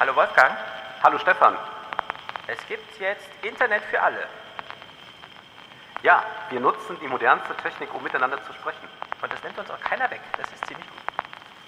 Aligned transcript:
Hallo 0.00 0.14
Wolfgang, 0.16 0.56
Hallo 1.02 1.18
Stefan. 1.18 1.56
es 2.48 2.58
gibt 2.66 2.98
jetzt 2.98 3.28
Internet 3.42 3.82
für 3.84 4.00
alle. 4.02 4.26
Ja, 6.02 6.24
wir 6.50 6.60
nutzen 6.60 6.98
die 7.00 7.06
modernste 7.06 7.54
Technik, 7.56 7.94
um 7.94 8.02
miteinander 8.02 8.42
zu 8.44 8.52
sprechen. 8.52 8.88
Und 9.22 9.32
das 9.32 9.42
nimmt 9.42 9.58
uns 9.58 9.70
auch 9.70 9.80
keiner 9.80 10.10
weg. 10.10 10.20
Das 10.36 10.50
ist 10.52 10.66
ziemlich 10.66 10.86
gut. 10.86 10.98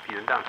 Vielen 0.06 0.26
Dank. 0.26 0.44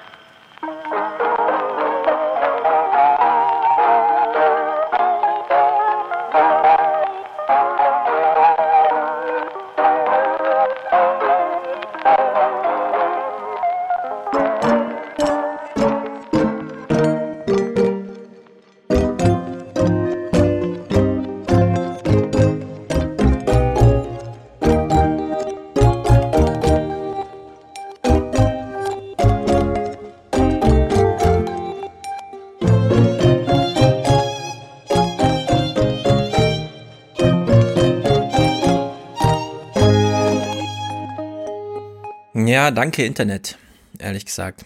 Ja, 42.67 42.71
danke 42.71 43.05
Internet, 43.05 43.57
ehrlich 43.97 44.25
gesagt. 44.25 44.65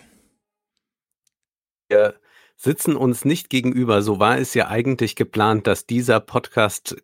Wir 1.88 2.16
sitzen 2.58 2.96
uns 2.96 3.26
nicht 3.26 3.52
gegenüber. 3.52 4.02
So 4.02 4.18
war 4.18 4.40
es 4.40 4.56
ja 4.56 4.70
eigentlich 4.70 5.16
geplant, 5.16 5.68
dass 5.68 5.86
dieser 5.86 6.20
Podcast 6.20 6.96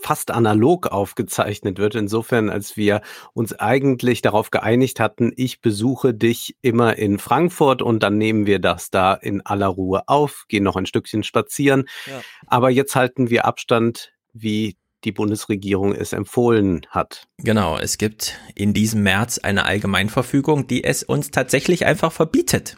fast 0.00 0.30
analog 0.30 0.86
aufgezeichnet 0.86 1.76
wird. 1.76 1.94
Insofern, 1.94 2.48
als 2.48 2.74
wir 2.78 3.02
uns 3.34 3.52
eigentlich 3.52 4.22
darauf 4.22 4.50
geeinigt 4.50 4.98
hatten, 4.98 5.30
ich 5.36 5.60
besuche 5.60 6.14
dich 6.14 6.56
immer 6.62 6.96
in 6.96 7.18
Frankfurt 7.18 7.82
und 7.82 8.02
dann 8.02 8.16
nehmen 8.16 8.46
wir 8.46 8.58
das 8.58 8.88
da 8.88 9.12
in 9.12 9.44
aller 9.44 9.66
Ruhe 9.66 10.04
auf, 10.08 10.46
gehen 10.48 10.64
noch 10.64 10.76
ein 10.76 10.86
Stückchen 10.86 11.22
spazieren. 11.22 11.86
Ja. 12.06 12.22
Aber 12.46 12.70
jetzt 12.70 12.96
halten 12.96 13.28
wir 13.28 13.44
Abstand, 13.44 14.14
wie 14.32 14.78
die 15.06 15.12
Bundesregierung 15.12 15.94
es 15.94 16.12
empfohlen 16.12 16.86
hat. 16.90 17.28
Genau, 17.38 17.78
es 17.78 17.96
gibt 17.96 18.38
in 18.54 18.74
diesem 18.74 19.02
März 19.02 19.38
eine 19.38 19.64
Allgemeinverfügung, 19.64 20.66
die 20.66 20.84
es 20.84 21.02
uns 21.02 21.30
tatsächlich 21.30 21.86
einfach 21.86 22.12
verbietet. 22.12 22.76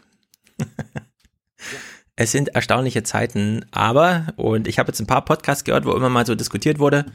Es 2.21 2.33
sind 2.33 2.49
erstaunliche 2.49 3.01
Zeiten, 3.03 3.63
aber, 3.71 4.33
und 4.35 4.67
ich 4.67 4.77
habe 4.77 4.89
jetzt 4.89 4.99
ein 4.99 5.07
paar 5.07 5.23
Podcasts 5.23 5.63
gehört, 5.63 5.85
wo 5.85 5.93
immer 5.93 6.09
mal 6.09 6.25
so 6.25 6.35
diskutiert 6.35 6.77
wurde, 6.77 7.05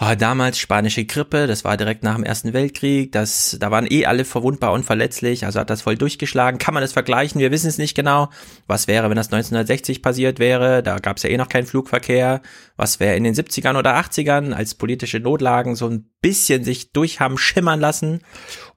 oh, 0.00 0.14
damals 0.16 0.60
spanische 0.60 1.04
Grippe, 1.04 1.48
das 1.48 1.64
war 1.64 1.76
direkt 1.76 2.04
nach 2.04 2.14
dem 2.14 2.22
Ersten 2.22 2.52
Weltkrieg, 2.52 3.10
das, 3.10 3.56
da 3.58 3.72
waren 3.72 3.90
eh 3.90 4.06
alle 4.06 4.24
verwundbar 4.24 4.72
und 4.72 4.84
verletzlich, 4.84 5.44
also 5.44 5.58
hat 5.58 5.68
das 5.68 5.82
voll 5.82 5.96
durchgeschlagen. 5.96 6.60
Kann 6.60 6.74
man 6.74 6.80
das 6.80 6.92
vergleichen? 6.92 7.40
Wir 7.40 7.50
wissen 7.50 7.66
es 7.66 7.76
nicht 7.76 7.96
genau. 7.96 8.30
Was 8.68 8.86
wäre, 8.86 9.10
wenn 9.10 9.16
das 9.16 9.32
1960 9.32 10.00
passiert 10.00 10.38
wäre? 10.38 10.80
Da 10.84 11.00
gab 11.00 11.16
es 11.16 11.24
ja 11.24 11.30
eh 11.30 11.36
noch 11.36 11.48
keinen 11.48 11.66
Flugverkehr. 11.66 12.40
Was 12.76 13.00
wäre 13.00 13.16
in 13.16 13.24
den 13.24 13.34
70ern 13.34 13.76
oder 13.76 13.96
80ern, 13.96 14.52
als 14.52 14.76
politische 14.76 15.18
Notlagen 15.18 15.74
so 15.74 15.88
ein 15.88 16.08
bisschen 16.20 16.62
sich 16.62 16.92
durch 16.92 17.18
haben 17.18 17.36
schimmern 17.36 17.80
lassen? 17.80 18.20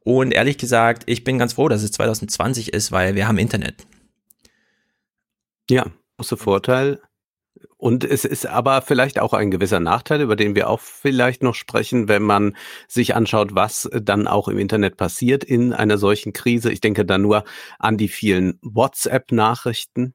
Und 0.04 0.32
ehrlich 0.32 0.58
gesagt, 0.58 1.04
ich 1.06 1.24
bin 1.24 1.38
ganz 1.38 1.54
froh, 1.54 1.70
dass 1.70 1.84
es 1.84 1.92
2020 1.92 2.74
ist, 2.74 2.92
weil 2.92 3.14
wir 3.14 3.28
haben 3.28 3.38
Internet. 3.38 3.86
Ja, 5.70 5.86
großer 6.18 6.38
Vorteil. 6.38 7.00
Und 7.78 8.04
es 8.04 8.26
ist 8.26 8.46
aber 8.46 8.82
vielleicht 8.82 9.20
auch 9.20 9.34
ein 9.34 9.52
gewisser 9.52 9.80
Nachteil, 9.80 10.22
über 10.22 10.36
den 10.36 10.56
wir 10.56 10.70
auch 10.70 10.80
vielleicht 10.80 11.44
noch 11.44 11.56
sprechen, 11.56 12.08
wenn 12.08 12.24
man 12.24 12.56
sich 12.88 13.16
anschaut, 13.16 13.56
was 13.56 13.90
dann 13.94 14.28
auch 14.28 14.48
im 14.48 14.58
Internet 14.58 14.98
passiert 14.98 15.44
in 15.44 15.74
einer 15.74 15.98
solchen 15.98 16.34
Krise. 16.34 16.72
Ich 16.72 16.82
denke 16.82 17.06
da 17.06 17.18
nur 17.18 17.44
an 17.78 17.98
die 17.98 18.08
vielen 18.08 18.60
WhatsApp-Nachrichten, 18.62 20.14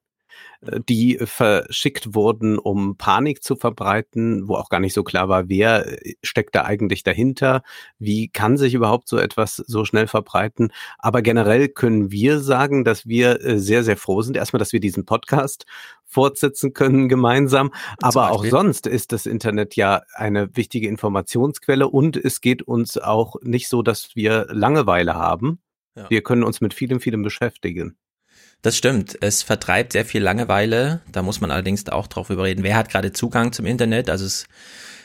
die 0.88 1.18
verschickt 1.22 2.14
wurden, 2.14 2.58
um 2.58 2.96
Panik 2.96 3.42
zu 3.42 3.56
verbreiten, 3.56 4.48
wo 4.48 4.56
auch 4.56 4.68
gar 4.68 4.80
nicht 4.80 4.94
so 4.94 5.02
klar 5.02 5.28
war, 5.28 5.48
wer 5.48 6.04
äh, 6.04 6.14
steckt 6.22 6.54
da 6.54 6.64
eigentlich 6.64 7.02
dahinter, 7.02 7.62
wie 7.98 8.28
kann 8.28 8.56
sich 8.56 8.74
überhaupt 8.74 9.08
so 9.08 9.18
etwas 9.18 9.56
so 9.56 9.84
schnell 9.84 10.06
verbreiten. 10.06 10.72
Aber 10.98 11.22
generell 11.22 11.68
können 11.68 12.10
wir 12.10 12.40
sagen, 12.40 12.84
dass 12.84 13.06
wir 13.06 13.44
äh, 13.44 13.58
sehr, 13.58 13.84
sehr 13.84 13.96
froh 13.96 14.22
sind, 14.22 14.36
erstmal, 14.36 14.58
dass 14.58 14.72
wir 14.72 14.80
diesen 14.80 15.04
Podcast 15.04 15.66
fortsetzen 16.04 16.72
können 16.72 17.08
gemeinsam. 17.08 17.72
Aber 18.00 18.30
auch 18.30 18.44
sonst 18.44 18.86
ist 18.86 19.12
das 19.12 19.26
Internet 19.26 19.76
ja 19.76 20.02
eine 20.14 20.56
wichtige 20.56 20.88
Informationsquelle 20.88 21.88
und 21.88 22.16
es 22.16 22.40
geht 22.40 22.62
uns 22.62 22.98
auch 22.98 23.36
nicht 23.42 23.68
so, 23.68 23.82
dass 23.82 24.14
wir 24.14 24.46
Langeweile 24.50 25.14
haben. 25.14 25.60
Ja. 25.96 26.08
Wir 26.10 26.22
können 26.22 26.42
uns 26.42 26.60
mit 26.60 26.74
vielem, 26.74 27.00
vielem 27.00 27.22
beschäftigen. 27.22 27.96
Das 28.64 28.78
stimmt. 28.78 29.18
Es 29.20 29.42
vertreibt 29.42 29.92
sehr 29.92 30.06
viel 30.06 30.22
Langeweile. 30.22 31.02
Da 31.12 31.20
muss 31.20 31.42
man 31.42 31.50
allerdings 31.50 31.86
auch 31.90 32.06
drauf 32.06 32.30
überreden, 32.30 32.62
wer 32.62 32.76
hat 32.76 32.88
gerade 32.88 33.12
Zugang 33.12 33.52
zum 33.52 33.66
Internet. 33.66 34.08
Also 34.08 34.24
es, 34.24 34.46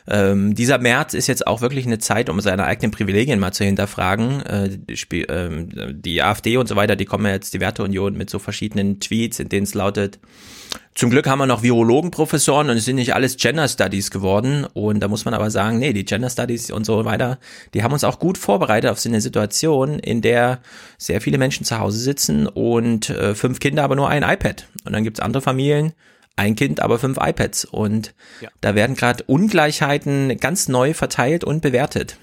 ähm, 0.08 0.56
dieser 0.56 0.78
März 0.78 1.14
ist 1.14 1.28
jetzt 1.28 1.48
auch 1.48 1.62
wirklich 1.62 1.86
eine 1.86 2.00
Zeit, 2.00 2.30
um 2.30 2.40
seine 2.42 2.66
eigenen 2.66 2.92
Privilegien 2.92 3.40
mal 3.40 3.52
zu 3.52 3.64
hinterfragen. 3.64 4.42
Äh, 4.46 4.70
die, 4.70 5.22
ähm, 5.24 5.70
die 6.02 6.22
AfD 6.22 6.58
und 6.58 6.68
so 6.68 6.76
weiter, 6.76 6.96
die 6.96 7.06
kommen 7.06 7.26
ja 7.26 7.32
jetzt 7.32 7.54
die 7.54 7.60
Werteunion 7.60 8.18
mit 8.18 8.30
so 8.30 8.40
verschiedenen 8.40 9.00
Tweets, 9.00 9.40
in 9.40 9.50
denen 9.50 9.64
es 9.64 9.74
lautet, 9.74 10.20
zum 10.96 11.10
Glück 11.10 11.28
haben 11.28 11.40
wir 11.40 11.46
noch 11.46 11.64
Virologenprofessoren 11.64 12.70
und 12.70 12.76
es 12.76 12.84
sind 12.84 12.98
nicht 12.98 13.16
alles 13.16 13.38
Gender 13.38 13.68
Studies 13.68 14.12
geworden. 14.12 14.66
Und 14.74 15.00
da 15.00 15.08
muss 15.08 15.24
man 15.24 15.34
aber 15.34 15.50
sagen, 15.50 15.80
nee, 15.80 15.94
die 15.94 16.04
Gender 16.04 16.30
Studies 16.30 16.72
und 16.72 16.86
so 16.86 17.06
weiter, 17.06 17.40
die 17.74 17.84
haben 17.84 17.94
uns 17.94 18.04
auch 18.04 18.20
gut 18.20 18.38
vorbereitet 18.38 18.92
auf 18.92 19.00
so 19.00 19.08
eine 19.08 19.22
Situation, 19.22 20.00
in 20.00 20.22
der 20.22 20.60
sehr 20.98 21.22
viele 21.22 21.38
Menschen 21.38 21.66
zu 21.66 21.80
Hause 21.80 22.00
sitzen 22.00 22.48
und 22.48 23.10
äh, 23.12 23.34
fünf 23.34 23.60
Kinder, 23.60 23.84
aber 23.84 23.96
nur 23.96 24.10
ein 24.10 24.24
iPad. 24.24 24.68
Und 24.84 24.92
dann 24.92 25.04
gibt's 25.04 25.22
andere 25.22 25.42
Familien, 25.42 25.94
ein 26.40 26.56
Kind, 26.56 26.80
aber 26.82 26.98
fünf 26.98 27.18
iPads. 27.22 27.66
Und 27.66 28.14
Ja. 28.42 28.50
da 28.62 28.74
werden 28.74 28.96
gerade 28.96 29.24
Ungleichheiten 29.26 30.38
ganz 30.38 30.68
neu 30.68 30.94
verteilt 30.94 31.44
und 31.44 31.62
bewertet. 31.62 32.18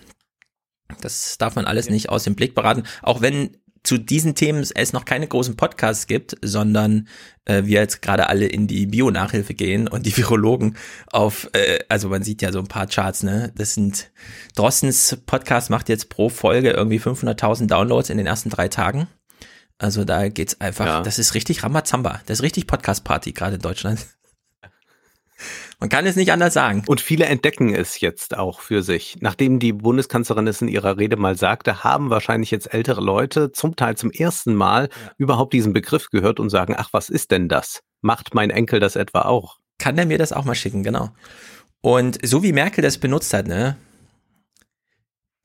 Das 1.00 1.36
darf 1.38 1.56
man 1.56 1.64
alles 1.66 1.90
nicht 1.90 2.08
aus 2.08 2.24
dem 2.24 2.34
Blick 2.34 2.54
beraten, 2.54 2.84
auch 3.02 3.20
wenn 3.20 3.56
zu 3.82 3.98
diesen 3.98 4.34
Themen 4.34 4.66
es 4.74 4.92
noch 4.92 5.04
keine 5.04 5.28
großen 5.28 5.54
Podcasts 5.54 6.08
gibt, 6.08 6.36
sondern 6.42 7.06
äh, 7.44 7.64
wir 7.66 7.80
jetzt 7.80 8.02
gerade 8.02 8.28
alle 8.28 8.46
in 8.46 8.66
die 8.66 8.86
Bio-Nachhilfe 8.86 9.54
gehen 9.54 9.86
und 9.86 10.06
die 10.06 10.16
Virologen 10.16 10.76
auf, 11.12 11.48
äh, 11.52 11.78
also 11.88 12.08
man 12.08 12.24
sieht 12.24 12.42
ja 12.42 12.50
so 12.50 12.58
ein 12.58 12.66
paar 12.66 12.88
Charts, 12.88 13.22
ne? 13.22 13.52
Das 13.56 13.74
sind, 13.74 14.10
Drossens 14.56 15.18
Podcast 15.26 15.70
macht 15.70 15.88
jetzt 15.88 16.08
pro 16.08 16.28
Folge 16.30 16.70
irgendwie 16.70 16.98
500.000 16.98 17.68
Downloads 17.68 18.10
in 18.10 18.18
den 18.18 18.26
ersten 18.26 18.50
drei 18.50 18.66
Tagen. 18.66 19.06
Also 19.78 20.04
da 20.04 20.28
geht's 20.28 20.60
einfach, 20.60 20.86
Ja. 20.86 21.00
das 21.02 21.18
ist 21.18 21.34
richtig 21.34 21.62
Ramazamba, 21.62 22.20
das 22.26 22.38
ist 22.38 22.42
richtig 22.42 22.66
Podcast-Party 22.66 23.32
gerade 23.32 23.56
in 23.56 23.62
Deutschland. 23.62 24.06
Man 25.78 25.90
kann 25.90 26.06
es 26.06 26.16
nicht 26.16 26.32
anders 26.32 26.54
sagen. 26.54 26.82
Und 26.86 27.02
viele 27.02 27.26
entdecken 27.26 27.74
es 27.74 28.00
jetzt 28.00 28.34
auch 28.38 28.60
für 28.60 28.82
sich. 28.82 29.18
Nachdem 29.20 29.58
die 29.58 29.74
Bundeskanzlerin 29.74 30.46
es 30.46 30.62
in 30.62 30.68
ihrer 30.68 30.96
Rede 30.96 31.16
mal 31.18 31.36
sagte, 31.36 31.84
haben 31.84 32.08
wahrscheinlich 32.08 32.50
jetzt 32.50 32.72
ältere 32.72 33.02
Leute 33.02 33.52
zum 33.52 33.76
Teil 33.76 33.94
zum 33.98 34.10
ersten 34.10 34.54
Mal 34.54 34.88
überhaupt 35.18 35.52
diesen 35.52 35.74
Begriff 35.74 36.08
gehört 36.08 36.40
und 36.40 36.48
sagen, 36.48 36.74
ach, 36.78 36.88
was 36.92 37.10
ist 37.10 37.30
denn 37.30 37.50
das? 37.50 37.82
Macht 38.00 38.34
mein 38.34 38.48
Enkel 38.48 38.80
das 38.80 38.96
etwa 38.96 39.22
auch? 39.22 39.58
kann 39.78 39.98
er 39.98 40.06
mir 40.06 40.16
das 40.16 40.32
auch 40.32 40.46
mal 40.46 40.54
schicken, 40.54 40.82
genau. 40.82 41.10
Und 41.82 42.18
so 42.26 42.42
wie 42.42 42.54
Merkel 42.54 42.80
das 42.80 42.96
benutzt 42.96 43.34
hat, 43.34 43.46
ne? 43.46 43.76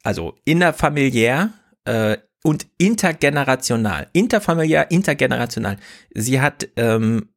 Also 0.03 0.37
innerfamiliär 0.45 1.49
äh, 1.83 2.17
und 2.43 2.67
intergenerational. 2.77 4.07
Interfamiliär, 4.13 4.89
intergenerational. 4.91 5.77
Sie 6.13 6.41
hat 6.41 6.67
ähm, 6.75 7.29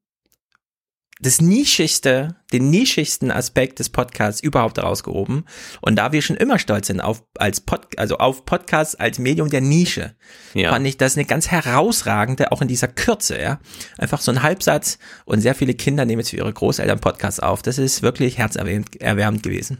das 1.21 1.41
nischigste, 1.41 2.37
den 2.53 2.71
nischigsten 2.71 3.31
Aspekt 3.31 3.79
des 3.79 3.89
Podcasts 3.89 4.43
überhaupt 4.43 4.79
herausgehoben. 4.79 5.45
Und 5.81 5.97
da 5.97 6.13
wir 6.13 6.23
schon 6.23 6.37
immer 6.37 6.59
stolz 6.59 6.89
sind 6.89 7.01
auf, 7.01 7.23
als 7.39 7.61
Pod, 7.61 7.87
also 7.99 8.19
auf 8.19 8.45
Podcasts 8.45 8.95
als 8.97 9.19
Medium 9.19 9.49
der 9.49 9.61
Nische, 9.61 10.17
Ja. 10.55 10.71
fand 10.71 10.87
ich 10.87 10.97
das 10.97 11.17
eine 11.17 11.25
ganz 11.25 11.51
herausragende, 11.51 12.51
auch 12.51 12.63
in 12.63 12.69
dieser 12.69 12.89
Kürze, 12.89 13.41
ja. 13.41 13.61
Einfach 13.97 14.21
so 14.21 14.33
ein 14.33 14.43
Halbsatz 14.43 14.99
und 15.25 15.41
sehr 15.41 15.55
viele 15.55 15.75
Kinder 15.75 16.05
nehmen 16.05 16.21
jetzt 16.21 16.31
für 16.31 16.37
ihre 16.37 16.53
Großeltern 16.53 17.01
Podcasts 17.01 17.41
auf. 17.41 17.63
Das 17.63 17.79
ist 17.79 18.03
wirklich 18.03 18.39
herzerwärmend 18.39 19.01
erwärmend 19.01 19.43
gewesen. 19.45 19.79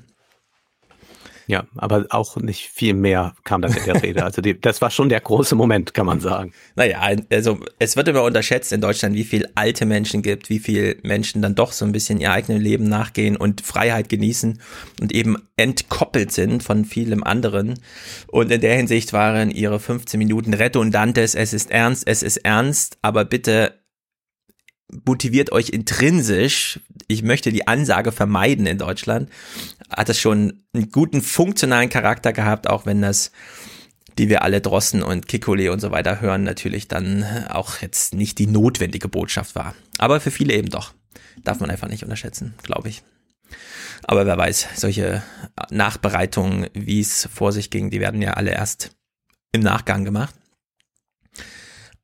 Ja, 1.47 1.65
aber 1.77 2.07
auch 2.11 2.37
nicht 2.37 2.71
viel 2.71 2.95
mehr 2.95 3.35
kam 3.45 3.61
dann 3.61 3.75
in 3.75 3.85
der 3.85 4.03
Rede. 4.03 4.25
Also 4.25 4.41
die, 4.41 4.59
das 4.59 4.81
war 4.81 4.91
schon 4.91 5.09
der 5.09 5.21
große 5.21 5.55
Moment, 5.55 5.93
kann 5.93 6.07
man 6.07 6.21
sagen. 6.21 6.53
Naja, 6.75 7.01
also 7.31 7.59
es 7.79 7.97
wird 7.97 8.09
immer 8.09 8.23
unterschätzt 8.23 8.73
in 8.73 8.81
Deutschland, 8.81 9.15
wie 9.15 9.25
viel 9.25 9.49
alte 9.55 9.85
Menschen 9.85 10.23
gibt, 10.23 10.49
wie 10.49 10.59
viel 10.59 10.99
Menschen 11.03 11.43
dann 11.43 11.55
doch 11.55 11.73
so 11.73 11.85
ein 11.85 11.93
bisschen 11.93 12.19
ihr 12.19 12.33
eigenes 12.33 12.63
Leben 12.63 12.89
nachgehen 12.89 13.37
und 13.37 13.61
Freiheit 13.61 14.09
genießen 14.09 14.61
und 15.01 15.13
eben 15.13 15.37
entkoppelt 15.57 16.33
sind 16.33 16.63
von 16.63 16.85
vielem 16.85 17.23
anderen. 17.23 17.79
Und 18.29 18.51
in 18.51 18.61
der 18.61 18.77
Hinsicht 18.77 19.13
waren 19.13 19.51
ihre 19.51 19.79
15 19.79 20.19
Minuten 20.19 20.55
redundantes, 20.55 21.35
es 21.35 21.53
ist 21.53 21.71
ernst, 21.71 22.05
es 22.07 22.23
ist 22.23 22.39
ernst, 22.39 22.97
aber 23.03 23.25
bitte 23.25 23.74
motiviert 25.05 25.53
euch 25.53 25.71
intrinsisch, 25.71 26.81
ich 27.09 27.23
möchte 27.23 27.53
die 27.53 27.67
Ansage 27.67 28.13
vermeiden 28.13 28.67
in 28.67 28.79
Deutschland, 28.79 29.31
hat 29.91 30.09
es 30.09 30.21
schon 30.21 30.65
einen 30.73 30.91
guten 30.91 31.23
funktionalen 31.23 31.91
Charakter 31.91 32.33
gehabt, 32.33 32.69
auch 32.69 32.87
wenn 32.87 33.03
das 33.03 33.31
die 34.19 34.29
wir 34.29 34.43
alle 34.43 34.61
Drossen 34.61 35.03
und 35.03 35.29
Kikole 35.29 35.73
und 35.73 35.81
so 35.81 35.91
weiter 35.91 36.21
hören, 36.21 36.45
natürlich 36.45 36.89
dann 36.89 37.25
auch 37.49 37.81
jetzt 37.81 38.15
nicht 38.15 38.39
die 38.39 38.47
notwendige 38.47 39.09
Botschaft 39.09 39.55
war. 39.55 39.75
Aber 39.99 40.21
für 40.21 40.31
viele 40.31 40.55
eben 40.55 40.71
doch. 40.71 40.93
Darf 41.43 41.61
man 41.61 41.71
einfach 41.71 41.89
nicht 41.89 42.05
unterschätzen, 42.05 42.55
glaube 42.63 42.89
ich. 42.89 43.03
Aber 44.05 44.27
wer 44.27 44.37
weiß, 44.37 44.69
solche 44.77 45.23
Nachbereitungen, 45.71 46.69
wie 46.75 47.01
es 47.01 47.29
vor 47.33 47.53
sich 47.53 47.71
ging, 47.71 47.91
die 47.91 48.01
werden 48.01 48.23
ja 48.23 48.35
alle 48.35 48.53
erst 48.53 48.93
im 49.53 49.63
Nachgang 49.63 50.05
gemacht. 50.05 50.35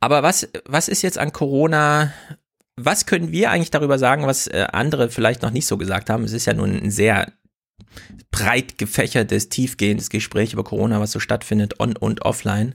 Aber 0.01 0.23
was, 0.23 0.49
was 0.65 0.89
ist 0.89 1.03
jetzt 1.03 1.19
an 1.19 1.33
Corona? 1.33 2.13
Was 2.85 3.06
können 3.06 3.32
wir 3.32 3.50
eigentlich 3.50 3.71
darüber 3.71 3.99
sagen, 3.99 4.27
was 4.27 4.47
äh, 4.47 4.67
andere 4.73 5.11
vielleicht 5.11 5.43
noch 5.43 5.50
nicht 5.50 5.67
so 5.67 5.77
gesagt 5.77 6.11
haben? 6.11 6.25
Es 6.25 6.32
ist 6.32 6.47
ja 6.47 6.55
nun 6.55 6.71
ein 6.71 6.91
sehr 6.91 7.32
breit 8.31 8.79
gefächertes, 8.79 9.49
tiefgehendes 9.49 10.11
Gespräch 10.11 10.53
über 10.53 10.65
Corona, 10.65 11.00
was 11.00 11.12
so 11.12 11.21
stattfindet, 11.21 11.81
on 11.81 11.97
und 11.97 12.23
offline. 12.23 12.75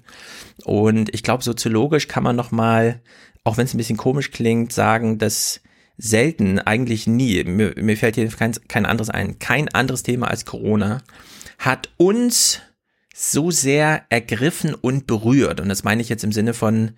Und 0.64 1.14
ich 1.14 1.24
glaube, 1.24 1.44
soziologisch 1.44 2.08
kann 2.08 2.24
man 2.24 2.36
noch 2.36 2.52
mal, 2.52 3.02
auch 3.44 3.58
wenn 3.58 3.66
es 3.66 3.74
ein 3.74 3.78
bisschen 3.78 3.98
komisch 3.98 4.32
klingt, 4.32 4.74
sagen, 4.74 5.18
dass 5.18 5.62
selten, 5.98 6.60
eigentlich 6.60 7.08
nie, 7.08 7.44
mir, 7.46 7.74
mir 7.78 7.98
fällt 7.98 8.16
hier 8.16 8.28
kein, 8.28 8.54
kein 8.68 8.86
anderes 8.86 9.10
ein, 9.10 9.40
kein 9.40 9.70
anderes 9.70 10.04
Thema 10.04 10.28
als 10.28 10.46
Corona, 10.46 11.02
hat 11.58 11.90
uns 11.98 12.60
so 13.16 13.50
sehr 13.50 14.04
ergriffen 14.10 14.74
und 14.74 15.08
berührt. 15.08 15.62
Und 15.62 15.70
das 15.70 15.86
meine 15.86 16.02
ich 16.02 16.10
jetzt 16.10 16.26
im 16.26 16.34
Sinne 16.34 16.54
von, 16.54 16.92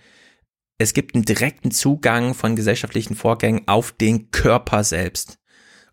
es 0.78 0.94
gibt 0.94 1.16
einen 1.16 1.26
direkten 1.26 1.72
Zugang 1.72 2.34
von 2.34 2.56
gesellschaftlichen 2.56 3.16
Vorgängen 3.16 3.68
auf 3.68 3.92
den 3.92 4.30
Körper 4.32 4.84
selbst. 4.84 5.40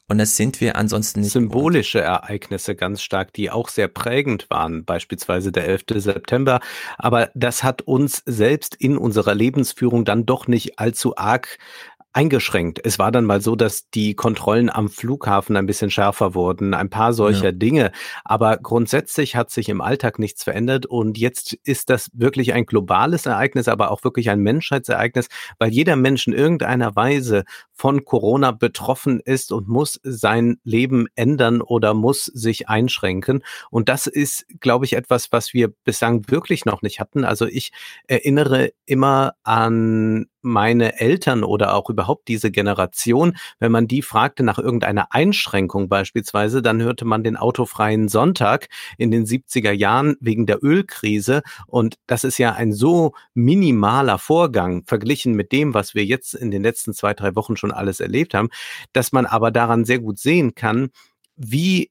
Und 0.06 0.18
das 0.18 0.36
sind 0.36 0.60
wir 0.60 0.76
ansonsten 0.76 1.20
nicht. 1.20 1.32
Symbolische 1.32 2.00
gewohnt. 2.00 2.12
Ereignisse 2.12 2.74
ganz 2.74 3.00
stark, 3.00 3.32
die 3.32 3.50
auch 3.50 3.70
sehr 3.70 3.88
prägend 3.88 4.50
waren, 4.50 4.84
beispielsweise 4.84 5.50
der 5.50 5.66
11. 5.66 5.84
September. 5.96 6.60
Aber 6.98 7.30
das 7.34 7.62
hat 7.62 7.80
uns 7.82 8.22
selbst 8.26 8.74
in 8.74 8.98
unserer 8.98 9.34
Lebensführung 9.34 10.04
dann 10.04 10.26
doch 10.26 10.46
nicht 10.46 10.78
allzu 10.78 11.16
arg 11.16 11.58
eingeschränkt. 12.14 12.80
Es 12.84 12.98
war 12.98 13.10
dann 13.10 13.24
mal 13.24 13.40
so, 13.40 13.56
dass 13.56 13.90
die 13.90 14.14
Kontrollen 14.14 14.70
am 14.70 14.88
Flughafen 14.88 15.56
ein 15.56 15.66
bisschen 15.66 15.90
schärfer 15.90 16.34
wurden, 16.34 16.72
ein 16.72 16.88
paar 16.88 17.12
solcher 17.12 17.46
ja. 17.46 17.52
Dinge. 17.52 17.92
Aber 18.24 18.56
grundsätzlich 18.56 19.34
hat 19.34 19.50
sich 19.50 19.68
im 19.68 19.80
Alltag 19.80 20.20
nichts 20.20 20.44
verändert 20.44 20.86
und 20.86 21.18
jetzt 21.18 21.54
ist 21.64 21.90
das 21.90 22.10
wirklich 22.14 22.52
ein 22.54 22.66
globales 22.66 23.26
Ereignis, 23.26 23.66
aber 23.66 23.90
auch 23.90 24.04
wirklich 24.04 24.30
ein 24.30 24.40
Menschheitsereignis, 24.40 25.26
weil 25.58 25.70
jeder 25.70 25.96
Mensch 25.96 26.26
in 26.28 26.32
irgendeiner 26.32 26.94
Weise 26.94 27.44
von 27.72 28.04
Corona 28.04 28.52
betroffen 28.52 29.20
ist 29.20 29.50
und 29.50 29.68
muss 29.68 30.00
sein 30.04 30.58
Leben 30.62 31.08
ändern 31.16 31.60
oder 31.60 31.94
muss 31.94 32.26
sich 32.26 32.68
einschränken. 32.68 33.42
Und 33.70 33.88
das 33.88 34.06
ist, 34.06 34.46
glaube 34.60 34.84
ich, 34.84 34.92
etwas, 34.92 35.32
was 35.32 35.52
wir 35.52 35.68
bislang 35.68 36.30
wirklich 36.30 36.64
noch 36.64 36.82
nicht 36.82 37.00
hatten. 37.00 37.24
Also 37.24 37.46
ich 37.46 37.72
erinnere 38.06 38.70
immer 38.86 39.34
an 39.42 40.26
meine 40.44 41.00
Eltern 41.00 41.42
oder 41.44 41.74
auch 41.74 41.90
überhaupt 41.90 42.28
diese 42.28 42.50
Generation, 42.50 43.36
wenn 43.58 43.72
man 43.72 43.88
die 43.88 44.02
fragte 44.02 44.42
nach 44.42 44.58
irgendeiner 44.58 45.08
Einschränkung 45.10 45.88
beispielsweise, 45.88 46.62
dann 46.62 46.82
hörte 46.82 47.04
man 47.04 47.24
den 47.24 47.36
autofreien 47.36 48.08
Sonntag 48.08 48.68
in 48.98 49.10
den 49.10 49.26
70er 49.26 49.72
Jahren 49.72 50.16
wegen 50.20 50.46
der 50.46 50.62
Ölkrise. 50.62 51.42
Und 51.66 51.96
das 52.06 52.24
ist 52.24 52.38
ja 52.38 52.52
ein 52.52 52.72
so 52.72 53.14
minimaler 53.34 54.18
Vorgang 54.18 54.84
verglichen 54.84 55.34
mit 55.34 55.52
dem, 55.52 55.74
was 55.74 55.94
wir 55.94 56.04
jetzt 56.04 56.34
in 56.34 56.50
den 56.50 56.62
letzten 56.62 56.94
zwei, 56.94 57.14
drei 57.14 57.34
Wochen 57.34 57.56
schon 57.56 57.72
alles 57.72 58.00
erlebt 58.00 58.34
haben, 58.34 58.50
dass 58.92 59.12
man 59.12 59.26
aber 59.26 59.50
daran 59.50 59.84
sehr 59.84 59.98
gut 59.98 60.18
sehen 60.18 60.54
kann, 60.54 60.90
wie 61.36 61.90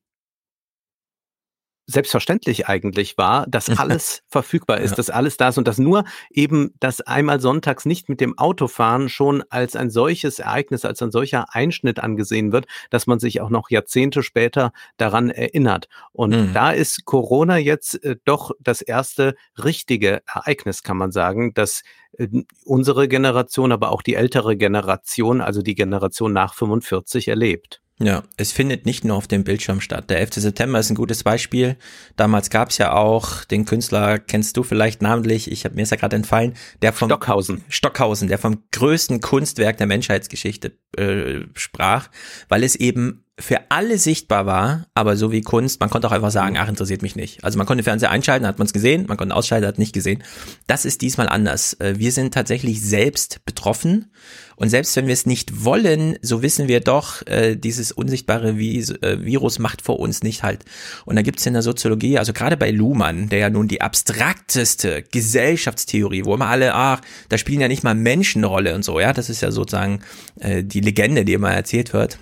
selbstverständlich 1.85 2.67
eigentlich 2.67 3.17
war, 3.17 3.45
dass 3.47 3.69
alles 3.77 4.23
verfügbar 4.29 4.79
ist, 4.79 4.91
ja. 4.91 4.95
dass 4.97 5.09
alles 5.09 5.37
da 5.37 5.49
ist 5.49 5.57
und 5.57 5.67
dass 5.67 5.77
nur 5.77 6.03
eben 6.29 6.73
das 6.79 7.01
einmal 7.01 7.39
sonntags 7.39 7.85
nicht 7.85 8.09
mit 8.09 8.21
dem 8.21 8.37
Autofahren 8.37 9.09
schon 9.09 9.43
als 9.49 9.75
ein 9.75 9.89
solches 9.89 10.39
Ereignis, 10.39 10.85
als 10.85 11.01
ein 11.01 11.11
solcher 11.11 11.53
Einschnitt 11.53 11.99
angesehen 11.99 12.51
wird, 12.51 12.65
dass 12.89 13.07
man 13.07 13.19
sich 13.19 13.41
auch 13.41 13.49
noch 13.49 13.69
Jahrzehnte 13.69 14.23
später 14.23 14.71
daran 14.97 15.29
erinnert. 15.29 15.87
Und 16.11 16.31
mhm. 16.31 16.53
da 16.53 16.71
ist 16.71 17.05
Corona 17.05 17.57
jetzt 17.57 18.03
äh, 18.03 18.15
doch 18.25 18.51
das 18.59 18.81
erste 18.81 19.35
richtige 19.61 20.21
Ereignis, 20.25 20.83
kann 20.83 20.97
man 20.97 21.11
sagen, 21.11 21.53
dass 21.53 21.83
äh, 22.17 22.27
unsere 22.63 23.07
Generation, 23.07 23.71
aber 23.71 23.91
auch 23.91 24.01
die 24.01 24.15
ältere 24.15 24.55
Generation, 24.55 25.41
also 25.41 25.61
die 25.61 25.75
Generation 25.75 26.33
nach 26.33 26.53
45 26.53 27.27
erlebt. 27.27 27.82
Ja, 27.99 28.23
es 28.37 28.51
findet 28.51 28.87
nicht 28.87 29.05
nur 29.05 29.15
auf 29.15 29.27
dem 29.27 29.43
Bildschirm 29.43 29.79
statt. 29.79 30.09
Der 30.09 30.19
11. 30.19 30.33
September 30.35 30.79
ist 30.79 30.89
ein 30.89 30.95
gutes 30.95 31.23
Beispiel. 31.23 31.77
Damals 32.15 32.49
gab 32.49 32.69
es 32.69 32.79
ja 32.79 32.91
auch 32.93 33.43
den 33.45 33.65
Künstler, 33.65 34.17
kennst 34.17 34.57
du 34.57 34.63
vielleicht 34.63 35.03
namentlich, 35.03 35.51
ich 35.51 35.63
habe 35.63 35.75
mir 35.75 35.83
ist 35.83 35.91
ja 35.91 35.97
gerade 35.97 36.15
entfallen, 36.15 36.55
der 36.81 36.91
vom 36.91 37.07
Stockhausen. 37.07 37.63
Stockhausen, 37.69 38.27
der 38.27 38.39
vom 38.39 38.63
größten 38.71 39.21
Kunstwerk 39.21 39.77
der 39.77 39.87
Menschheitsgeschichte 39.87 40.75
äh, 40.97 41.45
sprach, 41.53 42.09
weil 42.49 42.63
es 42.63 42.75
eben 42.75 43.22
für 43.39 43.59
alle 43.69 43.97
sichtbar 43.97 44.45
war, 44.45 44.85
aber 44.93 45.17
so 45.17 45.31
wie 45.31 45.41
Kunst, 45.41 45.79
man 45.79 45.89
konnte 45.89 46.07
auch 46.07 46.11
einfach 46.11 46.29
sagen, 46.29 46.55
ach, 46.59 46.69
interessiert 46.69 47.01
mich 47.01 47.15
nicht. 47.15 47.43
Also 47.43 47.57
man 47.57 47.65
konnte 47.65 47.83
Fernseher 47.83 48.11
einschalten, 48.11 48.45
hat 48.45 48.59
man 48.59 48.67
es 48.67 48.73
gesehen, 48.73 49.05
man 49.07 49.17
konnte 49.17 49.35
ausschalten, 49.35 49.65
hat 49.65 49.79
nicht 49.79 49.93
gesehen. 49.93 50.23
Das 50.67 50.85
ist 50.85 51.01
diesmal 51.01 51.27
anders. 51.27 51.73
Äh, 51.79 51.95
wir 51.97 52.11
sind 52.11 52.35
tatsächlich 52.35 52.79
selbst 52.81 53.43
betroffen 53.43 54.11
und 54.55 54.69
selbst 54.69 54.95
wenn 54.95 55.07
wir 55.07 55.13
es 55.13 55.25
nicht 55.25 55.65
wollen, 55.65 56.15
so 56.21 56.43
wissen 56.43 56.67
wir 56.67 56.79
doch, 56.79 57.25
äh, 57.25 57.55
dieses 57.55 57.91
unsichtbare 57.91 58.49
äh, 58.49 59.25
Virus 59.25 59.57
macht 59.57 59.81
vor 59.81 59.99
uns 59.99 60.21
nicht 60.21 60.43
halt. 60.43 60.63
Und 61.05 61.15
da 61.15 61.23
gibt 61.23 61.39
es 61.39 61.45
in 61.47 61.53
der 61.53 61.63
Soziologie, 61.63 62.19
also 62.19 62.33
gerade 62.33 62.55
bei 62.55 62.69
Luhmann, 62.69 63.29
der 63.29 63.39
ja 63.39 63.49
nun 63.49 63.67
die 63.67 63.81
abstrakteste 63.81 65.01
Gesellschaftstheorie, 65.11 66.23
wo 66.25 66.35
immer 66.35 66.49
alle, 66.49 66.75
ach, 66.75 67.01
da 67.29 67.39
spielen 67.39 67.61
ja 67.61 67.67
nicht 67.67 67.83
mal 67.83 67.95
Menschen 67.95 68.41
eine 68.41 68.47
Rolle 68.47 68.75
und 68.75 68.85
so, 68.85 68.99
ja, 68.99 69.11
das 69.11 69.31
ist 69.31 69.41
ja 69.41 69.49
sozusagen 69.49 70.01
die 70.35 70.81
Legende, 70.81 71.25
die 71.25 71.33
immer 71.33 71.51
erzählt 71.51 71.93
wird 71.93 72.19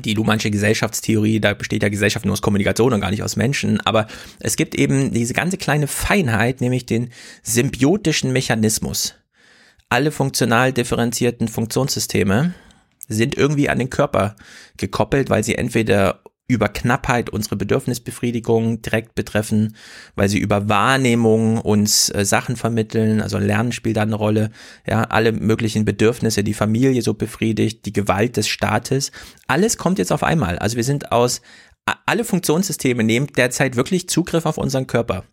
die 0.00 0.14
Luhmannsche 0.14 0.50
Gesellschaftstheorie, 0.50 1.40
da 1.40 1.54
besteht 1.54 1.82
ja 1.82 1.88
Gesellschaft 1.88 2.24
nur 2.24 2.32
aus 2.32 2.42
Kommunikation 2.42 2.92
und 2.92 3.00
gar 3.00 3.10
nicht 3.10 3.22
aus 3.22 3.36
Menschen, 3.36 3.80
aber 3.80 4.08
es 4.40 4.56
gibt 4.56 4.74
eben 4.74 5.12
diese 5.12 5.32
ganze 5.32 5.58
kleine 5.58 5.86
Feinheit, 5.86 6.60
nämlich 6.60 6.86
den 6.86 7.10
symbiotischen 7.42 8.32
Mechanismus. 8.32 9.14
Alle 9.88 10.10
funktional 10.10 10.72
differenzierten 10.72 11.46
Funktionssysteme 11.46 12.54
sind 13.06 13.36
irgendwie 13.36 13.68
an 13.68 13.78
den 13.78 13.90
Körper 13.90 14.34
gekoppelt, 14.76 15.30
weil 15.30 15.44
sie 15.44 15.54
entweder 15.54 16.22
über 16.48 16.68
Knappheit 16.68 17.28
unsere 17.30 17.56
Bedürfnisbefriedigung 17.56 18.80
direkt 18.80 19.16
betreffen, 19.16 19.74
weil 20.14 20.28
sie 20.28 20.38
über 20.38 20.68
Wahrnehmung 20.68 21.58
uns 21.58 22.08
äh, 22.10 22.24
Sachen 22.24 22.54
vermitteln, 22.54 23.20
also 23.20 23.38
Lernen 23.38 23.72
spielt 23.72 23.96
da 23.96 24.02
eine 24.02 24.14
Rolle, 24.14 24.50
ja, 24.86 25.02
alle 25.04 25.32
möglichen 25.32 25.84
Bedürfnisse, 25.84 26.44
die 26.44 26.54
Familie 26.54 27.02
so 27.02 27.14
befriedigt, 27.14 27.84
die 27.84 27.92
Gewalt 27.92 28.36
des 28.36 28.46
Staates, 28.46 29.10
alles 29.48 29.76
kommt 29.76 29.98
jetzt 29.98 30.12
auf 30.12 30.22
einmal. 30.22 30.58
Also 30.58 30.76
wir 30.76 30.84
sind 30.84 31.10
aus 31.10 31.42
alle 32.06 32.24
Funktionssysteme 32.24 33.04
nehmen 33.04 33.28
derzeit 33.36 33.76
wirklich 33.76 34.08
Zugriff 34.08 34.44
auf 34.44 34.58
unseren 34.58 34.86
Körper. 34.86 35.24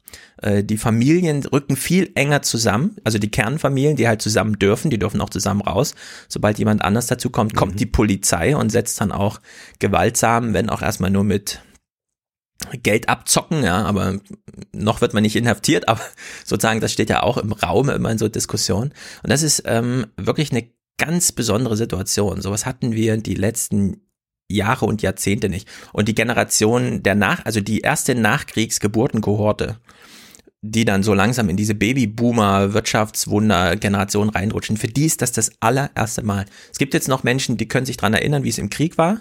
Äh, 0.42 0.64
die 0.64 0.78
Familien 0.78 1.46
rücken 1.46 1.76
viel 1.76 2.12
enger 2.16 2.44
zusammen, 2.44 2.98
also 3.04 3.18
die 3.18 3.32
Kernfamilien, 3.32 3.96
die 3.96 4.08
halt 4.08 4.22
zusammen 4.22 4.60
dürfen, 4.60 4.92
die 4.92 5.00
dürfen 5.00 5.22
auch 5.22 5.30
zusammen 5.32 5.62
raus. 5.62 5.96
Sobald 6.28 6.60
jemand 6.60 6.84
anders 6.84 7.08
dazu 7.08 7.30
kommt, 7.30 7.56
kommt 7.56 7.74
mhm. 7.74 7.78
die 7.78 7.86
Polizei 7.88 8.56
und 8.56 8.72
setzt 8.72 9.02
dann 9.02 9.12
auch 9.12 9.42
gewaltsam, 9.80 10.54
wenn 10.54 10.70
auch 10.70 10.82
erstmal 10.82 11.10
nur 11.10 11.24
mit 11.24 11.62
Geld 12.82 13.10
abzocken, 13.10 13.64
ja, 13.64 13.84
aber 13.84 14.20
noch 14.72 15.02
wird 15.02 15.14
man 15.14 15.24
nicht 15.24 15.36
inhaftiert, 15.36 15.88
aber 15.88 16.02
sozusagen, 16.46 16.82
das 16.82 16.94
steht 16.94 17.10
ja 17.10 17.24
auch 17.24 17.38
im 17.38 17.52
Raum 17.52 17.90
immer 17.90 18.12
in 18.12 18.18
so 18.20 18.30
Diskussionen. 18.30 18.94
Und 19.24 19.32
das 19.32 19.42
ist 19.42 19.64
ähm, 19.66 20.08
wirklich 20.18 20.52
eine 20.52 20.70
ganz 21.00 21.32
besondere 21.32 21.76
Situation. 21.76 22.42
Sowas 22.42 22.68
hatten 22.68 22.94
wir 22.94 23.18
die 23.18 23.36
letzten 23.36 24.02
Jahre 24.50 24.86
und 24.86 25.02
Jahrzehnte 25.02 25.50
nicht. 25.50 25.68
Und 25.92 26.08
die 26.08 26.16
Generation 26.16 27.04
der 27.04 27.16
Nach, 27.16 27.44
also 27.46 27.60
die 27.62 27.80
erste 27.80 28.14
Nachkriegsgeburtenkohorte, 28.16 29.80
die 30.62 30.86
dann 30.86 31.04
so 31.04 31.14
langsam 31.14 31.50
in 31.50 31.58
diese 31.58 31.76
Babyboomer-Wirtschaftswunder-Generation 31.76 34.30
reinrutschen, 34.30 34.78
für 34.78 34.88
die 34.88 35.06
ist 35.06 35.22
das 35.22 35.34
das 35.34 35.52
allererste 35.60 36.24
Mal. 36.24 36.46
Es 36.72 36.78
gibt 36.78 36.94
jetzt 36.94 37.10
noch 37.10 37.24
Menschen, 37.24 37.58
die 37.58 37.68
können 37.68 37.86
sich 37.86 37.98
dran 37.98 38.14
erinnern, 38.14 38.46
wie 38.46 38.50
es 38.50 38.58
im 38.58 38.70
Krieg 38.70 38.98
war. 38.98 39.20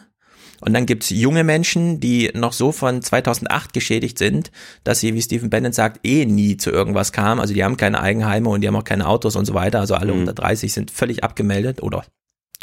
Und 0.61 0.75
dann 0.75 0.87
gibt's 0.87 1.11
junge 1.11 1.43
Menschen, 1.43 1.99
die 1.99 2.31
noch 2.35 2.53
so 2.53 2.71
von 2.71 3.03
2008 3.03 3.73
geschädigt 3.73 4.17
sind, 4.17 4.53
dass 4.85 5.01
sie, 5.01 5.13
wie 5.13 5.21
Stephen 5.21 5.51
Bennett 5.51 5.75
sagt, 5.75 6.07
eh 6.07 6.25
nie 6.25 6.57
zu 6.57 6.71
irgendwas 6.71 7.11
kamen. 7.11 7.41
Also 7.41 7.53
die 7.53 7.65
haben 7.65 7.77
keine 7.77 8.01
Eigenheime 8.01 8.49
und 8.49 8.61
die 8.61 8.69
haben 8.69 8.77
auch 8.77 8.85
keine 8.85 9.09
Autos 9.09 9.35
und 9.35 9.45
so 9.45 9.55
weiter. 9.55 9.81
Also 9.81 9.97
alle 9.97 10.13
mhm. 10.13 10.21
unter 10.21 10.35
30 10.35 10.73
sind 10.73 10.93
völlig 10.93 11.25
abgemeldet 11.25 11.83
oder 11.83 12.05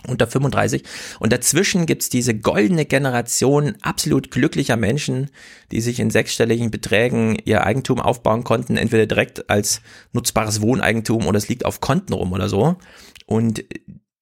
unter 0.07 0.27
35. 0.27 0.83
Und 1.19 1.33
dazwischen 1.33 1.85
gibt's 1.85 2.09
diese 2.09 2.35
goldene 2.35 2.85
Generation 2.85 3.75
absolut 3.81 4.31
glücklicher 4.31 4.77
Menschen, 4.77 5.29
die 5.71 5.81
sich 5.81 5.99
in 5.99 6.09
sechsstelligen 6.09 6.71
Beträgen 6.71 7.37
ihr 7.45 7.65
Eigentum 7.65 7.99
aufbauen 7.99 8.43
konnten, 8.43 8.77
entweder 8.77 9.05
direkt 9.05 9.49
als 9.49 9.81
nutzbares 10.13 10.61
Wohneigentum 10.61 11.27
oder 11.27 11.37
es 11.37 11.49
liegt 11.49 11.65
auf 11.65 11.81
Konten 11.81 12.13
rum 12.13 12.33
oder 12.33 12.49
so. 12.49 12.77
Und 13.25 13.63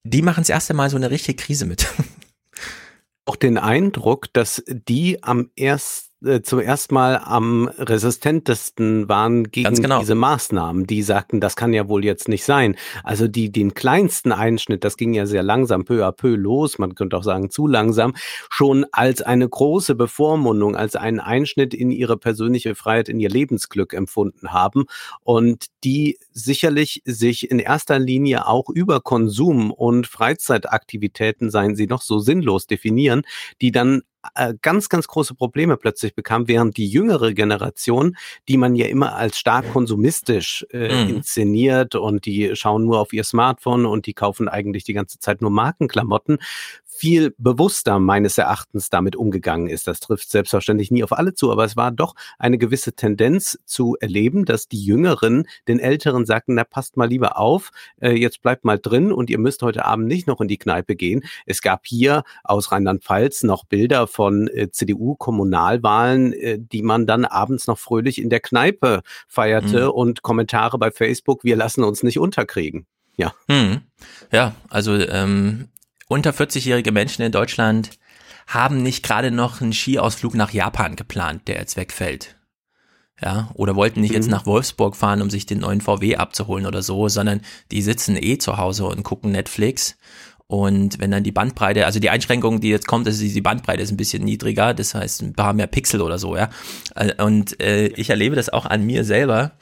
die 0.03 0.21
machen 0.21 0.41
das 0.41 0.49
erste 0.49 0.73
Mal 0.73 0.89
so 0.89 0.97
eine 0.97 1.11
richtige 1.11 1.41
Krise 1.41 1.65
mit. 1.65 1.87
Auch 3.25 3.35
den 3.35 3.57
Eindruck, 3.57 4.31
dass 4.33 4.63
die 4.67 5.21
am 5.23 5.49
ersten 5.57 6.06
äh, 6.25 6.41
zum 6.41 6.59
ersten 6.59 6.95
Mal 6.95 7.21
am 7.23 7.67
resistentesten 7.77 9.07
waren 9.07 9.51
gegen 9.51 9.75
genau. 9.75 9.99
diese 9.99 10.15
Maßnahmen. 10.15 10.87
Die 10.87 11.03
sagten, 11.03 11.39
das 11.39 11.55
kann 11.55 11.73
ja 11.73 11.87
wohl 11.87 12.03
jetzt 12.03 12.27
nicht 12.27 12.43
sein. 12.43 12.75
Also 13.03 13.27
die 13.27 13.51
den 13.51 13.75
kleinsten 13.75 14.31
Einschnitt, 14.31 14.83
das 14.83 14.97
ging 14.97 15.13
ja 15.13 15.27
sehr 15.27 15.43
langsam, 15.43 15.85
peu 15.85 16.03
à 16.05 16.11
peu 16.11 16.35
los, 16.35 16.79
man 16.79 16.95
könnte 16.95 17.17
auch 17.17 17.23
sagen 17.23 17.51
zu 17.51 17.67
langsam, 17.67 18.15
schon 18.49 18.85
als 18.91 19.21
eine 19.21 19.47
große 19.47 19.93
Bevormundung, 19.93 20.75
als 20.75 20.95
einen 20.95 21.19
Einschnitt 21.19 21.75
in 21.75 21.91
ihre 21.91 22.17
persönliche 22.17 22.73
Freiheit, 22.73 23.09
in 23.09 23.19
ihr 23.19 23.29
Lebensglück 23.29 23.93
empfunden 23.93 24.51
haben 24.51 24.85
und 25.23 25.65
die 25.83 26.17
sicherlich 26.31 27.03
sich 27.05 27.51
in 27.51 27.59
erster 27.59 27.99
Linie 27.99 28.47
auch 28.47 28.69
über 28.69 29.01
Konsum 29.01 29.71
und 29.71 30.07
Freizeitaktivitäten, 30.07 31.51
seien 31.51 31.75
sie 31.75 31.85
noch 31.85 32.01
so 32.01 32.17
sinnlos 32.17 32.65
definieren, 32.65 33.21
die 33.61 33.71
dann 33.71 34.01
ganz, 34.61 34.89
ganz 34.89 35.07
große 35.07 35.35
Probleme 35.35 35.77
plötzlich 35.77 36.13
bekam, 36.13 36.47
während 36.47 36.77
die 36.77 36.87
jüngere 36.87 37.33
Generation, 37.33 38.17
die 38.47 38.57
man 38.57 38.75
ja 38.75 38.87
immer 38.87 39.15
als 39.15 39.37
stark 39.37 39.71
konsumistisch 39.71 40.65
äh, 40.71 41.05
mhm. 41.05 41.17
inszeniert 41.17 41.95
und 41.95 42.25
die 42.25 42.55
schauen 42.55 42.85
nur 42.85 42.99
auf 42.99 43.13
ihr 43.13 43.23
Smartphone 43.23 43.85
und 43.85 44.05
die 44.05 44.13
kaufen 44.13 44.47
eigentlich 44.49 44.83
die 44.83 44.93
ganze 44.93 45.19
Zeit 45.19 45.41
nur 45.41 45.51
Markenklamotten, 45.51 46.39
viel 46.97 47.33
bewusster 47.37 47.99
meines 47.99 48.37
Erachtens 48.37 48.89
damit 48.89 49.15
umgegangen 49.15 49.67
ist. 49.67 49.87
Das 49.87 49.99
trifft 49.99 50.29
selbstverständlich 50.29 50.91
nie 50.91 51.03
auf 51.03 51.11
alle 51.11 51.33
zu, 51.33 51.51
aber 51.51 51.63
es 51.63 51.77
war 51.77 51.91
doch 51.91 52.15
eine 52.39 52.57
gewisse 52.57 52.93
Tendenz 52.93 53.59
zu 53.65 53.95
erleben, 53.99 54.45
dass 54.45 54.67
die 54.67 54.83
Jüngeren 54.83 55.47
den 55.67 55.79
Älteren 55.79 56.25
sagten, 56.25 56.55
na 56.55 56.63
passt 56.63 56.97
mal 56.97 57.07
lieber 57.07 57.37
auf, 57.37 57.71
äh, 58.01 58.11
jetzt 58.11 58.41
bleibt 58.41 58.65
mal 58.65 58.79
drin 58.79 59.11
und 59.11 59.29
ihr 59.29 59.37
müsst 59.37 59.61
heute 59.61 59.85
Abend 59.85 60.07
nicht 60.07 60.27
noch 60.27 60.41
in 60.41 60.47
die 60.47 60.57
Kneipe 60.57 60.95
gehen. 60.95 61.23
Es 61.45 61.61
gab 61.61 61.85
hier 61.85 62.23
aus 62.43 62.71
Rheinland-Pfalz 62.71 63.43
noch 63.43 63.65
Bilder 63.65 64.07
von 64.07 64.47
äh, 64.47 64.71
CDU-Kommunalwahlen, 64.71 66.33
äh, 66.33 66.59
die 66.59 66.81
man 66.81 67.05
dann 67.05 67.25
abends 67.25 67.67
noch 67.67 67.77
fröhlich 67.77 68.19
in 68.19 68.29
der 68.29 68.39
Kneipe 68.39 69.01
feierte 69.27 69.85
mhm. 69.85 69.91
und 69.91 70.21
Kommentare 70.23 70.77
bei 70.77 70.91
Facebook, 70.91 71.43
wir 71.43 71.55
lassen 71.55 71.83
uns 71.83 72.03
nicht 72.03 72.19
unterkriegen. 72.19 72.85
Ja. 73.17 73.33
Hm. 73.49 73.81
Ja, 74.31 74.55
also 74.69 74.93
ähm, 74.93 75.69
unter 76.07 76.31
40-jährige 76.31 76.91
Menschen 76.91 77.23
in 77.23 77.31
Deutschland 77.31 77.91
haben 78.47 78.81
nicht 78.81 79.03
gerade 79.03 79.31
noch 79.31 79.61
einen 79.61 79.73
Skiausflug 79.73 80.33
nach 80.33 80.51
Japan 80.51 80.95
geplant, 80.95 81.47
der 81.47 81.57
jetzt 81.57 81.75
wegfällt. 81.75 82.35
Ja, 83.21 83.49
oder 83.55 83.75
wollten 83.75 84.01
nicht 84.01 84.11
mhm. 84.11 84.17
jetzt 84.17 84.29
nach 84.29 84.45
Wolfsburg 84.45 84.95
fahren, 84.95 85.21
um 85.21 85.29
sich 85.29 85.47
den 85.47 85.59
neuen 85.59 85.81
VW 85.81 86.17
abzuholen 86.17 86.67
oder 86.67 86.83
so, 86.83 87.09
sondern 87.09 87.41
die 87.71 87.81
sitzen 87.81 88.15
eh 88.15 88.37
zu 88.37 88.57
Hause 88.57 88.85
und 88.85 89.03
gucken 89.03 89.31
Netflix. 89.31 89.97
Und 90.45 90.99
wenn 90.99 91.11
dann 91.11 91.23
die 91.23 91.31
Bandbreite, 91.31 91.85
also 91.85 91.99
die 91.99 92.09
Einschränkung, 92.09 92.61
die 92.61 92.69
jetzt 92.69 92.87
kommt, 92.87 93.07
ist 93.07 93.19
die 93.19 93.41
Bandbreite 93.41 93.81
ist 93.81 93.91
ein 93.91 93.97
bisschen 93.97 94.23
niedriger, 94.23 94.73
das 94.73 94.95
heißt 94.95 95.23
ein 95.23 95.33
paar 95.33 95.53
mehr 95.53 95.67
Pixel 95.67 96.01
oder 96.01 96.19
so, 96.19 96.37
ja. 96.37 96.49
Und 97.17 97.59
äh, 97.59 97.87
ich 97.87 98.11
erlebe 98.11 98.35
das 98.35 98.49
auch 98.49 98.65
an 98.65 98.85
mir 98.85 99.03
selber 99.03 99.53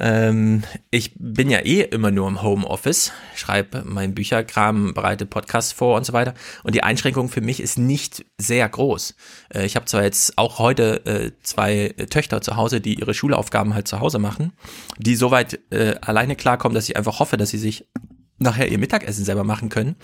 ähm, 0.00 0.62
ich 0.90 1.12
bin 1.18 1.50
ja 1.50 1.58
eh 1.58 1.82
immer 1.82 2.10
nur 2.10 2.28
im 2.28 2.42
Homeoffice, 2.42 3.12
schreibe 3.34 3.84
meinen 3.84 4.14
Bücherkram, 4.14 4.94
bereite 4.94 5.26
Podcasts 5.26 5.72
vor 5.72 5.96
und 5.96 6.04
so 6.04 6.12
weiter. 6.12 6.34
Und 6.62 6.74
die 6.74 6.82
Einschränkung 6.82 7.28
für 7.28 7.40
mich 7.40 7.60
ist 7.60 7.78
nicht 7.78 8.24
sehr 8.38 8.68
groß. 8.68 9.14
Äh, 9.54 9.66
ich 9.66 9.76
habe 9.76 9.86
zwar 9.86 10.02
jetzt 10.02 10.38
auch 10.38 10.58
heute 10.58 11.04
äh, 11.06 11.32
zwei 11.42 11.94
Töchter 12.10 12.40
zu 12.40 12.56
Hause, 12.56 12.80
die 12.80 12.98
ihre 12.98 13.14
Schulaufgaben 13.14 13.74
halt 13.74 13.88
zu 13.88 14.00
Hause 14.00 14.18
machen, 14.18 14.52
die 14.98 15.16
soweit 15.16 15.58
äh, 15.70 15.96
alleine 16.00 16.36
klarkommen, 16.36 16.74
dass 16.74 16.88
ich 16.88 16.96
einfach 16.96 17.18
hoffe, 17.18 17.36
dass 17.36 17.50
sie 17.50 17.58
sich 17.58 17.88
nachher 18.38 18.70
ihr 18.70 18.78
Mittagessen 18.78 19.24
selber 19.24 19.44
machen 19.44 19.68
können. 19.68 19.96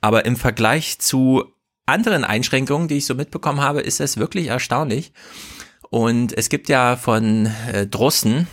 Aber 0.00 0.24
im 0.24 0.36
Vergleich 0.36 0.98
zu 0.98 1.44
anderen 1.86 2.24
Einschränkungen, 2.24 2.88
die 2.88 2.98
ich 2.98 3.06
so 3.06 3.14
mitbekommen 3.14 3.60
habe, 3.60 3.80
ist 3.80 4.00
es 4.00 4.16
wirklich 4.16 4.46
erstaunlich. 4.46 5.12
Und 5.90 6.36
es 6.36 6.48
gibt 6.48 6.68
ja 6.68 6.96
von 6.96 7.50
äh, 7.72 7.86
Drossen, 7.86 8.46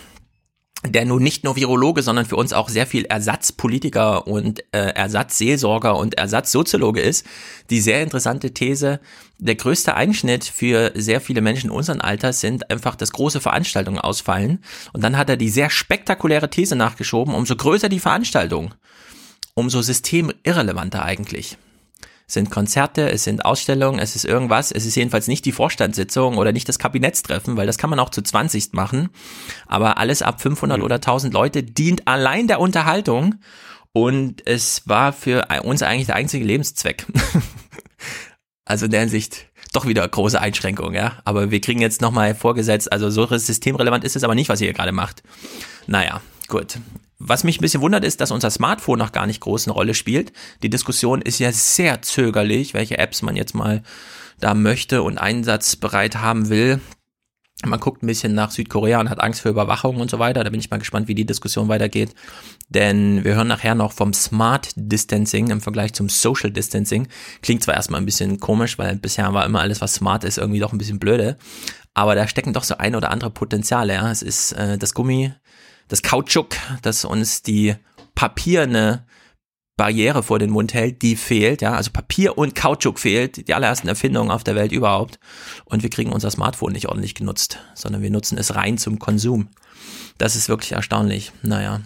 der 0.91 1.05
nun 1.05 1.23
nicht 1.23 1.43
nur 1.43 1.55
Virologe, 1.55 2.01
sondern 2.01 2.25
für 2.25 2.35
uns 2.35 2.53
auch 2.53 2.69
sehr 2.69 2.87
viel 2.87 3.05
Ersatzpolitiker 3.05 4.27
und 4.27 4.63
äh, 4.71 4.89
Ersatzseelsorger 4.89 5.95
und 5.97 6.17
Ersatzsoziologe 6.17 7.01
ist, 7.01 7.25
die 7.69 7.79
sehr 7.79 8.01
interessante 8.01 8.53
These, 8.53 8.99
der 9.39 9.55
größte 9.55 9.95
Einschnitt 9.95 10.45
für 10.45 10.91
sehr 10.95 11.21
viele 11.21 11.41
Menschen 11.41 11.69
unseren 11.69 12.01
Alters 12.01 12.41
sind 12.41 12.69
einfach, 12.71 12.95
dass 12.95 13.11
große 13.11 13.41
Veranstaltungen 13.41 13.99
ausfallen. 13.99 14.63
Und 14.93 15.03
dann 15.03 15.17
hat 15.17 15.29
er 15.29 15.37
die 15.37 15.49
sehr 15.49 15.69
spektakuläre 15.69 16.49
These 16.49 16.75
nachgeschoben, 16.75 17.35
umso 17.35 17.55
größer 17.55 17.89
die 17.89 17.99
Veranstaltung, 17.99 18.73
umso 19.53 19.81
systemirrelevanter 19.81 21.03
eigentlich 21.03 21.57
sind 22.29 22.51
Konzerte, 22.51 23.09
es 23.09 23.23
sind 23.23 23.45
Ausstellungen, 23.45 23.99
es 23.99 24.15
ist 24.15 24.25
irgendwas. 24.25 24.71
Es 24.71 24.85
ist 24.85 24.95
jedenfalls 24.95 25.27
nicht 25.27 25.45
die 25.45 25.53
Vorstandssitzung 25.53 26.37
oder 26.37 26.51
nicht 26.51 26.67
das 26.67 26.77
Kabinettstreffen, 26.77 27.55
weil 27.55 27.67
das 27.67 27.77
kann 27.77 27.89
man 27.89 27.99
auch 27.99 28.09
zu 28.09 28.21
20 28.21 28.73
machen. 28.73 29.09
Aber 29.65 29.97
alles 29.97 30.21
ab 30.21 30.41
500 30.41 30.77
mhm. 30.77 30.83
oder 30.83 30.95
1000 30.95 31.33
Leute 31.33 31.63
dient 31.63 32.07
allein 32.07 32.47
der 32.47 32.59
Unterhaltung. 32.59 33.35
Und 33.93 34.45
es 34.45 34.87
war 34.87 35.13
für 35.13 35.47
uns 35.63 35.81
eigentlich 35.81 36.07
der 36.07 36.15
einzige 36.15 36.45
Lebenszweck. 36.45 37.05
also 38.65 38.85
in 38.85 38.91
der 38.91 38.99
Hinsicht 38.99 39.47
doch 39.73 39.87
wieder 39.87 40.07
große 40.07 40.39
Einschränkungen, 40.39 40.95
ja. 40.95 41.19
Aber 41.23 41.49
wir 41.49 41.61
kriegen 41.61 41.81
jetzt 41.81 42.01
nochmal 42.01 42.35
vorgesetzt, 42.35 42.91
also 42.91 43.09
so 43.09 43.25
systemrelevant 43.25 44.03
ist 44.03 44.15
es 44.15 44.23
aber 44.23 44.35
nicht, 44.35 44.49
was 44.49 44.61
ihr 44.61 44.73
gerade 44.73 44.91
macht. 44.91 45.23
Naja, 45.87 46.21
gut. 46.47 46.77
Was 47.19 47.43
mich 47.43 47.59
ein 47.59 47.61
bisschen 47.61 47.81
wundert, 47.81 48.05
ist, 48.05 48.21
dass 48.21 48.31
unser 48.31 48.51
Smartphone 48.51 48.99
noch 48.99 49.11
gar 49.11 49.25
nicht 49.25 49.41
groß 49.41 49.67
eine 49.67 49.73
Rolle 49.73 49.95
spielt. 49.95 50.33
Die 50.61 50.69
Diskussion 50.69 51.21
ist 51.21 51.39
ja 51.39 51.51
sehr 51.51 52.01
zögerlich, 52.03 52.73
welche 52.73 52.97
Apps 52.99 53.23
man 53.23 53.35
jetzt 53.35 53.55
mal 53.55 53.81
da 54.39 54.53
möchte 54.53 55.01
und 55.01 55.17
einsatzbereit 55.17 56.17
haben 56.17 56.49
will. 56.49 56.79
Man 57.65 57.79
guckt 57.79 58.03
ein 58.03 58.07
bisschen 58.07 58.35
nach 58.35 58.51
Südkorea 58.51 58.99
und 58.99 59.09
hat 59.09 59.19
Angst 59.19 59.41
vor 59.41 59.49
Überwachung 59.49 59.97
und 59.97 60.11
so 60.11 60.19
weiter. 60.19 60.43
Da 60.43 60.51
bin 60.51 60.59
ich 60.59 60.69
mal 60.69 60.77
gespannt, 60.77 61.07
wie 61.07 61.15
die 61.15 61.25
Diskussion 61.25 61.69
weitergeht. 61.69 62.13
Denn 62.69 63.23
wir 63.23 63.33
hören 63.33 63.47
nachher 63.47 63.73
noch 63.73 63.93
vom 63.93 64.13
Smart 64.13 64.69
Distancing 64.75 65.49
im 65.49 65.59
Vergleich 65.59 65.93
zum 65.93 66.07
Social 66.07 66.51
Distancing. 66.51 67.07
Klingt 67.41 67.63
zwar 67.63 67.73
erstmal 67.73 67.99
ein 67.99 68.05
bisschen 68.05 68.39
komisch, 68.39 68.77
weil 68.77 68.97
bisher 68.97 69.33
war 69.33 69.43
immer 69.43 69.61
alles, 69.61 69.81
was 69.81 69.95
smart 69.95 70.23
ist, 70.23 70.37
irgendwie 70.37 70.59
doch 70.59 70.71
ein 70.71 70.77
bisschen 70.77 70.99
blöde. 70.99 71.37
Aber 71.95 72.13
da 72.13 72.27
stecken 72.27 72.53
doch 72.53 72.63
so 72.63 72.77
ein 72.77 72.95
oder 72.95 73.09
andere 73.09 73.31
Potenziale. 73.31 73.95
Ja. 73.95 74.11
Es 74.11 74.21
ist 74.21 74.51
äh, 74.51 74.77
das 74.77 74.93
Gummi, 74.93 75.33
das 75.87 76.03
Kautschuk, 76.03 76.55
das 76.81 77.05
uns 77.05 77.41
die 77.41 77.75
papierne 78.15 79.05
Barriere 79.77 80.23
vor 80.23 80.39
den 80.39 80.49
Mund 80.49 80.73
hält, 80.73 81.03
die 81.03 81.15
fehlt, 81.15 81.61
ja, 81.61 81.73
also 81.73 81.91
Papier 81.91 82.37
und 82.37 82.55
Kautschuk 82.55 82.99
fehlt, 82.99 83.47
die 83.47 83.53
allerersten 83.53 83.87
Erfindungen 83.87 84.31
auf 84.31 84.43
der 84.43 84.55
Welt 84.55 84.71
überhaupt. 84.71 85.19
Und 85.65 85.83
wir 85.83 85.91
kriegen 85.91 86.11
unser 86.11 86.31
Smartphone 86.31 86.73
nicht 86.73 86.87
ordentlich 86.89 87.13
genutzt, 87.13 87.59
sondern 87.75 88.01
wir 88.01 88.09
nutzen 88.09 88.39
es 88.39 88.55
rein 88.55 88.79
zum 88.79 88.97
Konsum. 88.97 89.49
Das 90.17 90.35
ist 90.35 90.49
wirklich 90.49 90.71
erstaunlich. 90.71 91.31
Naja. 91.43 91.81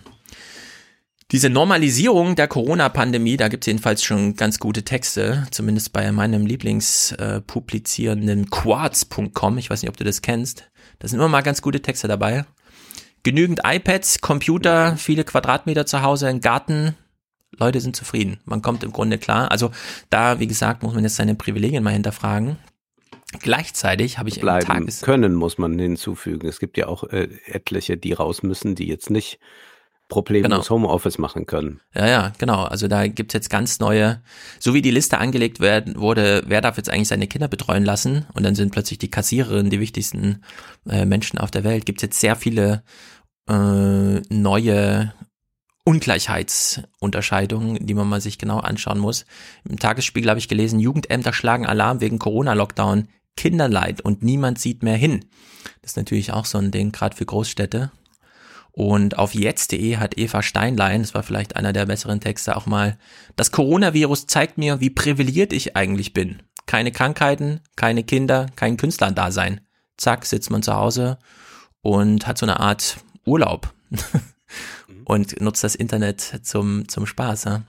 Diese 1.32 1.50
Normalisierung 1.50 2.36
der 2.36 2.48
Corona-Pandemie, 2.48 3.36
da 3.36 3.50
gibt 3.50 3.66
es 3.66 3.68
jedenfalls 3.68 4.04
schon 4.04 4.36
ganz 4.38 4.60
gute 4.60 4.84
Texte, 4.84 5.48
zumindest 5.52 5.92
bei 5.92 6.12
meinem 6.14 6.46
Lieblingspublizierenden 6.46 8.44
äh, 8.44 8.48
quartz.com. 8.50 9.58
Ich 9.58 9.70
weiß 9.70 9.82
nicht, 9.82 9.90
ob 9.90 9.98
du 9.98 10.06
das 10.06 10.22
kennst. 10.22 10.70
Da 11.00 11.10
sind 11.10 11.20
immer 11.20 11.30
mal 11.30 11.42
ganz 11.42 11.62
gute 11.62 11.82
Texte 11.82 12.08
dabei 12.08 12.46
genügend 13.24 13.62
iPads, 13.64 14.22
Computer, 14.22 14.98
viele 14.98 15.24
Quadratmeter 15.24 15.86
zu 15.86 16.02
Hause, 16.02 16.28
ein 16.28 16.42
Garten. 16.42 16.96
Leute 17.58 17.82
sind 17.82 17.96
zufrieden. 17.96 18.40
Man 18.46 18.62
kommt 18.62 18.84
im 18.84 18.92
Grunde 18.92 19.18
klar. 19.18 19.52
Also 19.52 19.72
da, 20.10 20.40
wie 20.40 20.48
gesagt, 20.48 20.84
muss 20.84 20.94
man 20.94 21.04
jetzt 21.04 21.18
seine 21.18 21.36
Privilegien 21.36 21.84
mal 21.84 21.92
hinterfragen. 21.92 22.58
Gleichzeitig 23.40 24.18
habe 24.18 24.30
ich 24.30 24.42
bleiben 24.42 24.66
Tages 24.66 25.02
können, 25.02 25.36
muss 25.36 25.58
man 25.58 25.78
hinzufügen. 25.80 26.48
Es 26.48 26.60
gibt 26.60 26.78
ja 26.78 26.88
auch 26.88 27.04
äh, 27.06 27.30
etliche, 27.46 27.98
die 27.98 28.14
raus 28.14 28.44
müssen, 28.44 28.76
die 28.76 28.88
jetzt 28.88 29.10
nicht 29.10 29.40
problemlos 30.12 30.68
genau. 30.68 30.70
Homeoffice 30.70 31.18
machen 31.18 31.48
können. 31.48 31.80
Ja, 31.96 32.06
ja, 32.06 32.34
genau. 32.38 32.66
Also 32.66 32.90
da 32.90 33.08
gibt's 33.08 33.34
jetzt 33.34 33.50
ganz 33.50 33.80
neue, 33.80 34.22
so 34.60 34.74
wie 34.74 34.82
die 34.82 34.92
Liste 34.92 35.18
angelegt 35.18 35.62
werden, 35.62 35.98
wurde, 35.98 36.44
wer 36.46 36.60
darf 36.60 36.78
jetzt 36.78 36.90
eigentlich 36.90 37.08
seine 37.08 37.28
Kinder 37.28 37.48
betreuen 37.48 37.86
lassen 37.86 38.26
und 38.34 38.44
dann 38.44 38.54
sind 38.54 38.72
plötzlich 38.72 39.00
die 39.00 39.10
Kassiererinnen 39.10 39.72
die 39.72 39.80
wichtigsten 39.80 40.44
äh, 40.88 41.06
Menschen 41.06 41.40
auf 41.40 41.50
der 41.50 41.64
Welt, 41.64 41.86
gibt's 41.86 42.04
jetzt 42.04 42.20
sehr 42.20 42.36
viele 42.36 42.84
äh, 43.50 44.22
neue 44.30 45.14
Ungleichheitsunterscheidungen, 45.86 47.88
die 47.88 47.94
man 47.94 48.10
mal 48.10 48.22
sich 48.22 48.38
genau 48.38 48.60
anschauen 48.60 49.00
muss. 49.00 49.26
Im 49.68 49.80
Tagesspiegel 49.80 50.30
habe 50.30 50.40
ich 50.40 50.50
gelesen, 50.50 50.80
Jugendämter 50.80 51.32
schlagen 51.32 51.66
Alarm 51.66 52.02
wegen 52.02 52.20
Corona-Lockdown, 52.20 53.08
Kinderleid 53.38 54.02
und 54.02 54.24
niemand 54.24 54.60
sieht 54.60 54.84
mehr 54.84 54.98
hin. 54.98 55.24
Das 55.82 55.92
ist 55.92 55.98
natürlich 55.98 56.34
auch 56.34 56.46
so 56.46 56.58
ein 56.58 56.72
Ding, 56.72 56.92
gerade 56.92 57.16
für 57.16 57.26
Großstädte. 57.26 57.92
Und 58.74 59.18
auf 59.18 59.34
jetzt.de 59.34 59.98
hat 59.98 60.18
Eva 60.18 60.42
Steinlein, 60.42 61.02
das 61.02 61.14
war 61.14 61.24
vielleicht 61.24 61.56
einer 61.56 61.74
der 61.74 61.86
besseren 61.86 62.22
Texte, 62.22 62.56
auch 62.56 62.66
mal, 62.66 62.98
das 63.36 63.52
Coronavirus 63.52 64.28
zeigt 64.28 64.58
mir, 64.58 64.80
wie 64.80 64.90
privilegiert 64.90 65.52
ich 65.52 65.76
eigentlich 65.76 66.14
bin. 66.14 66.42
Keine 66.68 66.92
Krankheiten, 66.92 67.60
keine 67.76 68.04
Kinder, 68.04 68.46
kein 68.56 68.78
Künstlerdasein. 68.78 69.62
Zack, 69.98 70.26
sitzt 70.26 70.50
man 70.52 70.64
zu 70.64 70.74
Hause 70.74 71.20
und 71.82 72.28
hat 72.28 72.38
so 72.38 72.46
eine 72.46 72.60
Art 72.60 72.98
Urlaub 73.26 73.74
und 75.06 75.42
nutzt 75.42 75.64
das 75.64 75.76
Internet 75.76 76.40
zum, 76.44 76.88
zum 76.88 77.06
Spaß. 77.06 77.44
Ja? 77.44 77.64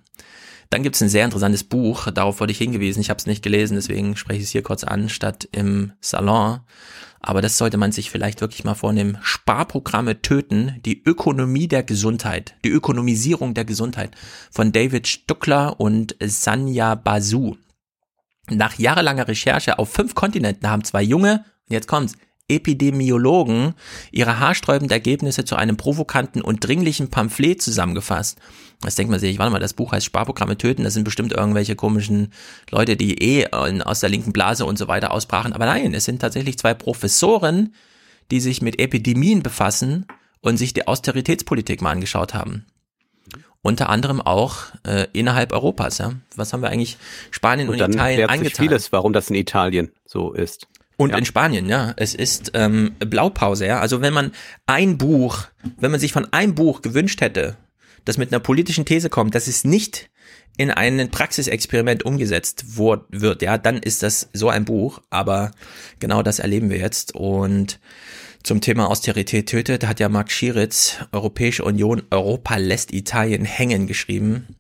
Dann 0.71 0.83
gibt 0.83 0.95
es 0.95 1.03
ein 1.03 1.09
sehr 1.09 1.25
interessantes 1.25 1.65
Buch, 1.65 2.11
darauf 2.11 2.41
wurde 2.41 2.53
ich 2.53 2.59
hingewiesen, 2.59 3.01
ich 3.01 3.11
habe 3.11 3.19
es 3.19 3.27
nicht 3.27 3.43
gelesen, 3.43 3.75
deswegen 3.75 4.17
spreche 4.17 4.39
ich 4.39 4.45
es 4.45 4.51
hier 4.51 4.63
kurz 4.63 4.85
an, 4.85 5.09
statt 5.09 5.49
im 5.53 5.93
Salon. 6.01 6.61
Aber 7.23 7.41
das 7.41 7.57
sollte 7.57 7.77
man 7.77 7.93
sich 7.93 8.11
vielleicht 8.11 8.41
wirklich 8.41 8.65
mal 8.65 8.75
vornehmen. 8.75 9.17
Sparprogramme 9.23 10.23
töten, 10.23 10.81
die 10.85 11.03
Ökonomie 11.05 11.69
der 11.69 11.85
Gesundheit, 11.85 12.57
die 12.65 12.71
Ökonomisierung 12.71 13.55
der 13.55 13.65
Gesundheit 13.65 14.11
von 14.51 14.73
David 14.73 15.07
Stuckler 15.07 15.79
und 15.79 16.17
Sanya 16.21 16.97
Basu. 16.97 17.57
Nach 18.51 18.77
jahrelanger 18.77 19.29
Recherche 19.29 19.79
auf 19.79 19.93
fünf 19.93 20.17
Kontinenten 20.17 20.69
haben 20.69 20.83
zwei 20.83 21.03
junge, 21.03 21.45
und 21.69 21.75
jetzt 21.75 21.87
kommt's, 21.87 22.17
Epidemiologen 22.53 23.75
ihre 24.11 24.39
haarsträubenden 24.39 24.93
Ergebnisse 24.93 25.45
zu 25.45 25.57
einem 25.57 25.77
provokanten 25.77 26.43
und 26.43 26.67
dringlichen 26.67 27.09
Pamphlet 27.09 27.63
zusammengefasst. 27.63 28.39
Das 28.81 28.97
denkt 28.97 29.11
man 29.11 29.21
sich, 29.21 29.39
warte 29.39 29.53
mal, 29.53 29.59
das 29.59 29.75
Buch 29.75 29.93
heißt 29.93 30.05
Sparprogramme 30.05 30.59
töten, 30.59 30.85
das 30.85 30.95
sind 30.95 31.05
bestimmt 31.05 31.33
irgendwelche 31.33 31.77
komischen 31.77 32.33
Leute, 32.71 32.97
die 32.97 33.23
eh 33.23 33.49
aus 33.51 34.01
der 34.01 34.11
linken 34.11 34.33
Blase 34.33 34.67
und 34.67 34.77
so 34.77 34.89
weiter 34.89 35.13
ausbrachen. 35.13 35.53
Aber 35.53 35.67
nein, 35.67 35.95
es 35.95 36.05
sind 36.05 36.21
tatsächlich 36.21 36.59
zwei 36.59 36.75
Professoren, 36.75 37.75
die 38.31 38.41
sich 38.41 38.61
mit 38.61 38.81
Epidemien 38.81 39.43
befassen 39.43 40.07
und 40.41 40.57
sich 40.57 40.75
die 40.75 40.87
Austeritätspolitik 40.87 41.81
mal 41.81 41.91
angeschaut 41.91 42.35
haben. 42.35 42.67
Unter 43.65 43.89
anderem 43.89 44.21
auch 44.21 44.57
äh, 44.85 45.07
innerhalb 45.13 45.53
Europas. 45.53 45.99
Ja? 45.99 46.15
Was 46.35 46.53
haben 46.53 46.63
wir 46.63 46.71
eigentlich 46.71 46.99
Spanien 47.31 47.69
und, 47.69 47.81
und 47.81 47.95
Italien 47.95 48.29
angetan? 48.29 48.67
vieles, 48.67 48.91
warum 48.91 49.13
das 49.13 49.31
in 49.31 49.37
Italien 49.37 49.93
so 50.05 50.33
ist. 50.33 50.67
Und 51.03 51.11
ja. 51.11 51.19
in 51.19 51.25
Spanien, 51.25 51.69
ja. 51.69 51.93
Es 51.97 52.15
ist 52.15 52.53
ähm, 52.55 52.95
Blaupause, 52.99 53.67
ja. 53.67 53.81
Also 53.81 54.01
wenn 54.01 54.15
man 54.15 54.33
ein 54.67 54.99
Buch, 54.99 55.47
wenn 55.79 55.91
man 55.91 56.01
sich 56.01 56.13
von 56.13 56.33
einem 56.33 56.55
Buch 56.55 56.81
gewünscht 56.83 57.21
hätte, 57.21 57.57
das 58.05 58.19
mit 58.19 58.33
einer 58.33 58.41
politischen 58.41 58.85
These 58.85 59.11
kommt, 59.11 59.35
dass 59.35 59.47
es 59.47 59.65
nicht 59.65 60.11
in 60.57 60.71
ein 60.71 61.11
Praxisexperiment 61.11 62.05
umgesetzt 62.05 62.77
wird, 62.77 63.43
ja, 63.43 63.59
dann 63.59 63.79
ist 63.79 64.03
das 64.03 64.29
so 64.33 64.49
ein 64.49 64.65
Buch. 64.65 65.01
Aber 65.11 65.51
genau 65.99 66.23
das 66.23 66.39
erleben 66.39 66.71
wir 66.71 66.79
jetzt. 66.79 67.15
Und 67.15 67.81
zum 68.43 68.61
Thema 68.61 68.89
Austerität 68.89 69.49
tötet, 69.49 69.87
hat 69.87 70.01
ja 70.01 70.09
Marc 70.09 70.31
Schieritz, 70.31 70.99
Europäische 71.13 71.65
Union, 71.65 72.03
Europa 72.11 72.57
lässt 72.57 72.93
Italien 72.93 73.45
hängen 73.45 73.87
geschrieben. 73.87 74.57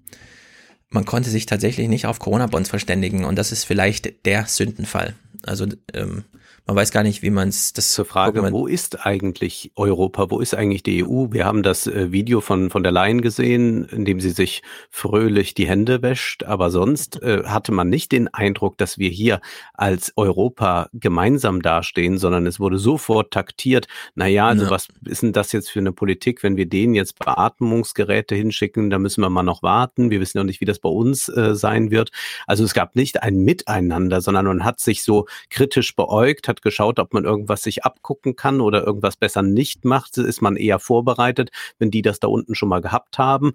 Man 0.93 1.07
konnte 1.07 1.31
sich 1.31 1.47
tatsächlich 1.47 1.89
nicht 1.89 2.07
auf 2.07 2.19
Corona-Bonds 2.19 2.69
verständigen 2.69 3.25
und 3.25 3.37
das 3.37 3.51
ist 3.51 3.65
vielleicht 3.65 4.27
der 4.27 4.47
Sündenfall. 4.47 5.15
Also 5.45 5.67
ähm, 5.95 6.25
man 6.67 6.77
weiß 6.77 6.93
gar 6.93 7.03
nicht, 7.03 7.23
wie 7.23 7.31
man 7.31 7.49
es 7.49 7.73
das 7.73 7.93
zur 7.93 8.05
Frage, 8.05 8.53
wo 8.53 8.67
ist 8.69 9.05
eigentlich 9.05 9.73
Europa, 9.75 10.31
wo 10.31 10.39
ist 10.39 10.55
eigentlich 10.55 10.85
die 10.85 11.05
EU? 11.05 11.27
Wir 11.31 11.45
haben 11.45 11.65
das 11.65 11.89
äh, 11.89 12.13
Video 12.13 12.41
von 12.41 12.71
von 12.71 12.85
der 12.85 12.93
Leyen 12.93 13.21
gesehen, 13.21 13.85
in 13.87 14.05
dem 14.05 14.21
sie 14.21 14.31
sich 14.31 14.63
fröhlich 14.89 15.55
die 15.55 15.67
Hände 15.67 16.03
wäscht, 16.03 16.45
aber 16.45 16.71
sonst 16.71 17.21
äh, 17.21 17.43
hatte 17.47 17.73
man 17.73 17.89
nicht 17.89 18.13
den 18.13 18.29
Eindruck, 18.29 18.79
dass 18.79 18.97
wir 18.97 19.11
hier 19.11 19.41
als 19.75 20.13
Europa 20.17 20.89
gemeinsam 20.93 21.63
dastehen, 21.63 22.19
sondern 22.19 22.47
es 22.47 22.61
wurde 22.61 22.79
sofort 22.79 23.33
taktiert. 23.33 23.89
Naja, 24.15 24.47
also 24.47 24.67
ja. 24.67 24.71
was 24.71 24.89
ist 25.05 25.23
denn 25.23 25.33
das 25.33 25.51
jetzt 25.51 25.69
für 25.69 25.81
eine 25.81 25.93
Politik, 25.93 26.45
wenn 26.45 26.57
wir 26.57 26.67
denen 26.67 26.95
jetzt 26.95 27.19
Beatmungsgeräte 27.19 28.37
hinschicken, 28.37 28.89
da 28.89 29.01
müssen 29.01 29.21
wir 29.21 29.31
mal 29.31 29.43
noch 29.43 29.65
warten. 29.65 30.11
Wir 30.11 30.21
wissen 30.21 30.39
ja 30.39 30.45
nicht, 30.45 30.61
wie 30.61 30.67
das 30.67 30.79
bei 30.79 30.89
uns 30.89 31.29
äh, 31.29 31.57
sein 31.57 31.91
wird. 31.91 32.11
Also 32.47 32.63
es 32.63 32.73
gab 32.73 32.95
nicht 32.95 33.23
ein 33.23 33.39
Miteinander, 33.39 34.21
sondern 34.21 34.47
man 34.47 34.65
hat 34.65 34.79
sich 34.79 35.03
so 35.03 35.27
kritisch 35.51 35.97
beäugt, 35.97 36.52
hat 36.53 36.63
geschaut, 36.63 36.99
ob 36.99 37.13
man 37.13 37.25
irgendwas 37.25 37.63
sich 37.63 37.85
abgucken 37.85 38.37
kann 38.37 38.61
oder 38.61 38.87
irgendwas 38.87 39.17
besser 39.17 39.43
nicht 39.43 39.85
macht. 39.85 40.19
Ist 40.19 40.43
man 40.43 40.57
eher 40.57 40.79
vorbereitet, 40.79 41.51
wenn 41.79 41.91
die 41.91 42.03
das 42.03 42.21
da 42.21 42.29
unten 42.29 42.55
schon 42.55 42.69
mal 42.69 42.81
gehabt 42.81 43.19
haben. 43.19 43.53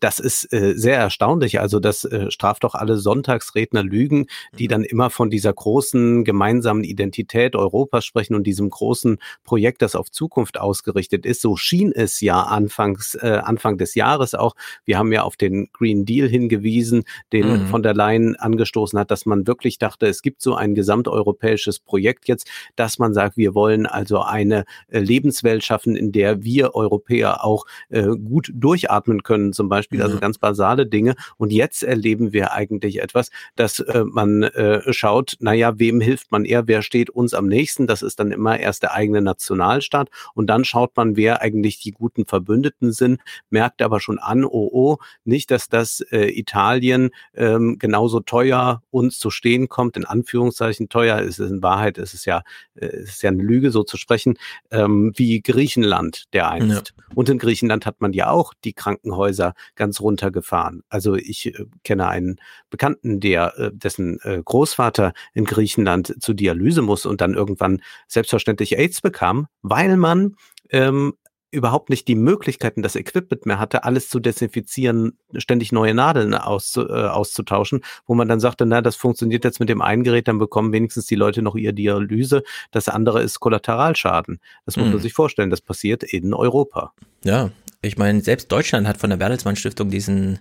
Das 0.00 0.18
ist 0.18 0.52
äh, 0.52 0.74
sehr 0.76 0.96
erstaunlich. 0.96 1.60
Also 1.60 1.80
das 1.80 2.04
äh, 2.04 2.30
straft 2.30 2.64
doch 2.64 2.74
alle 2.74 2.96
Sonntagsredner 2.96 3.82
Lügen, 3.82 4.26
die 4.58 4.64
mhm. 4.64 4.68
dann 4.68 4.84
immer 4.84 5.10
von 5.10 5.30
dieser 5.30 5.52
großen 5.52 6.24
gemeinsamen 6.24 6.84
Identität 6.84 7.56
Europas 7.56 8.04
sprechen 8.04 8.34
und 8.34 8.46
diesem 8.46 8.70
großen 8.70 9.18
Projekt, 9.44 9.82
das 9.82 9.94
auf 9.94 10.10
Zukunft 10.10 10.58
ausgerichtet 10.58 11.24
ist. 11.26 11.40
So 11.40 11.56
schien 11.56 11.92
es 11.92 12.20
ja 12.20 12.42
anfangs, 12.42 13.14
äh, 13.14 13.40
Anfang 13.42 13.78
des 13.78 13.94
Jahres 13.94 14.34
auch. 14.34 14.54
Wir 14.84 14.98
haben 14.98 15.12
ja 15.12 15.22
auf 15.22 15.36
den 15.36 15.70
Green 15.72 16.04
Deal 16.04 16.28
hingewiesen, 16.28 17.04
den 17.32 17.64
mhm. 17.64 17.66
von 17.66 17.82
der 17.82 17.94
Leyen 17.94 18.36
angestoßen 18.36 18.98
hat, 18.98 19.10
dass 19.10 19.26
man 19.26 19.46
wirklich 19.46 19.78
dachte, 19.78 20.06
es 20.06 20.22
gibt 20.22 20.42
so 20.42 20.54
ein 20.54 20.74
gesamteuropäisches 20.74 21.78
Projekt 21.80 22.28
jetzt, 22.28 22.39
dass 22.76 22.98
man 22.98 23.14
sagt, 23.14 23.36
wir 23.36 23.54
wollen 23.54 23.86
also 23.86 24.20
eine 24.22 24.64
äh, 24.88 24.98
Lebenswelt 24.98 25.64
schaffen, 25.64 25.96
in 25.96 26.12
der 26.12 26.42
wir 26.42 26.74
Europäer 26.74 27.44
auch 27.44 27.66
äh, 27.88 28.02
gut 28.02 28.50
durchatmen 28.54 29.22
können, 29.22 29.52
zum 29.52 29.68
Beispiel, 29.68 30.00
also 30.00 30.12
mhm. 30.12 30.16
also 30.16 30.20
ganz 30.20 30.38
basale 30.38 30.86
Dinge. 30.86 31.14
Und 31.36 31.52
jetzt 31.52 31.82
erleben 31.82 32.32
wir 32.32 32.52
eigentlich 32.52 33.00
etwas, 33.02 33.30
dass 33.56 33.80
äh, 33.80 34.04
man 34.04 34.42
äh, 34.42 34.92
schaut, 34.92 35.36
naja, 35.40 35.78
wem 35.78 36.00
hilft 36.00 36.32
man 36.32 36.44
eher, 36.44 36.66
wer 36.66 36.82
steht 36.82 37.10
uns 37.10 37.34
am 37.34 37.46
nächsten? 37.46 37.86
Das 37.86 38.02
ist 38.02 38.20
dann 38.20 38.32
immer 38.32 38.58
erst 38.58 38.82
der 38.82 38.92
eigene 38.92 39.22
Nationalstaat. 39.22 40.08
Und 40.34 40.48
dann 40.48 40.64
schaut 40.64 40.96
man, 40.96 41.16
wer 41.16 41.40
eigentlich 41.42 41.80
die 41.80 41.92
guten 41.92 42.26
Verbündeten 42.26 42.92
sind, 42.92 43.20
merkt 43.50 43.82
aber 43.82 44.00
schon 44.00 44.18
an, 44.18 44.44
oh, 44.44 44.70
oh, 44.72 44.96
nicht, 45.24 45.50
dass 45.50 45.68
das 45.68 46.00
äh, 46.10 46.26
Italien 46.38 47.10
ähm, 47.34 47.78
genauso 47.78 48.20
teuer 48.20 48.82
uns 48.90 49.18
zu 49.18 49.30
stehen 49.30 49.68
kommt, 49.68 49.96
in 49.96 50.04
Anführungszeichen 50.04 50.88
teuer 50.88 51.20
ist 51.20 51.38
es 51.38 51.50
in 51.50 51.62
Wahrheit, 51.62 51.98
ist 51.98 52.14
es 52.14 52.24
ja 52.24 52.29
ja, 52.30 52.42
äh, 52.74 52.86
ist 53.02 53.22
ja 53.22 53.30
eine 53.30 53.42
Lüge 53.42 53.70
so 53.70 53.82
zu 53.82 53.96
sprechen, 53.96 54.38
ähm, 54.70 55.12
wie 55.16 55.42
Griechenland 55.42 56.24
der 56.32 56.50
einst. 56.50 56.94
Ja. 56.96 57.04
Und 57.14 57.28
in 57.28 57.38
Griechenland 57.38 57.86
hat 57.86 58.00
man 58.00 58.12
ja 58.12 58.30
auch 58.30 58.54
die 58.64 58.72
Krankenhäuser 58.72 59.54
ganz 59.74 60.00
runtergefahren. 60.00 60.82
Also 60.88 61.16
ich 61.16 61.46
äh, 61.46 61.66
kenne 61.82 62.06
einen 62.06 62.40
Bekannten, 62.70 63.18
der 63.20 63.58
äh, 63.58 63.70
dessen 63.72 64.20
äh, 64.22 64.40
Großvater 64.44 65.12
in 65.34 65.44
Griechenland 65.44 66.14
zur 66.20 66.34
Dialyse 66.34 66.82
muss 66.82 67.04
und 67.04 67.20
dann 67.20 67.34
irgendwann 67.34 67.82
selbstverständlich 68.06 68.78
AIDS 68.78 69.00
bekam, 69.00 69.48
weil 69.62 69.96
man 69.96 70.36
ähm, 70.70 71.14
überhaupt 71.50 71.90
nicht 71.90 72.06
die 72.08 72.14
Möglichkeiten, 72.14 72.82
das 72.82 72.96
Equipment 72.96 73.46
mehr 73.46 73.58
hatte, 73.58 73.84
alles 73.84 74.08
zu 74.08 74.20
desinfizieren, 74.20 75.18
ständig 75.34 75.72
neue 75.72 75.94
Nadeln 75.94 76.34
auszu, 76.34 76.88
äh, 76.88 77.06
auszutauschen, 77.06 77.80
wo 78.06 78.14
man 78.14 78.28
dann 78.28 78.40
sagte, 78.40 78.66
na, 78.66 78.82
das 78.82 78.96
funktioniert 78.96 79.44
jetzt 79.44 79.60
mit 79.60 79.68
dem 79.68 79.82
einen 79.82 80.04
Gerät, 80.04 80.28
dann 80.28 80.38
bekommen 80.38 80.72
wenigstens 80.72 81.06
die 81.06 81.16
Leute 81.16 81.42
noch 81.42 81.56
ihr 81.56 81.72
Dialyse. 81.72 82.42
Das 82.70 82.88
andere 82.88 83.22
ist 83.22 83.40
Kollateralschaden. 83.40 84.40
Das 84.64 84.76
muss 84.76 84.86
man 84.86 84.94
mhm. 84.94 85.00
sich 85.00 85.12
vorstellen, 85.12 85.50
das 85.50 85.60
passiert 85.60 86.02
in 86.02 86.34
Europa. 86.34 86.92
Ja, 87.24 87.50
ich 87.82 87.96
meine, 87.96 88.20
selbst 88.20 88.52
Deutschland 88.52 88.86
hat 88.86 88.98
von 88.98 89.08
der 89.08 89.16
Bertelsmann 89.16 89.56
Stiftung 89.56 89.88
diesen, 89.88 90.40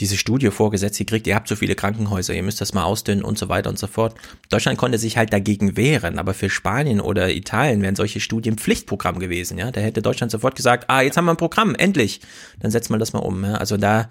diese 0.00 0.18
Studie 0.18 0.50
vorgesetzt, 0.50 1.00
ihr 1.00 1.06
kriegt, 1.06 1.26
ihr 1.26 1.34
habt 1.34 1.48
so 1.48 1.56
viele 1.56 1.74
Krankenhäuser, 1.74 2.34
ihr 2.34 2.42
müsst 2.42 2.60
das 2.60 2.74
mal 2.74 2.84
ausdünnen 2.84 3.24
und 3.24 3.38
so 3.38 3.48
weiter 3.48 3.70
und 3.70 3.78
so 3.78 3.86
fort. 3.86 4.14
Deutschland 4.50 4.76
konnte 4.76 4.98
sich 4.98 5.16
halt 5.16 5.32
dagegen 5.32 5.78
wehren, 5.78 6.18
aber 6.18 6.34
für 6.34 6.50
Spanien 6.50 7.00
oder 7.00 7.30
Italien 7.30 7.80
wären 7.80 7.96
solche 7.96 8.20
Studien 8.20 8.58
Pflichtprogramm 8.58 9.18
gewesen, 9.18 9.56
ja. 9.56 9.70
Da 9.70 9.80
hätte 9.80 10.02
Deutschland 10.02 10.30
sofort 10.30 10.56
gesagt, 10.56 10.90
ah, 10.90 11.00
jetzt 11.00 11.16
haben 11.16 11.24
wir 11.24 11.32
ein 11.32 11.38
Programm, 11.38 11.74
endlich. 11.74 12.20
Dann 12.60 12.70
setzen 12.70 12.92
wir 12.92 12.98
das 12.98 13.14
mal 13.14 13.20
um, 13.20 13.44
ja. 13.44 13.54
Also 13.54 13.78
da, 13.78 14.10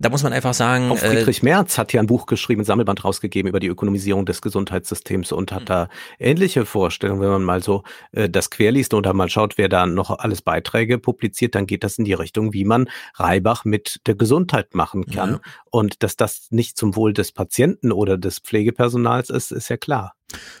da 0.00 0.08
muss 0.08 0.22
man 0.22 0.32
einfach 0.32 0.54
sagen. 0.54 0.90
Auch 0.90 0.98
Friedrich 0.98 1.42
äh, 1.42 1.44
Merz 1.44 1.76
hat 1.76 1.92
ja 1.92 2.00
ein 2.00 2.06
Buch 2.06 2.24
geschrieben, 2.24 2.62
ein 2.62 2.64
Sammelband 2.64 3.04
rausgegeben 3.04 3.50
über 3.50 3.60
die 3.60 3.66
Ökonomisierung 3.66 4.24
des 4.24 4.40
Gesundheitssystems 4.40 5.30
und 5.30 5.52
hat 5.52 5.62
mhm. 5.62 5.66
da 5.66 5.88
ähnliche 6.18 6.64
Vorstellungen. 6.64 7.20
Wenn 7.20 7.28
man 7.28 7.44
mal 7.44 7.62
so 7.62 7.82
äh, 8.12 8.30
das 8.30 8.48
querliest 8.50 8.94
oder 8.94 9.12
mal 9.12 9.28
schaut, 9.28 9.58
wer 9.58 9.68
da 9.68 9.84
noch 9.84 10.10
alles 10.10 10.40
Beiträge 10.40 10.98
publiziert, 10.98 11.54
dann 11.54 11.66
geht 11.66 11.84
das 11.84 11.98
in 11.98 12.06
die 12.06 12.14
Richtung, 12.14 12.54
wie 12.54 12.64
man 12.64 12.88
Reibach 13.14 13.66
mit 13.66 14.00
der 14.06 14.14
Gesundheit 14.14 14.74
machen 14.74 15.04
kann. 15.04 15.32
Ja. 15.32 15.40
Und 15.70 16.02
dass 16.02 16.16
das 16.16 16.46
nicht 16.50 16.78
zum 16.78 16.96
Wohl 16.96 17.12
des 17.12 17.32
Patienten 17.32 17.92
oder 17.92 18.16
des 18.16 18.38
Pflegepersonals 18.38 19.28
ist, 19.28 19.52
ist 19.52 19.68
ja 19.68 19.76
klar. 19.76 20.14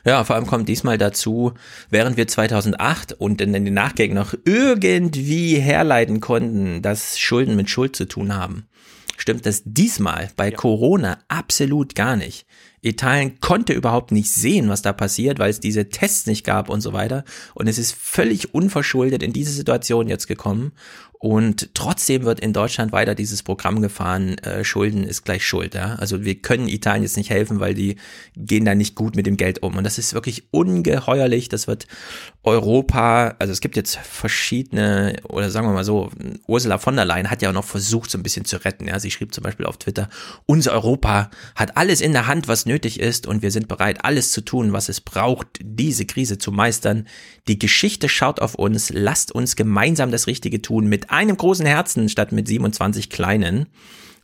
Ja, 0.04 0.24
vor 0.24 0.36
allem 0.36 0.46
kommt 0.46 0.68
diesmal 0.68 0.98
dazu, 0.98 1.52
während 1.90 2.16
wir 2.16 2.26
2008 2.26 3.12
und 3.12 3.40
in 3.40 3.52
den 3.52 3.72
Nachgängen 3.72 4.16
noch 4.16 4.34
irgendwie 4.44 5.56
herleiten 5.56 6.20
konnten, 6.20 6.82
dass 6.82 7.18
Schulden 7.18 7.56
mit 7.56 7.70
Schuld 7.70 7.94
zu 7.96 8.06
tun 8.06 8.34
haben, 8.34 8.66
stimmt 9.20 9.46
das 9.46 9.62
diesmal 9.64 10.30
bei 10.36 10.50
ja. 10.50 10.56
Corona 10.56 11.18
absolut 11.28 11.94
gar 11.94 12.16
nicht. 12.16 12.46
Italien 12.82 13.40
konnte 13.40 13.74
überhaupt 13.74 14.10
nicht 14.10 14.30
sehen, 14.30 14.68
was 14.70 14.80
da 14.80 14.92
passiert, 14.92 15.38
weil 15.38 15.50
es 15.50 15.60
diese 15.60 15.90
Tests 15.90 16.26
nicht 16.26 16.46
gab 16.46 16.70
und 16.70 16.80
so 16.80 16.92
weiter. 16.92 17.24
Und 17.54 17.66
es 17.66 17.78
ist 17.78 17.92
völlig 17.92 18.54
unverschuldet 18.54 19.22
in 19.22 19.34
diese 19.34 19.52
Situation 19.52 20.08
jetzt 20.08 20.26
gekommen. 20.26 20.72
Und 21.22 21.74
trotzdem 21.74 22.24
wird 22.24 22.40
in 22.40 22.54
Deutschland 22.54 22.92
weiter 22.92 23.14
dieses 23.14 23.42
Programm 23.42 23.82
gefahren, 23.82 24.38
äh, 24.38 24.64
Schulden 24.64 25.04
ist 25.04 25.22
gleich 25.22 25.46
Schuld. 25.46 25.74
Ja? 25.74 25.96
Also 25.96 26.24
wir 26.24 26.36
können 26.36 26.66
Italien 26.66 27.02
jetzt 27.02 27.18
nicht 27.18 27.28
helfen, 27.28 27.60
weil 27.60 27.74
die 27.74 27.96
gehen 28.36 28.64
da 28.64 28.74
nicht 28.74 28.94
gut 28.94 29.16
mit 29.16 29.26
dem 29.26 29.36
Geld 29.36 29.62
um. 29.62 29.76
Und 29.76 29.84
das 29.84 29.98
ist 29.98 30.14
wirklich 30.14 30.44
ungeheuerlich. 30.50 31.50
Das 31.50 31.66
wird 31.66 31.86
Europa, 32.42 33.34
also 33.38 33.52
es 33.52 33.60
gibt 33.60 33.76
jetzt 33.76 33.96
verschiedene, 33.96 35.16
oder 35.28 35.50
sagen 35.50 35.66
wir 35.66 35.74
mal 35.74 35.84
so, 35.84 36.10
Ursula 36.46 36.78
von 36.78 36.96
der 36.96 37.04
Leyen 37.04 37.30
hat 37.30 37.42
ja 37.42 37.50
auch 37.50 37.54
noch 37.54 37.66
versucht, 37.66 38.10
so 38.10 38.16
ein 38.16 38.22
bisschen 38.22 38.46
zu 38.46 38.56
retten. 38.64 38.88
Ja? 38.88 38.98
Sie 38.98 39.10
schrieb 39.10 39.34
zum 39.34 39.44
Beispiel 39.44 39.66
auf 39.66 39.76
Twitter, 39.76 40.08
unser 40.46 40.72
Europa 40.72 41.30
hat 41.54 41.76
alles 41.76 42.00
in 42.00 42.12
der 42.12 42.28
Hand, 42.28 42.48
was 42.48 42.64
nötig 42.64 42.98
ist 42.98 43.26
und 43.26 43.42
wir 43.42 43.50
sind 43.50 43.68
bereit, 43.68 44.06
alles 44.06 44.32
zu 44.32 44.40
tun, 44.40 44.72
was 44.72 44.88
es 44.88 45.02
braucht, 45.02 45.48
diese 45.60 46.06
Krise 46.06 46.38
zu 46.38 46.50
meistern. 46.50 47.06
Die 47.46 47.58
Geschichte 47.58 48.08
schaut 48.08 48.40
auf 48.40 48.54
uns, 48.54 48.88
lasst 48.88 49.32
uns 49.32 49.54
gemeinsam 49.54 50.10
das 50.10 50.26
Richtige 50.26 50.62
tun 50.62 50.86
mit 50.86 51.09
einem 51.10 51.36
großen 51.36 51.66
Herzen 51.66 52.08
statt 52.08 52.32
mit 52.32 52.48
27 52.48 53.10
kleinen. 53.10 53.66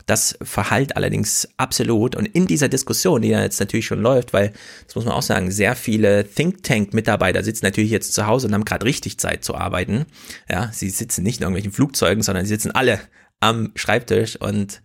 Das 0.05 0.37
verhallt 0.41 0.95
allerdings 0.95 1.49
absolut. 1.57 2.15
Und 2.15 2.25
in 2.27 2.47
dieser 2.47 2.69
Diskussion, 2.69 3.21
die 3.21 3.27
ja 3.27 3.41
jetzt 3.41 3.59
natürlich 3.59 3.85
schon 3.85 4.01
läuft, 4.01 4.31
weil, 4.31 4.53
das 4.85 4.95
muss 4.95 5.03
man 5.03 5.13
auch 5.13 5.21
sagen, 5.21 5.51
sehr 5.51 5.75
viele 5.75 6.25
Think 6.25 6.63
Tank-Mitarbeiter 6.63 7.43
sitzen 7.43 7.65
natürlich 7.65 7.91
jetzt 7.91 8.13
zu 8.13 8.25
Hause 8.25 8.47
und 8.47 8.53
haben 8.53 8.63
gerade 8.63 8.85
richtig 8.85 9.19
Zeit 9.19 9.43
zu 9.43 9.55
arbeiten. 9.55 10.05
Ja, 10.49 10.71
sie 10.71 10.89
sitzen 10.89 11.23
nicht 11.23 11.39
in 11.39 11.43
irgendwelchen 11.43 11.73
Flugzeugen, 11.73 12.23
sondern 12.23 12.45
sie 12.45 12.53
sitzen 12.53 12.71
alle 12.71 13.01
am 13.41 13.71
Schreibtisch 13.75 14.37
und 14.37 14.81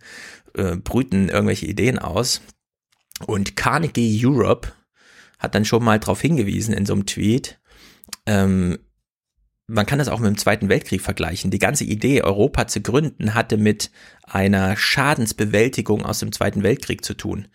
äh, 0.55 0.75
brüten 0.75 1.29
irgendwelche 1.29 1.67
Ideen 1.67 1.99
aus. 1.99 2.41
Und 3.25 3.55
Carnegie 3.55 4.25
Europe 4.25 4.73
hat 5.39 5.55
dann 5.55 5.65
schon 5.65 5.83
mal 5.83 5.99
darauf 5.99 6.19
hingewiesen 6.19 6.73
in 6.73 6.85
so 6.85 6.93
einem 6.93 7.05
Tweet, 7.05 7.59
ähm, 8.25 8.77
man 9.67 9.85
kann 9.85 9.99
das 9.99 10.09
auch 10.09 10.19
mit 10.19 10.27
dem 10.27 10.37
Zweiten 10.37 10.67
Weltkrieg 10.67 11.01
vergleichen. 11.01 11.49
Die 11.49 11.59
ganze 11.59 11.85
Idee, 11.85 12.21
Europa 12.21 12.67
zu 12.67 12.81
gründen, 12.81 13.33
hatte 13.33 13.55
mit 13.57 13.91
einer 14.23 14.75
Schadensbewältigung 14.75 16.03
aus 16.03 16.19
dem 16.19 16.33
Zweiten 16.33 16.63
Weltkrieg 16.63 17.05
zu 17.05 17.13
tun. 17.13 17.47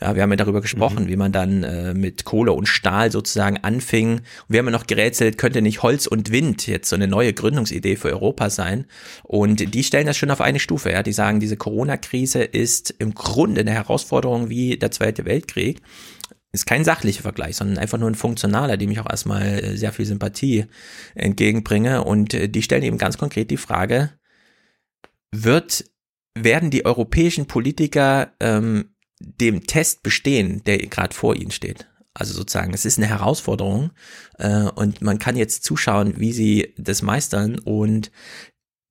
Ja, 0.00 0.16
wir 0.16 0.22
haben 0.22 0.30
ja 0.30 0.36
darüber 0.36 0.60
gesprochen, 0.60 1.04
mhm. 1.04 1.08
wie 1.08 1.16
man 1.16 1.30
dann 1.30 1.62
äh, 1.62 1.94
mit 1.94 2.24
Kohle 2.24 2.52
und 2.52 2.66
Stahl 2.66 3.12
sozusagen 3.12 3.58
anfing. 3.58 4.14
Und 4.14 4.24
wir 4.48 4.58
haben 4.58 4.66
ja 4.66 4.72
noch 4.72 4.88
gerätselt, 4.88 5.38
könnte 5.38 5.62
nicht 5.62 5.84
Holz 5.84 6.08
und 6.08 6.32
Wind 6.32 6.66
jetzt 6.66 6.88
so 6.88 6.96
eine 6.96 7.06
neue 7.06 7.32
Gründungsidee 7.32 7.94
für 7.94 8.08
Europa 8.08 8.50
sein? 8.50 8.86
Und 9.22 9.72
die 9.72 9.84
stellen 9.84 10.06
das 10.06 10.16
schon 10.16 10.32
auf 10.32 10.40
eine 10.40 10.58
Stufe. 10.58 10.90
Ja, 10.90 11.04
die 11.04 11.12
sagen, 11.12 11.38
diese 11.38 11.56
Corona-Krise 11.56 12.42
ist 12.42 12.92
im 12.98 13.14
Grunde 13.14 13.60
eine 13.60 13.70
Herausforderung 13.70 14.48
wie 14.48 14.76
der 14.76 14.90
Zweite 14.90 15.24
Weltkrieg 15.24 15.80
ist 16.52 16.66
kein 16.66 16.84
sachlicher 16.84 17.22
Vergleich, 17.22 17.56
sondern 17.56 17.78
einfach 17.78 17.98
nur 17.98 18.10
ein 18.10 18.14
funktionaler, 18.14 18.76
dem 18.76 18.90
ich 18.90 19.00
auch 19.00 19.08
erstmal 19.08 19.42
äh, 19.42 19.76
sehr 19.76 19.92
viel 19.92 20.04
Sympathie 20.04 20.66
entgegenbringe. 21.14 22.04
Und 22.04 22.34
äh, 22.34 22.48
die 22.48 22.62
stellen 22.62 22.82
eben 22.82 22.98
ganz 22.98 23.16
konkret 23.16 23.50
die 23.50 23.56
Frage, 23.56 24.10
wird, 25.34 25.84
werden 26.34 26.70
die 26.70 26.84
europäischen 26.84 27.46
Politiker 27.46 28.32
ähm, 28.38 28.94
dem 29.18 29.66
Test 29.66 30.02
bestehen, 30.02 30.62
der 30.64 30.78
gerade 30.78 31.14
vor 31.14 31.34
ihnen 31.36 31.50
steht? 31.50 31.88
Also 32.14 32.34
sozusagen, 32.34 32.74
es 32.74 32.84
ist 32.84 32.98
eine 32.98 33.06
Herausforderung 33.06 33.92
äh, 34.38 34.64
und 34.64 35.00
man 35.00 35.18
kann 35.18 35.36
jetzt 35.36 35.64
zuschauen, 35.64 36.20
wie 36.20 36.32
sie 36.32 36.74
das 36.76 37.00
meistern 37.00 37.58
und 37.58 38.10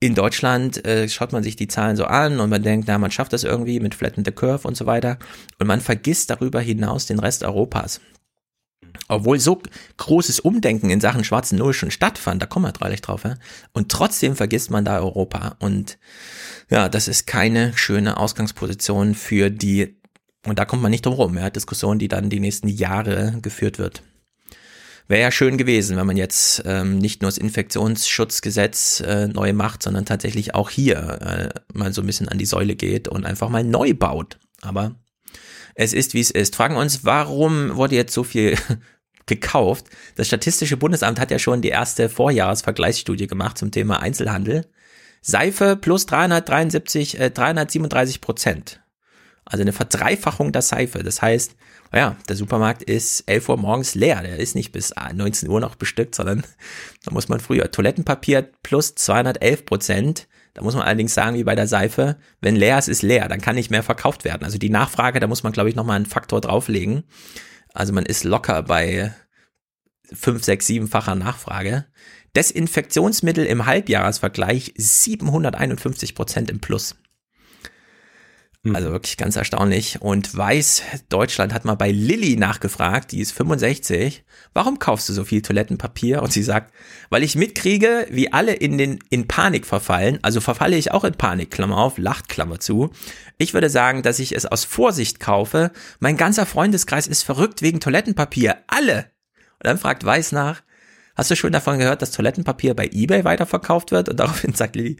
in 0.01 0.15
Deutschland 0.15 0.83
äh, 0.83 1.07
schaut 1.07 1.31
man 1.31 1.43
sich 1.43 1.55
die 1.55 1.67
Zahlen 1.67 1.95
so 1.95 2.05
an 2.05 2.39
und 2.39 2.49
man 2.49 2.63
denkt, 2.63 2.87
na, 2.87 2.97
man 2.97 3.11
schafft 3.11 3.33
das 3.33 3.43
irgendwie 3.43 3.79
mit 3.79 3.93
Flatten 3.93 4.25
the 4.25 4.31
Curve 4.31 4.67
und 4.67 4.75
so 4.75 4.87
weiter. 4.87 5.19
Und 5.59 5.67
man 5.67 5.79
vergisst 5.79 6.31
darüber 6.31 6.59
hinaus 6.59 7.05
den 7.05 7.19
Rest 7.19 7.43
Europas. 7.43 8.01
Obwohl 9.07 9.39
so 9.39 9.61
großes 9.97 10.39
Umdenken 10.39 10.89
in 10.89 11.01
Sachen 11.01 11.23
schwarzen 11.23 11.59
Null 11.59 11.73
schon 11.73 11.91
stattfand, 11.91 12.41
da 12.41 12.47
kommen 12.47 12.65
wir 12.65 12.71
dreilich 12.71 13.01
drauf, 13.01 13.25
ja? 13.25 13.35
und 13.73 13.89
trotzdem 13.89 14.35
vergisst 14.35 14.71
man 14.71 14.85
da 14.85 14.99
Europa. 14.99 15.55
Und 15.59 15.99
ja, 16.71 16.89
das 16.89 17.07
ist 17.07 17.27
keine 17.27 17.77
schöne 17.77 18.17
Ausgangsposition 18.17 19.13
für 19.13 19.51
die, 19.51 20.01
und 20.47 20.57
da 20.57 20.65
kommt 20.65 20.81
man 20.81 20.89
nicht 20.89 21.05
drum 21.05 21.13
rum, 21.13 21.37
ja, 21.37 21.51
Diskussion, 21.51 21.99
die 21.99 22.07
dann 22.07 22.31
die 22.31 22.39
nächsten 22.39 22.69
Jahre 22.69 23.37
geführt 23.41 23.77
wird. 23.77 24.01
Wäre 25.11 25.23
ja 25.23 25.31
schön 25.31 25.57
gewesen, 25.57 25.97
wenn 25.97 26.07
man 26.07 26.15
jetzt 26.15 26.63
ähm, 26.65 26.97
nicht 26.97 27.21
nur 27.21 27.27
das 27.27 27.37
Infektionsschutzgesetz 27.37 29.01
äh, 29.01 29.27
neu 29.27 29.51
macht, 29.51 29.83
sondern 29.83 30.05
tatsächlich 30.05 30.55
auch 30.55 30.69
hier 30.69 30.95
äh, 31.21 31.77
mal 31.77 31.91
so 31.91 32.01
ein 32.01 32.07
bisschen 32.07 32.29
an 32.29 32.37
die 32.37 32.45
Säule 32.45 32.77
geht 32.77 33.09
und 33.09 33.25
einfach 33.25 33.49
mal 33.49 33.65
neu 33.65 33.93
baut. 33.93 34.39
Aber 34.61 34.95
es 35.75 35.91
ist, 35.91 36.13
wie 36.13 36.21
es 36.21 36.31
ist. 36.31 36.55
Fragen 36.55 36.77
uns, 36.77 37.03
warum 37.03 37.75
wurde 37.75 37.97
jetzt 37.97 38.13
so 38.13 38.23
viel 38.23 38.55
gekauft? 39.25 39.87
Das 40.15 40.27
Statistische 40.27 40.77
Bundesamt 40.77 41.19
hat 41.19 41.29
ja 41.29 41.39
schon 41.39 41.61
die 41.61 41.67
erste 41.67 42.07
Vorjahresvergleichsstudie 42.07 43.27
gemacht 43.27 43.57
zum 43.57 43.69
Thema 43.69 43.99
Einzelhandel. 43.99 44.65
Seife 45.21 45.75
plus 45.75 46.05
373, 46.05 47.19
äh, 47.19 47.31
337 47.31 48.21
Prozent. 48.21 48.81
Also 49.43 49.61
eine 49.61 49.73
Verdreifachung 49.73 50.53
der 50.53 50.61
Seife. 50.61 51.03
Das 51.03 51.21
heißt, 51.21 51.57
ja, 51.93 52.15
der 52.29 52.35
Supermarkt 52.35 52.83
ist 52.83 53.21
11 53.27 53.49
Uhr 53.49 53.57
morgens 53.57 53.95
leer. 53.95 54.21
Der 54.21 54.37
ist 54.37 54.55
nicht 54.55 54.71
bis 54.71 54.93
19 54.95 55.49
Uhr 55.49 55.59
noch 55.59 55.75
bestückt, 55.75 56.15
sondern 56.15 56.43
da 57.03 57.11
muss 57.11 57.27
man 57.27 57.39
früher 57.39 57.69
Toilettenpapier 57.69 58.49
plus 58.63 58.95
211 58.95 59.65
Prozent. 59.65 60.27
Da 60.53 60.61
muss 60.61 60.75
man 60.75 60.83
allerdings 60.83 61.13
sagen, 61.13 61.37
wie 61.37 61.43
bei 61.43 61.55
der 61.55 61.67
Seife, 61.67 62.17
wenn 62.41 62.55
leer 62.55 62.77
ist, 62.77 62.89
ist 62.89 63.03
leer. 63.03 63.27
Dann 63.27 63.41
kann 63.41 63.55
nicht 63.55 63.71
mehr 63.71 63.83
verkauft 63.83 64.25
werden. 64.25 64.43
Also 64.43 64.57
die 64.57 64.69
Nachfrage, 64.69 65.19
da 65.19 65.27
muss 65.27 65.43
man, 65.43 65.53
glaube 65.53 65.69
ich, 65.69 65.75
nochmal 65.75 65.95
einen 65.95 66.05
Faktor 66.05 66.41
drauflegen. 66.41 67.03
Also 67.73 67.93
man 67.93 68.05
ist 68.05 68.23
locker 68.23 68.63
bei 68.63 69.13
5, 70.13 70.43
6, 70.43 70.67
7-facher 70.67 71.15
Nachfrage. 71.15 71.85
Desinfektionsmittel 72.35 73.45
im 73.45 73.65
Halbjahresvergleich 73.65 74.73
751 74.77 76.15
Prozent 76.15 76.49
im 76.49 76.59
Plus. 76.59 76.95
Mhm. 78.63 78.75
Also 78.75 78.91
wirklich 78.91 79.17
ganz 79.17 79.35
erstaunlich. 79.35 80.01
Und 80.01 80.35
Weiß 80.37 80.83
Deutschland 81.09 81.53
hat 81.53 81.65
mal 81.65 81.75
bei 81.75 81.91
Lilly 81.91 82.35
nachgefragt, 82.35 83.11
die 83.11 83.19
ist 83.19 83.31
65, 83.31 84.23
warum 84.53 84.77
kaufst 84.77 85.09
du 85.09 85.13
so 85.13 85.23
viel 85.23 85.41
Toilettenpapier? 85.41 86.21
Und 86.21 86.31
sie 86.31 86.43
sagt, 86.43 86.73
weil 87.09 87.23
ich 87.23 87.35
mitkriege, 87.35 88.07
wie 88.11 88.31
alle 88.31 88.53
in 88.53 88.77
den, 88.77 88.99
in 89.09 89.27
Panik 89.27 89.65
verfallen. 89.65 90.19
Also 90.21 90.41
verfalle 90.41 90.77
ich 90.77 90.91
auch 90.91 91.03
in 91.03 91.13
Panik, 91.13 91.49
Klammer 91.49 91.77
auf, 91.77 91.97
lacht 91.97 92.29
Klammer 92.29 92.59
zu. 92.59 92.91
Ich 93.37 93.53
würde 93.53 93.69
sagen, 93.69 94.03
dass 94.03 94.19
ich 94.19 94.35
es 94.35 94.45
aus 94.45 94.63
Vorsicht 94.63 95.19
kaufe. 95.19 95.71
Mein 95.99 96.17
ganzer 96.17 96.45
Freundeskreis 96.45 97.07
ist 97.07 97.23
verrückt 97.23 97.61
wegen 97.63 97.79
Toilettenpapier. 97.79 98.57
Alle. 98.67 99.11
Und 99.59 99.67
dann 99.67 99.79
fragt 99.79 100.05
Weiß 100.05 100.31
nach, 100.31 100.61
Hast 101.15 101.29
du 101.29 101.35
schon 101.35 101.51
davon 101.51 101.77
gehört, 101.77 102.01
dass 102.01 102.11
Toilettenpapier 102.11 102.73
bei 102.73 102.89
eBay 102.91 103.25
weiterverkauft 103.25 103.91
wird? 103.91 104.09
Und 104.09 104.19
daraufhin 104.19 104.53
sagt 104.53 104.75
Lilly, 104.75 104.97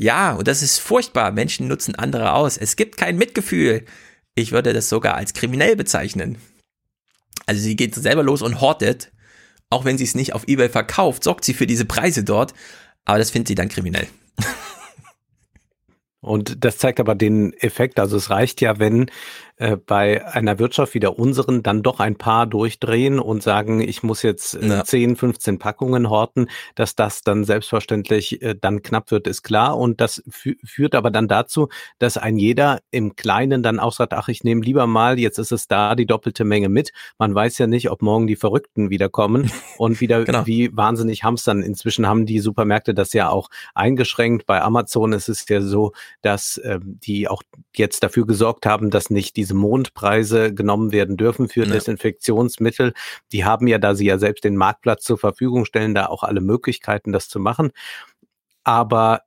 ja, 0.00 0.32
und 0.32 0.48
das 0.48 0.62
ist 0.62 0.78
furchtbar. 0.78 1.30
Menschen 1.30 1.68
nutzen 1.68 1.94
andere 1.94 2.32
aus. 2.32 2.56
Es 2.56 2.76
gibt 2.76 2.96
kein 2.96 3.18
Mitgefühl. 3.18 3.84
Ich 4.34 4.50
würde 4.50 4.72
das 4.72 4.88
sogar 4.88 5.16
als 5.16 5.34
kriminell 5.34 5.76
bezeichnen. 5.76 6.38
Also 7.44 7.60
sie 7.60 7.76
geht 7.76 7.94
selber 7.94 8.22
los 8.22 8.40
und 8.40 8.62
hortet. 8.62 9.12
Auch 9.68 9.84
wenn 9.84 9.98
sie 9.98 10.04
es 10.04 10.14
nicht 10.14 10.32
auf 10.32 10.48
eBay 10.48 10.70
verkauft, 10.70 11.22
sorgt 11.22 11.44
sie 11.44 11.52
für 11.52 11.66
diese 11.66 11.84
Preise 11.84 12.24
dort. 12.24 12.54
Aber 13.04 13.18
das 13.18 13.30
findet 13.30 13.48
sie 13.48 13.54
dann 13.54 13.68
kriminell. 13.68 14.06
Und 16.22 16.64
das 16.64 16.78
zeigt 16.78 16.98
aber 16.98 17.14
den 17.14 17.52
Effekt. 17.52 18.00
Also 18.00 18.16
es 18.16 18.30
reicht 18.30 18.62
ja, 18.62 18.78
wenn 18.78 19.10
äh, 19.60 19.76
bei 19.76 20.26
einer 20.26 20.58
Wirtschaft 20.58 20.94
wie 20.94 21.00
der 21.00 21.18
unseren 21.18 21.62
dann 21.62 21.82
doch 21.82 22.00
ein 22.00 22.16
paar 22.16 22.46
durchdrehen 22.46 23.20
und 23.20 23.42
sagen, 23.42 23.80
ich 23.80 24.02
muss 24.02 24.22
jetzt 24.22 24.54
äh, 24.54 24.66
ja. 24.66 24.84
10, 24.84 25.16
15 25.16 25.58
Packungen 25.58 26.08
horten, 26.08 26.48
dass 26.74 26.96
das 26.96 27.20
dann 27.20 27.44
selbstverständlich 27.44 28.40
äh, 28.40 28.54
dann 28.58 28.80
knapp 28.80 29.10
wird, 29.10 29.26
ist 29.26 29.42
klar. 29.42 29.76
Und 29.76 30.00
das 30.00 30.22
fü 30.30 30.56
führt 30.64 30.94
aber 30.94 31.10
dann 31.10 31.28
dazu, 31.28 31.68
dass 31.98 32.16
ein 32.16 32.38
jeder 32.38 32.80
im 32.90 33.16
Kleinen 33.16 33.62
dann 33.62 33.80
auch 33.80 33.92
sagt, 33.92 34.14
ach, 34.14 34.28
ich 34.28 34.44
nehme 34.44 34.62
lieber 34.62 34.86
mal, 34.86 35.18
jetzt 35.18 35.38
ist 35.38 35.52
es 35.52 35.68
da, 35.68 35.94
die 35.94 36.06
doppelte 36.06 36.44
Menge 36.44 36.70
mit. 36.70 36.92
Man 37.18 37.34
weiß 37.34 37.58
ja 37.58 37.66
nicht, 37.66 37.90
ob 37.90 38.00
morgen 38.00 38.26
die 38.26 38.36
Verrückten 38.36 38.88
wiederkommen 38.88 39.52
und 39.76 40.00
wieder 40.00 40.24
genau. 40.24 40.46
wie 40.46 40.74
wahnsinnig 40.74 41.22
hamstern. 41.22 41.62
Inzwischen 41.62 42.06
haben 42.06 42.24
die 42.24 42.40
Supermärkte 42.40 42.94
das 42.94 43.12
ja 43.12 43.28
auch 43.28 43.50
eingeschränkt. 43.74 44.46
Bei 44.46 44.62
Amazon 44.62 45.12
ist 45.12 45.28
es 45.28 45.46
ja 45.50 45.60
so, 45.60 45.92
dass 46.22 46.56
äh, 46.56 46.80
die 46.82 47.28
auch 47.28 47.42
jetzt 47.76 48.02
dafür 48.02 48.26
gesorgt 48.26 48.64
haben, 48.64 48.88
dass 48.88 49.10
nicht 49.10 49.36
diese 49.36 49.49
diese 49.50 49.58
Mondpreise 49.58 50.54
genommen 50.54 50.92
werden 50.92 51.16
dürfen 51.16 51.48
für 51.48 51.64
ja. 51.64 51.72
Desinfektionsmittel. 51.72 52.92
Die 53.32 53.44
haben 53.44 53.66
ja, 53.66 53.78
da 53.78 53.94
sie 53.94 54.06
ja 54.06 54.16
selbst 54.18 54.44
den 54.44 54.56
Marktplatz 54.56 55.02
zur 55.02 55.18
Verfügung 55.18 55.64
stellen, 55.64 55.94
da 55.94 56.06
auch 56.06 56.22
alle 56.22 56.40
Möglichkeiten, 56.40 57.12
das 57.12 57.28
zu 57.28 57.40
machen. 57.40 57.72
Aber 58.62 59.22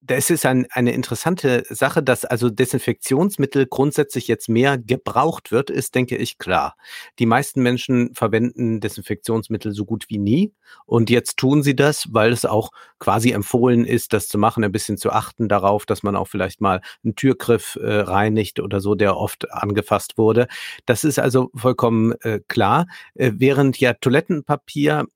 das 0.00 0.30
ist 0.30 0.46
ein, 0.46 0.66
eine 0.70 0.92
interessante 0.92 1.64
Sache, 1.68 2.02
dass 2.02 2.24
also 2.24 2.48
Desinfektionsmittel 2.48 3.66
grundsätzlich 3.66 4.26
jetzt 4.26 4.48
mehr 4.48 4.78
gebraucht 4.78 5.52
wird, 5.52 5.68
ist, 5.68 5.94
denke 5.94 6.16
ich, 6.16 6.38
klar. 6.38 6.76
Die 7.18 7.26
meisten 7.26 7.62
Menschen 7.62 8.14
verwenden 8.14 8.80
Desinfektionsmittel 8.80 9.72
so 9.72 9.84
gut 9.84 10.06
wie 10.08 10.18
nie. 10.18 10.54
Und 10.86 11.10
jetzt 11.10 11.36
tun 11.36 11.62
sie 11.62 11.76
das, 11.76 12.08
weil 12.12 12.32
es 12.32 12.46
auch 12.46 12.70
quasi 12.98 13.32
empfohlen 13.32 13.84
ist, 13.84 14.14
das 14.14 14.28
zu 14.28 14.38
machen, 14.38 14.64
ein 14.64 14.72
bisschen 14.72 14.96
zu 14.96 15.10
achten 15.10 15.48
darauf, 15.48 15.84
dass 15.84 16.02
man 16.02 16.16
auch 16.16 16.28
vielleicht 16.28 16.62
mal 16.62 16.80
einen 17.04 17.14
Türgriff 17.14 17.78
äh, 17.80 18.00
reinigt 18.00 18.60
oder 18.60 18.80
so, 18.80 18.94
der 18.94 19.16
oft 19.16 19.50
angefasst 19.52 20.16
wurde. 20.16 20.48
Das 20.86 21.04
ist 21.04 21.18
also 21.18 21.50
vollkommen 21.54 22.12
äh, 22.22 22.40
klar. 22.48 22.86
Äh, 23.14 23.32
während 23.34 23.78
ja 23.78 23.92
Toilettenpapier 23.92 25.06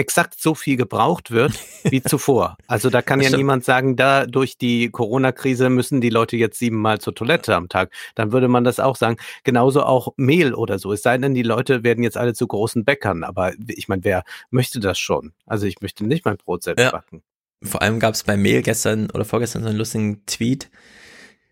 exakt 0.00 0.40
so 0.40 0.54
viel 0.54 0.76
gebraucht 0.76 1.30
wird 1.30 1.52
wie 1.84 2.02
zuvor. 2.02 2.56
Also 2.66 2.88
da 2.88 3.02
kann 3.02 3.20
ja 3.20 3.30
niemand 3.36 3.64
sagen, 3.64 3.96
da 3.96 4.26
durch 4.26 4.56
die 4.56 4.88
Corona-Krise 4.90 5.68
müssen 5.68 6.00
die 6.00 6.08
Leute 6.08 6.36
jetzt 6.38 6.58
siebenmal 6.58 7.00
zur 7.00 7.14
Toilette 7.14 7.54
am 7.54 7.68
Tag. 7.68 7.92
Dann 8.14 8.32
würde 8.32 8.48
man 8.48 8.64
das 8.64 8.80
auch 8.80 8.96
sagen. 8.96 9.18
Genauso 9.44 9.82
auch 9.82 10.14
Mehl 10.16 10.54
oder 10.54 10.78
so. 10.78 10.92
Es 10.92 11.02
sei 11.02 11.18
denn, 11.18 11.34
die 11.34 11.42
Leute 11.42 11.84
werden 11.84 12.02
jetzt 12.02 12.16
alle 12.16 12.32
zu 12.32 12.46
großen 12.46 12.84
Bäckern. 12.84 13.22
Aber 13.22 13.52
ich 13.68 13.88
meine, 13.88 14.02
wer 14.02 14.24
möchte 14.50 14.80
das 14.80 14.98
schon? 14.98 15.32
Also 15.46 15.66
ich 15.66 15.82
möchte 15.82 16.06
nicht 16.06 16.24
mein 16.24 16.38
Brot 16.38 16.62
selbst 16.62 16.82
ja. 16.82 16.90
backen. 16.90 17.22
Vor 17.62 17.82
allem 17.82 18.00
gab 18.00 18.14
es 18.14 18.24
bei 18.24 18.38
Mehl 18.38 18.62
gestern 18.62 19.10
oder 19.10 19.26
vorgestern 19.26 19.62
so 19.62 19.68
einen 19.68 19.76
lustigen 19.76 20.24
Tweet. 20.24 20.70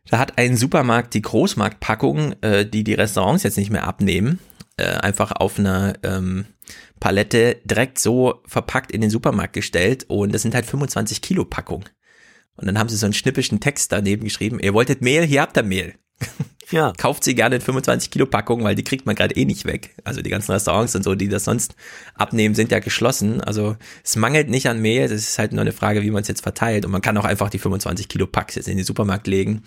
Da 0.08 0.18
hat 0.18 0.38
ein 0.38 0.56
Supermarkt 0.56 1.12
die 1.12 1.20
Großmarktpackung, 1.20 2.34
äh, 2.40 2.64
die 2.64 2.82
die 2.82 2.94
Restaurants 2.94 3.42
jetzt 3.42 3.58
nicht 3.58 3.70
mehr 3.70 3.86
abnehmen, 3.86 4.38
äh, 4.78 4.98
einfach 4.98 5.32
auf 5.32 5.58
einer 5.58 5.94
ähm, 6.02 6.46
Palette 7.00 7.60
direkt 7.64 7.98
so 7.98 8.42
verpackt 8.46 8.92
in 8.92 9.00
den 9.00 9.10
Supermarkt 9.10 9.52
gestellt 9.52 10.04
und 10.08 10.34
das 10.34 10.42
sind 10.42 10.54
halt 10.54 10.66
25 10.66 11.22
Kilo 11.22 11.44
Packungen. 11.44 11.88
Und 12.56 12.66
dann 12.66 12.78
haben 12.78 12.88
sie 12.88 12.96
so 12.96 13.06
einen 13.06 13.12
schnippischen 13.12 13.60
Text 13.60 13.92
daneben 13.92 14.24
geschrieben, 14.24 14.58
ihr 14.60 14.74
wolltet 14.74 15.00
Mehl, 15.00 15.24
hier 15.24 15.42
habt 15.42 15.56
ihr 15.56 15.62
Mehl. 15.62 15.94
Ja. 16.70 16.92
Kauft 16.96 17.24
sie 17.24 17.34
gerne 17.34 17.56
in 17.56 17.60
25 17.62 18.10
Kilo 18.10 18.26
Packungen, 18.26 18.64
weil 18.64 18.74
die 18.74 18.84
kriegt 18.84 19.06
man 19.06 19.14
gerade 19.14 19.34
eh 19.36 19.44
nicht 19.44 19.64
weg. 19.64 19.94
Also 20.04 20.20
die 20.20 20.30
ganzen 20.30 20.52
Restaurants 20.52 20.94
und 20.94 21.02
so, 21.02 21.14
die 21.14 21.28
das 21.28 21.44
sonst 21.44 21.74
abnehmen, 22.14 22.54
sind 22.54 22.70
ja 22.70 22.78
geschlossen. 22.78 23.40
Also 23.40 23.76
es 24.04 24.16
mangelt 24.16 24.50
nicht 24.50 24.68
an 24.68 24.80
Mehl, 24.80 25.08
das 25.08 25.22
ist 25.22 25.38
halt 25.38 25.52
nur 25.52 25.62
eine 25.62 25.72
Frage, 25.72 26.02
wie 26.02 26.10
man 26.10 26.22
es 26.22 26.28
jetzt 26.28 26.42
verteilt. 26.42 26.84
Und 26.84 26.92
man 26.92 27.00
kann 27.00 27.16
auch 27.16 27.24
einfach 27.24 27.50
die 27.50 27.58
25 27.58 28.08
Kilo 28.08 28.26
Packs 28.26 28.56
jetzt 28.56 28.68
in 28.68 28.76
den 28.76 28.84
Supermarkt 28.84 29.26
legen. 29.26 29.62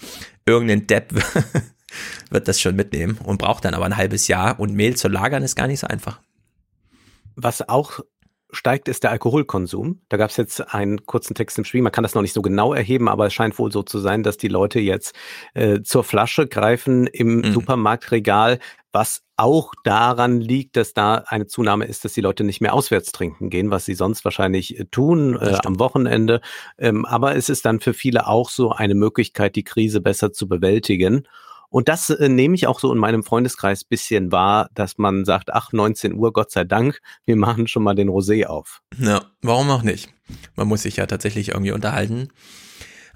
Irgendein 0.45 0.85
Depp 0.85 1.13
wird 2.29 2.47
das 2.47 2.59
schon 2.59 2.75
mitnehmen 2.75 3.17
und 3.23 3.37
braucht 3.37 3.65
dann 3.65 3.73
aber 3.73 3.85
ein 3.85 3.97
halbes 3.97 4.27
Jahr. 4.27 4.59
Und 4.59 4.73
Mehl 4.73 4.95
zu 4.95 5.07
lagern 5.07 5.43
ist 5.43 5.55
gar 5.55 5.67
nicht 5.67 5.79
so 5.79 5.87
einfach. 5.87 6.19
Was 7.35 7.67
auch 7.67 8.01
steigt, 8.51 8.87
ist 8.87 9.03
der 9.03 9.11
Alkoholkonsum. 9.11 10.01
Da 10.09 10.17
gab 10.17 10.29
es 10.29 10.37
jetzt 10.37 10.73
einen 10.73 11.05
kurzen 11.05 11.35
Text 11.35 11.57
im 11.57 11.63
Spiel. 11.63 11.81
Man 11.81 11.91
kann 11.91 12.03
das 12.03 12.15
noch 12.15 12.21
nicht 12.21 12.33
so 12.33 12.41
genau 12.41 12.73
erheben, 12.73 13.07
aber 13.07 13.27
es 13.27 13.33
scheint 13.33 13.57
wohl 13.57 13.71
so 13.71 13.83
zu 13.83 13.99
sein, 13.99 14.23
dass 14.23 14.37
die 14.37 14.49
Leute 14.49 14.79
jetzt 14.79 15.15
äh, 15.53 15.81
zur 15.81 16.03
Flasche 16.03 16.47
greifen 16.47 17.07
im 17.07 17.37
mhm. 17.37 17.53
Supermarktregal, 17.53 18.59
was 18.91 19.23
auch 19.37 19.71
daran 19.83 20.41
liegt, 20.41 20.75
dass 20.75 20.93
da 20.93 21.23
eine 21.27 21.47
Zunahme 21.47 21.85
ist, 21.85 22.03
dass 22.03 22.13
die 22.13 22.21
Leute 22.21 22.43
nicht 22.43 22.61
mehr 22.61 22.73
auswärts 22.73 23.11
trinken 23.11 23.49
gehen, 23.49 23.71
was 23.71 23.85
sie 23.85 23.95
sonst 23.95 24.25
wahrscheinlich 24.25 24.79
äh, 24.79 24.85
tun 24.85 25.37
äh, 25.39 25.57
am 25.63 25.79
Wochenende. 25.79 26.41
Ähm, 26.77 27.05
aber 27.05 27.35
es 27.35 27.49
ist 27.49 27.65
dann 27.65 27.79
für 27.79 27.93
viele 27.93 28.27
auch 28.27 28.49
so 28.49 28.71
eine 28.71 28.95
Möglichkeit, 28.95 29.55
die 29.55 29.63
Krise 29.63 30.01
besser 30.01 30.33
zu 30.33 30.47
bewältigen. 30.47 31.27
Und 31.71 31.87
das 31.87 32.09
äh, 32.09 32.27
nehme 32.27 32.53
ich 32.53 32.67
auch 32.67 32.79
so 32.79 32.91
in 32.91 32.99
meinem 32.99 33.23
Freundeskreis 33.23 33.85
bisschen 33.85 34.31
wahr, 34.31 34.69
dass 34.75 34.97
man 34.97 35.23
sagt, 35.23 35.53
ach, 35.53 35.71
19 35.71 36.13
Uhr, 36.13 36.33
Gott 36.33 36.51
sei 36.51 36.65
Dank, 36.65 36.99
wir 37.25 37.37
machen 37.37 37.67
schon 37.67 37.81
mal 37.81 37.95
den 37.95 38.09
Rosé 38.09 38.45
auf. 38.45 38.81
Ja, 38.99 39.23
warum 39.41 39.69
auch 39.69 39.81
nicht? 39.81 40.13
Man 40.55 40.67
muss 40.67 40.83
sich 40.83 40.97
ja 40.97 41.05
tatsächlich 41.05 41.49
irgendwie 41.49 41.71
unterhalten. 41.71 42.27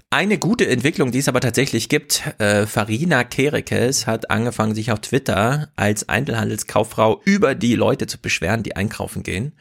Eine 0.08 0.38
gute 0.38 0.66
Entwicklung, 0.66 1.12
die 1.12 1.18
es 1.18 1.28
aber 1.28 1.40
tatsächlich 1.40 1.90
gibt, 1.90 2.22
äh, 2.38 2.66
Farina 2.66 3.24
Kerekes 3.24 4.06
hat 4.06 4.30
angefangen, 4.30 4.74
sich 4.74 4.90
auf 4.90 5.00
Twitter 5.00 5.68
als 5.76 6.08
Einzelhandelskauffrau 6.08 7.20
über 7.24 7.54
die 7.54 7.74
Leute 7.74 8.06
zu 8.06 8.18
beschweren, 8.18 8.62
die 8.62 8.74
einkaufen 8.74 9.22
gehen. 9.22 9.52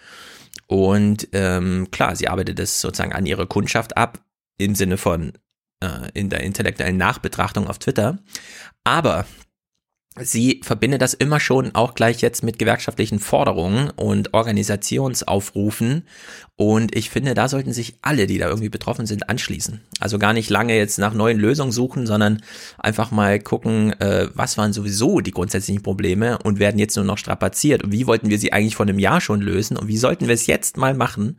Und 0.68 1.28
ähm, 1.34 1.90
klar, 1.92 2.16
sie 2.16 2.30
arbeitet 2.30 2.60
es 2.60 2.80
sozusagen 2.80 3.12
an 3.12 3.26
ihre 3.26 3.48
Kundschaft 3.48 3.98
ab, 3.98 4.20
im 4.58 4.76
Sinne 4.76 4.98
von 4.98 5.34
äh, 5.82 6.10
in 6.14 6.30
der 6.30 6.42
intellektuellen 6.42 6.98
Nachbetrachtung 6.98 7.68
auf 7.68 7.80
Twitter. 7.80 8.20
Aber 8.84 9.26
sie 10.18 10.62
verbindet 10.64 11.02
das 11.02 11.14
immer 11.14 11.40
schon 11.40 11.76
auch 11.76 11.94
gleich 11.94 12.22
jetzt 12.22 12.44
mit 12.44 12.58
gewerkschaftlichen 12.58 13.20
Forderungen 13.20 13.90
und 13.90 14.34
Organisationsaufrufen. 14.34 16.04
Und 16.56 16.96
ich 16.96 17.10
finde, 17.10 17.34
da 17.34 17.50
sollten 17.50 17.74
sich 17.74 17.98
alle, 18.02 18.26
die 18.26 18.38
da 18.38 18.48
irgendwie 18.48 18.70
betroffen 18.70 19.06
sind, 19.06 19.30
anschließen. 19.30 19.82
Also 20.00 20.18
gar 20.18 20.32
nicht 20.32 20.50
lange 20.50 20.78
jetzt 20.78 21.00
nach 21.00 21.14
neuen 21.14 21.38
Lösungen 21.38 21.74
suchen, 21.74 22.08
sondern 22.08 22.42
einfach 22.78 23.12
mal 23.12 23.40
gucken, 23.40 23.92
äh, 24.00 24.30
was 24.34 24.58
waren 24.58 24.72
sowieso 24.72 25.20
die 25.20 25.32
grundsätzlichen 25.32 25.84
Probleme 25.84 26.38
und 26.40 26.60
werden 26.60 26.80
jetzt 26.80 26.96
nur 26.96 27.06
noch 27.06 27.18
strapaziert. 27.18 27.84
Und 27.84 27.92
wie 27.92 28.08
wollten 28.08 28.30
wir 28.30 28.40
sie 28.40 28.54
eigentlich 28.54 28.78
vor 28.78 28.86
einem 28.86 29.00
Jahr 29.00 29.20
schon 29.20 29.42
lösen 29.42 29.76
und 29.76 29.90
wie 29.90 29.98
sollten 29.98 30.28
wir 30.28 30.34
es 30.36 30.48
jetzt 30.48 30.78
mal 30.78 30.94
machen? 30.94 31.38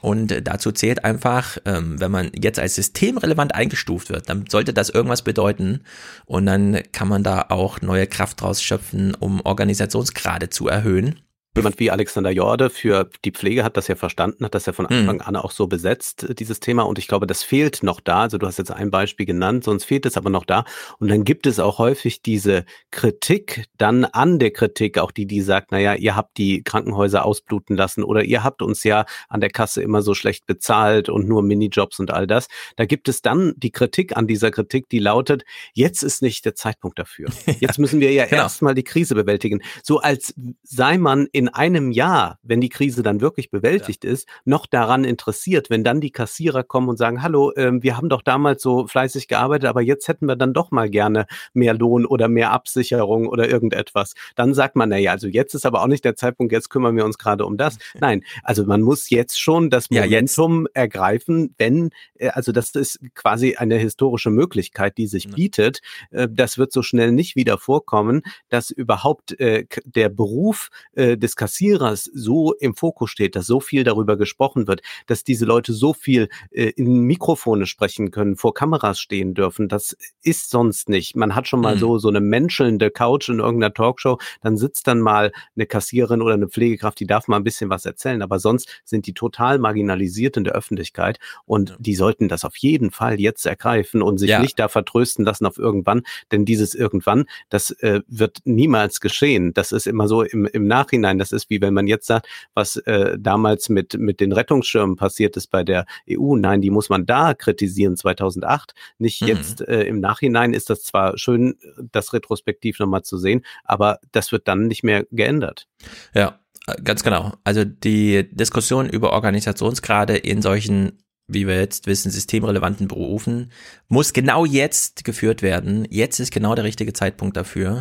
Und 0.00 0.34
dazu 0.44 0.72
zählt 0.72 1.04
einfach, 1.04 1.58
ähm, 1.64 2.00
wenn 2.00 2.10
man 2.10 2.30
jetzt 2.34 2.58
als 2.58 2.74
systemrelevant 2.74 3.54
eingestuft 3.54 4.08
wird, 4.10 4.28
dann 4.28 4.46
sollte 4.48 4.72
das 4.72 4.88
irgendwas 4.88 5.22
bedeuten. 5.22 5.82
Und 6.24 6.46
dann 6.46 6.80
kann 6.92 7.08
man 7.08 7.22
da 7.22 7.46
auch 7.50 7.80
neue 7.82 8.06
Kraft 8.06 8.40
draus 8.40 8.62
schöpfen, 8.62 9.14
um 9.14 9.40
Organisationsgrade 9.42 10.50
zu 10.50 10.66
erhöhen. 10.66 11.20
Jemand 11.54 11.78
wie 11.78 11.90
Alexander 11.90 12.30
Jorde 12.30 12.70
für 12.70 13.10
die 13.26 13.30
Pflege 13.30 13.62
hat 13.62 13.76
das 13.76 13.86
ja 13.86 13.94
verstanden, 13.94 14.42
hat 14.44 14.54
das 14.54 14.64
ja 14.64 14.72
von 14.72 14.88
hm. 14.88 15.00
Anfang 15.00 15.20
an 15.20 15.36
auch 15.36 15.50
so 15.50 15.66
besetzt, 15.66 16.24
äh, 16.24 16.34
dieses 16.34 16.60
Thema. 16.60 16.84
Und 16.84 16.98
ich 16.98 17.08
glaube, 17.08 17.26
das 17.26 17.42
fehlt 17.42 17.82
noch 17.82 18.00
da. 18.00 18.22
Also 18.22 18.38
du 18.38 18.46
hast 18.46 18.56
jetzt 18.56 18.70
ein 18.70 18.90
Beispiel 18.90 19.26
genannt, 19.26 19.64
sonst 19.64 19.84
fehlt 19.84 20.06
es 20.06 20.16
aber 20.16 20.30
noch 20.30 20.46
da. 20.46 20.64
Und 20.98 21.10
dann 21.10 21.24
gibt 21.24 21.46
es 21.46 21.58
auch 21.58 21.78
häufig 21.78 22.22
diese 22.22 22.64
Kritik 22.90 23.66
dann 23.76 24.06
an 24.06 24.38
der 24.38 24.50
Kritik, 24.50 24.96
auch 24.96 25.10
die, 25.10 25.26
die 25.26 25.42
sagt, 25.42 25.72
naja, 25.72 25.94
ihr 25.94 26.16
habt 26.16 26.38
die 26.38 26.62
Krankenhäuser 26.62 27.24
ausbluten 27.24 27.76
lassen 27.76 28.02
oder 28.02 28.24
ihr 28.24 28.42
habt 28.42 28.62
uns 28.62 28.82
ja 28.82 29.04
an 29.28 29.42
der 29.42 29.50
Kasse 29.50 29.82
immer 29.82 30.00
so 30.00 30.14
schlecht 30.14 30.46
bezahlt 30.46 31.10
und 31.10 31.28
nur 31.28 31.42
Minijobs 31.42 32.00
und 32.00 32.10
all 32.10 32.26
das. 32.26 32.48
Da 32.76 32.86
gibt 32.86 33.08
es 33.10 33.20
dann 33.20 33.52
die 33.58 33.72
Kritik 33.72 34.16
an 34.16 34.26
dieser 34.26 34.50
Kritik, 34.50 34.88
die 34.88 35.00
lautet, 35.00 35.44
jetzt 35.74 36.02
ist 36.02 36.22
nicht 36.22 36.46
der 36.46 36.54
Zeitpunkt 36.54 36.98
dafür. 36.98 37.28
Jetzt 37.60 37.78
müssen 37.78 38.00
wir 38.00 38.12
ja 38.12 38.26
genau. 38.26 38.42
erstmal 38.42 38.74
die 38.74 38.82
Krise 38.82 39.14
bewältigen. 39.14 39.62
So 39.82 39.98
als 39.98 40.34
sei 40.62 40.98
man 40.98 41.28
in 41.32 41.41
in 41.42 41.48
einem 41.48 41.90
Jahr, 41.90 42.38
wenn 42.44 42.60
die 42.60 42.68
Krise 42.68 43.02
dann 43.02 43.20
wirklich 43.20 43.50
bewältigt 43.50 44.04
ja. 44.04 44.12
ist, 44.12 44.28
noch 44.44 44.66
daran 44.66 45.02
interessiert, 45.02 45.70
wenn 45.70 45.82
dann 45.82 46.00
die 46.00 46.12
Kassierer 46.12 46.62
kommen 46.62 46.88
und 46.88 46.98
sagen, 46.98 47.20
hallo, 47.20 47.52
ähm, 47.56 47.82
wir 47.82 47.96
haben 47.96 48.08
doch 48.08 48.22
damals 48.22 48.62
so 48.62 48.86
fleißig 48.86 49.26
gearbeitet, 49.26 49.68
aber 49.68 49.80
jetzt 49.80 50.06
hätten 50.06 50.26
wir 50.26 50.36
dann 50.36 50.52
doch 50.52 50.70
mal 50.70 50.88
gerne 50.88 51.26
mehr 51.52 51.74
Lohn 51.74 52.06
oder 52.06 52.28
mehr 52.28 52.52
Absicherung 52.52 53.26
oder 53.26 53.48
irgendetwas. 53.48 54.14
Dann 54.36 54.54
sagt 54.54 54.76
man, 54.76 54.90
naja, 54.90 55.10
also 55.10 55.26
jetzt 55.26 55.54
ist 55.54 55.66
aber 55.66 55.82
auch 55.82 55.88
nicht 55.88 56.04
der 56.04 56.14
Zeitpunkt, 56.14 56.52
jetzt 56.52 56.70
kümmern 56.70 56.94
wir 56.94 57.04
uns 57.04 57.18
gerade 57.18 57.44
um 57.44 57.56
das. 57.56 57.76
Nein, 58.00 58.22
also 58.44 58.64
man 58.64 58.82
muss 58.82 59.10
jetzt 59.10 59.40
schon 59.40 59.68
das 59.68 59.90
Momentum 59.90 60.66
ja, 60.66 60.80
ergreifen, 60.80 61.56
wenn, 61.58 61.90
äh, 62.18 62.28
also 62.28 62.52
das 62.52 62.70
ist 62.76 63.00
quasi 63.16 63.56
eine 63.56 63.78
historische 63.78 64.30
Möglichkeit, 64.30 64.96
die 64.96 65.08
sich 65.08 65.28
bietet. 65.28 65.80
Äh, 66.12 66.28
das 66.30 66.56
wird 66.56 66.70
so 66.70 66.82
schnell 66.82 67.10
nicht 67.10 67.34
wieder 67.34 67.58
vorkommen, 67.58 68.22
dass 68.48 68.70
überhaupt 68.70 69.40
äh, 69.40 69.66
der 69.84 70.08
Beruf 70.08 70.68
des 70.94 71.31
des 71.32 71.36
Kassierers 71.36 72.10
so 72.12 72.52
im 72.54 72.74
Fokus 72.74 73.10
steht, 73.10 73.36
dass 73.36 73.46
so 73.46 73.60
viel 73.60 73.84
darüber 73.84 74.16
gesprochen 74.16 74.66
wird, 74.66 74.82
dass 75.06 75.24
diese 75.24 75.46
Leute 75.46 75.72
so 75.72 75.94
viel 75.94 76.28
äh, 76.50 76.70
in 76.76 77.00
Mikrofone 77.02 77.66
sprechen 77.66 78.10
können, 78.10 78.36
vor 78.36 78.54
Kameras 78.54 79.00
stehen 79.00 79.34
dürfen, 79.34 79.68
das 79.68 79.96
ist 80.22 80.50
sonst 80.50 80.88
nicht. 80.88 81.16
Man 81.16 81.34
hat 81.34 81.48
schon 81.48 81.60
mal 81.60 81.76
mhm. 81.76 81.80
so 81.80 81.98
so 81.98 82.08
eine 82.08 82.20
menschelnde 82.20 82.90
Couch 82.90 83.28
in 83.28 83.38
irgendeiner 83.38 83.72
Talkshow, 83.72 84.18
dann 84.42 84.56
sitzt 84.56 84.86
dann 84.86 85.00
mal 85.00 85.32
eine 85.56 85.66
Kassiererin 85.66 86.22
oder 86.22 86.34
eine 86.34 86.48
Pflegekraft, 86.48 87.00
die 87.00 87.06
darf 87.06 87.28
mal 87.28 87.36
ein 87.36 87.44
bisschen 87.44 87.70
was 87.70 87.86
erzählen, 87.86 88.22
aber 88.22 88.38
sonst 88.38 88.68
sind 88.84 89.06
die 89.06 89.14
total 89.14 89.58
marginalisiert 89.58 90.36
in 90.36 90.44
der 90.44 90.54
Öffentlichkeit 90.54 91.18
und 91.46 91.76
die 91.78 91.94
sollten 91.94 92.28
das 92.28 92.44
auf 92.44 92.56
jeden 92.56 92.90
Fall 92.90 93.20
jetzt 93.20 93.46
ergreifen 93.46 94.02
und 94.02 94.18
sich 94.18 94.30
ja. 94.30 94.40
nicht 94.40 94.58
da 94.58 94.68
vertrösten 94.68 95.24
lassen 95.24 95.46
auf 95.46 95.58
irgendwann, 95.58 96.02
denn 96.30 96.44
dieses 96.44 96.74
irgendwann, 96.74 97.24
das 97.48 97.70
äh, 97.70 98.00
wird 98.06 98.40
niemals 98.44 99.00
geschehen. 99.00 99.54
Das 99.54 99.72
ist 99.72 99.86
immer 99.86 100.08
so 100.08 100.22
im, 100.22 100.46
im 100.46 100.66
Nachhinein 100.66 101.18
das 101.22 101.32
ist 101.32 101.50
wie 101.50 101.60
wenn 101.60 101.72
man 101.72 101.86
jetzt 101.86 102.06
sagt, 102.06 102.26
was 102.54 102.76
äh, 102.76 103.16
damals 103.18 103.68
mit, 103.68 103.94
mit 103.94 104.20
den 104.20 104.32
Rettungsschirmen 104.32 104.96
passiert 104.96 105.36
ist 105.36 105.48
bei 105.48 105.62
der 105.62 105.86
EU. 106.10 106.36
Nein, 106.36 106.60
die 106.60 106.70
muss 106.70 106.88
man 106.88 107.06
da 107.06 107.34
kritisieren, 107.34 107.96
2008. 107.96 108.74
Nicht 108.98 109.22
mhm. 109.22 109.28
jetzt 109.28 109.60
äh, 109.60 109.84
im 109.84 110.00
Nachhinein 110.00 110.52
ist 110.52 110.68
das 110.68 110.82
zwar 110.82 111.16
schön, 111.16 111.56
das 111.92 112.12
retrospektiv 112.12 112.78
nochmal 112.80 113.02
zu 113.02 113.18
sehen, 113.18 113.44
aber 113.64 114.00
das 114.10 114.32
wird 114.32 114.48
dann 114.48 114.66
nicht 114.66 114.82
mehr 114.82 115.06
geändert. 115.10 115.68
Ja, 116.14 116.40
ganz 116.82 117.04
genau. 117.04 117.32
Also 117.44 117.64
die 117.64 118.28
Diskussion 118.32 118.88
über 118.88 119.12
Organisationsgrade 119.12 120.16
in 120.16 120.42
solchen 120.42 120.98
wie 121.28 121.46
wir 121.46 121.58
jetzt 121.60 121.86
wissen, 121.86 122.10
systemrelevanten 122.10 122.88
Berufen, 122.88 123.52
muss 123.88 124.12
genau 124.12 124.44
jetzt 124.44 125.04
geführt 125.04 125.40
werden. 125.40 125.86
Jetzt 125.88 126.18
ist 126.18 126.32
genau 126.32 126.54
der 126.54 126.64
richtige 126.64 126.92
Zeitpunkt 126.92 127.36
dafür. 127.36 127.80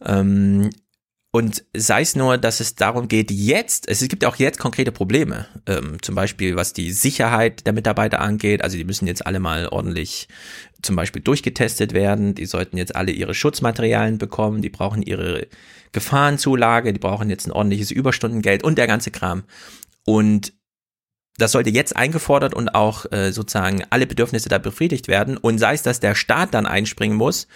Ähm, 0.00 0.70
und 1.34 1.64
sei 1.74 2.02
es 2.02 2.14
nur, 2.14 2.36
dass 2.36 2.60
es 2.60 2.74
darum 2.74 3.08
geht, 3.08 3.30
jetzt, 3.30 3.88
es 3.88 4.06
gibt 4.06 4.22
auch 4.26 4.36
jetzt 4.36 4.58
konkrete 4.58 4.92
Probleme, 4.92 5.46
ähm, 5.66 5.96
zum 6.02 6.14
Beispiel 6.14 6.56
was 6.56 6.74
die 6.74 6.92
Sicherheit 6.92 7.64
der 7.64 7.72
Mitarbeiter 7.72 8.20
angeht. 8.20 8.62
Also 8.62 8.76
die 8.76 8.84
müssen 8.84 9.06
jetzt 9.06 9.26
alle 9.26 9.40
mal 9.40 9.66
ordentlich 9.68 10.28
zum 10.82 10.94
Beispiel 10.94 11.22
durchgetestet 11.22 11.94
werden. 11.94 12.34
Die 12.34 12.44
sollten 12.44 12.76
jetzt 12.76 12.94
alle 12.94 13.12
ihre 13.12 13.32
Schutzmaterialien 13.32 14.18
bekommen. 14.18 14.60
Die 14.60 14.68
brauchen 14.68 15.00
ihre 15.00 15.46
Gefahrenzulage. 15.92 16.92
Die 16.92 17.00
brauchen 17.00 17.30
jetzt 17.30 17.46
ein 17.46 17.52
ordentliches 17.52 17.90
Überstundengeld 17.90 18.62
und 18.62 18.76
der 18.76 18.86
ganze 18.86 19.10
Kram. 19.10 19.44
Und 20.04 20.52
das 21.38 21.52
sollte 21.52 21.70
jetzt 21.70 21.96
eingefordert 21.96 22.52
und 22.52 22.74
auch 22.74 23.10
äh, 23.10 23.32
sozusagen 23.32 23.82
alle 23.88 24.06
Bedürfnisse 24.06 24.50
da 24.50 24.58
befriedigt 24.58 25.08
werden. 25.08 25.38
Und 25.38 25.56
sei 25.56 25.72
es, 25.72 25.82
dass 25.82 25.98
der 25.98 26.14
Staat 26.14 26.52
dann 26.52 26.66
einspringen 26.66 27.16
muss 27.16 27.48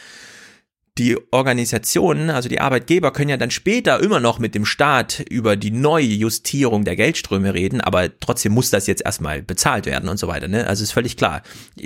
die 0.99 1.19
Organisationen, 1.31 2.31
also 2.31 2.49
die 2.49 2.61
Arbeitgeber 2.61 3.13
können 3.13 3.29
ja 3.29 3.37
dann 3.37 3.51
später 3.51 4.03
immer 4.03 4.21
noch 4.21 4.39
mit 4.39 4.55
dem 4.55 4.65
Staat 4.65 5.21
über 5.29 5.57
die 5.57 5.71
neue 5.71 6.07
Justierung 6.07 6.85
der 6.85 6.97
Geldströme 6.97 7.53
reden, 7.53 7.81
aber 7.81 8.19
trotzdem 8.19 8.53
muss 8.53 8.71
das 8.71 8.87
jetzt 8.87 9.05
erstmal 9.05 9.43
bezahlt 9.43 9.87
werden 9.87 10.09
und 10.09 10.19
so 10.19 10.27
weiter. 10.27 10.49
Ne? 10.49 10.67
Also 10.67 10.83
ist 10.83 10.93
völlig 10.93 11.17
klar. 11.17 11.43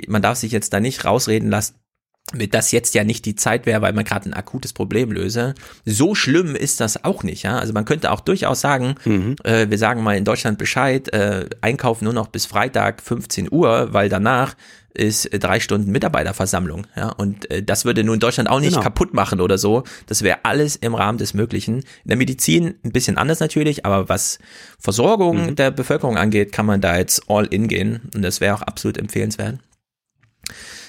Man 0.07 0.21
darf 0.21 0.37
sich 0.37 0.51
jetzt 0.51 0.73
da 0.73 0.79
nicht 0.79 1.03
rausreden 1.03 1.49
lassen, 1.49 1.75
mit 2.33 2.53
das 2.53 2.71
jetzt 2.71 2.95
ja 2.95 3.03
nicht 3.03 3.25
die 3.25 3.35
Zeit 3.35 3.65
wäre, 3.65 3.81
weil 3.81 3.93
man 3.93 4.05
gerade 4.05 4.29
ein 4.29 4.33
akutes 4.33 4.71
Problem 4.71 5.11
löse. 5.11 5.53
So 5.85 6.15
schlimm 6.15 6.55
ist 6.55 6.79
das 6.79 7.03
auch 7.03 7.23
nicht, 7.23 7.43
ja. 7.43 7.57
Also 7.57 7.73
man 7.73 7.83
könnte 7.83 8.11
auch 8.11 8.21
durchaus 8.21 8.61
sagen, 8.61 8.95
mhm. 9.03 9.35
äh, 9.43 9.69
wir 9.69 9.77
sagen 9.77 10.01
mal 10.01 10.15
in 10.15 10.23
Deutschland 10.23 10.57
Bescheid, 10.57 11.11
äh, 11.13 11.49
einkaufen 11.59 12.05
nur 12.05 12.13
noch 12.13 12.27
bis 12.27 12.45
Freitag 12.45 13.01
15 13.01 13.51
Uhr, 13.51 13.89
weil 13.91 14.07
danach 14.07 14.55
ist 14.93 15.29
drei 15.31 15.59
Stunden 15.59 15.91
Mitarbeiterversammlung. 15.91 16.87
Ja, 16.95 17.09
und 17.09 17.49
äh, 17.49 17.63
das 17.63 17.85
würde 17.85 18.03
nun 18.03 18.19
Deutschland 18.19 18.49
auch 18.49 18.59
nicht 18.59 18.71
genau. 18.71 18.83
kaputt 18.83 19.13
machen 19.13 19.41
oder 19.41 19.57
so. 19.57 19.83
Das 20.07 20.21
wäre 20.21 20.39
alles 20.43 20.75
im 20.75 20.95
Rahmen 20.95 21.17
des 21.17 21.33
Möglichen. 21.33 21.77
In 21.77 21.85
der 22.07 22.17
Medizin 22.17 22.75
ein 22.83 22.91
bisschen 22.91 23.17
anders 23.17 23.39
natürlich, 23.39 23.85
aber 23.85 24.09
was 24.09 24.39
Versorgung 24.79 25.47
mhm. 25.47 25.55
der 25.55 25.71
Bevölkerung 25.71 26.17
angeht, 26.17 26.51
kann 26.51 26.65
man 26.65 26.81
da 26.81 26.97
jetzt 26.97 27.29
all 27.29 27.45
in 27.45 27.67
gehen. 27.67 28.09
Und 28.13 28.21
das 28.21 28.41
wäre 28.41 28.55
auch 28.55 28.61
absolut 28.61 28.97
empfehlenswert. 28.97 29.59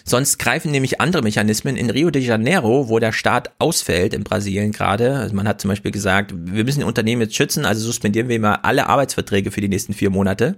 Sonst 0.05 0.38
greifen 0.38 0.73
nämlich 0.73 1.01
andere 1.01 1.23
Mechanismen 1.23 1.77
in 1.77 1.91
Rio 1.91 2.11
de 2.11 2.23
Janeiro, 2.23 2.88
wo 2.88 2.99
der 2.99 3.12
Staat 3.12 3.53
ausfällt 3.59 4.15
in 4.15 4.25
Brasilien 4.25 4.73
gerade. 4.73 5.17
Also 5.17 5.35
man 5.35 5.47
hat 5.47 5.61
zum 5.61 5.69
Beispiel 5.69 5.93
gesagt, 5.93 6.35
wir 6.35 6.65
müssen 6.65 6.81
die 6.81 6.87
Unternehmen 6.87 7.23
jetzt 7.23 7.37
schützen, 7.37 7.65
also 7.65 7.85
suspendieren 7.85 8.29
wir 8.29 8.41
mal 8.41 8.57
alle 8.62 8.88
Arbeitsverträge 8.88 9.51
für 9.51 9.61
die 9.61 9.69
nächsten 9.69 9.93
vier 9.93 10.11
Monate. 10.11 10.57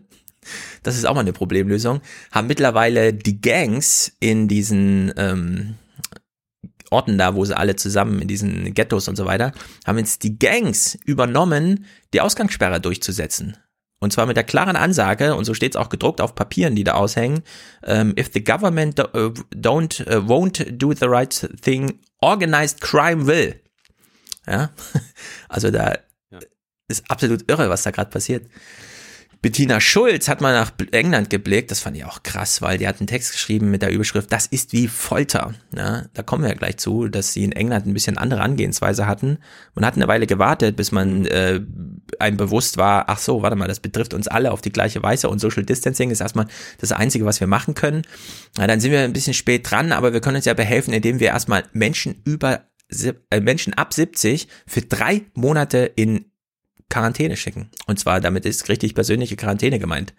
Das 0.83 0.97
ist 0.97 1.05
auch 1.07 1.15
mal 1.15 1.21
eine 1.21 1.33
Problemlösung. 1.33 2.01
Haben 2.31 2.47
mittlerweile 2.47 3.13
die 3.13 3.41
Gangs 3.41 4.13
in 4.21 4.49
diesen 4.49 5.13
ähm, 5.17 5.75
Orten 6.91 7.19
da, 7.19 7.35
wo 7.35 7.45
sie 7.45 7.57
alle 7.57 7.77
zusammen 7.77 8.23
in 8.23 8.29
diesen 8.29 8.73
Ghettos 8.73 9.09
und 9.09 9.17
so 9.17 9.25
weiter, 9.27 9.53
haben 9.87 9.99
jetzt 9.99 10.23
die 10.23 10.39
Gangs 10.39 10.99
übernommen, 11.05 11.87
die 12.13 12.21
Ausgangssperre 12.21 12.81
durchzusetzen. 12.81 13.57
Und 14.01 14.13
zwar 14.13 14.27
mit 14.27 14.37
der 14.37 14.45
klaren 14.45 14.77
Ansage, 14.77 15.35
und 15.35 15.45
so 15.45 15.55
steht 15.55 15.75
es 15.75 15.81
auch 15.81 15.89
gedruckt 15.89 16.21
auf 16.21 16.35
Papieren, 16.35 16.77
die 16.77 16.85
da 16.85 16.93
aushängen, 16.93 17.43
ähm, 17.85 18.15
if 18.19 18.31
the 18.35 18.45
government 18.45 19.01
uh, 19.01 19.33
don't, 19.55 20.03
uh, 20.07 20.21
won't 20.27 20.63
do 20.73 20.93
the 20.93 21.07
right 21.07 21.49
thing, 21.63 22.01
organized 22.21 22.81
crime 22.81 23.27
will. 23.27 23.61
Ja, 24.47 24.71
also 25.49 25.71
da 25.71 25.95
ja. 26.31 26.39
ist 26.87 27.11
absolut 27.11 27.51
irre, 27.51 27.71
was 27.71 27.83
da 27.83 27.91
gerade 27.91 28.11
passiert. 28.11 28.47
Bettina 29.45 29.79
Schulz 29.79 30.29
hat 30.29 30.41
mal 30.41 30.55
nach 30.55 30.73
England 30.93 31.29
geblickt, 31.29 31.71
das 31.71 31.81
fand 31.81 31.99
ich 31.99 32.07
auch 32.07 32.23
krass, 32.23 32.63
weil 32.63 32.79
die 32.79 32.89
hat 32.89 33.01
einen 33.01 33.09
Text 33.09 33.33
geschrieben 33.33 33.71
mit 33.71 33.83
der 33.83 33.91
Überschrift, 33.91 34.33
das 34.33 34.47
ist 34.47 34.73
wie 34.73 34.89
Folter. 34.89 35.53
Ja, 35.77 36.07
da 36.15 36.23
kommen 36.23 36.45
wir 36.45 36.49
ja 36.49 36.57
gleich 36.57 36.79
zu, 36.79 37.09
dass 37.09 37.35
sie 37.35 37.45
in 37.45 37.53
England 37.53 37.87
ein 37.87 37.93
bisschen 37.93 38.17
andere 38.17 38.41
Angehensweise 38.41 39.07
hatten. 39.07 39.37
Man 39.75 39.85
hat 39.85 39.97
eine 39.97 40.09
Weile 40.09 40.27
gewartet, 40.27 40.77
bis 40.77 40.93
man 40.93 41.27
äh, 41.27 41.61
einem 42.19 42.39
bewusst 42.39 42.79
war, 42.79 43.11
ach 43.11 43.19
so, 43.19 43.43
warte 43.43 43.55
mal, 43.55 43.69
das 43.69 43.81
betrifft 43.81 44.15
uns 44.15 44.29
alle 44.29 44.51
auf 44.51 44.63
die 44.63 44.73
gleiche 44.73 45.03
Weise 45.03 45.29
und 45.29 45.41
Social 45.41 45.63
Distancing 45.63 46.11
ist 46.11 46.23
erstmal 46.23 46.47
das 46.79 46.93
Einzige, 46.93 47.27
was 47.27 47.39
wir 47.41 47.47
machen 47.47 47.75
können. 47.75 48.01
Na, 48.57 48.67
dann 48.67 48.81
sind 48.81 48.93
wir 48.93 49.01
ein 49.01 49.13
bisschen 49.13 49.35
spät 49.35 49.71
dran, 49.71 49.93
aber 49.93 50.15
wir 50.15 50.23
können 50.23 50.37
uns 50.37 50.47
ja 50.47 50.55
behelfen, 50.55 50.95
indem 50.95 51.21
wir 51.21 51.29
erstmal 51.29 51.65
Menschen 51.75 52.23
über 52.25 52.63
äh, 53.31 53.41
Menschen 53.41 53.75
ab 53.75 53.93
70 53.93 54.49
für 54.67 54.81
drei 54.81 55.21
Monate 55.35 55.81
in 55.97 56.31
Quarantäne 56.95 57.37
schicken. 57.37 57.71
Und 57.87 57.99
zwar 57.99 58.21
damit 58.21 58.47
ist 58.47 58.69
richtig 58.69 58.95
persönliche 58.95 59.35
Quarantäne 59.35 59.81
gemeint. 59.81 60.15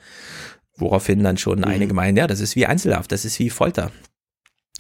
Woraufhin 0.76 1.24
dann 1.24 1.38
schon 1.38 1.60
mhm. 1.60 1.66
einige 1.66 1.94
meinen, 1.94 2.18
ja, 2.18 2.28
das 2.28 2.42
ist 2.42 2.58
wie 2.58 2.66
Einzelhaft, 2.66 3.12
das 3.14 3.24
ist 3.24 3.40
wie 3.40 3.50
Folter. 3.50 3.92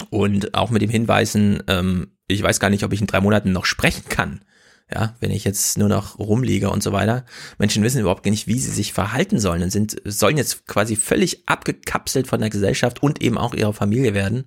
Und 0.09 0.53
auch 0.55 0.71
mit 0.71 0.81
dem 0.81 0.89
Hinweisen, 0.89 1.63
ähm, 1.67 2.17
ich 2.27 2.43
weiß 2.43 2.59
gar 2.59 2.69
nicht, 2.69 2.83
ob 2.83 2.91
ich 2.91 2.99
in 2.99 3.07
drei 3.07 3.21
Monaten 3.21 3.53
noch 3.53 3.63
sprechen 3.63 4.09
kann. 4.09 4.43
Ja, 4.93 5.15
wenn 5.19 5.31
ich 5.31 5.43
jetzt 5.43 5.79
nur 5.79 5.89
noch 5.89 6.19
rumliege 6.19 6.69
und 6.69 6.83
so 6.83 6.91
weiter. 6.91 7.25
Menschen 7.57 7.81
wissen 7.81 8.01
überhaupt 8.01 8.25
nicht, 8.25 8.45
wie 8.45 8.59
sie 8.59 8.69
sich 8.69 8.93
verhalten 8.93 9.39
sollen 9.39 9.63
und 9.63 9.71
sind, 9.71 9.99
sollen 10.05 10.37
jetzt 10.37 10.67
quasi 10.67 10.95
völlig 10.95 11.49
abgekapselt 11.49 12.27
von 12.27 12.39
der 12.39 12.51
Gesellschaft 12.51 13.01
und 13.01 13.19
eben 13.23 13.39
auch 13.39 13.55
ihrer 13.55 13.73
Familie 13.73 14.13
werden. 14.13 14.45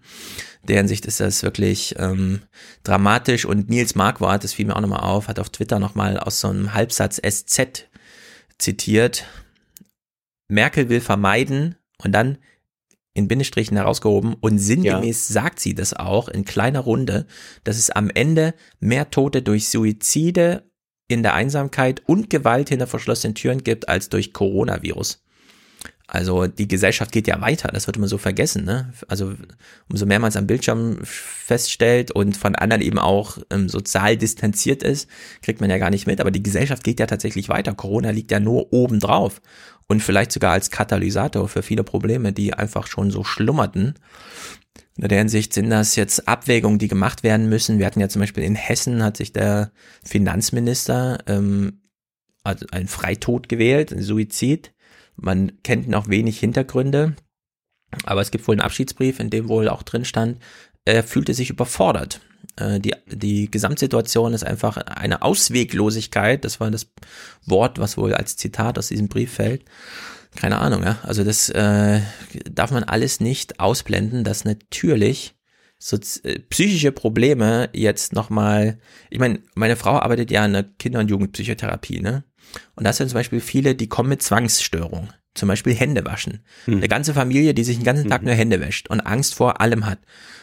Deren 0.62 0.86
Sicht 0.86 1.06
ist 1.06 1.18
das 1.18 1.42
wirklich 1.42 1.96
ähm, 1.98 2.42
dramatisch 2.84 3.46
und 3.46 3.68
Nils 3.68 3.96
Marquardt, 3.96 4.44
das 4.44 4.52
fiel 4.52 4.66
mir 4.66 4.76
auch 4.76 4.80
nochmal 4.80 5.00
auf, 5.00 5.26
hat 5.26 5.40
auf 5.40 5.50
Twitter 5.50 5.80
nochmal 5.80 6.18
aus 6.18 6.38
so 6.38 6.48
einem 6.48 6.72
Halbsatz 6.72 7.20
SZ 7.20 7.88
zitiert. 8.58 9.24
Merkel 10.46 10.88
will 10.88 11.00
vermeiden 11.00 11.74
und 12.02 12.12
dann 12.12 12.38
in 13.18 13.28
Bindestrichen 13.28 13.76
herausgehoben 13.76 14.34
und 14.40 14.58
sinngemäß 14.58 15.28
ja. 15.28 15.32
sagt 15.34 15.60
sie 15.60 15.74
das 15.74 15.92
auch 15.92 16.28
in 16.28 16.44
kleiner 16.44 16.80
Runde, 16.80 17.26
dass 17.64 17.76
es 17.76 17.90
am 17.90 18.10
Ende 18.10 18.54
mehr 18.80 19.10
Tote 19.10 19.42
durch 19.42 19.68
Suizide 19.68 20.62
in 21.08 21.22
der 21.22 21.34
Einsamkeit 21.34 22.02
und 22.06 22.30
Gewalt 22.30 22.68
hinter 22.68 22.86
verschlossenen 22.86 23.34
Türen 23.34 23.64
gibt 23.64 23.88
als 23.88 24.08
durch 24.08 24.32
Coronavirus. 24.32 25.24
Also 26.10 26.46
die 26.46 26.68
Gesellschaft 26.68 27.12
geht 27.12 27.26
ja 27.26 27.38
weiter, 27.42 27.68
das 27.68 27.86
wird 27.86 27.98
immer 27.98 28.08
so 28.08 28.16
vergessen. 28.16 28.64
Ne? 28.64 28.94
Also 29.08 29.34
umso 29.90 30.06
mehr 30.06 30.18
man 30.18 30.30
es 30.30 30.36
am 30.36 30.46
Bildschirm 30.46 31.00
feststellt 31.02 32.12
und 32.12 32.34
von 32.34 32.54
anderen 32.54 32.80
eben 32.80 32.98
auch 32.98 33.36
ähm, 33.50 33.68
sozial 33.68 34.16
distanziert 34.16 34.82
ist, 34.82 35.06
kriegt 35.42 35.60
man 35.60 35.68
ja 35.68 35.76
gar 35.76 35.90
nicht 35.90 36.06
mit. 36.06 36.22
Aber 36.22 36.30
die 36.30 36.42
Gesellschaft 36.42 36.82
geht 36.82 36.98
ja 36.98 37.06
tatsächlich 37.06 37.50
weiter. 37.50 37.74
Corona 37.74 38.08
liegt 38.08 38.30
ja 38.30 38.40
nur 38.40 38.72
oben 38.72 39.00
drauf 39.00 39.42
und 39.88 40.02
vielleicht 40.02 40.32
sogar 40.32 40.52
als 40.52 40.70
Katalysator 40.70 41.48
für 41.48 41.62
viele 41.62 41.82
Probleme, 41.82 42.32
die 42.32 42.54
einfach 42.54 42.86
schon 42.86 43.10
so 43.10 43.24
schlummerten. 43.24 43.94
In 44.96 45.08
der 45.08 45.18
Hinsicht 45.18 45.54
sind 45.54 45.70
das 45.70 45.96
jetzt 45.96 46.28
Abwägungen, 46.28 46.78
die 46.78 46.88
gemacht 46.88 47.22
werden 47.22 47.48
müssen. 47.48 47.78
Wir 47.78 47.86
hatten 47.86 48.00
ja 48.00 48.08
zum 48.08 48.20
Beispiel 48.20 48.44
in 48.44 48.54
Hessen 48.54 49.02
hat 49.02 49.16
sich 49.16 49.32
der 49.32 49.72
Finanzminister 50.04 51.18
ähm, 51.26 51.82
also 52.42 52.66
einen 52.70 52.88
Freitod 52.88 53.48
gewählt, 53.48 53.92
einen 53.92 54.02
Suizid. 54.02 54.72
Man 55.16 55.62
kennt 55.62 55.88
noch 55.88 56.08
wenig 56.08 56.38
Hintergründe, 56.38 57.16
aber 58.04 58.20
es 58.20 58.30
gibt 58.30 58.46
wohl 58.46 58.54
einen 58.54 58.60
Abschiedsbrief, 58.60 59.20
in 59.20 59.30
dem 59.30 59.48
wohl 59.48 59.68
auch 59.68 59.82
drin 59.82 60.04
stand, 60.04 60.38
er 60.84 61.02
fühlte 61.02 61.34
sich 61.34 61.50
überfordert. 61.50 62.20
Äh, 62.58 62.80
die, 62.80 62.94
die 63.06 63.50
Gesamtsituation 63.50 64.34
ist 64.34 64.44
einfach 64.44 64.76
eine 64.76 65.22
Ausweglosigkeit. 65.22 66.44
Das 66.44 66.60
war 66.60 66.70
das 66.70 66.86
Wort, 67.44 67.78
was 67.78 67.96
wohl 67.96 68.14
als 68.14 68.36
Zitat 68.36 68.78
aus 68.78 68.88
diesem 68.88 69.08
Brief 69.08 69.32
fällt. 69.32 69.64
Keine 70.36 70.58
Ahnung, 70.58 70.82
ja. 70.82 70.98
Also 71.02 71.24
das 71.24 71.48
äh, 71.48 72.00
darf 72.50 72.70
man 72.70 72.84
alles 72.84 73.20
nicht 73.20 73.60
ausblenden, 73.60 74.24
dass 74.24 74.44
natürlich 74.44 75.34
so 75.78 75.96
äh, 76.24 76.40
psychische 76.50 76.92
Probleme 76.92 77.70
jetzt 77.72 78.12
nochmal, 78.12 78.78
ich 79.10 79.18
meine, 79.18 79.40
meine 79.54 79.76
Frau 79.76 79.98
arbeitet 79.98 80.30
ja 80.30 80.44
in 80.44 80.52
der 80.52 80.64
Kinder- 80.64 81.00
und 81.00 81.10
Jugendpsychotherapie, 81.10 82.00
ne? 82.00 82.24
Und 82.74 82.84
das 82.84 82.96
sind 82.96 83.08
zum 83.10 83.16
Beispiel 83.16 83.40
viele, 83.40 83.74
die 83.74 83.88
kommen 83.88 84.08
mit 84.08 84.22
Zwangsstörung. 84.22 85.10
Zum 85.38 85.48
Beispiel 85.48 85.74
Hände 85.74 86.04
waschen. 86.04 86.40
Hm. 86.66 86.76
Eine 86.76 86.88
ganze 86.88 87.14
Familie, 87.14 87.54
die 87.54 87.64
sich 87.64 87.76
den 87.76 87.84
ganzen 87.84 88.08
Tag 88.08 88.20
hm. 88.20 88.26
nur 88.26 88.34
Hände 88.34 88.60
wäscht 88.60 88.88
und 88.88 89.00
Angst 89.00 89.34
vor 89.34 89.60
allem 89.60 89.86
hat. 89.86 89.98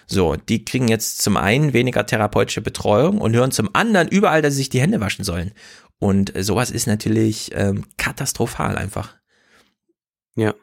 So, 0.08 0.36
die 0.36 0.66
kriegen 0.66 0.88
jetzt 0.88 1.22
zum 1.22 1.38
einen 1.38 1.74
weniger 1.74 2.06
therapeutische 2.06 2.62
Betreuung 2.62 3.20
und 3.20 3.36
hören 3.36 3.52
zum 3.52 3.70
anderen 3.74 4.08
überall, 4.08 4.42
dass 4.42 4.54
sie 4.54 4.60
sich 4.60 4.70
die 4.70 4.82
Hände 4.82 5.00
waschen 5.00 5.26
sollen. 5.26 5.52
Und 6.00 6.34
sowas 6.38 6.72
ist 6.72 6.88
natürlich 6.88 7.52
ähm, 7.54 7.86
katastrophal 7.98 8.78
einfach. 8.78 9.16
Ja 10.36 10.54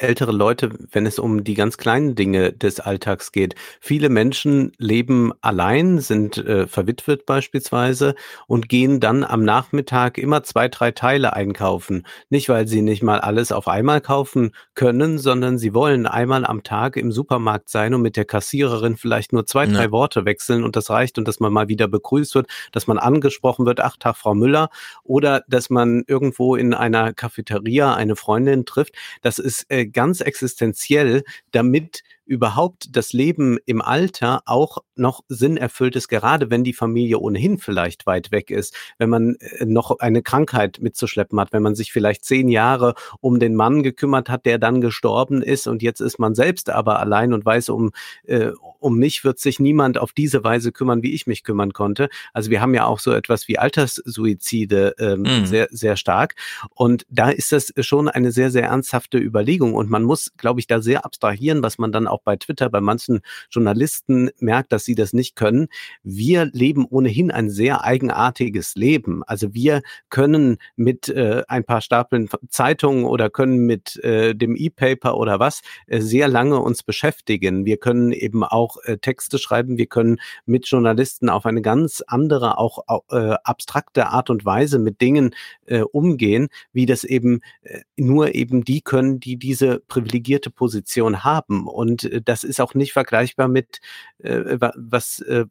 ältere 0.00 0.32
Leute, 0.32 0.70
wenn 0.92 1.06
es 1.06 1.18
um 1.18 1.44
die 1.44 1.54
ganz 1.54 1.76
kleinen 1.76 2.14
Dinge 2.14 2.52
des 2.52 2.80
Alltags 2.80 3.32
geht. 3.32 3.54
Viele 3.80 4.08
Menschen 4.08 4.72
leben 4.78 5.32
allein, 5.40 5.98
sind 5.98 6.38
äh, 6.38 6.66
verwitwet 6.66 7.26
beispielsweise 7.26 8.14
und 8.46 8.68
gehen 8.68 9.00
dann 9.00 9.24
am 9.24 9.44
Nachmittag 9.44 10.18
immer 10.18 10.42
zwei, 10.42 10.68
drei 10.68 10.90
Teile 10.90 11.32
einkaufen. 11.34 12.06
Nicht, 12.30 12.48
weil 12.48 12.66
sie 12.66 12.82
nicht 12.82 13.02
mal 13.02 13.20
alles 13.20 13.52
auf 13.52 13.68
einmal 13.68 14.00
kaufen 14.00 14.52
können, 14.74 15.18
sondern 15.18 15.58
sie 15.58 15.74
wollen 15.74 16.06
einmal 16.06 16.44
am 16.44 16.62
Tag 16.62 16.96
im 16.96 17.12
Supermarkt 17.12 17.68
sein 17.68 17.94
und 17.94 18.02
mit 18.02 18.16
der 18.16 18.24
Kassiererin 18.24 18.96
vielleicht 18.96 19.32
nur 19.32 19.46
zwei, 19.46 19.66
drei 19.66 19.84
ja. 19.84 19.90
Worte 19.90 20.24
wechseln 20.24 20.64
und 20.64 20.76
das 20.76 20.90
reicht 20.90 21.18
und 21.18 21.28
dass 21.28 21.40
man 21.40 21.52
mal 21.52 21.68
wieder 21.68 21.88
begrüßt 21.88 22.34
wird, 22.34 22.48
dass 22.72 22.86
man 22.86 22.98
angesprochen 22.98 23.66
wird, 23.66 23.80
ach 23.80 23.96
Tag, 23.98 24.16
Frau 24.16 24.34
Müller, 24.34 24.68
oder 25.02 25.42
dass 25.48 25.70
man 25.70 26.04
irgendwo 26.06 26.56
in 26.56 26.74
einer 26.74 27.12
Cafeteria 27.12 27.94
eine 27.94 28.16
Freundin 28.16 28.64
trifft. 28.64 28.94
Das 29.22 29.38
ist 29.38 29.66
äh, 29.70 29.83
ganz 29.90 30.20
existenziell, 30.20 31.24
damit 31.50 32.02
überhaupt 32.26 32.96
das 32.96 33.12
Leben 33.12 33.58
im 33.66 33.82
Alter 33.82 34.42
auch 34.46 34.78
noch 34.96 35.22
Sinn 35.28 35.56
erfüllt 35.56 35.96
ist, 35.96 36.08
gerade 36.08 36.50
wenn 36.50 36.64
die 36.64 36.72
Familie 36.72 37.18
ohnehin 37.18 37.58
vielleicht 37.58 38.06
weit 38.06 38.30
weg 38.30 38.50
ist, 38.50 38.74
wenn 38.98 39.10
man 39.10 39.36
äh, 39.36 39.64
noch 39.64 39.98
eine 39.98 40.22
Krankheit 40.22 40.78
mitzuschleppen 40.80 41.38
hat, 41.40 41.52
wenn 41.52 41.62
man 41.62 41.74
sich 41.74 41.92
vielleicht 41.92 42.24
zehn 42.24 42.48
Jahre 42.48 42.94
um 43.20 43.40
den 43.40 43.54
Mann 43.54 43.82
gekümmert 43.82 44.28
hat, 44.28 44.46
der 44.46 44.58
dann 44.58 44.80
gestorben 44.80 45.42
ist 45.42 45.66
und 45.66 45.82
jetzt 45.82 46.00
ist 46.00 46.18
man 46.18 46.34
selbst 46.34 46.70
aber 46.70 47.00
allein 47.00 47.32
und 47.32 47.44
weiß, 47.44 47.68
um, 47.70 47.90
äh, 48.24 48.50
um 48.78 48.98
mich 48.98 49.24
wird 49.24 49.38
sich 49.38 49.60
niemand 49.60 49.98
auf 49.98 50.12
diese 50.12 50.44
Weise 50.44 50.72
kümmern, 50.72 51.02
wie 51.02 51.14
ich 51.14 51.26
mich 51.26 51.44
kümmern 51.44 51.72
konnte. 51.72 52.08
Also 52.32 52.50
wir 52.50 52.60
haben 52.60 52.74
ja 52.74 52.84
auch 52.86 52.98
so 52.98 53.12
etwas 53.12 53.48
wie 53.48 53.58
Alterssuizide 53.58 54.94
ähm, 54.98 55.22
mhm. 55.22 55.46
sehr, 55.46 55.68
sehr 55.70 55.96
stark 55.96 56.34
und 56.74 57.06
da 57.10 57.30
ist 57.30 57.52
das 57.52 57.72
schon 57.80 58.08
eine 58.08 58.32
sehr, 58.32 58.50
sehr 58.50 58.64
ernsthafte 58.64 59.18
Überlegung 59.18 59.74
und 59.74 59.90
man 59.90 60.02
muss, 60.02 60.32
glaube 60.36 60.60
ich, 60.60 60.66
da 60.66 60.80
sehr 60.80 61.04
abstrahieren, 61.04 61.62
was 61.62 61.78
man 61.78 61.92
dann 61.92 62.06
auch 62.06 62.22
bei 62.22 62.36
Twitter 62.36 62.70
bei 62.70 62.80
manchen 62.80 63.20
Journalisten 63.50 64.30
merkt, 64.38 64.72
dass 64.72 64.83
sie 64.84 64.94
das 64.94 65.12
nicht 65.12 65.36
können. 65.36 65.68
Wir 66.02 66.46
leben 66.46 66.84
ohnehin 66.88 67.30
ein 67.30 67.50
sehr 67.50 67.84
eigenartiges 67.84 68.74
Leben. 68.74 69.22
Also 69.24 69.54
wir 69.54 69.82
können 70.10 70.58
mit 70.76 71.08
äh, 71.08 71.42
ein 71.48 71.64
paar 71.64 71.80
Stapeln 71.80 72.28
Zeitungen 72.48 73.04
oder 73.04 73.30
können 73.30 73.58
mit 73.58 73.96
äh, 74.04 74.34
dem 74.34 74.56
E-Paper 74.56 75.16
oder 75.16 75.38
was 75.38 75.62
äh, 75.86 76.00
sehr 76.00 76.28
lange 76.28 76.60
uns 76.60 76.82
beschäftigen. 76.82 77.64
Wir 77.64 77.76
können 77.76 78.12
eben 78.12 78.44
auch 78.44 78.76
äh, 78.84 78.98
Texte 78.98 79.38
schreiben. 79.38 79.78
Wir 79.78 79.86
können 79.86 80.18
mit 80.46 80.66
Journalisten 80.66 81.28
auf 81.28 81.46
eine 81.46 81.62
ganz 81.62 82.02
andere, 82.06 82.58
auch 82.58 82.80
äh, 83.10 83.34
abstrakte 83.44 84.08
Art 84.08 84.30
und 84.30 84.44
Weise 84.44 84.78
mit 84.78 85.00
Dingen 85.00 85.34
äh, 85.66 85.80
umgehen, 85.80 86.48
wie 86.72 86.86
das 86.86 87.04
eben 87.04 87.40
äh, 87.62 87.80
nur 87.96 88.34
eben 88.34 88.64
die 88.64 88.82
können, 88.82 89.20
die 89.20 89.36
diese 89.36 89.80
privilegierte 89.80 90.50
Position 90.50 91.24
haben. 91.24 91.66
Und 91.66 91.94
Und 91.94 92.04
äh, 92.04 92.22
das 92.22 92.44
ist 92.44 92.60
auch 92.60 92.74
nicht 92.74 92.92
vergleichbar 92.92 93.48
mit 93.48 93.80
äh, 94.18 94.58
was, 94.76 95.20
äh, 95.20 95.46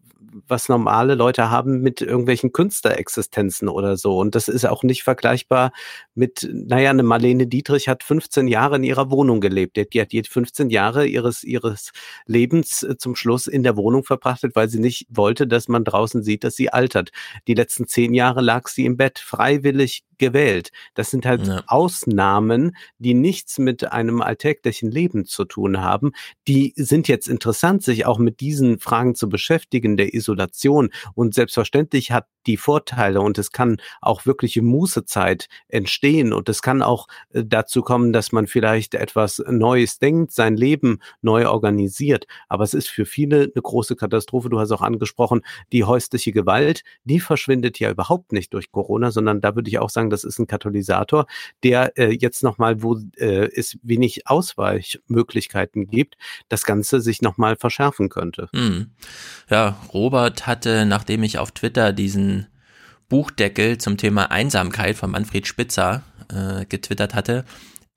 was 0.47 0.69
normale 0.69 1.15
Leute 1.15 1.49
haben 1.49 1.81
mit 1.81 2.01
irgendwelchen 2.01 2.51
Künstlerexistenzen 2.51 3.69
oder 3.69 3.97
so. 3.97 4.17
Und 4.17 4.35
das 4.35 4.47
ist 4.47 4.65
auch 4.65 4.83
nicht 4.83 5.03
vergleichbar 5.03 5.71
mit, 6.15 6.49
naja, 6.51 6.89
eine 6.89 7.03
Marlene 7.03 7.47
Dietrich 7.47 7.87
hat 7.87 8.03
15 8.03 8.47
Jahre 8.47 8.77
in 8.77 8.83
ihrer 8.83 9.11
Wohnung 9.11 9.41
gelebt. 9.41 9.77
Die 9.93 10.01
hat 10.01 10.13
jetzt 10.13 10.29
15 10.29 10.69
Jahre 10.69 11.05
ihres, 11.05 11.43
ihres 11.43 11.91
Lebens 12.25 12.83
äh, 12.83 12.97
zum 12.97 13.15
Schluss 13.15 13.47
in 13.47 13.63
der 13.63 13.77
Wohnung 13.77 14.03
verbrachtet, 14.03 14.55
weil 14.55 14.69
sie 14.69 14.79
nicht 14.79 15.07
wollte, 15.09 15.47
dass 15.47 15.67
man 15.67 15.83
draußen 15.83 16.23
sieht, 16.23 16.43
dass 16.43 16.55
sie 16.55 16.71
altert. 16.71 17.11
Die 17.47 17.53
letzten 17.53 17.87
zehn 17.87 18.13
Jahre 18.13 18.41
lag 18.41 18.67
sie 18.67 18.85
im 18.85 18.97
Bett, 18.97 19.19
freiwillig 19.19 20.03
gewählt. 20.23 20.71
Das 20.93 21.11
sind 21.11 21.25
halt 21.25 21.47
ja. 21.47 21.63
Ausnahmen, 21.67 22.75
die 22.97 23.13
nichts 23.13 23.59
mit 23.59 23.91
einem 23.91 24.21
alltäglichen 24.21 24.89
Leben 24.89 25.25
zu 25.25 25.43
tun 25.43 25.81
haben. 25.81 26.11
Die 26.47 26.73
sind 26.77 27.07
jetzt 27.07 27.27
interessant, 27.27 27.83
sich 27.83 28.05
auch 28.05 28.19
mit 28.19 28.39
diesen 28.39 28.79
Fragen 28.79 29.15
zu 29.15 29.27
beschäftigen, 29.27 29.97
der 29.97 30.13
Isolation. 30.13 30.91
Und 31.13 31.33
selbstverständlich 31.33 32.11
hat 32.11 32.27
die 32.45 32.57
Vorteile 32.57 33.21
und 33.21 33.37
es 33.37 33.51
kann 33.51 33.77
auch 34.01 34.25
wirkliche 34.25 34.61
Mußezeit 34.61 35.47
entstehen 35.67 36.33
und 36.33 36.49
es 36.49 36.61
kann 36.61 36.81
auch 36.81 37.07
äh, 37.29 37.43
dazu 37.45 37.81
kommen, 37.81 38.13
dass 38.13 38.31
man 38.31 38.47
vielleicht 38.47 38.95
etwas 38.95 39.41
Neues 39.47 39.99
denkt, 39.99 40.31
sein 40.31 40.55
Leben 40.55 40.99
neu 41.21 41.47
organisiert. 41.47 42.27
Aber 42.47 42.63
es 42.63 42.73
ist 42.73 42.89
für 42.89 43.05
viele 43.05 43.43
eine 43.43 43.61
große 43.61 43.95
Katastrophe. 43.95 44.49
Du 44.49 44.59
hast 44.59 44.71
auch 44.71 44.81
angesprochen, 44.81 45.41
die 45.71 45.83
häusliche 45.83 46.31
Gewalt, 46.31 46.83
die 47.03 47.19
verschwindet 47.19 47.79
ja 47.79 47.89
überhaupt 47.89 48.31
nicht 48.31 48.53
durch 48.53 48.71
Corona, 48.71 49.11
sondern 49.11 49.41
da 49.41 49.55
würde 49.55 49.69
ich 49.69 49.79
auch 49.79 49.89
sagen, 49.89 50.09
das 50.13 50.23
ist 50.23 50.39
ein 50.39 50.47
Katalysator, 50.47 51.25
der 51.63 51.97
äh, 51.97 52.11
jetzt 52.11 52.43
nochmal, 52.43 52.81
wo 52.81 52.97
äh, 53.17 53.49
es 53.55 53.77
wenig 53.81 54.27
Ausweichmöglichkeiten 54.27 55.87
gibt, 55.87 56.15
das 56.47 56.63
Ganze 56.65 57.01
sich 57.01 57.21
nochmal 57.21 57.57
verschärfen 57.57 58.09
könnte. 58.09 58.47
Hm. 58.53 58.91
Ja, 59.49 59.77
Robert 59.93 60.47
hatte, 60.47 60.85
nachdem 60.85 61.23
ich 61.23 61.37
auf 61.39 61.51
Twitter 61.51 61.91
diesen 61.91 62.47
Buchdeckel 63.09 63.77
zum 63.77 63.97
Thema 63.97 64.31
Einsamkeit 64.31 64.95
von 64.95 65.11
Manfred 65.11 65.45
Spitzer 65.45 66.03
äh, 66.29 66.65
getwittert 66.65 67.13
hatte. 67.13 67.45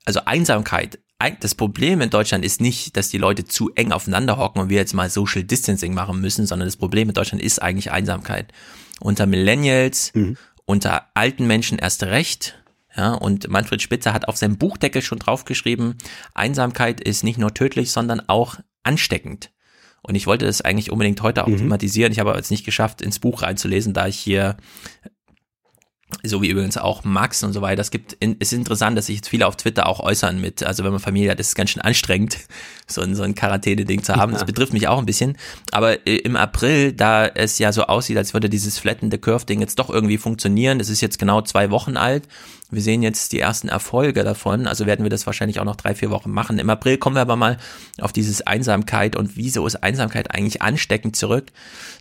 Also 0.05 0.21
Einsamkeit. 0.25 0.99
Das 1.39 1.55
Problem 1.55 2.01
in 2.01 2.11
Deutschland 2.11 2.45
ist 2.45 2.61
nicht, 2.61 2.95
dass 2.95 3.09
die 3.09 3.17
Leute 3.17 3.45
zu 3.45 3.71
eng 3.73 3.91
aufeinander 3.91 4.37
hocken 4.37 4.61
und 4.61 4.69
wir 4.69 4.77
jetzt 4.77 4.93
mal 4.93 5.09
Social 5.09 5.43
Distancing 5.43 5.95
machen 5.95 6.21
müssen, 6.21 6.45
sondern 6.45 6.67
das 6.67 6.77
Problem 6.77 7.07
in 7.07 7.15
Deutschland 7.15 7.43
ist 7.43 7.59
eigentlich 7.59 7.91
Einsamkeit. 7.91 8.53
Unter 8.99 9.25
Millennials, 9.25 10.13
mhm. 10.13 10.37
Unter 10.67 11.07
alten 11.15 11.47
Menschen 11.47 11.79
erst 11.79 12.03
recht. 12.03 12.61
Ja, 12.95 13.13
und 13.13 13.47
Manfred 13.47 13.81
Spitzer 13.81 14.13
hat 14.13 14.27
auf 14.27 14.37
seinem 14.37 14.57
Buchdeckel 14.57 15.01
schon 15.01 15.19
draufgeschrieben, 15.19 15.97
Einsamkeit 16.33 16.99
ist 16.99 17.23
nicht 17.23 17.37
nur 17.37 17.53
tödlich, 17.53 17.91
sondern 17.91 18.21
auch 18.27 18.57
ansteckend. 18.83 19.51
Und 20.01 20.15
ich 20.15 20.25
wollte 20.25 20.45
das 20.45 20.61
eigentlich 20.61 20.91
unbedingt 20.91 21.21
heute 21.21 21.43
auch 21.43 21.49
mhm. 21.49 21.57
thematisieren. 21.57 22.11
Ich 22.11 22.19
habe 22.19 22.29
aber 22.29 22.39
jetzt 22.39 22.51
nicht 22.51 22.65
geschafft, 22.65 23.01
ins 23.01 23.19
Buch 23.19 23.41
reinzulesen, 23.41 23.93
da 23.93 24.07
ich 24.07 24.17
hier 24.17 24.57
so 26.23 26.41
wie 26.41 26.47
übrigens 26.47 26.77
auch 26.77 27.03
Max 27.03 27.43
und 27.43 27.53
so 27.53 27.61
weiter. 27.61 27.81
Es 27.81 27.91
gibt, 27.91 28.17
es 28.19 28.35
ist 28.39 28.53
interessant, 28.53 28.97
dass 28.97 29.07
sich 29.07 29.17
jetzt 29.17 29.29
viele 29.29 29.45
auf 29.45 29.57
Twitter 29.57 29.87
auch 29.87 29.99
äußern 29.99 30.39
mit, 30.39 30.63
also 30.63 30.83
wenn 30.83 30.91
man 30.91 31.01
Familie 31.01 31.31
hat, 31.31 31.39
ist 31.39 31.49
es 31.49 31.55
ganz 31.55 31.71
schön 31.71 31.81
anstrengend, 31.81 32.37
so 32.87 33.01
ein, 33.01 33.13
so 33.15 33.23
ein 33.23 33.35
Quarantäne-Ding 33.35 34.03
zu 34.03 34.15
haben. 34.15 34.31
Ja. 34.31 34.39
Das 34.39 34.45
betrifft 34.45 34.73
mich 34.73 34.87
auch 34.87 34.99
ein 34.99 35.05
bisschen. 35.05 35.37
Aber 35.71 36.07
äh, 36.07 36.17
im 36.17 36.35
April, 36.35 36.93
da 36.93 37.25
es 37.25 37.59
ja 37.59 37.73
so 37.73 37.83
aussieht, 37.83 38.17
als 38.17 38.33
würde 38.33 38.49
dieses 38.49 38.79
Flatten 38.79 39.11
the 39.11 39.17
Curve-Ding 39.17 39.59
jetzt 39.59 39.79
doch 39.79 39.89
irgendwie 39.89 40.17
funktionieren, 40.17 40.79
das 40.79 40.89
ist 40.89 41.01
jetzt 41.01 41.19
genau 41.19 41.41
zwei 41.41 41.71
Wochen 41.71 41.97
alt 41.97 42.27
wir 42.69 42.81
sehen 42.81 43.01
jetzt 43.01 43.31
die 43.31 43.39
ersten 43.39 43.69
Erfolge 43.69 44.23
davon, 44.23 44.67
also 44.67 44.85
werden 44.85 45.03
wir 45.03 45.09
das 45.09 45.25
wahrscheinlich 45.25 45.59
auch 45.59 45.65
noch 45.65 45.77
drei, 45.77 45.95
vier 45.95 46.09
Wochen 46.09 46.31
machen. 46.31 46.59
Im 46.59 46.69
April 46.69 46.97
kommen 46.97 47.15
wir 47.15 47.21
aber 47.21 47.37
mal 47.37 47.57
auf 48.01 48.11
dieses 48.11 48.45
Einsamkeit 48.45 49.15
und 49.15 49.37
wieso 49.37 49.65
ist 49.65 49.77
Einsamkeit 49.77 50.31
eigentlich 50.31 50.61
ansteckend 50.61 51.15
zurück. 51.15 51.51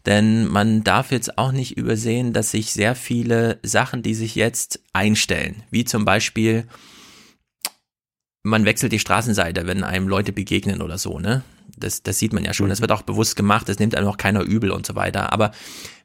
Denn 0.07 0.47
man 0.47 0.83
darf 0.83 1.13
jetzt 1.13 1.39
auch 1.39 1.53
nicht 1.53 1.77
übersehen, 1.77 2.33
dass 2.33 2.51
sich 2.51 2.73
sehr 2.73 2.97
viele 2.97 3.61
Sachen, 3.63 4.03
die 4.03 4.15
sich 4.15 4.35
jetzt 4.35 4.81
einstellen, 4.93 5.63
wie 5.71 5.85
zum 5.85 6.05
Beispiel 6.05 6.67
man 8.43 8.65
wechselt 8.65 8.93
die 8.93 9.01
Straßenseite, 9.01 9.67
wenn 9.67 9.85
einem 9.85 10.09
Leute 10.09 10.33
begegnen 10.33 10.83
oder 10.83 10.99
so, 10.99 11.19
ne? 11.19 11.43
Das, 11.77 12.03
das 12.03 12.19
sieht 12.19 12.33
man 12.33 12.45
ja 12.45 12.55
schon. 12.55 12.71
Das 12.71 12.81
wird 12.81 12.93
auch 12.93 13.03
bewusst 13.03 13.37
gemacht. 13.37 13.69
Das 13.69 13.79
nimmt 13.79 13.95
einem 13.95 14.07
auch 14.07 14.17
keiner 14.17 14.43
übel 14.43 14.71
und 14.71 14.87
so 14.87 14.95
weiter. 14.95 15.33
Aber 15.33 15.51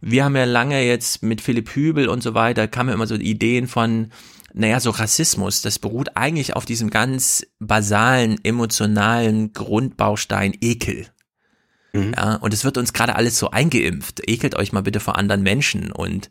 wir 0.02 0.26
haben 0.26 0.36
ja 0.36 0.44
lange 0.44 0.84
jetzt 0.84 1.24
mit 1.24 1.40
Philipp 1.40 1.70
Hübel 1.76 2.10
und 2.10 2.22
so 2.22 2.34
weiter, 2.34 2.68
kamen 2.68 2.94
immer 2.94 3.08
so 3.08 3.16
Ideen 3.16 3.68
von, 3.68 4.12
naja, 4.54 4.80
so 4.80 4.90
Rassismus, 4.90 5.62
das 5.62 5.80
beruht 5.80 6.16
eigentlich 6.16 6.56
auf 6.56 6.66
diesem 6.66 6.90
ganz 6.90 7.46
basalen, 7.60 8.38
emotionalen 8.44 9.54
Grundbaustein 9.54 10.56
Ekel. 10.60 11.08
Mhm. 11.94 12.14
Ja, 12.16 12.36
und 12.36 12.54
es 12.54 12.64
wird 12.64 12.78
uns 12.78 12.94
gerade 12.94 13.16
alles 13.16 13.38
so 13.38 13.52
eingeimpft. 13.52 14.22
Ekelt 14.28 14.56
euch 14.56 14.72
mal 14.72 14.84
bitte 14.84 15.00
vor 15.00 15.18
anderen 15.18 15.44
Menschen 15.44 15.92
und 15.92 16.30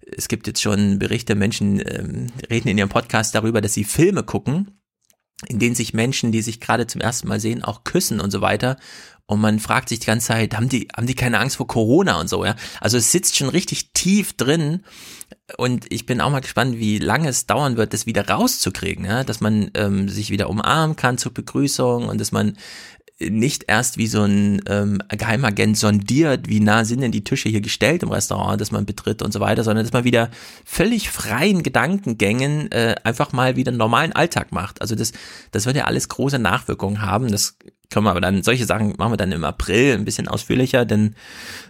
es 0.00 0.28
gibt 0.28 0.46
jetzt 0.46 0.62
schon 0.62 0.98
Berichte, 0.98 1.34
Menschen 1.34 1.80
ähm, 1.80 2.28
reden 2.50 2.68
in 2.68 2.78
ihrem 2.78 2.88
Podcast 2.88 3.34
darüber, 3.34 3.60
dass 3.60 3.74
sie 3.74 3.84
Filme 3.84 4.22
gucken, 4.22 4.80
in 5.46 5.58
denen 5.58 5.74
sich 5.74 5.94
Menschen, 5.94 6.32
die 6.32 6.42
sich 6.42 6.60
gerade 6.60 6.86
zum 6.86 7.00
ersten 7.00 7.28
Mal 7.28 7.40
sehen, 7.40 7.62
auch 7.62 7.84
küssen 7.84 8.20
und 8.20 8.30
so 8.30 8.40
weiter. 8.40 8.76
Und 9.30 9.42
man 9.42 9.58
fragt 9.58 9.90
sich 9.90 10.00
die 10.00 10.06
ganze 10.06 10.28
Zeit, 10.28 10.56
haben 10.56 10.70
die, 10.70 10.88
haben 10.96 11.06
die 11.06 11.14
keine 11.14 11.38
Angst 11.38 11.56
vor 11.56 11.66
Corona 11.66 12.18
und 12.18 12.30
so, 12.30 12.46
ja? 12.46 12.56
Also 12.80 12.96
es 12.96 13.12
sitzt 13.12 13.36
schon 13.36 13.50
richtig 13.50 13.92
tief 13.92 14.32
drin. 14.32 14.84
Und 15.58 15.84
ich 15.92 16.06
bin 16.06 16.22
auch 16.22 16.30
mal 16.30 16.40
gespannt, 16.40 16.78
wie 16.78 16.98
lange 16.98 17.28
es 17.28 17.44
dauern 17.44 17.76
wird, 17.76 17.92
das 17.92 18.06
wieder 18.06 18.26
rauszukriegen, 18.26 19.04
ja? 19.04 19.24
Dass 19.24 19.40
man 19.40 19.70
ähm, 19.74 20.08
sich 20.08 20.30
wieder 20.30 20.48
umarmen 20.48 20.96
kann 20.96 21.18
zur 21.18 21.34
Begrüßung 21.34 22.08
und 22.08 22.18
dass 22.18 22.32
man 22.32 22.56
nicht 23.20 23.64
erst 23.66 23.98
wie 23.98 24.06
so 24.06 24.22
ein 24.22 24.62
ähm, 24.66 25.02
Geheimagent 25.10 25.76
sondiert, 25.76 26.48
wie 26.48 26.60
nah 26.60 26.86
sind 26.86 27.02
denn 27.02 27.12
die 27.12 27.24
Tische 27.24 27.50
hier 27.50 27.60
gestellt 27.60 28.02
im 28.02 28.12
Restaurant, 28.12 28.60
das 28.60 28.70
man 28.70 28.86
betritt 28.86 29.20
und 29.20 29.32
so 29.32 29.40
weiter, 29.40 29.64
sondern 29.64 29.84
dass 29.84 29.92
man 29.92 30.04
wieder 30.04 30.30
völlig 30.64 31.10
freien 31.10 31.62
Gedankengängen 31.62 32.72
äh, 32.72 32.94
einfach 33.04 33.32
mal 33.32 33.56
wieder 33.56 33.70
einen 33.70 33.78
normalen 33.78 34.12
Alltag 34.12 34.52
macht. 34.52 34.80
Also 34.80 34.94
das, 34.94 35.12
das 35.50 35.66
wird 35.66 35.76
ja 35.76 35.84
alles 35.84 36.08
große 36.08 36.38
Nachwirkungen 36.38 37.02
haben. 37.02 37.30
Das 37.30 37.58
können 37.90 38.04
wir 38.04 38.10
aber 38.10 38.20
dann, 38.20 38.42
solche 38.42 38.66
Sachen 38.66 38.94
machen 38.98 39.12
wir 39.12 39.16
dann 39.16 39.32
im 39.32 39.44
April 39.44 39.94
ein 39.94 40.04
bisschen 40.04 40.28
ausführlicher, 40.28 40.84
denn 40.84 41.14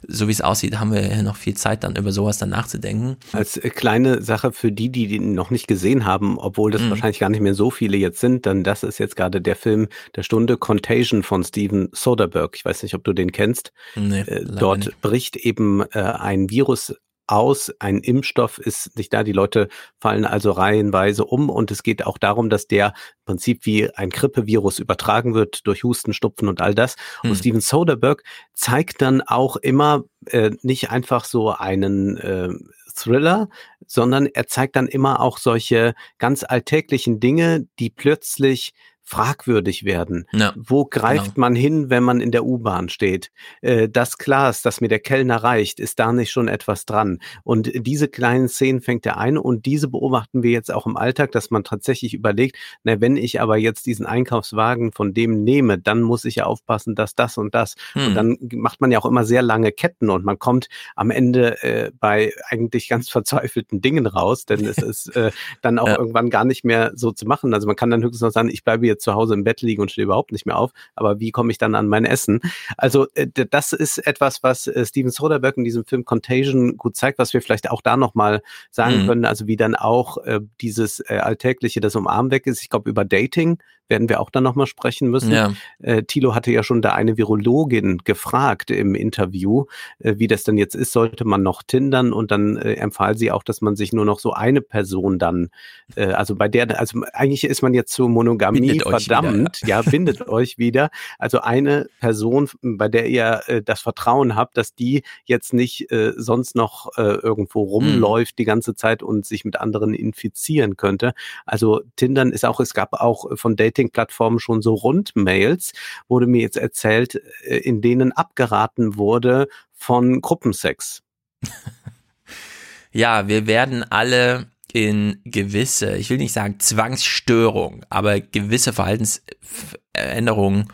so 0.06 0.26
wie 0.26 0.32
es 0.32 0.40
aussieht, 0.40 0.80
haben 0.80 0.92
wir 0.92 1.06
ja 1.06 1.22
noch 1.22 1.36
viel 1.36 1.54
Zeit 1.54 1.84
dann 1.84 1.94
über 1.94 2.10
sowas 2.10 2.38
dann 2.38 2.50
nachzudenken. 2.50 3.16
Als 3.32 3.56
äh, 3.56 3.70
kleine 3.70 4.20
Sache 4.22 4.52
für 4.52 4.72
die, 4.72 4.90
die 4.90 5.06
den 5.06 5.34
noch 5.34 5.50
nicht 5.50 5.68
gesehen 5.68 6.04
haben, 6.04 6.38
obwohl 6.38 6.72
das 6.72 6.82
mhm. 6.82 6.90
wahrscheinlich 6.90 7.20
gar 7.20 7.30
nicht 7.30 7.40
mehr 7.40 7.54
so 7.54 7.70
viele 7.70 7.96
jetzt 7.96 8.18
sind, 8.18 8.46
dann 8.46 8.64
das 8.64 8.82
ist 8.82 8.98
jetzt 8.98 9.14
gerade 9.14 9.40
der 9.40 9.54
Film 9.54 9.88
der 10.16 10.24
Stunde 10.24 10.56
Contagion 10.56 11.22
von 11.22 11.44
Steven 11.44 11.88
Soderbergh. 11.92 12.56
Ich 12.56 12.64
weiß 12.64 12.82
nicht, 12.82 12.94
ob 12.94 13.04
du 13.04 13.12
den 13.12 13.30
kennst. 13.30 13.72
Nee, 13.94 14.20
äh, 14.20 14.44
Dort 14.44 15.00
bricht 15.00 15.36
eben 15.36 15.82
äh, 15.92 16.00
ein 16.00 16.50
Virus 16.50 16.94
aus. 17.28 17.72
Ein 17.78 17.98
Impfstoff 18.00 18.58
ist 18.58 18.96
nicht 18.96 19.12
da. 19.12 19.22
Die 19.22 19.32
Leute 19.32 19.68
fallen 20.00 20.24
also 20.24 20.50
reihenweise 20.50 21.24
um 21.24 21.50
und 21.50 21.70
es 21.70 21.82
geht 21.82 22.04
auch 22.06 22.18
darum, 22.18 22.50
dass 22.50 22.66
der 22.66 22.88
im 22.88 23.24
Prinzip 23.26 23.66
wie 23.66 23.94
ein 23.94 24.10
Grippevirus 24.10 24.78
übertragen 24.78 25.34
wird 25.34 25.66
durch 25.66 25.84
Husten, 25.84 26.12
Stupfen 26.12 26.48
und 26.48 26.60
all 26.60 26.74
das. 26.74 26.96
Hm. 27.22 27.30
Und 27.30 27.36
Steven 27.36 27.60
Soderbergh 27.60 28.22
zeigt 28.54 29.02
dann 29.02 29.22
auch 29.22 29.56
immer 29.56 30.04
äh, 30.26 30.50
nicht 30.62 30.90
einfach 30.90 31.24
so 31.24 31.50
einen 31.50 32.16
äh, 32.16 32.50
Thriller, 32.94 33.48
sondern 33.86 34.26
er 34.26 34.46
zeigt 34.46 34.76
dann 34.76 34.88
immer 34.88 35.20
auch 35.20 35.38
solche 35.38 35.94
ganz 36.18 36.44
alltäglichen 36.44 37.20
Dinge, 37.20 37.66
die 37.78 37.90
plötzlich 37.90 38.72
fragwürdig 39.08 39.84
werden. 39.84 40.26
Ja, 40.32 40.52
Wo 40.54 40.84
greift 40.84 41.34
genau. 41.34 41.40
man 41.40 41.54
hin, 41.54 41.88
wenn 41.88 42.02
man 42.02 42.20
in 42.20 42.30
der 42.30 42.44
U-Bahn 42.44 42.90
steht? 42.90 43.30
Äh, 43.62 43.88
das 43.88 44.18
Glas, 44.18 44.60
das 44.60 44.82
mir 44.82 44.88
der 44.88 44.98
Kellner 44.98 45.36
reicht, 45.36 45.80
ist 45.80 45.98
da 45.98 46.12
nicht 46.12 46.30
schon 46.30 46.46
etwas 46.46 46.84
dran? 46.84 47.18
Und 47.42 47.70
diese 47.74 48.08
kleinen 48.08 48.50
Szenen 48.50 48.82
fängt 48.82 49.06
er 49.06 49.16
ein 49.16 49.38
und 49.38 49.64
diese 49.64 49.88
beobachten 49.88 50.42
wir 50.42 50.50
jetzt 50.50 50.70
auch 50.70 50.86
im 50.86 50.98
Alltag, 50.98 51.32
dass 51.32 51.50
man 51.50 51.64
tatsächlich 51.64 52.12
überlegt, 52.12 52.56
na, 52.84 53.00
wenn 53.00 53.16
ich 53.16 53.40
aber 53.40 53.56
jetzt 53.56 53.86
diesen 53.86 54.04
Einkaufswagen 54.04 54.92
von 54.92 55.14
dem 55.14 55.42
nehme, 55.42 55.78
dann 55.78 56.02
muss 56.02 56.26
ich 56.26 56.36
ja 56.36 56.44
aufpassen, 56.44 56.94
dass 56.94 57.14
das 57.14 57.38
und 57.38 57.54
das. 57.54 57.76
Hm. 57.94 58.08
Und 58.08 58.14
dann 58.14 58.36
macht 58.52 58.82
man 58.82 58.92
ja 58.92 58.98
auch 58.98 59.06
immer 59.06 59.24
sehr 59.24 59.40
lange 59.40 59.72
Ketten 59.72 60.10
und 60.10 60.22
man 60.22 60.38
kommt 60.38 60.68
am 60.96 61.10
Ende 61.10 61.62
äh, 61.62 61.92
bei 61.98 62.34
eigentlich 62.50 62.88
ganz 62.90 63.08
verzweifelten 63.08 63.80
Dingen 63.80 64.06
raus, 64.06 64.44
denn 64.44 64.66
es 64.66 64.76
ist 64.76 65.16
äh, 65.16 65.30
dann 65.62 65.78
auch 65.78 65.88
ja. 65.88 65.98
irgendwann 65.98 66.28
gar 66.28 66.44
nicht 66.44 66.66
mehr 66.66 66.92
so 66.94 67.10
zu 67.10 67.24
machen. 67.24 67.54
Also 67.54 67.66
man 67.66 67.76
kann 67.76 67.88
dann 67.88 68.02
höchstens 68.02 68.20
noch 68.20 68.32
sagen, 68.32 68.50
ich 68.50 68.64
bleibe 68.64 68.86
jetzt 68.86 68.97
zu 68.98 69.14
Hause 69.14 69.34
im 69.34 69.44
Bett 69.44 69.62
liege 69.62 69.80
und 69.82 69.90
stehe 69.90 70.04
überhaupt 70.04 70.32
nicht 70.32 70.46
mehr 70.46 70.58
auf. 70.58 70.72
Aber 70.94 71.20
wie 71.20 71.30
komme 71.30 71.50
ich 71.50 71.58
dann 71.58 71.74
an 71.74 71.88
mein 71.88 72.04
Essen? 72.04 72.40
Also 72.76 73.06
äh, 73.14 73.26
das 73.26 73.72
ist 73.72 73.98
etwas, 73.98 74.42
was 74.42 74.66
äh, 74.66 74.84
Steven 74.84 75.10
Soderbergh 75.10 75.58
in 75.58 75.64
diesem 75.64 75.84
Film 75.84 76.04
Contagion 76.04 76.76
gut 76.76 76.96
zeigt, 76.96 77.18
was 77.18 77.32
wir 77.32 77.42
vielleicht 77.42 77.70
auch 77.70 77.82
da 77.82 77.96
nochmal 77.96 78.42
sagen 78.70 79.02
mhm. 79.02 79.06
können. 79.06 79.24
Also 79.24 79.46
wie 79.46 79.56
dann 79.56 79.74
auch 79.74 80.18
äh, 80.18 80.40
dieses 80.60 81.00
äh, 81.00 81.18
Alltägliche, 81.18 81.80
das 81.80 81.96
Umarmen 81.96 82.30
weg 82.30 82.46
ist. 82.46 82.62
Ich 82.62 82.70
glaube, 82.70 82.90
über 82.90 83.04
Dating 83.04 83.58
werden 83.88 84.08
wir 84.08 84.20
auch 84.20 84.30
dann 84.30 84.44
nochmal 84.44 84.66
sprechen 84.66 85.08
müssen. 85.08 85.32
Ja. 85.32 85.52
Äh, 85.80 86.02
Thilo 86.02 86.34
hatte 86.34 86.50
ja 86.50 86.62
schon 86.62 86.82
da 86.82 86.92
eine 86.92 87.16
Virologin 87.16 87.98
gefragt 88.04 88.70
im 88.70 88.94
Interview, 88.94 89.64
äh, 89.98 90.14
wie 90.18 90.26
das 90.26 90.44
denn 90.44 90.56
jetzt 90.56 90.74
ist, 90.74 90.92
sollte 90.92 91.24
man 91.24 91.42
noch 91.42 91.62
tindern 91.62 92.12
und 92.12 92.30
dann 92.30 92.56
äh, 92.56 92.74
empfahl 92.74 93.16
sie 93.16 93.30
auch, 93.30 93.42
dass 93.42 93.60
man 93.60 93.76
sich 93.76 93.92
nur 93.92 94.04
noch 94.04 94.18
so 94.18 94.32
eine 94.32 94.60
Person 94.60 95.18
dann, 95.18 95.50
äh, 95.96 96.06
also 96.06 96.36
bei 96.36 96.48
der, 96.48 96.78
also 96.78 97.02
eigentlich 97.12 97.44
ist 97.44 97.62
man 97.62 97.74
jetzt 97.74 97.92
zur 97.92 98.08
Monogamie 98.08 98.60
bindet 98.60 98.88
verdammt, 98.88 99.60
ja, 99.66 99.82
bindet 99.82 100.28
euch 100.28 100.58
wieder. 100.58 100.90
Also 101.18 101.40
eine 101.40 101.88
Person, 102.00 102.48
bei 102.62 102.88
der 102.88 103.06
ihr 103.08 103.42
äh, 103.46 103.62
das 103.62 103.80
Vertrauen 103.80 104.36
habt, 104.36 104.56
dass 104.56 104.74
die 104.74 105.02
jetzt 105.24 105.52
nicht 105.52 105.90
äh, 105.90 106.12
sonst 106.16 106.54
noch 106.54 106.96
äh, 106.96 107.02
irgendwo 107.02 107.62
hm. 107.62 107.68
rumläuft 107.68 108.34
mhm. 108.34 108.36
die 108.36 108.44
ganze 108.44 108.74
Zeit 108.74 109.02
und 109.02 109.26
sich 109.26 109.44
mit 109.44 109.60
anderen 109.60 109.94
infizieren 109.94 110.76
könnte. 110.76 111.12
Also 111.46 111.82
Tindern 111.96 112.30
ist 112.30 112.44
auch, 112.44 112.60
es 112.60 112.74
gab 112.74 112.92
auch 112.94 113.36
von 113.36 113.56
Dating-Plattformen 113.78 114.38
schon 114.38 114.62
so 114.62 114.74
Rundmails, 114.74 115.72
wurde 116.08 116.26
mir 116.26 116.42
jetzt 116.42 116.56
erzählt, 116.56 117.20
äh, 117.44 117.58
in 117.58 117.80
denen 117.80 118.12
abgeraten 118.12 118.96
wurde 118.96 119.48
von 119.72 120.20
Gruppensex. 120.20 121.02
ja, 122.92 123.28
wir 123.28 123.46
werden 123.46 123.84
alle 123.84 124.46
in 124.72 125.20
gewisse, 125.24 125.96
ich 125.96 126.10
will 126.10 126.18
nicht 126.18 126.32
sagen 126.32 126.60
Zwangsstörung, 126.60 127.86
aber 127.88 128.20
gewisse 128.20 128.72
Verhaltensänderungen, 128.72 130.68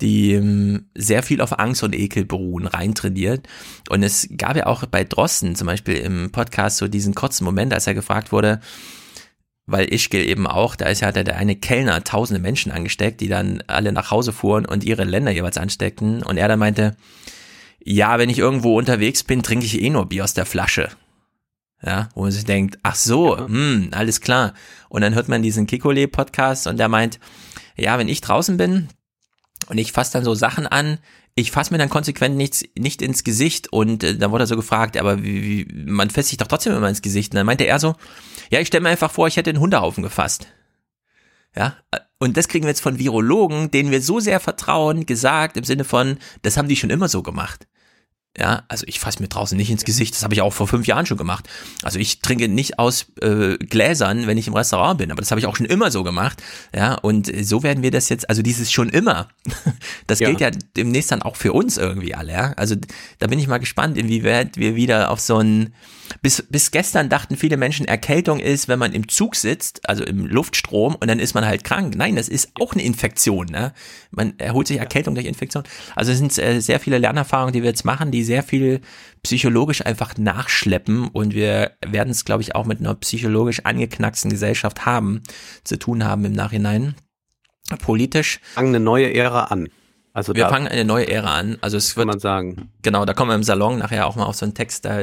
die 0.00 0.32
ähm, 0.32 0.90
sehr 0.94 1.22
viel 1.22 1.40
auf 1.40 1.58
Angst 1.58 1.82
und 1.82 1.94
Ekel 1.94 2.24
beruhen, 2.24 2.66
reintrainiert. 2.66 3.46
Und 3.88 4.02
es 4.02 4.28
gab 4.36 4.56
ja 4.56 4.66
auch 4.66 4.84
bei 4.86 5.04
Drosten 5.04 5.54
zum 5.54 5.66
Beispiel 5.66 5.96
im 5.96 6.32
Podcast 6.32 6.78
so 6.78 6.88
diesen 6.88 7.14
kurzen 7.14 7.44
Moment, 7.44 7.72
als 7.72 7.86
er 7.86 7.94
gefragt 7.94 8.32
wurde, 8.32 8.60
weil 9.66 9.92
Ischgl 9.92 10.18
eben 10.18 10.46
auch, 10.46 10.76
da 10.76 10.86
ist 10.86 11.00
ja 11.00 11.10
der 11.10 11.36
eine 11.36 11.56
Kellner 11.56 12.04
tausende 12.04 12.40
Menschen 12.40 12.70
angesteckt, 12.70 13.20
die 13.20 13.28
dann 13.28 13.62
alle 13.66 13.92
nach 13.92 14.10
Hause 14.10 14.32
fuhren 14.32 14.64
und 14.64 14.84
ihre 14.84 15.04
Länder 15.04 15.32
jeweils 15.32 15.58
ansteckten. 15.58 16.22
Und 16.22 16.36
er 16.36 16.48
dann 16.48 16.60
meinte, 16.60 16.96
ja, 17.84 18.18
wenn 18.18 18.30
ich 18.30 18.38
irgendwo 18.38 18.78
unterwegs 18.78 19.24
bin, 19.24 19.42
trinke 19.42 19.66
ich 19.66 19.80
eh 19.80 19.90
nur 19.90 20.06
Bier 20.06 20.24
aus 20.24 20.34
der 20.34 20.46
Flasche. 20.46 20.88
Ja, 21.82 22.08
wo 22.14 22.22
man 22.22 22.32
sich 22.32 22.44
denkt, 22.44 22.78
ach 22.82 22.94
so, 22.94 23.36
ja. 23.36 23.46
hm, 23.46 23.88
alles 23.90 24.20
klar. 24.20 24.54
Und 24.88 25.02
dann 25.02 25.14
hört 25.14 25.28
man 25.28 25.42
diesen 25.42 25.66
Kikole-Podcast 25.66 26.66
und 26.68 26.78
der 26.78 26.88
meint, 26.88 27.20
ja, 27.76 27.98
wenn 27.98 28.08
ich 28.08 28.20
draußen 28.20 28.56
bin 28.56 28.88
und 29.68 29.78
ich 29.78 29.92
fasse 29.92 30.12
dann 30.12 30.24
so 30.24 30.34
Sachen 30.34 30.66
an, 30.66 30.98
ich 31.34 31.50
fasse 31.50 31.72
mir 31.72 31.78
dann 31.78 31.90
konsequent 31.90 32.34
nichts, 32.36 32.64
nicht 32.78 33.02
ins 33.02 33.22
Gesicht 33.22 33.70
und 33.70 34.02
äh, 34.02 34.16
dann 34.16 34.30
wurde 34.30 34.44
er 34.44 34.48
so 34.48 34.56
gefragt, 34.56 34.96
aber 34.96 35.22
wie, 35.22 35.68
wie, 35.68 35.84
man 35.84 36.08
fässt 36.08 36.30
sich 36.30 36.38
doch 36.38 36.46
trotzdem 36.46 36.74
immer 36.74 36.88
ins 36.88 37.02
Gesicht. 37.02 37.32
Und 37.32 37.36
dann 37.36 37.46
meinte 37.46 37.66
er 37.66 37.78
so, 37.78 37.94
ja, 38.50 38.60
ich 38.60 38.68
stelle 38.68 38.82
mir 38.82 38.90
einfach 38.90 39.10
vor, 39.10 39.26
ich 39.26 39.36
hätte 39.36 39.50
einen 39.50 39.60
Hundehaufen 39.60 40.02
gefasst. 40.02 40.46
Ja, 41.54 41.76
und 42.18 42.36
das 42.36 42.48
kriegen 42.48 42.64
wir 42.64 42.70
jetzt 42.70 42.82
von 42.82 42.98
Virologen, 42.98 43.70
denen 43.70 43.90
wir 43.90 44.02
so 44.02 44.20
sehr 44.20 44.40
vertrauen, 44.40 45.06
gesagt 45.06 45.56
im 45.56 45.64
Sinne 45.64 45.84
von, 45.84 46.18
das 46.42 46.56
haben 46.56 46.68
die 46.68 46.76
schon 46.76 46.90
immer 46.90 47.08
so 47.08 47.22
gemacht. 47.22 47.66
Ja, 48.38 48.64
also 48.68 48.84
ich 48.86 49.00
fasse 49.00 49.22
mir 49.22 49.28
draußen 49.28 49.56
nicht 49.56 49.70
ins 49.70 49.84
Gesicht. 49.84 50.14
Das 50.14 50.22
habe 50.22 50.34
ich 50.34 50.42
auch 50.42 50.52
vor 50.52 50.68
fünf 50.68 50.86
Jahren 50.86 51.06
schon 51.06 51.16
gemacht. 51.16 51.48
Also 51.82 51.98
ich 51.98 52.20
trinke 52.20 52.48
nicht 52.48 52.78
aus 52.78 53.06
äh, 53.22 53.56
Gläsern, 53.56 54.26
wenn 54.26 54.36
ich 54.36 54.46
im 54.46 54.54
Restaurant 54.54 54.98
bin, 54.98 55.10
aber 55.10 55.22
das 55.22 55.30
habe 55.30 55.40
ich 55.40 55.46
auch 55.46 55.56
schon 55.56 55.64
immer 55.64 55.90
so 55.90 56.04
gemacht. 56.04 56.42
Ja, 56.74 56.94
und 56.96 57.32
so 57.44 57.62
werden 57.62 57.82
wir 57.82 57.90
das 57.90 58.10
jetzt, 58.10 58.28
also 58.28 58.42
dieses 58.42 58.70
schon 58.70 58.90
immer, 58.90 59.28
das 60.06 60.18
ja. 60.20 60.28
gilt 60.28 60.40
ja 60.40 60.50
demnächst 60.76 61.12
dann 61.12 61.22
auch 61.22 61.36
für 61.36 61.54
uns 61.54 61.78
irgendwie 61.78 62.14
alle. 62.14 62.32
Ja? 62.32 62.52
Also 62.56 62.76
da 63.20 63.26
bin 63.26 63.38
ich 63.38 63.48
mal 63.48 63.58
gespannt, 63.58 63.96
inwieweit 63.96 64.58
wir 64.58 64.74
wieder 64.74 65.10
auf 65.10 65.20
so 65.20 65.38
ein 65.38 65.72
bis, 66.22 66.42
bis 66.48 66.70
gestern 66.70 67.08
dachten 67.08 67.36
viele 67.36 67.56
Menschen, 67.56 67.86
Erkältung 67.86 68.40
ist, 68.40 68.68
wenn 68.68 68.78
man 68.78 68.92
im 68.92 69.08
Zug 69.08 69.36
sitzt, 69.36 69.88
also 69.88 70.04
im 70.04 70.26
Luftstrom, 70.26 70.94
und 70.94 71.08
dann 71.08 71.18
ist 71.18 71.34
man 71.34 71.44
halt 71.44 71.64
krank. 71.64 71.94
Nein, 71.96 72.16
das 72.16 72.28
ist 72.28 72.50
auch 72.60 72.72
eine 72.72 72.82
Infektion. 72.82 73.46
Ne? 73.46 73.72
Man 74.10 74.38
erholt 74.38 74.66
sich 74.66 74.78
Erkältung 74.78 75.14
durch 75.14 75.26
Infektion. 75.26 75.64
Also 75.94 76.12
es 76.12 76.18
sind 76.18 76.36
äh, 76.38 76.60
sehr 76.60 76.80
viele 76.80 76.98
Lernerfahrungen, 76.98 77.52
die 77.52 77.62
wir 77.62 77.70
jetzt 77.70 77.84
machen, 77.84 78.10
die 78.10 78.24
sehr 78.24 78.42
viel 78.42 78.80
psychologisch 79.22 79.84
einfach 79.84 80.16
nachschleppen 80.16 81.08
und 81.08 81.34
wir 81.34 81.72
werden 81.84 82.10
es, 82.10 82.24
glaube 82.24 82.42
ich, 82.42 82.54
auch 82.54 82.64
mit 82.64 82.78
einer 82.78 82.94
psychologisch 82.94 83.60
angeknacksten 83.64 84.30
Gesellschaft 84.30 84.86
haben, 84.86 85.22
zu 85.64 85.78
tun 85.78 86.04
haben 86.04 86.24
im 86.24 86.32
Nachhinein. 86.32 86.94
Politisch. 87.80 88.40
Fangen 88.54 88.68
eine 88.68 88.80
neue 88.80 89.12
Ära 89.12 89.44
an. 89.44 89.68
Also 90.16 90.34
wir 90.34 90.48
fangen 90.48 90.66
eine 90.66 90.86
neue 90.86 91.08
Ära 91.08 91.34
an. 91.34 91.58
Also 91.60 91.76
es 91.76 91.94
wird, 91.94 92.06
kann 92.06 92.14
man 92.14 92.20
sagen. 92.20 92.70
Genau, 92.80 93.04
da 93.04 93.12
kommen 93.12 93.30
wir 93.30 93.34
im 93.34 93.42
Salon 93.42 93.76
nachher 93.76 94.06
auch 94.06 94.16
mal 94.16 94.24
auf 94.24 94.34
so 94.34 94.46
einen 94.46 94.54
Text. 94.54 94.86
Da 94.86 95.02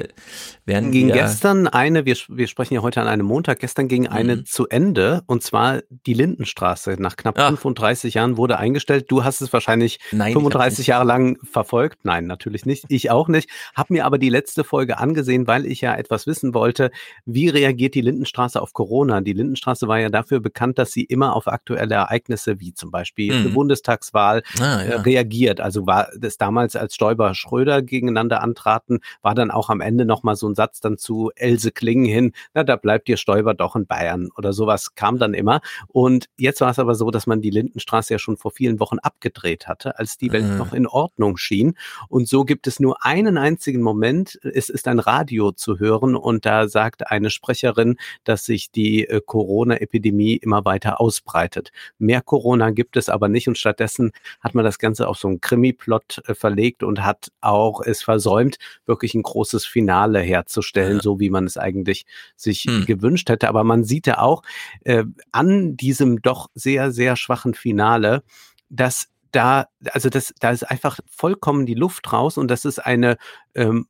werden 0.65 0.91
ging 0.91 1.09
gestern 1.11 1.67
eine, 1.67 2.05
wir, 2.05 2.15
wir 2.29 2.47
sprechen 2.47 2.75
ja 2.75 2.81
heute 2.81 3.01
an 3.01 3.07
einem 3.07 3.25
Montag, 3.25 3.59
gestern 3.59 3.87
ging 3.87 4.07
eine 4.07 4.37
mhm. 4.37 4.45
zu 4.45 4.67
Ende 4.67 5.23
und 5.25 5.43
zwar 5.43 5.81
die 5.89 6.13
Lindenstraße. 6.13 6.95
Nach 6.99 7.17
knapp 7.17 7.37
Ach. 7.37 7.49
35 7.49 8.13
Jahren 8.13 8.37
wurde 8.37 8.57
eingestellt. 8.57 9.05
Du 9.09 9.23
hast 9.23 9.41
es 9.41 9.51
wahrscheinlich 9.51 9.99
Nein, 10.11 10.31
35 10.33 10.87
Jahre 10.87 11.05
lang 11.05 11.37
verfolgt. 11.43 12.05
Nein, 12.05 12.27
natürlich 12.27 12.65
nicht. 12.65 12.85
Ich 12.87 13.11
auch 13.11 13.27
nicht. 13.27 13.49
Hab 13.75 13.89
mir 13.89 14.05
aber 14.05 14.17
die 14.17 14.29
letzte 14.29 14.63
Folge 14.63 14.97
angesehen, 14.99 15.47
weil 15.47 15.65
ich 15.65 15.81
ja 15.81 15.95
etwas 15.95 16.27
wissen 16.27 16.53
wollte. 16.53 16.91
Wie 17.25 17.49
reagiert 17.49 17.95
die 17.95 18.01
Lindenstraße 18.01 18.61
auf 18.61 18.71
Corona? 18.73 19.21
Die 19.21 19.33
Lindenstraße 19.33 19.87
war 19.87 19.99
ja 19.99 20.09
dafür 20.09 20.39
bekannt, 20.39 20.77
dass 20.79 20.93
sie 20.93 21.03
immer 21.03 21.35
auf 21.35 21.47
aktuelle 21.47 21.95
Ereignisse 21.95 22.59
wie 22.59 22.73
zum 22.73 22.89
Beispiel 22.89 23.33
mhm. 23.33 23.39
eine 23.41 23.49
Bundestagswahl 23.49 24.43
ah, 24.59 24.61
ja. 24.61 24.79
Äh, 24.83 24.95
reagiert. 25.01 25.59
Also 25.59 25.85
war 25.85 26.07
das 26.17 26.37
damals, 26.37 26.75
als 26.75 26.95
Stoiber 26.95 27.35
Schröder 27.35 27.81
gegeneinander 27.81 28.41
antraten, 28.41 28.99
war 29.21 29.35
dann 29.35 29.51
auch 29.51 29.69
am 29.69 29.81
Ende 29.81 30.05
nochmal 30.05 30.35
so 30.35 30.47
ein 30.47 30.52
Satz 30.55 30.79
dann 30.79 30.97
zu 30.97 31.31
Else 31.35 31.71
Klingen 31.71 32.05
hin, 32.05 32.33
na, 32.53 32.63
da 32.63 32.75
bleibt 32.75 33.09
ihr 33.09 33.17
Stoiber 33.17 33.53
doch 33.53 33.75
in 33.75 33.85
Bayern 33.85 34.29
oder 34.37 34.53
sowas 34.53 34.95
kam 34.95 35.17
dann 35.17 35.33
immer. 35.33 35.61
Und 35.87 36.27
jetzt 36.37 36.61
war 36.61 36.71
es 36.71 36.79
aber 36.79 36.95
so, 36.95 37.11
dass 37.11 37.27
man 37.27 37.41
die 37.41 37.49
Lindenstraße 37.49 38.13
ja 38.13 38.19
schon 38.19 38.37
vor 38.37 38.51
vielen 38.51 38.79
Wochen 38.79 38.99
abgedreht 38.99 39.67
hatte, 39.67 39.97
als 39.99 40.17
die 40.17 40.31
Welt 40.31 40.45
mhm. 40.45 40.57
noch 40.57 40.73
in 40.73 40.87
Ordnung 40.87 41.37
schien. 41.37 41.75
Und 42.09 42.27
so 42.27 42.45
gibt 42.45 42.67
es 42.67 42.79
nur 42.79 43.05
einen 43.05 43.37
einzigen 43.37 43.81
Moment, 43.81 44.39
es 44.43 44.69
ist 44.69 44.87
ein 44.87 44.99
Radio 44.99 45.51
zu 45.51 45.79
hören 45.79 46.15
und 46.15 46.45
da 46.45 46.67
sagt 46.67 47.11
eine 47.11 47.29
Sprecherin, 47.29 47.97
dass 48.23 48.45
sich 48.45 48.71
die 48.71 49.07
äh, 49.07 49.21
Corona-Epidemie 49.25 50.35
immer 50.35 50.65
weiter 50.65 51.01
ausbreitet. 51.01 51.71
Mehr 51.97 52.21
Corona 52.21 52.71
gibt 52.71 52.97
es 52.97 53.09
aber 53.09 53.27
nicht 53.27 53.47
und 53.47 53.57
stattdessen 53.57 54.11
hat 54.41 54.55
man 54.55 54.65
das 54.65 54.79
Ganze 54.79 55.07
auf 55.07 55.17
so 55.17 55.27
einen 55.27 55.41
Krimi-Plot 55.41 56.23
äh, 56.27 56.33
verlegt 56.33 56.83
und 56.83 57.03
hat 57.03 57.31
auch 57.41 57.81
es 57.81 58.03
versäumt, 58.03 58.57
wirklich 58.85 59.13
ein 59.15 59.23
großes 59.23 59.65
Finale 59.65 60.19
herzustellen, 60.43 60.97
ja. 60.97 61.01
so 61.01 61.19
wie 61.19 61.29
man 61.29 61.45
es 61.45 61.57
eigentlich 61.57 62.05
sich 62.35 62.63
hm. 62.63 62.85
gewünscht 62.85 63.29
hätte. 63.29 63.47
Aber 63.47 63.63
man 63.63 63.83
sieht 63.83 64.07
ja 64.07 64.19
auch 64.19 64.43
äh, 64.83 65.05
an 65.31 65.77
diesem 65.77 66.21
doch 66.21 66.49
sehr, 66.53 66.91
sehr 66.91 67.15
schwachen 67.15 67.53
Finale, 67.53 68.23
dass 68.69 69.07
da, 69.31 69.67
also 69.91 70.09
das, 70.09 70.33
da 70.39 70.51
ist 70.51 70.63
einfach 70.63 70.99
vollkommen 71.09 71.65
die 71.65 71.73
Luft 71.73 72.13
raus 72.13 72.37
und 72.37 72.49
das 72.49 72.65
ist 72.65 72.79
eine 72.79 73.17
ähm, 73.55 73.87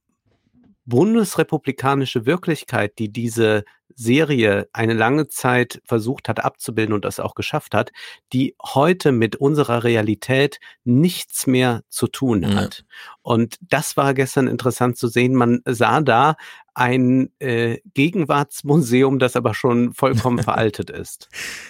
bundesrepublikanische 0.86 2.25
Wirklichkeit, 2.25 2.99
die 2.99 3.11
diese 3.11 3.63
Serie 3.95 4.67
eine 4.73 4.93
lange 4.93 5.27
Zeit 5.27 5.81
versucht 5.86 6.27
hat 6.27 6.43
abzubilden 6.43 6.93
und 6.93 7.05
das 7.05 7.19
auch 7.19 7.36
geschafft 7.36 7.75
hat, 7.75 7.91
die 8.31 8.55
heute 8.61 9.11
mit 9.11 9.36
unserer 9.36 9.84
Realität 9.84 10.59
nichts 10.84 11.47
mehr 11.47 11.84
zu 11.89 12.07
tun 12.07 12.55
hat. 12.55 12.79
Ja. 12.79 12.86
Und 13.21 13.57
das 13.61 13.95
war 13.95 14.13
gestern 14.13 14.47
interessant 14.47 14.97
zu 14.97 15.07
sehen. 15.07 15.36
Man 15.36 15.61
sah 15.65 16.01
da 16.01 16.36
ein 16.73 17.29
äh, 17.39 17.79
Gegenwartsmuseum, 17.93 19.19
das 19.19 19.36
aber 19.36 19.53
schon 19.53 19.93
vollkommen 19.93 20.39
veraltet 20.43 20.89
ist. 20.89 21.29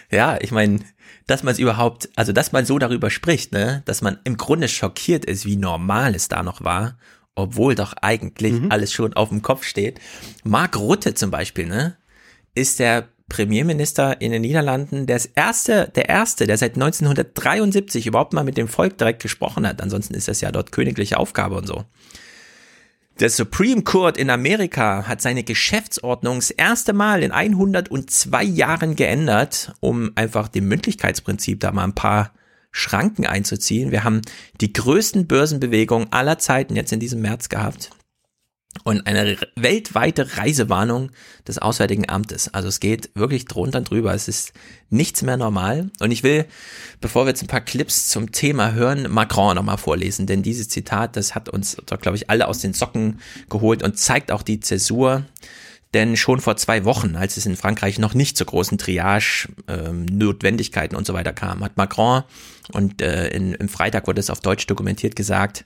Ja, 0.10 0.38
ich 0.40 0.52
meine, 0.52 0.80
dass 1.28 1.44
man 1.44 1.52
es 1.52 1.60
überhaupt, 1.60 2.10
also 2.16 2.32
dass 2.32 2.54
man 2.54 2.66
so 2.66 2.80
darüber 2.80 3.10
spricht, 3.10 3.52
ne, 3.52 3.84
dass 3.86 4.02
man 4.02 4.20
im 4.24 4.38
Grunde 4.38 4.70
schockiert 4.70 5.26
ist, 5.26 5.46
wie 5.46 5.58
normal 5.58 6.16
es 6.16 6.30
da 6.30 6.42
noch 6.42 6.64
war 6.64 6.98
obwohl 7.36 7.76
doch 7.76 7.94
eigentlich 8.02 8.54
mhm. 8.54 8.72
alles 8.72 8.94
schon 8.94 9.14
auf 9.14 9.30
dem 9.30 9.42
Kopf 9.42 9.64
steht. 9.64 10.00
Mark 10.44 10.78
Rutte 10.78 11.14
zum 11.14 11.32
Beispiel, 11.32 11.68
ne, 11.68 11.98
ist 12.56 12.80
der 12.80 13.08
Premierminister 13.30 14.22
in 14.22 14.32
den 14.32 14.42
Niederlanden, 14.42 15.08
der 15.08 15.20
erste, 15.36 15.92
der 15.96 16.10
erste, 16.10 16.46
der 16.46 16.58
seit 16.58 16.76
1973 16.76 18.06
überhaupt 18.06 18.34
mal 18.34 18.44
mit 18.44 18.58
dem 18.58 18.68
Volk 18.68 18.98
direkt 18.98 19.22
gesprochen 19.22 19.68
hat. 19.68 19.82
Ansonsten 19.82 20.14
ist 20.14 20.28
das 20.28 20.42
ja 20.42 20.52
dort 20.52 20.72
königliche 20.72 21.18
Aufgabe 21.18 21.56
und 21.56 21.66
so. 21.66 21.86
Der 23.20 23.30
Supreme 23.30 23.84
Court 23.84 24.18
in 24.18 24.30
Amerika 24.30 25.08
hat 25.08 25.22
seine 25.22 25.44
Geschäftsordnung 25.44 26.38
das 26.38 26.50
erste 26.50 26.94
Mal 26.94 27.24
in 27.24 27.32
102 27.32 28.44
Jahren 28.44 28.96
geändert, 28.96 29.74
um 29.80 30.12
einfach 30.16 30.48
dem 30.48 30.68
Mündlichkeitsprinzip 30.68 31.60
da 31.60 31.72
mal 31.72 31.84
ein 31.84 31.96
paar 31.96 32.34
Schranken 32.74 33.26
einzuziehen. 33.26 33.92
Wir 33.92 34.04
haben 34.04 34.22
die 34.60 34.74
größten 34.74 35.28
Börsenbewegungen 35.28 36.12
aller 36.12 36.40
Zeiten 36.40 36.76
jetzt 36.76 36.92
in 36.92 37.00
diesem 37.00 37.22
März 37.22 37.48
gehabt 37.48 37.92
und 38.84 39.08
eine 39.08 39.38
weltweite 39.56 40.38
Reisewarnung 40.38 41.12
des 41.48 41.60
Auswärtigen 41.60 42.10
Amtes. 42.10 42.54
Also 42.54 42.68
es 42.68 42.80
geht 42.80 43.12
wirklich 43.14 43.46
drunter 43.46 43.80
und 43.80 43.90
drüber. 43.90 44.14
Es 44.14 44.28
ist 44.28 44.54
nichts 44.90 45.22
mehr 45.22 45.38
normal. 45.38 45.92
Und 46.00 46.12
ich 46.12 46.24
will, 46.24 46.46
bevor 47.00 47.26
wir 47.26 47.30
jetzt 47.30 47.44
ein 47.44 47.48
paar 47.48 47.62
Clips 47.62 48.10
zum 48.10 48.32
Thema 48.32 48.74
hören, 48.74 49.12
Macron 49.12 49.56
nochmal 49.56 49.78
vorlesen. 49.78 50.26
Denn 50.26 50.42
dieses 50.42 50.70
Zitat, 50.70 51.16
das 51.16 51.36
hat 51.36 51.50
uns, 51.50 51.78
glaube 51.86 52.18
ich, 52.18 52.30
alle 52.30 52.48
aus 52.48 52.60
den 52.60 52.74
Socken 52.74 53.20
geholt 53.50 53.84
und 53.84 54.00
zeigt 54.00 54.32
auch 54.32 54.42
die 54.42 54.60
Zäsur 54.60 55.26
Denn 55.94 56.18
schon 56.18 56.42
vor 56.42 56.58
zwei 56.58 56.86
Wochen, 56.86 57.16
als 57.16 57.38
es 57.38 57.46
in 57.46 57.56
Frankreich 57.56 58.00
noch 58.00 58.16
nicht 58.16 58.36
zu 58.36 58.46
großen 58.46 58.80
Triage-Notwendigkeiten 58.80 60.96
ähm, 60.96 60.98
und 60.98 61.06
so 61.06 61.14
weiter 61.14 61.34
kam, 61.34 61.64
hat 61.64 61.78
Macron, 61.78 62.24
und 62.72 63.02
äh, 63.02 63.28
in, 63.30 63.54
im 63.54 63.70
Freitag 63.70 64.08
wurde 64.08 64.20
es 64.20 64.30
auf 64.30 64.40
Deutsch 64.40 64.68
dokumentiert, 64.68 65.16
gesagt, 65.16 65.66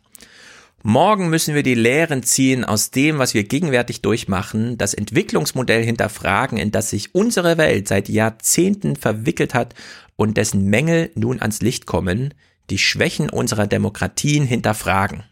Morgen 0.83 1.29
müssen 1.29 1.55
wir 1.55 1.63
die 1.63 1.73
Lehren 1.73 2.21
ziehen 2.21 2.63
aus 2.63 2.91
dem, 2.91 3.17
was 3.17 3.33
wir 3.33 3.43
gegenwärtig 3.43 4.01
durchmachen, 4.01 4.77
das 4.77 4.93
Entwicklungsmodell 4.93 5.83
hinterfragen, 5.83 6.57
in 6.57 6.71
das 6.71 6.91
sich 6.91 7.15
unsere 7.15 7.57
Welt 7.57 7.87
seit 7.87 8.09
Jahrzehnten 8.09 8.95
verwickelt 8.95 9.53
hat 9.53 9.73
und 10.15 10.37
dessen 10.37 10.65
Mängel 10.65 11.09
nun 11.15 11.41
ans 11.41 11.61
Licht 11.61 11.87
kommen, 11.87 12.33
die 12.69 12.77
Schwächen 12.77 13.29
unserer 13.29 13.65
Demokratien 13.65 14.45
hinterfragen. 14.45 15.23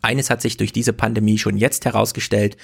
Eines 0.00 0.30
hat 0.30 0.42
sich 0.42 0.58
durch 0.58 0.72
diese 0.72 0.92
Pandemie 0.92 1.38
schon 1.38 1.56
jetzt 1.56 1.84
herausgestellt, 1.84 2.56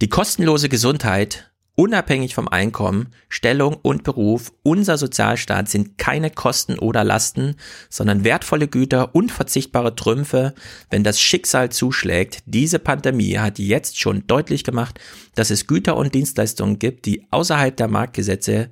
die 0.00 0.08
kostenlose 0.08 0.68
Gesundheit 0.68 1.49
unabhängig 1.80 2.34
vom 2.34 2.46
Einkommen, 2.46 3.08
Stellung 3.30 3.74
und 3.80 4.04
Beruf, 4.04 4.52
unser 4.62 4.98
Sozialstaat 4.98 5.70
sind 5.70 5.96
keine 5.96 6.28
Kosten 6.28 6.78
oder 6.78 7.04
Lasten, 7.04 7.56
sondern 7.88 8.22
wertvolle 8.22 8.68
Güter, 8.68 9.14
unverzichtbare 9.14 9.96
Trümpfe, 9.96 10.52
wenn 10.90 11.04
das 11.04 11.18
Schicksal 11.18 11.70
zuschlägt. 11.72 12.42
Diese 12.44 12.80
Pandemie 12.80 13.38
hat 13.38 13.58
jetzt 13.58 13.98
schon 13.98 14.26
deutlich 14.26 14.62
gemacht, 14.62 15.00
dass 15.36 15.48
es 15.48 15.66
Güter 15.66 15.96
und 15.96 16.14
Dienstleistungen 16.14 16.78
gibt, 16.78 17.06
die 17.06 17.26
außerhalb 17.30 17.74
der 17.74 17.88
Marktgesetze 17.88 18.68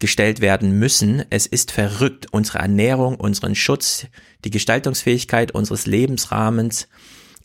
gestellt 0.00 0.40
werden 0.40 0.76
müssen. 0.76 1.24
Es 1.30 1.46
ist 1.46 1.70
verrückt, 1.70 2.26
unsere 2.32 2.58
Ernährung, 2.58 3.14
unseren 3.14 3.54
Schutz, 3.54 4.08
die 4.44 4.50
Gestaltungsfähigkeit 4.50 5.52
unseres 5.52 5.86
Lebensrahmens, 5.86 6.88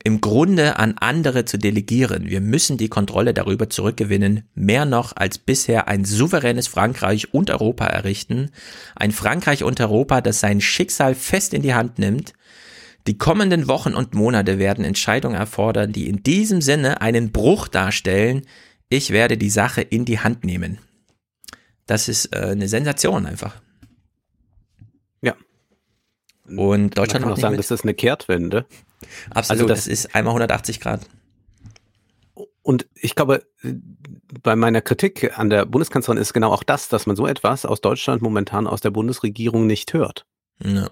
im 0.03 0.19
Grunde 0.19 0.77
an 0.79 0.95
andere 0.99 1.45
zu 1.45 1.57
delegieren. 1.57 2.29
Wir 2.29 2.41
müssen 2.41 2.77
die 2.77 2.89
Kontrolle 2.89 3.33
darüber 3.33 3.69
zurückgewinnen, 3.69 4.43
mehr 4.53 4.85
noch 4.85 5.15
als 5.15 5.37
bisher 5.37 5.87
ein 5.87 6.03
souveränes 6.03 6.67
Frankreich 6.67 7.33
und 7.33 7.49
Europa 7.49 7.85
errichten, 7.85 8.51
ein 8.95 9.11
Frankreich 9.11 9.63
und 9.63 9.79
Europa, 9.79 10.19
das 10.19 10.41
sein 10.41 10.59
Schicksal 10.59 11.15
fest 11.15 11.53
in 11.53 11.61
die 11.61 11.73
Hand 11.73 11.99
nimmt. 11.99 12.33
Die 13.07 13.17
kommenden 13.17 13.67
Wochen 13.67 13.93
und 13.93 14.13
Monate 14.13 14.59
werden 14.59 14.83
Entscheidungen 14.83 15.35
erfordern, 15.35 15.93
die 15.93 16.07
in 16.07 16.23
diesem 16.23 16.61
Sinne 16.61 17.01
einen 17.01 17.31
Bruch 17.31 17.67
darstellen. 17.67 18.45
Ich 18.89 19.11
werde 19.11 19.37
die 19.37 19.49
Sache 19.49 19.81
in 19.81 20.05
die 20.05 20.19
Hand 20.19 20.43
nehmen. 20.43 20.79
Das 21.85 22.07
ist 22.07 22.33
äh, 22.33 22.39
eine 22.39 22.67
Sensation 22.67 23.25
einfach. 23.25 23.61
Ja. 25.21 25.35
Und 26.45 26.97
Deutschland 26.97 27.25
Man 27.25 27.29
kann 27.29 27.31
auch 27.33 27.41
sagen, 27.41 27.51
mit. 27.53 27.59
das 27.59 27.71
ist 27.71 27.83
eine 27.83 27.93
Kehrtwende. 27.93 28.65
Absolut, 29.29 29.61
also 29.61 29.67
das, 29.67 29.85
das 29.85 29.87
ist 29.87 30.15
einmal 30.15 30.31
180 30.31 30.79
Grad. 30.79 31.01
Und 32.61 32.87
ich 32.95 33.15
glaube, 33.15 33.45
bei 34.41 34.55
meiner 34.55 34.81
Kritik 34.81 35.37
an 35.37 35.49
der 35.49 35.65
Bundeskanzlerin 35.65 36.21
ist 36.21 36.33
genau 36.33 36.51
auch 36.51 36.63
das, 36.63 36.87
dass 36.87 37.05
man 37.05 37.15
so 37.15 37.27
etwas 37.27 37.65
aus 37.65 37.81
Deutschland 37.81 38.21
momentan 38.21 38.67
aus 38.67 38.79
der 38.81 38.91
Bundesregierung 38.91 39.67
nicht 39.67 39.93
hört. 39.93 40.25
Ja. 40.63 40.89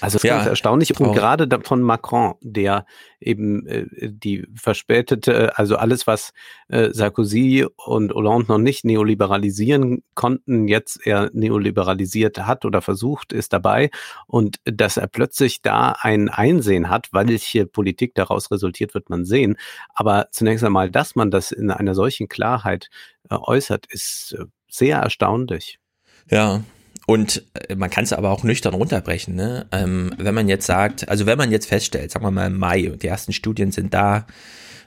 Also 0.00 0.16
das 0.16 0.22
ja, 0.22 0.40
ist 0.40 0.46
erstaunlich 0.46 0.98
und 0.98 1.12
gerade 1.12 1.48
von 1.62 1.82
Macron, 1.82 2.34
der 2.40 2.86
eben 3.20 3.66
äh, 3.66 3.86
die 4.00 4.46
verspätete, 4.54 5.56
also 5.58 5.76
alles, 5.76 6.06
was 6.06 6.32
äh, 6.68 6.90
Sarkozy 6.92 7.66
und 7.76 8.12
Hollande 8.12 8.46
noch 8.48 8.58
nicht 8.58 8.84
neoliberalisieren 8.84 10.02
konnten, 10.14 10.68
jetzt 10.68 11.06
er 11.06 11.30
neoliberalisiert 11.32 12.38
hat 12.38 12.64
oder 12.64 12.82
versucht, 12.82 13.32
ist 13.32 13.52
dabei 13.52 13.90
und 14.26 14.58
dass 14.64 14.96
er 14.96 15.06
plötzlich 15.06 15.62
da 15.62 15.96
ein 16.00 16.28
Einsehen 16.28 16.88
hat, 16.88 17.08
welche 17.12 17.66
Politik 17.66 18.14
daraus 18.14 18.50
resultiert, 18.50 18.94
wird 18.94 19.10
man 19.10 19.24
sehen. 19.24 19.56
Aber 19.94 20.28
zunächst 20.30 20.64
einmal, 20.64 20.90
dass 20.90 21.14
man 21.14 21.30
das 21.30 21.52
in 21.52 21.70
einer 21.70 21.94
solchen 21.94 22.28
Klarheit 22.28 22.88
äh, 23.28 23.36
äußert, 23.36 23.86
ist 23.86 24.36
äh, 24.38 24.44
sehr 24.68 24.98
erstaunlich. 24.98 25.78
Ja, 26.30 26.62
und 27.10 27.42
äh, 27.54 27.74
man 27.74 27.90
kann 27.90 28.04
es 28.04 28.12
aber 28.12 28.30
auch 28.30 28.44
nüchtern 28.44 28.72
runterbrechen. 28.72 29.34
Ne? 29.34 29.66
Ähm, 29.72 30.14
wenn 30.16 30.32
man 30.32 30.48
jetzt 30.48 30.66
sagt, 30.66 31.08
also 31.08 31.26
wenn 31.26 31.38
man 31.38 31.50
jetzt 31.50 31.66
feststellt, 31.66 32.12
sagen 32.12 32.24
wir 32.24 32.30
mal 32.30 32.46
im 32.46 32.56
Mai, 32.56 32.82
die 32.82 33.08
ersten 33.08 33.32
Studien 33.32 33.72
sind 33.72 33.92
da, 33.92 34.28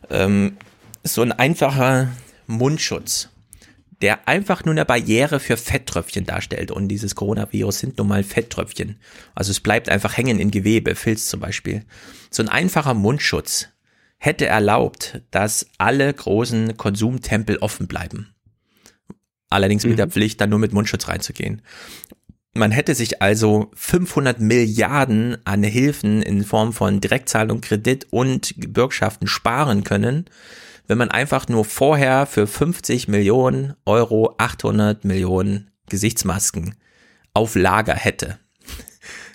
ähm, 0.09 0.55
so 1.03 1.21
ein 1.21 1.33
einfacher 1.33 2.13
Mundschutz, 2.47 3.27
der 4.01 4.25
einfach 4.25 4.63
nur 4.63 4.73
eine 4.73 4.85
Barriere 4.85 5.41
für 5.41 5.57
Fetttröpfchen 5.57 6.23
darstellt. 6.23 6.71
Und 6.71 6.87
dieses 6.87 7.15
Coronavirus 7.15 7.79
sind 7.79 7.97
nun 7.97 8.07
mal 8.07 8.23
Fetttröpfchen. 8.23 9.01
Also 9.35 9.51
es 9.51 9.59
bleibt 9.59 9.89
einfach 9.89 10.15
hängen 10.15 10.39
in 10.39 10.49
Gewebe, 10.49 10.95
Filz 10.95 11.27
zum 11.27 11.41
Beispiel. 11.41 11.83
So 12.31 12.41
ein 12.41 12.47
einfacher 12.47 12.93
Mundschutz 12.93 13.67
hätte 14.17 14.45
erlaubt, 14.45 15.21
dass 15.31 15.67
alle 15.77 16.13
großen 16.13 16.77
Konsumtempel 16.77 17.57
offen 17.57 17.87
bleiben. 17.87 18.32
Allerdings 19.53 19.85
mit 19.85 19.99
der 19.99 20.07
mhm. 20.07 20.11
Pflicht, 20.11 20.41
dann 20.41 20.49
nur 20.49 20.57
mit 20.57 20.73
Mundschutz 20.73 21.07
reinzugehen. 21.07 21.61
Man 22.55 22.71
hätte 22.71 22.95
sich 22.95 23.21
also 23.21 23.69
500 23.75 24.39
Milliarden 24.39 25.37
an 25.45 25.63
Hilfen 25.63 26.23
in 26.23 26.43
Form 26.43 26.73
von 26.73 27.01
Direktzahlung, 27.01 27.61
Kredit 27.61 28.07
und 28.09 28.53
Bürgschaften 28.57 29.27
sparen 29.27 29.83
können, 29.83 30.25
wenn 30.87 30.97
man 30.97 31.11
einfach 31.11 31.47
nur 31.47 31.65
vorher 31.65 32.25
für 32.25 32.47
50 32.47 33.07
Millionen 33.07 33.73
Euro 33.85 34.33
800 34.39 35.05
Millionen 35.05 35.71
Gesichtsmasken 35.87 36.75
auf 37.33 37.55
Lager 37.55 37.95
hätte. 37.95 38.39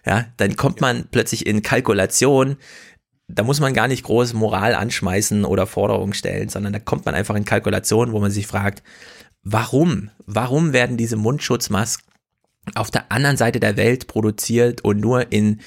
Ja, 0.06 0.26
dann 0.36 0.56
kommt 0.56 0.80
man 0.80 1.06
plötzlich 1.10 1.46
in 1.46 1.62
Kalkulation. 1.62 2.56
Da 3.26 3.42
muss 3.42 3.60
man 3.60 3.74
gar 3.74 3.88
nicht 3.88 4.04
groß 4.04 4.32
Moral 4.32 4.74
anschmeißen 4.74 5.44
oder 5.44 5.66
Forderungen 5.66 6.14
stellen, 6.14 6.48
sondern 6.48 6.72
da 6.72 6.78
kommt 6.78 7.04
man 7.04 7.14
einfach 7.14 7.34
in 7.34 7.44
Kalkulation, 7.44 8.12
wo 8.12 8.20
man 8.20 8.30
sich 8.30 8.46
fragt, 8.46 8.82
warum? 9.42 10.10
Warum 10.26 10.72
werden 10.72 10.96
diese 10.96 11.16
Mundschutzmasken 11.16 12.08
auf 12.74 12.90
der 12.90 13.10
anderen 13.10 13.36
Seite 13.36 13.60
der 13.60 13.76
Welt 13.76 14.06
produziert 14.06 14.82
und 14.82 15.00
nur 15.00 15.32
in 15.32 15.60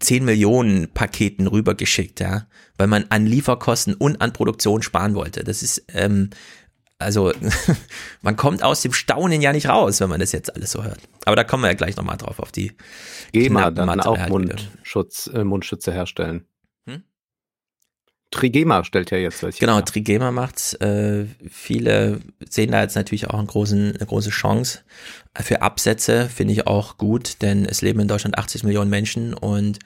10 0.00 0.24
Millionen 0.24 0.92
Paketen 0.92 1.46
rübergeschickt, 1.46 2.20
ja, 2.20 2.46
weil 2.76 2.86
man 2.86 3.04
an 3.10 3.26
Lieferkosten 3.26 3.94
und 3.94 4.20
an 4.20 4.32
Produktion 4.32 4.82
sparen 4.82 5.14
wollte. 5.14 5.44
Das 5.44 5.62
ist, 5.62 5.84
ähm, 5.94 6.30
also 6.98 7.32
man 8.22 8.36
kommt 8.36 8.62
aus 8.62 8.82
dem 8.82 8.92
Staunen 8.92 9.40
ja 9.40 9.52
nicht 9.52 9.68
raus, 9.68 10.00
wenn 10.00 10.08
man 10.08 10.20
das 10.20 10.32
jetzt 10.32 10.54
alles 10.54 10.72
so 10.72 10.82
hört. 10.82 11.00
Aber 11.24 11.36
da 11.36 11.44
kommen 11.44 11.62
wir 11.62 11.68
ja 11.68 11.76
gleich 11.76 11.96
nochmal 11.96 12.16
drauf, 12.16 12.40
auf 12.40 12.50
die 12.50 12.72
GEMA 13.32 13.70
dann 13.70 14.00
auch 14.00 14.28
Mundschutz, 14.28 15.30
äh, 15.32 15.44
Mundschütze 15.44 15.92
herstellen. 15.92 16.47
Trigema 18.30 18.84
stellt 18.84 19.10
ja 19.10 19.18
jetzt 19.18 19.42
welche. 19.42 19.58
Genau, 19.58 19.76
her. 19.76 19.84
Trigema 19.84 20.30
macht's. 20.30 20.74
Äh, 20.74 21.26
viele 21.48 22.20
sehen 22.48 22.72
da 22.72 22.82
jetzt 22.82 22.94
natürlich 22.94 23.28
auch 23.28 23.38
einen 23.38 23.46
großen, 23.46 23.96
eine 23.96 24.06
große 24.06 24.30
Chance. 24.30 24.80
Für 25.40 25.62
Absätze 25.62 26.28
finde 26.28 26.52
ich 26.52 26.66
auch 26.66 26.98
gut, 26.98 27.40
denn 27.42 27.64
es 27.64 27.80
leben 27.80 28.00
in 28.00 28.08
Deutschland 28.08 28.36
80 28.36 28.64
Millionen 28.64 28.90
Menschen 28.90 29.32
und 29.34 29.78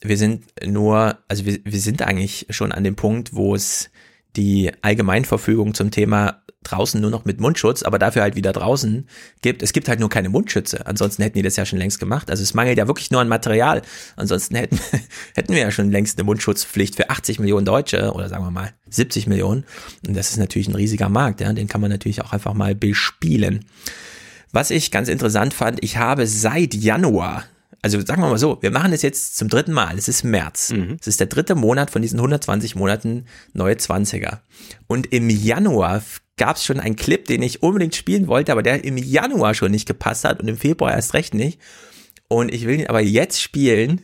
wir 0.00 0.16
sind 0.16 0.44
nur, 0.64 1.18
also 1.28 1.44
wir, 1.44 1.58
wir 1.64 1.80
sind 1.80 2.02
eigentlich 2.02 2.46
schon 2.50 2.72
an 2.72 2.84
dem 2.84 2.96
Punkt, 2.96 3.34
wo 3.34 3.54
es 3.54 3.90
die 4.36 4.72
Allgemeinverfügung 4.82 5.74
zum 5.74 5.90
Thema 5.90 6.42
draußen 6.64 7.00
nur 7.00 7.10
noch 7.10 7.24
mit 7.24 7.40
Mundschutz, 7.40 7.82
aber 7.82 7.98
dafür 7.98 8.22
halt 8.22 8.36
wieder 8.36 8.52
draußen 8.52 9.06
gibt. 9.40 9.62
Es 9.62 9.72
gibt 9.72 9.88
halt 9.88 10.00
nur 10.00 10.08
keine 10.08 10.28
Mundschütze. 10.28 10.86
Ansonsten 10.86 11.22
hätten 11.22 11.36
die 11.36 11.42
das 11.42 11.56
ja 11.56 11.66
schon 11.66 11.78
längst 11.78 11.98
gemacht. 11.98 12.30
Also 12.30 12.42
es 12.42 12.54
mangelt 12.54 12.78
ja 12.78 12.86
wirklich 12.86 13.10
nur 13.10 13.20
an 13.20 13.28
Material. 13.28 13.82
Ansonsten 14.16 14.56
hätten, 14.56 14.78
hätten 15.34 15.52
wir 15.52 15.60
ja 15.60 15.70
schon 15.70 15.90
längst 15.90 16.18
eine 16.18 16.24
Mundschutzpflicht 16.24 16.96
für 16.96 17.10
80 17.10 17.40
Millionen 17.40 17.66
Deutsche 17.66 18.12
oder 18.12 18.28
sagen 18.28 18.44
wir 18.44 18.50
mal 18.50 18.72
70 18.90 19.26
Millionen. 19.26 19.64
Und 20.06 20.16
das 20.16 20.30
ist 20.30 20.36
natürlich 20.36 20.68
ein 20.68 20.74
riesiger 20.74 21.08
Markt. 21.08 21.40
Ja? 21.40 21.52
Den 21.52 21.68
kann 21.68 21.80
man 21.80 21.90
natürlich 21.90 22.22
auch 22.22 22.32
einfach 22.32 22.54
mal 22.54 22.74
bespielen. 22.74 23.64
Was 24.52 24.70
ich 24.70 24.90
ganz 24.90 25.08
interessant 25.08 25.54
fand, 25.54 25.82
ich 25.82 25.96
habe 25.96 26.26
seit 26.26 26.74
Januar 26.74 27.44
also 27.82 28.00
sagen 28.00 28.22
wir 28.22 28.28
mal 28.28 28.38
so, 28.38 28.58
wir 28.62 28.70
machen 28.70 28.92
es 28.92 29.02
jetzt 29.02 29.36
zum 29.36 29.48
dritten 29.48 29.72
Mal. 29.72 29.98
Es 29.98 30.06
ist 30.06 30.22
März. 30.22 30.70
Mhm. 30.70 30.98
Es 31.00 31.08
ist 31.08 31.18
der 31.18 31.26
dritte 31.26 31.56
Monat 31.56 31.90
von 31.90 32.00
diesen 32.00 32.20
120 32.20 32.76
Monaten 32.76 33.26
neue 33.52 33.74
20er. 33.74 34.38
Und 34.86 35.12
im 35.12 35.28
Januar 35.28 36.00
gab 36.36 36.56
es 36.56 36.64
schon 36.64 36.78
einen 36.78 36.94
Clip, 36.94 37.24
den 37.26 37.42
ich 37.42 37.62
unbedingt 37.62 37.96
spielen 37.96 38.28
wollte, 38.28 38.52
aber 38.52 38.62
der 38.62 38.84
im 38.84 38.96
Januar 38.96 39.54
schon 39.54 39.72
nicht 39.72 39.86
gepasst 39.86 40.24
hat 40.24 40.40
und 40.40 40.48
im 40.48 40.56
Februar 40.56 40.92
erst 40.92 41.14
recht 41.14 41.34
nicht. 41.34 41.60
Und 42.28 42.54
ich 42.54 42.66
will 42.66 42.80
ihn 42.80 42.86
aber 42.86 43.00
jetzt 43.00 43.42
spielen, 43.42 44.02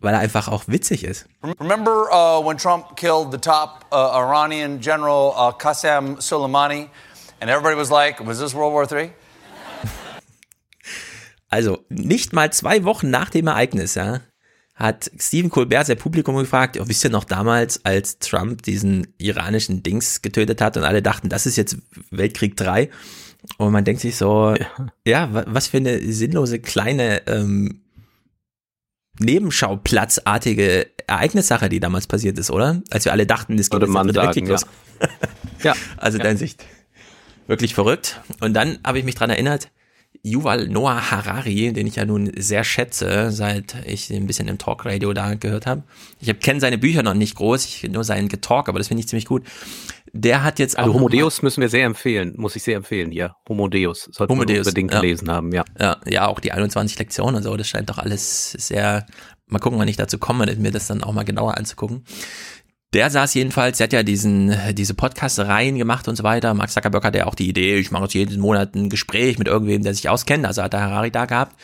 weil 0.00 0.14
er 0.14 0.20
einfach 0.20 0.48
auch 0.48 0.64
witzig 0.66 1.04
ist. 1.04 1.26
Remember 1.60 2.08
uh, 2.10 2.44
when 2.44 2.56
Trump 2.56 2.96
killed 2.96 3.32
the 3.32 3.38
top 3.38 3.84
uh, 3.92 3.96
Iranian 3.96 4.80
general 4.80 5.32
uh, 5.36 5.52
Qasem 5.52 6.16
Soleimani 6.20 6.88
and 7.40 7.50
everybody 7.50 7.76
was 7.76 7.90
like, 7.90 8.18
was 8.26 8.38
this 8.38 8.54
World 8.54 8.72
War 8.72 8.90
III? 8.90 9.10
Also 11.54 11.84
nicht 11.88 12.32
mal 12.32 12.52
zwei 12.52 12.82
Wochen 12.82 13.10
nach 13.10 13.30
dem 13.30 13.46
Ereignis, 13.46 13.94
ja, 13.94 14.22
hat 14.74 15.08
Stephen 15.20 15.50
Colbert 15.50 15.86
sein 15.86 15.96
Publikum 15.96 16.36
gefragt, 16.36 16.80
oh, 16.80 16.88
wisst 16.88 17.04
ihr 17.04 17.10
noch 17.10 17.22
damals, 17.22 17.84
als 17.84 18.18
Trump 18.18 18.62
diesen 18.62 19.06
iranischen 19.18 19.84
Dings 19.84 20.20
getötet 20.20 20.60
hat 20.60 20.76
und 20.76 20.82
alle 20.82 21.00
dachten, 21.00 21.28
das 21.28 21.46
ist 21.46 21.54
jetzt 21.54 21.76
Weltkrieg 22.10 22.56
3. 22.56 22.90
Und 23.58 23.70
man 23.70 23.84
denkt 23.84 24.00
sich 24.00 24.16
so, 24.16 24.56
ja, 24.58 24.66
ja 25.06 25.44
was 25.46 25.68
für 25.68 25.76
eine 25.76 26.00
sinnlose 26.12 26.58
kleine 26.58 27.24
ähm, 27.28 27.82
Nebenschauplatzartige 29.20 30.90
Ereignissache, 31.06 31.68
die 31.68 31.78
damals 31.78 32.08
passiert 32.08 32.36
ist, 32.36 32.50
oder? 32.50 32.82
Als 32.90 33.04
wir 33.04 33.12
alle 33.12 33.26
dachten, 33.26 33.56
es 33.60 33.70
geht 33.70 33.80
Würde 33.80 33.92
man 33.92 34.08
jetzt 34.08 34.16
sagen, 34.16 34.26
richtig 34.26 34.48
ja. 34.48 34.50
los. 34.50 34.66
Ja. 35.62 35.74
Also 35.98 36.18
in 36.18 36.22
der 36.22 36.30
Hinsicht 36.32 36.64
wirklich 37.46 37.74
verrückt. 37.74 38.20
Und 38.40 38.54
dann 38.54 38.80
habe 38.84 38.98
ich 38.98 39.04
mich 39.04 39.14
dran 39.14 39.30
erinnert, 39.30 39.70
Yuval 40.24 40.68
Noah 40.68 41.10
Harari, 41.10 41.72
den 41.74 41.86
ich 41.86 41.96
ja 41.96 42.06
nun 42.06 42.32
sehr 42.34 42.64
schätze, 42.64 43.30
seit 43.30 43.76
ich 43.86 44.10
ein 44.10 44.26
bisschen 44.26 44.48
im 44.48 44.56
Talkradio 44.56 45.12
da 45.12 45.34
gehört 45.34 45.66
habe. 45.66 45.82
Ich 46.18 46.40
kenne 46.40 46.60
seine 46.60 46.78
Bücher 46.78 47.02
noch 47.02 47.12
nicht 47.12 47.36
groß, 47.36 47.66
ich 47.66 47.82
nur 47.90 48.04
seinen 48.04 48.28
Getalk, 48.28 48.70
aber 48.70 48.78
das 48.78 48.88
finde 48.88 49.02
ich 49.02 49.08
ziemlich 49.08 49.26
gut. 49.26 49.44
Der 50.14 50.42
hat 50.42 50.58
jetzt 50.58 50.78
Also 50.78 50.90
auch 50.90 50.94
Homo 50.94 51.10
Deus 51.10 51.42
müssen 51.42 51.60
wir 51.60 51.68
sehr 51.68 51.84
empfehlen, 51.84 52.32
muss 52.36 52.56
ich 52.56 52.62
sehr 52.62 52.76
empfehlen 52.76 53.10
hier. 53.10 53.36
Homo 53.46 53.68
Deus. 53.68 54.08
Sollten 54.12 54.32
Homo 54.32 54.48
wir 54.48 54.56
Deus, 54.56 54.66
unbedingt 54.66 54.92
ja. 54.92 55.00
gelesen 55.00 55.30
haben, 55.30 55.52
ja. 55.52 55.64
Ja, 55.78 55.98
ja, 56.06 56.26
auch 56.26 56.40
die 56.40 56.52
21 56.52 56.98
Lektionen 56.98 57.36
und 57.36 57.42
so, 57.42 57.54
das 57.54 57.68
scheint 57.68 57.90
doch 57.90 57.98
alles 57.98 58.52
sehr, 58.52 59.04
mal 59.46 59.58
gucken, 59.58 59.78
wann 59.78 59.88
ich 59.88 59.98
dazu 59.98 60.18
komme, 60.18 60.46
mir 60.56 60.70
das 60.70 60.86
dann 60.86 61.04
auch 61.04 61.12
mal 61.12 61.24
genauer 61.24 61.58
anzugucken. 61.58 62.02
Der 62.94 63.10
saß 63.10 63.34
jedenfalls, 63.34 63.78
der 63.78 63.86
hat 63.86 63.92
ja 63.92 64.04
diesen, 64.04 64.56
diese 64.74 64.94
Podcast-Reihen 64.94 65.76
gemacht 65.76 66.06
und 66.06 66.14
so 66.14 66.22
weiter. 66.22 66.54
Mark 66.54 66.70
Zuckerberg 66.70 67.02
hatte 67.02 67.18
ja 67.18 67.26
auch 67.26 67.34
die 67.34 67.48
Idee, 67.48 67.76
ich 67.76 67.90
mache 67.90 68.04
jetzt 68.04 68.14
jeden 68.14 68.40
Monat 68.40 68.76
ein 68.76 68.88
Gespräch 68.88 69.36
mit 69.36 69.48
irgendwem, 69.48 69.82
der 69.82 69.94
sich 69.94 70.08
auskennt. 70.08 70.46
Also 70.46 70.62
hat 70.62 70.74
der 70.74 70.80
Harari 70.82 71.10
da 71.10 71.26
gehabt. 71.26 71.56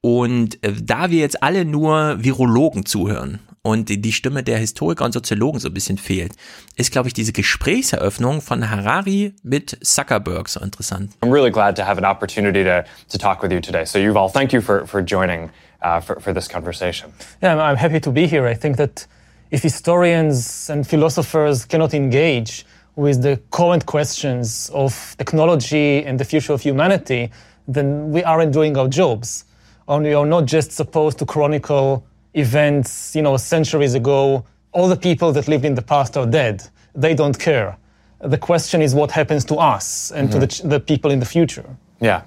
Und 0.00 0.64
äh, 0.64 0.72
da 0.82 1.10
wir 1.10 1.20
jetzt 1.20 1.42
alle 1.42 1.66
nur 1.66 2.24
Virologen 2.24 2.86
zuhören 2.86 3.40
und 3.60 3.90
die, 3.90 4.12
Stimme 4.12 4.42
der 4.42 4.56
Historiker 4.56 5.04
und 5.04 5.12
Soziologen 5.12 5.60
so 5.60 5.68
ein 5.68 5.74
bisschen 5.74 5.98
fehlt, 5.98 6.32
ist, 6.76 6.92
glaube 6.92 7.08
ich, 7.08 7.14
diese 7.14 7.34
Gesprächseröffnung 7.34 8.40
von 8.40 8.70
Harari 8.70 9.34
mit 9.42 9.76
Zuckerberg 9.82 10.48
so 10.48 10.60
interessant. 10.60 11.12
I'm 11.20 11.30
really 11.30 11.50
glad 11.50 11.76
to 11.76 11.84
have 11.84 11.98
an 11.98 12.06
opportunity 12.06 12.64
to, 12.64 12.84
to 13.10 13.18
talk 13.18 13.42
with 13.42 13.52
you 13.52 13.60
today. 13.60 13.84
So, 13.84 13.98
Yuval, 13.98 14.32
thank 14.32 14.54
you 14.54 14.62
for, 14.62 14.86
for 14.86 15.04
joining 15.04 15.50
uh, 15.82 16.00
for, 16.00 16.18
for 16.20 16.32
this 16.32 16.48
conversation. 16.48 17.10
Yeah, 17.42 17.50
I'm- 17.50 17.60
I'm 17.60 17.76
happy 17.76 18.00
to 18.00 18.10
be 18.10 18.26
here. 18.26 18.46
I 18.46 18.54
think 18.54 18.78
that 18.78 19.06
if 19.50 19.62
historians 19.62 20.70
and 20.70 20.86
philosophers 20.86 21.64
cannot 21.64 21.94
engage 21.94 22.64
with 22.96 23.22
the 23.22 23.40
current 23.50 23.86
questions 23.86 24.70
of 24.74 25.14
technology 25.18 26.04
and 26.04 26.18
the 26.18 26.24
future 26.24 26.52
of 26.52 26.60
humanity, 26.60 27.30
then 27.66 28.10
we 28.10 28.22
aren't 28.22 28.52
doing 28.52 28.76
our 28.76 28.88
jobs. 28.88 29.44
And 29.88 30.04
we 30.04 30.14
are 30.14 30.26
not 30.26 30.46
just 30.46 30.72
supposed 30.72 31.18
to 31.18 31.26
chronicle 31.26 32.04
events, 32.34 33.14
you 33.16 33.22
know, 33.22 33.36
centuries 33.36 33.94
ago. 33.94 34.44
All 34.72 34.88
the 34.88 34.96
people 34.96 35.32
that 35.32 35.48
lived 35.48 35.64
in 35.64 35.74
the 35.74 35.82
past 35.82 36.16
are 36.16 36.26
dead. 36.26 36.62
They 36.94 37.14
don't 37.14 37.38
care. 37.38 37.76
The 38.20 38.38
question 38.38 38.82
is 38.82 38.94
what 38.94 39.10
happens 39.10 39.44
to 39.46 39.56
us 39.56 40.12
and 40.12 40.30
to 40.30 40.38
the, 40.38 40.46
mhm. 40.46 40.70
the 40.70 40.80
people 40.80 41.10
in 41.10 41.20
the 41.20 41.26
future. 41.26 41.64
Yeah. 42.00 42.22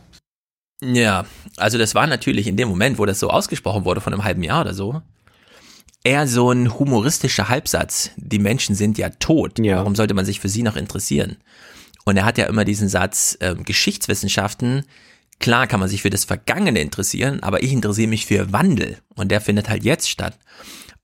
Ja, 0.81 1.25
also 1.57 1.77
das 1.77 1.95
war 1.95 2.07
natürlich 2.07 2.47
in 2.47 2.57
dem 2.57 2.67
Moment, 2.67 2.97
wo 2.97 3.05
das 3.05 3.19
so 3.19 3.29
ausgesprochen 3.29 3.85
wurde, 3.85 4.01
von 4.01 4.11
einem 4.11 4.23
halben 4.25 4.43
Jahr 4.43 4.61
oder 4.61 4.73
so, 4.73 5.01
eher 6.03 6.27
so 6.27 6.51
ein 6.51 6.77
humoristischer 6.77 7.49
Halbsatz. 7.49 8.11
Die 8.17 8.39
Menschen 8.39 8.75
sind 8.75 8.97
ja 8.97 9.09
tot. 9.09 9.59
Ja. 9.59 9.77
Warum 9.77 9.95
sollte 9.95 10.13
man 10.13 10.25
sich 10.25 10.39
für 10.39 10.49
sie 10.49 10.63
noch 10.63 10.75
interessieren? 10.75 11.37
Und 12.05 12.17
er 12.17 12.25
hat 12.25 12.37
ja 12.37 12.45
immer 12.45 12.65
diesen 12.65 12.89
Satz, 12.89 13.37
ähm, 13.39 13.63
Geschichtswissenschaften, 13.63 14.83
klar 15.39 15.67
kann 15.67 15.79
man 15.79 15.89
sich 15.89 16.01
für 16.01 16.09
das 16.09 16.25
Vergangene 16.25 16.81
interessieren, 16.81 17.41
aber 17.41 17.63
ich 17.63 17.71
interessiere 17.71 18.09
mich 18.09 18.25
für 18.25 18.51
Wandel. 18.51 18.97
Und 19.15 19.31
der 19.31 19.41
findet 19.41 19.69
halt 19.69 19.83
jetzt 19.83 20.09
statt. 20.09 20.37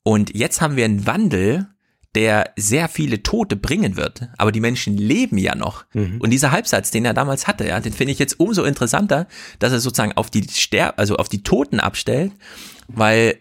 Und 0.03 0.35
jetzt 0.35 0.59
haben 0.61 0.75
wir 0.75 0.85
einen 0.85 1.05
Wandel, 1.05 1.67
der 2.15 2.51
sehr 2.55 2.89
viele 2.89 3.21
Tote 3.21 3.55
bringen 3.55 3.95
wird. 3.95 4.29
Aber 4.37 4.51
die 4.51 4.59
Menschen 4.59 4.97
leben 4.97 5.37
ja 5.37 5.55
noch. 5.55 5.85
Und 6.19 6.31
dieser 6.31 6.51
Halbsatz, 6.51 6.89
den 6.89 7.05
er 7.05 7.13
damals 7.13 7.47
hatte, 7.47 7.67
ja, 7.67 7.79
den 7.79 7.93
finde 7.93 8.11
ich 8.11 8.19
jetzt 8.19 8.39
umso 8.39 8.63
interessanter, 8.63 9.27
dass 9.59 9.71
er 9.71 9.79
sozusagen 9.79 10.13
auf 10.13 10.29
die 10.29 10.43
Ster 10.43 10.97
also 10.97 11.17
auf 11.17 11.29
die 11.29 11.43
Toten 11.43 11.79
abstellt, 11.79 12.31
weil 12.87 13.37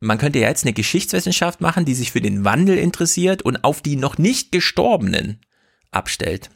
man 0.00 0.18
könnte 0.18 0.38
ja 0.38 0.48
jetzt 0.48 0.64
eine 0.64 0.72
Geschichtswissenschaft 0.72 1.60
machen, 1.60 1.84
die 1.84 1.94
sich 1.94 2.10
für 2.12 2.20
den 2.20 2.44
Wandel 2.44 2.78
interessiert 2.78 3.42
und 3.42 3.64
auf 3.64 3.82
die 3.82 3.96
noch 3.96 4.18
nicht 4.18 4.50
Gestorbenen 4.50 5.40
abstellt. 5.90 6.50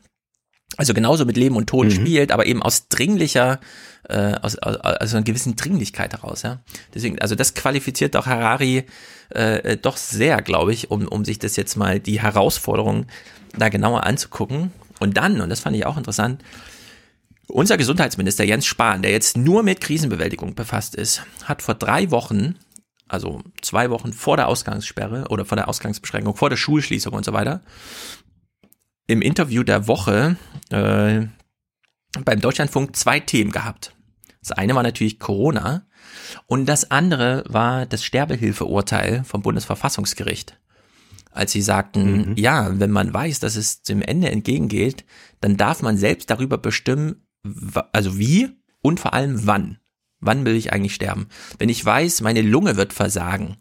Also 0.76 0.92
genauso 0.92 1.24
mit 1.24 1.36
Leben 1.36 1.55
und 1.55 1.68
Tod 1.68 1.92
spielt, 1.92 2.32
aber 2.32 2.47
eben 2.47 2.62
aus 2.62 2.88
dringlicher, 2.88 3.61
äh, 4.09 4.34
aus, 4.42 4.57
aus, 4.59 4.76
aus 4.76 5.14
einer 5.14 5.22
gewissen 5.22 5.55
Dringlichkeit 5.55 6.14
heraus, 6.14 6.42
ja. 6.42 6.62
Deswegen, 6.92 7.20
also 7.20 7.36
das 7.36 7.55
qualifiziert 7.55 8.16
doch 8.16 8.26
Harari 8.26 8.84
äh, 9.32 9.59
äh, 9.59 9.76
doch 9.76 9.97
sehr, 9.97 10.42
glaube 10.42 10.72
ich, 10.72 10.90
um, 10.90 11.07
um 11.07 11.24
sich 11.24 11.38
das 11.38 11.57
jetzt 11.57 11.76
mal 11.76 12.01
die 12.01 12.20
Herausforderung 12.20 13.07
da 13.57 13.68
genauer 13.68 14.05
anzugucken. 14.05 14.72
Und 14.99 15.16
dann, 15.16 15.40
und 15.40 15.49
das 15.49 15.61
fand 15.61 15.76
ich 15.76 15.86
auch 15.86 15.97
interessant, 15.97 16.42
unser 17.47 17.76
Gesundheitsminister 17.76 18.42
Jens 18.42 18.66
Spahn, 18.66 19.03
der 19.03 19.12
jetzt 19.12 19.36
nur 19.36 19.62
mit 19.62 19.80
Krisenbewältigung 19.80 20.55
befasst 20.55 20.95
ist, 20.95 21.22
hat 21.45 21.62
vor 21.62 21.74
drei 21.74 22.11
Wochen, 22.11 22.57
also 23.09 23.42
zwei 23.61 23.90
Wochen 23.90 24.12
vor 24.12 24.36
der 24.36 24.48
Ausgangssperre 24.48 25.26
oder 25.28 25.44
vor 25.44 25.57
der 25.57 25.68
Ausgangsbeschränkung, 25.68 26.36
vor 26.36 26.50
der 26.50 26.57
Schulschließung 26.57 27.12
und 27.12 27.24
so 27.24 27.32
weiter, 27.32 27.62
im 29.07 29.22
Interview 29.22 29.62
der 29.62 29.86
Woche 29.86 30.36
äh, 30.70 31.26
beim 32.24 32.40
Deutschlandfunk 32.40 32.96
zwei 32.96 33.20
Themen 33.20 33.50
gehabt. 33.50 33.94
Das 34.40 34.52
eine 34.52 34.74
war 34.74 34.82
natürlich 34.82 35.18
Corona 35.18 35.86
und 36.46 36.66
das 36.66 36.90
andere 36.90 37.44
war 37.48 37.86
das 37.86 38.05
Sterbehilfeurteil 38.05 39.24
vom 39.24 39.42
Bundesverfassungsgericht. 39.42 40.59
Als 41.30 41.50
sie 41.52 41.62
sagten, 41.62 42.34
ja, 42.36 42.78
wenn 42.78 42.92
man 42.92 43.12
weiß, 43.12 43.40
dass 43.40 43.57
es 43.57 43.82
dem 43.82 44.02
Ende 44.02 44.30
entgegengeht, 44.30 45.05
dann 45.40 45.57
darf 45.57 45.82
man 45.82 45.96
selbst 45.96 46.30
darüber 46.30 46.59
bestimmen, 46.59 47.26
also 47.92 48.18
wie 48.18 48.50
und 48.82 49.00
vor 49.00 49.14
allem 49.14 49.46
wann. 49.46 49.78
Wann 50.25 50.45
will 50.45 50.57
ich 50.57 50.72
eigentlich 50.72 50.95
sterben? 50.95 51.29
Wenn 51.59 51.68
ich 51.68 51.85
weiß, 51.85 52.20
meine 52.20 52.43
Lunge 52.43 52.77
wird 52.77 52.93
versagen, 52.93 53.57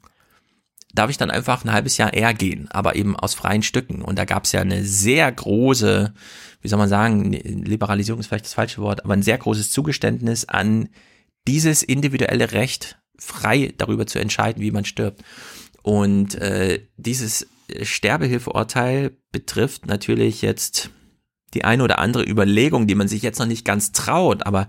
darf 0.94 1.10
ich 1.10 1.18
dann 1.18 1.32
einfach 1.32 1.64
ein 1.64 1.72
halbes 1.72 1.98
Jahr 1.98 2.14
eher 2.14 2.34
gehen, 2.34 2.70
aber 2.72 2.96
eben 2.96 3.16
aus 3.16 3.34
freien 3.34 3.64
Stücken. 3.64 4.02
Und 4.02 4.18
da 4.18 4.26
gab 4.26 4.46
es 4.46 4.52
ja 4.52 4.62
eine 4.62 4.84
sehr 4.84 5.32
große, 5.32 6.14
wie 6.62 6.68
soll 6.68 6.80
man 6.80 6.90
sagen, 6.90 7.32
Liberalisierung 7.32 8.20
ist 8.20 8.28
vielleicht 8.28 8.46
das 8.46 8.54
falsche 8.54 8.82
Wort, 8.82 9.04
aber 9.04 9.14
ein 9.14 9.24
sehr 9.24 9.38
großes 9.38 9.72
Zugeständnis 9.72 10.46
an 10.46 10.90
dieses 11.48 11.84
individuelle 11.84 12.52
Recht, 12.52 12.98
frei 13.18 13.74
darüber 13.78 14.06
zu 14.08 14.20
entscheiden, 14.20 14.62
wie 14.62 14.72
man 14.72 14.86
stirbt. 14.86 15.24
Und 15.82 16.36
äh, 16.36 16.88
dieses 16.98 17.48
Sterbehilfeurteil 17.82 19.18
betrifft 19.32 19.88
natürlich 19.88 20.42
jetzt 20.42 20.92
die 21.54 21.64
eine 21.64 21.84
oder 21.84 22.00
andere 22.00 22.24
Überlegung, 22.24 22.88
die 22.88 22.96
man 22.96 23.08
sich 23.08 23.22
jetzt 23.22 23.40
noch 23.40 23.46
nicht 23.46 23.66
ganz 23.66 23.92
traut, 23.92 24.46
aber 24.46 24.68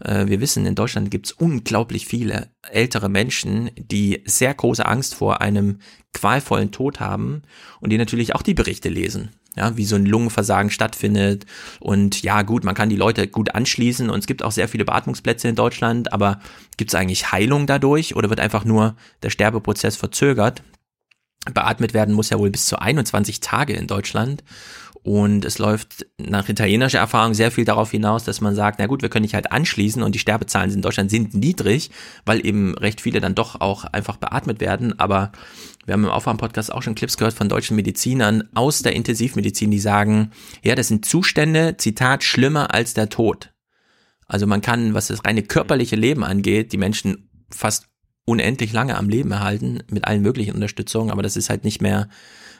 äh, 0.00 0.26
wir 0.26 0.40
wissen, 0.40 0.66
in 0.66 0.74
Deutschland 0.74 1.10
gibt 1.10 1.26
es 1.26 1.32
unglaublich 1.32 2.06
viele 2.06 2.48
ältere 2.70 3.08
Menschen, 3.08 3.70
die 3.76 4.22
sehr 4.24 4.54
große 4.54 4.86
Angst 4.86 5.14
vor 5.14 5.40
einem 5.40 5.78
qualvollen 6.12 6.72
Tod 6.72 7.00
haben 7.00 7.42
und 7.80 7.90
die 7.90 7.98
natürlich 7.98 8.34
auch 8.34 8.42
die 8.42 8.54
Berichte 8.54 8.88
lesen. 8.88 9.30
Ja, 9.54 9.76
wie 9.76 9.84
so 9.84 9.96
ein 9.96 10.06
Lungenversagen 10.06 10.70
stattfindet. 10.70 11.44
Und 11.78 12.22
ja, 12.22 12.40
gut, 12.40 12.64
man 12.64 12.74
kann 12.74 12.88
die 12.88 12.96
Leute 12.96 13.28
gut 13.28 13.54
anschließen 13.54 14.08
und 14.08 14.18
es 14.20 14.26
gibt 14.26 14.42
auch 14.42 14.50
sehr 14.50 14.66
viele 14.66 14.86
Beatmungsplätze 14.86 15.46
in 15.46 15.56
Deutschland, 15.56 16.10
aber 16.10 16.40
gibt 16.78 16.90
es 16.90 16.94
eigentlich 16.94 17.32
Heilung 17.32 17.66
dadurch 17.66 18.16
oder 18.16 18.30
wird 18.30 18.40
einfach 18.40 18.64
nur 18.64 18.96
der 19.22 19.28
Sterbeprozess 19.28 19.96
verzögert? 19.96 20.62
Beatmet 21.52 21.92
werden 21.92 22.14
muss 22.14 22.30
ja 22.30 22.38
wohl 22.38 22.50
bis 22.50 22.66
zu 22.66 22.80
21 22.80 23.40
Tage 23.40 23.74
in 23.74 23.86
Deutschland. 23.86 24.44
Und 25.04 25.44
es 25.44 25.58
läuft 25.58 26.06
nach 26.16 26.48
italienischer 26.48 27.00
Erfahrung 27.00 27.34
sehr 27.34 27.50
viel 27.50 27.64
darauf 27.64 27.90
hinaus, 27.90 28.22
dass 28.22 28.40
man 28.40 28.54
sagt, 28.54 28.78
na 28.78 28.86
gut, 28.86 29.02
wir 29.02 29.08
können 29.08 29.24
dich 29.24 29.34
halt 29.34 29.50
anschließen 29.50 30.00
und 30.00 30.14
die 30.14 30.20
Sterbezahlen 30.20 30.72
in 30.72 30.80
Deutschland 30.80 31.10
sind 31.10 31.34
niedrig, 31.34 31.90
weil 32.24 32.46
eben 32.46 32.76
recht 32.78 33.00
viele 33.00 33.20
dann 33.20 33.34
doch 33.34 33.60
auch 33.60 33.84
einfach 33.84 34.16
beatmet 34.16 34.60
werden. 34.60 34.98
Aber 35.00 35.32
wir 35.86 35.94
haben 35.94 36.04
im 36.04 36.10
Aufwärm-Podcast 36.10 36.72
auch 36.72 36.82
schon 36.82 36.94
Clips 36.94 37.16
gehört 37.16 37.34
von 37.34 37.48
deutschen 37.48 37.74
Medizinern 37.74 38.48
aus 38.54 38.82
der 38.82 38.94
Intensivmedizin, 38.94 39.72
die 39.72 39.80
sagen, 39.80 40.30
ja, 40.62 40.76
das 40.76 40.86
sind 40.86 41.04
Zustände, 41.04 41.76
Zitat, 41.78 42.22
schlimmer 42.22 42.72
als 42.72 42.94
der 42.94 43.08
Tod. 43.08 43.52
Also 44.28 44.46
man 44.46 44.60
kann, 44.60 44.94
was 44.94 45.08
das 45.08 45.24
reine 45.24 45.42
körperliche 45.42 45.96
Leben 45.96 46.22
angeht, 46.22 46.72
die 46.72 46.78
Menschen 46.78 47.28
fast 47.50 47.88
unendlich 48.24 48.72
lange 48.72 48.96
am 48.96 49.08
Leben 49.08 49.32
erhalten 49.32 49.80
mit 49.90 50.04
allen 50.04 50.22
möglichen 50.22 50.54
Unterstützungen, 50.54 51.10
aber 51.10 51.22
das 51.22 51.36
ist 51.36 51.50
halt 51.50 51.64
nicht 51.64 51.82
mehr, 51.82 52.08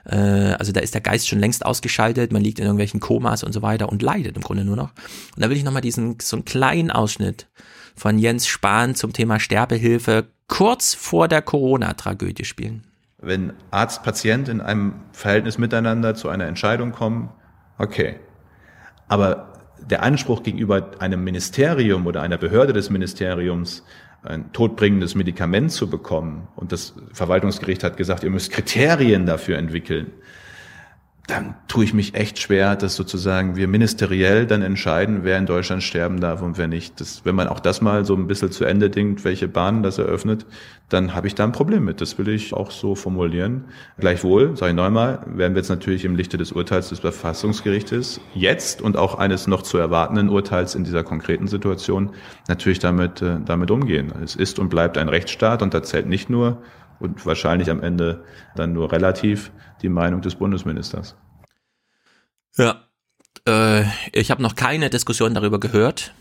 äh, 0.05 0.17
also 0.17 0.73
da 0.73 0.81
ist 0.81 0.95
der 0.95 1.01
Geist 1.01 1.29
schon 1.29 1.39
längst 1.39 1.65
ausgeschaltet, 1.65 2.33
man 2.33 2.43
liegt 2.43 2.59
in 2.59 2.65
irgendwelchen 2.65 3.01
Komas 3.01 3.45
und 3.45 3.53
so 3.53 3.63
weiter 3.63 3.89
und 3.89 4.03
leidet 4.03 4.37
im 4.37 4.43
Grunde 4.43 4.65
nur 4.65 4.77
noch. 4.77 4.91
Und 5.37 5.43
da 5.43 5.51
will 5.51 5.57
ich 5.57 5.65
nochmal 5.65 5.83
diesen, 5.83 6.19
so 6.21 6.37
einen 6.37 6.45
kleinen 6.45 6.91
Ausschnitt 6.91 7.49
von 7.95 8.19
Jens 8.19 8.47
Spahn 8.47 8.95
zum 8.95 9.13
Thema 9.13 9.39
Sterbehilfe 9.39 10.27
kurz 10.49 10.95
vor 10.95 11.29
der 11.29 11.43
Corona-Tragödie 11.43 12.45
spielen. 12.45 12.85
Wenn 13.19 13.53
Arzt, 13.71 14.03
Patient 14.03 14.49
in 14.49 14.61
einem 14.61 14.95
Verhältnis 15.13 15.57
miteinander 15.57 16.15
zu 16.15 16.29
einer 16.29 16.47
Entscheidung 16.47 16.93
kommen, 16.93 17.31
okay. 17.79 18.17
Aber 19.09 19.53
der 19.79 20.03
Anspruch 20.03 20.43
gegenüber 20.43 20.91
einem 20.99 21.23
Ministerium 21.25 22.07
oder 22.07 22.23
einer 22.23 22.39
Behörde 22.39 22.73
des 22.73 22.91
Ministeriums, 22.91 23.85
ein 24.23 24.53
todbringendes 24.53 25.15
Medikament 25.15 25.73
zu 25.73 25.91
bekommen, 25.91 26.49
und 26.57 26.73
das 26.73 26.95
Verwaltungsgericht 27.13 27.83
hat 27.83 27.97
gesagt, 27.97 28.25
ihr 28.25 28.31
müsst 28.31 28.53
Kriterien 28.53 29.27
dafür 29.27 29.59
entwickeln, 29.59 30.13
dann 31.29 31.55
tue 31.69 31.85
ich 31.85 31.95
mich 31.95 32.15
echt 32.15 32.41
schwer, 32.41 32.75
dass 32.75 32.97
sozusagen 32.97 33.55
wir 33.55 33.69
ministeriell 33.69 34.45
dann 34.45 34.61
entscheiden, 34.61 35.21
wer 35.23 35.39
in 35.39 35.47
Deutschland 35.47 35.85
sterben 35.85 36.21
darf 36.21 36.43
und 36.43 36.59
wer 36.59 36.67
nicht. 36.67 37.01
Das, 37.01 37.25
wenn 37.25 37.37
man 37.37 37.47
auch 37.47 37.61
das 37.61 37.81
mal 37.81 38.05
so 38.05 38.17
ein 38.17 38.27
bisschen 38.27 38.51
zu 38.51 38.65
Ende 38.65 38.91
denkt, 38.91 39.25
welche 39.25 39.47
Bahnen 39.47 39.85
das 39.85 39.99
eröffnet, 39.99 40.47
dann 40.89 41.15
habe 41.15 41.29
ich 41.29 41.37
da 41.37 41.45
ein 41.45 41.53
Problem 41.53 41.85
mit. 41.85 42.01
Das 42.01 42.19
will 42.19 42.29
ich 42.29 42.53
auch 42.53 42.73
so 42.73 42.97
formulieren. 42.97 43.67
Gleichwohl, 43.99 44.57
sage 44.57 44.71
ich 44.71 44.77
nochmal, 44.77 45.21
werden 45.27 45.55
wir 45.55 45.61
jetzt 45.61 45.69
natürlich 45.69 46.05
im 46.05 46.17
Lichte 46.17 46.39
des 46.39 46.51
Urteils 46.51 46.89
des 46.89 46.99
Verfassungsgerichtes 46.99 48.21
jetzt 48.35 48.83
und 48.83 48.97
auch 48.97 49.15
eines 49.17 49.47
noch 49.47 49.63
zu 49.63 49.79
erwartenden 49.79 50.29
Urteils 50.29 50.75
in 50.75 50.83
dieser 50.83 51.05
konkreten 51.05 51.47
Situation 51.47 52.11
natürlich 52.49 52.81
damit, 52.81 53.23
äh, 53.23 53.37
damit 53.45 53.71
umgehen. 53.71 54.13
Es 54.25 54.35
ist 54.35 54.59
und 54.59 54.71
bleibt 54.71 54.99
ein 54.99 55.09
Rechtsstaat 55.09 55.63
und 55.63 55.73
da 55.73 55.85
zählt 55.85 56.09
nicht 56.09 56.29
nur 56.29 56.59
und 56.99 57.27
wahrscheinlich 57.27 57.71
am 57.71 57.83
Ende 57.83 58.25
dann 58.55 58.73
nur 58.73 58.93
relativ 58.93 59.51
die 59.83 59.89
Meinung 59.89 60.21
des 60.21 60.35
Bundesministers. 60.35 61.17
Ja, 62.57 62.87
äh, 63.47 63.85
ich 64.13 64.31
habe 64.31 64.43
noch 64.43 64.55
keine 64.55 64.91
Diskussion 64.91 65.35
darüber 65.35 65.59
gehört. 65.59 66.15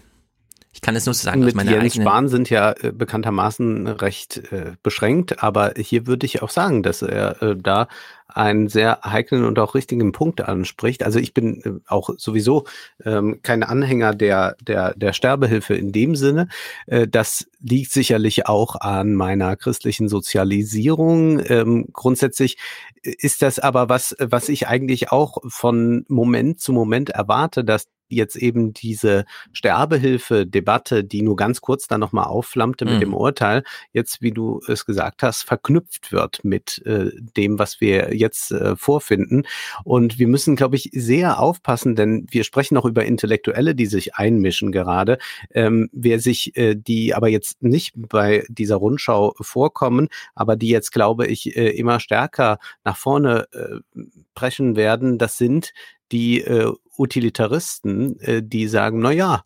Ich 0.73 0.79
kann 0.79 0.95
es 0.95 1.05
nur 1.05 1.13
sagen, 1.13 1.43
mit 1.43 1.53
meine 1.53 1.71
Jens 1.71 1.95
Spahn 1.95 2.29
sind 2.29 2.49
ja 2.49 2.71
äh, 2.71 2.93
bekanntermaßen 2.93 3.87
recht 3.87 4.37
äh, 4.51 4.75
beschränkt, 4.81 5.43
aber 5.43 5.73
hier 5.75 6.07
würde 6.07 6.25
ich 6.25 6.41
auch 6.41 6.49
sagen, 6.49 6.81
dass 6.81 7.01
er 7.01 7.41
äh, 7.41 7.55
da 7.57 7.87
einen 8.35 8.67
sehr 8.67 8.99
heiklen 9.03 9.45
und 9.45 9.59
auch 9.59 9.75
richtigen 9.75 10.11
Punkt 10.11 10.41
anspricht. 10.41 11.03
Also 11.03 11.19
ich 11.19 11.33
bin 11.33 11.61
äh, 11.63 11.71
auch 11.87 12.09
sowieso 12.17 12.65
ähm, 13.03 13.39
kein 13.43 13.63
Anhänger 13.63 14.13
der, 14.13 14.55
der, 14.61 14.93
der 14.95 15.13
Sterbehilfe 15.13 15.75
in 15.75 15.91
dem 15.91 16.15
Sinne. 16.15 16.47
Äh, 16.87 17.07
das 17.07 17.47
liegt 17.59 17.91
sicherlich 17.91 18.47
auch 18.47 18.75
an 18.75 19.13
meiner 19.13 19.55
christlichen 19.55 20.09
Sozialisierung. 20.09 21.41
Ähm, 21.45 21.87
grundsätzlich 21.93 22.57
ist 23.03 23.41
das 23.41 23.59
aber 23.59 23.89
was, 23.89 24.15
was 24.19 24.49
ich 24.49 24.67
eigentlich 24.67 25.11
auch 25.11 25.37
von 25.47 26.05
Moment 26.07 26.59
zu 26.59 26.73
Moment 26.73 27.09
erwarte, 27.09 27.63
dass 27.63 27.87
jetzt 28.11 28.35
eben 28.35 28.73
diese 28.73 29.25
Sterbehilfe-Debatte, 29.53 31.03
die 31.03 31.21
nur 31.21 31.35
ganz 31.35 31.61
kurz 31.61 31.87
dann 31.87 31.99
nochmal 31.99 32.25
aufflammte 32.25 32.85
mit 32.85 32.95
mhm. 32.95 32.99
dem 32.99 33.13
Urteil, 33.13 33.63
jetzt, 33.93 34.21
wie 34.21 34.31
du 34.31 34.59
es 34.67 34.85
gesagt 34.85 35.23
hast, 35.23 35.43
verknüpft 35.43 36.11
wird 36.11 36.43
mit 36.43 36.85
äh, 36.85 37.11
dem, 37.37 37.57
was 37.57 37.81
wir 37.81 38.13
jetzt 38.21 38.51
äh, 38.51 38.77
vorfinden. 38.77 39.43
Und 39.83 40.17
wir 40.17 40.27
müssen, 40.27 40.55
glaube 40.55 40.77
ich, 40.77 40.89
sehr 40.93 41.39
aufpassen, 41.39 41.95
denn 41.97 42.25
wir 42.31 42.45
sprechen 42.45 42.77
auch 42.77 42.85
über 42.85 43.03
Intellektuelle, 43.03 43.75
die 43.75 43.87
sich 43.87 44.15
einmischen 44.15 44.71
gerade. 44.71 45.17
Ähm, 45.53 45.89
wer 45.91 46.19
sich, 46.19 46.55
äh, 46.55 46.75
die 46.75 47.13
aber 47.13 47.27
jetzt 47.27 47.61
nicht 47.61 47.93
bei 47.95 48.45
dieser 48.47 48.77
Rundschau 48.77 49.33
vorkommen, 49.41 50.07
aber 50.35 50.55
die 50.55 50.69
jetzt, 50.69 50.91
glaube 50.91 51.27
ich, 51.27 51.57
äh, 51.57 51.69
immer 51.69 51.99
stärker 51.99 52.59
nach 52.85 52.97
vorne 52.97 53.47
äh, 53.51 53.99
brechen 54.33 54.75
werden, 54.75 55.17
das 55.17 55.37
sind 55.37 55.73
die 56.11 56.41
äh, 56.41 56.71
Utilitaristen, 56.97 58.19
äh, 58.19 58.43
die 58.43 58.67
sagen, 58.67 58.99
na 58.99 59.11
ja, 59.11 59.43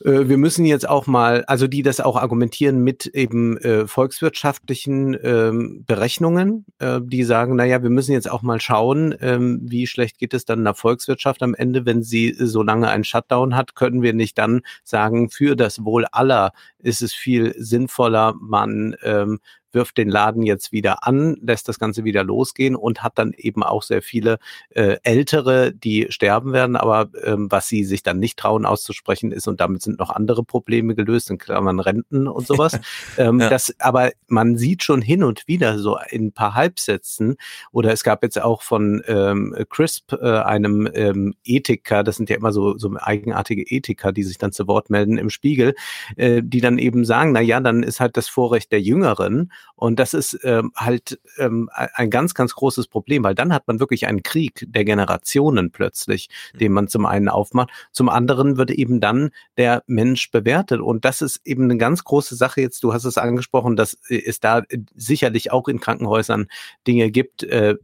wir 0.00 0.36
müssen 0.38 0.64
jetzt 0.66 0.88
auch 0.88 1.06
mal, 1.06 1.44
also 1.46 1.66
die 1.66 1.82
das 1.82 2.00
auch 2.00 2.16
argumentieren 2.16 2.82
mit 2.82 3.06
eben 3.06 3.56
äh, 3.58 3.86
volkswirtschaftlichen 3.86 5.16
ähm, 5.22 5.84
Berechnungen, 5.86 6.66
äh, 6.78 7.00
die 7.02 7.22
sagen, 7.22 7.54
naja, 7.54 7.82
wir 7.82 7.90
müssen 7.90 8.12
jetzt 8.12 8.30
auch 8.30 8.42
mal 8.42 8.60
schauen, 8.60 9.14
ähm, 9.20 9.60
wie 9.62 9.86
schlecht 9.86 10.18
geht 10.18 10.34
es 10.34 10.44
dann 10.44 10.64
der 10.64 10.74
Volkswirtschaft 10.74 11.42
am 11.42 11.54
Ende, 11.54 11.86
wenn 11.86 12.02
sie 12.02 12.34
so 12.36 12.62
lange 12.62 12.88
einen 12.88 13.04
Shutdown 13.04 13.54
hat, 13.54 13.76
können 13.76 14.02
wir 14.02 14.14
nicht 14.14 14.36
dann 14.36 14.62
sagen, 14.82 15.30
für 15.30 15.54
das 15.54 15.84
Wohl 15.84 16.06
aller 16.10 16.52
ist 16.78 17.00
es 17.00 17.14
viel 17.14 17.54
sinnvoller, 17.56 18.34
man 18.40 18.96
ähm, 19.02 19.38
wirft 19.74 19.98
den 19.98 20.08
Laden 20.08 20.42
jetzt 20.42 20.72
wieder 20.72 21.06
an, 21.06 21.36
lässt 21.40 21.68
das 21.68 21.78
Ganze 21.78 22.04
wieder 22.04 22.24
losgehen 22.24 22.76
und 22.76 23.02
hat 23.02 23.18
dann 23.18 23.32
eben 23.36 23.62
auch 23.62 23.82
sehr 23.82 24.02
viele 24.02 24.38
äh, 24.70 24.96
Ältere, 25.02 25.72
die 25.72 26.06
sterben 26.10 26.52
werden. 26.52 26.76
Aber 26.76 27.08
ähm, 27.24 27.50
was 27.50 27.68
sie 27.68 27.84
sich 27.84 28.02
dann 28.02 28.18
nicht 28.18 28.38
trauen 28.38 28.66
auszusprechen 28.66 29.32
ist, 29.32 29.48
und 29.48 29.60
damit 29.60 29.82
sind 29.82 29.98
noch 29.98 30.10
andere 30.10 30.44
Probleme 30.44 30.94
gelöst, 30.94 31.30
in 31.30 31.38
Klammern 31.38 31.80
Renten 31.80 32.28
und 32.28 32.46
sowas. 32.46 32.78
ähm, 33.18 33.40
ja. 33.40 33.50
das, 33.50 33.74
aber 33.78 34.12
man 34.26 34.56
sieht 34.56 34.82
schon 34.82 35.02
hin 35.02 35.22
und 35.22 35.46
wieder 35.48 35.78
so 35.78 35.98
in 36.10 36.26
ein 36.26 36.32
paar 36.32 36.54
Halbsätzen, 36.54 37.36
oder 37.72 37.92
es 37.92 38.04
gab 38.04 38.22
jetzt 38.22 38.40
auch 38.40 38.62
von 38.62 39.02
ähm, 39.06 39.54
CRISP, 39.68 40.12
äh, 40.12 40.38
einem 40.40 40.88
ähm, 40.94 41.34
Ethiker, 41.44 42.04
das 42.04 42.16
sind 42.16 42.30
ja 42.30 42.36
immer 42.36 42.52
so, 42.52 42.78
so 42.78 42.94
eigenartige 42.96 43.62
Ethiker, 43.62 44.12
die 44.12 44.22
sich 44.22 44.38
dann 44.38 44.52
zu 44.52 44.66
Wort 44.66 44.90
melden 44.90 45.18
im 45.18 45.30
Spiegel, 45.30 45.74
äh, 46.16 46.42
die 46.44 46.60
dann 46.60 46.78
eben 46.78 47.04
sagen, 47.04 47.32
na 47.32 47.40
ja, 47.40 47.60
dann 47.60 47.82
ist 47.82 48.00
halt 48.00 48.16
das 48.16 48.28
Vorrecht 48.28 48.72
der 48.72 48.80
Jüngeren 48.80 49.52
und 49.76 49.98
das 49.98 50.14
ist 50.14 50.38
ähm, 50.44 50.72
halt 50.76 51.20
ähm, 51.38 51.68
ein 51.72 52.10
ganz, 52.10 52.34
ganz 52.34 52.54
großes 52.54 52.86
Problem, 52.86 53.24
weil 53.24 53.34
dann 53.34 53.52
hat 53.52 53.66
man 53.66 53.80
wirklich 53.80 54.06
einen 54.06 54.22
Krieg 54.22 54.64
der 54.68 54.84
Generationen 54.84 55.70
plötzlich, 55.72 56.28
mhm. 56.52 56.58
den 56.58 56.72
man 56.72 56.88
zum 56.88 57.06
einen 57.06 57.28
aufmacht. 57.28 57.70
Zum 57.90 58.08
anderen 58.08 58.56
wird 58.56 58.70
eben 58.70 59.00
dann 59.00 59.30
der 59.56 59.82
Mensch 59.86 60.30
bewertet. 60.30 60.80
Und 60.80 61.04
das 61.04 61.22
ist 61.22 61.40
eben 61.44 61.64
eine 61.64 61.76
ganz 61.76 62.04
große 62.04 62.36
Sache 62.36 62.60
jetzt. 62.60 62.84
Du 62.84 62.92
hast 62.92 63.04
es 63.04 63.18
angesprochen, 63.18 63.76
dass 63.76 63.96
es 64.08 64.40
da 64.40 64.62
sicherlich 64.94 65.50
auch 65.50 65.68
in 65.68 65.80
Krankenhäusern 65.80 66.46
Dinge 66.86 67.10
gibt, 67.10 67.42
äh, 67.42 67.74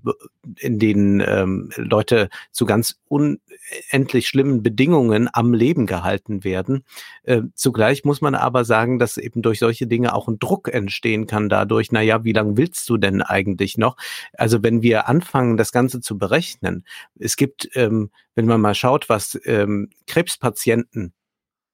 in 0.59 0.78
denen 0.78 1.20
ähm, 1.20 1.70
Leute 1.76 2.28
zu 2.51 2.64
ganz 2.64 2.99
unendlich 3.09 4.28
schlimmen 4.28 4.62
Bedingungen 4.62 5.28
am 5.32 5.53
Leben 5.53 5.86
gehalten 5.86 6.45
werden. 6.45 6.84
Äh, 7.22 7.43
zugleich 7.55 8.05
muss 8.05 8.20
man 8.20 8.34
aber 8.34 8.64
sagen, 8.64 8.99
dass 8.99 9.16
eben 9.16 9.43
durch 9.43 9.59
solche 9.59 9.86
Dinge 9.86 10.14
auch 10.14 10.28
ein 10.28 10.38
Druck 10.38 10.68
entstehen 10.72 11.26
kann 11.26 11.49
dadurch, 11.49 11.93
na 11.93 12.01
ja, 12.01 12.24
wie 12.24 12.32
lange 12.32 12.57
willst 12.57 12.88
du 12.88 12.97
denn 12.97 13.22
eigentlich 13.22 13.78
noch? 13.78 13.97
Also 14.32 14.62
wenn 14.62 14.82
wir 14.82 15.09
anfangen, 15.09 15.57
das 15.57 15.72
Ganze 15.72 16.01
zu 16.01 16.18
berechnen, 16.18 16.84
es 17.18 17.36
gibt, 17.36 17.68
ähm, 17.74 18.11
wenn 18.34 18.47
man 18.47 18.61
mal 18.61 18.74
schaut, 18.74 19.09
was 19.09 19.38
ähm, 19.45 19.91
Krebspatienten 20.07 21.12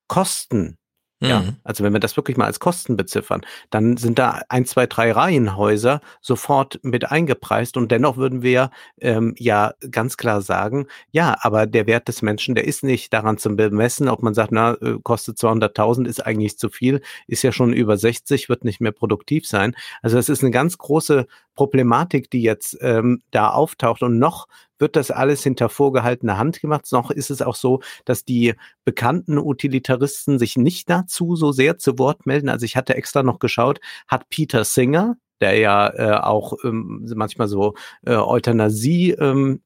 kosten 0.08 0.78
ja, 1.20 1.40
mhm. 1.40 1.56
also 1.64 1.82
wenn 1.82 1.94
wir 1.94 2.00
das 2.00 2.16
wirklich 2.18 2.36
mal 2.36 2.44
als 2.44 2.60
Kosten 2.60 2.96
beziffern, 2.96 3.40
dann 3.70 3.96
sind 3.96 4.18
da 4.18 4.42
ein, 4.50 4.66
zwei, 4.66 4.86
drei 4.86 5.12
Reihenhäuser 5.12 6.02
sofort 6.20 6.78
mit 6.82 7.10
eingepreist 7.10 7.78
und 7.78 7.90
dennoch 7.90 8.18
würden 8.18 8.42
wir 8.42 8.70
ähm, 9.00 9.34
ja 9.38 9.72
ganz 9.90 10.18
klar 10.18 10.42
sagen, 10.42 10.86
ja, 11.12 11.36
aber 11.40 11.66
der 11.66 11.86
Wert 11.86 12.08
des 12.08 12.20
Menschen, 12.20 12.54
der 12.54 12.66
ist 12.66 12.84
nicht 12.84 13.14
daran 13.14 13.38
zu 13.38 13.56
bemessen, 13.56 14.10
ob 14.10 14.22
man 14.22 14.34
sagt, 14.34 14.52
na, 14.52 14.74
äh, 14.74 14.98
kostet 15.02 15.38
200.000, 15.38 16.06
ist 16.06 16.24
eigentlich 16.24 16.58
zu 16.58 16.68
viel, 16.68 17.00
ist 17.26 17.42
ja 17.42 17.50
schon 17.50 17.72
über 17.72 17.96
60, 17.96 18.50
wird 18.50 18.64
nicht 18.64 18.82
mehr 18.82 18.92
produktiv 18.92 19.46
sein. 19.46 19.74
Also 20.02 20.16
das 20.16 20.28
ist 20.28 20.42
eine 20.42 20.50
ganz 20.50 20.76
große 20.76 21.26
Problematik, 21.54 22.30
die 22.30 22.42
jetzt 22.42 22.76
ähm, 22.82 23.22
da 23.30 23.50
auftaucht 23.50 24.02
und 24.02 24.18
noch 24.18 24.48
wird 24.78 24.96
das 24.96 25.10
alles 25.10 25.42
hinter 25.42 25.68
vorgehaltener 25.68 26.38
Hand 26.38 26.60
gemacht. 26.60 26.86
Noch 26.92 27.10
ist 27.10 27.30
es 27.30 27.42
auch 27.42 27.56
so, 27.56 27.80
dass 28.04 28.24
die 28.24 28.54
bekannten 28.84 29.38
Utilitaristen 29.38 30.38
sich 30.38 30.56
nicht 30.56 30.90
dazu 30.90 31.36
so 31.36 31.52
sehr 31.52 31.78
zu 31.78 31.98
Wort 31.98 32.26
melden. 32.26 32.48
Also 32.48 32.64
ich 32.64 32.76
hatte 32.76 32.94
extra 32.94 33.22
noch 33.22 33.38
geschaut, 33.38 33.80
hat 34.08 34.28
Peter 34.28 34.64
Singer, 34.64 35.16
der 35.40 35.58
ja 35.58 35.88
äh, 35.88 36.20
auch 36.22 36.54
ähm, 36.64 37.06
manchmal 37.14 37.48
so 37.48 37.74
äh, 38.04 38.14
Euthanasie 38.14 39.12
ähm, 39.12 39.62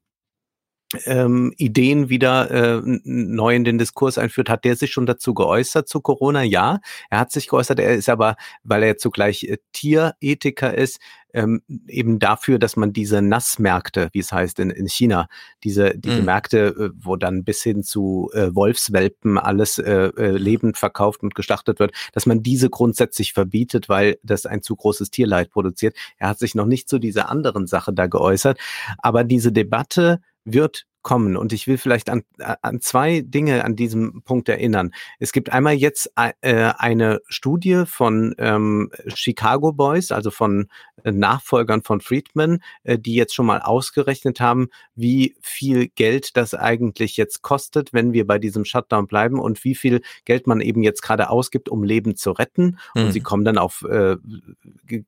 ähm, 1.05 1.53
Ideen 1.57 2.09
wieder 2.09 2.51
äh, 2.51 2.83
neu 3.05 3.55
in 3.55 3.65
den 3.65 3.79
Diskurs 3.79 4.19
einführt, 4.19 4.49
hat 4.49 4.65
der 4.65 4.77
sich 4.77 4.91
schon 4.91 5.07
dazu 5.07 5.35
geäußert 5.35 5.89
zu 5.89 6.01
Corona? 6.01 6.43
Ja, 6.43 6.81
er 7.11 7.21
hat 7.21 7.33
sich 7.33 7.49
geäußert. 7.49 7.79
Er 7.79 7.95
ist 7.95 8.09
aber, 8.09 8.37
weil 8.65 8.83
er 8.83 8.99
zugleich 8.99 9.45
äh, 9.45 9.59
Tierethiker 9.73 10.77
ist, 10.77 10.99
ähm, 11.33 11.63
eben 11.87 12.19
dafür, 12.19 12.59
dass 12.59 12.77
man 12.77 12.93
diese 12.93 13.23
Nassmärkte, 13.23 14.09
wie 14.13 14.19
es 14.19 14.33
heißt 14.33 14.59
in, 14.59 14.71
in 14.71 14.89
China, 14.89 15.29
diese, 15.63 15.97
diese 15.97 16.19
mhm. 16.19 16.25
Märkte, 16.25 16.59
äh, 16.59 16.91
wo 16.95 17.17
dann 17.17 17.45
bis 17.45 17.63
hin 17.63 17.83
zu 17.83 18.31
äh, 18.35 18.53
Wolfswelpen 18.53 19.39
alles 19.39 19.79
äh, 19.79 20.11
äh, 20.17 20.31
lebend 20.37 20.77
verkauft 20.77 21.23
und 21.23 21.35
geschlachtet 21.35 21.79
wird, 21.79 21.93
dass 22.13 22.27
man 22.27 22.43
diese 22.43 22.69
grundsätzlich 22.69 23.33
verbietet, 23.33 23.89
weil 23.89 24.19
das 24.23 24.47
ein 24.47 24.63
zu 24.63 24.77
großes 24.77 25.11
Tierleid 25.11 25.51
produziert. 25.51 25.97
Er 26.19 26.29
hat 26.29 26.39
sich 26.39 26.55
noch 26.55 26.67
nicht 26.67 26.89
zu 26.89 26.99
dieser 26.99 27.29
anderen 27.29 27.67
Sache 27.67 27.93
da 27.93 28.07
geäußert. 28.07 28.59
Aber 28.99 29.25
diese 29.25 29.53
Debatte 29.53 30.21
wird 30.45 30.87
kommen. 31.03 31.37
Und 31.37 31.53
ich 31.53 31.67
will 31.67 31.79
vielleicht 31.79 32.11
an, 32.11 32.23
an 32.39 32.81
zwei 32.81 33.21
Dinge 33.21 33.65
an 33.65 33.77
diesem 33.77 34.23
Punkt 34.23 34.49
erinnern. 34.49 34.93
Es 35.19 35.33
gibt 35.33 35.53
einmal 35.53 35.75
jetzt 35.75 36.13
äh, 36.17 36.73
eine 36.77 37.21
Studie 37.29 37.85
von 37.87 38.35
ähm, 38.39 38.91
Chicago 39.15 39.73
Boys, 39.73 40.13
also 40.13 40.31
von 40.31 40.69
äh, 41.05 41.13
Nachfolgern 41.13 41.83
von 41.83 42.01
Friedman, 42.01 42.63
äh, 42.85 42.99
die 42.99 43.15
jetzt 43.15 43.35
schon 43.35 43.47
mal 43.47 43.61
ausgerechnet 43.61 44.41
haben, 44.41 44.69
wie 44.95 45.37
viel 45.41 45.89
Geld 45.89 46.37
das 46.37 46.55
eigentlich 46.55 47.17
jetzt 47.17 47.43
kostet, 47.43 47.93
wenn 47.93 48.13
wir 48.13 48.27
bei 48.27 48.39
diesem 48.39 48.65
Shutdown 48.65 49.07
bleiben 49.07 49.39
und 49.39 49.65
wie 49.65 49.75
viel 49.75 50.03
Geld 50.25 50.47
man 50.47 50.61
eben 50.61 50.83
jetzt 50.83 51.03
gerade 51.03 51.31
ausgibt, 51.31 51.69
um 51.69 51.83
Leben 51.83 52.17
zu 52.17 52.33
retten. 52.33 52.79
Mhm. 52.95 53.03
Und 53.03 53.13
sie 53.13 53.21
kommen 53.21 53.45
dann 53.45 53.59
auf 53.59 53.83
äh, 53.83 54.17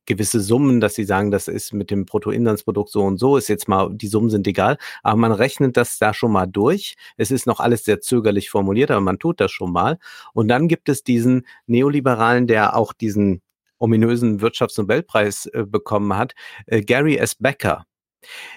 gewisse 0.07 0.41
Summen, 0.41 0.81
dass 0.81 0.95
sie 0.95 1.05
sagen, 1.05 1.31
das 1.31 1.49
ist 1.49 1.73
mit 1.73 1.91
dem 1.91 2.07
Bruttoinlandsprodukt 2.07 2.91
so 2.91 3.03
und 3.03 3.19
so, 3.19 3.37
ist 3.37 3.49
jetzt 3.49 3.69
mal, 3.69 3.91
die 3.93 4.09
Summen 4.09 4.31
sind 4.31 4.47
egal, 4.47 4.79
aber 5.03 5.17
man 5.17 5.33
rechnet 5.33 5.77
das 5.83 5.99
da 5.99 6.15
schon 6.15 6.33
mal 6.33 6.47
durch. 6.47 6.97
Es 7.17 7.31
ist 7.31 7.47
noch 7.47 7.61
alles 7.61 7.85
sehr 7.85 8.01
zögerlich 8.01 8.51
formuliert, 8.51 8.91
aber 8.91 9.01
man 9.01 9.19
tut 9.19 9.41
das 9.41 9.51
schon 9.51 9.73
mal. 9.73 9.99
Und 10.33 10.49
dann 10.49 10.69
gibt 10.69 10.89
es 10.89 11.03
diesen 11.05 11.47
Neoliberalen, 11.67 12.47
der 12.47 12.77
auch 12.77 12.93
diesen 12.93 13.43
ominösen 13.79 14.41
Wirtschaftsnobelpreis 14.41 15.47
äh, 15.47 15.65
bekommen 15.67 16.17
hat, 16.17 16.35
äh, 16.67 16.83
Gary 16.83 17.17
S. 17.17 17.35
Becker. 17.35 17.85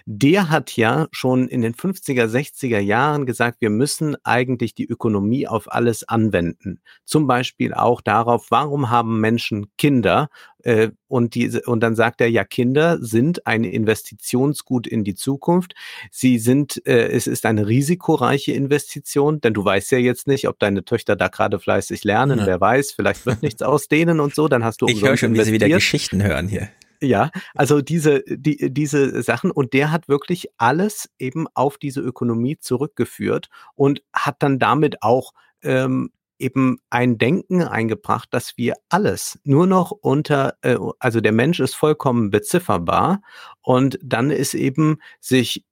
Der 0.06 0.50
hat 0.50 0.76
ja 0.76 1.08
schon 1.12 1.48
in 1.48 1.62
den 1.62 1.74
50er, 1.74 2.26
60er 2.26 2.80
Jahren 2.80 3.26
gesagt, 3.26 3.62
wir 3.62 3.70
müssen 3.70 4.16
eigentlich 4.24 4.74
die 4.76 4.86
Ökonomie 4.86 5.48
auf 5.48 5.72
alles 5.72 6.08
anwenden. 6.08 6.82
Zum 7.06 7.28
Beispiel 7.28 7.74
auch 7.74 8.02
darauf, 8.02 8.48
warum 8.50 8.90
haben 8.90 9.20
Menschen 9.20 9.68
Kinder? 9.78 10.30
Äh, 10.66 10.90
und, 11.08 11.36
diese, 11.36 11.62
und 11.62 11.82
dann 11.82 11.96
sagt 11.96 12.22
er, 12.22 12.30
ja, 12.30 12.44
Kinder 12.44 12.98
sind 13.00 13.46
ein 13.46 13.64
Investitionsgut 13.64 14.88
in 14.88 15.04
die 15.04 15.14
Zukunft. 15.14 15.76
Sie 16.12 16.40
sind, 16.40 16.86
äh, 16.88 17.10
es 17.10 17.28
ist 17.28 17.46
eine 17.46 17.68
risikoreiche 17.68 18.52
Investition, 18.52 19.40
denn 19.42 19.54
du 19.54 19.64
weißt 19.64 19.92
ja 19.92 20.00
jetzt 20.00 20.28
nicht, 20.28 20.48
ob 20.48 20.58
deine 20.58 20.84
Töchter 20.84 21.16
da 21.16 21.28
gerade 21.28 21.60
fleißig 21.60 22.04
lernen. 22.04 22.40
Ja. 22.40 22.48
Wer 22.48 22.62
weiß, 22.62 22.94
vielleicht 22.94 23.28
wird 23.28 23.44
nichts 23.44 23.62
aus 23.62 23.88
denen 23.88 24.20
und 24.20 24.34
so. 24.34 24.48
Dann 24.48 24.64
hast 24.64 24.82
du 24.82 24.88
Ich 24.88 25.04
höre 25.04 25.16
schon, 25.18 25.36
wie 25.36 25.44
sie 25.44 25.54
wieder 25.54 25.70
Geschichten 25.70 26.24
hören 26.24 26.48
hier. 26.48 26.70
Ja, 27.02 27.30
also 27.54 27.82
diese, 27.82 28.24
die, 28.28 28.74
diese 28.74 29.22
Sachen 29.22 29.52
und 29.52 29.74
der 29.74 29.92
hat 29.92 30.08
wirklich 30.08 30.48
alles 30.58 31.10
eben 31.20 31.48
auf 31.54 31.78
diese 31.78 32.02
Ökonomie 32.02 32.58
zurückgeführt 32.60 33.50
und 33.76 34.02
hat 34.14 34.42
dann 34.42 34.60
damit 34.60 35.02
auch 35.02 35.34
ähm, 35.62 36.12
eben 36.40 36.80
ein 36.90 37.18
Denken 37.18 37.64
eingebracht, 37.64 38.30
dass 38.32 38.58
wir 38.58 38.76
alles 38.90 39.40
nur 39.44 39.68
noch 39.68 39.92
unter, 39.92 40.56
äh, 40.62 40.78
also 41.00 41.22
der 41.22 41.32
Mensch 41.32 41.60
ist 41.60 41.76
vollkommen 41.76 42.30
bezifferbar 42.30 43.22
und 43.62 43.98
dann 44.04 44.32
ist 44.32 44.54
eben 44.54 44.98
sich 45.20 45.64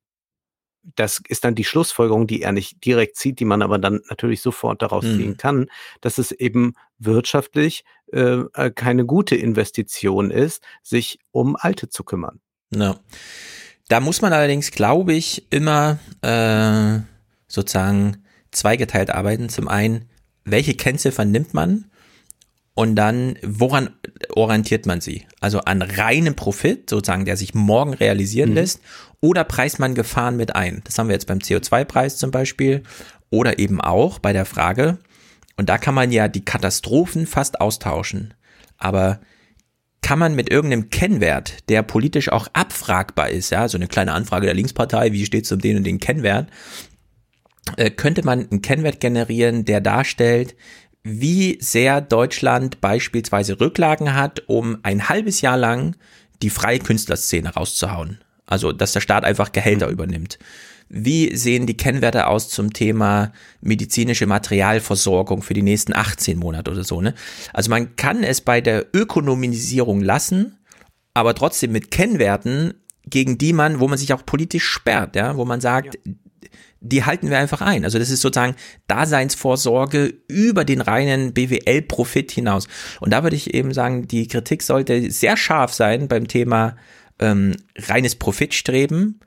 das 0.95 1.21
ist 1.27 1.45
dann 1.45 1.55
die 1.55 1.63
Schlussfolgerung, 1.63 2.27
die 2.27 2.41
er 2.41 2.51
nicht 2.51 2.83
direkt 2.85 3.15
zieht, 3.15 3.39
die 3.39 3.45
man 3.45 3.61
aber 3.61 3.79
dann 3.79 4.01
natürlich 4.09 4.41
sofort 4.41 4.81
daraus 4.81 5.05
mhm. 5.05 5.17
ziehen 5.17 5.37
kann, 5.37 5.67
dass 6.01 6.17
es 6.17 6.31
eben 6.31 6.73
wirtschaftlich 6.99 7.85
äh, 8.11 8.43
äh, 8.53 8.71
keine 8.71 9.05
gute 9.05 9.35
Investition 9.35 10.31
ist, 10.31 10.61
sich 10.81 11.19
um 11.31 11.55
Alte 11.55 11.89
zu 11.89 12.03
kümmern. 12.03 12.39
Ja. 12.71 12.95
Da 13.87 13.99
muss 13.99 14.21
man 14.21 14.33
allerdings, 14.33 14.71
glaube 14.71 15.13
ich, 15.13 15.47
immer 15.51 15.99
äh, 16.21 16.99
sozusagen 17.47 18.23
zweigeteilt 18.51 19.09
arbeiten. 19.09 19.49
Zum 19.49 19.67
einen, 19.67 20.09
welche 20.45 20.73
Kennziffern 20.73 21.31
nimmt 21.31 21.53
man 21.53 21.91
und 22.75 22.95
dann, 22.95 23.37
woran 23.43 23.91
orientiert 24.29 24.85
man 24.85 25.01
sie? 25.01 25.27
Also 25.39 25.59
an 25.59 25.81
reinem 25.81 26.35
Profit, 26.35 26.89
sozusagen, 26.89 27.25
der 27.25 27.37
sich 27.37 27.53
morgen 27.53 27.93
realisieren 27.93 28.49
mhm. 28.49 28.55
lässt, 28.55 28.81
oder 29.23 29.45
preist 29.45 29.79
man 29.79 29.95
Gefahren 29.95 30.35
mit 30.35 30.53
ein? 30.53 30.81
Das 30.83 30.99
haben 30.99 31.07
wir 31.07 31.13
jetzt 31.13 31.27
beim 31.27 31.37
CO2-Preis 31.37 32.17
zum 32.17 32.29
Beispiel. 32.29 32.83
Oder 33.29 33.57
eben 33.57 33.79
auch 33.79 34.19
bei 34.19 34.33
der 34.33 34.43
Frage, 34.43 34.97
und 35.55 35.69
da 35.69 35.77
kann 35.77 35.95
man 35.95 36.11
ja 36.11 36.27
die 36.27 36.43
Katastrophen 36.43 37.25
fast 37.25 37.61
austauschen. 37.61 38.33
Aber 38.77 39.21
kann 40.01 40.19
man 40.19 40.35
mit 40.35 40.51
irgendeinem 40.51 40.89
Kennwert, 40.89 41.69
der 41.69 41.83
politisch 41.83 42.33
auch 42.33 42.49
abfragbar 42.51 43.29
ist, 43.29 43.49
ja, 43.49 43.69
so 43.69 43.77
eine 43.77 43.87
kleine 43.87 44.11
Anfrage 44.11 44.45
der 44.45 44.55
Linkspartei, 44.55 45.13
wie 45.13 45.25
steht 45.25 45.45
es 45.45 45.51
um 45.53 45.59
den 45.59 45.77
und 45.77 45.85
den 45.85 46.01
Kennwert, 46.01 46.49
äh, 47.77 47.91
könnte 47.91 48.25
man 48.25 48.49
einen 48.51 48.61
Kennwert 48.61 48.99
generieren, 48.99 49.63
der 49.63 49.79
darstellt, 49.79 50.53
wie 51.01 51.57
sehr 51.61 52.01
Deutschland 52.01 52.81
beispielsweise 52.81 53.61
Rücklagen 53.61 54.15
hat, 54.15 54.43
um 54.47 54.79
ein 54.83 55.07
halbes 55.07 55.39
Jahr 55.39 55.57
lang 55.57 55.95
die 56.41 56.49
freie 56.49 56.79
Künstlerszene 56.79 57.53
rauszuhauen. 57.53 58.19
Also, 58.53 58.71
dass 58.71 58.93
der 58.93 59.01
Staat 59.01 59.25
einfach 59.25 59.51
Gehälter 59.51 59.89
übernimmt. 59.89 60.37
Wie 60.87 61.35
sehen 61.35 61.65
die 61.65 61.75
Kennwerte 61.75 62.27
aus 62.27 62.49
zum 62.49 62.71
Thema 62.71 63.31
medizinische 63.61 64.27
Materialversorgung 64.27 65.41
für 65.41 65.55
die 65.55 65.63
nächsten 65.63 65.95
18 65.95 66.37
Monate 66.37 66.69
oder 66.69 66.83
so, 66.83 67.01
ne? 67.01 67.15
Also 67.51 67.71
man 67.71 67.95
kann 67.95 68.23
es 68.23 68.41
bei 68.41 68.61
der 68.61 68.85
Ökonomisierung 68.93 70.01
lassen, 70.01 70.59
aber 71.15 71.33
trotzdem 71.33 71.71
mit 71.71 71.89
Kennwerten, 71.89 72.75
gegen 73.07 73.39
die 73.39 73.53
man, 73.53 73.79
wo 73.79 73.87
man 73.87 73.97
sich 73.97 74.13
auch 74.13 74.23
politisch 74.23 74.65
sperrt, 74.65 75.15
ja, 75.15 75.35
wo 75.35 75.45
man 75.45 75.61
sagt, 75.61 75.95
ja 76.05 76.13
die 76.83 77.05
halten 77.05 77.29
wir 77.29 77.39
einfach 77.39 77.61
ein. 77.61 77.85
Also 77.85 77.97
das 77.97 78.09
ist 78.09 78.21
sozusagen 78.21 78.55
Daseinsvorsorge 78.87 80.13
über 80.27 80.65
den 80.65 80.81
reinen 80.81 81.33
BWL-Profit 81.33 82.31
hinaus. 82.31 82.67
Und 82.99 83.11
da 83.11 83.23
würde 83.23 83.37
ich 83.37 83.53
eben 83.53 83.73
sagen, 83.73 84.07
die 84.07 84.27
Kritik 84.27 84.61
sollte 84.61 85.09
sehr 85.09 85.37
scharf 85.37 85.73
sein 85.73 86.09
beim 86.09 86.27
Thema 86.27 86.75
ähm, 87.23 87.55
reines 87.77 88.15
Profitstreben. 88.15 89.19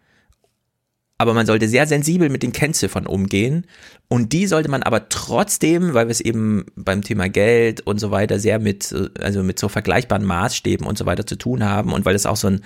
Aber 1.19 1.33
man 1.33 1.47
sollte 1.47 1.67
sehr 1.67 1.87
sensibel 1.87 2.29
mit 2.29 2.43
den 2.43 2.53
Kennziffern 2.53 3.07
umgehen. 3.07 3.67
Und 4.09 4.35
die 4.35 4.47
sollte 4.47 4.69
man 4.69 4.83
aber 4.83 5.09
trotzdem, 5.09 5.95
weil 5.95 6.09
wir 6.09 6.13
es 6.13 6.21
eben 6.21 6.67
beim 6.77 7.03
Thema 7.03 7.29
Geld 7.29 7.81
und 7.81 7.99
so 7.99 8.11
weiter 8.11 8.39
sehr 8.39 8.59
mit, 8.59 8.95
also 9.19 9.43
mit 9.43 9.59
so 9.59 9.69
vergleichbaren 9.69 10.27
Maßstäben 10.27 10.87
und 10.87 10.99
so 10.99 11.07
weiter 11.07 11.27
zu 11.27 11.37
tun 11.37 11.65
haben 11.65 11.93
und 11.93 12.05
weil 12.05 12.15
es 12.15 12.27
auch 12.27 12.37
so 12.37 12.49
ein 12.49 12.61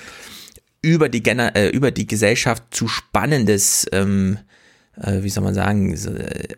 über 0.83 1.09
die, 1.09 1.23
äh, 1.25 1.69
über 1.69 1.91
die 1.91 2.07
Gesellschaft 2.07 2.65
zu 2.71 2.89
spannendes 2.89 3.87
ähm, 3.93 4.39
äh, 5.01 5.23
wie 5.23 5.29
soll 5.29 5.45
man 5.45 5.55
sagen, 5.55 5.93
äh, 5.95 6.49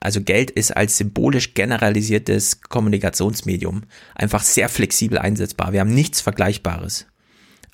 also 0.00 0.20
Geld 0.20 0.50
ist 0.50 0.76
als 0.76 0.98
symbolisch 0.98 1.54
generalisiertes 1.54 2.60
Kommunikationsmedium 2.60 3.84
einfach 4.14 4.42
sehr 4.42 4.68
flexibel 4.68 5.18
einsetzbar. 5.18 5.72
Wir 5.72 5.80
haben 5.80 5.94
nichts 5.94 6.20
Vergleichbares. 6.20 7.06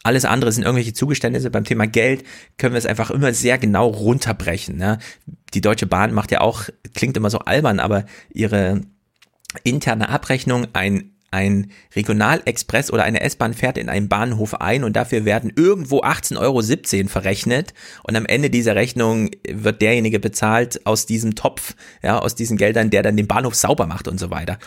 Alles 0.02 0.24
andere 0.24 0.50
sind 0.50 0.64
irgendwelche 0.64 0.94
Zugeständnisse. 0.94 1.50
Beim 1.50 1.64
Thema 1.64 1.86
Geld 1.86 2.24
können 2.56 2.74
wir 2.74 2.78
es 2.78 2.86
einfach 2.86 3.10
immer 3.10 3.34
sehr 3.34 3.58
genau 3.58 3.88
runterbrechen. 3.88 4.76
Ne? 4.76 4.98
Die 5.52 5.60
Deutsche 5.60 5.86
Bahn 5.86 6.14
macht 6.14 6.30
ja 6.30 6.40
auch, 6.40 6.64
klingt 6.94 7.16
immer 7.16 7.30
so 7.30 7.40
albern, 7.40 7.80
aber 7.80 8.06
ihre 8.32 8.80
interne 9.64 10.08
Abrechnung, 10.08 10.68
ein 10.72 11.12
ein 11.30 11.70
Regionalexpress 11.94 12.92
oder 12.92 13.04
eine 13.04 13.20
S-Bahn 13.20 13.54
fährt 13.54 13.78
in 13.78 13.88
einen 13.88 14.08
Bahnhof 14.08 14.60
ein 14.60 14.82
und 14.82 14.94
dafür 14.96 15.24
werden 15.24 15.52
irgendwo 15.54 16.00
18,17 16.00 16.38
Euro 16.38 17.08
verrechnet 17.08 17.72
und 18.02 18.16
am 18.16 18.26
Ende 18.26 18.50
dieser 18.50 18.74
Rechnung 18.74 19.30
wird 19.48 19.80
derjenige 19.80 20.18
bezahlt 20.18 20.84
aus 20.86 21.06
diesem 21.06 21.36
Topf, 21.36 21.76
ja, 22.02 22.18
aus 22.18 22.34
diesen 22.34 22.56
Geldern, 22.56 22.90
der 22.90 23.02
dann 23.02 23.16
den 23.16 23.28
Bahnhof 23.28 23.54
sauber 23.54 23.86
macht 23.86 24.08
und 24.08 24.18
so 24.18 24.30
weiter 24.30 24.58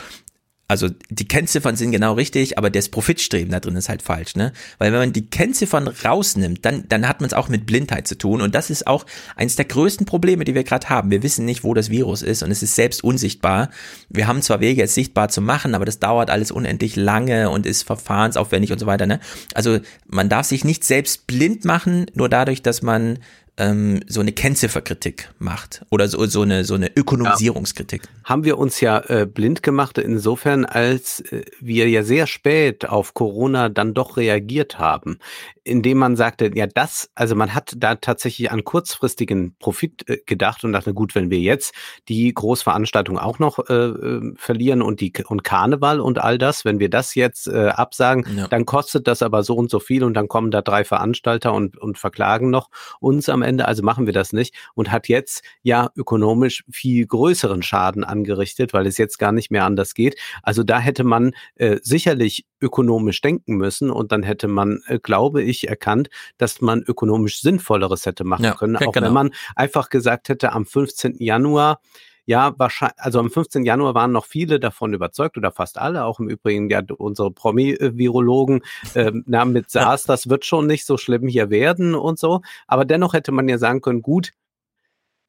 also 0.68 0.88
die 1.10 1.28
Kennziffern 1.28 1.76
sind 1.76 1.92
genau 1.92 2.14
richtig, 2.14 2.58
aber 2.58 2.70
das 2.70 2.88
Profitstreben 2.88 3.52
da 3.52 3.60
drin 3.60 3.76
ist 3.76 3.90
halt 3.90 4.02
falsch, 4.02 4.36
ne? 4.36 4.54
Weil 4.78 4.92
wenn 4.94 5.00
man 5.00 5.14
die 5.14 5.26
Kennziffern 5.26 5.88
rausnimmt, 5.88 6.64
dann, 6.66 6.86
dann 6.88 7.08
hat 7.08 7.20
man 7.20 7.28
es 7.28 7.34
auch 7.34 7.50
mit 7.50 7.66
Blindheit 7.66 8.08
zu 8.08 8.18
tun 8.18 8.42
und 8.42 8.56
das 8.56 8.70
ist 8.70 8.88
auch 8.88 9.06
eines 9.36 9.58
der 9.58 9.66
größten 9.66 10.06
Probleme, 10.06 10.46
die 10.46 10.56
wir 10.56 10.64
gerade 10.64 10.90
haben. 10.90 11.12
Wir 11.12 11.22
wissen 11.22 11.44
nicht, 11.46 11.64
wo 11.66 11.74
das 11.74 11.90
Virus 11.90 12.22
ist 12.22 12.44
und 12.44 12.52
es 12.52 12.64
ist 12.64 12.76
selbst 12.76 13.04
unsichtbar. 13.04 13.70
Wir 14.10 14.28
haben 14.28 14.42
zwar 14.42 14.62
Wege, 14.62 14.84
es 14.84 14.96
sichtbar 14.96 15.28
zu 15.28 15.42
machen, 15.42 15.76
aber 15.76 15.86
das 15.86 16.00
dauert 16.00 16.30
alles 16.30 16.50
unendlich 16.50 16.96
lange 16.96 17.50
und 17.50 17.66
ist 17.66 17.84
verfahrensaufwendig 17.84 18.72
und 18.72 18.80
so 18.80 18.86
weiter, 18.86 19.06
ne? 19.06 19.20
Also 19.54 19.80
man 20.08 20.30
darf 20.30 20.46
sich 20.46 20.64
nicht 20.64 20.86
selbst 20.86 21.28
blind 21.28 21.66
machen, 21.66 22.06
nur 22.14 22.30
dadurch, 22.30 22.62
dass 22.62 22.82
man 22.82 23.20
ähm, 23.58 24.00
so 24.08 24.20
eine 24.20 24.32
Kennzifferkritik 24.32 25.30
macht 25.38 25.86
oder 25.92 26.08
so, 26.08 26.26
so 26.26 26.42
eine 26.42 26.64
so 26.64 26.74
eine 26.74 26.92
Ökonomisierungskritik. 26.96 28.04
Ja. 28.04 28.30
Haben 28.30 28.44
wir 28.44 28.58
uns 28.58 28.82
ja 28.82 29.00
äh, 29.08 29.26
blind 29.26 29.62
gemacht 29.62 29.98
insofern, 29.98 30.66
als 30.66 31.20
äh, 31.32 31.44
wir 31.60 31.88
ja 31.90 32.04
sehr 32.04 32.26
spät 32.26 32.90
auf 32.90 33.14
Corona 33.14 33.70
dann 33.70 33.94
doch 33.94 34.18
reagiert 34.18 34.80
haben, 34.80 35.20
indem 35.64 35.98
man 35.98 36.16
sagte, 36.16 36.52
ja 36.54 36.68
das, 36.68 37.10
also 37.16 37.36
man 37.36 37.54
hat 37.54 37.74
da 37.78 37.96
tatsächlich 37.96 38.52
an 38.52 38.64
kurzfristigen 38.64 39.56
Profit 39.60 40.08
äh, 40.10 40.18
gedacht 40.26 40.64
und 40.64 40.74
dachte, 40.74 40.94
gut, 40.94 41.16
wenn 41.16 41.30
wir 41.30 41.40
jetzt 41.40 41.74
die 42.10 42.34
Großveranstaltung 42.34 43.18
auch 43.18 43.40
noch 43.40 43.60
äh, 43.70 43.74
äh, 43.74 44.34
verlieren 44.36 44.82
und 44.82 45.00
die 45.00 45.14
und 45.26 45.44
Karneval 45.44 46.00
und 46.00 46.20
all 46.20 46.38
das, 46.38 46.66
wenn 46.66 46.80
wir 46.80 46.90
das 46.90 47.16
jetzt 47.16 47.48
äh, 47.48 47.68
absagen, 47.68 48.26
ja. 48.38 48.48
dann 48.48 48.66
kostet 48.66 49.08
das 49.08 49.22
aber 49.22 49.44
so 49.44 49.56
und 49.56 49.70
so 49.70 49.80
viel 49.80 50.04
und 50.04 50.16
dann 50.16 50.28
kommen 50.28 50.52
da 50.52 50.62
drei 50.62 50.84
Veranstalter 50.84 51.54
und 51.54 51.78
und 51.78 51.98
verklagen 51.98 52.50
noch 52.50 52.70
uns 53.00 53.30
am 53.30 53.42
Ende, 53.42 53.68
also 53.68 53.84
machen 53.84 54.06
wir 54.06 54.14
das 54.14 54.34
nicht 54.34 54.56
und 54.76 54.92
hat 54.92 55.08
jetzt 55.08 55.44
ja 55.62 55.92
ökonomisch 55.96 56.64
viel 56.72 57.06
größeren 57.06 57.64
Schaden 57.64 58.04
angerichtet, 58.04 58.74
weil 58.74 58.86
es 58.86 58.98
jetzt 58.98 59.18
gar 59.18 59.32
nicht 59.32 59.52
mehr 59.52 59.66
anders 59.66 59.94
geht. 59.94 60.18
Also 60.42 60.64
da 60.64 60.80
hätte 60.80 61.04
man 61.04 61.34
äh, 61.56 61.78
sicherlich 61.82 62.46
ökonomisch 62.62 63.22
denken 63.22 63.56
müssen 63.56 63.92
und 63.92 64.12
dann 64.12 64.24
hätte 64.24 64.48
man, 64.48 64.82
äh, 64.88 65.00
glaube 65.00 65.44
ich, 65.44 65.53
erkannt, 65.62 66.10
dass 66.38 66.62
man 66.62 66.82
ökonomisch 66.82 67.42
sinnvolleres 67.42 68.06
hätte 68.06 68.24
machen 68.24 68.46
ja, 68.46 68.56
können, 68.56 68.78
auch 68.78 68.92
genau. 68.92 69.08
wenn 69.08 69.14
man 69.14 69.32
einfach 69.56 69.90
gesagt 69.90 70.30
hätte, 70.30 70.54
am 70.54 70.66
15. 70.66 71.18
Januar 71.20 71.80
ja, 72.26 72.54
wahrscheinlich, 72.58 73.00
also 73.00 73.20
am 73.20 73.30
15. 73.30 73.66
Januar 73.66 73.96
waren 73.96 74.12
noch 74.12 74.26
viele 74.26 74.60
davon 74.60 74.94
überzeugt 74.94 75.38
oder 75.38 75.52
fast 75.52 75.78
alle, 75.78 76.06
auch 76.06 76.20
im 76.20 76.30
Übrigen 76.30 76.70
ja 76.70 76.82
unsere 76.98 77.32
Promi-Virologen, 77.32 78.62
äh, 78.94 79.12
na, 79.26 79.44
mit 79.46 79.70
SARS, 79.70 80.04
das 80.04 80.30
wird 80.30 80.46
schon 80.46 80.68
nicht 80.68 80.86
so 80.86 80.98
schlimm 80.98 81.28
hier 81.28 81.50
werden 81.50 81.96
und 81.96 82.18
so. 82.18 82.42
Aber 82.66 82.86
dennoch 82.86 83.14
hätte 83.14 83.34
man 83.34 83.50
ja 83.50 83.58
sagen 83.58 83.82
können, 83.82 84.02
gut, 84.02 84.32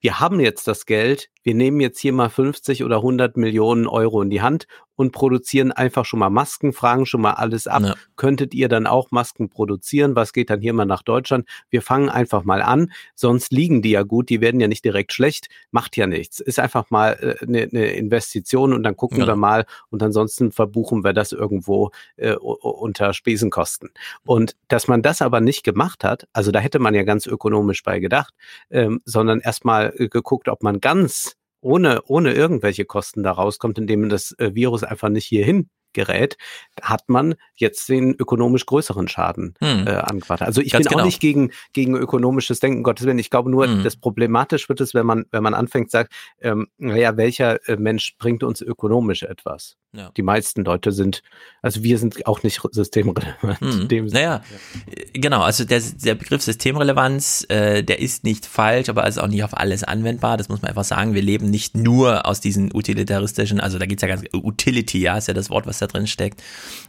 wir 0.01 0.21
haben 0.21 0.39
jetzt 0.39 0.69
das 0.69 0.87
Geld, 0.87 1.31
wir 1.43 1.55
nehmen 1.55 1.81
jetzt 1.81 1.99
hier 1.99 2.13
mal 2.13 2.29
50 2.29 2.85
oder 2.85 2.97
100 2.97 3.39
Millionen 3.39 3.87
Euro 3.87 4.21
in 4.21 4.29
die 4.31 4.43
Hand 4.43 4.67
und 4.97 5.13
produzieren 5.13 5.73
einfach 5.73 6.05
schon 6.05 6.21
mal 6.21 6.31
Masken, 6.31 6.73
fragen 6.73 7.07
schon 7.07 7.21
mal 7.21 7.33
alles 7.33 7.67
ab. 7.67 7.83
Ja. 7.83 7.95
Könntet 8.17 8.55
ihr 8.55 8.69
dann 8.69 8.87
auch 8.87 9.11
Masken 9.11 9.49
produzieren? 9.49 10.17
Was 10.17 10.33
geht 10.33 10.51
dann 10.51 10.61
hier 10.61 10.73
mal 10.73 10.85
nach 10.85 11.03
Deutschland? 11.03 11.49
Wir 11.71 11.83
fangen 11.83 12.09
einfach 12.09 12.45
mal 12.45 12.63
an, 12.63 12.93
sonst 13.15 13.53
liegen 13.53 13.83
die 13.83 13.91
ja 13.91 14.03
gut, 14.03 14.29
die 14.29 14.41
werden 14.41 14.61
ja 14.61 14.69
nicht 14.69 14.85
direkt 14.85 15.13
schlecht, 15.13 15.49
macht 15.71 15.97
ja 15.97 16.07
nichts. 16.07 16.41
Ist 16.41 16.59
einfach 16.59 16.91
mal 16.91 17.13
äh, 17.21 17.45
eine, 17.45 17.63
eine 17.63 17.87
Investition 17.93 18.73
und 18.73 18.83
dann 18.83 18.97
gucken 18.97 19.19
Genau. 19.19 19.29
wir 19.33 19.37
mal 19.37 19.67
und 19.91 20.03
ansonsten 20.03 20.53
verbuchen 20.53 21.05
wir 21.05 21.13
das 21.13 21.33
irgendwo 21.33 21.91
äh, 22.17 22.35
unter 22.35 23.13
Spesenkosten. 23.13 23.91
Und 24.25 24.57
dass 24.69 24.89
man 24.89 25.03
das 25.03 25.23
aber 25.23 25.41
nicht 25.41 25.63
gemacht 25.65 26.05
hat, 26.05 26.27
also 26.33 26.51
da 26.51 26.59
hätte 26.61 26.79
man 26.79 26.95
ja 26.95 27.03
ganz 27.03 27.27
ökonomisch 27.27 27.83
bei 27.83 27.99
gedacht, 27.99 28.35
ähm, 28.71 29.01
sondern 29.05 29.41
erstmal 29.41 29.93
äh, 29.97 30.09
geguckt, 30.09 30.49
ob 30.49 30.63
man 30.63 30.81
ganz 30.81 31.37
ohne, 31.65 32.03
ohne 32.07 32.35
irgendwelche 32.35 32.85
Kosten 32.85 33.23
da 33.23 33.33
rauskommt, 33.33 33.79
indem 33.79 34.09
das 34.09 34.33
äh, 34.39 34.55
Virus 34.55 34.85
einfach 34.85 35.09
nicht 35.09 35.27
hierhin 35.27 35.71
gerät, 35.95 36.37
hat 36.83 37.09
man 37.09 37.35
jetzt 37.55 37.89
den 37.89 38.15
ökonomisch 38.15 38.67
größeren 38.67 39.09
Schaden 39.09 39.55
Hm. 39.61 39.87
äh, 39.87 39.91
angebracht. 39.91 40.43
Also 40.43 40.61
ich 40.61 40.73
Ganz 40.73 40.85
bin 40.85 40.91
genau. 40.91 41.03
auch 41.03 41.07
nicht 41.07 41.21
gegen, 41.21 41.51
gegen 41.73 41.97
ökonomisches 41.97 42.61
Denken, 42.61 42.83
Gottes 42.83 43.07
Willen. 43.07 43.19
Ich 43.19 43.31
glaube 43.31 43.51
nur, 43.51 43.67
Hm. 43.67 43.83
das 43.83 43.97
problematisch 43.97 44.69
wird 44.69 44.81
es, 44.81 44.95
wenn 44.95 45.07
man, 45.07 45.25
wenn 45.31 45.43
man 45.43 45.55
anfängt, 45.55 45.91
sagt, 45.91 46.13
ähm, 46.41 46.69
naja, 46.79 47.17
welcher 47.17 47.67
äh, 47.69 47.77
Mensch 47.77 48.17
bringt 48.19 48.43
uns 48.43 48.61
ökonomisch 48.61 49.23
etwas? 49.23 49.77
Ja. 49.93 50.11
Die 50.17 50.23
meisten 50.23 50.65
Leute 50.65 50.91
sind, 50.91 51.23
also 51.63 51.85
wir 51.85 51.99
sind 51.99 52.27
auch 52.27 52.43
nicht 52.43 52.61
systemrelevant. 52.73 53.61
Hm. 53.61 54.07
Naja, 54.07 54.43
äh, 54.87 55.19
genau, 55.19 55.43
also 55.43 55.65
der, 55.65 55.81
der 55.81 56.17
Begriff 56.17 56.43
Systemrelevanz, 56.43 57.47
äh, 57.49 57.83
der 57.85 58.01
ist 58.01 58.25
nicht 58.25 58.47
falsch, 58.47 58.89
aber 58.89 59.07
ist 59.07 59.19
auch 59.19 59.29
nicht 59.29 59.45
auf 59.45 59.57
alles 59.57 59.85
anwendbar. 59.85 60.37
Das 60.37 60.49
muss 60.49 60.63
man 60.63 60.71
einfach 60.71 60.85
sagen. 60.85 61.15
Wir 61.15 61.23
leben 61.23 61.49
nicht 61.51 61.77
nur 61.77 62.27
aus 62.27 62.41
diesen 62.41 62.75
utilitaristischen, 62.75 63.61
also 63.61 63.79
da 63.79 63.87
geht's 63.87 64.03
ja 64.03 64.09
ganz, 64.09 64.25
Utility, 64.35 64.99
ja, 65.01 65.17
ist 65.17 65.29
ja 65.29 65.35
das 65.35 65.51
Wort, 65.51 65.67
was 65.67 65.79
da 65.87 65.93
drin 65.93 66.07
steckt. 66.07 66.43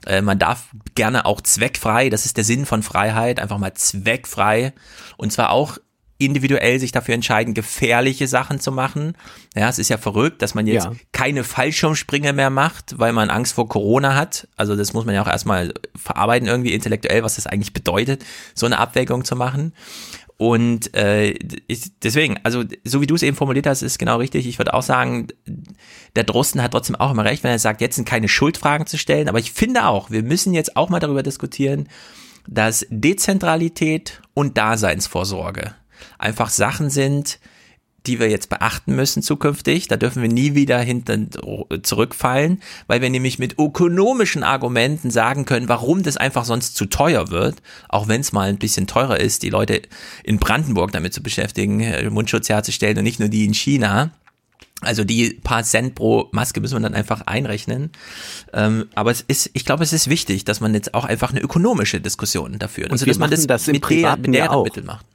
Äh, 0.06 0.22
man 0.22 0.40
darf 0.40 0.68
gerne 0.96 1.26
auch 1.26 1.42
zweckfrei, 1.42 2.10
das 2.10 2.26
ist 2.26 2.38
der 2.38 2.44
Sinn 2.44 2.66
von 2.66 2.84
Freiheit, 2.84 3.40
einfach 3.40 3.58
mal 3.58 3.74
zweckfrei 3.74 4.74
und 5.18 5.32
zwar 5.32 5.52
auch 5.52 5.78
individuell 6.18 6.80
sich 6.80 6.94
dafür 6.94 7.14
entscheiden, 7.14 7.54
gefährliche 7.54 8.26
Sachen 8.28 8.62
zu 8.62 8.72
machen. 8.72 9.18
Ja, 9.54 9.68
es 9.68 9.80
ist 9.80 9.90
ja 9.90 9.98
verrückt, 9.98 10.42
dass 10.42 10.56
man 10.56 10.66
jetzt 10.66 10.86
Ja. 10.86 10.94
keine 11.12 11.44
Fallschirmsprünge 11.44 12.32
mehr 12.32 12.50
macht, 12.50 12.98
weil 12.98 13.12
man 13.12 13.30
Angst 13.30 13.54
vor 13.54 13.68
Corona 13.68 14.16
hat. 14.16 14.48
Also 14.56 14.78
das 14.78 14.94
muss 14.94 15.04
man 15.06 15.14
ja 15.14 15.22
auch 15.22 15.28
erstmal 15.28 15.74
verarbeiten 15.94 16.48
irgendwie 16.48 16.74
intellektuell, 16.74 17.24
was 17.24 17.36
das 17.36 17.48
eigentlich 17.48 17.74
bedeutet, 17.74 18.24
so 18.54 18.66
eine 18.66 18.78
Abwägung 18.80 19.26
zu 19.26 19.36
machen. 19.36 19.74
Und 20.38 20.94
äh, 20.96 21.30
ich, 21.68 21.98
deswegen, 22.04 22.38
also 22.44 22.64
so 22.84 23.02
wie 23.02 23.08
du 23.08 23.16
es 23.16 23.24
eben 23.24 23.38
formuliert 23.38 23.68
hast, 23.68 23.82
ist 23.82 23.98
genau 23.98 24.18
richtig. 24.18 24.48
Ich 24.48 24.60
würde 24.60 24.74
auch 24.74 24.84
sagen, 24.84 25.28
der 26.16 26.26
Drosten 26.26 26.62
hat 26.62 26.72
trotzdem 26.72 26.98
auch 26.98 27.12
immer 27.12 27.24
recht, 27.24 27.44
wenn 27.44 27.52
er 27.52 27.60
sagt, 27.60 27.80
jetzt 27.80 27.96
sind 27.96 28.08
keine 28.08 28.28
Schuldfragen 28.28 28.86
zu 28.86 28.98
stellen. 28.98 29.30
Aber 29.30 29.40
ich 29.40 29.54
finde 29.54 29.86
auch, 29.86 30.12
wir 30.12 30.24
müssen 30.24 30.54
jetzt 30.54 30.76
auch 30.76 30.90
mal 30.90 31.00
darüber 31.00 31.24
diskutieren, 31.24 31.88
dass 32.48 32.86
Dezentralität 32.90 34.22
und 34.34 34.58
Daseinsvorsorge 34.58 35.74
einfach 36.20 36.50
Sachen 36.50 36.90
sind, 36.90 37.40
die 38.08 38.20
wir 38.20 38.30
jetzt 38.30 38.50
beachten 38.50 38.96
müssen 38.96 39.22
zukünftig. 39.22 39.88
Da 39.88 39.98
dürfen 39.98 40.22
wir 40.22 40.30
nie 40.30 40.56
wieder 40.56 40.80
hinten 40.80 41.30
zurückfallen, 41.84 42.62
weil 42.88 43.02
wir 43.02 43.10
nämlich 43.10 43.40
mit 43.40 43.58
ökonomischen 43.60 44.44
Argumenten 44.44 45.12
sagen 45.12 45.46
können, 45.46 45.70
warum 45.70 46.04
das 46.04 46.18
einfach 46.18 46.46
sonst 46.46 46.76
zu 46.76 46.86
teuer 46.86 47.30
wird, 47.30 47.62
auch 47.90 48.08
wenn 48.08 48.22
es 48.22 48.32
mal 48.32 48.50
ein 48.50 48.58
bisschen 48.58 48.88
teurer 48.88 49.20
ist, 49.20 49.44
die 49.44 49.50
Leute 49.50 49.82
in 50.24 50.40
Brandenburg 50.40 50.92
damit 50.92 51.14
zu 51.14 51.22
beschäftigen, 51.22 51.80
äh, 51.80 52.10
Mundschutz 52.10 52.50
herzustellen 52.50 52.98
und 52.98 53.04
nicht 53.04 53.20
nur 53.20 53.30
die 53.30 53.46
in 53.46 53.54
China. 53.54 54.12
Also 54.82 55.04
die 55.04 55.40
paar 55.44 55.64
Cent 55.64 55.96
pro 55.96 56.28
Maske 56.32 56.60
müssen 56.60 56.76
wir 56.76 56.82
dann 56.82 56.94
einfach 56.94 57.22
einrechnen. 57.22 57.92
Ähm, 58.54 58.88
aber 58.94 59.12
es 59.12 59.22
ist, 59.22 59.50
ich 59.54 59.66
glaube, 59.66 59.84
es 59.84 59.94
ist 59.94 60.10
wichtig, 60.10 60.44
dass 60.46 60.60
man 60.60 60.74
jetzt 60.74 60.94
auch 60.94 61.06
einfach 61.06 61.32
eine 61.32 61.40
ökonomische 61.40 62.02
Diskussion 62.02 62.60
dafür, 62.60 62.92
also 62.92 63.06
dass 63.06 63.18
man 63.18 63.32
das, 63.32 63.48
das 63.48 63.68
im 63.68 63.74
mit, 63.74 63.84
der, 63.84 63.88
Privaten 63.88 64.22
mit 64.22 64.36
deren 64.36 64.50
auch. 64.50 64.64
Mitteln 64.66 64.86
macht. 64.86 65.06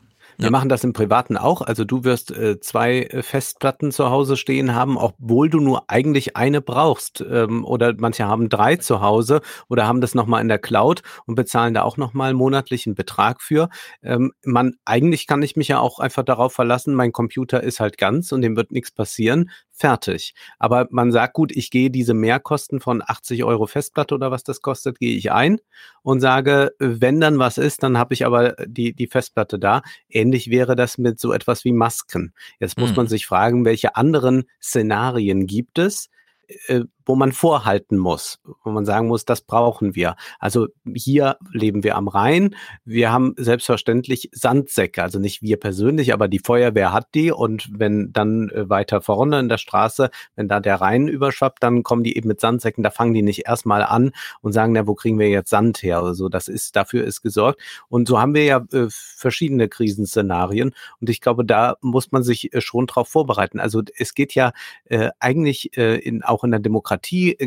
Wir 0.41 0.47
Ja. 0.47 0.51
machen 0.51 0.71
das 0.71 0.85
im 0.85 0.95
Privaten 0.95 1.37
auch. 1.37 1.61
Also 1.61 1.85
du 1.85 2.03
wirst 2.05 2.31
äh, 2.31 2.59
zwei 2.61 3.03
äh, 3.03 3.23
Festplatten 3.23 3.93
zu 3.93 4.09
Hause 4.09 4.39
stehen 4.39 4.75
haben, 4.75 4.97
obwohl 4.97 5.51
du 5.51 5.61
nur 5.61 5.85
eigentlich 5.89 6.35
eine 6.35 6.63
brauchst. 6.63 7.23
Ähm, 7.31 7.63
oder 7.63 7.93
manche 7.99 8.25
haben 8.27 8.49
drei 8.49 8.77
zu 8.77 9.03
Hause 9.03 9.43
oder 9.69 9.87
haben 9.87 10.01
das 10.01 10.15
nochmal 10.15 10.41
in 10.41 10.49
der 10.49 10.59
Cloud 10.59 11.03
und 11.27 11.35
bezahlen 11.35 11.75
da 11.75 11.83
auch 11.83 11.99
nochmal 11.99 12.33
monatlichen 12.33 12.95
Betrag 12.95 13.43
für. 13.43 13.69
Ähm, 14.03 14.33
man, 14.43 14.77
eigentlich 14.87 15.27
kann 15.27 15.43
ich 15.43 15.57
mich 15.57 15.69
ja 15.69 15.79
auch 15.79 15.99
einfach 15.99 16.23
darauf 16.25 16.55
verlassen, 16.55 16.95
mein 16.95 17.13
Computer 17.13 17.63
ist 17.63 17.79
halt 17.79 17.99
ganz 17.99 18.33
und 18.33 18.41
dem 18.41 18.57
wird 18.57 18.73
nichts 18.73 18.93
passieren. 18.93 19.51
Fertig. 19.81 20.35
Aber 20.59 20.89
man 20.91 21.11
sagt, 21.11 21.33
gut, 21.33 21.53
ich 21.57 21.71
gehe 21.71 21.89
diese 21.91 22.13
Mehrkosten 22.13 22.81
von 22.81 23.03
80 23.03 23.45
Euro 23.45 23.67
Festplatte 23.67 24.15
oder 24.15 24.31
was 24.31 24.45
das 24.45 24.61
kostet, 24.61 24.99
gehe 24.99 25.17
ich 25.17 25.33
ein 25.33 25.59
und 26.03 26.21
sage, 26.21 26.73
wenn 26.79 27.19
dann 27.19 27.39
was 27.39 27.57
ist, 27.57 27.83
dann 27.83 27.97
habe 27.97 28.13
ich 28.13 28.27
aber 28.27 28.57
die, 28.67 28.93
die 28.93 29.07
Festplatte 29.07 29.59
da. 29.59 29.81
Ähnlich 30.11 30.51
wäre 30.51 30.77
das 30.77 30.99
mit 30.99 31.19
so 31.19 31.33
etwas 31.33 31.65
wie 31.65 31.73
Masken. 31.73 32.35
Jetzt 32.59 32.77
muss 32.77 32.91
Mhm. 32.91 32.97
man 32.97 33.07
sich 33.09 33.25
fragen, 33.25 33.65
welche 33.65 33.97
anderen 33.97 34.45
Szenarien 34.63 35.47
gibt 35.47 35.79
es, 35.79 36.11
äh, 36.67 36.83
wo 37.11 37.17
man 37.17 37.33
vorhalten 37.33 37.99
muss, 37.99 38.39
wo 38.63 38.71
man 38.71 38.85
sagen 38.85 39.09
muss, 39.09 39.25
das 39.25 39.41
brauchen 39.41 39.97
wir. 39.97 40.15
Also 40.39 40.69
hier 40.95 41.39
leben 41.53 41.83
wir 41.83 41.97
am 41.97 42.07
Rhein. 42.07 42.55
Wir 42.85 43.11
haben 43.11 43.35
selbstverständlich 43.37 44.31
Sandsäcke, 44.31 45.03
also 45.03 45.19
nicht 45.19 45.43
wir 45.43 45.57
persönlich, 45.59 46.13
aber 46.13 46.29
die 46.29 46.39
Feuerwehr 46.39 46.93
hat 46.93 47.09
die 47.17 47.33
und 47.33 47.69
wenn 47.73 48.13
dann 48.13 48.49
äh, 48.51 48.71
weiter 48.71 49.01
vorne 49.01 49.41
in 49.41 49.49
der 49.49 49.59
Straße, 49.59 50.11
wenn 50.37 50.47
da 50.47 50.61
der 50.61 50.81
Rhein 50.81 51.09
überschwappt, 51.09 51.61
dann 51.65 51.83
kommen 51.83 52.05
die 52.05 52.17
eben 52.17 52.29
mit 52.29 52.39
Sandsäcken, 52.39 52.85
da 52.85 52.91
fangen 52.91 53.13
die 53.13 53.23
nicht 53.23 53.45
erstmal 53.45 53.83
an 53.83 54.13
und 54.41 54.53
sagen, 54.53 54.75
na, 54.75 54.87
wo 54.87 54.95
kriegen 54.95 55.19
wir 55.19 55.31
jetzt 55.31 55.51
Sand 55.51 55.83
her 55.83 56.03
oder 56.03 56.15
so. 56.15 56.29
Das 56.29 56.47
ist, 56.47 56.77
dafür 56.77 57.03
ist 57.03 57.23
gesorgt. 57.23 57.61
Und 57.89 58.07
so 58.07 58.21
haben 58.21 58.35
wir 58.35 58.45
ja 58.45 58.65
äh, 58.73 58.87
verschiedene 58.89 59.69
Krisenszenarien 59.69 60.77
und 61.01 61.11
ich 61.11 61.21
glaube, 61.21 61.45
da 61.45 61.75
muss 61.81 62.13
man 62.13 62.23
sich 62.23 62.55
äh, 62.55 62.61
schon 62.61 62.87
drauf 62.87 63.09
vorbereiten. 63.09 63.59
Also 63.59 63.83
es 63.97 64.15
geht 64.15 64.37
ja 64.37 64.53
äh, 64.85 65.11
eigentlich 65.19 65.77
äh, 65.77 65.99
in, 65.99 66.23
auch 66.23 66.45
in 66.45 66.53
der 66.53 66.61
Demokratie 66.61 67.00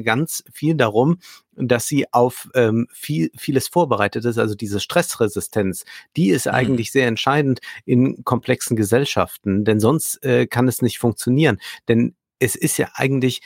ganz 0.04 0.44
viel 0.52 0.76
darum, 0.76 1.20
dass 1.56 1.88
sie 1.88 2.12
auf 2.12 2.50
ähm, 2.56 2.88
viel, 2.92 3.32
vieles 3.38 3.68
vorbereitet 3.68 4.26
ist, 4.26 4.38
also 4.38 4.56
diese 4.56 4.80
Stressresistenz, 4.80 5.86
die 6.16 6.30
ist 6.30 6.46
Mhm. 6.46 6.52
eigentlich 6.52 6.92
sehr 6.92 7.08
entscheidend 7.08 7.60
in 7.86 8.24
komplexen 8.24 8.76
Gesellschaften, 8.76 9.66
denn 9.66 9.80
sonst 9.80 10.24
äh, 10.24 10.48
kann 10.48 10.68
es 10.68 10.82
nicht 10.82 11.00
funktionieren. 11.00 11.60
Denn 11.88 12.16
es 12.40 12.56
ist 12.56 12.78
ja 12.78 12.90
eigentlich 12.96 13.42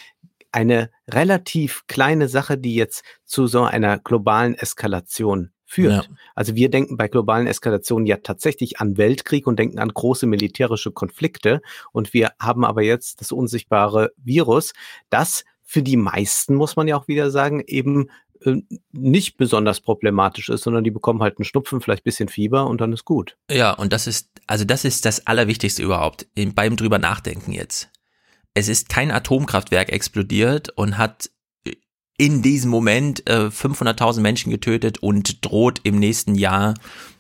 eine 0.52 0.90
relativ 1.10 1.84
kleine 1.88 2.28
Sache, 2.28 2.58
die 2.58 2.76
jetzt 2.76 3.04
zu 3.26 3.48
so 3.48 3.64
einer 3.64 4.00
globalen 4.00 4.56
Eskalation 4.56 5.52
führt. 5.66 6.06
Ja. 6.06 6.16
Also 6.34 6.56
wir 6.56 6.70
denken 6.70 6.96
bei 6.96 7.10
globalen 7.10 7.46
Eskalationen 7.46 8.08
ja 8.08 8.18
tatsächlich 8.18 8.80
an 8.80 8.98
Weltkrieg 8.98 9.46
und 9.46 9.60
denken 9.60 9.80
an 9.80 9.90
große 9.90 10.26
militärische 10.26 10.92
Konflikte. 10.92 11.62
Und 11.92 12.14
wir 12.14 12.32
haben 12.40 12.64
aber 12.64 12.82
jetzt 12.82 13.20
das 13.20 13.34
unsichtbare 13.34 14.14
Virus, 14.16 14.74
das 15.10 15.44
für 15.70 15.84
die 15.84 15.98
meisten, 15.98 16.56
muss 16.56 16.78
man 16.78 16.88
ja 16.88 16.96
auch 16.98 17.08
wieder 17.10 17.30
sagen, 17.30 17.62
eben 17.68 18.10
äh, 18.42 18.56
nicht 18.94 19.36
besonders 19.38 19.82
problematisch 19.82 20.48
ist, 20.48 20.64
sondern 20.64 20.86
die 20.86 20.92
bekommen 20.92 21.22
halt 21.22 21.38
einen 21.38 21.44
Schnupfen, 21.46 21.82
vielleicht 21.82 22.06
bisschen 22.06 22.30
Fieber 22.30 22.68
und 22.68 22.80
dann 22.80 22.94
ist 22.94 23.04
gut. 23.04 23.36
Ja, 23.52 23.74
und 23.74 23.92
das 23.92 24.08
ist, 24.08 24.30
also 24.48 24.64
das 24.64 24.86
ist 24.86 25.04
das 25.06 25.28
Allerwichtigste 25.28 25.84
überhaupt 25.84 26.26
im- 26.36 26.54
beim 26.56 26.78
drüber 26.78 27.00
nachdenken 27.00 27.52
jetzt. 27.52 27.90
Es 28.54 28.70
ist 28.70 28.88
kein 28.88 29.12
Atomkraftwerk 29.12 29.90
explodiert 29.92 30.70
und 30.70 30.98
hat 30.98 31.30
in 32.18 32.42
diesem 32.42 32.72
Moment 32.72 33.30
äh, 33.30 33.48
500.000 33.50 34.22
Menschen 34.22 34.52
getötet 34.52 35.00
und 35.00 35.46
droht 35.46 35.82
im 35.84 36.00
nächsten 36.00 36.34
Jahr, 36.34 36.74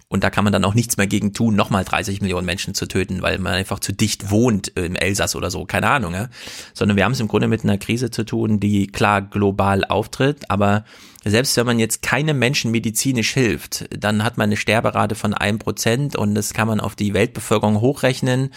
und 0.09 0.23
da 0.23 0.29
kann 0.29 0.45
man 0.45 0.53
dann 0.53 0.63
auch 0.63 0.73
nichts 0.73 0.95
mehr 0.95 1.07
gegen 1.07 1.33
tun, 1.33 1.55
nochmal 1.55 1.83
30 1.83 2.21
Millionen 2.21 2.45
Menschen 2.45 2.73
zu 2.73 2.87
töten, 2.87 3.21
weil 3.21 3.39
man 3.39 3.53
einfach 3.53 3.79
zu 3.79 3.91
dicht 3.91 4.31
wohnt 4.31 4.77
äh, 4.77 4.85
im 4.85 4.95
Elsass 4.95 5.35
oder 5.35 5.51
so, 5.51 5.65
keine 5.65 5.89
Ahnung, 5.89 6.13
ja. 6.13 6.29
Sondern 6.73 6.95
wir 6.95 7.03
haben 7.03 7.11
es 7.11 7.19
im 7.19 7.27
Grunde 7.27 7.47
mit 7.47 7.63
einer 7.63 7.77
Krise 7.77 8.09
zu 8.09 8.23
tun, 8.23 8.59
die 8.59 8.87
klar 8.87 9.21
global 9.21 9.83
auftritt, 9.83 10.49
aber 10.49 10.85
selbst 11.25 11.57
wenn 11.57 11.65
man 11.65 11.79
jetzt 11.79 12.01
keinem 12.01 12.39
Menschen 12.39 12.71
medizinisch 12.71 13.33
hilft, 13.33 13.85
dann 13.91 14.23
hat 14.23 14.37
man 14.37 14.45
eine 14.45 14.57
Sterberate 14.57 15.15
von 15.15 15.33
einem 15.33 15.59
Prozent 15.59 16.15
und 16.15 16.35
das 16.35 16.53
kann 16.53 16.69
man 16.69 16.79
auf 16.79 16.95
die 16.95 17.13
Weltbevölkerung 17.13 17.81
hochrechnen 17.81 18.51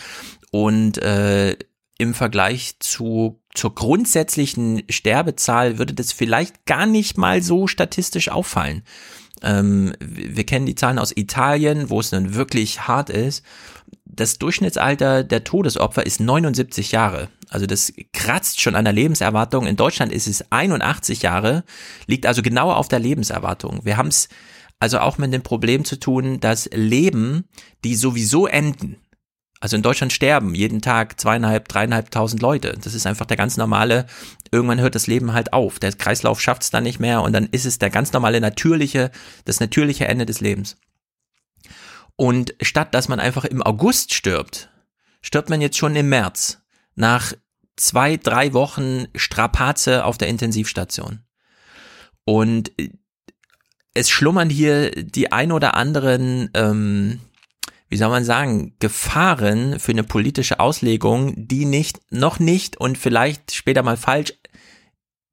und 0.52 0.98
äh, 0.98 1.56
im 1.98 2.14
Vergleich 2.14 2.78
zu 2.78 3.40
zur 3.52 3.74
grundsätzlichen 3.74 4.84
Sterbezahl 4.88 5.78
würde 5.78 5.92
das 5.92 6.12
vielleicht 6.12 6.64
gar 6.64 6.86
nicht 6.86 7.18
mal 7.18 7.42
so 7.42 7.66
statistisch 7.66 8.28
auffallen. 8.28 8.84
Ähm, 9.42 9.92
wir 10.00 10.44
kennen 10.44 10.66
die 10.66 10.74
Zahlen 10.74 10.98
aus 10.98 11.16
Italien, 11.16 11.90
wo 11.90 12.00
es 12.00 12.10
dann 12.10 12.34
wirklich 12.34 12.86
hart 12.88 13.10
ist. 13.10 13.44
Das 14.04 14.38
Durchschnittsalter 14.38 15.24
der 15.24 15.44
Todesopfer 15.44 16.04
ist 16.04 16.20
79 16.20 16.92
Jahre. 16.92 17.28
Also 17.48 17.66
das 17.66 17.92
kratzt 18.12 18.60
schon 18.60 18.74
an 18.74 18.84
der 18.84 18.92
Lebenserwartung. 18.92 19.66
In 19.66 19.76
Deutschland 19.76 20.12
ist 20.12 20.26
es 20.26 20.50
81 20.50 21.22
Jahre, 21.22 21.64
liegt 22.06 22.26
also 22.26 22.42
genau 22.42 22.72
auf 22.72 22.88
der 22.88 22.98
Lebenserwartung. 22.98 23.80
Wir 23.84 23.96
haben 23.96 24.08
es 24.08 24.28
also 24.78 24.98
auch 24.98 25.18
mit 25.18 25.32
dem 25.32 25.42
Problem 25.42 25.84
zu 25.84 25.96
tun, 25.96 26.40
dass 26.40 26.68
Leben, 26.72 27.44
die 27.84 27.94
sowieso 27.94 28.46
enden, 28.46 28.96
Also 29.60 29.76
in 29.76 29.82
Deutschland 29.82 30.12
sterben 30.12 30.54
jeden 30.54 30.80
Tag 30.80 31.20
zweieinhalb, 31.20 31.68
dreieinhalbtausend 31.68 32.40
Leute. 32.40 32.78
Das 32.82 32.94
ist 32.94 33.06
einfach 33.06 33.26
der 33.26 33.36
ganz 33.36 33.58
normale, 33.58 34.06
irgendwann 34.52 34.80
hört 34.80 34.94
das 34.94 35.06
Leben 35.06 35.32
halt 35.32 35.52
auf. 35.52 35.78
Der 35.78 35.92
Kreislauf 35.92 36.40
schafft 36.40 36.62
es 36.62 36.70
dann 36.70 36.84
nicht 36.84 37.00
mehr 37.00 37.22
und 37.22 37.32
dann 37.32 37.46
ist 37.46 37.66
es 37.66 37.78
der 37.78 37.90
ganz 37.90 38.12
normale, 38.12 38.40
natürliche, 38.40 39.10
das 39.44 39.60
natürliche 39.60 40.06
Ende 40.06 40.26
des 40.26 40.40
Lebens. 40.40 40.76
Und 42.16 42.54
statt 42.60 42.94
dass 42.94 43.08
man 43.08 43.20
einfach 43.20 43.44
im 43.44 43.62
August 43.62 44.14
stirbt, 44.14 44.70
stirbt 45.22 45.50
man 45.50 45.60
jetzt 45.60 45.78
schon 45.78 45.96
im 45.96 46.08
März. 46.08 46.62
Nach 46.94 47.32
zwei, 47.76 48.16
drei 48.16 48.52
Wochen 48.52 49.06
Strapaze 49.14 50.04
auf 50.04 50.18
der 50.18 50.28
Intensivstation. 50.28 51.20
Und 52.24 52.72
es 53.94 54.10
schlummern 54.10 54.50
hier 54.50 54.90
die 54.90 55.32
ein 55.32 55.50
oder 55.52 55.74
anderen 55.74 56.50
ähm, 56.54 57.20
wie 57.90 57.96
soll 57.96 58.08
man 58.08 58.24
sagen, 58.24 58.76
Gefahren 58.78 59.80
für 59.80 59.90
eine 59.90 60.04
politische 60.04 60.60
Auslegung, 60.60 61.34
die 61.36 61.64
nicht, 61.64 62.00
noch 62.10 62.38
nicht 62.38 62.76
und 62.76 62.96
vielleicht 62.96 63.52
später 63.52 63.82
mal 63.82 63.96
falsch, 63.96 64.32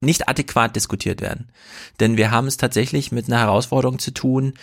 nicht 0.00 0.28
adäquat 0.28 0.76
diskutiert 0.76 1.20
werden. 1.20 1.50
Denn 2.00 2.16
wir 2.16 2.30
haben 2.30 2.46
es 2.46 2.56
tatsächlich 2.56 3.12
mit 3.12 3.26
einer 3.26 3.40
Herausforderung 3.40 3.98
zu 3.98 4.12
tun, 4.12 4.54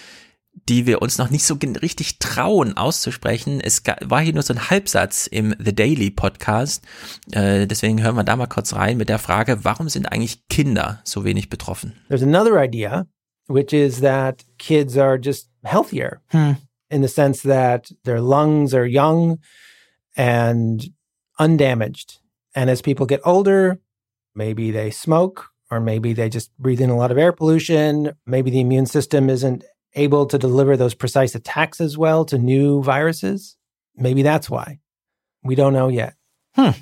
die 0.69 0.85
wir 0.85 1.01
uns 1.01 1.17
noch 1.17 1.29
nicht 1.29 1.43
so 1.43 1.55
richtig 1.81 2.19
trauen 2.19 2.77
auszusprechen. 2.77 3.59
Es 3.59 3.83
war 4.01 4.21
hier 4.21 4.33
nur 4.33 4.43
so 4.43 4.53
ein 4.53 4.69
Halbsatz 4.69 5.27
im 5.27 5.53
The 5.59 5.75
Daily 5.75 6.11
Podcast. 6.11 6.85
Äh, 7.31 7.67
deswegen 7.67 8.01
hören 8.01 8.15
wir 8.15 8.23
da 8.23 8.37
mal 8.37 8.47
kurz 8.47 8.73
rein 8.73 8.95
mit 8.95 9.09
der 9.09 9.19
Frage, 9.19 9.65
warum 9.65 9.89
sind 9.89 10.05
eigentlich 10.05 10.47
Kinder 10.47 11.01
so 11.03 11.25
wenig 11.25 11.49
betroffen? 11.49 11.93
There's 12.07 12.23
another 12.23 12.57
idea, 12.63 13.05
which 13.47 13.73
is 13.73 13.99
that 13.99 14.45
kids 14.57 14.97
are 14.97 15.19
just 15.21 15.49
healthier. 15.63 16.21
Hm. 16.27 16.57
in 16.89 17.01
the 17.01 17.07
sense 17.07 17.41
that 17.41 17.91
their 18.03 18.21
lungs 18.21 18.73
are 18.73 18.85
young 18.85 19.39
and 20.15 20.91
undamaged. 21.39 22.19
And 22.53 22.69
as 22.69 22.81
people 22.81 23.05
get 23.05 23.21
older, 23.25 23.79
maybe 24.35 24.71
they 24.71 24.91
smoke, 24.91 25.47
or 25.71 25.79
maybe 25.79 26.13
they 26.13 26.29
just 26.29 26.51
breathe 26.57 26.81
in 26.81 26.89
a 26.89 26.97
lot 26.97 27.11
of 27.11 27.17
air 27.17 27.31
pollution. 27.31 28.11
Maybe 28.25 28.51
the 28.51 28.61
immune 28.61 28.85
system 28.85 29.29
isn't 29.29 29.63
able 29.95 30.25
to 30.27 30.37
deliver 30.37 30.77
those 30.77 30.95
precise 30.95 31.35
attacks 31.35 31.79
as 31.81 31.97
well 31.97 32.25
to 32.25 32.37
new 32.37 32.83
viruses. 32.83 33.57
Maybe 33.95 34.23
that's 34.23 34.49
why. 34.49 34.79
We 35.43 35.55
don't 35.55 35.73
know 35.73 35.89
yet. 35.89 36.15
Hm. 36.55 36.73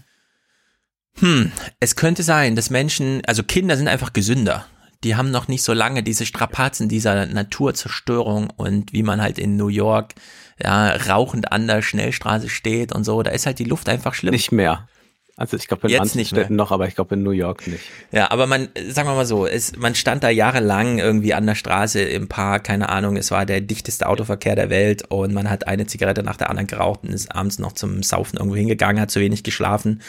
Hm, 1.19 1.51
es 1.79 1.95
könnte 1.95 2.23
sein, 2.23 2.55
dass 2.55 2.71
Menschen, 2.71 3.21
also 3.27 3.43
Kinder 3.43 3.77
sind 3.77 3.87
einfach 3.87 4.13
gesünder. 4.13 4.65
die 5.03 5.15
haben 5.15 5.31
noch 5.31 5.47
nicht 5.47 5.63
so 5.63 5.73
lange 5.73 6.03
diese 6.03 6.25
Strapazen 6.25 6.87
dieser 6.87 7.25
Naturzerstörung 7.25 8.49
und 8.49 8.93
wie 8.93 9.03
man 9.03 9.21
halt 9.21 9.37
in 9.37 9.57
New 9.57 9.67
York 9.67 10.13
ja 10.61 10.95
rauchend 10.95 11.51
an 11.51 11.67
der 11.67 11.81
Schnellstraße 11.81 12.49
steht 12.49 12.93
und 12.93 13.03
so, 13.03 13.21
da 13.21 13.31
ist 13.31 13.45
halt 13.45 13.59
die 13.59 13.65
Luft 13.65 13.89
einfach 13.89 14.13
schlimm. 14.13 14.31
Nicht 14.31 14.51
mehr. 14.51 14.87
Also 15.35 15.57
ich 15.57 15.67
glaube 15.67 15.87
in 15.87 15.93
Jetzt 15.93 16.15
manchen 16.15 16.25
Städten 16.25 16.55
noch, 16.55 16.71
aber 16.71 16.87
ich 16.87 16.93
glaube 16.93 17.15
in 17.15 17.23
New 17.23 17.31
York 17.31 17.65
nicht. 17.65 17.83
Ja, 18.11 18.29
aber 18.29 18.45
man, 18.45 18.69
sagen 18.89 19.09
wir 19.09 19.15
mal 19.15 19.25
so, 19.25 19.47
es, 19.47 19.75
man 19.75 19.95
stand 19.95 20.23
da 20.23 20.29
jahrelang 20.29 20.99
irgendwie 20.99 21.33
an 21.33 21.47
der 21.47 21.55
Straße 21.55 22.01
im 22.01 22.27
Park, 22.27 22.65
keine 22.65 22.89
Ahnung, 22.89 23.17
es 23.17 23.31
war 23.31 23.45
der 23.47 23.59
dichteste 23.59 24.07
Autoverkehr 24.07 24.55
der 24.55 24.69
Welt 24.69 25.05
und 25.09 25.33
man 25.33 25.49
hat 25.49 25.67
eine 25.67 25.87
Zigarette 25.87 26.21
nach 26.21 26.37
der 26.37 26.51
anderen 26.51 26.67
geraucht 26.67 26.99
und 27.03 27.11
ist 27.11 27.33
abends 27.33 27.57
noch 27.57 27.71
zum 27.71 28.03
Saufen 28.03 28.37
irgendwo 28.37 28.55
hingegangen, 28.55 29.01
hat 29.01 29.09
zu 29.09 29.19
wenig 29.19 29.43
geschlafen. 29.43 30.01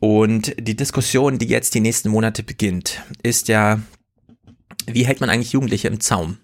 Und 0.00 0.54
die 0.58 0.76
Diskussion, 0.76 1.38
die 1.38 1.46
jetzt 1.46 1.74
die 1.74 1.80
nächsten 1.80 2.08
Monate 2.08 2.42
beginnt, 2.42 3.02
ist 3.22 3.46
ja, 3.46 3.80
wie 4.86 5.06
hält 5.06 5.20
man 5.20 5.30
eigentlich 5.30 5.52
Jugendliche 5.52 5.86
im 5.86 6.00
Zaum? 6.00 6.38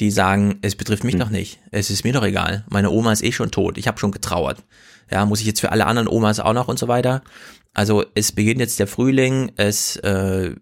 Die 0.00 0.10
sagen, 0.10 0.58
es 0.62 0.74
betrifft 0.74 1.04
mich 1.04 1.14
hm. 1.14 1.20
doch 1.20 1.30
nicht, 1.30 1.60
es 1.70 1.90
ist 1.90 2.02
mir 2.02 2.12
doch 2.12 2.24
egal, 2.24 2.64
meine 2.68 2.90
Oma 2.90 3.12
ist 3.12 3.22
eh 3.22 3.30
schon 3.30 3.52
tot, 3.52 3.78
ich 3.78 3.86
habe 3.86 4.00
schon 4.00 4.10
getrauert. 4.10 4.64
Ja, 5.10 5.26
muss 5.26 5.40
ich 5.40 5.46
jetzt 5.46 5.60
für 5.60 5.72
alle 5.72 5.86
anderen 5.86 6.08
Omas 6.08 6.40
auch 6.40 6.52
noch 6.52 6.68
und 6.68 6.78
so 6.78 6.88
weiter. 6.88 7.22
Also 7.74 8.04
es 8.14 8.32
beginnt 8.32 8.60
jetzt 8.60 8.78
der 8.78 8.86
Frühling, 8.86 9.52
es, 9.56 9.96
äh, 9.96 10.54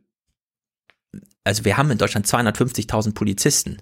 also 1.45 1.65
wir 1.65 1.77
haben 1.77 1.91
in 1.91 1.99
Deutschland 1.99 2.27
250.000 2.27 3.15
Polizisten. 3.15 3.79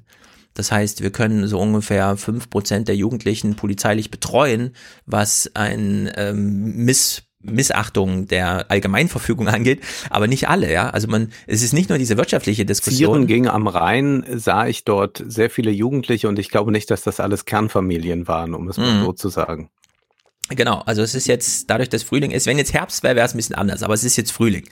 Das 0.54 0.72
heißt, 0.72 1.02
wir 1.02 1.10
können 1.10 1.46
so 1.46 1.60
ungefähr 1.60 2.16
fünf 2.16 2.50
Prozent 2.50 2.88
der 2.88 2.96
Jugendlichen 2.96 3.54
polizeilich 3.54 4.10
betreuen, 4.10 4.74
was 5.06 5.50
ein 5.54 6.10
ähm, 6.16 6.84
Miss 6.84 7.22
Missachtung 7.40 8.26
der 8.26 8.70
Allgemeinverfügung 8.70 9.46
angeht, 9.48 9.80
aber 10.10 10.26
nicht 10.26 10.48
alle, 10.48 10.72
ja. 10.72 10.90
Also 10.90 11.06
man, 11.06 11.30
es 11.46 11.62
ist 11.62 11.72
nicht 11.72 11.88
nur 11.88 11.98
diese 11.98 12.16
wirtschaftliche 12.16 12.64
Diskussion. 12.66 13.14
Zieren 13.14 13.26
ging 13.26 13.46
am 13.46 13.68
Rhein, 13.68 14.24
sah 14.34 14.66
ich 14.66 14.84
dort 14.84 15.22
sehr 15.24 15.48
viele 15.48 15.70
Jugendliche 15.70 16.28
und 16.28 16.38
ich 16.38 16.48
glaube 16.48 16.72
nicht, 16.72 16.90
dass 16.90 17.02
das 17.02 17.20
alles 17.20 17.44
Kernfamilien 17.44 18.26
waren, 18.26 18.54
um 18.54 18.68
es 18.68 18.76
mal 18.76 18.92
mhm. 18.92 19.04
so 19.04 19.12
zu 19.12 19.28
sagen. 19.28 19.70
Genau, 20.50 20.80
also 20.86 21.02
es 21.02 21.14
ist 21.14 21.26
jetzt, 21.26 21.68
dadurch, 21.68 21.88
dass 21.90 22.02
Frühling 22.02 22.30
ist, 22.30 22.46
wenn 22.46 22.58
jetzt 22.58 22.72
Herbst 22.72 23.02
wäre, 23.02 23.16
wäre 23.16 23.26
es 23.26 23.34
ein 23.34 23.36
bisschen 23.36 23.56
anders, 23.56 23.82
aber 23.82 23.94
es 23.94 24.04
ist 24.04 24.16
jetzt 24.16 24.32
Frühling. 24.32 24.64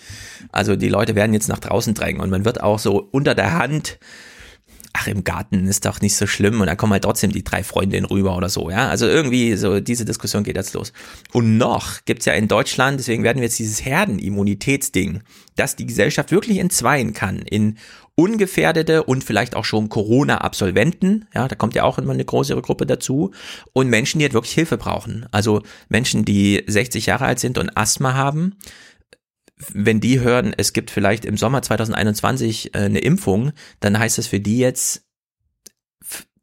Also 0.51 0.75
die 0.75 0.89
Leute 0.89 1.15
werden 1.15 1.35
jetzt 1.35 1.49
nach 1.49 1.59
draußen 1.59 1.93
drängen 1.93 2.21
und 2.21 2.31
man 2.31 2.45
wird 2.45 2.63
auch 2.63 2.79
so 2.79 3.09
unter 3.13 3.35
der 3.35 3.59
Hand 3.59 3.99
ach, 4.97 5.07
im 5.09 5.25
Garten 5.25 5.67
ist 5.67 5.85
doch 5.85 6.01
nicht 6.01 6.17
so 6.17 6.27
schlimm 6.27 6.61
und 6.61 6.67
dann 6.69 6.77
kommen 6.77 6.93
halt 6.93 7.05
trotzdem 7.05 7.31
die 7.31 7.45
drei 7.45 7.63
Freundinnen 7.63 8.07
rüber 8.07 8.37
oder 8.37 8.49
so, 8.49 8.71
ja. 8.71 8.89
Also 8.89 9.07
irgendwie 9.07 9.55
so, 9.57 9.81
diese 9.81 10.05
Diskussion 10.05 10.43
geht 10.43 10.57
jetzt 10.57 10.73
los. 10.73 10.93
Und 11.33 11.59
noch 11.59 12.05
gibt's 12.07 12.25
ja 12.25 12.33
in 12.33 12.49
Deutschland, 12.49 12.99
deswegen 12.99 13.23
werden 13.23 13.39
wir 13.39 13.45
jetzt 13.45 13.59
dieses 13.59 13.85
Herdenimmunitätsding, 13.85 15.23
dass 15.55 15.77
die 15.77 15.87
Gesellschaft 15.87 16.31
wirklich 16.31 16.59
entzweien 16.59 17.13
kann 17.13 17.41
in 17.41 17.77
ungefährdete 18.17 19.05
und 19.05 19.23
vielleicht 19.23 19.55
auch 19.55 19.65
schon 19.65 19.89
Corona-Absolventen, 19.89 21.27
ja, 21.35 21.47
da 21.47 21.55
kommt 21.55 21.75
ja 21.75 21.85
auch 21.85 21.99
immer 21.99 22.15
eine 22.15 22.25
größere 22.25 22.63
Gruppe 22.63 22.87
dazu, 22.87 23.33
und 23.73 23.89
Menschen, 23.89 24.19
die 24.19 24.25
halt 24.25 24.35
wirklich 24.35 24.55
Hilfe 24.55 24.79
brauchen. 24.79 25.27
Also 25.31 25.63
Menschen, 25.89 26.25
die 26.25 26.65
60 26.67 27.07
Jahre 27.07 27.27
alt 27.27 27.39
sind 27.39 27.59
und 27.59 27.77
Asthma 27.77 28.15
haben, 28.15 28.57
wenn 29.73 30.01
die 30.01 30.21
hören, 30.21 30.55
es 30.57 30.73
gibt 30.73 30.91
vielleicht 30.91 31.25
im 31.25 31.37
Sommer 31.37 31.63
2021 31.63 32.75
äh, 32.75 32.79
eine 32.79 32.99
Impfung, 32.99 33.53
dann 33.81 33.99
heißt 33.99 34.19
das 34.19 34.27
für 34.27 34.41
die 34.41 34.59
jetzt 34.59 35.05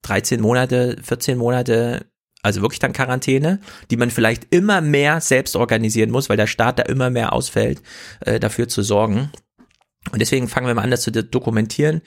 13 0.03 0.41
Monate, 0.41 0.97
14 1.01 1.37
Monate, 1.37 2.05
also 2.41 2.61
wirklich 2.61 2.79
dann 2.79 2.93
Quarantäne, 2.93 3.59
die 3.89 3.97
man 3.97 4.11
vielleicht 4.11 4.53
immer 4.53 4.81
mehr 4.81 5.21
selbst 5.21 5.55
organisieren 5.55 6.11
muss, 6.11 6.29
weil 6.29 6.37
der 6.37 6.47
Staat 6.47 6.79
da 6.79 6.83
immer 6.83 7.09
mehr 7.09 7.33
ausfällt, 7.33 7.81
äh, 8.21 8.39
dafür 8.39 8.67
zu 8.67 8.81
sorgen. 8.81 9.31
Und 10.11 10.19
deswegen 10.21 10.47
fangen 10.47 10.67
wir 10.67 10.73
mal 10.73 10.83
an, 10.83 10.91
das 10.91 11.01
zu 11.01 11.11
dokumentieren. 11.11 12.01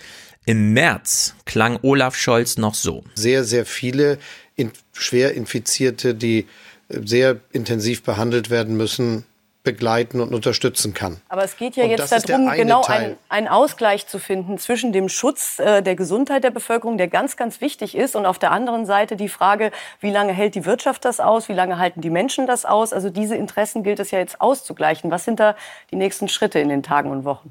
Im 0.44 0.72
März 0.72 1.34
klang 1.44 1.78
Olaf 1.82 2.14
Scholz 2.14 2.56
noch 2.56 2.74
so. 2.74 3.02
Sehr, 3.14 3.44
sehr 3.44 3.66
viele 3.66 4.18
in, 4.54 4.70
schwer 4.92 5.34
Infizierte, 5.34 6.14
die 6.14 6.46
äh, 6.88 7.00
sehr 7.04 7.40
intensiv 7.52 8.02
behandelt 8.02 8.50
werden 8.50 8.76
müssen, 8.76 9.24
begleiten 9.66 10.20
und 10.20 10.32
unterstützen 10.32 10.94
kann. 10.94 11.20
Aber 11.28 11.42
es 11.42 11.56
geht 11.56 11.74
ja 11.74 11.82
und 11.82 11.90
jetzt 11.90 12.12
darum, 12.30 12.48
genau 12.52 12.84
einen, 12.84 13.16
einen, 13.28 13.48
Ausgleich 13.48 14.06
zu 14.06 14.20
finden 14.20 14.58
zwischen 14.58 14.92
dem 14.92 15.08
Schutz 15.08 15.58
äh, 15.58 15.82
der 15.82 15.96
Gesundheit 15.96 16.44
der 16.44 16.52
Bevölkerung, 16.52 16.96
der 16.96 17.08
ganz, 17.08 17.36
ganz 17.36 17.60
wichtig 17.60 17.96
ist, 17.96 18.14
und 18.14 18.26
auf 18.26 18.38
der 18.38 18.52
anderen 18.52 18.86
Seite 18.86 19.16
die 19.16 19.28
Frage, 19.28 19.72
wie 19.98 20.12
lange 20.12 20.32
hält 20.32 20.54
die 20.54 20.64
Wirtschaft 20.64 21.04
das 21.04 21.18
aus, 21.18 21.48
wie 21.48 21.52
lange 21.52 21.78
halten 21.78 22.00
die 22.00 22.10
Menschen 22.10 22.46
das 22.46 22.64
aus. 22.64 22.92
Also 22.92 23.10
diese 23.10 23.34
Interessen 23.34 23.82
gilt 23.82 23.98
es 23.98 24.12
ja 24.12 24.20
jetzt 24.20 24.40
auszugleichen. 24.40 25.10
Was 25.10 25.24
sind 25.24 25.40
da 25.40 25.56
die 25.90 25.96
nächsten 25.96 26.28
Schritte 26.28 26.60
in 26.60 26.68
den 26.68 26.84
Tagen 26.84 27.10
und 27.10 27.24
Wochen? 27.24 27.50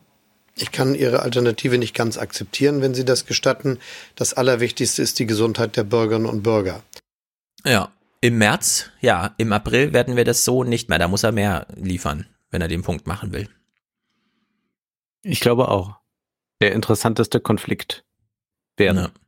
Ich 0.58 0.72
kann 0.72 0.96
Ihre 0.96 1.22
Alternative 1.22 1.78
nicht 1.78 1.94
ganz 1.94 2.18
akzeptieren, 2.18 2.82
wenn 2.82 2.94
Sie 2.94 3.04
das 3.04 3.26
gestatten. 3.26 3.80
Das 4.16 4.34
Allerwichtigste 4.34 5.02
ist 5.02 5.20
die 5.20 5.26
Gesundheit 5.26 5.76
der 5.76 5.84
Bürgerinnen 5.84 6.26
und 6.26 6.44
Bürger. 6.44 6.82
Ja, 7.66 7.92
im 8.22 8.38
März, 8.38 8.90
ja, 9.02 9.36
im 9.38 9.52
April 9.52 9.92
werden 9.92 10.16
wir 10.16 10.24
das 10.24 10.46
so 10.46 10.64
nicht 10.64 10.88
mehr. 10.88 10.98
Da 10.98 11.08
muss 11.10 11.24
er 11.24 11.34
mehr 11.34 11.68
liefern, 11.76 12.26
wenn 12.52 12.62
er 12.62 12.70
den 12.70 12.84
Punkt 12.84 13.06
machen 13.06 13.34
will. 13.34 13.50
Ich 15.24 15.42
glaube 15.42 15.68
auch. 15.68 15.98
Der 16.62 16.72
interessanteste 16.72 17.42
Konflikt 17.42 18.06
wäre. 18.78 18.96
Ja. 18.96 19.25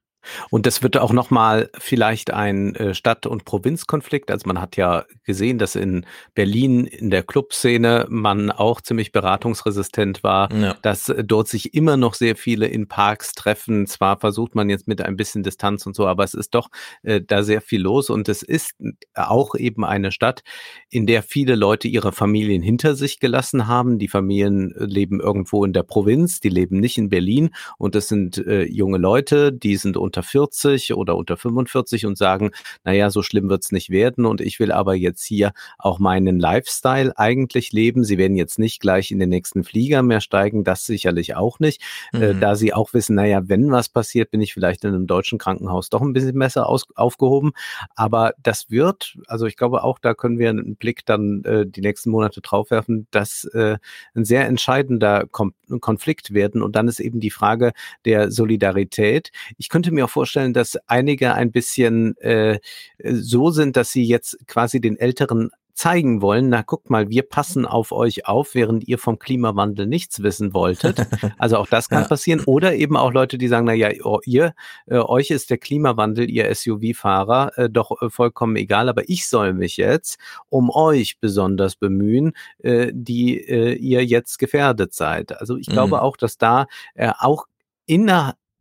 Und 0.49 0.65
das 0.65 0.83
wird 0.83 0.97
auch 0.97 1.13
nochmal 1.13 1.69
vielleicht 1.77 2.31
ein 2.31 2.75
äh, 2.75 2.93
Stadt- 2.93 3.25
und 3.25 3.45
Provinzkonflikt. 3.45 4.31
Also 4.31 4.47
man 4.47 4.61
hat 4.61 4.77
ja 4.77 5.05
gesehen, 5.23 5.57
dass 5.57 5.75
in 5.75 6.05
Berlin 6.35 6.85
in 6.85 7.09
der 7.09 7.23
Clubszene 7.23 8.05
man 8.09 8.51
auch 8.51 8.81
ziemlich 8.81 9.11
beratungsresistent 9.11 10.23
war, 10.23 10.51
ja. 10.53 10.75
dass 10.81 11.13
dort 11.23 11.47
sich 11.47 11.73
immer 11.73 11.97
noch 11.97 12.13
sehr 12.13 12.35
viele 12.35 12.67
in 12.67 12.87
Parks 12.87 13.33
treffen. 13.33 13.87
Zwar 13.87 14.19
versucht 14.19 14.55
man 14.55 14.69
jetzt 14.69 14.87
mit 14.87 15.01
ein 15.01 15.17
bisschen 15.17 15.43
Distanz 15.43 15.85
und 15.85 15.95
so, 15.95 16.07
aber 16.07 16.23
es 16.23 16.33
ist 16.33 16.55
doch 16.55 16.69
äh, 17.03 17.21
da 17.25 17.43
sehr 17.43 17.61
viel 17.61 17.81
los 17.81 18.09
und 18.09 18.29
es 18.29 18.43
ist 18.43 18.75
auch 19.13 19.55
eben 19.55 19.85
eine 19.85 20.11
Stadt, 20.11 20.43
in 20.89 21.07
der 21.07 21.23
viele 21.23 21.55
Leute 21.55 21.87
ihre 21.87 22.11
Familien 22.11 22.61
hinter 22.61 22.95
sich 22.95 23.19
gelassen 23.19 23.67
haben. 23.67 23.99
Die 23.99 24.07
Familien 24.07 24.73
leben 24.77 25.19
irgendwo 25.19 25.65
in 25.65 25.73
der 25.73 25.83
Provinz, 25.83 26.39
die 26.39 26.49
leben 26.49 26.79
nicht 26.79 26.97
in 26.97 27.09
Berlin 27.09 27.51
und 27.77 27.95
es 27.95 28.07
sind 28.07 28.37
äh, 28.37 28.63
junge 28.63 28.97
Leute, 28.97 29.51
die 29.51 29.75
sind 29.77 29.97
unter 29.97 30.16
40 30.23 30.93
oder 30.93 31.15
unter 31.15 31.37
45 31.37 32.05
und 32.05 32.17
sagen, 32.17 32.51
naja, 32.83 33.09
so 33.09 33.21
schlimm 33.21 33.49
wird's 33.49 33.71
nicht 33.71 33.89
werden 33.89 34.25
und 34.25 34.41
ich 34.41 34.59
will 34.59 34.71
aber 34.71 34.95
jetzt 34.95 35.23
hier 35.23 35.53
auch 35.77 35.99
meinen 35.99 36.39
Lifestyle 36.39 37.17
eigentlich 37.17 37.71
leben. 37.71 38.03
Sie 38.03 38.17
werden 38.17 38.37
jetzt 38.37 38.59
nicht 38.59 38.81
gleich 38.81 39.11
in 39.11 39.19
den 39.19 39.29
nächsten 39.29 39.63
Flieger 39.63 40.01
mehr 40.03 40.21
steigen, 40.21 40.63
das 40.63 40.85
sicherlich 40.85 41.35
auch 41.35 41.59
nicht, 41.59 41.81
äh, 42.13 42.17
mhm. 42.17 42.23
äh, 42.23 42.33
da 42.39 42.55
sie 42.55 42.73
auch 42.73 42.93
wissen, 42.93 43.15
naja, 43.15 43.41
wenn 43.47 43.71
was 43.71 43.89
passiert, 43.89 44.31
bin 44.31 44.41
ich 44.41 44.53
vielleicht 44.53 44.83
in 44.83 44.93
einem 44.93 45.07
deutschen 45.07 45.37
Krankenhaus 45.37 45.89
doch 45.89 46.01
ein 46.01 46.13
bisschen 46.13 46.37
besser 46.37 46.67
aus, 46.67 46.85
aufgehoben. 46.95 47.51
Aber 47.95 48.33
das 48.41 48.69
wird, 48.69 49.17
also 49.27 49.45
ich 49.45 49.57
glaube 49.57 49.83
auch, 49.83 49.99
da 49.99 50.13
können 50.13 50.39
wir 50.39 50.49
einen 50.49 50.75
Blick 50.75 51.05
dann 51.05 51.43
äh, 51.43 51.65
die 51.65 51.81
nächsten 51.81 52.09
Monate 52.09 52.41
drauf 52.41 52.71
werfen, 52.71 53.07
dass 53.11 53.45
äh, 53.45 53.77
ein 54.15 54.25
sehr 54.25 54.45
entscheidender 54.45 55.25
Kom 55.27 55.53
Konflikt 55.81 56.33
werden. 56.33 56.61
Und 56.61 56.75
dann 56.77 56.87
ist 56.87 56.99
eben 57.01 57.19
die 57.19 57.29
Frage 57.29 57.73
der 58.05 58.31
Solidarität. 58.31 59.31
Ich 59.57 59.67
könnte 59.67 59.91
mir 59.91 60.06
auch 60.07 60.11
vorstellen, 60.11 60.53
dass 60.53 60.77
einige 60.87 61.33
ein 61.35 61.51
bisschen 61.51 62.17
äh, 62.17 62.59
so 63.03 63.51
sind, 63.51 63.75
dass 63.77 63.91
sie 63.91 64.03
jetzt 64.03 64.37
quasi 64.47 64.81
den 64.81 64.97
Älteren 64.97 65.51
zeigen 65.77 66.23
wollen, 66.23 66.49
na 66.49 66.63
guckt 66.63 66.89
mal, 66.89 67.09
wir 67.09 67.21
passen 67.21 67.67
auf 67.67 67.91
euch 67.91 68.25
auf, 68.25 68.55
während 68.55 68.87
ihr 68.87 68.97
vom 68.97 69.19
Klimawandel 69.19 69.85
nichts 69.85 70.23
wissen 70.23 70.53
wolltet. 70.53 70.97
Also 71.37 71.57
auch 71.57 71.67
das 71.67 71.89
kann 71.89 72.03
ja. 72.03 72.07
passieren. 72.07 72.41
Oder 72.45 72.73
eben 72.73 72.97
auch 72.97 73.11
Leute, 73.11 73.37
die 73.37 73.47
sagen, 73.47 73.65
na 73.65 73.73
ja, 73.73 73.89
oh, 74.03 74.19
ihr, 74.25 74.55
äh, 74.87 74.97
euch 74.97 75.29
ist 75.29 75.49
der 75.49 75.57
Klimawandel, 75.57 76.29
ihr 76.29 76.53
SUV-Fahrer, 76.53 77.57
äh, 77.57 77.69
doch 77.69 78.01
äh, 78.01 78.09
vollkommen 78.09 78.55
egal, 78.55 78.89
aber 78.89 79.07
ich 79.07 79.27
soll 79.27 79.53
mich 79.53 79.77
jetzt 79.77 80.17
um 80.49 80.69
euch 80.71 81.19
besonders 81.19 81.75
bemühen, 81.75 82.33
äh, 82.59 82.91
die 82.93 83.39
äh, 83.39 83.73
ihr 83.73 84.03
jetzt 84.03 84.39
gefährdet 84.39 84.93
seid. 84.93 85.39
Also 85.39 85.57
ich 85.57 85.67
mhm. 85.67 85.73
glaube 85.73 86.01
auch, 86.01 86.17
dass 86.17 86.37
da 86.37 86.65
äh, 86.95 87.11
auch 87.19 87.45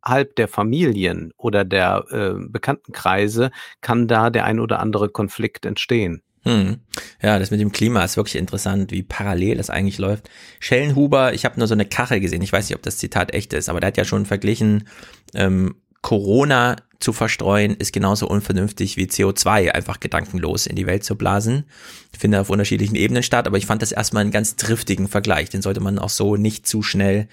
innerhalb 0.07 0.37
der 0.37 0.49
Familien 0.49 1.33
oder 1.37 1.65
der 1.65 2.05
äh, 2.11 2.49
Bekanntenkreise 2.49 3.51
kann 3.81 4.09
da 4.09 4.31
der 4.31 4.45
ein 4.45 4.61
oder 4.61 4.81
andere 4.81 5.09
Konflikt 5.09 5.67
entstehen. 5.67 6.23
Hm. 6.43 6.79
Ja, 7.21 7.41
das 7.41 7.51
mit 7.51 7.61
dem 7.61 7.73
Klima 7.73 8.05
ist 8.05 8.17
wirklich 8.17 8.37
interessant, 8.37 8.93
wie 8.93 9.03
parallel 9.03 9.57
das 9.57 9.69
eigentlich 9.69 9.99
läuft. 9.99 10.31
Schellenhuber, 10.61 11.35
ich 11.35 11.45
habe 11.45 11.59
nur 11.59 11.67
so 11.67 11.75
eine 11.75 11.87
Kachel 11.87 12.21
gesehen, 12.21 12.43
ich 12.43 12.53
weiß 12.53 12.69
nicht, 12.69 12.77
ob 12.77 12.83
das 12.83 12.99
Zitat 12.99 13.35
echt 13.35 13.53
ist, 13.53 13.69
aber 13.69 13.81
der 13.81 13.89
hat 13.89 13.97
ja 13.97 14.05
schon 14.05 14.27
verglichen, 14.27 14.89
ähm, 15.35 15.75
Corona 16.03 16.77
zu 17.01 17.13
verstreuen 17.13 17.75
ist 17.75 17.93
genauso 17.93 18.29
unvernünftig 18.29 18.97
wie 18.97 19.07
CO2 19.07 19.73
einfach 19.73 20.01
gedankenlos 20.01 20.67
in 20.67 20.77
die 20.77 20.87
Welt 20.87 21.05
zu 21.05 21.17
blasen. 21.17 21.65
Ich 22.13 22.21
finde 22.21 22.41
auf 22.41 22.49
unterschiedlichen 22.49 22.95
Ebenen 22.95 23.23
statt, 23.23 23.47
aber 23.47 23.59
ich 23.59 23.67
fand 23.67 23.83
das 23.83 23.93
erstmal 23.93 24.23
einen 24.23 24.31
ganz 24.31 24.57
triftigen 24.57 25.09
Vergleich. 25.09 25.51
Den 25.51 25.63
sollte 25.63 25.81
man 25.81 25.99
auch 25.99 26.09
so 26.09 26.37
nicht 26.37 26.67
zu 26.67 26.83
schnell 26.83 27.29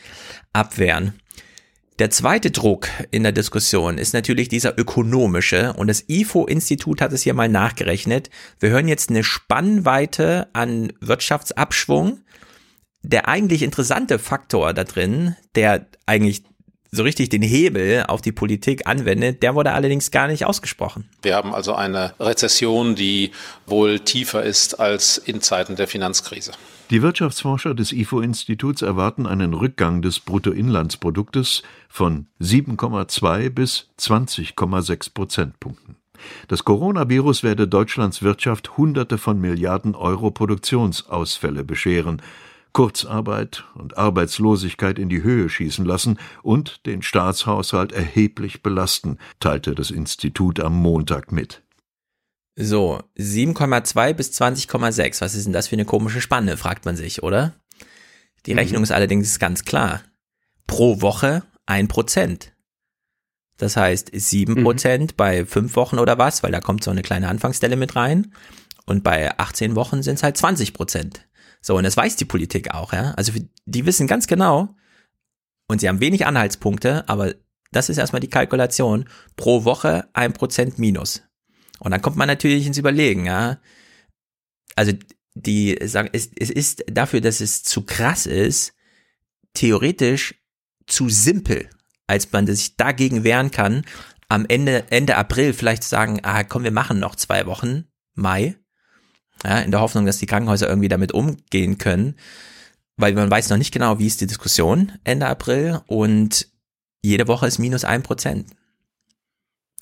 abwehren. 0.51 1.13
Der 1.99 2.10
zweite 2.10 2.49
Druck 2.49 2.88
in 3.11 3.22
der 3.22 3.32
Diskussion 3.32 3.99
ist 3.99 4.14
natürlich 4.14 4.49
dieser 4.49 4.80
ökonomische 4.80 5.74
und 5.74 5.88
das 5.88 6.06
IFO-Institut 6.07 7.02
hat 7.02 7.14
es 7.14 7.22
hier 7.22 7.36
mal 7.36 7.49
nachgerechnet. 7.49 8.32
Wir 8.60 8.70
hören 8.70 8.88
jetzt 8.88 9.11
eine 9.11 9.24
Spannweite 9.24 10.48
an 10.53 10.91
Wirtschaftsabschwung. 11.02 12.22
Der 13.06 13.28
eigentlich 13.28 13.64
interessante 13.64 14.18
Faktor 14.18 14.74
da 14.74 14.86
drin, 14.86 15.36
der 15.56 15.88
eigentlich 16.06 16.44
so 16.94 17.02
richtig 17.02 17.30
den 17.30 17.41
Hebel 17.41 18.06
auf 18.07 18.22
die 18.22 18.32
Politik 18.32 18.86
anwendet, 18.86 19.41
der 19.41 19.56
wurde 19.56 19.72
allerdings 19.72 20.11
gar 20.11 20.28
nicht 20.28 20.45
ausgesprochen. 20.45 21.10
Wir 21.24 21.36
haben 21.36 21.53
also 21.53 21.74
eine 21.74 22.14
Rezession, 22.20 22.94
die 22.95 23.32
wohl 23.65 23.99
tiefer 23.99 24.44
ist 24.44 24.80
als 24.80 25.18
in 25.18 25.41
Zeiten 25.41 25.76
der 25.76 25.88
Finanzkrise. 25.88 26.52
Die 26.91 27.02
Wirtschaftsforscher 27.02 27.74
des 27.74 27.91
IFO-Instituts 27.91 28.84
erwarten 28.84 29.26
einen 29.26 29.56
Rückgang 29.56 30.03
des 30.03 30.20
Bruttoinlandsproduktes 30.20 31.64
von 31.90 32.28
7,2 32.40 33.49
bis 33.49 33.90
20,6 33.99 35.14
Prozentpunkten. 35.15 35.95
Das 36.48 36.64
Coronavirus 36.64 37.41
werde 37.44 37.68
Deutschlands 37.68 38.22
Wirtschaft 38.22 38.78
Hunderte 38.78 39.18
von 39.18 39.41
Milliarden 39.41 39.95
Euro 39.95 40.30
Produktionsausfälle 40.30 41.64
bescheren, 41.64 42.22
Kurzarbeit 42.73 43.65
und 43.75 43.97
Arbeitslosigkeit 43.97 44.97
in 44.97 45.07
die 45.07 45.23
Höhe 45.23 45.47
schießen 45.47 45.85
lassen 45.85 46.19
und 46.41 46.85
den 46.85 47.01
Staatshaushalt 47.03 47.91
erheblich 47.91 48.63
belasten, 48.63 49.19
teilte 49.39 49.75
das 49.75 49.91
Institut 49.91 50.59
am 50.59 50.73
Montag 50.73 51.31
mit. 51.31 51.61
So, 52.55 53.01
7,2 53.17 54.13
bis 54.13 54.31
20,6. 54.39 55.21
Was 55.21 55.35
ist 55.35 55.45
denn 55.45 55.53
das 55.53 55.67
für 55.67 55.75
eine 55.75 55.85
komische 55.85 56.21
Spanne, 56.21 56.57
fragt 56.57 56.85
man 56.85 56.95
sich, 56.95 57.23
oder? 57.23 57.53
Die 58.45 58.53
mhm. 58.53 58.59
Rechnung 58.59 58.83
ist 58.83 58.91
allerdings 58.91 59.39
ganz 59.39 59.65
klar. 59.65 60.01
Pro 60.67 61.01
Woche 61.01 61.43
ein 61.65 61.87
Prozent. 61.87 62.53
Das 63.57 63.77
heißt, 63.77 64.09
sieben 64.13 64.55
mhm. 64.55 64.63
Prozent 64.63 65.11
mhm. 65.11 65.15
bei 65.15 65.45
fünf 65.45 65.75
Wochen 65.75 65.99
oder 65.99 66.17
was, 66.17 66.43
weil 66.43 66.51
da 66.51 66.59
kommt 66.59 66.83
so 66.83 66.91
eine 66.91 67.01
kleine 67.01 67.27
Anfangsstelle 67.27 67.75
mit 67.75 67.95
rein. 67.95 68.33
Und 68.85 69.03
bei 69.03 69.37
18 69.37 69.75
Wochen 69.75 70.03
sind 70.03 70.15
es 70.15 70.23
halt 70.23 70.37
20 70.37 70.73
Prozent. 70.73 71.27
So, 71.64 71.77
und 71.77 71.84
das 71.84 71.98
weiß 71.98 72.18
die 72.18 72.26
Politik 72.26 72.72
auch, 72.76 72.94
ja. 72.94 73.14
Also 73.14 73.31
die 73.65 73.85
wissen 73.88 74.06
ganz 74.06 74.27
genau, 74.27 74.76
und 75.68 75.80
sie 75.80 75.90
haben 75.90 76.02
wenig 76.02 76.26
Anhaltspunkte, 76.26 77.07
aber 77.10 77.34
das 77.72 77.90
ist 77.90 77.98
erstmal 77.98 78.19
die 78.19 78.30
Kalkulation. 78.30 79.06
Pro 79.35 79.64
Woche 79.64 80.07
ein 80.14 80.34
Prozent 80.34 80.77
minus. 80.77 81.23
Und 81.80 81.91
dann 81.91 82.02
kommt 82.02 82.18
man 82.18 82.27
natürlich 82.27 82.68
ins 82.68 82.77
Überlegen, 82.77 83.26
ja. 83.26 83.60
Also 84.76 84.94
die 85.34 85.80
sagen, 85.84 86.10
es, 86.14 86.30
es 86.38 86.49
ist 86.49 86.84
dafür, 86.91 87.22
dass 87.22 87.41
es 87.41 87.64
zu 87.64 87.81
krass 87.81 88.26
ist, 88.26 88.73
theoretisch 89.53 90.35
zu 90.85 91.10
simpel, 91.10 91.69
als 92.06 92.31
man 92.31 92.45
sich 92.45 92.76
dagegen 92.76 93.23
wehren 93.23 93.49
kann, 93.49 93.84
am 94.30 94.45
Ende, 94.48 94.85
Ende 94.91 95.15
April 95.15 95.53
vielleicht 95.53 95.84
sagen, 95.84 96.19
ah, 96.23 96.44
komm, 96.44 96.64
wir 96.64 96.72
machen 96.72 96.99
noch 96.99 97.15
zwei 97.15 97.45
Wochen, 97.45 97.85
Mai, 98.14 98.57
ja, 99.44 99.60
in 99.60 99.72
der 99.72 99.82
Hoffnung, 99.82 100.06
dass 100.06 100.18
die 100.18 100.26
Krankenhäuser 100.26 100.68
irgendwie 100.68 100.90
damit 100.90 101.11
umgehen 101.11 101.78
können, 101.78 102.15
weil 102.98 103.14
man 103.14 103.30
weiß 103.30 103.49
noch 103.49 103.57
nicht 103.57 103.74
genau, 103.74 103.99
wie 103.99 104.07
ist 104.07 104.22
die 104.22 104.28
Diskussion 104.28 104.91
Ende 105.03 105.28
April 105.28 105.82
und 105.88 106.48
jede 107.02 107.28
Woche 107.28 107.48
ist 107.48 107.60
minus 107.60 107.84
ein 107.84 108.03
Prozent. 108.03 108.48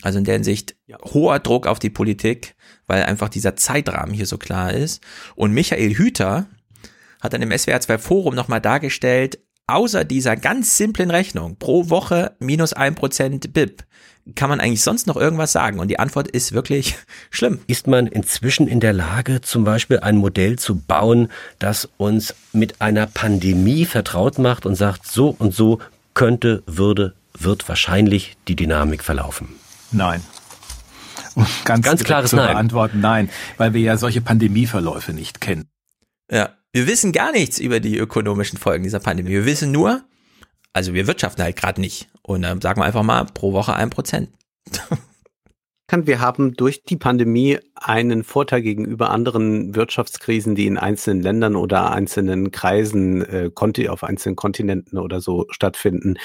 Also 0.01 0.17
in 0.17 0.25
der 0.25 0.33
Hinsicht 0.35 0.75
ja. 0.87 0.97
hoher 1.13 1.39
Druck 1.39 1.67
auf 1.67 1.79
die 1.79 1.91
Politik, 1.91 2.55
weil 2.87 3.03
einfach 3.03 3.29
dieser 3.29 3.55
Zeitrahmen 3.55 4.13
hier 4.13 4.25
so 4.25 4.37
klar 4.37 4.73
ist. 4.73 5.03
Und 5.35 5.53
Michael 5.53 5.93
Hüter 5.93 6.47
hat 7.19 7.33
dann 7.33 7.41
im 7.43 7.55
SWR 7.55 7.81
2 7.81 7.99
Forum 7.99 8.33
nochmal 8.33 8.61
dargestellt, 8.61 9.39
außer 9.67 10.03
dieser 10.03 10.35
ganz 10.35 10.77
simplen 10.77 11.11
Rechnung, 11.11 11.57
pro 11.57 11.89
Woche 11.89 12.35
minus 12.39 12.73
ein 12.73 12.95
Prozent 12.95 13.53
BIP, 13.53 13.83
kann 14.35 14.49
man 14.49 14.59
eigentlich 14.59 14.81
sonst 14.81 15.07
noch 15.07 15.17
irgendwas 15.17 15.51
sagen? 15.51 15.79
Und 15.79 15.87
die 15.87 15.99
Antwort 15.99 16.27
ist 16.27 16.51
wirklich 16.51 16.95
schlimm. 17.29 17.59
Ist 17.67 17.87
man 17.87 18.07
inzwischen 18.07 18.67
in 18.67 18.79
der 18.79 18.93
Lage, 18.93 19.41
zum 19.41 19.63
Beispiel 19.63 19.99
ein 19.99 20.17
Modell 20.17 20.57
zu 20.57 20.75
bauen, 20.75 21.29
das 21.59 21.89
uns 21.97 22.35
mit 22.53 22.81
einer 22.81 23.07
Pandemie 23.07 23.85
vertraut 23.85 24.37
macht 24.37 24.65
und 24.65 24.75
sagt, 24.75 25.07
so 25.07 25.35
und 25.37 25.53
so 25.53 25.79
könnte, 26.13 26.63
würde, 26.65 27.13
wird 27.37 27.67
wahrscheinlich 27.67 28.37
die 28.47 28.55
Dynamik 28.55 29.03
verlaufen? 29.03 29.49
Nein. 29.91 30.21
Um 31.35 31.45
ganz, 31.63 31.85
ganz 31.85 32.03
klares 32.03 32.33
Nein. 32.33 32.47
beantworten, 32.47 32.99
nein, 32.99 33.29
weil 33.57 33.73
wir 33.73 33.81
ja 33.81 33.95
solche 33.95 34.19
Pandemieverläufe 34.19 35.13
nicht 35.13 35.39
kennen. 35.39 35.69
Ja, 36.29 36.49
wir 36.73 36.87
wissen 36.87 37.11
gar 37.11 37.31
nichts 37.31 37.57
über 37.59 37.79
die 37.79 37.97
ökonomischen 37.97 38.57
Folgen 38.57 38.83
dieser 38.83 38.99
Pandemie. 38.99 39.29
Wir 39.29 39.45
wissen 39.45 39.71
nur, 39.71 40.03
also 40.73 40.93
wir 40.93 41.07
wirtschaften 41.07 41.43
halt 41.43 41.55
gerade 41.55 41.81
nicht. 41.81 42.09
Und 42.21 42.43
dann 42.43 42.61
sagen 42.61 42.79
wir 42.79 42.85
einfach 42.85 43.03
mal 43.03 43.25
pro 43.25 43.53
Woche 43.53 43.75
ein 43.75 43.89
Prozent. 43.89 44.29
Wir 45.93 46.21
haben 46.21 46.53
durch 46.53 46.83
die 46.83 46.95
Pandemie 46.95 47.59
einen 47.75 48.23
Vorteil 48.23 48.61
gegenüber 48.61 49.09
anderen 49.09 49.75
Wirtschaftskrisen, 49.75 50.55
die 50.55 50.65
in 50.65 50.77
einzelnen 50.77 51.21
Ländern 51.21 51.57
oder 51.57 51.91
einzelnen 51.91 52.51
Kreisen, 52.51 53.21
äh, 53.23 53.51
auf 53.89 54.03
einzelnen 54.05 54.37
Kontinenten 54.37 54.97
oder 54.97 55.19
so 55.19 55.47
stattfinden. 55.49 56.15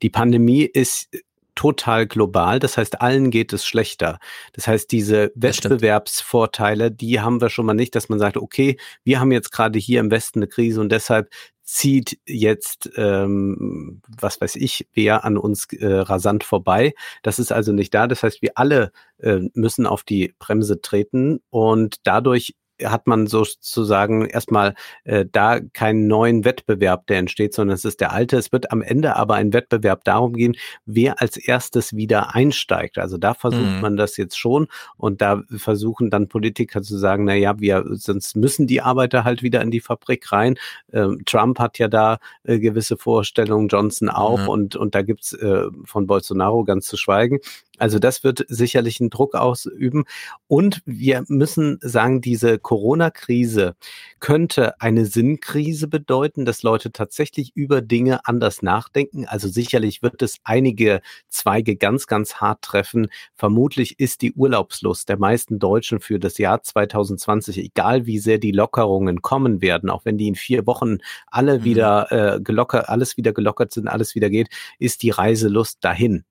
Die 0.00 0.10
Pandemie 0.10 0.62
ist 0.62 1.08
total 1.56 2.06
global. 2.06 2.60
Das 2.60 2.76
heißt, 2.76 3.00
allen 3.00 3.32
geht 3.32 3.52
es 3.52 3.66
schlechter. 3.66 4.20
Das 4.52 4.68
heißt, 4.68 4.92
diese 4.92 5.32
Wettbewerbsvorteile, 5.34 6.92
die 6.92 7.20
haben 7.20 7.40
wir 7.40 7.50
schon 7.50 7.66
mal 7.66 7.74
nicht, 7.74 7.96
dass 7.96 8.08
man 8.08 8.20
sagt, 8.20 8.36
okay, 8.36 8.76
wir 9.02 9.18
haben 9.18 9.32
jetzt 9.32 9.50
gerade 9.50 9.78
hier 9.80 9.98
im 9.98 10.12
Westen 10.12 10.38
eine 10.38 10.46
Krise 10.46 10.80
und 10.80 10.92
deshalb 10.92 11.30
zieht 11.66 12.18
jetzt, 12.26 12.90
ähm, 12.96 14.00
was 14.08 14.40
weiß 14.40 14.54
ich, 14.56 14.88
wer 14.94 15.24
an 15.24 15.36
uns 15.36 15.66
äh, 15.72 15.86
rasant 15.86 16.44
vorbei. 16.44 16.94
Das 17.22 17.38
ist 17.40 17.52
also 17.52 17.72
nicht 17.72 17.92
da. 17.92 18.06
Das 18.06 18.22
heißt, 18.22 18.40
wir 18.40 18.52
alle 18.54 18.92
äh, 19.18 19.40
müssen 19.52 19.84
auf 19.84 20.04
die 20.04 20.32
Bremse 20.38 20.80
treten 20.80 21.40
und 21.50 21.96
dadurch 22.04 22.54
hat 22.84 23.06
man 23.06 23.26
sozusagen 23.26 24.26
erstmal 24.26 24.74
äh, 25.04 25.24
da 25.30 25.60
keinen 25.60 26.06
neuen 26.06 26.44
Wettbewerb, 26.44 27.06
der 27.06 27.18
entsteht, 27.18 27.54
sondern 27.54 27.74
es 27.74 27.84
ist 27.84 28.00
der 28.00 28.12
alte. 28.12 28.36
Es 28.36 28.52
wird 28.52 28.72
am 28.72 28.82
Ende 28.82 29.16
aber 29.16 29.34
ein 29.34 29.52
Wettbewerb 29.52 30.04
darum 30.04 30.34
gehen, 30.34 30.56
wer 30.84 31.20
als 31.20 31.36
erstes 31.36 31.96
wieder 31.96 32.34
einsteigt. 32.34 32.98
Also 32.98 33.18
da 33.18 33.34
versucht 33.34 33.62
mhm. 33.62 33.80
man 33.80 33.96
das 33.96 34.16
jetzt 34.16 34.38
schon 34.38 34.68
und 34.96 35.20
da 35.20 35.42
versuchen 35.56 36.10
dann 36.10 36.28
Politiker 36.28 36.82
zu 36.82 36.98
sagen, 36.98 37.24
na 37.24 37.34
ja, 37.34 37.58
wir 37.60 37.84
sonst 37.92 38.36
müssen 38.36 38.66
die 38.66 38.82
Arbeiter 38.82 39.24
halt 39.24 39.42
wieder 39.42 39.62
in 39.62 39.70
die 39.70 39.80
Fabrik 39.80 40.30
rein. 40.32 40.56
Ähm, 40.92 41.22
Trump 41.26 41.58
hat 41.58 41.78
ja 41.78 41.88
da 41.88 42.18
äh, 42.44 42.58
gewisse 42.58 42.96
Vorstellungen, 42.96 43.68
Johnson 43.68 44.08
auch 44.08 44.42
mhm. 44.42 44.48
und 44.48 44.76
und 44.76 44.94
da 44.94 45.02
gibt's 45.02 45.32
äh, 45.32 45.64
von 45.84 46.06
Bolsonaro 46.06 46.64
ganz 46.64 46.86
zu 46.86 46.96
schweigen. 46.96 47.38
Also 47.78 47.98
das 47.98 48.24
wird 48.24 48.44
sicherlich 48.48 49.00
einen 49.00 49.10
Druck 49.10 49.34
ausüben. 49.34 50.04
Und 50.48 50.82
wir 50.86 51.24
müssen 51.28 51.78
sagen, 51.80 52.20
diese 52.20 52.58
Corona-Krise 52.58 53.76
könnte 54.20 54.80
eine 54.80 55.06
Sinnkrise 55.06 55.88
bedeuten, 55.88 56.44
dass 56.44 56.62
Leute 56.62 56.92
tatsächlich 56.92 57.52
über 57.54 57.82
Dinge 57.82 58.20
anders 58.24 58.62
nachdenken. 58.62 59.26
Also 59.26 59.48
sicherlich 59.48 60.02
wird 60.02 60.22
es 60.22 60.38
einige 60.44 61.00
Zweige 61.28 61.76
ganz, 61.76 62.06
ganz 62.06 62.36
hart 62.36 62.62
treffen. 62.62 63.08
Vermutlich 63.34 63.98
ist 63.98 64.22
die 64.22 64.32
Urlaubslust 64.32 65.08
der 65.08 65.18
meisten 65.18 65.58
Deutschen 65.58 66.00
für 66.00 66.18
das 66.18 66.38
Jahr 66.38 66.62
2020, 66.62 67.58
egal 67.58 68.06
wie 68.06 68.18
sehr 68.18 68.38
die 68.38 68.52
Lockerungen 68.52 69.22
kommen 69.22 69.60
werden, 69.60 69.90
auch 69.90 70.04
wenn 70.04 70.18
die 70.18 70.28
in 70.28 70.34
vier 70.34 70.66
Wochen 70.66 70.98
alle 71.26 71.60
mhm. 71.60 71.64
wieder 71.64 72.12
äh, 72.12 72.40
gelockert, 72.40 72.88
alles 72.88 73.16
wieder 73.16 73.32
gelockert 73.32 73.72
sind, 73.72 73.88
alles 73.88 74.14
wieder 74.14 74.30
geht, 74.30 74.48
ist 74.78 75.02
die 75.02 75.10
Reiselust 75.10 75.78
dahin. 75.82 76.24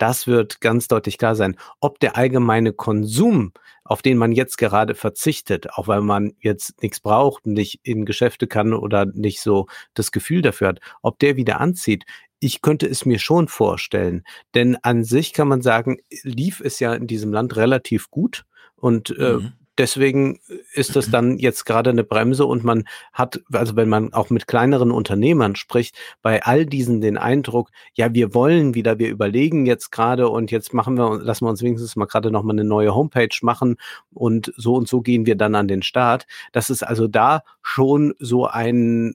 Das 0.00 0.26
wird 0.26 0.62
ganz 0.62 0.88
deutlich 0.88 1.18
klar 1.18 1.34
sein. 1.36 1.56
Ob 1.78 2.00
der 2.00 2.16
allgemeine 2.16 2.72
Konsum, 2.72 3.52
auf 3.84 4.00
den 4.00 4.16
man 4.16 4.32
jetzt 4.32 4.56
gerade 4.56 4.94
verzichtet, 4.94 5.74
auch 5.74 5.88
weil 5.88 6.00
man 6.00 6.32
jetzt 6.40 6.82
nichts 6.82 7.00
braucht, 7.00 7.46
nicht 7.46 7.80
in 7.82 8.06
Geschäfte 8.06 8.46
kann 8.46 8.72
oder 8.72 9.04
nicht 9.04 9.42
so 9.42 9.66
das 9.92 10.10
Gefühl 10.10 10.40
dafür 10.40 10.68
hat, 10.68 10.80
ob 11.02 11.18
der 11.18 11.36
wieder 11.36 11.60
anzieht, 11.60 12.04
ich 12.38 12.62
könnte 12.62 12.86
es 12.86 13.04
mir 13.04 13.18
schon 13.18 13.46
vorstellen. 13.46 14.24
Denn 14.54 14.76
an 14.76 15.04
sich 15.04 15.34
kann 15.34 15.48
man 15.48 15.60
sagen, 15.60 15.98
lief 16.22 16.62
es 16.64 16.80
ja 16.80 16.94
in 16.94 17.06
diesem 17.06 17.30
Land 17.30 17.56
relativ 17.56 18.10
gut. 18.10 18.46
Und 18.76 19.10
äh, 19.18 19.34
mhm 19.34 19.52
deswegen 19.80 20.38
ist 20.74 20.94
das 20.94 21.10
dann 21.10 21.38
jetzt 21.38 21.64
gerade 21.64 21.88
eine 21.88 22.04
Bremse 22.04 22.44
und 22.44 22.64
man 22.64 22.84
hat, 23.14 23.40
also 23.50 23.76
wenn 23.76 23.88
man 23.88 24.12
auch 24.12 24.28
mit 24.28 24.46
kleineren 24.46 24.90
Unternehmern 24.90 25.56
spricht, 25.56 25.96
bei 26.20 26.42
all 26.42 26.66
diesen 26.66 27.00
den 27.00 27.16
Eindruck, 27.16 27.70
ja, 27.94 28.12
wir 28.12 28.34
wollen 28.34 28.74
wieder, 28.74 28.98
wir 28.98 29.08
überlegen 29.08 29.64
jetzt 29.64 29.90
gerade 29.90 30.28
und 30.28 30.50
jetzt 30.50 30.74
machen 30.74 30.98
wir, 30.98 31.18
lassen 31.22 31.46
wir 31.46 31.50
uns 31.50 31.62
wenigstens 31.62 31.96
mal 31.96 32.04
gerade 32.04 32.30
nochmal 32.30 32.56
eine 32.56 32.64
neue 32.64 32.94
Homepage 32.94 33.34
machen 33.40 33.76
und 34.12 34.52
so 34.54 34.74
und 34.74 34.86
so 34.86 35.00
gehen 35.00 35.24
wir 35.24 35.36
dann 35.36 35.54
an 35.54 35.66
den 35.66 35.82
Start. 35.82 36.26
Das 36.52 36.68
ist 36.68 36.82
also 36.82 37.08
da 37.08 37.42
schon 37.62 38.12
so 38.18 38.46
ein 38.46 39.14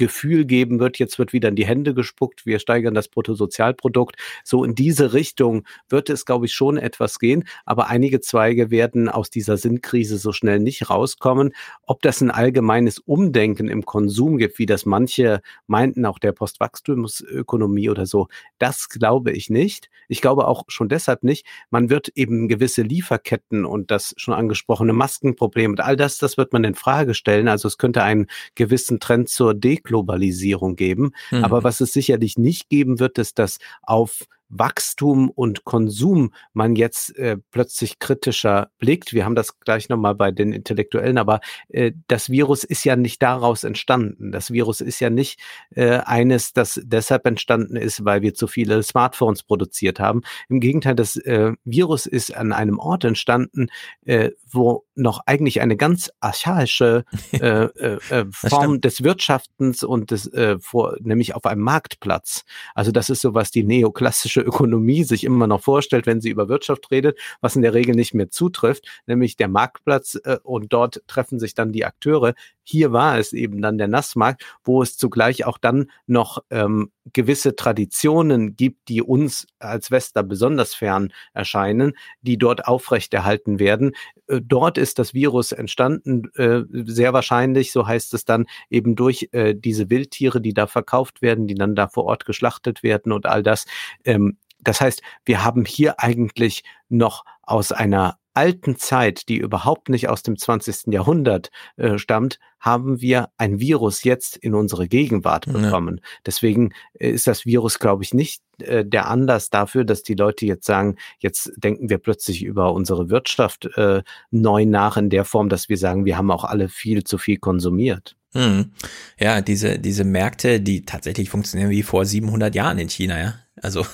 Gefühl 0.00 0.46
geben 0.46 0.80
wird, 0.80 0.98
jetzt 0.98 1.18
wird 1.18 1.34
wieder 1.34 1.50
in 1.50 1.56
die 1.56 1.66
Hände 1.66 1.92
gespuckt, 1.92 2.46
wir 2.46 2.58
steigern 2.58 2.94
das 2.94 3.08
Bruttosozialprodukt. 3.08 4.16
So 4.44 4.64
in 4.64 4.74
diese 4.74 5.12
Richtung 5.12 5.64
wird 5.90 6.08
es, 6.08 6.24
glaube 6.24 6.46
ich, 6.46 6.54
schon 6.54 6.78
etwas 6.78 7.18
gehen. 7.18 7.44
Aber 7.66 7.88
einige 7.88 8.20
Zweige 8.20 8.70
werden 8.70 9.10
aus 9.10 9.28
dieser 9.28 9.58
Sinnkrise 9.58 10.16
so 10.16 10.32
schnell 10.32 10.58
nicht 10.58 10.88
rauskommen. 10.88 11.52
Ob 11.82 12.00
das 12.00 12.22
ein 12.22 12.30
allgemeines 12.30 12.98
Umdenken 12.98 13.68
im 13.68 13.84
Konsum 13.84 14.38
gibt, 14.38 14.58
wie 14.58 14.64
das 14.64 14.86
manche 14.86 15.42
meinten, 15.66 16.06
auch 16.06 16.18
der 16.18 16.32
Postwachstumsökonomie 16.32 17.90
oder 17.90 18.06
so, 18.06 18.28
das 18.58 18.88
glaube 18.88 19.32
ich 19.32 19.50
nicht. 19.50 19.90
Ich 20.08 20.22
glaube 20.22 20.48
auch 20.48 20.64
schon 20.68 20.88
deshalb 20.88 21.24
nicht. 21.24 21.44
Man 21.68 21.90
wird 21.90 22.08
eben 22.08 22.48
gewisse 22.48 22.80
Lieferketten 22.80 23.66
und 23.66 23.90
das 23.90 24.14
schon 24.16 24.32
angesprochene 24.32 24.94
Maskenproblem 24.94 25.72
und 25.72 25.80
all 25.80 25.96
das, 25.96 26.16
das 26.16 26.38
wird 26.38 26.54
man 26.54 26.64
in 26.64 26.74
Frage 26.74 27.12
stellen. 27.12 27.48
Also 27.48 27.68
es 27.68 27.76
könnte 27.76 28.02
einen 28.02 28.28
gewissen 28.54 28.98
Trend 28.98 29.28
zur 29.28 29.52
Deklaration 29.52 29.89
Globalisierung 29.90 30.76
geben. 30.76 31.10
Mhm. 31.32 31.42
Aber 31.42 31.64
was 31.64 31.80
es 31.80 31.92
sicherlich 31.92 32.38
nicht 32.38 32.68
geben 32.68 33.00
wird, 33.00 33.18
ist, 33.18 33.40
dass 33.40 33.58
auf 33.82 34.28
Wachstum 34.50 35.30
und 35.30 35.64
Konsum 35.64 36.32
man 36.52 36.76
jetzt 36.76 37.16
äh, 37.16 37.38
plötzlich 37.50 37.98
kritischer 37.98 38.70
blickt. 38.78 39.14
Wir 39.14 39.24
haben 39.24 39.36
das 39.36 39.60
gleich 39.60 39.88
nochmal 39.88 40.14
bei 40.14 40.32
den 40.32 40.52
Intellektuellen, 40.52 41.18
aber 41.18 41.40
äh, 41.68 41.92
das 42.08 42.30
Virus 42.30 42.64
ist 42.64 42.84
ja 42.84 42.96
nicht 42.96 43.22
daraus 43.22 43.64
entstanden. 43.64 44.32
Das 44.32 44.50
Virus 44.50 44.80
ist 44.80 45.00
ja 45.00 45.08
nicht 45.08 45.40
äh, 45.70 45.98
eines, 45.98 46.52
das 46.52 46.80
deshalb 46.82 47.26
entstanden 47.26 47.76
ist, 47.76 48.04
weil 48.04 48.22
wir 48.22 48.34
zu 48.34 48.48
viele 48.48 48.82
Smartphones 48.82 49.44
produziert 49.44 50.00
haben. 50.00 50.22
Im 50.48 50.60
Gegenteil, 50.60 50.96
das 50.96 51.16
äh, 51.16 51.52
Virus 51.64 52.06
ist 52.06 52.36
an 52.36 52.52
einem 52.52 52.80
Ort 52.80 53.04
entstanden, 53.04 53.68
äh, 54.04 54.30
wo 54.50 54.84
noch 55.00 55.20
eigentlich 55.26 55.60
eine 55.60 55.76
ganz 55.76 56.10
archaische 56.20 57.04
äh, 57.32 57.64
äh, 57.64 57.98
äh 58.10 58.24
Form 58.30 58.80
des 58.80 59.02
Wirtschaftens 59.02 59.82
und 59.82 60.10
des, 60.10 60.32
äh, 60.32 60.58
vor, 60.60 60.96
nämlich 61.00 61.34
auf 61.34 61.46
einem 61.46 61.62
Marktplatz. 61.62 62.44
Also 62.74 62.92
das 62.92 63.10
ist 63.10 63.20
so 63.22 63.34
was 63.34 63.50
die 63.50 63.64
neoklassische 63.64 64.40
Ökonomie 64.40 65.04
sich 65.04 65.24
immer 65.24 65.46
noch 65.46 65.62
vorstellt, 65.62 66.06
wenn 66.06 66.20
sie 66.20 66.30
über 66.30 66.48
Wirtschaft 66.48 66.90
redet, 66.90 67.18
was 67.40 67.56
in 67.56 67.62
der 67.62 67.74
Regel 67.74 67.94
nicht 67.94 68.14
mehr 68.14 68.30
zutrifft, 68.30 68.86
nämlich 69.06 69.36
der 69.36 69.48
Marktplatz 69.48 70.18
äh, 70.24 70.38
und 70.42 70.72
dort 70.72 71.02
treffen 71.06 71.38
sich 71.38 71.54
dann 71.54 71.72
die 71.72 71.84
Akteure. 71.84 72.34
Hier 72.70 72.92
war 72.92 73.18
es 73.18 73.32
eben 73.32 73.60
dann 73.60 73.78
der 73.78 73.88
Nassmarkt, 73.88 74.44
wo 74.62 74.80
es 74.80 74.96
zugleich 74.96 75.44
auch 75.44 75.58
dann 75.58 75.90
noch 76.06 76.38
ähm, 76.50 76.92
gewisse 77.12 77.56
Traditionen 77.56 78.54
gibt, 78.54 78.88
die 78.88 79.02
uns 79.02 79.48
als 79.58 79.90
Wester 79.90 80.22
besonders 80.22 80.72
fern 80.72 81.12
erscheinen, 81.34 81.94
die 82.22 82.38
dort 82.38 82.68
aufrechterhalten 82.68 83.58
werden. 83.58 83.90
Äh, 84.28 84.40
dort 84.40 84.78
ist 84.78 85.00
das 85.00 85.14
Virus 85.14 85.50
entstanden, 85.50 86.30
äh, 86.36 86.60
sehr 86.84 87.12
wahrscheinlich, 87.12 87.72
so 87.72 87.88
heißt 87.88 88.14
es 88.14 88.24
dann, 88.24 88.46
eben 88.68 88.94
durch 88.94 89.30
äh, 89.32 89.56
diese 89.56 89.90
Wildtiere, 89.90 90.40
die 90.40 90.54
da 90.54 90.68
verkauft 90.68 91.22
werden, 91.22 91.48
die 91.48 91.56
dann 91.56 91.74
da 91.74 91.88
vor 91.88 92.04
Ort 92.04 92.24
geschlachtet 92.24 92.84
werden 92.84 93.10
und 93.10 93.26
all 93.26 93.42
das. 93.42 93.66
Ähm, 94.04 94.36
das 94.60 94.80
heißt, 94.80 95.02
wir 95.24 95.42
haben 95.42 95.64
hier 95.64 95.98
eigentlich 95.98 96.62
noch 96.88 97.24
aus 97.42 97.72
einer 97.72 98.19
alten 98.40 98.78
Zeit, 98.78 99.28
die 99.28 99.36
überhaupt 99.36 99.90
nicht 99.90 100.08
aus 100.08 100.22
dem 100.22 100.38
20. 100.38 100.94
Jahrhundert 100.94 101.50
äh, 101.76 101.98
stammt, 101.98 102.38
haben 102.58 103.02
wir 103.02 103.28
ein 103.36 103.60
Virus 103.60 104.02
jetzt 104.02 104.34
in 104.38 104.54
unsere 104.54 104.88
Gegenwart 104.88 105.44
bekommen. 105.44 105.96
Ja. 105.98 106.08
Deswegen 106.24 106.72
ist 106.94 107.26
das 107.26 107.44
Virus, 107.44 107.78
glaube 107.78 108.02
ich, 108.02 108.14
nicht 108.14 108.42
äh, 108.62 108.82
der 108.82 109.08
Anlass 109.08 109.50
dafür, 109.50 109.84
dass 109.84 110.02
die 110.02 110.14
Leute 110.14 110.46
jetzt 110.46 110.64
sagen, 110.64 110.96
jetzt 111.18 111.52
denken 111.58 111.90
wir 111.90 111.98
plötzlich 111.98 112.42
über 112.42 112.72
unsere 112.72 113.10
Wirtschaft 113.10 113.66
äh, 113.76 114.02
neu 114.30 114.64
nach 114.64 114.96
in 114.96 115.10
der 115.10 115.26
Form, 115.26 115.50
dass 115.50 115.68
wir 115.68 115.76
sagen, 115.76 116.06
wir 116.06 116.16
haben 116.16 116.30
auch 116.30 116.44
alle 116.44 116.70
viel 116.70 117.04
zu 117.04 117.18
viel 117.18 117.36
konsumiert. 117.36 118.16
Hm. 118.32 118.72
Ja, 119.18 119.42
diese, 119.42 119.78
diese 119.78 120.04
Märkte, 120.04 120.62
die 120.62 120.86
tatsächlich 120.86 121.28
funktionieren 121.28 121.68
wie 121.68 121.82
vor 121.82 122.06
700 122.06 122.54
Jahren 122.54 122.78
in 122.78 122.88
China, 122.88 123.18
ja. 123.18 123.34
Also, 123.60 123.84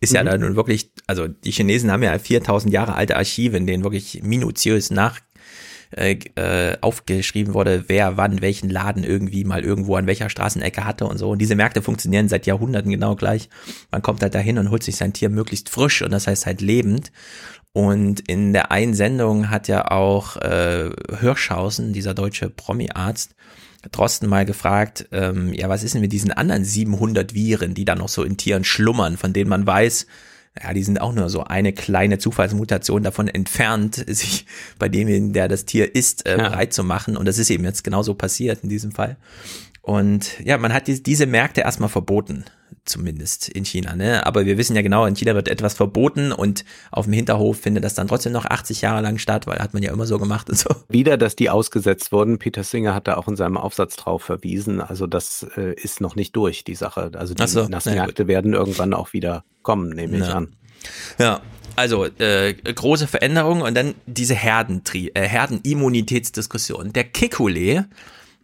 ist 0.00 0.12
ja 0.12 0.22
mhm. 0.22 0.26
da 0.26 0.38
nun 0.38 0.56
wirklich, 0.56 0.92
also 1.06 1.28
die 1.28 1.50
Chinesen 1.50 1.90
haben 1.90 2.02
ja 2.02 2.18
4000 2.18 2.72
Jahre 2.72 2.94
alte 2.94 3.16
Archive, 3.16 3.56
in 3.56 3.66
denen 3.66 3.84
wirklich 3.84 4.22
minutiös 4.22 4.90
nach 4.90 5.20
äh, 5.90 6.18
äh, 6.34 6.76
aufgeschrieben 6.82 7.54
wurde, 7.54 7.84
wer 7.86 8.18
wann 8.18 8.42
welchen 8.42 8.68
Laden 8.68 9.04
irgendwie 9.04 9.44
mal 9.44 9.64
irgendwo 9.64 9.96
an 9.96 10.06
welcher 10.06 10.28
Straßenecke 10.28 10.84
hatte 10.84 11.06
und 11.06 11.16
so. 11.16 11.30
Und 11.30 11.38
diese 11.38 11.56
Märkte 11.56 11.80
funktionieren 11.80 12.28
seit 12.28 12.46
Jahrhunderten 12.46 12.90
genau 12.90 13.16
gleich. 13.16 13.48
Man 13.90 14.02
kommt 14.02 14.22
halt 14.22 14.34
dahin 14.34 14.58
und 14.58 14.70
holt 14.70 14.82
sich 14.82 14.96
sein 14.96 15.14
Tier 15.14 15.30
möglichst 15.30 15.70
frisch 15.70 16.02
und 16.02 16.10
das 16.12 16.26
heißt 16.26 16.44
halt 16.44 16.60
lebend. 16.60 17.10
Und 17.72 18.20
in 18.28 18.52
der 18.52 18.70
einen 18.70 18.94
Sendung 18.94 19.50
hat 19.50 19.68
ja 19.68 19.90
auch 19.90 20.36
äh, 20.36 20.90
Hirschhausen, 21.20 21.92
dieser 21.92 22.12
deutsche 22.12 22.50
Promi-Arzt, 22.50 23.34
Drosten 23.92 24.28
mal 24.28 24.44
gefragt, 24.44 25.08
ähm, 25.12 25.52
ja, 25.52 25.68
was 25.68 25.84
ist 25.84 25.94
denn 25.94 26.00
mit 26.00 26.12
diesen 26.12 26.32
anderen 26.32 26.64
700 26.64 27.34
Viren, 27.34 27.74
die 27.74 27.84
da 27.84 27.94
noch 27.94 28.08
so 28.08 28.24
in 28.24 28.36
Tieren 28.36 28.64
schlummern, 28.64 29.16
von 29.16 29.32
denen 29.32 29.48
man 29.48 29.66
weiß, 29.66 30.06
ja, 30.62 30.72
die 30.72 30.82
sind 30.82 31.00
auch 31.00 31.12
nur 31.12 31.30
so 31.30 31.44
eine 31.44 31.72
kleine 31.72 32.18
Zufallsmutation 32.18 33.02
davon 33.02 33.28
entfernt, 33.28 33.94
sich 34.08 34.46
bei 34.78 34.88
demjenigen, 34.88 35.32
der 35.32 35.48
das 35.48 35.64
Tier 35.64 35.94
isst, 35.94 36.26
äh, 36.26 36.36
ja. 36.36 36.48
bereit 36.48 36.72
zu 36.72 36.82
machen. 36.82 37.16
Und 37.16 37.26
das 37.26 37.38
ist 37.38 37.50
eben 37.50 37.64
jetzt 37.64 37.84
genauso 37.84 38.14
passiert 38.14 38.60
in 38.62 38.68
diesem 38.68 38.92
Fall. 38.92 39.16
Und 39.82 40.38
ja, 40.44 40.58
man 40.58 40.72
hat 40.72 40.88
die, 40.88 41.02
diese 41.02 41.26
Märkte 41.26 41.62
erstmal 41.62 41.88
verboten 41.88 42.44
zumindest 42.88 43.48
in 43.48 43.64
China. 43.64 43.94
Ne? 43.94 44.26
Aber 44.26 44.46
wir 44.46 44.58
wissen 44.58 44.74
ja 44.74 44.82
genau, 44.82 45.06
in 45.06 45.14
China 45.14 45.34
wird 45.34 45.48
etwas 45.48 45.74
verboten 45.74 46.32
und 46.32 46.64
auf 46.90 47.04
dem 47.04 47.14
Hinterhof 47.14 47.58
findet 47.58 47.84
das 47.84 47.94
dann 47.94 48.08
trotzdem 48.08 48.32
noch 48.32 48.46
80 48.46 48.80
Jahre 48.80 49.00
lang 49.00 49.18
statt, 49.18 49.46
weil 49.46 49.58
hat 49.58 49.74
man 49.74 49.82
ja 49.82 49.92
immer 49.92 50.06
so 50.06 50.18
gemacht 50.18 50.48
und 50.50 50.58
so. 50.58 50.70
Wieder, 50.88 51.16
dass 51.16 51.36
die 51.36 51.50
ausgesetzt 51.50 52.12
wurden. 52.12 52.38
Peter 52.38 52.64
Singer 52.64 52.94
hat 52.94 53.08
da 53.08 53.16
auch 53.16 53.28
in 53.28 53.36
seinem 53.36 53.56
Aufsatz 53.56 53.96
drauf 53.96 54.22
verwiesen. 54.22 54.80
Also 54.80 55.06
das 55.06 55.46
äh, 55.56 55.74
ist 55.74 56.00
noch 56.00 56.16
nicht 56.16 56.34
durch, 56.36 56.64
die 56.64 56.74
Sache. 56.74 57.10
Also 57.14 57.34
die 57.34 57.46
so, 57.46 57.68
Nassmärkte 57.68 58.24
ja, 58.24 58.28
werden 58.28 58.54
irgendwann 58.54 58.94
auch 58.94 59.12
wieder 59.12 59.44
kommen, 59.62 59.90
nehme 59.90 60.18
ich 60.18 60.24
an. 60.24 60.56
Ja, 61.18 61.40
also 61.76 62.06
äh, 62.06 62.54
große 62.54 63.06
Veränderung 63.06 63.60
und 63.60 63.74
dann 63.76 63.94
diese 64.06 64.34
Herdentri 64.34 65.12
äh, 65.14 65.22
Herdenimmunitätsdiskussion. 65.22 66.92
Der 66.92 67.04
Kikule 67.04 67.86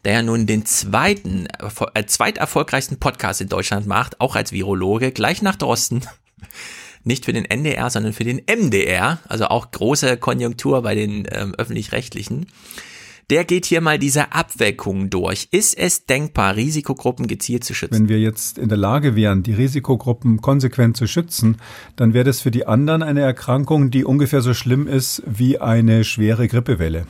der 0.04 0.12
ja 0.12 0.22
nun 0.22 0.46
den 0.46 0.66
zweiten, 0.66 1.46
äh, 1.94 2.06
zweiterfolgreichsten 2.06 2.98
Podcast 2.98 3.40
in 3.40 3.48
Deutschland 3.48 3.86
macht, 3.86 4.20
auch 4.20 4.36
als 4.36 4.52
Virologe, 4.52 5.12
gleich 5.12 5.42
nach 5.42 5.56
Drosten. 5.56 6.02
nicht 7.04 7.24
für 7.24 7.32
den 7.32 7.44
NDR, 7.44 7.90
sondern 7.90 8.12
für 8.12 8.24
den 8.24 8.40
MDR, 8.46 9.18
also 9.28 9.46
auch 9.46 9.70
große 9.70 10.16
Konjunktur 10.16 10.82
bei 10.82 10.94
den 10.94 11.26
ähm, 11.30 11.54
öffentlich-rechtlichen. 11.54 12.46
Der 13.30 13.44
geht 13.44 13.64
hier 13.64 13.80
mal 13.80 13.98
diese 13.98 14.32
Abweckung 14.32 15.08
durch. 15.08 15.48
Ist 15.50 15.78
es 15.78 16.04
denkbar, 16.04 16.56
Risikogruppen 16.56 17.26
gezielt 17.26 17.64
zu 17.64 17.72
schützen? 17.72 17.94
Wenn 17.94 18.08
wir 18.10 18.20
jetzt 18.20 18.58
in 18.58 18.68
der 18.68 18.76
Lage 18.76 19.16
wären, 19.16 19.42
die 19.42 19.54
Risikogruppen 19.54 20.42
konsequent 20.42 20.98
zu 20.98 21.06
schützen, 21.06 21.56
dann 21.96 22.12
wäre 22.12 22.24
das 22.24 22.42
für 22.42 22.50
die 22.50 22.66
anderen 22.66 23.02
eine 23.02 23.22
Erkrankung, 23.22 23.90
die 23.90 24.04
ungefähr 24.04 24.42
so 24.42 24.52
schlimm 24.52 24.86
ist 24.86 25.22
wie 25.24 25.58
eine 25.58 26.04
schwere 26.04 26.48
Grippewelle. 26.48 27.06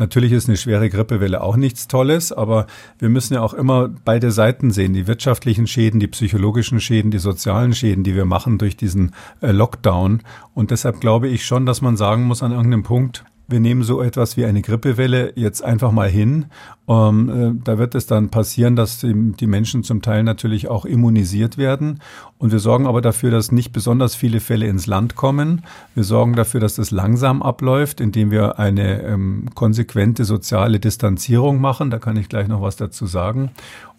Natürlich 0.00 0.32
ist 0.32 0.48
eine 0.48 0.56
schwere 0.56 0.88
Grippewelle 0.88 1.42
auch 1.42 1.56
nichts 1.56 1.86
Tolles, 1.86 2.32
aber 2.32 2.66
wir 2.98 3.10
müssen 3.10 3.34
ja 3.34 3.42
auch 3.42 3.52
immer 3.52 3.88
beide 3.88 4.30
Seiten 4.30 4.70
sehen. 4.70 4.94
Die 4.94 5.06
wirtschaftlichen 5.06 5.66
Schäden, 5.66 6.00
die 6.00 6.06
psychologischen 6.06 6.80
Schäden, 6.80 7.10
die 7.10 7.18
sozialen 7.18 7.74
Schäden, 7.74 8.02
die 8.02 8.16
wir 8.16 8.24
machen 8.24 8.56
durch 8.56 8.78
diesen 8.78 9.14
äh, 9.42 9.52
Lockdown. 9.52 10.22
Und 10.54 10.70
deshalb 10.70 11.02
glaube 11.02 11.28
ich 11.28 11.44
schon, 11.44 11.66
dass 11.66 11.82
man 11.82 11.98
sagen 11.98 12.24
muss 12.24 12.42
an 12.42 12.52
irgendeinem 12.52 12.82
Punkt, 12.82 13.24
wir 13.50 13.60
nehmen 13.60 13.82
so 13.82 14.00
etwas 14.00 14.36
wie 14.36 14.44
eine 14.44 14.62
Grippewelle 14.62 15.32
jetzt 15.36 15.62
einfach 15.62 15.92
mal 15.92 16.08
hin. 16.08 16.46
Ähm, 16.88 17.28
äh, 17.28 17.62
da 17.64 17.78
wird 17.78 17.94
es 17.94 18.06
dann 18.06 18.30
passieren, 18.30 18.76
dass 18.76 18.98
die, 18.98 19.32
die, 19.32 19.46
Menschen 19.46 19.82
zum 19.82 20.02
Teil 20.02 20.22
natürlich 20.22 20.68
auch 20.68 20.84
immunisiert 20.84 21.58
werden. 21.58 22.00
Und 22.38 22.52
wir 22.52 22.58
sorgen 22.58 22.86
aber 22.86 23.00
dafür, 23.00 23.30
dass 23.30 23.52
nicht 23.52 23.72
besonders 23.72 24.14
viele 24.14 24.40
Fälle 24.40 24.66
ins 24.66 24.86
Land 24.86 25.16
kommen. 25.16 25.62
Wir 25.94 26.04
sorgen 26.04 26.34
dafür, 26.34 26.60
dass 26.60 26.76
das 26.76 26.90
langsam 26.90 27.42
abläuft, 27.42 28.00
indem 28.00 28.30
wir 28.30 28.58
eine 28.58 29.02
ähm, 29.02 29.46
konsequente 29.54 30.24
soziale 30.24 30.80
Distanzierung 30.80 31.60
machen. 31.60 31.90
Da 31.90 31.98
kann 31.98 32.16
ich 32.16 32.28
gleich 32.28 32.48
noch 32.48 32.62
was 32.62 32.76
dazu 32.76 33.06
sagen. 33.06 33.50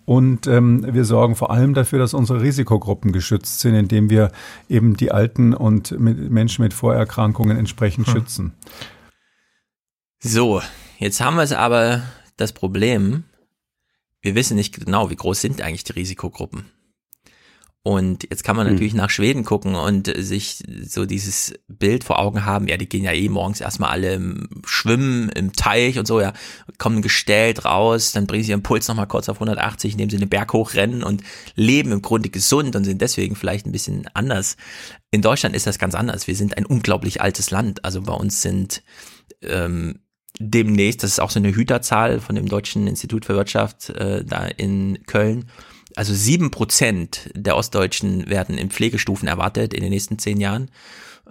Und 0.06 0.48
ähm, 0.48 0.86
wir 0.94 1.06
sorgen 1.06 1.36
vor 1.36 1.52
allem 1.52 1.74
dafür, 1.74 2.00
dass 2.00 2.14
unsere 2.14 2.42
Risikogruppen 2.42 3.12
geschützt 3.12 3.60
sind, 3.60 3.76
indem 3.76 4.10
wir 4.10 4.32
eben 4.68 4.98
die 4.98 5.12
Alten 5.12 5.54
und 5.54 5.98
mit 6.00 6.32
Menschen 6.32 6.64
mit 6.64 6.74
Vorerkrankungen 6.74 7.58
entsprechend 7.58 8.08
hm. 8.08 8.14
schützen. 8.14 8.54
So, 10.24 10.62
jetzt 11.00 11.20
haben 11.20 11.38
wir 11.38 11.42
es 11.42 11.52
aber 11.52 12.04
das 12.38 12.54
Problem, 12.54 13.24
wir 14.22 14.36
wissen 14.36 14.56
nicht 14.56 14.74
genau, 14.86 15.10
wie 15.10 15.16
groß 15.16 15.42
sind 15.42 15.62
eigentlich 15.64 15.84
die 15.84 15.94
Risikogruppen. 15.94 16.66
Und 17.84 18.28
jetzt 18.30 18.44
kann 18.44 18.56
man 18.56 18.68
hm. 18.68 18.74
natürlich 18.74 18.94
nach 18.94 19.10
Schweden 19.10 19.44
gucken 19.44 19.74
und 19.74 20.14
sich 20.16 20.62
so 20.84 21.08
dieses 21.08 21.56
Bild 21.68 22.04
vor 22.04 22.20
Augen 22.20 22.46
haben, 22.46 22.68
ja, 22.68 22.78
die 22.78 22.88
gehen 22.88 23.04
ja 23.04 23.14
eh 23.14 23.28
morgens 23.30 23.60
erstmal 23.62 23.90
alle 23.90 24.48
schwimmen 24.64 25.30
im 25.30 25.54
Teich 25.54 25.98
und 25.98 26.06
so, 26.06 26.22
ja, 26.22 26.34
kommen 26.78 27.02
gestellt 27.02 27.66
raus, 27.66 28.12
dann 28.12 28.28
bringen 28.28 28.44
sie 28.44 28.52
ihren 28.52 28.62
Puls 28.62 28.88
nochmal 28.88 29.08
kurz 29.08 29.28
auf 29.28 29.38
180, 29.38 29.94
indem 29.94 30.12
sie 30.12 30.18
den 30.18 30.30
Berg 30.30 30.54
hochrennen 30.54 31.02
und 31.02 31.24
leben 31.56 31.92
im 31.92 32.04
Grunde 32.04 32.30
gesund 32.30 32.76
und 32.76 32.84
sind 32.84 33.02
deswegen 33.02 33.36
vielleicht 33.36 33.66
ein 33.66 33.72
bisschen 33.72 34.08
anders. 34.14 34.58
In 35.10 35.24
Deutschland 35.24 35.56
ist 35.56 35.66
das 35.66 35.80
ganz 35.80 35.96
anders. 35.96 36.28
Wir 36.28 36.36
sind 36.36 36.58
ein 36.58 36.68
unglaublich 36.68 37.22
altes 37.22 37.50
Land. 37.50 37.84
Also 37.84 38.04
bei 38.04 38.14
uns 38.14 38.44
sind 38.44 38.84
ähm, 39.42 40.01
demnächst, 40.40 41.04
das 41.04 41.12
ist 41.12 41.20
auch 41.20 41.30
so 41.30 41.40
eine 41.40 41.56
Hüterzahl 41.56 42.20
von 42.20 42.36
dem 42.36 42.48
Deutschen 42.48 42.88
Institut 42.88 43.26
für 43.26 43.36
Wirtschaft 43.36 43.90
äh, 43.90 44.24
da 44.26 44.46
in 44.46 45.00
Köln, 45.06 45.46
also 45.96 46.14
sieben 46.14 46.52
Prozent 46.52 47.30
der 47.34 47.58
Ostdeutschen 47.58 48.30
werden 48.30 48.58
in 48.58 48.70
Pflegestufen 48.70 49.28
erwartet 49.28 49.74
in 49.74 49.82
den 49.82 49.90
nächsten 49.92 50.20
zehn 50.20 50.40
Jahren. 50.40 50.72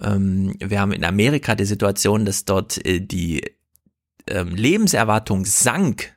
Ähm, 0.01 0.55
wir 0.59 0.81
haben 0.81 0.93
in 0.93 1.05
Amerika 1.05 1.55
die 1.55 1.64
Situation, 1.64 2.24
dass 2.24 2.44
dort 2.44 2.85
äh, 2.85 3.01
die 3.01 3.43
ähm, 4.27 4.55
Lebenserwartung 4.55 5.44
sank, 5.44 6.14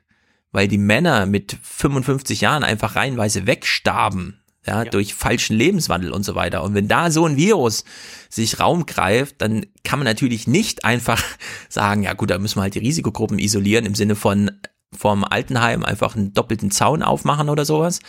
weil 0.52 0.68
die 0.68 0.78
Männer 0.78 1.26
mit 1.26 1.56
55 1.62 2.42
Jahren 2.42 2.64
einfach 2.64 2.96
reihenweise 2.96 3.46
wegstarben 3.46 4.43
ja, 4.66 4.84
ja, 4.84 4.90
durch 4.90 5.14
falschen 5.14 5.56
Lebenswandel 5.56 6.12
und 6.12 6.24
so 6.24 6.34
weiter. 6.34 6.62
Und 6.62 6.74
wenn 6.74 6.88
da 6.88 7.10
so 7.10 7.26
ein 7.26 7.36
Virus 7.36 7.84
sich 8.28 8.60
Raum 8.60 8.86
greift, 8.86 9.36
dann 9.42 9.66
kann 9.84 9.98
man 9.98 10.06
natürlich 10.06 10.46
nicht 10.46 10.84
einfach 10.84 11.22
sagen, 11.68 12.02
ja 12.02 12.14
gut, 12.14 12.30
da 12.30 12.38
müssen 12.38 12.56
wir 12.56 12.62
halt 12.62 12.74
die 12.74 12.80
Risikogruppen 12.80 13.38
isolieren 13.38 13.86
im 13.86 13.94
Sinne 13.94 14.16
von 14.16 14.50
vom 14.96 15.24
Altenheim 15.24 15.84
einfach 15.84 16.16
einen 16.16 16.32
doppelten 16.32 16.70
Zaun 16.70 17.02
aufmachen 17.02 17.48
oder 17.48 17.64
sowas. 17.64 18.00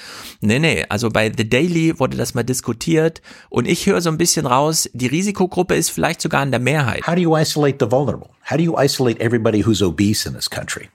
Nee, 0.42 0.60
nee, 0.60 0.86
also 0.90 1.10
bei 1.10 1.32
The 1.36 1.48
Daily 1.48 2.00
wurde 2.00 2.18
das 2.18 2.34
mal 2.34 2.44
diskutiert 2.44 3.22
und 3.50 3.68
ich 3.68 3.86
höre 3.86 4.02
so 4.02 4.10
ein 4.10 4.18
bisschen 4.18 4.46
raus, 4.46 4.90
die 4.94 5.08
Risikogruppe 5.08 5.76
ist 5.76 5.90
vielleicht 5.90 6.22
sogar 6.22 6.44
in 6.44 6.52
der 6.52 6.60
Mehrheit. 6.60 7.06
How 7.08 7.16
do 7.16 7.22
you 7.22 7.36
isolate 7.36 7.84
the 7.84 7.92
vulnerable? 7.92 8.30
How 8.50 8.58
do 8.58 8.64
you 8.64 8.76
isolate 8.80 9.20
everybody 9.20 9.64
who's 9.66 9.82
obese 9.82 10.28
in 10.28 10.36
this 10.36 10.50
country? 10.50 10.90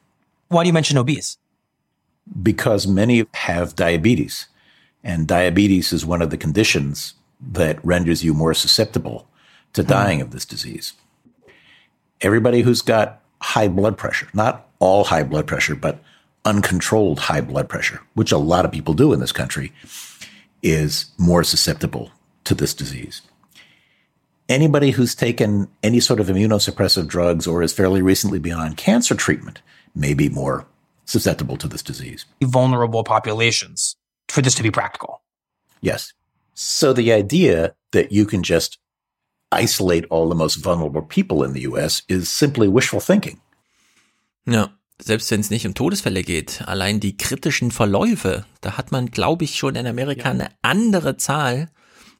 Why 0.49 0.63
do 0.63 0.69
you 0.69 0.73
mention 0.73 0.99
obese? 0.99 1.39
Because 2.27 2.89
many 2.89 3.27
have 3.35 3.75
diabetes. 3.75 4.49
And 5.03 5.27
diabetes 5.27 5.93
is 5.93 6.05
one 6.05 6.23
of 6.23 6.31
the 6.31 6.37
conditions 6.37 7.15
that 7.41 7.85
renders 7.85 8.23
you 8.23 8.35
more 8.35 8.55
susceptible 8.55 9.27
to 9.73 9.83
hmm. 9.83 9.89
dying 9.89 10.21
of 10.21 10.31
this 10.31 10.45
disease. 10.45 10.93
Everybody 12.21 12.63
who's 12.63 12.83
got 12.83 13.23
high 13.41 13.69
blood 13.69 13.97
pressure, 13.97 14.29
not 14.35 14.69
all 14.79 15.05
high 15.05 15.23
blood 15.23 15.47
pressure, 15.47 15.75
but 15.75 16.03
uncontrolled 16.45 17.19
high 17.19 17.41
blood 17.41 17.69
pressure, 17.69 18.01
which 18.15 18.33
a 18.33 18.39
lot 18.39 18.65
of 18.65 18.73
people 18.73 18.95
do 18.95 19.13
in 19.13 19.21
this 19.21 19.33
country, 19.33 19.73
is 20.63 21.11
more 21.19 21.45
susceptible 21.45 22.11
to 22.45 22.55
this 22.55 22.75
disease. 22.75 23.23
Anybody 24.49 24.91
who's 24.91 25.15
taken 25.15 25.69
any 25.83 26.01
sort 26.01 26.19
of 26.19 26.27
immunosuppressive 26.27 27.07
drugs 27.07 27.47
or 27.47 27.63
is 27.63 27.73
fairly 27.73 28.03
recently 28.03 28.39
been 28.39 28.55
on 28.55 28.75
cancer 28.75 29.15
treatment 29.15 29.63
may 29.95 30.13
be 30.13 30.29
more 30.29 30.67
susceptible 31.05 31.57
to 31.57 31.69
this 31.69 31.83
disease. 31.83 32.27
Vulnerable 32.43 33.05
populations 33.05 33.97
for 34.31 34.43
this 34.43 34.55
to 34.55 34.63
be 34.63 34.71
practical. 34.71 35.21
Yes. 35.81 36.15
So 36.55 36.93
the 36.93 37.13
idea 37.13 37.75
that 37.93 38.13
you 38.13 38.27
can 38.27 38.43
just 38.43 38.79
isolate 39.51 40.07
all 40.11 40.29
the 40.29 40.35
most 40.35 40.57
vulnerable 40.57 41.03
people 41.03 41.43
in 41.43 41.53
the 41.53 41.63
US 41.63 42.03
is 42.09 42.29
simply 42.29 42.69
wishful 42.69 43.01
thinking. 43.01 43.41
Ja, 44.47 44.71
selbst 45.01 45.31
wenn 45.31 45.41
es 45.41 45.51
nicht 45.51 45.67
um 45.67 45.75
Todesfälle 45.75 46.23
geht, 46.23 46.63
allein 46.67 47.01
die 47.01 47.17
kritischen 47.17 47.71
Verläufe, 47.71 48.45
da 48.61 48.77
hat 48.77 48.93
man, 48.93 49.11
glaube 49.11 49.45
ich, 49.45 49.57
schon 49.57 49.75
in 49.75 49.87
Amerika 49.87 50.25
ja. 50.25 50.31
eine 50.31 50.49
andere 50.63 51.17
Zahl. 51.17 51.71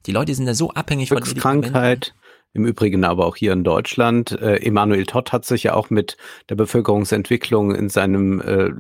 Die 0.07 0.13
Leute 0.13 0.35
sind 0.35 0.47
da 0.47 0.55
so 0.55 0.71
abhängig 0.71 1.11
von 1.11 1.23
Krankheit, 1.23 2.15
im 2.53 2.67
Übrigen 2.67 3.05
aber 3.05 3.27
auch 3.27 3.37
hier 3.37 3.53
in 3.53 3.63
Deutschland. 3.63 4.33
Äh, 4.33 4.57
Emanuel 4.57 5.07
Todd 5.07 5.33
hat 5.33 5.45
sich 5.45 5.65
ja 5.65 5.75
auch 5.75 5.91
mit 5.91 6.17
der 6.49 6.57
Bevölkerungsentwicklung 6.57 7.75
in 7.75 7.89
seinem 7.89 8.41
äh, 8.41 8.71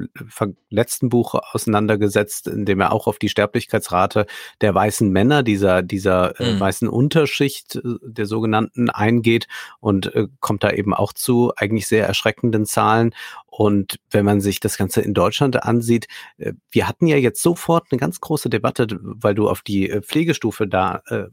letzten 0.71 1.09
Buch 1.09 1.35
auseinandergesetzt, 1.35 2.49
in 2.49 2.65
dem 2.65 2.81
er 2.81 2.93
auch 2.93 3.07
auf 3.07 3.19
die 3.19 3.29
Sterblichkeitsrate 3.29 4.27
der 4.61 4.75
weißen 4.75 5.11
Männer, 5.11 5.43
dieser, 5.45 5.83
dieser 5.83 6.41
äh, 6.41 6.55
mhm. 6.55 6.61
weißen 6.61 6.89
Unterschicht 6.89 7.77
äh, 7.77 7.81
der 8.03 8.27
sogenannten 8.27 8.91
eingeht 8.91 9.47
und 9.79 10.13
äh, 10.15 10.27
kommt 10.41 10.65
da 10.65 10.71
eben 10.71 10.93
auch 10.93 11.13
zu 11.13 11.53
eigentlich 11.57 11.87
sehr 11.87 12.07
erschreckenden 12.07 12.67
Zahlen. 12.67 13.15
Und 13.47 14.01
wenn 14.11 14.25
man 14.25 14.41
sich 14.41 14.59
das 14.59 14.79
Ganze 14.79 15.01
in 15.01 15.15
Deutschland 15.15 15.63
ansieht, 15.63 16.09
äh, 16.39 16.55
wir 16.73 16.89
hatten 16.89 17.07
ja 17.07 17.17
jetzt 17.17 17.43
sofort 17.43 17.87
eine 17.91 18.01
ganz 18.01 18.21
große 18.21 18.51
Debatte, 18.51 18.89
weil 19.01 19.37
du 19.37 19.49
auf 19.49 19.63
die 19.63 19.91
äh, 19.91 20.03
Pflegestufe 20.03 20.67
da 20.67 21.03
äh, 21.07 21.27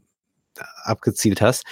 abgezielt 0.84 1.40
hast 1.40 1.64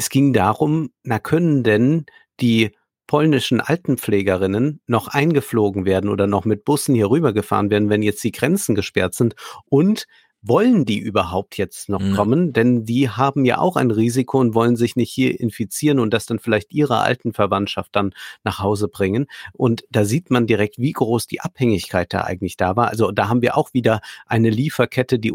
es 0.00 0.08
ging 0.08 0.32
darum, 0.32 0.88
na 1.02 1.18
können 1.18 1.62
denn 1.62 2.06
die 2.40 2.70
polnischen 3.06 3.60
Altenpflegerinnen 3.60 4.80
noch 4.86 5.08
eingeflogen 5.08 5.84
werden 5.84 6.08
oder 6.08 6.26
noch 6.26 6.46
mit 6.46 6.64
Bussen 6.64 6.94
hier 6.94 7.10
rübergefahren 7.10 7.68
werden, 7.68 7.90
wenn 7.90 8.00
jetzt 8.00 8.24
die 8.24 8.32
Grenzen 8.32 8.74
gesperrt 8.74 9.14
sind? 9.14 9.34
Und 9.66 10.06
wollen 10.40 10.86
die 10.86 10.98
überhaupt 10.98 11.58
jetzt 11.58 11.90
noch 11.90 12.00
mhm. 12.00 12.14
kommen? 12.14 12.52
Denn 12.54 12.84
die 12.86 13.10
haben 13.10 13.44
ja 13.44 13.58
auch 13.58 13.76
ein 13.76 13.90
Risiko 13.90 14.40
und 14.40 14.54
wollen 14.54 14.74
sich 14.74 14.96
nicht 14.96 15.12
hier 15.12 15.38
infizieren 15.38 15.98
und 15.98 16.14
das 16.14 16.24
dann 16.24 16.38
vielleicht 16.38 16.72
ihre 16.72 17.00
alten 17.00 17.34
Verwandtschaft 17.34 17.94
dann 17.94 18.14
nach 18.42 18.58
Hause 18.58 18.88
bringen. 18.88 19.26
Und 19.52 19.84
da 19.90 20.06
sieht 20.06 20.30
man 20.30 20.46
direkt, 20.46 20.78
wie 20.78 20.92
groß 20.92 21.26
die 21.26 21.42
Abhängigkeit 21.42 22.10
da 22.14 22.22
eigentlich 22.22 22.56
da 22.56 22.74
war. 22.74 22.88
Also 22.88 23.12
da 23.12 23.28
haben 23.28 23.42
wir 23.42 23.54
auch 23.54 23.74
wieder 23.74 24.00
eine 24.24 24.48
Lieferkette, 24.48 25.18
die 25.18 25.30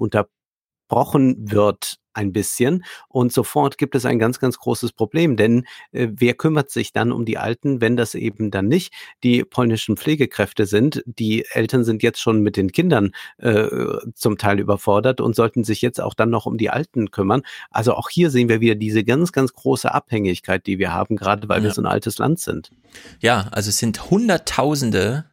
unterbrochen 0.86 1.52
wird 1.52 1.98
ein 2.14 2.32
bisschen 2.32 2.86
und 3.10 3.34
sofort 3.34 3.78
gibt 3.78 3.94
es 3.94 4.06
ein 4.06 4.20
ganz, 4.20 4.40
ganz 4.40 4.58
großes 4.58 4.94
Problem, 4.94 5.36
denn 5.36 5.66
äh, 5.92 6.08
wer 6.12 6.34
kümmert 6.34 6.70
sich 6.70 6.94
dann 6.94 7.12
um 7.12 7.26
die 7.26 7.38
Alten, 7.38 7.82
wenn 7.82 7.98
das 7.98 8.16
eben 8.16 8.52
dann 8.52 8.70
nicht 8.70 8.94
die 9.22 9.44
polnischen 9.44 9.98
Pflegekräfte 9.98 10.66
sind? 10.66 11.04
Die 11.06 11.46
Eltern 11.52 11.84
sind 11.84 12.04
jetzt 12.04 12.22
schon 12.22 12.40
mit 12.40 12.56
den 12.56 12.72
Kindern 12.72 13.12
äh, 13.38 13.68
zum 14.14 14.38
Teil 14.38 14.62
überfordert 14.62 15.20
und 15.20 15.36
sollten 15.36 15.66
sich 15.66 15.82
jetzt 15.82 16.00
auch 16.00 16.14
dann 16.14 16.30
noch 16.30 16.46
um 16.46 16.58
die 16.58 16.70
Alten 16.70 17.12
kümmern. 17.12 17.42
Also 17.70 17.94
auch 17.96 18.10
hier 18.10 18.30
sehen 18.30 18.48
wir 18.48 18.62
wieder 18.62 18.76
diese 18.76 19.04
ganz, 19.04 19.34
ganz 19.34 19.52
große 19.52 19.94
Abhängigkeit, 19.94 20.66
die 20.68 20.80
wir 20.80 20.94
haben, 20.94 21.18
gerade 21.18 21.50
weil 21.50 21.58
ja. 21.58 21.66
wir 21.66 21.72
so 21.74 21.82
ein 21.82 21.86
altes 21.86 22.18
Land 22.18 22.40
sind. 22.40 22.72
Ja, 23.20 23.50
also 23.52 23.68
es 23.68 23.78
sind 23.78 24.10
Hunderttausende 24.10 25.26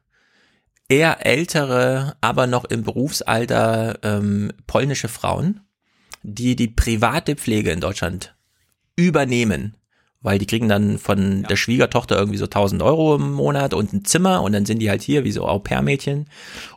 eher 0.93 1.25
ältere, 1.25 2.17
aber 2.21 2.47
noch 2.47 2.67
im 2.67 2.83
Berufsalter 2.83 3.99
ähm, 4.03 4.53
polnische 4.67 5.09
Frauen, 5.09 5.61
die 6.23 6.55
die 6.55 6.69
private 6.69 7.35
Pflege 7.35 7.71
in 7.71 7.81
Deutschland 7.81 8.35
übernehmen, 8.95 9.75
weil 10.21 10.39
die 10.39 10.45
kriegen 10.47 10.69
dann 10.69 10.99
von 10.99 11.41
ja. 11.41 11.49
der 11.49 11.57
Schwiegertochter 11.57 12.19
irgendwie 12.19 12.37
so 12.37 12.45
1000 12.45 12.83
Euro 12.83 13.17
im 13.17 13.33
Monat 13.33 13.73
und 13.73 13.95
ein 13.95 14.05
Zimmer 14.05 14.43
und 14.43 14.53
dann 14.53 14.67
sind 14.67 14.81
die 14.81 14.91
halt 14.91 15.01
hier 15.01 15.25
wie 15.25 15.33
so 15.33 15.49
Au-pair-Mädchen 15.49 16.27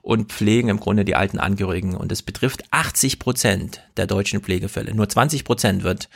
und 0.02 0.32
pflegen 0.32 0.70
im 0.70 0.80
Grunde 0.80 1.04
die 1.04 1.16
alten 1.16 1.38
Angehörigen 1.38 1.94
und 1.94 2.10
es 2.14 2.22
betrifft 2.22 2.64
80 2.72 3.20
Prozent 3.20 3.82
der 3.98 4.08
deutschen 4.08 4.40
Pflegefälle. 4.40 4.96
Nur 4.96 5.10
20 5.10 5.44
Prozent 5.44 5.84
wird 5.84 6.08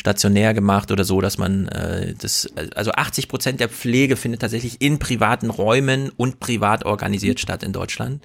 stationär 0.00 0.54
gemacht 0.54 0.90
oder 0.90 1.04
so, 1.04 1.20
dass 1.20 1.36
man 1.36 1.68
äh, 1.68 2.14
das, 2.18 2.48
also 2.74 2.92
80 2.92 3.28
Prozent 3.28 3.60
der 3.60 3.68
Pflege 3.68 4.16
findet 4.16 4.40
tatsächlich 4.40 4.80
in 4.80 4.98
privaten 4.98 5.50
Räumen 5.50 6.08
und 6.16 6.40
privat 6.40 6.86
organisiert 6.86 7.36
mhm. 7.36 7.42
statt 7.42 7.62
in 7.62 7.74
Deutschland. 7.74 8.24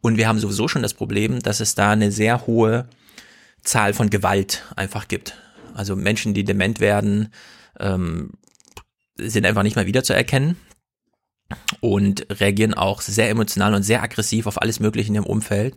Und 0.00 0.16
wir 0.16 0.28
haben 0.28 0.38
sowieso 0.38 0.68
schon 0.68 0.82
das 0.82 0.94
Problem, 0.94 1.40
dass 1.40 1.58
es 1.58 1.74
da 1.74 1.90
eine 1.90 2.12
sehr 2.12 2.46
hohe 2.46 2.88
Zahl 3.62 3.94
von 3.94 4.10
Gewalt 4.10 4.62
einfach 4.76 5.08
gibt. 5.08 5.36
Also 5.74 5.96
Menschen, 5.96 6.34
die 6.34 6.44
dement 6.44 6.78
werden, 6.78 7.32
ähm, 7.80 8.30
sind 9.16 9.44
einfach 9.44 9.64
nicht 9.64 9.74
mehr 9.74 9.86
wiederzuerkennen 9.86 10.56
und 11.80 12.26
reagieren 12.30 12.74
auch 12.74 13.00
sehr 13.00 13.28
emotional 13.28 13.74
und 13.74 13.82
sehr 13.82 14.04
aggressiv 14.04 14.46
auf 14.46 14.62
alles 14.62 14.78
Mögliche 14.78 15.08
in 15.08 15.16
ihrem 15.16 15.26
Umfeld. 15.26 15.74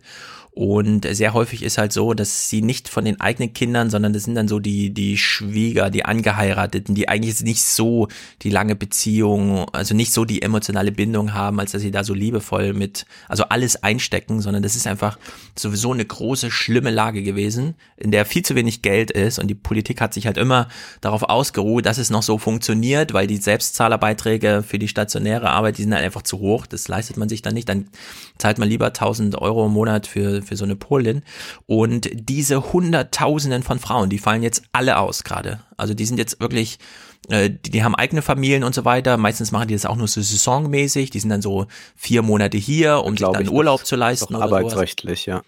Und 0.54 1.06
sehr 1.10 1.32
häufig 1.32 1.62
ist 1.62 1.78
halt 1.78 1.94
so, 1.94 2.12
dass 2.12 2.50
sie 2.50 2.60
nicht 2.60 2.90
von 2.90 3.06
den 3.06 3.18
eigenen 3.22 3.54
Kindern, 3.54 3.88
sondern 3.88 4.12
das 4.12 4.24
sind 4.24 4.34
dann 4.34 4.48
so 4.48 4.58
die, 4.58 4.90
die 4.90 5.16
Schwieger, 5.16 5.88
die 5.88 6.04
Angeheirateten, 6.04 6.94
die 6.94 7.08
eigentlich 7.08 7.30
jetzt 7.30 7.44
nicht 7.44 7.64
so 7.64 8.08
die 8.42 8.50
lange 8.50 8.76
Beziehung, 8.76 9.66
also 9.72 9.94
nicht 9.94 10.12
so 10.12 10.26
die 10.26 10.42
emotionale 10.42 10.92
Bindung 10.92 11.32
haben, 11.32 11.58
als 11.58 11.72
dass 11.72 11.80
sie 11.80 11.90
da 11.90 12.04
so 12.04 12.12
liebevoll 12.12 12.74
mit, 12.74 13.06
also 13.28 13.44
alles 13.44 13.82
einstecken, 13.82 14.42
sondern 14.42 14.62
das 14.62 14.76
ist 14.76 14.86
einfach 14.86 15.18
sowieso 15.56 15.90
eine 15.94 16.04
große, 16.04 16.50
schlimme 16.50 16.90
Lage 16.90 17.22
gewesen, 17.22 17.74
in 17.96 18.10
der 18.10 18.26
viel 18.26 18.44
zu 18.44 18.54
wenig 18.54 18.82
Geld 18.82 19.10
ist. 19.10 19.38
Und 19.38 19.48
die 19.48 19.54
Politik 19.54 20.02
hat 20.02 20.12
sich 20.12 20.26
halt 20.26 20.36
immer 20.36 20.68
darauf 21.00 21.22
ausgeruht, 21.22 21.86
dass 21.86 21.96
es 21.96 22.10
noch 22.10 22.22
so 22.22 22.36
funktioniert, 22.36 23.14
weil 23.14 23.26
die 23.26 23.38
Selbstzahlerbeiträge 23.38 24.62
für 24.66 24.78
die 24.78 24.88
stationäre 24.88 25.48
Arbeit, 25.48 25.78
die 25.78 25.82
sind 25.84 25.94
halt 25.94 26.04
einfach 26.04 26.22
zu 26.22 26.40
hoch, 26.40 26.66
das 26.66 26.88
leistet 26.88 27.16
man 27.16 27.30
sich 27.30 27.40
dann 27.40 27.54
nicht, 27.54 27.70
dann 27.70 27.88
zahlt 28.36 28.58
man 28.58 28.68
lieber 28.68 28.88
1000 28.88 29.40
Euro 29.40 29.64
im 29.64 29.72
Monat 29.72 30.06
für 30.06 30.41
für 30.42 30.56
so 30.56 30.64
eine 30.64 30.76
Polin. 30.76 31.22
Und 31.66 32.08
diese 32.12 32.72
Hunderttausenden 32.72 33.62
von 33.62 33.78
Frauen, 33.78 34.10
die 34.10 34.18
fallen 34.18 34.42
jetzt 34.42 34.62
alle 34.72 34.98
aus 34.98 35.24
gerade. 35.24 35.60
Also 35.76 35.94
die 35.94 36.04
sind 36.04 36.18
jetzt 36.18 36.40
wirklich, 36.40 36.78
äh, 37.28 37.50
die, 37.50 37.70
die 37.70 37.84
haben 37.84 37.94
eigene 37.94 38.22
Familien 38.22 38.64
und 38.64 38.74
so 38.74 38.84
weiter. 38.84 39.16
Meistens 39.16 39.52
machen 39.52 39.68
die 39.68 39.74
das 39.74 39.86
auch 39.86 39.96
nur 39.96 40.08
so 40.08 40.20
saisonmäßig. 40.20 41.10
Die 41.10 41.20
sind 41.20 41.30
dann 41.30 41.42
so 41.42 41.66
vier 41.96 42.22
Monate 42.22 42.58
hier, 42.58 43.02
um 43.04 43.16
sich 43.16 43.26
dann 43.26 43.48
Urlaub 43.48 43.86
zu 43.86 43.96
leisten. 43.96 44.34
arbeitsrechtlich, 44.36 45.26
ja 45.26 45.42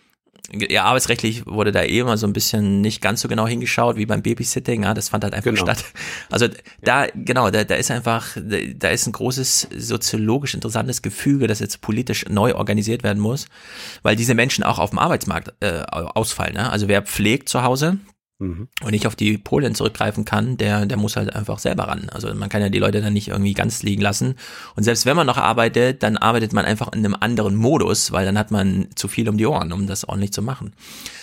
ja, 0.53 0.85
arbeitsrechtlich 0.85 1.47
wurde 1.47 1.73
da 1.73 1.83
eh 1.83 2.01
immer 2.01 2.17
so 2.17 2.27
ein 2.27 2.33
bisschen 2.33 2.81
nicht 2.81 3.01
ganz 3.01 3.23
so 3.23 3.29
genau 3.29 3.47
hingeschaut 3.47 3.97
wie 3.97 4.07
beim 4.07 4.23
Babysitting. 4.23 4.83
Ja, 4.83 4.95
das 4.95 5.09
fand 5.09 5.25
halt 5.25 5.35
einfach 5.35 5.51
genau. 5.51 5.63
statt. 5.63 5.85
Also 6.31 6.49
da, 6.83 7.07
genau, 7.15 7.51
da, 7.51 7.65
da 7.65 7.75
ist 7.77 7.91
einfach, 7.91 8.37
da 8.37 8.89
ist 8.89 9.07
ein 9.07 9.13
großes 9.13 9.69
soziologisch 9.77 10.55
interessantes 10.55 11.03
Gefüge, 11.03 11.47
das 11.47 11.61
jetzt 11.61 11.81
politisch 11.81 12.27
neu 12.29 12.55
organisiert 12.55 13.03
werden 13.03 13.21
muss, 13.21 13.47
weil 14.03 14.17
diese 14.17 14.35
Menschen 14.35 14.65
auch 14.65 14.79
auf 14.79 14.91
dem 14.91 14.99
Arbeitsmarkt 14.99 15.53
äh, 15.61 15.81
ausfallen. 15.91 16.55
Ne? 16.55 16.71
Also 16.71 16.89
wer 16.89 17.03
pflegt 17.03 17.49
zu 17.49 17.63
Hause, 17.63 17.99
mhm. 18.39 18.69
und 18.83 18.91
nicht 18.91 19.07
auf 19.07 19.17
die 19.17 19.39
Polen 19.39 19.75
zurückgreifen 19.75 20.25
kann, 20.25 20.57
der, 20.57 20.87
der 20.87 20.97
muss 20.97 21.17
halt 21.17 21.35
einfach 21.35 21.59
selber 21.59 21.85
ran. 21.85 22.09
Also 22.13 22.33
man 22.35 22.49
kann 22.49 22.63
ja 22.63 22.69
die 22.69 22.79
Leute 22.79 23.01
dann 23.01 23.13
nicht 23.13 23.29
irgendwie 23.29 23.55
ganz 23.55 23.83
liegen 23.83 24.03
lassen. 24.03 24.35
Und 24.77 24.83
selbst 24.83 25.07
wenn 25.07 25.17
man 25.17 25.27
noch 25.27 25.39
arbeitet, 25.39 26.03
dann 26.03 26.17
arbeitet 26.17 26.53
man 26.53 26.65
einfach 26.65 26.93
in 26.93 27.05
einem 27.05 27.17
anderen 27.19 27.55
Modus, 27.55 28.13
weil 28.13 28.25
dann 28.25 28.39
hat 28.39 28.51
man 28.51 28.89
zu 28.95 29.09
viel 29.09 29.29
um 29.29 29.39
die 29.39 29.47
Ohren, 29.47 29.73
um 29.73 29.87
das 29.87 30.09
ordentlich 30.09 30.33
zu 30.33 30.43
machen. 30.43 30.75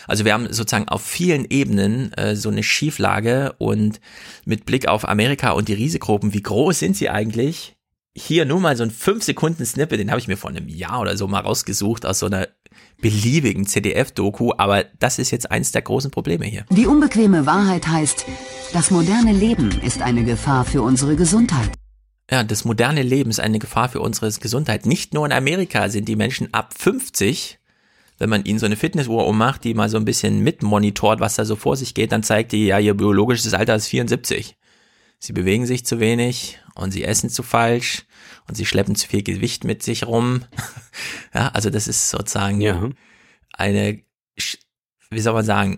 Also 0.08 0.26
wir 0.26 0.34
haben 0.34 0.52
sozusagen 0.52 0.88
auf 0.88 1.02
vielen 1.02 1.46
Ebenen 1.50 2.14
äh, 2.14 2.36
so 2.36 2.50
eine 2.50 2.64
Schieflage 2.64 3.54
und 3.58 4.00
mit 4.46 4.66
Blick 4.66 4.88
auf 4.88 5.08
Amerika 5.08 5.52
und 5.52 5.68
die 5.68 5.74
Risikogruppen, 5.74 6.34
wie 6.34 6.42
groß 6.42 6.80
sind 6.80 6.98
sie 6.98 7.10
eigentlich? 7.10 7.76
Hier 8.14 8.44
nur 8.44 8.60
mal 8.60 8.76
so 8.76 8.84
ein 8.84 8.92
5 8.92 9.24
Sekunden 9.24 9.66
Snippet, 9.66 10.00
den 10.00 10.10
habe 10.12 10.20
ich 10.20 10.28
mir 10.28 10.36
vor 10.36 10.50
einem 10.50 10.68
Jahr 10.68 11.00
oder 11.00 11.16
so 11.16 11.28
mal 11.28 11.40
rausgesucht 11.40 12.06
aus 12.06 12.20
so 12.20 12.26
einer 12.26 12.50
beliebigen 13.02 13.66
CDF-Doku, 13.66 14.54
aber 14.58 14.86
das 15.00 15.20
ist 15.20 15.32
jetzt 15.32 15.52
eins 15.52 15.72
der 15.72 15.82
großen 15.82 16.12
Probleme 16.12 16.46
hier. 16.46 16.66
Die 16.70 16.88
unbequeme 16.88 17.46
Wahrheit 17.46 17.88
heißt, 17.88 18.26
das 18.74 18.92
moderne 18.92 19.34
Leben 19.34 19.72
ist 19.82 20.02
eine 20.02 20.24
Gefahr 20.24 20.66
für 20.66 20.82
unsere 20.82 21.16
Gesundheit. 21.16 21.72
Ja, 22.30 22.44
das 22.44 22.64
moderne 22.64 23.02
Leben 23.02 23.30
ist 23.30 23.42
eine 23.42 23.60
Gefahr 23.60 23.90
für 23.90 24.00
unsere 24.00 24.32
Gesundheit. 24.32 24.86
Nicht 24.86 25.14
nur 25.14 25.26
in 25.26 25.34
Amerika 25.34 25.90
sind 25.90 26.08
die 26.08 26.16
Menschen 26.16 26.54
ab 26.54 26.74
50, 26.78 27.60
wenn 28.20 28.30
man 28.30 28.46
ihnen 28.46 28.60
so 28.60 28.68
eine 28.68 28.78
Fitnessuhr 28.78 29.28
ummacht, 29.28 29.64
die 29.64 29.74
mal 29.74 29.90
so 29.90 29.98
ein 29.98 30.06
bisschen 30.06 30.42
mitmonitort, 30.42 31.20
was 31.20 31.36
da 31.36 31.44
so 31.44 31.56
vor 31.56 31.76
sich 31.76 31.94
geht, 31.94 32.12
dann 32.12 32.24
zeigt 32.24 32.52
die, 32.52 32.68
ja, 32.68 32.80
ihr 32.80 32.94
biologisches 32.94 33.54
Alter 33.54 33.76
ist 33.76 33.88
74. 33.88 34.56
Sie 35.20 35.34
bewegen 35.34 35.66
sich 35.66 35.86
zu 35.86 36.00
wenig 36.00 36.60
und 36.76 36.92
sie 36.92 37.04
essen 37.04 37.30
zu 37.30 37.44
falsch 37.44 38.06
und 38.48 38.56
sie 38.56 38.66
schleppen 38.66 38.96
zu 38.96 39.08
viel 39.08 39.24
Gewicht 39.24 39.64
mit 39.64 39.84
sich 39.84 40.06
rum. 40.06 40.46
ja, 41.34 41.50
also 41.50 41.70
das 41.70 41.88
ist 41.88 42.10
sozusagen 42.10 42.62
ja. 42.62 42.90
eine, 43.54 44.02
wie 45.10 45.20
soll 45.20 45.34
man 45.34 45.46
sagen, 45.46 45.78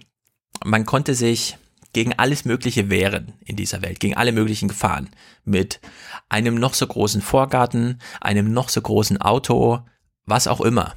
man 0.64 0.86
konnte 0.86 1.16
sich 1.16 1.58
gegen 1.94 2.14
alles 2.14 2.46
Mögliche 2.46 2.90
wehren 2.90 3.34
in 3.46 3.56
dieser 3.56 3.82
Welt, 3.82 4.00
gegen 4.00 4.18
alle 4.18 4.32
möglichen 4.32 4.68
Gefahren. 4.68 5.10
Mit 5.46 5.80
einem 6.28 6.56
noch 6.56 6.74
so 6.74 6.88
großen 6.88 7.22
Vorgarten, 7.22 8.00
einem 8.20 8.52
noch 8.52 8.70
so 8.70 8.82
großen 8.82 9.22
Auto, 9.22 9.80
was 10.26 10.48
auch 10.48 10.62
immer. 10.62 10.96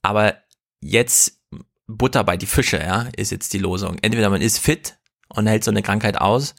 Aber 0.00 0.36
jetzt 0.80 1.40
Butter 1.86 2.24
bei 2.24 2.36
die 2.36 2.46
Fische, 2.46 2.78
ja, 2.78 3.08
ist 3.16 3.30
jetzt 3.30 3.52
die 3.52 3.58
Losung. 3.58 3.98
Entweder 4.00 4.30
man 4.30 4.40
ist 4.40 4.58
fit 4.58 4.96
und 5.28 5.46
hält 5.46 5.64
so 5.64 5.70
eine 5.70 5.82
Krankheit 5.82 6.18
aus 6.18 6.54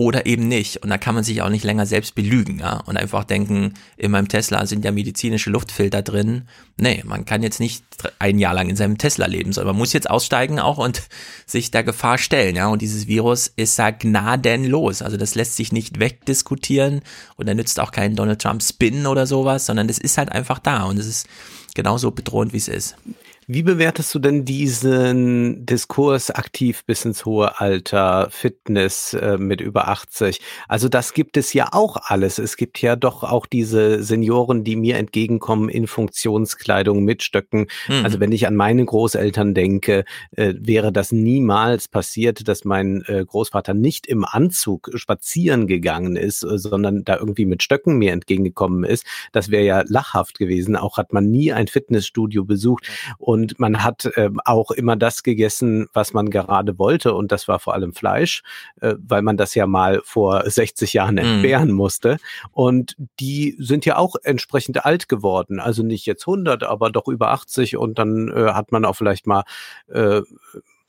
oder 0.00 0.24
eben 0.24 0.48
nicht. 0.48 0.78
Und 0.78 0.88
da 0.88 0.96
kann 0.96 1.14
man 1.14 1.24
sich 1.24 1.42
auch 1.42 1.50
nicht 1.50 1.62
länger 1.62 1.84
selbst 1.84 2.14
belügen, 2.14 2.60
ja, 2.60 2.78
und 2.86 2.96
einfach 2.96 3.22
denken, 3.24 3.74
in 3.98 4.10
meinem 4.10 4.28
Tesla 4.28 4.64
sind 4.64 4.82
ja 4.82 4.92
medizinische 4.92 5.50
Luftfilter 5.50 6.00
drin. 6.00 6.48
Nee, 6.78 7.02
man 7.04 7.26
kann 7.26 7.42
jetzt 7.42 7.60
nicht 7.60 7.84
ein 8.18 8.38
Jahr 8.38 8.54
lang 8.54 8.70
in 8.70 8.76
seinem 8.76 8.96
Tesla 8.96 9.26
leben, 9.26 9.52
sondern 9.52 9.74
man 9.74 9.78
muss 9.78 9.92
jetzt 9.92 10.08
aussteigen 10.08 10.58
auch 10.58 10.78
und 10.78 11.02
sich 11.46 11.70
der 11.70 11.84
Gefahr 11.84 12.16
stellen, 12.16 12.56
ja. 12.56 12.68
Und 12.68 12.80
dieses 12.80 13.08
Virus 13.08 13.52
ist 13.56 13.78
da 13.78 13.90
gnadenlos. 13.90 15.02
Also 15.02 15.18
das 15.18 15.34
lässt 15.34 15.56
sich 15.56 15.70
nicht 15.70 16.00
wegdiskutieren 16.00 17.02
und 17.36 17.46
da 17.46 17.52
nützt 17.52 17.78
auch 17.78 17.92
kein 17.92 18.16
Donald 18.16 18.40
Trump 18.40 18.62
Spin 18.62 19.06
oder 19.06 19.26
sowas, 19.26 19.66
sondern 19.66 19.86
das 19.86 19.98
ist 19.98 20.16
halt 20.16 20.32
einfach 20.32 20.60
da 20.60 20.84
und 20.84 20.98
es 20.98 21.06
ist 21.06 21.26
genauso 21.74 22.10
bedrohend, 22.10 22.54
wie 22.54 22.56
es 22.56 22.68
ist. 22.68 22.96
Wie 23.52 23.64
bewertest 23.64 24.14
du 24.14 24.20
denn 24.20 24.44
diesen 24.44 25.66
Diskurs 25.66 26.30
aktiv 26.30 26.84
bis 26.86 27.04
ins 27.04 27.24
hohe 27.24 27.58
Alter, 27.58 28.28
Fitness 28.30 29.12
äh, 29.14 29.38
mit 29.38 29.60
über 29.60 29.88
80? 29.88 30.40
Also 30.68 30.88
das 30.88 31.14
gibt 31.14 31.36
es 31.36 31.52
ja 31.52 31.70
auch 31.72 31.96
alles. 32.00 32.38
Es 32.38 32.56
gibt 32.56 32.80
ja 32.80 32.94
doch 32.94 33.24
auch 33.24 33.46
diese 33.46 34.04
Senioren, 34.04 34.62
die 34.62 34.76
mir 34.76 34.98
entgegenkommen 34.98 35.68
in 35.68 35.88
Funktionskleidung 35.88 37.02
mit 37.02 37.24
Stöcken. 37.24 37.66
Mhm. 37.88 38.04
Also 38.04 38.20
wenn 38.20 38.30
ich 38.30 38.46
an 38.46 38.54
meine 38.54 38.84
Großeltern 38.84 39.52
denke, 39.52 40.04
äh, 40.36 40.54
wäre 40.56 40.92
das 40.92 41.10
niemals 41.10 41.88
passiert, 41.88 42.46
dass 42.46 42.64
mein 42.64 43.02
äh, 43.06 43.24
Großvater 43.26 43.74
nicht 43.74 44.06
im 44.06 44.24
Anzug 44.24 44.92
spazieren 44.94 45.66
gegangen 45.66 46.14
ist, 46.14 46.44
äh, 46.44 46.56
sondern 46.56 47.02
da 47.02 47.16
irgendwie 47.16 47.46
mit 47.46 47.64
Stöcken 47.64 47.98
mir 47.98 48.12
entgegengekommen 48.12 48.84
ist. 48.84 49.04
Das 49.32 49.50
wäre 49.50 49.64
ja 49.64 49.82
lachhaft 49.88 50.38
gewesen. 50.38 50.76
Auch 50.76 50.98
hat 50.98 51.12
man 51.12 51.28
nie 51.28 51.52
ein 51.52 51.66
Fitnessstudio 51.66 52.44
besucht 52.44 52.88
und 53.18 53.39
und 53.40 53.58
man 53.58 53.82
hat 53.82 54.04
äh, 54.16 54.28
auch 54.44 54.70
immer 54.70 54.96
das 54.96 55.22
gegessen, 55.22 55.88
was 55.94 56.12
man 56.12 56.28
gerade 56.30 56.78
wollte. 56.78 57.14
Und 57.14 57.32
das 57.32 57.48
war 57.48 57.58
vor 57.58 57.74
allem 57.74 57.94
Fleisch, 57.94 58.42
äh, 58.80 58.94
weil 58.98 59.22
man 59.22 59.36
das 59.36 59.54
ja 59.54 59.66
mal 59.66 60.02
vor 60.04 60.48
60 60.48 60.92
Jahren 60.92 61.14
mhm. 61.14 61.20
entbehren 61.20 61.70
mm. 61.70 61.74
musste. 61.74 62.18
Und 62.52 62.96
die 63.18 63.56
sind 63.58 63.86
ja 63.86 63.96
auch 63.96 64.16
entsprechend 64.22 64.84
alt 64.84 65.08
geworden. 65.08 65.58
Also 65.58 65.82
nicht 65.82 66.04
jetzt 66.04 66.26
100, 66.26 66.64
aber 66.64 66.90
doch 66.90 67.08
über 67.08 67.30
80. 67.30 67.78
Und 67.78 67.98
dann 67.98 68.28
äh, 68.28 68.52
hat 68.52 68.72
man 68.72 68.84
auch 68.84 68.94
vielleicht 68.94 69.26
mal 69.26 69.44
äh, 69.88 70.20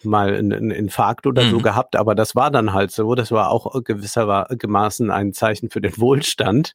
mal 0.04 0.36
einen 0.36 0.72
Infarkt 0.72 1.28
oder 1.28 1.50
so 1.50 1.60
mhm. 1.60 1.64
gehabt, 1.64 1.96
aber 1.96 2.16
das 2.16 2.36
war 2.36 2.52
dann 2.52 2.74
halt 2.74 2.92
so. 2.92 3.16
Das 3.16 3.32
war 3.32 3.50
auch 3.50 3.84
gewissermaßen 3.84 5.12
ein 5.12 5.34
Zeichen 5.34 5.70
für 5.70 5.82
den 5.82 5.94
Wohlstand, 5.98 6.74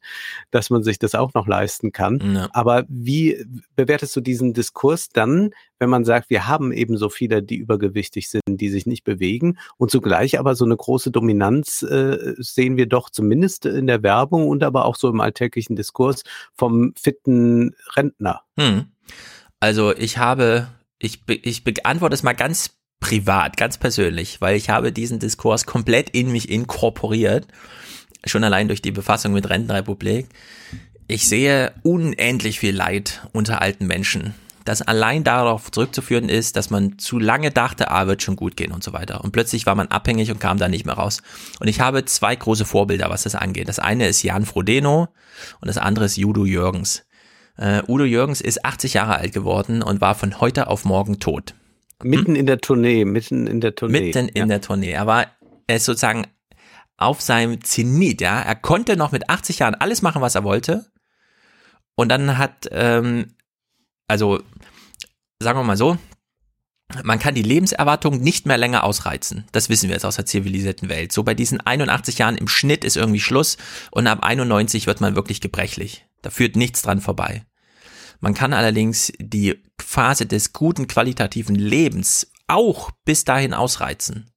dass 0.51 0.69
man 0.69 0.83
sich 0.83 0.99
das 0.99 1.15
auch 1.15 1.33
noch 1.33 1.47
leisten 1.47 1.91
kann. 1.91 2.35
Ja. 2.35 2.49
Aber 2.53 2.85
wie 2.87 3.45
bewertest 3.75 4.15
du 4.15 4.21
diesen 4.21 4.53
Diskurs 4.53 5.09
dann, 5.09 5.51
wenn 5.79 5.89
man 5.89 6.05
sagt, 6.05 6.29
wir 6.29 6.47
haben 6.47 6.71
eben 6.71 6.97
so 6.97 7.09
viele, 7.09 7.43
die 7.43 7.57
übergewichtig 7.57 8.29
sind, 8.29 8.43
die 8.47 8.69
sich 8.69 8.85
nicht 8.85 9.03
bewegen 9.03 9.57
und 9.77 9.91
zugleich 9.91 10.39
aber 10.39 10.55
so 10.55 10.65
eine 10.65 10.75
große 10.75 11.11
Dominanz 11.11 11.83
äh, 11.83 12.33
sehen 12.37 12.77
wir 12.77 12.87
doch 12.87 13.09
zumindest 13.09 13.65
in 13.65 13.87
der 13.87 14.03
Werbung 14.03 14.47
und 14.47 14.63
aber 14.63 14.85
auch 14.85 14.95
so 14.95 15.09
im 15.09 15.21
alltäglichen 15.21 15.75
Diskurs 15.75 16.23
vom 16.53 16.93
fitten 16.95 17.75
Rentner. 17.95 18.41
Hm. 18.57 18.85
Also 19.59 19.95
ich 19.95 20.17
habe 20.17 20.67
ich, 20.99 21.21
ich 21.27 21.63
beantworte 21.63 22.15
es 22.15 22.23
mal 22.23 22.33
ganz 22.33 22.76
privat, 22.99 23.57
ganz 23.57 23.77
persönlich, 23.77 24.41
weil 24.41 24.55
ich 24.55 24.69
habe 24.69 24.91
diesen 24.91 25.19
Diskurs 25.19 25.65
komplett 25.65 26.09
in 26.09 26.31
mich 26.31 26.49
inkorporiert, 26.49 27.47
schon 28.25 28.43
allein 28.43 28.67
durch 28.67 28.81
die 28.81 28.91
Befassung 28.91 29.33
mit 29.33 29.49
Rentenrepublik. 29.49 30.27
Ich 31.07 31.27
sehe 31.27 31.73
unendlich 31.83 32.59
viel 32.59 32.75
Leid 32.75 33.21
unter 33.31 33.61
alten 33.61 33.87
Menschen, 33.87 34.33
das 34.65 34.81
allein 34.81 35.23
darauf 35.23 35.71
zurückzuführen 35.71 36.27
ist, 36.27 36.57
dass 36.57 36.69
man 36.69 36.99
zu 36.99 37.19
lange 37.19 37.51
dachte, 37.51 37.89
ah, 37.89 38.07
wird 38.07 38.21
schon 38.21 38.35
gut 38.35 38.57
gehen 38.57 38.73
und 38.73 38.83
so 38.83 38.91
weiter. 38.91 39.23
Und 39.23 39.31
plötzlich 39.31 39.65
war 39.65 39.75
man 39.75 39.87
abhängig 39.87 40.29
und 40.29 40.41
kam 40.41 40.57
da 40.57 40.67
nicht 40.67 40.85
mehr 40.85 40.95
raus. 40.95 41.21
Und 41.61 41.67
ich 41.67 41.79
habe 41.79 42.03
zwei 42.03 42.35
große 42.35 42.65
Vorbilder, 42.65 43.09
was 43.09 43.23
das 43.23 43.35
angeht. 43.35 43.69
Das 43.69 43.79
eine 43.79 44.07
ist 44.07 44.23
Jan 44.23 44.45
Frodeno 44.45 45.07
und 45.61 45.67
das 45.67 45.77
andere 45.77 46.05
ist 46.05 46.17
Judo 46.17 46.45
Jürgens. 46.45 47.05
Uh, 47.59 47.81
Udo 47.87 48.03
Jürgens 48.03 48.41
ist 48.41 48.65
80 48.65 48.95
Jahre 48.95 49.15
alt 49.15 49.33
geworden 49.33 49.81
und 49.81 49.99
war 50.01 50.13
von 50.13 50.39
heute 50.39 50.67
auf 50.67 50.85
morgen 50.85 51.19
tot. 51.19 51.55
Mitten 52.03 52.33
hm? 52.33 52.35
in 52.35 52.45
der 52.45 52.59
Tournee, 52.59 53.05
mitten 53.05 53.47
in 53.47 53.61
der 53.61 53.75
Tournee. 53.75 54.01
Mitten 54.01 54.27
in 54.27 54.47
der 54.47 54.61
Tournee. 54.61 54.91
Er 54.91 55.07
war, 55.07 55.27
er 55.65 55.77
ist 55.77 55.85
sozusagen 55.85 56.27
auf 56.97 57.21
seinem 57.21 57.63
Zenit, 57.63 58.21
ja. 58.21 58.41
Er 58.41 58.55
konnte 58.55 58.97
noch 58.97 59.11
mit 59.11 59.29
80 59.29 59.59
Jahren 59.59 59.75
alles 59.75 60.01
machen, 60.01 60.21
was 60.21 60.35
er 60.35 60.43
wollte. 60.43 60.85
Und 61.95 62.09
dann 62.09 62.37
hat, 62.37 62.67
ähm, 62.71 63.33
also, 64.07 64.41
sagen 65.41 65.59
wir 65.59 65.63
mal 65.63 65.77
so, 65.77 65.97
man 67.03 67.19
kann 67.19 67.35
die 67.35 67.43
Lebenserwartung 67.43 68.21
nicht 68.21 68.45
mehr 68.45 68.57
länger 68.57 68.83
ausreizen. 68.83 69.45
Das 69.51 69.69
wissen 69.69 69.89
wir 69.89 69.95
jetzt 69.95 70.05
aus 70.05 70.15
der 70.15 70.25
zivilisierten 70.25 70.89
Welt. 70.89 71.11
So 71.11 71.23
bei 71.23 71.33
diesen 71.33 71.59
81 71.59 72.17
Jahren 72.17 72.37
im 72.37 72.47
Schnitt 72.47 72.85
ist 72.85 72.95
irgendwie 72.95 73.19
Schluss 73.19 73.57
und 73.91 74.07
ab 74.07 74.23
91 74.23 74.87
wird 74.87 75.01
man 75.01 75.15
wirklich 75.15 75.41
gebrechlich. 75.41 76.05
Da 76.21 76.29
führt 76.29 76.55
nichts 76.55 76.81
dran 76.81 77.01
vorbei. 77.01 77.45
Man 78.19 78.33
kann 78.33 78.53
allerdings 78.53 79.13
die 79.19 79.61
Phase 79.79 80.25
des 80.25 80.53
guten 80.53 80.87
qualitativen 80.87 81.55
Lebens 81.55 82.31
auch 82.47 82.91
bis 83.05 83.25
dahin 83.25 83.53
ausreizen. 83.53 84.31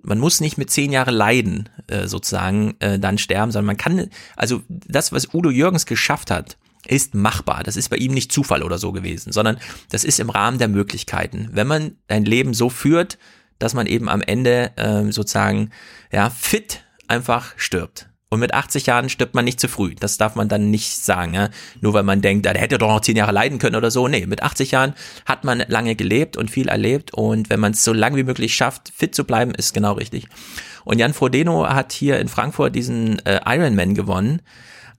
Man 0.00 0.18
muss 0.18 0.40
nicht 0.40 0.58
mit 0.58 0.70
zehn 0.70 0.92
Jahre 0.92 1.10
leiden, 1.10 1.68
äh, 1.88 2.06
sozusagen, 2.06 2.76
äh, 2.80 2.98
dann 2.98 3.18
sterben, 3.18 3.50
sondern 3.50 3.66
man 3.66 3.76
kann, 3.76 4.10
also 4.36 4.62
das, 4.68 5.12
was 5.12 5.34
Udo 5.34 5.50
Jürgens 5.50 5.86
geschafft 5.86 6.30
hat, 6.30 6.56
ist 6.86 7.14
machbar. 7.14 7.62
Das 7.64 7.76
ist 7.76 7.88
bei 7.88 7.96
ihm 7.96 8.14
nicht 8.14 8.32
Zufall 8.32 8.62
oder 8.62 8.78
so 8.78 8.92
gewesen, 8.92 9.32
sondern 9.32 9.58
das 9.90 10.04
ist 10.04 10.20
im 10.20 10.30
Rahmen 10.30 10.58
der 10.58 10.68
Möglichkeiten. 10.68 11.48
Wenn 11.52 11.66
man 11.66 11.96
ein 12.06 12.24
Leben 12.24 12.54
so 12.54 12.70
führt, 12.70 13.18
dass 13.58 13.74
man 13.74 13.86
eben 13.86 14.08
am 14.08 14.22
Ende 14.22 14.76
äh, 14.76 15.10
sozusagen 15.10 15.70
ja 16.12 16.30
fit 16.30 16.84
einfach 17.08 17.54
stirbt. 17.56 18.07
Und 18.30 18.40
mit 18.40 18.52
80 18.52 18.86
Jahren 18.86 19.08
stirbt 19.08 19.34
man 19.34 19.44
nicht 19.44 19.58
zu 19.58 19.68
früh. 19.68 19.94
Das 19.94 20.18
darf 20.18 20.34
man 20.34 20.48
dann 20.48 20.70
nicht 20.70 21.02
sagen, 21.02 21.32
ja? 21.32 21.48
nur 21.80 21.94
weil 21.94 22.02
man 22.02 22.20
denkt, 22.20 22.44
der 22.44 22.54
hätte 22.54 22.76
doch 22.76 22.88
noch 22.88 23.00
10 23.00 23.16
Jahre 23.16 23.32
leiden 23.32 23.58
können 23.58 23.76
oder 23.76 23.90
so. 23.90 24.06
Nee, 24.06 24.26
mit 24.26 24.42
80 24.42 24.72
Jahren 24.72 24.94
hat 25.24 25.44
man 25.44 25.64
lange 25.66 25.96
gelebt 25.96 26.36
und 26.36 26.50
viel 26.50 26.68
erlebt. 26.68 27.14
Und 27.14 27.48
wenn 27.48 27.60
man 27.60 27.72
es 27.72 27.84
so 27.84 27.92
lange 27.92 28.16
wie 28.16 28.24
möglich 28.24 28.54
schafft, 28.54 28.92
fit 28.94 29.14
zu 29.14 29.24
bleiben, 29.24 29.54
ist 29.54 29.72
genau 29.72 29.94
richtig. 29.94 30.26
Und 30.84 30.98
Jan 30.98 31.14
Frodeno 31.14 31.66
hat 31.66 31.92
hier 31.92 32.18
in 32.20 32.28
Frankfurt 32.28 32.74
diesen 32.74 33.18
äh, 33.24 33.40
Ironman 33.46 33.94
gewonnen 33.94 34.42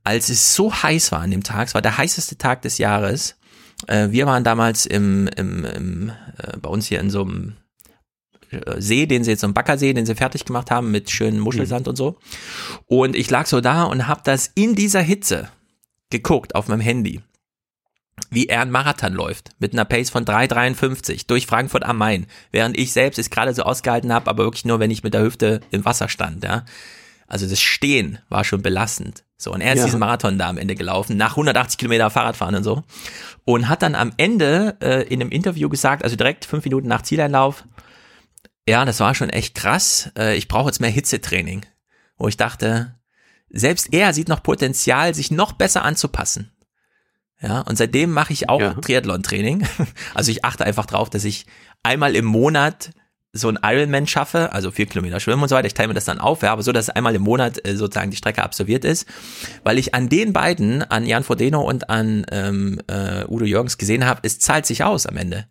als 0.03 0.29
es 0.29 0.55
so 0.55 0.73
heiß 0.73 1.11
war 1.11 1.21
an 1.21 1.31
dem 1.31 1.43
Tag, 1.43 1.67
es 1.67 1.75
war 1.75 1.81
der 1.81 1.97
heißeste 1.97 2.37
Tag 2.37 2.61
des 2.61 2.77
Jahres. 2.77 3.35
Äh, 3.87 4.09
wir 4.11 4.25
waren 4.25 4.43
damals 4.43 4.85
im, 4.85 5.27
im, 5.35 5.65
im 5.65 6.11
äh, 6.37 6.57
bei 6.57 6.69
uns 6.69 6.87
hier 6.87 6.99
in 6.99 7.09
so 7.09 7.21
einem 7.21 7.57
See, 8.77 9.05
den 9.05 9.23
sie 9.23 9.31
jetzt 9.31 9.41
so 9.41 9.47
einen 9.47 9.53
Baggersee, 9.53 9.93
den 9.93 10.05
sie 10.05 10.15
fertig 10.15 10.45
gemacht 10.45 10.71
haben 10.71 10.91
mit 10.91 11.09
schönem 11.09 11.41
Muschelsand 11.41 11.85
mhm. 11.85 11.89
und 11.89 11.95
so. 11.95 12.17
Und 12.87 13.15
ich 13.15 13.29
lag 13.29 13.45
so 13.45 13.61
da 13.61 13.83
und 13.83 14.07
habe 14.07 14.21
das 14.23 14.51
in 14.55 14.75
dieser 14.75 15.01
Hitze 15.01 15.49
geguckt 16.09 16.55
auf 16.55 16.67
meinem 16.67 16.81
Handy, 16.81 17.21
wie 18.31 18.47
er 18.47 18.61
einen 18.61 18.71
Marathon 18.71 19.13
läuft 19.13 19.51
mit 19.59 19.73
einer 19.73 19.85
Pace 19.85 20.09
von 20.09 20.25
3,53 20.25 21.27
durch 21.27 21.45
Frankfurt 21.45 21.83
am 21.83 21.97
Main, 21.97 22.25
während 22.51 22.77
ich 22.77 22.91
selbst 22.91 23.19
es 23.19 23.29
gerade 23.29 23.53
so 23.53 23.63
ausgehalten 23.63 24.11
habe, 24.11 24.29
aber 24.29 24.43
wirklich 24.43 24.65
nur, 24.65 24.79
wenn 24.79 24.91
ich 24.91 25.03
mit 25.03 25.13
der 25.13 25.21
Hüfte 25.23 25.61
im 25.69 25.85
Wasser 25.85 26.09
stand. 26.09 26.43
Ja. 26.43 26.65
Also 27.27 27.47
das 27.47 27.59
Stehen 27.59 28.19
war 28.29 28.43
schon 28.43 28.63
belastend. 28.63 29.23
So, 29.37 29.53
und 29.53 29.61
er 29.61 29.73
ist 29.73 29.79
ja. 29.79 29.85
diesen 29.85 29.99
Marathon 29.99 30.37
da 30.37 30.49
am 30.49 30.57
Ende 30.57 30.75
gelaufen, 30.75 31.15
nach 31.15 31.31
180 31.31 31.77
Kilometer 31.77 32.09
Fahrradfahren 32.09 32.55
und 32.55 32.63
so. 32.63 32.83
Und 33.45 33.69
hat 33.69 33.83
dann 33.83 33.95
am 33.95 34.11
Ende 34.17 34.75
äh, 34.81 35.03
in 35.03 35.21
einem 35.21 35.31
Interview 35.31 35.69
gesagt, 35.69 36.03
also 36.03 36.15
direkt 36.15 36.43
fünf 36.43 36.65
Minuten 36.65 36.89
nach 36.89 37.03
Zieleinlauf, 37.03 37.63
ja, 38.69 38.85
das 38.85 38.99
war 38.99 39.15
schon 39.15 39.29
echt 39.29 39.55
krass, 39.55 40.11
äh, 40.17 40.35
ich 40.37 40.47
brauche 40.47 40.67
jetzt 40.67 40.79
mehr 40.79 40.89
Hitzetraining. 40.89 41.65
Wo 42.17 42.27
ich 42.27 42.37
dachte, 42.37 42.95
selbst 43.49 43.93
er 43.93 44.13
sieht 44.13 44.29
noch 44.29 44.43
Potenzial, 44.43 45.15
sich 45.15 45.31
noch 45.31 45.53
besser 45.53 45.83
anzupassen. 45.83 46.51
Ja, 47.41 47.61
und 47.61 47.77
seitdem 47.77 48.11
mache 48.11 48.33
ich 48.33 48.49
auch 48.49 48.59
ja. 48.59 48.73
Triathlon-Training. 48.73 49.65
Also 50.13 50.31
ich 50.31 50.43
achte 50.45 50.65
einfach 50.65 50.85
drauf, 50.85 51.09
dass 51.09 51.23
ich 51.23 51.45
einmal 51.83 52.15
im 52.15 52.25
Monat 52.25 52.91
so 53.31 53.47
ein 53.47 53.59
Ironman 53.63 54.07
schaffe, 54.07 54.51
also 54.53 54.71
vier 54.71 54.87
Kilometer 54.87 55.19
schwimmen 55.19 55.43
und 55.43 55.49
so 55.49 55.55
weiter, 55.55 55.67
ich 55.67 55.73
teile 55.73 55.87
mir 55.87 55.93
das 55.93 56.05
dann 56.05 56.19
auf, 56.19 56.41
ja, 56.41 56.51
aber 56.51 56.63
so, 56.63 56.71
dass 56.71 56.89
einmal 56.89 57.15
im 57.15 57.21
Monat 57.21 57.65
äh, 57.65 57.75
sozusagen 57.75 58.11
die 58.11 58.17
Strecke 58.17 58.43
absolviert 58.43 58.83
ist, 58.83 59.07
weil 59.63 59.77
ich 59.77 59.93
an 59.93 60.09
den 60.09 60.33
beiden, 60.33 60.83
an 60.83 61.05
Jan 61.05 61.23
Frodeno 61.23 61.61
und 61.61 61.89
an 61.89 62.25
ähm, 62.31 62.81
äh, 62.87 63.25
Udo 63.27 63.45
Jürgens 63.45 63.77
gesehen 63.77 64.05
habe, 64.05 64.21
es 64.23 64.39
zahlt 64.39 64.65
sich 64.65 64.83
aus 64.83 65.05
am 65.05 65.15
Ende. 65.15 65.47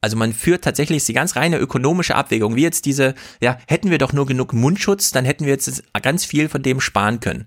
Also 0.00 0.16
man 0.16 0.32
führt 0.32 0.62
tatsächlich 0.62 1.04
die 1.04 1.12
ganz 1.12 1.36
reine 1.36 1.58
ökonomische 1.58 2.14
Abwägung, 2.14 2.54
wie 2.54 2.62
jetzt 2.62 2.84
diese, 2.84 3.14
ja, 3.40 3.58
hätten 3.66 3.90
wir 3.90 3.98
doch 3.98 4.12
nur 4.12 4.26
genug 4.26 4.52
Mundschutz, 4.52 5.10
dann 5.10 5.24
hätten 5.24 5.44
wir 5.44 5.52
jetzt 5.52 5.82
ganz 6.02 6.24
viel 6.24 6.48
von 6.48 6.62
dem 6.62 6.80
sparen 6.80 7.20
können. 7.20 7.46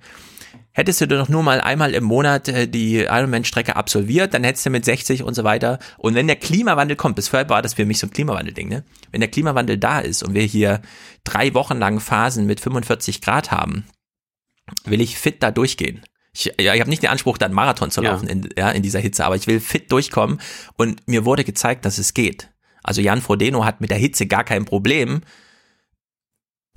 Hättest 0.71 1.01
du 1.01 1.07
doch 1.07 1.29
nur 1.29 1.43
mal 1.43 1.61
einmal 1.61 1.93
im 1.93 2.03
Monat 2.03 2.47
äh, 2.47 2.67
die 2.67 2.99
Ironman-Strecke 2.99 3.75
absolviert, 3.75 4.33
dann 4.33 4.43
hättest 4.43 4.65
du 4.65 4.69
mit 4.69 4.85
60 4.85 5.23
und 5.23 5.33
so 5.33 5.43
weiter. 5.43 5.79
Und 5.97 6.15
wenn 6.15 6.27
der 6.27 6.35
Klimawandel 6.35 6.95
kommt, 6.95 7.15
bis 7.15 7.27
vorher 7.27 7.49
war 7.49 7.61
das 7.61 7.73
für 7.73 7.85
mich 7.85 7.99
so 7.99 8.07
ein 8.07 8.11
Klimawandel-Ding, 8.11 8.69
ne? 8.69 8.83
Wenn 9.11 9.21
der 9.21 9.29
Klimawandel 9.29 9.77
da 9.77 9.99
ist 9.99 10.23
und 10.23 10.35
wir 10.35 10.43
hier 10.43 10.81
drei 11.23 11.53
Wochen 11.53 11.79
lang 11.79 11.99
Phasen 11.99 12.45
mit 12.45 12.59
45 12.59 13.21
Grad 13.21 13.51
haben, 13.51 13.85
will 14.85 15.01
ich 15.01 15.17
fit 15.17 15.41
da 15.41 15.51
durchgehen. 15.51 16.01
Ich, 16.39 16.53
ja, 16.59 16.73
ich 16.73 16.79
habe 16.79 16.89
nicht 16.89 17.03
den 17.03 17.09
Anspruch, 17.09 17.37
dann 17.37 17.51
Marathon 17.51 17.91
zu 17.91 18.01
laufen 18.01 18.27
ja. 18.27 18.31
In, 18.31 18.49
ja, 18.57 18.71
in 18.71 18.81
dieser 18.81 18.99
Hitze, 18.99 19.25
aber 19.25 19.35
ich 19.35 19.45
will 19.47 19.59
fit 19.59 19.91
durchkommen 19.91 20.39
und 20.77 21.05
mir 21.05 21.25
wurde 21.25 21.43
gezeigt, 21.43 21.83
dass 21.83 21.97
es 21.97 22.13
geht. 22.13 22.49
Also 22.81 23.01
Jan 23.01 23.21
Frodeno 23.21 23.65
hat 23.65 23.81
mit 23.81 23.89
der 23.89 23.97
Hitze 23.97 24.25
gar 24.25 24.45
kein 24.45 24.63
Problem, 24.63 25.21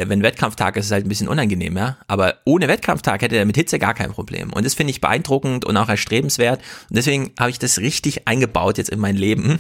wenn 0.09 0.23
Wettkampftag 0.23 0.77
ist, 0.77 0.83
ist 0.83 0.87
es 0.87 0.93
halt 0.93 1.07
ein 1.07 1.09
bisschen 1.09 1.29
unangenehm, 1.29 1.77
ja. 1.77 1.97
Aber 2.07 2.37
ohne 2.45 2.69
Wettkampftag 2.69 3.23
hätte 3.23 3.37
er 3.37 3.45
mit 3.45 3.57
Hitze 3.57 3.79
gar 3.79 3.95
kein 3.95 4.11
Problem. 4.11 4.53
Und 4.53 4.65
das 4.65 4.75
finde 4.75 4.91
ich 4.91 5.01
beeindruckend 5.01 5.65
und 5.65 5.77
auch 5.77 5.89
erstrebenswert. 5.89 6.61
Und 6.89 6.97
deswegen 6.97 7.33
habe 7.39 7.51
ich 7.51 7.59
das 7.59 7.79
richtig 7.79 8.29
eingebaut 8.29 8.79
jetzt 8.79 8.91
in 8.91 8.99
mein 8.99 9.17
Leben, 9.17 9.59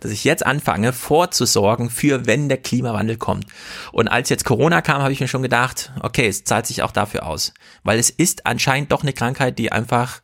dass 0.00 0.10
ich 0.10 0.24
jetzt 0.24 0.44
anfange, 0.44 0.92
vorzusorgen 0.92 1.90
für, 1.90 2.26
wenn 2.26 2.48
der 2.48 2.58
Klimawandel 2.58 3.16
kommt. 3.16 3.46
Und 3.92 4.08
als 4.08 4.28
jetzt 4.28 4.44
Corona 4.44 4.80
kam, 4.80 5.02
habe 5.02 5.12
ich 5.12 5.20
mir 5.20 5.28
schon 5.28 5.42
gedacht, 5.42 5.92
okay, 6.00 6.26
es 6.26 6.44
zahlt 6.44 6.66
sich 6.66 6.82
auch 6.82 6.92
dafür 6.92 7.26
aus. 7.26 7.52
Weil 7.82 7.98
es 7.98 8.10
ist 8.10 8.46
anscheinend 8.46 8.92
doch 8.92 9.02
eine 9.02 9.12
Krankheit, 9.12 9.58
die 9.58 9.72
einfach 9.72 10.22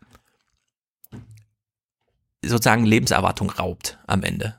sozusagen 2.45 2.85
Lebenserwartung 2.85 3.51
raubt 3.51 3.99
am 4.07 4.23
Ende. 4.23 4.59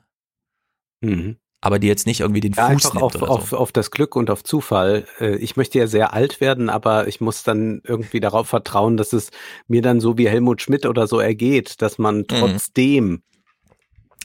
Mhm 1.01 1.37
aber 1.61 1.79
die 1.79 1.87
jetzt 1.87 2.07
nicht 2.07 2.21
irgendwie 2.21 2.39
den 2.39 2.53
ja, 2.53 2.69
Fuß 2.69 2.93
nimmt 2.93 3.03
auf, 3.03 3.15
oder 3.15 3.27
so. 3.27 3.31
auf, 3.31 3.53
auf 3.53 3.71
das 3.71 3.91
Glück 3.91 4.15
und 4.15 4.29
auf 4.29 4.43
Zufall. 4.43 5.05
Äh, 5.19 5.35
ich 5.37 5.57
möchte 5.57 5.79
ja 5.79 5.87
sehr 5.87 6.13
alt 6.13 6.39
werden, 6.41 6.69
aber 6.69 7.07
ich 7.07 7.19
muss 7.21 7.43
dann 7.43 7.81
irgendwie 7.83 8.19
darauf 8.19 8.47
vertrauen, 8.47 8.97
dass 8.97 9.13
es 9.13 9.31
mir 9.67 9.81
dann 9.81 9.99
so 9.99 10.17
wie 10.17 10.29
Helmut 10.29 10.61
Schmidt 10.61 10.85
oder 10.85 11.07
so 11.07 11.19
ergeht, 11.19 11.81
dass 11.81 11.97
man 11.97 12.19
mhm. 12.19 12.27
trotzdem 12.27 13.05
mhm 13.05 13.23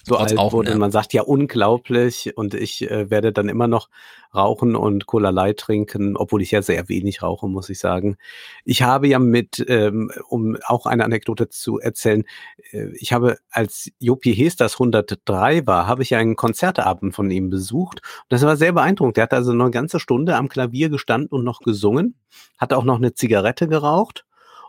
so 0.06 0.16
alt 0.16 0.36
rauchen, 0.36 0.52
wurde. 0.52 0.68
Ja. 0.68 0.74
Und 0.74 0.80
man 0.80 0.90
sagt 0.90 1.12
ja 1.12 1.22
unglaublich 1.22 2.36
und 2.36 2.54
ich 2.54 2.88
äh, 2.90 3.10
werde 3.10 3.32
dann 3.32 3.48
immer 3.48 3.68
noch 3.68 3.88
rauchen 4.34 4.76
und 4.76 5.06
Cola 5.06 5.30
Light 5.30 5.58
trinken, 5.58 6.16
obwohl 6.16 6.42
ich 6.42 6.50
ja 6.50 6.62
sehr 6.62 6.88
wenig 6.88 7.22
rauche, 7.22 7.48
muss 7.48 7.68
ich 7.70 7.78
sagen. 7.78 8.16
Ich 8.64 8.82
habe 8.82 9.08
ja 9.08 9.18
mit, 9.18 9.64
ähm, 9.68 10.10
um 10.28 10.56
auch 10.66 10.86
eine 10.86 11.04
Anekdote 11.04 11.48
zu 11.48 11.78
erzählen, 11.78 12.24
äh, 12.72 12.88
ich 12.96 13.12
habe 13.12 13.38
als 13.50 13.90
Jopi 13.98 14.34
Hesters 14.34 14.74
103 14.74 15.66
war, 15.66 15.86
habe 15.86 16.02
ich 16.02 16.14
einen 16.14 16.36
Konzertabend 16.36 17.14
von 17.14 17.30
ihm 17.30 17.50
besucht. 17.50 18.00
Das 18.28 18.42
war 18.42 18.56
sehr 18.56 18.72
beeindruckend. 18.72 19.16
Der 19.16 19.24
hat 19.24 19.34
also 19.34 19.52
eine 19.52 19.70
ganze 19.70 20.00
Stunde 20.00 20.36
am 20.36 20.48
Klavier 20.48 20.88
gestanden 20.88 21.28
und 21.30 21.44
noch 21.44 21.60
gesungen, 21.60 22.16
hat 22.58 22.72
auch 22.72 22.84
noch 22.84 22.96
eine 22.96 23.14
Zigarette 23.14 23.68
geraucht 23.68 24.24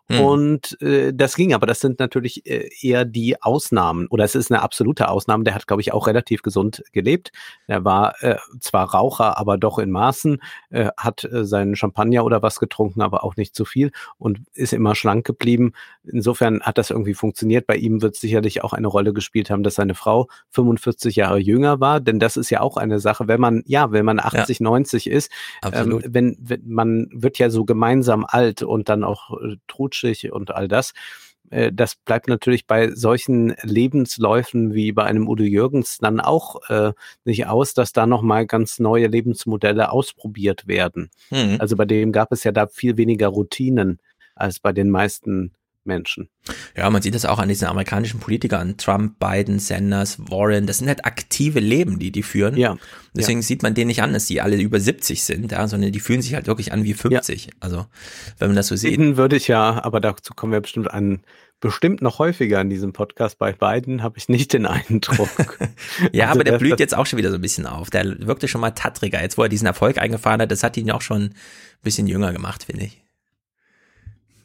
hm. 0.07 0.19
Und 0.19 0.81
äh, 0.81 1.13
das 1.13 1.35
ging, 1.35 1.53
aber 1.55 1.65
das 1.65 1.79
sind 1.79 1.99
natürlich 1.99 2.45
äh, 2.45 2.69
eher 2.81 3.05
die 3.05 3.41
Ausnahmen. 3.41 4.05
Oder 4.07 4.23
es 4.23 4.35
ist 4.35 4.51
eine 4.51 4.61
absolute 4.61 5.09
Ausnahme. 5.09 5.43
Der 5.43 5.55
hat, 5.55 5.65
glaube 5.65 5.81
ich, 5.81 5.93
auch 5.93 6.05
relativ 6.05 6.43
gesund 6.43 6.83
gelebt. 6.91 7.31
Er 7.65 7.83
war 7.85 8.21
äh, 8.21 8.35
zwar 8.59 8.93
Raucher, 8.93 9.39
aber 9.39 9.57
doch 9.57 9.79
in 9.79 9.89
Maßen, 9.89 10.41
äh, 10.69 10.89
hat 10.95 11.23
äh, 11.23 11.43
seinen 11.43 11.75
Champagner 11.75 12.23
oder 12.23 12.43
was 12.43 12.59
getrunken, 12.59 13.01
aber 13.01 13.23
auch 13.23 13.35
nicht 13.35 13.55
zu 13.55 13.65
viel 13.65 13.91
und 14.19 14.41
ist 14.53 14.73
immer 14.73 14.93
schlank 14.93 15.25
geblieben. 15.25 15.73
Insofern 16.03 16.61
hat 16.61 16.77
das 16.77 16.91
irgendwie 16.91 17.15
funktioniert. 17.15 17.65
Bei 17.65 17.75
ihm 17.75 18.03
wird 18.03 18.15
sicherlich 18.15 18.63
auch 18.63 18.73
eine 18.73 18.87
Rolle 18.87 19.11
gespielt 19.11 19.49
haben, 19.49 19.63
dass 19.63 19.73
seine 19.73 19.95
Frau 19.95 20.27
45 20.51 21.15
Jahre 21.15 21.39
jünger 21.39 21.79
war, 21.79 21.99
denn 21.99 22.19
das 22.19 22.37
ist 22.37 22.51
ja 22.51 22.61
auch 22.61 22.77
eine 22.77 22.99
Sache, 22.99 23.27
wenn 23.27 23.41
man, 23.41 23.63
ja, 23.65 23.91
wenn 23.91 24.05
man 24.05 24.19
80, 24.19 24.59
ja. 24.59 24.63
90 24.65 25.09
ist, 25.09 25.31
ähm, 25.73 26.03
wenn, 26.05 26.37
wenn 26.39 26.61
man 26.67 27.07
wird 27.11 27.39
ja 27.39 27.49
so 27.49 27.65
gemeinsam 27.65 28.23
alt 28.27 28.61
und 28.61 28.87
dann 28.87 29.03
auch 29.03 29.31
äh, 29.41 29.55
rutschig 29.95 30.31
und 30.31 30.51
all 30.51 30.67
das. 30.67 30.93
Äh, 31.49 31.71
das 31.73 31.95
bleibt 31.95 32.27
natürlich 32.27 32.67
bei 32.67 32.91
solchen 32.91 33.55
Lebensläufen 33.61 34.73
wie 34.73 34.91
bei 34.91 35.03
einem 35.03 35.27
Udo 35.27 35.43
Jürgens 35.43 35.97
dann 35.97 36.19
auch 36.19 36.69
äh, 36.69 36.93
nicht 37.23 37.47
aus, 37.47 37.73
dass 37.73 37.93
da 37.93 38.05
nochmal 38.05 38.45
ganz 38.45 38.79
neue 38.79 39.07
Lebensmodelle 39.07 39.91
ausprobiert 39.91 40.67
werden. 40.67 41.09
Mhm. 41.29 41.57
Also 41.59 41.75
bei 41.75 41.85
dem 41.85 42.11
gab 42.11 42.31
es 42.31 42.43
ja 42.43 42.51
da 42.51 42.67
viel 42.67 42.97
weniger 42.97 43.27
Routinen 43.27 43.99
als 44.35 44.59
bei 44.59 44.73
den 44.73 44.89
meisten 44.89 45.53
Menschen. 45.85 46.29
Ja, 46.75 46.89
man 46.89 47.01
sieht 47.01 47.15
das 47.15 47.25
auch 47.25 47.39
an 47.39 47.49
diesen 47.49 47.67
amerikanischen 47.67 48.19
Politikern, 48.19 48.77
Trump, 48.77 49.19
Biden, 49.19 49.59
Sanders, 49.59 50.19
Warren, 50.29 50.67
das 50.67 50.79
sind 50.79 50.87
halt 50.87 51.05
aktive 51.05 51.59
Leben, 51.59 51.99
die 51.99 52.11
die 52.11 52.23
führen. 52.23 52.57
Ja. 52.57 52.77
Deswegen 53.13 53.39
ja. 53.39 53.43
sieht 53.43 53.63
man 53.63 53.73
denen 53.73 53.87
nicht 53.87 54.01
an, 54.01 54.13
dass 54.13 54.25
die 54.25 54.41
alle 54.41 54.57
über 54.57 54.79
70 54.79 55.23
sind, 55.23 55.51
ja, 55.51 55.67
sondern 55.67 55.91
die 55.91 55.99
fühlen 55.99 56.21
sich 56.21 56.33
halt 56.33 56.47
wirklich 56.47 56.71
an 56.71 56.83
wie 56.83 56.93
50. 56.93 57.45
Ja. 57.45 57.51
Also, 57.59 57.85
wenn 58.39 58.49
man 58.49 58.55
das 58.55 58.67
so 58.67 58.75
sieht. 58.75 58.91
Ihnen 58.91 59.17
würde 59.17 59.35
ich 59.35 59.47
ja, 59.47 59.83
aber 59.83 59.99
dazu 59.99 60.33
kommen 60.33 60.51
wir 60.51 60.61
bestimmt 60.61 60.91
an, 60.91 61.21
bestimmt 61.59 62.01
noch 62.01 62.19
häufiger 62.19 62.61
in 62.61 62.69
diesem 62.69 62.93
Podcast. 62.93 63.37
Bei 63.37 63.53
beiden 63.53 64.03
habe 64.03 64.17
ich 64.17 64.29
nicht 64.29 64.53
den 64.53 64.65
Eindruck. 64.65 65.29
ja, 66.11 66.25
also 66.25 66.39
aber 66.39 66.43
der 66.43 66.57
blüht 66.57 66.79
jetzt 66.79 66.95
auch 66.95 67.05
schon 67.05 67.17
wieder 67.17 67.29
so 67.29 67.35
ein 67.35 67.41
bisschen 67.41 67.65
auf. 67.65 67.89
Der 67.89 68.27
wirkte 68.27 68.47
schon 68.47 68.61
mal 68.61 68.71
tattriger. 68.71 69.21
Jetzt, 69.21 69.37
wo 69.37 69.43
er 69.43 69.49
diesen 69.49 69.65
Erfolg 69.65 69.97
eingefahren 69.97 70.41
hat, 70.41 70.51
das 70.51 70.63
hat 70.63 70.77
ihn 70.77 70.91
auch 70.91 71.01
schon 71.01 71.23
ein 71.23 71.33
bisschen 71.83 72.07
jünger 72.07 72.33
gemacht, 72.33 72.63
finde 72.65 72.85
ich. 72.85 73.04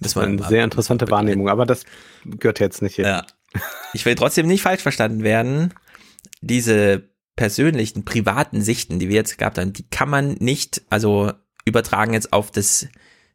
Das 0.01 0.17
war 0.17 0.25
eine 0.25 0.43
sehr 0.49 0.65
interessante 0.65 1.11
Wahrnehmung, 1.11 1.49
aber 1.49 1.67
das 1.67 1.85
gehört 2.25 2.59
jetzt 2.59 2.83
nicht 2.83 2.97
hier. 2.97 3.07
Ja. 3.07 3.27
Ich 3.93 4.07
will 4.07 4.15
trotzdem 4.15 4.47
nicht 4.47 4.63
falsch 4.63 4.83
verstanden 4.83 5.23
werden. 5.23 5.75
Diese 6.41 7.11
persönlichen, 7.37 8.05
privaten 8.05 8.63
Sichten, 8.63 8.99
die 8.99 9.09
wir 9.09 9.17
jetzt 9.17 9.39
gehabt 9.39 9.59
haben, 9.59 9.73
die 9.73 9.89
kann 9.89 10.09
man 10.09 10.35
nicht, 10.35 10.83
also 10.91 11.33
übertragen 11.65 12.15
jetzt 12.15 12.33
auf 12.33 12.51
das 12.51 12.89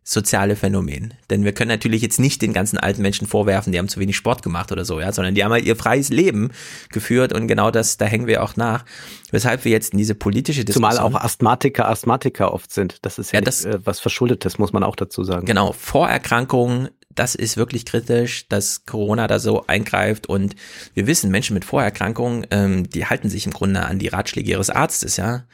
soziale 0.08 0.56
Phänomen. 0.56 1.16
Denn 1.32 1.44
wir 1.44 1.52
können 1.52 1.70
natürlich 1.70 2.04
jetzt 2.04 2.20
nicht 2.20 2.44
den 2.44 2.54
ganzen 2.54 2.78
alten 2.78 3.02
Menschen 3.02 3.26
vorwerfen, 3.26 3.74
die 3.74 3.80
haben 3.80 3.90
zu 3.90 4.00
wenig 4.00 4.16
Sport 4.16 4.44
gemacht 4.44 4.72
oder 4.72 4.86
so, 4.86 5.00
ja, 5.00 5.12
sondern 5.12 5.34
die 5.34 5.44
haben 5.44 5.52
halt 5.52 5.66
ihr 5.66 5.76
freies 5.76 6.10
Leben 6.10 6.52
geführt 6.92 7.34
und 7.34 7.48
genau 7.48 7.72
das, 7.72 7.98
da 7.98 8.06
hängen 8.06 8.28
wir 8.28 8.44
auch 8.44 8.56
nach. 8.56 8.86
Weshalb 9.32 9.66
wir 9.66 9.72
jetzt 9.72 9.94
in 9.94 9.98
diese 9.98 10.14
politische 10.14 10.64
Diskussion. 10.64 10.92
Zumal 10.92 11.04
auch 11.04 11.20
Asthmatiker 11.20 11.90
Asthmatiker 11.90 12.54
oft 12.54 12.72
sind. 12.72 13.00
Das 13.02 13.18
ist 13.18 13.32
ja, 13.32 13.40
ja 13.40 13.42
das, 13.42 13.66
nicht, 13.66 13.74
äh, 13.74 13.80
was 13.84 14.00
Verschuldetes, 14.00 14.60
muss 14.60 14.74
man 14.74 14.84
auch 14.84 14.96
dazu 14.96 15.24
sagen. 15.24 15.48
Genau, 15.48 15.74
Vorerkrankungen, 15.74 16.90
das 17.10 17.34
ist 17.34 17.58
wirklich 17.58 17.88
kritisch, 17.88 18.48
dass 18.48 18.86
Corona 18.86 19.26
da 19.26 19.40
so 19.40 19.66
eingreift 19.66 20.28
und 20.28 20.56
wir 20.94 21.08
wissen, 21.08 21.32
Menschen 21.32 21.56
mit 21.56 21.66
Vorerkrankungen, 21.66 22.46
ähm, 22.52 22.88
die 22.88 23.08
halten 23.08 23.30
sich 23.30 23.48
im 23.48 23.54
Grunde 23.54 23.82
an 23.82 23.98
die 23.98 24.10
Ratschläge 24.10 24.52
ihres 24.52 24.70
Arztes, 24.70 25.18
ja 25.18 25.46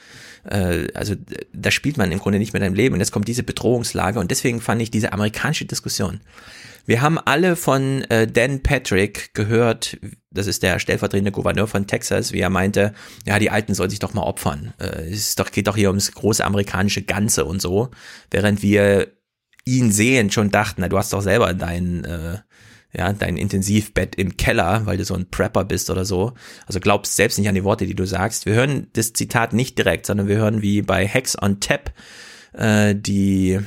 äh, 0.44 0.88
also 0.94 1.16
da 1.54 1.72
spielt 1.72 1.98
man 1.98 2.12
im 2.12 2.20
Grunde 2.20 2.40
nicht 2.40 2.54
mit 2.54 2.62
deinem 2.62 2.76
Leben 2.76 2.94
und 2.94 3.00
jetzt 3.00 3.12
kommt 3.12 3.28
diese 3.28 3.44
Bedrohungslage 3.44 4.20
und 4.20 4.32
deswegen 4.32 4.62
fand 4.62 4.82
ich 4.82 4.92
diese 4.92 5.14
amerikanische 5.14 5.66
Diskussion. 5.66 6.22
Wir 6.86 7.02
haben 7.02 7.20
alle 7.20 7.56
von 7.56 8.02
äh, 8.10 8.28
Dan 8.28 8.64
Patrick 8.64 9.34
gehört, 9.34 9.98
das 10.32 10.48
ist 10.48 10.64
der 10.64 10.80
stellvertretende 10.80 11.32
Gouverneur 11.32 11.68
von 11.68 11.88
Texas, 11.88 12.32
wie 12.34 12.40
er 12.40 12.50
meinte, 12.50 12.94
ja, 13.26 13.38
die 13.40 13.52
Alten 13.52 13.76
sollen 13.76 13.90
sich 13.90 14.00
doch 14.00 14.14
mal 14.14 14.24
opfern. 14.24 14.74
Äh, 14.80 15.10
es 15.12 15.36
doch, 15.36 15.52
geht 15.52 15.68
doch 15.68 15.76
hier 15.76 15.90
ums 15.90 16.12
große 16.12 16.44
amerikanische 16.44 17.04
Ganze 17.04 17.46
und 17.46 17.62
so, 17.62 17.92
während 18.32 18.62
wir 18.64 19.08
ihn 19.64 19.92
sehen 19.92 20.32
schon 20.32 20.50
dachten, 20.50 20.82
na, 20.82 20.90
du 20.90 20.98
hast 20.98 21.14
doch 21.14 21.22
selber 21.22 21.54
deinen 21.54 22.04
äh, 22.04 22.40
ja, 22.94 23.12
dein 23.14 23.38
Intensivbett 23.38 24.16
im 24.16 24.38
Keller, 24.38 24.86
weil 24.86 24.98
du 24.98 25.06
so 25.06 25.16
ein 25.16 25.30
Prepper 25.30 25.64
bist 25.64 25.90
oder 25.90 26.06
so. 26.06 26.34
Also 26.66 26.80
glaubst 26.80 27.16
selbst 27.16 27.40
nicht 27.40 27.48
an 27.48 27.56
die 27.56 27.64
Worte, 27.64 27.86
die 27.86 27.96
du 27.96 28.06
sagst. 28.06 28.46
Wir 28.46 28.54
hören 28.54 28.88
das 28.94 29.14
Zitat 29.14 29.54
nicht 29.54 29.78
direkt, 29.78 30.06
sondern 30.06 30.28
wir 30.28 30.38
hören 30.38 30.62
wie 30.62 30.82
bei 30.82 31.08
Hex 31.08 31.42
on 31.42 31.60
Tap 31.60 31.94
äh, 32.54 32.96
die 32.96 33.60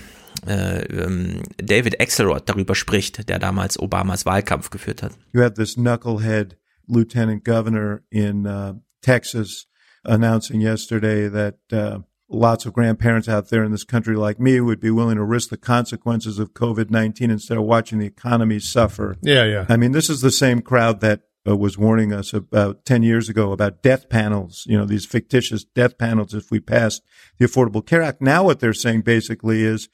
äh, 0.47 0.83
ähm, 0.85 1.43
David 1.57 2.01
Axelrod 2.01 2.49
darüber 2.49 2.75
spricht, 2.75 3.29
der 3.29 3.39
damals 3.39 3.79
Obamas 3.79 4.27
Wahlkampf 4.27 4.71
geführt 4.71 5.03
hat. 5.03 5.13
You 5.33 5.41
have 5.41 5.55
this 5.55 5.77
knucklehead 5.77 6.57
lieutenant 6.87 7.45
governor 7.45 8.03
in 8.11 8.47
uh, 8.47 8.75
Texas 9.01 9.67
announcing 10.05 10.61
yesterday 10.61 11.31
that 11.31 11.59
uh, 11.73 12.01
lots 12.35 12.67
of 12.67 12.73
grandparents 12.73 13.29
out 13.29 13.49
there 13.49 13.65
in 13.65 13.73
this 13.73 13.85
country 13.85 14.17
like 14.17 14.39
me 14.39 14.61
would 14.61 14.81
be 14.81 14.91
willing 14.91 15.17
to 15.17 15.25
risk 15.25 15.51
the 15.51 15.57
consequences 15.57 16.39
of 16.39 16.55
COVID-19 16.55 17.23
instead 17.23 17.57
of 17.57 17.65
watching 17.65 17.99
the 17.99 18.07
economy 18.07 18.59
suffer. 18.59 19.17
Yeah, 19.23 19.45
yeah. 19.45 19.67
I 19.69 19.77
mean, 19.77 19.93
this 19.93 20.11
is 20.11 20.21
the 20.21 20.31
same 20.31 20.61
crowd 20.61 21.01
that 21.01 21.23
uh, 21.47 21.57
was 21.57 21.77
warning 21.77 22.13
us 22.13 22.33
about 22.33 22.85
10 22.85 23.03
years 23.03 23.29
ago 23.29 23.53
about 23.53 23.83
death 23.83 24.09
panels, 24.09 24.65
you 24.67 24.77
know, 24.77 24.85
these 24.85 25.07
fictitious 25.07 25.65
death 25.65 25.99
panels 25.99 26.35
if 26.35 26.51
we 26.51 26.61
passed 26.61 27.03
the 27.39 27.47
Affordable 27.47 27.85
Care 27.85 28.03
Act. 28.03 28.23
Now 28.23 28.45
what 28.45 28.61
they're 28.61 28.73
saying 28.73 29.03
basically 29.03 29.63
is, 29.63 29.89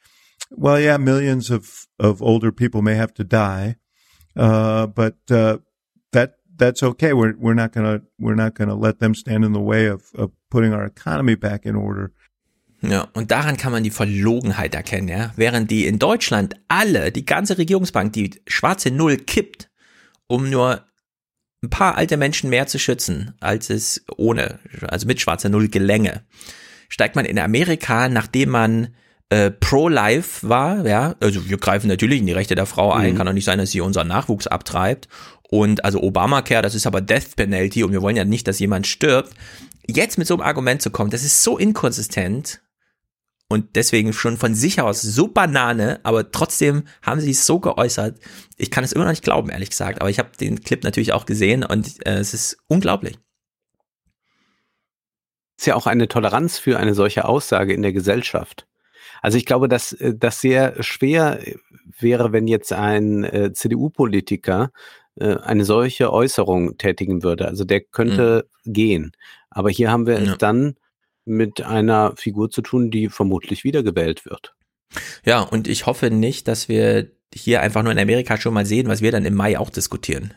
well, 0.50 0.80
yeah, 0.80 0.96
millions 0.96 1.50
of, 1.50 1.86
of 1.98 2.22
older 2.22 2.52
people 2.52 2.82
may 2.82 2.94
have 2.94 3.12
to 3.14 3.24
die. 3.24 3.76
Uh, 4.36 4.86
but, 4.86 5.18
uh, 5.30 5.58
that, 6.12 6.34
that's 6.56 6.82
okay. 6.82 7.12
We're, 7.12 7.34
we're 7.36 7.54
not 7.54 7.72
gonna, 7.72 8.02
we're 8.18 8.34
not 8.34 8.54
gonna 8.54 8.74
let 8.74 9.00
them 9.00 9.14
stand 9.14 9.44
in 9.44 9.52
the 9.52 9.60
way 9.60 9.86
of, 9.86 10.04
of 10.14 10.32
putting 10.50 10.72
our 10.72 10.84
economy 10.84 11.34
back 11.34 11.66
in 11.66 11.74
order. 11.74 12.12
Ja, 12.82 13.08
und 13.12 13.30
daran 13.30 13.56
kann 13.56 13.72
man 13.72 13.84
die 13.84 13.90
Verlogenheit 13.90 14.74
erkennen, 14.74 15.08
ja. 15.08 15.32
Während 15.36 15.70
die 15.70 15.86
in 15.86 15.98
Deutschland 15.98 16.54
alle, 16.68 17.12
die 17.12 17.26
ganze 17.26 17.58
Regierungsbank, 17.58 18.12
die 18.12 18.40
schwarze 18.46 18.90
Null 18.90 19.18
kippt, 19.18 19.68
um 20.26 20.48
nur 20.48 20.84
ein 21.62 21.70
paar 21.70 21.96
alte 21.96 22.16
Menschen 22.16 22.48
mehr 22.48 22.66
zu 22.66 22.78
schützen, 22.78 23.34
als 23.40 23.68
es 23.68 24.04
ohne, 24.16 24.60
also 24.88 25.06
mit 25.06 25.20
schwarzer 25.20 25.50
Null 25.50 25.68
gelänge, 25.68 26.22
steigt 26.88 27.16
man 27.16 27.26
in 27.26 27.38
Amerika, 27.38 28.08
nachdem 28.08 28.50
man 28.50 28.94
äh, 29.28 29.50
pro-life 29.50 30.48
war, 30.48 30.86
ja, 30.86 31.14
also 31.20 31.48
wir 31.48 31.58
greifen 31.58 31.88
natürlich 31.88 32.20
in 32.20 32.26
die 32.26 32.32
Rechte 32.32 32.54
der 32.54 32.66
Frau 32.66 32.92
ein, 32.92 33.12
mhm. 33.12 33.16
kann 33.16 33.26
doch 33.26 33.34
nicht 33.34 33.44
sein, 33.44 33.58
dass 33.58 33.70
sie 33.70 33.82
unseren 33.82 34.08
Nachwuchs 34.08 34.46
abtreibt. 34.46 35.08
Und 35.50 35.84
also 35.84 36.00
Obamacare, 36.00 36.62
das 36.62 36.74
ist 36.74 36.86
aber 36.86 37.00
Death 37.00 37.36
Penalty 37.36 37.84
und 37.84 37.92
wir 37.92 38.02
wollen 38.02 38.16
ja 38.16 38.24
nicht, 38.24 38.46
dass 38.46 38.58
jemand 38.58 38.86
stirbt. 38.86 39.34
Jetzt 39.86 40.16
mit 40.16 40.26
so 40.26 40.34
einem 40.34 40.42
Argument 40.42 40.80
zu 40.80 40.90
kommen, 40.90 41.10
das 41.10 41.24
ist 41.24 41.42
so 41.42 41.58
inkonsistent 41.58 42.60
und 43.50 43.74
deswegen 43.74 44.12
schon 44.12 44.36
von 44.36 44.54
sich 44.54 44.80
aus 44.80 45.02
so 45.02 45.26
Banane, 45.26 45.98
aber 46.04 46.30
trotzdem 46.30 46.84
haben 47.02 47.20
sie 47.20 47.32
es 47.32 47.46
so 47.46 47.58
geäußert. 47.58 48.16
Ich 48.56 48.70
kann 48.70 48.84
es 48.84 48.92
immer 48.92 49.04
noch 49.04 49.10
nicht 49.10 49.24
glauben, 49.24 49.50
ehrlich 49.50 49.70
gesagt, 49.70 50.00
aber 50.00 50.08
ich 50.08 50.20
habe 50.20 50.30
den 50.40 50.60
Clip 50.60 50.84
natürlich 50.84 51.12
auch 51.12 51.26
gesehen 51.26 51.64
und 51.64 52.06
äh, 52.06 52.18
es 52.18 52.32
ist 52.32 52.58
unglaublich. 52.68 53.18
Ist 55.58 55.66
ja 55.66 55.74
auch 55.74 55.88
eine 55.88 56.06
Toleranz 56.06 56.58
für 56.58 56.78
eine 56.78 56.94
solche 56.94 57.24
Aussage 57.24 57.74
in 57.74 57.82
der 57.82 57.92
Gesellschaft. 57.92 58.68
Also 59.20 59.36
ich 59.36 59.46
glaube, 59.46 59.68
dass 59.68 59.92
äh, 59.94 60.14
das 60.16 60.40
sehr 60.40 60.80
schwer 60.84 61.40
wäre, 61.98 62.32
wenn 62.32 62.46
jetzt 62.46 62.72
ein 62.72 63.24
äh, 63.24 63.52
CDU-Politiker 63.52 64.70
äh, 65.16 65.38
eine 65.38 65.64
solche 65.64 66.12
Äußerung 66.12 66.78
tätigen 66.78 67.24
würde. 67.24 67.48
Also 67.48 67.64
der 67.64 67.80
könnte 67.80 68.46
mhm. 68.64 68.72
gehen. 68.72 69.12
Aber 69.50 69.70
hier 69.70 69.90
haben 69.90 70.06
wir 70.06 70.22
ja. 70.22 70.32
es 70.32 70.38
dann 70.38 70.76
mit 71.30 71.62
einer 71.62 72.14
Figur 72.16 72.50
zu 72.50 72.62
tun, 72.62 72.90
die 72.90 73.08
vermutlich 73.08 73.64
wiedergewählt 73.64 74.24
wird. 74.24 74.54
Ja, 75.24 75.40
und 75.40 75.68
ich 75.68 75.86
hoffe 75.86 76.10
nicht, 76.10 76.48
dass 76.48 76.68
wir 76.68 77.10
hier 77.32 77.62
einfach 77.62 77.82
nur 77.82 77.92
in 77.92 77.98
Amerika 77.98 78.36
schon 78.36 78.54
mal 78.54 78.66
sehen, 78.66 78.88
was 78.88 79.02
wir 79.02 79.12
dann 79.12 79.24
im 79.24 79.34
Mai 79.34 79.58
auch 79.58 79.70
diskutieren. 79.70 80.34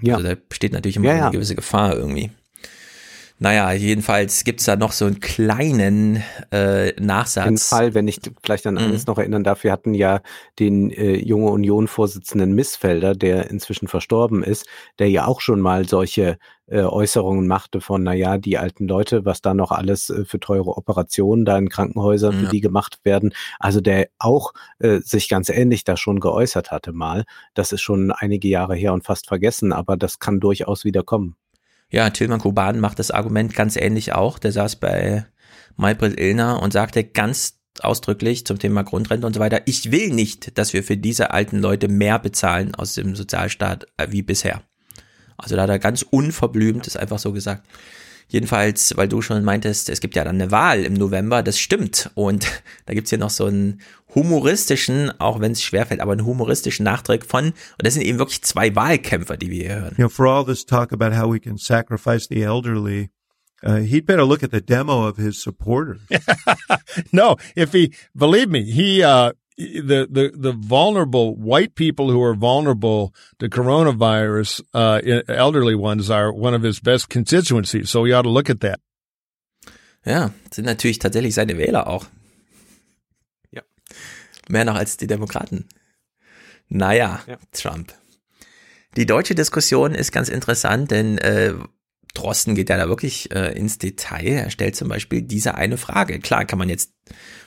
Ja. 0.00 0.16
Also 0.16 0.28
da 0.28 0.34
besteht 0.34 0.72
natürlich 0.72 0.96
immer 0.96 1.08
ja, 1.08 1.16
ja. 1.16 1.22
eine 1.24 1.32
gewisse 1.32 1.54
Gefahr 1.54 1.96
irgendwie. 1.96 2.30
Naja, 3.42 3.72
jedenfalls 3.72 4.44
gibt's 4.44 4.66
da 4.66 4.76
noch 4.76 4.92
so 4.92 5.04
einen 5.04 5.18
kleinen 5.18 6.22
äh, 6.52 6.92
Nachsatz. 7.00 7.48
Im 7.48 7.58
Fall, 7.58 7.92
wenn 7.92 8.06
ich 8.06 8.20
vielleicht 8.40 8.68
an 8.68 8.78
eines 8.78 9.04
mhm. 9.04 9.10
noch 9.10 9.18
erinnern 9.18 9.42
darf, 9.42 9.64
wir 9.64 9.72
hatten 9.72 9.94
ja 9.94 10.20
den 10.60 10.90
äh, 10.90 11.16
junge 11.16 11.50
Union-Vorsitzenden 11.50 12.52
Missfelder, 12.54 13.16
der 13.16 13.50
inzwischen 13.50 13.88
verstorben 13.88 14.44
ist, 14.44 14.68
der 15.00 15.10
ja 15.10 15.26
auch 15.26 15.40
schon 15.40 15.60
mal 15.60 15.88
solche 15.88 16.38
äh, 16.66 16.82
Äußerungen 16.82 17.48
machte 17.48 17.80
von, 17.80 18.04
naja, 18.04 18.38
die 18.38 18.58
alten 18.58 18.86
Leute, 18.86 19.24
was 19.24 19.40
da 19.40 19.54
noch 19.54 19.72
alles 19.72 20.08
äh, 20.08 20.24
für 20.24 20.38
teure 20.38 20.76
Operationen 20.76 21.44
da 21.44 21.58
in 21.58 21.68
Krankenhäusern 21.68 22.34
für 22.34 22.44
ja. 22.44 22.50
die 22.50 22.60
gemacht 22.60 23.00
werden. 23.02 23.34
Also 23.58 23.80
der 23.80 24.06
auch 24.20 24.52
äh, 24.78 25.00
sich 25.00 25.28
ganz 25.28 25.48
ähnlich 25.48 25.82
da 25.82 25.96
schon 25.96 26.20
geäußert 26.20 26.70
hatte 26.70 26.92
mal. 26.92 27.24
Das 27.54 27.72
ist 27.72 27.82
schon 27.82 28.12
einige 28.12 28.46
Jahre 28.46 28.76
her 28.76 28.92
und 28.92 29.02
fast 29.02 29.26
vergessen, 29.26 29.72
aber 29.72 29.96
das 29.96 30.20
kann 30.20 30.38
durchaus 30.38 30.84
wieder 30.84 31.02
kommen. 31.02 31.34
Ja, 31.92 32.08
Tilman 32.08 32.40
Kuban 32.40 32.80
macht 32.80 32.98
das 32.98 33.10
Argument 33.10 33.54
ganz 33.54 33.76
ähnlich 33.76 34.14
auch. 34.14 34.38
Der 34.38 34.50
saß 34.50 34.76
bei 34.76 35.26
Maybrit 35.76 36.18
Illner 36.18 36.62
und 36.62 36.72
sagte 36.72 37.04
ganz 37.04 37.58
ausdrücklich 37.80 38.46
zum 38.46 38.58
Thema 38.58 38.82
Grundrente 38.82 39.26
und 39.26 39.34
so 39.34 39.40
weiter, 39.40 39.60
ich 39.66 39.92
will 39.92 40.10
nicht, 40.10 40.56
dass 40.58 40.72
wir 40.72 40.84
für 40.84 40.96
diese 40.96 41.32
alten 41.32 41.58
Leute 41.58 41.88
mehr 41.88 42.18
bezahlen 42.18 42.74
aus 42.74 42.94
dem 42.94 43.14
Sozialstaat 43.14 43.86
äh, 43.98 44.06
wie 44.10 44.22
bisher. 44.22 44.62
Also 45.36 45.56
da 45.56 45.62
hat 45.62 45.70
er 45.70 45.78
ganz 45.78 46.02
unverblümt 46.02 46.86
das 46.86 46.96
einfach 46.96 47.18
so 47.18 47.32
gesagt. 47.32 47.66
Jedenfalls, 48.32 48.96
weil 48.96 49.08
du 49.08 49.20
schon 49.20 49.44
meintest, 49.44 49.90
es 49.90 50.00
gibt 50.00 50.16
ja 50.16 50.24
dann 50.24 50.40
eine 50.40 50.50
Wahl 50.50 50.84
im 50.84 50.94
November, 50.94 51.42
das 51.42 51.58
stimmt. 51.58 52.10
Und 52.14 52.46
da 52.86 52.94
gibt's 52.94 53.10
hier 53.10 53.18
noch 53.18 53.28
so 53.28 53.44
einen 53.44 53.82
humoristischen, 54.14 55.12
auch 55.20 55.38
wenn 55.40 55.52
es 55.52 55.62
schwerfällt, 55.62 56.00
aber 56.00 56.12
einen 56.12 56.24
humoristischen 56.24 56.84
Nachtrag 56.84 57.26
von, 57.26 57.48
und 57.48 57.54
das 57.76 57.92
sind 57.92 58.04
eben 58.04 58.18
wirklich 58.18 58.40
zwei 58.40 58.74
Wahlkämpfer, 58.74 59.36
die 59.36 59.50
wir 59.50 59.64
hier 59.64 59.80
hören. 59.82 59.94
You 59.98 60.04
know, 60.04 60.08
for 60.08 60.26
all 60.26 60.46
this 60.46 60.64
talk 60.64 60.94
about 60.94 61.14
how 61.14 61.30
we 61.30 61.40
can 61.40 61.58
sacrifice 61.58 62.26
the 62.28 62.42
elderly, 62.42 63.10
Uh, 63.64 63.76
he'd 63.76 64.06
better 64.06 64.24
look 64.24 64.42
at 64.42 64.50
the 64.50 64.60
demo 64.60 65.06
of 65.06 65.16
his 65.16 65.40
supporters. 65.40 66.00
no, 67.12 67.36
if 67.54 67.72
he, 67.72 67.94
believe 68.12 68.50
me, 68.50 68.64
he, 68.64 69.04
uh, 69.04 69.30
the, 69.56 70.06
the, 70.10 70.32
the 70.34 70.52
vulnerable 70.52 71.34
white 71.36 71.74
people 71.74 72.10
who 72.10 72.22
are 72.22 72.34
vulnerable 72.34 73.14
to 73.38 73.48
coronavirus, 73.48 74.60
uh, 74.74 75.00
elderly 75.28 75.74
ones 75.74 76.10
are 76.10 76.32
one 76.32 76.54
of 76.54 76.62
his 76.62 76.80
best 76.80 77.08
constituencies. 77.08 77.90
So 77.90 78.02
we 78.02 78.12
ought 78.12 78.22
to 78.22 78.30
look 78.30 78.50
at 78.50 78.60
that. 78.60 78.80
Ja, 80.04 80.32
sind 80.50 80.64
natürlich 80.64 80.98
tatsächlich 80.98 81.34
seine 81.34 81.58
Wähler 81.58 81.86
auch. 81.86 82.06
Ja. 83.52 83.62
Mehr 84.48 84.64
noch 84.64 84.74
als 84.74 84.96
die 84.96 85.06
Demokraten. 85.06 85.68
Naja, 86.68 87.20
ja. 87.26 87.36
Trump. 87.52 87.92
Die 88.96 89.06
deutsche 89.06 89.34
Diskussion 89.34 89.94
ist 89.94 90.12
ganz 90.12 90.28
interessant, 90.28 90.90
denn 90.90 91.18
äh, 91.18 91.54
Drosten 92.14 92.54
geht 92.54 92.68
ja 92.68 92.76
da 92.76 92.88
wirklich 92.88 93.34
äh, 93.34 93.56
ins 93.56 93.78
Detail. 93.78 94.26
Er 94.26 94.50
stellt 94.50 94.76
zum 94.76 94.88
Beispiel 94.88 95.22
diese 95.22 95.54
eine 95.54 95.78
Frage. 95.78 96.18
Klar 96.18 96.44
kann 96.44 96.58
man 96.58 96.68
jetzt 96.68 96.92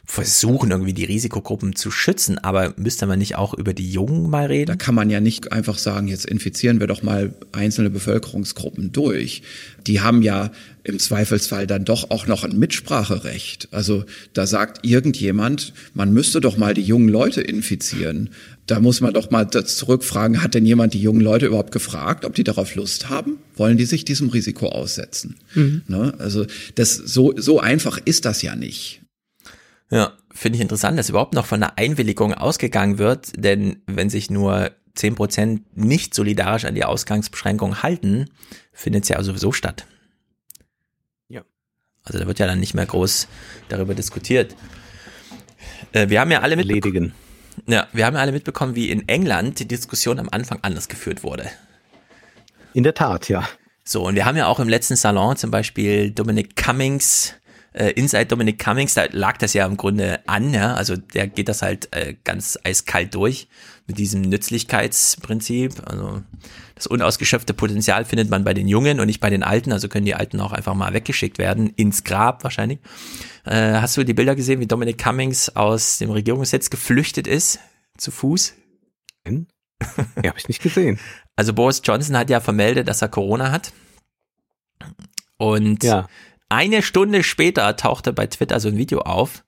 versuchen, 0.03 0.71
irgendwie 0.71 0.93
die 0.93 1.05
Risikogruppen 1.05 1.75
zu 1.75 1.91
schützen, 1.91 2.37
aber 2.37 2.73
müsste 2.77 3.05
man 3.07 3.19
nicht 3.19 3.35
auch 3.35 3.53
über 3.53 3.73
die 3.73 3.89
Jungen 3.89 4.29
mal 4.29 4.45
reden? 4.45 4.67
Da 4.67 4.75
kann 4.75 4.95
man 4.95 5.09
ja 5.09 5.19
nicht 5.19 5.51
einfach 5.51 5.77
sagen, 5.77 6.07
jetzt 6.07 6.25
infizieren 6.25 6.79
wir 6.79 6.87
doch 6.87 7.03
mal 7.03 7.35
einzelne 7.51 7.89
Bevölkerungsgruppen 7.89 8.91
durch. 8.91 9.43
Die 9.85 10.01
haben 10.01 10.21
ja 10.21 10.51
im 10.86 10.99
Zweifelsfall 10.99 11.66
dann 11.66 11.84
doch 11.84 12.12
auch 12.12 12.28
noch 12.28 12.44
ein 12.44 12.57
Mitspracherecht. 12.57 13.68
Also 13.72 14.06
da 14.34 14.45
sagt 14.45 14.86
irgendjemand, 14.86 15.74
man 15.94 16.14
müsste 16.14 16.41
doch 16.41 16.57
mal 16.57 16.76
die 16.76 16.84
jungen 16.84 17.10
Leute 17.10 17.41
infizieren. 17.41 18.30
Da 18.68 18.80
muss 18.80 19.02
man 19.02 19.14
doch 19.14 19.32
mal 19.32 19.49
zurückfragen, 19.49 20.44
hat 20.44 20.53
denn 20.53 20.66
jemand 20.66 20.94
die 20.94 21.02
jungen 21.02 21.22
Leute 21.22 21.48
überhaupt 21.48 21.72
gefragt, 21.72 22.24
ob 22.24 22.36
die 22.36 22.44
darauf 22.44 22.76
Lust 22.76 23.10
haben? 23.10 23.38
Wollen 23.56 23.78
die 23.78 23.86
sich 23.86 24.06
diesem 24.06 24.30
Risiko 24.30 24.70
aussetzen? 24.70 25.38
Mhm. 25.56 25.82
Ne? 25.88 26.14
Also 26.20 26.45
das 26.76 26.95
so, 26.95 27.34
so 27.36 27.60
einfach 27.60 27.99
ist 28.06 28.26
das 28.26 28.44
ja 28.44 28.56
nicht. 28.56 29.02
Ja, 29.90 30.14
finde 30.32 30.57
ich 30.57 30.62
interessant, 30.62 30.99
dass 30.99 31.10
überhaupt 31.10 31.34
noch 31.34 31.48
von 31.48 31.62
einer 31.62 31.78
Einwilligung 31.78 32.34
ausgegangen 32.34 32.99
wird, 32.99 33.32
denn 33.38 33.78
wenn 33.88 34.10
sich 34.12 34.30
nur 34.30 34.72
zehn 34.94 35.16
Prozent 35.16 35.76
nicht 35.76 36.14
solidarisch 36.14 36.66
an 36.66 36.76
die 36.76 36.86
Ausgangsbeschränkung 36.86 37.82
halten, 37.82 38.30
findet 38.72 39.03
es 39.03 39.10
ja 39.10 39.22
sowieso 39.24 39.52
statt. 39.52 39.86
Also 42.06 42.19
da 42.19 42.27
wird 42.27 42.40
ja 42.40 42.48
dann 42.48 42.60
nicht 42.60 42.73
mehr 42.73 42.86
groß 42.86 43.27
darüber 43.69 43.95
diskutiert. 43.95 44.56
Äh, 45.91 46.10
wir 46.10 46.19
haben 46.19 46.32
ja 46.32 46.41
alle 46.41 46.56
mitbekommen. 46.56 47.14
Ja, 47.68 47.88
wir 47.94 48.06
haben 48.06 48.15
ja 48.15 48.22
alle 48.22 48.32
mitbekommen, 48.32 48.76
wie 48.76 48.91
in 48.91 49.07
England 49.07 49.60
die 49.60 49.68
Diskussion 49.68 50.19
am 50.19 50.30
Anfang 50.30 50.60
anders 50.61 50.88
geführt 50.88 51.23
wurde. 51.23 51.49
In 52.73 52.84
der 52.84 52.94
Tat, 52.94 53.30
ja. 53.30 53.48
So, 53.84 54.06
und 54.06 54.15
wir 54.15 54.26
haben 54.26 54.36
ja 54.36 54.48
auch 54.48 54.60
im 54.60 54.68
letzten 54.68 54.95
Salon 54.95 55.38
zum 55.38 55.52
Beispiel 55.52 56.11
Dominic 56.11 56.56
Cummings, 56.56 57.34
äh, 57.73 57.91
Inside 57.91 58.26
Dominic 58.26 58.60
Cummings, 58.64 58.94
da 58.94 59.06
lag 59.11 59.38
das 59.38 59.53
ja 59.53 59.65
im 59.65 59.77
Grunde 59.77 60.19
an, 60.27 60.53
ja. 60.53 60.73
Also 60.73 60.98
der 60.98 61.27
geht 61.27 61.48
das 61.48 61.61
halt 61.61 61.95
äh, 61.95 62.15
ganz 62.23 62.60
eiskalt 62.64 63.15
durch 63.15 63.48
mit 63.88 63.98
diesem 63.98 64.22
Nützlichkeitsprinzip. 64.22 65.82
Also 65.86 66.23
das 66.76 66.88
unausgeschöpfte 66.88 67.53
Potenzial 67.53 68.03
findet 68.06 68.30
man 68.30 68.43
bei 68.43 68.53
den 68.53 68.68
Jungen 68.68 68.99
und 68.99 69.07
nicht 69.07 69.22
bei 69.22 69.30
den 69.30 69.43
Alten, 69.43 69.72
also 69.72 69.88
können 69.88 70.06
die 70.06 70.15
Alten 70.15 70.41
auch 70.41 70.52
einfach 70.52 70.76
mal 70.76 70.93
weggeschickt 70.93 71.38
werden, 71.38 71.69
ins 71.69 72.03
Grab 72.03 72.43
wahrscheinlich. 72.43 72.80
Äh, 73.45 73.76
hast 73.76 73.95
du 73.95 74.03
die 74.03 74.14
Bilder 74.14 74.35
gesehen, 74.35 74.60
wie 74.60 74.68
Dominic 74.68 74.97
Cummings 74.97 75.56
aus 75.56 75.99
dem 75.99 76.11
Regierungssitz 76.11 76.69
geflüchtet 76.69 77.27
ist? 77.27 77.60
Zu 77.97 78.11
Fuß? 78.11 78.53
Ja, 80.22 80.30
habe 80.30 80.38
ich 80.38 80.49
nicht 80.49 80.61
gesehen. 80.61 80.99
Also 81.38 81.53
Boris 81.53 81.81
Johnson 81.84 82.18
hat 82.18 82.30
ja 82.30 82.41
vermeldet, 82.41 82.88
dass 82.89 83.02
er 83.02 83.10
Corona 83.10 83.52
hat. 83.52 83.72
Und 85.38 85.84
ja. 85.84 86.07
eine 86.49 86.81
Stunde 86.81 87.23
später 87.23 87.76
tauchte 87.77 88.11
bei 88.14 88.27
Twitter 88.27 88.60
so 88.60 88.68
ein 88.68 88.77
Video 88.77 88.99
auf, 88.99 89.43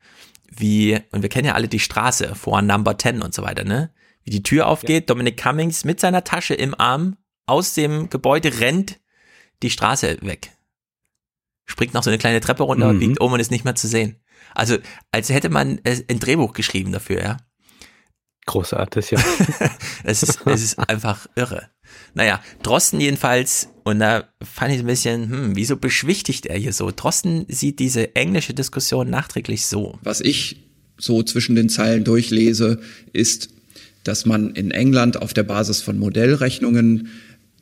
wie, 0.50 1.00
und 1.12 1.22
wir 1.22 1.30
kennen 1.30 1.48
ja 1.48 1.54
alle 1.54 1.68
die 1.68 1.80
Straße 1.80 2.36
vor 2.36 2.62
Number 2.62 2.98
10 2.98 3.22
und 3.22 3.34
so 3.34 3.44
weiter, 3.44 3.64
ne? 3.64 3.92
Wie 4.28 4.32
die 4.32 4.44
Tür 4.44 4.68
aufgeht, 4.68 5.04
ja. 5.04 5.08
Dominic 5.08 5.38
Cummings 5.38 5.86
mit 5.86 6.00
seiner 6.00 6.24
Tasche 6.24 6.54
im 6.54 6.80
Arm 6.80 7.18
aus 7.46 7.74
dem 7.74 8.10
Gebäude 8.10 8.60
rennt 8.60 9.00
die 9.64 9.70
Straße 9.70 10.18
weg 10.22 10.52
springt 11.68 11.94
noch 11.94 12.04
so 12.04 12.10
eine 12.10 12.18
kleine 12.18 12.40
Treppe 12.40 12.64
runter 12.64 12.86
mhm. 12.86 12.92
und 12.92 13.00
biegt 13.00 13.20
um 13.22 13.32
und 13.32 13.40
ist 13.40 13.52
nicht 13.52 13.66
mehr 13.66 13.76
zu 13.76 13.88
sehen. 13.88 14.16
Also, 14.56 14.78
als 15.12 15.30
hätte 15.30 15.50
man 15.50 15.80
ein 15.86 16.20
Drehbuch 16.20 16.54
geschrieben 16.54 16.92
dafür, 16.92 17.22
ja. 17.22 17.38
Großartig, 18.46 19.12
ja. 19.12 19.20
es, 20.04 20.24
ist, 20.24 20.40
es 20.46 20.64
ist 20.64 20.80
einfach 20.80 21.28
irre. 21.36 21.70
Naja, 22.14 22.42
Drosten 22.64 23.02
jedenfalls, 23.02 23.70
und 23.84 24.00
da 24.00 24.30
fand 24.42 24.74
ich 24.74 24.80
ein 24.80 24.86
bisschen, 24.86 25.30
hm, 25.30 25.56
wieso 25.56 25.76
beschwichtigt 25.76 26.46
er 26.46 26.58
hier 26.58 26.72
so? 26.72 26.90
Drosten 26.92 27.46
sieht 27.50 27.80
diese 27.80 28.16
englische 28.16 28.54
Diskussion 28.54 29.10
nachträglich 29.10 29.66
so. 29.66 30.00
Was 30.02 30.22
ich 30.22 30.64
so 30.98 31.22
zwischen 31.24 31.56
den 31.56 31.68
Zeilen 31.68 32.06
durchlese, 32.06 32.80
ist, 33.12 33.50
dass 34.08 34.26
man 34.26 34.52
in 34.52 34.72
England 34.72 35.22
auf 35.22 35.34
der 35.34 35.44
Basis 35.44 35.82
von 35.82 35.98
Modellrechnungen 35.98 37.10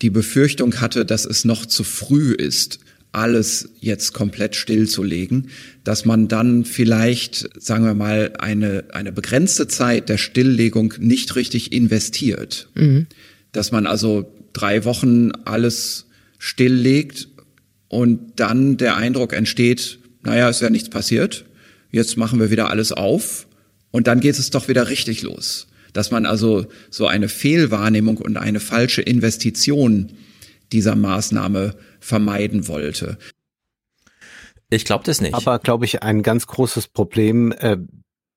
die 0.01 0.09
Befürchtung 0.09 0.79
hatte, 0.79 1.05
dass 1.05 1.25
es 1.25 1.43
noch 1.43 1.65
zu 1.65 1.83
früh 1.83 2.33
ist, 2.33 2.79
alles 3.11 3.69
jetzt 3.79 4.13
komplett 4.13 4.55
stillzulegen, 4.55 5.49
dass 5.83 6.05
man 6.05 6.27
dann 6.27 6.65
vielleicht, 6.65 7.49
sagen 7.59 7.85
wir 7.85 7.93
mal, 7.93 8.33
eine, 8.37 8.83
eine 8.91 9.11
begrenzte 9.11 9.67
Zeit 9.67 10.09
der 10.09 10.17
Stilllegung 10.17 10.93
nicht 10.99 11.35
richtig 11.35 11.71
investiert. 11.71 12.67
Mhm. 12.75 13.07
Dass 13.53 13.71
man 13.71 13.87
also 13.87 14.31
drei 14.51 14.83
Wochen 14.83 15.31
alles 15.45 16.07
stilllegt 16.37 17.29
und 17.87 18.19
dann 18.35 18.75
der 18.77 18.97
Eindruck 18.97 19.33
entsteht, 19.33 19.97
naja, 20.23 20.49
ist 20.49 20.61
ja 20.61 20.69
nichts 20.69 20.89
passiert, 20.89 21.45
jetzt 21.89 22.17
machen 22.17 22.39
wir 22.39 22.51
wieder 22.51 22.69
alles 22.69 22.91
auf 22.91 23.47
und 23.91 24.07
dann 24.07 24.19
geht 24.19 24.37
es 24.37 24.49
doch 24.49 24.67
wieder 24.67 24.89
richtig 24.89 25.21
los. 25.21 25.67
Dass 25.95 26.11
man 26.11 26.25
also 26.25 26.65
so 26.89 27.07
eine 27.07 27.29
Fehlwahrnehmung 27.29 28.17
und 28.17 28.35
eine 28.35 28.59
falsche 28.59 29.01
Investition 29.01 30.11
dieser 30.73 30.95
Maßnahme 30.95 31.75
vermeiden 32.01 32.67
wollte. 32.67 33.17
Ich 34.69 34.83
glaube 34.83 35.05
das 35.05 35.21
nicht. 35.21 35.33
Aber 35.33 35.57
glaube 35.59 35.85
ich, 35.85 36.03
ein 36.03 36.21
ganz 36.21 36.47
großes 36.47 36.89
Problem, 36.89 37.53
äh, 37.53 37.77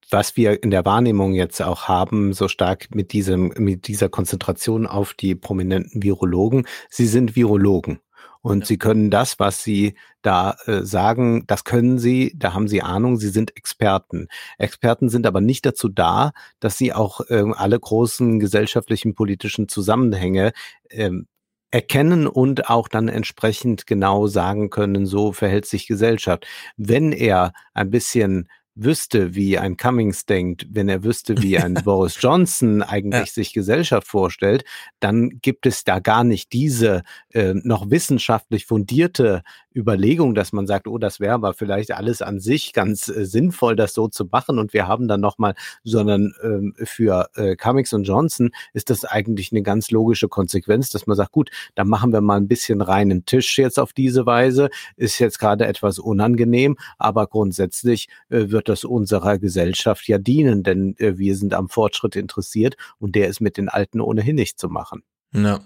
was 0.08 0.36
wir 0.36 0.62
in 0.62 0.70
der 0.70 0.84
Wahrnehmung 0.84 1.34
jetzt 1.34 1.60
auch 1.60 1.88
haben, 1.88 2.32
so 2.32 2.46
stark 2.46 2.94
mit 2.94 3.12
diesem, 3.12 3.52
mit 3.58 3.88
dieser 3.88 4.08
Konzentration 4.08 4.86
auf 4.86 5.14
die 5.14 5.34
prominenten 5.34 6.02
Virologen. 6.02 6.64
Sie 6.90 7.06
sind 7.06 7.34
Virologen. 7.34 7.98
Und 8.42 8.60
ja. 8.60 8.66
sie 8.66 8.78
können 8.78 9.10
das, 9.10 9.38
was 9.38 9.62
sie 9.62 9.94
da 10.22 10.56
äh, 10.66 10.82
sagen, 10.82 11.44
das 11.46 11.64
können 11.64 11.98
sie, 11.98 12.32
da 12.36 12.54
haben 12.54 12.68
sie 12.68 12.82
Ahnung, 12.82 13.18
sie 13.18 13.28
sind 13.28 13.56
Experten. 13.56 14.28
Experten 14.58 15.08
sind 15.08 15.26
aber 15.26 15.40
nicht 15.40 15.66
dazu 15.66 15.88
da, 15.88 16.32
dass 16.60 16.78
sie 16.78 16.92
auch 16.92 17.20
äh, 17.28 17.44
alle 17.54 17.78
großen 17.78 18.38
gesellschaftlichen, 18.40 19.14
politischen 19.14 19.68
Zusammenhänge 19.68 20.52
ähm, 20.90 21.26
erkennen 21.70 22.26
und 22.26 22.70
auch 22.70 22.88
dann 22.88 23.08
entsprechend 23.08 23.86
genau 23.86 24.26
sagen 24.26 24.70
können, 24.70 25.06
so 25.06 25.32
verhält 25.32 25.66
sich 25.66 25.86
Gesellschaft. 25.86 26.46
Wenn 26.76 27.12
er 27.12 27.52
ein 27.74 27.90
bisschen 27.90 28.48
wüsste, 28.82 29.34
wie 29.34 29.58
ein 29.58 29.76
Cummings 29.76 30.26
denkt, 30.26 30.66
wenn 30.70 30.88
er 30.88 31.04
wüsste, 31.04 31.42
wie 31.42 31.58
ein 31.58 31.74
Boris 31.84 32.16
Johnson 32.20 32.82
eigentlich 32.82 33.28
ja. 33.28 33.32
sich 33.32 33.52
Gesellschaft 33.52 34.06
vorstellt, 34.06 34.64
dann 35.00 35.40
gibt 35.42 35.66
es 35.66 35.84
da 35.84 35.98
gar 35.98 36.24
nicht 36.24 36.52
diese 36.52 37.02
äh, 37.32 37.54
noch 37.54 37.90
wissenschaftlich 37.90 38.66
fundierte 38.66 39.42
Überlegung, 39.78 40.34
dass 40.34 40.52
man 40.52 40.66
sagt, 40.66 40.88
oh, 40.88 40.98
das 40.98 41.20
wäre 41.20 41.34
aber 41.34 41.54
vielleicht 41.54 41.92
alles 41.92 42.20
an 42.20 42.40
sich 42.40 42.72
ganz 42.72 43.08
äh, 43.08 43.24
sinnvoll, 43.24 43.76
das 43.76 43.94
so 43.94 44.08
zu 44.08 44.24
machen 44.24 44.58
und 44.58 44.72
wir 44.72 44.88
haben 44.88 45.08
dann 45.08 45.20
nochmal, 45.20 45.54
sondern 45.84 46.34
ähm, 46.42 46.74
für 46.82 47.30
äh, 47.36 47.56
Cummings 47.56 47.92
und 47.92 48.04
Johnson 48.04 48.50
ist 48.72 48.90
das 48.90 49.04
eigentlich 49.04 49.52
eine 49.52 49.62
ganz 49.62 49.90
logische 49.90 50.28
Konsequenz, 50.28 50.90
dass 50.90 51.06
man 51.06 51.16
sagt, 51.16 51.32
gut, 51.32 51.50
dann 51.76 51.88
machen 51.88 52.12
wir 52.12 52.20
mal 52.20 52.36
ein 52.36 52.48
bisschen 52.48 52.80
reinen 52.80 53.24
Tisch 53.24 53.56
jetzt 53.58 53.78
auf 53.78 53.92
diese 53.92 54.26
Weise, 54.26 54.68
ist 54.96 55.18
jetzt 55.18 55.38
gerade 55.38 55.66
etwas 55.66 55.98
unangenehm, 55.98 56.76
aber 56.98 57.26
grundsätzlich 57.28 58.08
äh, 58.30 58.50
wird 58.50 58.68
das 58.68 58.84
unserer 58.84 59.38
Gesellschaft 59.38 60.08
ja 60.08 60.18
dienen, 60.18 60.62
denn 60.62 60.96
äh, 60.98 61.18
wir 61.18 61.36
sind 61.36 61.54
am 61.54 61.68
Fortschritt 61.68 62.16
interessiert 62.16 62.76
und 62.98 63.14
der 63.14 63.28
ist 63.28 63.40
mit 63.40 63.56
den 63.56 63.68
Alten 63.68 64.00
ohnehin 64.00 64.34
nicht 64.36 64.58
zu 64.58 64.68
machen. 64.68 65.02
Ja. 65.32 65.60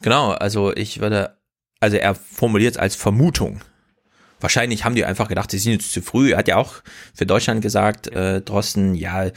Genau, 0.00 0.30
also 0.30 0.72
ich 0.74 1.00
würde 1.00 1.36
also 1.80 1.96
er 1.96 2.14
formuliert 2.14 2.74
es 2.74 2.80
als 2.80 2.96
Vermutung. 2.96 3.60
Wahrscheinlich 4.40 4.84
haben 4.84 4.94
die 4.94 5.04
einfach 5.04 5.28
gedacht, 5.28 5.50
sie 5.50 5.58
sind 5.58 5.72
jetzt 5.72 5.92
zu 5.92 6.00
früh. 6.00 6.32
Er 6.32 6.38
hat 6.38 6.48
ja 6.48 6.56
auch 6.56 6.74
für 7.12 7.26
Deutschland 7.26 7.60
gesagt, 7.60 8.06
äh, 8.08 8.40
Drosten, 8.40 8.94
ja, 8.94 9.30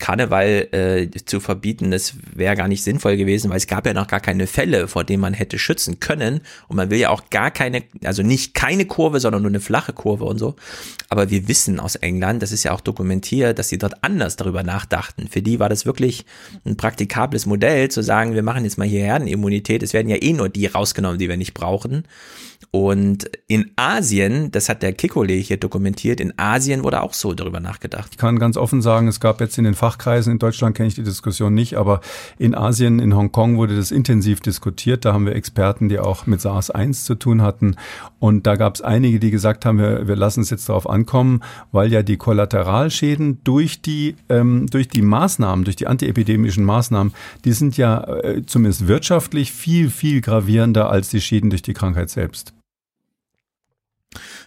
Karneval 0.00 0.68
äh, 0.72 1.08
zu 1.24 1.38
verbieten, 1.38 1.92
das 1.92 2.14
wäre 2.34 2.56
gar 2.56 2.66
nicht 2.66 2.82
sinnvoll 2.82 3.16
gewesen, 3.16 3.50
weil 3.50 3.58
es 3.58 3.68
gab 3.68 3.86
ja 3.86 3.94
noch 3.94 4.08
gar 4.08 4.18
keine 4.18 4.48
Fälle, 4.48 4.88
vor 4.88 5.04
denen 5.04 5.20
man 5.20 5.34
hätte 5.34 5.58
schützen 5.58 6.00
können. 6.00 6.40
Und 6.66 6.76
man 6.76 6.90
will 6.90 6.98
ja 6.98 7.10
auch 7.10 7.30
gar 7.30 7.52
keine, 7.52 7.84
also 8.02 8.24
nicht 8.24 8.54
keine 8.54 8.86
Kurve, 8.86 9.20
sondern 9.20 9.42
nur 9.42 9.50
eine 9.50 9.60
flache 9.60 9.92
Kurve 9.92 10.24
und 10.24 10.38
so. 10.38 10.56
Aber 11.08 11.30
wir 11.30 11.46
wissen 11.46 11.78
aus 11.78 11.94
England, 11.94 12.42
das 12.42 12.50
ist 12.50 12.64
ja 12.64 12.72
auch 12.72 12.80
dokumentiert, 12.80 13.58
dass 13.58 13.68
sie 13.68 13.78
dort 13.78 14.02
anders 14.02 14.34
darüber 14.36 14.64
nachdachten. 14.64 15.28
Für 15.28 15.42
die 15.42 15.60
war 15.60 15.68
das 15.68 15.86
wirklich 15.86 16.24
ein 16.64 16.76
praktikables 16.76 17.46
Modell, 17.46 17.90
zu 17.90 18.02
sagen, 18.02 18.34
wir 18.34 18.42
machen 18.42 18.64
jetzt 18.64 18.78
mal 18.78 18.88
hier 18.88 19.04
Herdenimmunität. 19.04 19.82
Es 19.82 19.92
werden 19.92 20.08
ja 20.08 20.16
eh 20.20 20.32
nur 20.32 20.48
die 20.48 20.66
rausgenommen, 20.66 21.18
die 21.18 21.28
wir 21.28 21.36
nicht 21.36 21.54
brauchen. 21.54 22.04
Und 22.72 23.30
in 23.48 23.72
Asien, 23.76 24.50
das 24.52 24.68
hat 24.68 24.82
der 24.82 24.92
Kikole 24.92 25.32
hier 25.34 25.56
dokumentiert, 25.56 26.20
in 26.20 26.38
Asien 26.38 26.84
wurde 26.84 27.02
auch 27.02 27.14
so 27.14 27.34
darüber 27.34 27.60
nachgedacht. 27.60 28.08
Ich 28.12 28.18
kann 28.18 28.38
ganz 28.38 28.56
offen 28.56 28.80
sagen, 28.80 29.08
es 29.08 29.18
gab 29.18 29.40
jetzt 29.40 29.58
in 29.58 29.64
den 29.64 29.74
Fach 29.74 29.90
Fachkreisen. 29.90 30.32
In 30.32 30.38
Deutschland 30.38 30.76
kenne 30.76 30.88
ich 30.88 30.94
die 30.94 31.02
Diskussion 31.02 31.52
nicht, 31.52 31.76
aber 31.76 32.00
in 32.38 32.54
Asien, 32.54 33.00
in 33.00 33.14
Hongkong 33.16 33.56
wurde 33.56 33.76
das 33.76 33.90
intensiv 33.90 34.40
diskutiert. 34.40 35.04
Da 35.04 35.12
haben 35.12 35.26
wir 35.26 35.34
Experten, 35.34 35.88
die 35.88 35.98
auch 35.98 36.26
mit 36.26 36.40
SARS-1 36.40 37.04
zu 37.04 37.16
tun 37.16 37.42
hatten. 37.42 37.76
Und 38.18 38.46
da 38.46 38.56
gab 38.56 38.76
es 38.76 38.82
einige, 38.82 39.18
die 39.18 39.30
gesagt 39.30 39.66
haben, 39.66 39.78
wir, 39.78 40.06
wir 40.06 40.16
lassen 40.16 40.42
es 40.42 40.50
jetzt 40.50 40.68
darauf 40.68 40.88
ankommen, 40.88 41.42
weil 41.72 41.92
ja 41.92 42.02
die 42.02 42.16
Kollateralschäden 42.16 43.42
durch 43.44 43.82
die, 43.82 44.16
ähm, 44.28 44.66
durch 44.70 44.88
die 44.88 45.02
Maßnahmen, 45.02 45.64
durch 45.64 45.76
die 45.76 45.86
antiepidemischen 45.86 46.64
Maßnahmen, 46.64 47.12
die 47.44 47.52
sind 47.52 47.76
ja 47.76 48.04
äh, 48.04 48.46
zumindest 48.46 48.86
wirtschaftlich 48.86 49.52
viel, 49.52 49.90
viel 49.90 50.20
gravierender 50.20 50.88
als 50.88 51.10
die 51.10 51.20
Schäden 51.20 51.50
durch 51.50 51.62
die 51.62 51.74
Krankheit 51.74 52.10
selbst. 52.10 52.54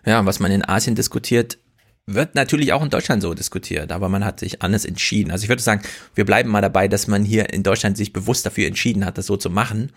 Ja, 0.06 0.26
was 0.26 0.40
man 0.40 0.52
in 0.52 0.68
Asien 0.68 0.96
diskutiert, 0.96 1.58
wird 2.06 2.36
natürlich 2.36 2.74
auch 2.74 2.84
in 2.84 2.90
Deutschland 2.90 3.22
so 3.22 3.34
diskutiert, 3.34 3.92
aber 3.92 4.10
man 4.10 4.26
hat 4.26 4.40
sich 4.40 4.62
anders 4.62 4.84
entschieden. 4.84 5.32
Also 5.32 5.44
ich 5.44 5.50
würde 5.50 5.62
sagen, 5.62 5.82
wir 6.16 6.26
bleiben 6.26 6.50
mal 6.50 6.62
dabei, 6.62 6.88
dass 6.88 7.08
man 7.08 7.24
hier 7.24 7.54
in 7.54 7.64
Deutschland 7.64 7.96
sich 7.96 8.12
bewusst 8.12 8.46
dafür 8.46 8.68
entschieden 8.68 9.06
hat, 9.06 9.18
das 9.18 9.26
so 9.26 9.38
zu 9.38 9.50
machen 9.50 9.92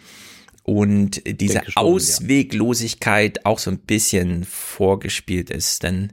und 0.62 1.22
diese 1.40 1.62
schon, 1.64 1.76
Ausweglosigkeit 1.76 3.38
ja. 3.38 3.42
auch 3.44 3.58
so 3.58 3.70
ein 3.70 3.78
bisschen 3.78 4.44
vorgespielt 4.44 5.50
ist, 5.50 5.82
denn 5.82 6.12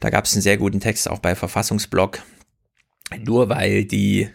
da 0.00 0.08
gab 0.08 0.24
es 0.24 0.32
einen 0.32 0.42
sehr 0.42 0.56
guten 0.56 0.80
Text 0.80 1.08
auch 1.08 1.18
bei 1.18 1.34
Verfassungsblog. 1.34 2.22
Nur 3.24 3.48
weil 3.48 3.84
die 3.84 4.30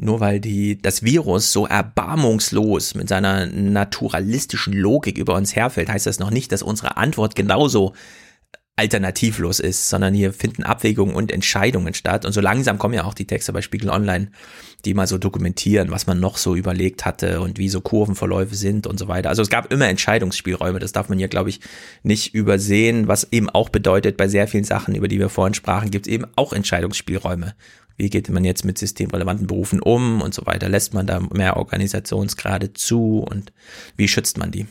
nur 0.00 0.20
weil 0.20 0.38
die, 0.38 0.80
das 0.80 1.02
Virus 1.02 1.52
so 1.52 1.66
erbarmungslos 1.66 2.94
mit 2.94 3.08
seiner 3.08 3.46
naturalistischen 3.46 4.72
Logik 4.72 5.18
über 5.18 5.34
uns 5.34 5.56
herfällt, 5.56 5.88
heißt 5.88 6.06
das 6.06 6.20
noch 6.20 6.30
nicht, 6.30 6.52
dass 6.52 6.62
unsere 6.62 6.96
Antwort 6.96 7.34
genauso 7.34 7.94
alternativlos 8.76 9.58
ist, 9.58 9.88
sondern 9.88 10.14
hier 10.14 10.32
finden 10.32 10.62
Abwägungen 10.62 11.16
und 11.16 11.32
Entscheidungen 11.32 11.94
statt. 11.94 12.24
Und 12.24 12.30
so 12.30 12.40
langsam 12.40 12.78
kommen 12.78 12.94
ja 12.94 13.04
auch 13.04 13.14
die 13.14 13.26
Texte 13.26 13.52
bei 13.52 13.60
Spiegel 13.60 13.90
Online, 13.90 14.30
die 14.84 14.94
mal 14.94 15.08
so 15.08 15.18
dokumentieren, 15.18 15.90
was 15.90 16.06
man 16.06 16.20
noch 16.20 16.36
so 16.36 16.54
überlegt 16.54 17.04
hatte 17.04 17.40
und 17.40 17.58
wie 17.58 17.68
so 17.68 17.80
Kurvenverläufe 17.80 18.54
sind 18.54 18.86
und 18.86 19.00
so 19.00 19.08
weiter. 19.08 19.30
Also 19.30 19.42
es 19.42 19.50
gab 19.50 19.72
immer 19.72 19.88
Entscheidungsspielräume, 19.88 20.78
das 20.78 20.92
darf 20.92 21.08
man 21.08 21.18
hier, 21.18 21.26
glaube 21.26 21.50
ich, 21.50 21.58
nicht 22.04 22.34
übersehen, 22.34 23.08
was 23.08 23.32
eben 23.32 23.50
auch 23.50 23.68
bedeutet, 23.68 24.16
bei 24.16 24.28
sehr 24.28 24.46
vielen 24.46 24.62
Sachen, 24.62 24.94
über 24.94 25.08
die 25.08 25.18
wir 25.18 25.28
vorhin 25.28 25.54
sprachen, 25.54 25.90
gibt 25.90 26.06
es 26.06 26.12
eben 26.12 26.26
auch 26.36 26.52
Entscheidungsspielräume. 26.52 27.56
Wie 27.98 28.10
geht 28.10 28.30
man 28.30 28.44
jetzt 28.44 28.64
mit 28.64 28.78
systemrelevanten 28.78 29.48
Berufen 29.48 29.80
um 29.80 30.22
und 30.22 30.32
so 30.32 30.46
weiter? 30.46 30.68
Lässt 30.68 30.94
man 30.94 31.06
da 31.06 31.20
mehr 31.20 31.56
Organisationsgrade 31.56 32.72
zu 32.72 33.18
und 33.18 33.52
wie 33.96 34.08
schützt 34.08 34.38
man 34.38 34.52
die? 34.52 34.66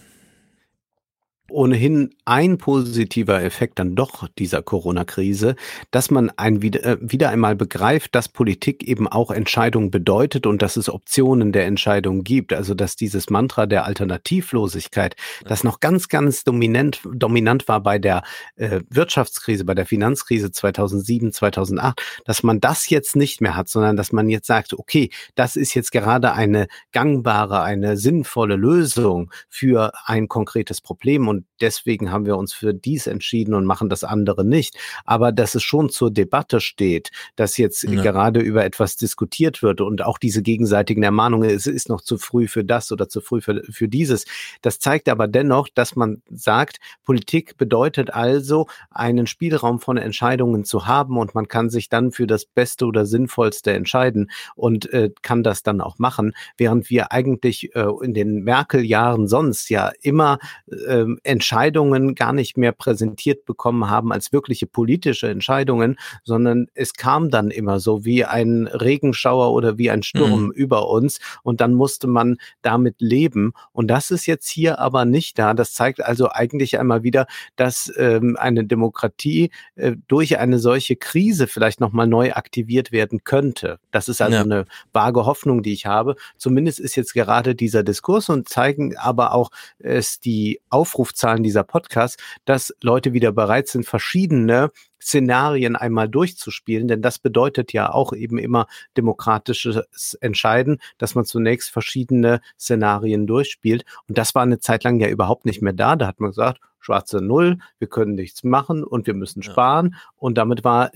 Ohnehin 1.49 2.15
ein 2.25 2.57
positiver 2.57 3.41
Effekt 3.41 3.79
dann 3.79 3.95
doch 3.95 4.27
dieser 4.37 4.61
Corona-Krise, 4.61 5.55
dass 5.91 6.11
man 6.11 6.31
ein 6.37 6.61
wieder, 6.61 6.83
äh, 6.83 6.97
wieder 7.01 7.29
einmal 7.29 7.55
begreift, 7.55 8.15
dass 8.15 8.29
Politik 8.29 8.83
eben 8.83 9.07
auch 9.07 9.31
Entscheidungen 9.31 9.91
bedeutet 9.91 10.45
und 10.45 10.61
dass 10.61 10.77
es 10.77 10.89
Optionen 10.89 11.51
der 11.51 11.65
Entscheidung 11.65 12.23
gibt. 12.23 12.53
Also 12.53 12.73
dass 12.73 12.95
dieses 12.95 13.29
Mantra 13.29 13.65
der 13.65 13.85
Alternativlosigkeit, 13.85 15.15
das 15.45 15.63
noch 15.63 15.79
ganz, 15.79 16.07
ganz 16.09 16.43
dominant, 16.43 17.01
dominant 17.13 17.67
war 17.67 17.81
bei 17.81 17.99
der 17.99 18.23
äh, 18.55 18.81
Wirtschaftskrise, 18.89 19.65
bei 19.65 19.73
der 19.73 19.85
Finanzkrise 19.85 20.51
2007, 20.51 21.31
2008, 21.31 22.21
dass 22.25 22.43
man 22.43 22.59
das 22.59 22.89
jetzt 22.89 23.15
nicht 23.15 23.41
mehr 23.41 23.55
hat, 23.55 23.69
sondern 23.69 23.95
dass 23.95 24.11
man 24.11 24.29
jetzt 24.29 24.47
sagt, 24.47 24.73
okay, 24.73 25.09
das 25.35 25.55
ist 25.55 25.73
jetzt 25.73 25.91
gerade 25.91 26.33
eine 26.33 26.67
gangbare, 26.91 27.61
eine 27.61 27.97
sinnvolle 27.97 28.55
Lösung 28.55 29.31
für 29.49 29.91
ein 30.05 30.27
konkretes 30.27 30.81
Problem 30.81 31.27
und 31.27 31.36
und 31.37 31.45
deswegen 31.61 32.11
haben 32.11 32.25
wir 32.25 32.35
uns 32.35 32.51
für 32.53 32.73
dies 32.73 33.05
entschieden 33.05 33.53
und 33.53 33.65
machen 33.65 33.89
das 33.89 34.03
andere 34.03 34.43
nicht. 34.43 34.75
Aber 35.05 35.31
dass 35.31 35.53
es 35.53 35.61
schon 35.61 35.89
zur 35.89 36.09
Debatte 36.09 36.59
steht, 36.61 37.11
dass 37.35 37.57
jetzt 37.57 37.83
ja. 37.83 38.01
gerade 38.01 38.39
über 38.39 38.65
etwas 38.65 38.95
diskutiert 38.95 39.61
wird 39.61 39.81
und 39.81 40.03
auch 40.03 40.17
diese 40.17 40.41
gegenseitigen 40.41 41.03
Ermahnungen, 41.03 41.49
es 41.49 41.67
ist 41.67 41.89
noch 41.89 42.01
zu 42.01 42.17
früh 42.17 42.47
für 42.47 42.63
das 42.63 42.91
oder 42.91 43.07
zu 43.07 43.21
früh 43.21 43.41
für, 43.41 43.61
für 43.69 43.87
dieses. 43.87 44.25
Das 44.63 44.79
zeigt 44.79 45.09
aber 45.09 45.27
dennoch, 45.27 45.69
dass 45.69 45.95
man 45.95 46.23
sagt, 46.27 46.77
Politik 47.05 47.57
bedeutet 47.57 48.11
also, 48.11 48.65
einen 48.89 49.27
Spielraum 49.27 49.79
von 49.79 49.97
Entscheidungen 49.97 50.65
zu 50.65 50.87
haben 50.87 51.17
und 51.17 51.35
man 51.35 51.47
kann 51.47 51.69
sich 51.69 51.87
dann 51.87 52.11
für 52.11 52.25
das 52.25 52.45
Beste 52.45 52.85
oder 52.85 53.05
Sinnvollste 53.05 53.73
entscheiden 53.73 54.31
und 54.55 54.91
äh, 54.91 55.11
kann 55.21 55.43
das 55.43 55.61
dann 55.61 55.81
auch 55.81 55.99
machen, 55.99 56.33
während 56.57 56.89
wir 56.89 57.11
eigentlich 57.11 57.75
äh, 57.75 57.85
in 58.01 58.15
den 58.15 58.43
Merkel-Jahren 58.43 59.27
sonst 59.27 59.69
ja 59.69 59.91
immer 60.01 60.39
äh, 60.71 61.05
Entscheidungen 61.27 62.15
gar 62.15 62.33
nicht 62.33 62.57
mehr 62.57 62.71
präsentiert 62.71 63.45
bekommen 63.45 63.89
haben 63.89 64.11
als 64.11 64.31
wirkliche 64.31 64.65
politische 64.65 65.29
Entscheidungen, 65.29 65.97
sondern 66.23 66.67
es 66.73 66.93
kam 66.93 67.29
dann 67.29 67.51
immer 67.51 67.79
so 67.79 68.05
wie 68.05 68.25
ein 68.25 68.67
Regenschauer 68.67 69.51
oder 69.51 69.77
wie 69.77 69.91
ein 69.91 70.03
Sturm 70.03 70.45
mhm. 70.45 70.51
über 70.51 70.89
uns 70.89 71.19
und 71.43 71.61
dann 71.61 71.73
musste 71.73 72.07
man 72.07 72.37
damit 72.61 72.95
leben. 72.99 73.53
Und 73.73 73.87
das 73.87 74.11
ist 74.11 74.25
jetzt 74.25 74.47
hier 74.47 74.79
aber 74.79 75.05
nicht 75.05 75.37
da. 75.37 75.53
Das 75.53 75.73
zeigt 75.73 76.03
also 76.03 76.29
eigentlich 76.29 76.79
einmal 76.79 77.03
wieder, 77.03 77.27
dass 77.55 77.91
ähm, 77.97 78.37
eine 78.39 78.65
Demokratie 78.65 79.51
äh, 79.75 79.95
durch 80.07 80.39
eine 80.39 80.59
solche 80.59 80.95
Krise 80.95 81.47
vielleicht 81.47 81.81
nochmal 81.81 82.07
neu 82.07 82.33
aktiviert 82.33 82.91
werden 82.91 83.23
könnte. 83.23 83.79
Das 83.91 84.07
ist 84.07 84.21
also 84.21 84.37
ja. 84.37 84.43
eine 84.43 84.65
vage 84.93 85.25
Hoffnung, 85.25 85.63
die 85.63 85.73
ich 85.73 85.85
habe. 85.85 86.15
Zumindest 86.37 86.79
ist 86.79 86.95
jetzt 86.95 87.13
gerade 87.13 87.55
dieser 87.55 87.83
Diskurs 87.83 88.29
und 88.29 88.47
zeigen 88.47 88.95
aber 88.97 89.33
auch 89.33 89.49
es 89.79 90.19
die 90.19 90.61
Aufruf 90.69 91.13
Abrufzahlen 91.17 91.43
dieser 91.43 91.63
Podcast, 91.63 92.19
dass 92.45 92.73
Leute 92.81 93.13
wieder 93.13 93.31
bereit 93.31 93.67
sind, 93.67 93.85
verschiedene 93.85 94.71
Szenarien 95.01 95.75
einmal 95.75 96.07
durchzuspielen, 96.07 96.87
denn 96.87 97.01
das 97.01 97.17
bedeutet 97.17 97.73
ja 97.73 97.91
auch 97.91 98.13
eben 98.13 98.37
immer 98.37 98.67
demokratisches 98.95 100.13
Entscheiden, 100.21 100.79
dass 100.97 101.15
man 101.15 101.25
zunächst 101.25 101.71
verschiedene 101.71 102.41
Szenarien 102.59 103.25
durchspielt. 103.25 103.83
Und 104.07 104.17
das 104.17 104.35
war 104.35 104.43
eine 104.43 104.59
Zeit 104.59 104.83
lang 104.83 104.99
ja 104.99 105.07
überhaupt 105.07 105.45
nicht 105.45 105.61
mehr 105.61 105.73
da. 105.73 105.95
Da 105.95 106.07
hat 106.07 106.19
man 106.19 106.31
gesagt, 106.31 106.59
schwarze 106.79 107.21
Null, 107.21 107.57
wir 107.79 107.87
können 107.87 108.15
nichts 108.15 108.43
machen 108.43 108.83
und 108.83 109.07
wir 109.07 109.13
müssen 109.13 109.41
sparen. 109.41 109.91
Ja. 109.93 109.99
Und 110.17 110.37
damit 110.37 110.63
war 110.63 110.91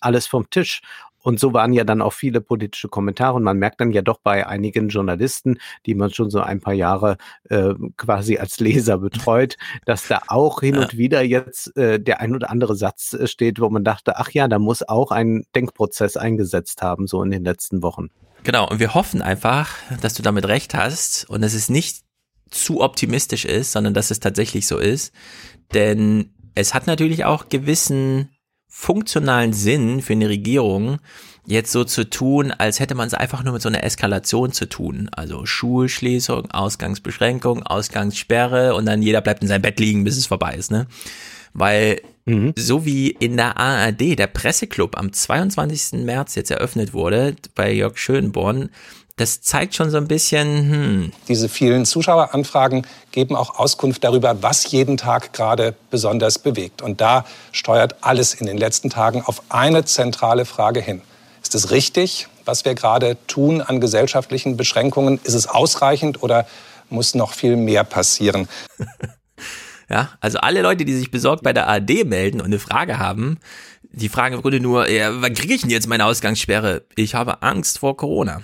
alles 0.00 0.26
vom 0.26 0.48
Tisch. 0.50 0.82
Und 1.22 1.38
so 1.38 1.52
waren 1.52 1.72
ja 1.72 1.84
dann 1.84 2.00
auch 2.00 2.12
viele 2.12 2.40
politische 2.40 2.88
Kommentare. 2.88 3.34
Und 3.34 3.42
man 3.42 3.58
merkt 3.58 3.80
dann 3.80 3.92
ja 3.92 4.02
doch 4.02 4.18
bei 4.22 4.46
einigen 4.46 4.88
Journalisten, 4.88 5.58
die 5.86 5.94
man 5.94 6.10
schon 6.12 6.30
so 6.30 6.40
ein 6.40 6.60
paar 6.60 6.72
Jahre 6.72 7.18
äh, 7.48 7.74
quasi 7.96 8.38
als 8.38 8.58
Leser 8.58 8.98
betreut, 8.98 9.56
dass 9.84 10.08
da 10.08 10.22
auch 10.28 10.60
hin 10.60 10.78
und 10.78 10.96
wieder 10.96 11.22
jetzt 11.22 11.76
äh, 11.76 12.00
der 12.00 12.20
ein 12.20 12.34
oder 12.34 12.50
andere 12.50 12.74
Satz 12.74 13.12
äh, 13.12 13.26
steht, 13.26 13.60
wo 13.60 13.68
man 13.68 13.84
dachte, 13.84 14.16
ach 14.16 14.30
ja, 14.30 14.48
da 14.48 14.58
muss 14.58 14.82
auch 14.82 15.10
ein 15.10 15.44
Denkprozess 15.54 16.16
eingesetzt 16.16 16.82
haben, 16.82 17.06
so 17.06 17.22
in 17.22 17.30
den 17.30 17.44
letzten 17.44 17.82
Wochen. 17.82 18.08
Genau, 18.42 18.66
und 18.68 18.80
wir 18.80 18.94
hoffen 18.94 19.20
einfach, 19.20 19.76
dass 20.00 20.14
du 20.14 20.22
damit 20.22 20.48
recht 20.48 20.74
hast 20.74 21.28
und 21.28 21.42
dass 21.42 21.52
es 21.52 21.68
nicht 21.68 22.02
zu 22.50 22.80
optimistisch 22.80 23.44
ist, 23.44 23.72
sondern 23.72 23.92
dass 23.92 24.10
es 24.10 24.20
tatsächlich 24.20 24.66
so 24.66 24.78
ist. 24.78 25.12
Denn 25.74 26.32
es 26.54 26.72
hat 26.72 26.86
natürlich 26.86 27.26
auch 27.26 27.48
gewissen 27.50 28.30
funktionalen 28.70 29.52
Sinn 29.52 30.00
für 30.00 30.12
eine 30.14 30.28
Regierung, 30.28 30.98
jetzt 31.44 31.72
so 31.72 31.84
zu 31.84 32.08
tun, 32.08 32.52
als 32.52 32.78
hätte 32.80 32.94
man 32.94 33.08
es 33.08 33.14
einfach 33.14 33.42
nur 33.42 33.52
mit 33.52 33.62
so 33.62 33.68
einer 33.68 33.82
Eskalation 33.82 34.52
zu 34.52 34.68
tun. 34.68 35.10
Also 35.12 35.44
Schulschließung, 35.44 36.50
Ausgangsbeschränkung, 36.50 37.64
Ausgangssperre 37.64 38.74
und 38.74 38.86
dann 38.86 39.02
jeder 39.02 39.20
bleibt 39.20 39.42
in 39.42 39.48
seinem 39.48 39.62
Bett 39.62 39.80
liegen, 39.80 40.04
bis 40.04 40.16
es 40.16 40.26
vorbei 40.26 40.54
ist, 40.54 40.70
ne? 40.70 40.86
Weil 41.52 42.00
mhm. 42.26 42.52
so 42.56 42.84
wie 42.84 43.10
in 43.10 43.36
der 43.36 43.56
ARD 43.56 44.16
der 44.16 44.28
Presseclub 44.28 44.96
am 44.96 45.12
22. 45.12 46.04
März 46.04 46.36
jetzt 46.36 46.52
eröffnet 46.52 46.92
wurde 46.92 47.34
bei 47.56 47.72
Jörg 47.72 47.98
Schönborn, 47.98 48.70
das 49.16 49.42
zeigt 49.42 49.74
schon 49.74 49.90
so 49.90 49.96
ein 49.96 50.08
bisschen. 50.08 50.70
Hm. 50.70 51.12
Diese 51.28 51.48
vielen 51.48 51.84
Zuschaueranfragen 51.84 52.86
geben 53.12 53.36
auch 53.36 53.58
Auskunft 53.58 54.04
darüber, 54.04 54.42
was 54.42 54.70
jeden 54.70 54.96
Tag 54.96 55.32
gerade 55.32 55.74
besonders 55.90 56.38
bewegt. 56.38 56.82
Und 56.82 57.00
da 57.00 57.24
steuert 57.52 57.96
alles 58.02 58.34
in 58.34 58.46
den 58.46 58.58
letzten 58.58 58.90
Tagen 58.90 59.22
auf 59.22 59.42
eine 59.48 59.84
zentrale 59.84 60.44
Frage 60.44 60.80
hin. 60.80 61.02
Ist 61.42 61.54
es 61.54 61.70
richtig, 61.70 62.28
was 62.44 62.64
wir 62.64 62.74
gerade 62.74 63.16
tun 63.26 63.60
an 63.60 63.80
gesellschaftlichen 63.80 64.56
Beschränkungen? 64.56 65.20
Ist 65.24 65.34
es 65.34 65.46
ausreichend 65.46 66.22
oder 66.22 66.46
muss 66.88 67.14
noch 67.14 67.32
viel 67.32 67.56
mehr 67.56 67.84
passieren? 67.84 68.48
Ja, 69.90 70.10
also 70.20 70.38
alle 70.38 70.62
Leute, 70.62 70.84
die 70.84 70.94
sich 70.94 71.10
besorgt 71.10 71.42
bei 71.42 71.52
der 71.52 71.66
ARD 71.66 72.04
melden 72.04 72.40
und 72.40 72.46
eine 72.46 72.60
Frage 72.60 73.00
haben, 73.00 73.38
die 73.82 74.08
fragen 74.08 74.36
im 74.36 74.42
Grunde 74.42 74.60
nur, 74.60 74.88
ja, 74.88 75.20
wann 75.20 75.34
kriege 75.34 75.52
ich 75.52 75.62
denn 75.62 75.70
jetzt 75.70 75.88
meine 75.88 76.04
Ausgangssperre? 76.06 76.84
Ich 76.94 77.16
habe 77.16 77.42
Angst 77.42 77.80
vor 77.80 77.96
Corona. 77.96 78.40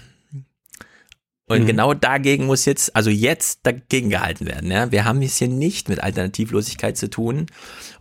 Und 1.48 1.62
mhm. 1.62 1.66
genau 1.66 1.94
dagegen 1.94 2.46
muss 2.46 2.64
jetzt, 2.64 2.96
also 2.96 3.08
jetzt 3.08 3.60
dagegen 3.62 4.10
gehalten 4.10 4.46
werden. 4.46 4.70
Ja? 4.70 4.90
Wir 4.90 5.04
haben 5.04 5.22
es 5.22 5.36
hier 5.36 5.48
nicht 5.48 5.88
mit 5.88 6.00
Alternativlosigkeit 6.00 6.96
zu 6.96 7.08
tun. 7.08 7.46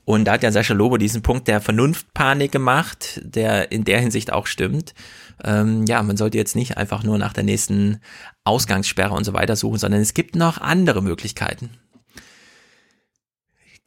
Und 0.03 0.25
da 0.25 0.33
hat 0.33 0.43
ja 0.43 0.51
Sascha 0.51 0.73
Lobo 0.73 0.97
diesen 0.97 1.21
Punkt 1.21 1.47
der 1.47 1.61
Vernunftpanik 1.61 2.51
gemacht, 2.51 3.21
der 3.23 3.71
in 3.71 3.83
der 3.83 3.99
Hinsicht 3.99 4.33
auch 4.33 4.47
stimmt. 4.47 4.95
Ähm, 5.43 5.85
ja, 5.85 6.01
man 6.01 6.17
sollte 6.17 6.39
jetzt 6.39 6.55
nicht 6.55 6.77
einfach 6.77 7.03
nur 7.03 7.19
nach 7.19 7.33
der 7.33 7.43
nächsten 7.43 7.99
Ausgangssperre 8.45 9.13
und 9.13 9.25
so 9.25 9.33
weiter 9.33 9.55
suchen, 9.55 9.77
sondern 9.77 10.01
es 10.01 10.15
gibt 10.15 10.35
noch 10.35 10.59
andere 10.59 11.03
Möglichkeiten. 11.03 11.69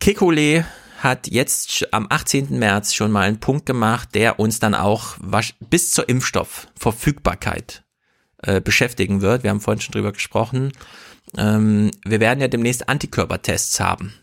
Kekulé 0.00 0.64
hat 1.00 1.26
jetzt 1.26 1.92
am 1.92 2.06
18. 2.08 2.58
März 2.58 2.94
schon 2.94 3.10
mal 3.10 3.22
einen 3.22 3.40
Punkt 3.40 3.66
gemacht, 3.66 4.10
der 4.14 4.38
uns 4.38 4.60
dann 4.60 4.74
auch 4.74 5.16
bis 5.68 5.90
zur 5.90 6.08
Impfstoffverfügbarkeit 6.08 7.84
äh, 8.42 8.60
beschäftigen 8.60 9.20
wird. 9.20 9.42
Wir 9.42 9.50
haben 9.50 9.60
vorhin 9.60 9.80
schon 9.80 9.92
drüber 9.92 10.12
gesprochen. 10.12 10.72
Ähm, 11.36 11.90
wir 12.04 12.20
werden 12.20 12.40
ja 12.40 12.48
demnächst 12.48 12.88
Antikörpertests 12.88 13.80
haben. 13.80 14.14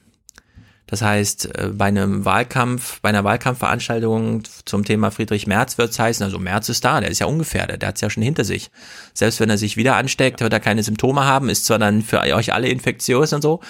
Das 0.88 1.02
heißt, 1.02 1.56
äh, 1.58 1.70
bei 1.74 1.86
einem 1.86 2.26
Wahlkampf, 2.26 3.02
bei 3.02 3.10
einer 3.10 3.24
Wahlkampfveranstaltung 3.24 4.44
zum 4.66 4.86
Thema 4.86 5.10
Friedrich 5.10 5.48
Merz 5.48 5.78
wird 5.78 5.92
es 5.92 6.00
heißen, 6.00 6.24
also 6.24 6.38
Merz 6.38 6.70
ist 6.70 6.86
da, 6.86 7.02
der 7.02 7.10
ist 7.10 7.20
ja 7.20 7.26
ungefährdet, 7.26 7.82
der 7.82 7.90
hat 7.90 7.96
es 7.96 8.02
ja 8.02 8.10
schon 8.10 8.24
hinter 8.24 8.44
sich. 8.44 8.70
Selbst 9.14 9.40
wenn 9.40 9.50
er 9.50 9.58
sich 9.58 9.78
wieder 9.78 9.96
ansteckt, 9.96 10.42
wird 10.42 10.54
er 10.54 10.60
keine 10.60 10.84
Symptome 10.84 11.24
haben, 11.24 11.50
ist 11.50 11.66
zwar 11.66 11.80
dann 11.80 12.04
für 12.04 12.22
euch 12.22 12.54
alle 12.54 12.70
infektiös 12.70 13.34
und 13.34 13.42
so, 13.42 13.62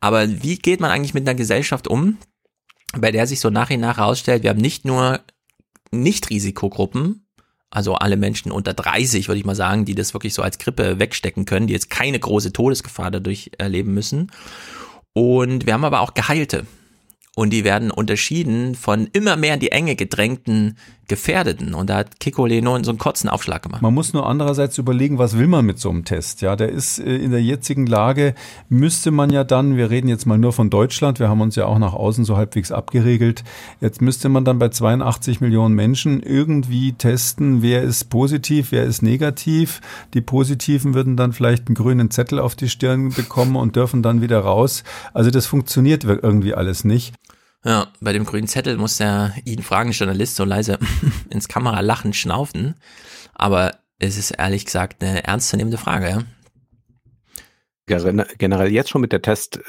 aber 0.00 0.28
wie 0.42 0.56
geht 0.56 0.80
man 0.80 0.90
eigentlich 0.90 1.14
mit 1.14 1.28
einer 1.28 1.34
Gesellschaft 1.34 1.88
um, 1.88 2.18
bei 2.96 3.10
der 3.10 3.26
sich 3.26 3.40
so 3.40 3.50
nach 3.50 3.70
und 3.70 3.80
nach 3.80 3.98
herausstellt, 3.98 4.44
wir 4.44 4.50
haben 4.50 4.60
nicht 4.60 4.84
nur 4.84 5.20
Nicht-Risikogruppen, 5.90 7.26
also 7.70 7.94
alle 7.94 8.16
Menschen 8.16 8.50
unter 8.50 8.74
30, 8.74 9.28
würde 9.28 9.38
ich 9.38 9.44
mal 9.44 9.54
sagen, 9.54 9.84
die 9.84 9.94
das 9.94 10.12
wirklich 10.12 10.34
so 10.34 10.42
als 10.42 10.58
Grippe 10.58 10.98
wegstecken 10.98 11.44
können, 11.44 11.68
die 11.68 11.72
jetzt 11.72 11.90
keine 11.90 12.18
große 12.18 12.52
Todesgefahr 12.52 13.10
dadurch 13.10 13.52
erleben 13.58 13.94
müssen. 13.94 14.30
Und 15.12 15.66
wir 15.66 15.72
haben 15.74 15.84
aber 15.84 16.00
auch 16.00 16.14
Geheilte. 16.14 16.66
Und 17.36 17.50
die 17.50 17.64
werden 17.64 17.90
unterschieden 17.92 18.74
von 18.74 19.08
immer 19.12 19.36
mehr 19.36 19.54
in 19.54 19.60
die 19.60 19.72
Enge 19.72 19.94
gedrängten 19.94 20.76
Gefährdeten. 21.10 21.74
Und 21.74 21.90
da 21.90 21.96
hat 21.96 22.20
Kiko 22.20 22.46
Leno 22.46 22.80
so 22.84 22.92
einen 22.92 22.98
kurzen 22.98 23.28
Aufschlag 23.28 23.64
gemacht. 23.64 23.82
Man 23.82 23.92
muss 23.92 24.12
nur 24.12 24.28
andererseits 24.28 24.78
überlegen, 24.78 25.18
was 25.18 25.36
will 25.36 25.48
man 25.48 25.66
mit 25.66 25.80
so 25.80 25.90
einem 25.90 26.04
Test? 26.04 26.40
Ja, 26.40 26.54
der 26.54 26.68
ist 26.68 27.00
äh, 27.00 27.16
in 27.16 27.32
der 27.32 27.42
jetzigen 27.42 27.84
Lage, 27.84 28.34
müsste 28.68 29.10
man 29.10 29.30
ja 29.30 29.42
dann, 29.42 29.76
wir 29.76 29.90
reden 29.90 30.06
jetzt 30.06 30.24
mal 30.24 30.38
nur 30.38 30.52
von 30.52 30.70
Deutschland, 30.70 31.18
wir 31.18 31.28
haben 31.28 31.40
uns 31.40 31.56
ja 31.56 31.66
auch 31.66 31.80
nach 31.80 31.94
außen 31.94 32.24
so 32.24 32.36
halbwegs 32.36 32.70
abgeregelt. 32.70 33.42
Jetzt 33.80 34.00
müsste 34.00 34.28
man 34.28 34.44
dann 34.44 34.60
bei 34.60 34.68
82 34.68 35.40
Millionen 35.40 35.74
Menschen 35.74 36.22
irgendwie 36.22 36.92
testen, 36.92 37.60
wer 37.60 37.82
ist 37.82 38.04
positiv, 38.08 38.70
wer 38.70 38.84
ist 38.84 39.02
negativ. 39.02 39.80
Die 40.14 40.20
Positiven 40.20 40.94
würden 40.94 41.16
dann 41.16 41.32
vielleicht 41.32 41.66
einen 41.66 41.74
grünen 41.74 42.12
Zettel 42.12 42.38
auf 42.38 42.54
die 42.54 42.68
Stirn 42.68 43.10
bekommen 43.10 43.56
und 43.56 43.74
dürfen 43.74 44.04
dann 44.04 44.22
wieder 44.22 44.38
raus. 44.38 44.84
Also 45.12 45.32
das 45.32 45.46
funktioniert 45.46 46.04
irgendwie 46.04 46.54
alles 46.54 46.84
nicht. 46.84 47.14
Ja, 47.64 47.88
bei 48.00 48.12
dem 48.12 48.24
grünen 48.24 48.48
Zettel 48.48 48.76
muss 48.78 48.96
der 48.96 49.34
ihn 49.44 49.62
fragende 49.62 49.96
Journalist 49.96 50.36
so 50.36 50.44
leise 50.44 50.78
ins 51.30 51.48
Kamera 51.48 51.80
lachen, 51.80 52.12
schnaufen. 52.12 52.74
Aber 53.34 53.78
es 53.98 54.16
ist 54.16 54.30
ehrlich 54.30 54.64
gesagt 54.64 55.02
eine 55.02 55.24
ernstzunehmende 55.24 55.78
Frage. 55.78 56.08
Ja? 56.08 56.24
Generell 58.38 58.70
jetzt 58.70 58.90
schon 58.90 59.00
mit 59.02 59.12
der 59.12 59.20
Test, 59.20 59.60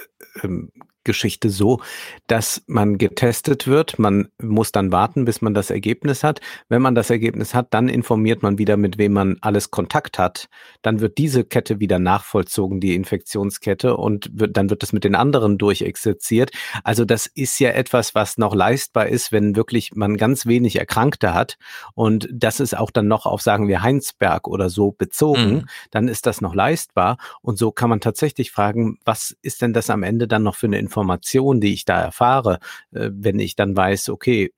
ähm, 0.43 0.71
Geschichte 1.03 1.49
so, 1.49 1.79
dass 2.27 2.63
man 2.67 2.97
getestet 2.97 3.67
wird. 3.67 3.99
Man 3.99 4.29
muss 4.41 4.71
dann 4.71 4.91
warten, 4.91 5.25
bis 5.25 5.41
man 5.41 5.53
das 5.53 5.69
Ergebnis 5.69 6.23
hat. 6.23 6.41
Wenn 6.69 6.81
man 6.81 6.95
das 6.95 7.09
Ergebnis 7.09 7.53
hat, 7.53 7.73
dann 7.73 7.89
informiert 7.89 8.43
man 8.43 8.57
wieder, 8.57 8.77
mit 8.77 8.97
wem 8.97 9.13
man 9.13 9.37
alles 9.41 9.71
Kontakt 9.71 10.19
hat. 10.19 10.49
Dann 10.81 10.99
wird 10.99 11.17
diese 11.17 11.43
Kette 11.43 11.79
wieder 11.79 11.99
nachvollzogen, 11.99 12.79
die 12.79 12.95
Infektionskette, 12.95 13.97
und 13.97 14.29
wird, 14.33 14.57
dann 14.57 14.69
wird 14.69 14.83
das 14.83 14.93
mit 14.93 15.03
den 15.03 15.15
anderen 15.15 15.57
durchexerziert. 15.57 16.51
Also 16.83 17.05
das 17.05 17.25
ist 17.25 17.59
ja 17.59 17.69
etwas, 17.71 18.15
was 18.15 18.37
noch 18.37 18.55
leistbar 18.55 19.07
ist, 19.07 19.31
wenn 19.31 19.55
wirklich 19.55 19.91
man 19.95 20.17
ganz 20.17 20.45
wenig 20.45 20.77
Erkrankte 20.77 21.33
hat. 21.33 21.57
Und 21.93 22.29
das 22.31 22.59
ist 22.59 22.77
auch 22.77 22.91
dann 22.91 23.07
noch 23.07 23.25
auf, 23.25 23.41
sagen 23.41 23.67
wir, 23.67 23.81
Heinsberg 23.81 24.47
oder 24.47 24.69
so 24.69 24.91
bezogen. 24.91 25.53
Mhm. 25.53 25.65
Dann 25.91 26.07
ist 26.07 26.25
das 26.25 26.41
noch 26.41 26.55
leistbar. 26.55 27.17
Und 27.41 27.57
so 27.57 27.71
kann 27.71 27.89
man 27.89 28.01
tatsächlich 28.01 28.51
fragen, 28.51 28.97
was 29.05 29.35
ist 29.41 29.61
denn 29.61 29.73
das 29.73 29.89
am 29.89 30.03
Ende 30.03 30.27
dann 30.27 30.43
noch 30.43 30.55
für 30.55 30.67
eine 30.67 30.79
Information, 30.91 31.61
die 31.61 31.73
ich 31.73 31.85
da 31.85 32.01
erfahre, 32.01 32.59
äh, 32.91 33.09
wenn 33.13 33.39
ich 33.39 33.55
dann 33.55 33.75
weiß, 33.75 34.09
okay, 34.09 34.51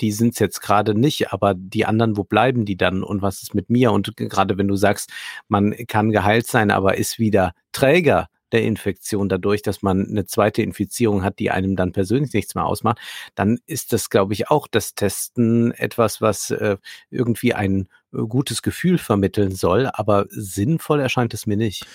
die 0.00 0.10
sind 0.10 0.34
es 0.34 0.40
jetzt 0.40 0.60
gerade 0.60 0.94
nicht, 0.98 1.32
aber 1.32 1.54
die 1.54 1.86
anderen, 1.86 2.16
wo 2.16 2.24
bleiben 2.24 2.64
die 2.64 2.76
dann 2.76 3.04
und 3.04 3.22
was 3.22 3.42
ist 3.42 3.54
mit 3.54 3.70
mir? 3.70 3.92
Und 3.92 4.16
gerade 4.16 4.58
wenn 4.58 4.66
du 4.66 4.74
sagst, 4.74 5.12
man 5.48 5.74
kann 5.86 6.10
geheilt 6.10 6.48
sein, 6.48 6.72
aber 6.72 6.96
ist 6.98 7.20
wieder 7.20 7.52
Träger 7.70 8.28
der 8.52 8.62
Infektion 8.62 9.28
dadurch, 9.28 9.62
dass 9.62 9.82
man 9.82 10.06
eine 10.08 10.24
zweite 10.24 10.62
Infizierung 10.62 11.22
hat, 11.24 11.38
die 11.38 11.50
einem 11.50 11.76
dann 11.76 11.92
persönlich 11.92 12.32
nichts 12.32 12.54
mehr 12.54 12.64
ausmacht, 12.64 12.98
dann 13.34 13.58
ist 13.66 13.92
das, 13.92 14.08
glaube 14.08 14.34
ich, 14.34 14.50
auch 14.50 14.68
das 14.68 14.94
Testen 14.94 15.72
etwas, 15.72 16.20
was 16.20 16.50
äh, 16.50 16.76
irgendwie 17.10 17.54
ein 17.54 17.82
äh, 17.82 18.05
gutes 18.28 18.62
Gefühl 18.62 18.98
vermitteln 18.98 19.54
soll, 19.54 19.88
aber 19.92 20.26
sinnvoll 20.30 21.00
erscheint 21.00 21.34
es 21.34 21.46
mir 21.46 21.56
nicht. 21.56 21.86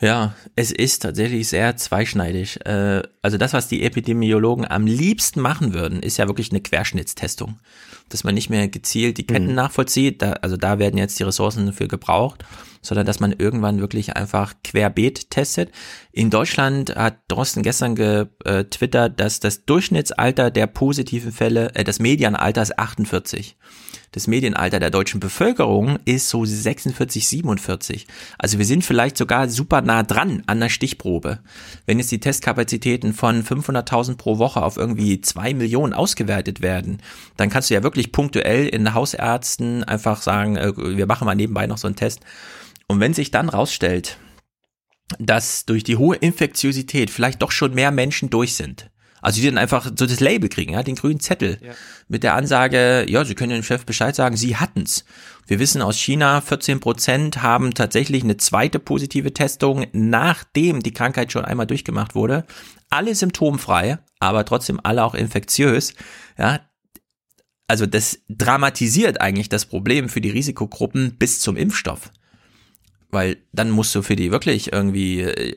Ja, 0.00 0.34
es 0.56 0.70
ist 0.72 1.00
tatsächlich 1.00 1.48
sehr 1.48 1.76
zweischneidig. 1.76 2.64
Äh, 2.66 3.02
also 3.22 3.38
das, 3.38 3.52
was 3.52 3.68
die 3.68 3.82
Epidemiologen 3.82 4.70
am 4.70 4.86
liebsten 4.86 5.40
machen 5.40 5.74
würden, 5.74 6.02
ist 6.02 6.16
ja 6.16 6.26
wirklich 6.26 6.50
eine 6.50 6.60
Querschnittstestung. 6.60 7.58
Dass 8.08 8.24
man 8.24 8.34
nicht 8.34 8.50
mehr 8.50 8.68
gezielt 8.68 9.18
die 9.18 9.26
Ketten 9.26 9.48
mhm. 9.48 9.54
nachvollzieht, 9.54 10.22
da, 10.22 10.32
also 10.32 10.56
da 10.56 10.78
werden 10.78 10.98
jetzt 10.98 11.18
die 11.18 11.24
Ressourcen 11.24 11.66
dafür 11.66 11.88
gebraucht, 11.88 12.44
sondern 12.82 13.06
dass 13.06 13.20
man 13.20 13.32
irgendwann 13.32 13.80
wirklich 13.80 14.16
einfach 14.16 14.54
querbeet 14.64 15.30
testet. 15.30 15.70
In 16.12 16.30
Deutschland 16.30 16.96
hat 16.96 17.18
Drosten 17.28 17.62
gestern 17.62 17.94
getwittert, 17.94 19.20
dass 19.20 19.40
das 19.40 19.64
Durchschnittsalter 19.64 20.50
der 20.50 20.66
positiven 20.66 21.32
Fälle, 21.32 21.74
äh, 21.74 21.84
das 21.84 21.98
Medianalter 21.98 22.62
ist 22.62 22.78
48 22.78 23.56
das 24.12 24.26
Medienalter 24.26 24.80
der 24.80 24.90
deutschen 24.90 25.20
Bevölkerung 25.20 25.98
ist 26.04 26.28
so 26.28 26.44
46, 26.44 27.28
47. 27.28 28.06
Also 28.38 28.58
wir 28.58 28.64
sind 28.64 28.84
vielleicht 28.84 29.16
sogar 29.16 29.48
super 29.48 29.82
nah 29.82 30.02
dran 30.02 30.42
an 30.46 30.58
der 30.58 30.68
Stichprobe. 30.68 31.38
Wenn 31.86 31.98
jetzt 31.98 32.10
die 32.10 32.18
Testkapazitäten 32.18 33.12
von 33.12 33.44
500.000 33.44 34.16
pro 34.16 34.38
Woche 34.38 34.62
auf 34.62 34.76
irgendwie 34.76 35.20
zwei 35.20 35.54
Millionen 35.54 35.92
ausgewertet 35.92 36.60
werden, 36.60 36.98
dann 37.36 37.50
kannst 37.50 37.70
du 37.70 37.74
ja 37.74 37.84
wirklich 37.84 38.10
punktuell 38.10 38.66
in 38.66 38.94
Hausärzten 38.94 39.84
einfach 39.84 40.22
sagen, 40.22 40.56
äh, 40.56 40.72
wir 40.76 41.06
machen 41.06 41.26
mal 41.26 41.36
nebenbei 41.36 41.68
noch 41.68 41.78
so 41.78 41.86
einen 41.86 41.96
Test. 41.96 42.20
Und 42.88 42.98
wenn 42.98 43.14
sich 43.14 43.30
dann 43.30 43.48
rausstellt, 43.48 44.18
dass 45.18 45.66
durch 45.66 45.84
die 45.84 45.96
hohe 45.96 46.16
Infektiosität 46.16 47.10
vielleicht 47.10 47.42
doch 47.42 47.52
schon 47.52 47.74
mehr 47.74 47.92
Menschen 47.92 48.30
durch 48.30 48.54
sind, 48.54 48.89
also 49.20 49.40
die 49.40 49.46
dann 49.46 49.58
einfach 49.58 49.86
so 49.86 50.06
das 50.06 50.20
Label 50.20 50.48
kriegen, 50.48 50.72
ja, 50.72 50.82
den 50.82 50.96
grünen 50.96 51.20
Zettel 51.20 51.58
ja. 51.62 51.72
mit 52.08 52.22
der 52.22 52.34
Ansage, 52.34 53.06
ja, 53.08 53.24
sie 53.24 53.34
können 53.34 53.52
dem 53.52 53.62
Chef 53.62 53.84
Bescheid 53.84 54.14
sagen, 54.14 54.36
sie 54.36 54.56
hatten's. 54.56 55.04
Wir 55.46 55.58
wissen 55.58 55.82
aus 55.82 55.98
China, 55.98 56.40
14 56.40 56.80
Prozent 56.80 57.42
haben 57.42 57.74
tatsächlich 57.74 58.22
eine 58.22 58.36
zweite 58.36 58.78
positive 58.78 59.34
Testung, 59.34 59.86
nachdem 59.92 60.82
die 60.82 60.92
Krankheit 60.92 61.32
schon 61.32 61.44
einmal 61.44 61.66
durchgemacht 61.66 62.14
wurde. 62.14 62.44
Alle 62.88 63.14
symptomfrei, 63.14 63.98
aber 64.18 64.44
trotzdem 64.44 64.80
alle 64.82 65.04
auch 65.04 65.14
infektiös. 65.14 65.94
Ja, 66.38 66.60
also 67.70 67.86
das 67.86 68.18
dramatisiert 68.28 69.20
eigentlich 69.20 69.48
das 69.48 69.64
Problem 69.64 70.08
für 70.08 70.20
die 70.20 70.30
Risikogruppen 70.30 71.16
bis 71.18 71.40
zum 71.40 71.56
Impfstoff. 71.56 72.10
Weil 73.10 73.38
dann 73.52 73.70
musst 73.70 73.94
du 73.94 74.02
für 74.02 74.16
die 74.16 74.32
wirklich 74.32 74.72
irgendwie 74.72 75.20
äh, 75.20 75.56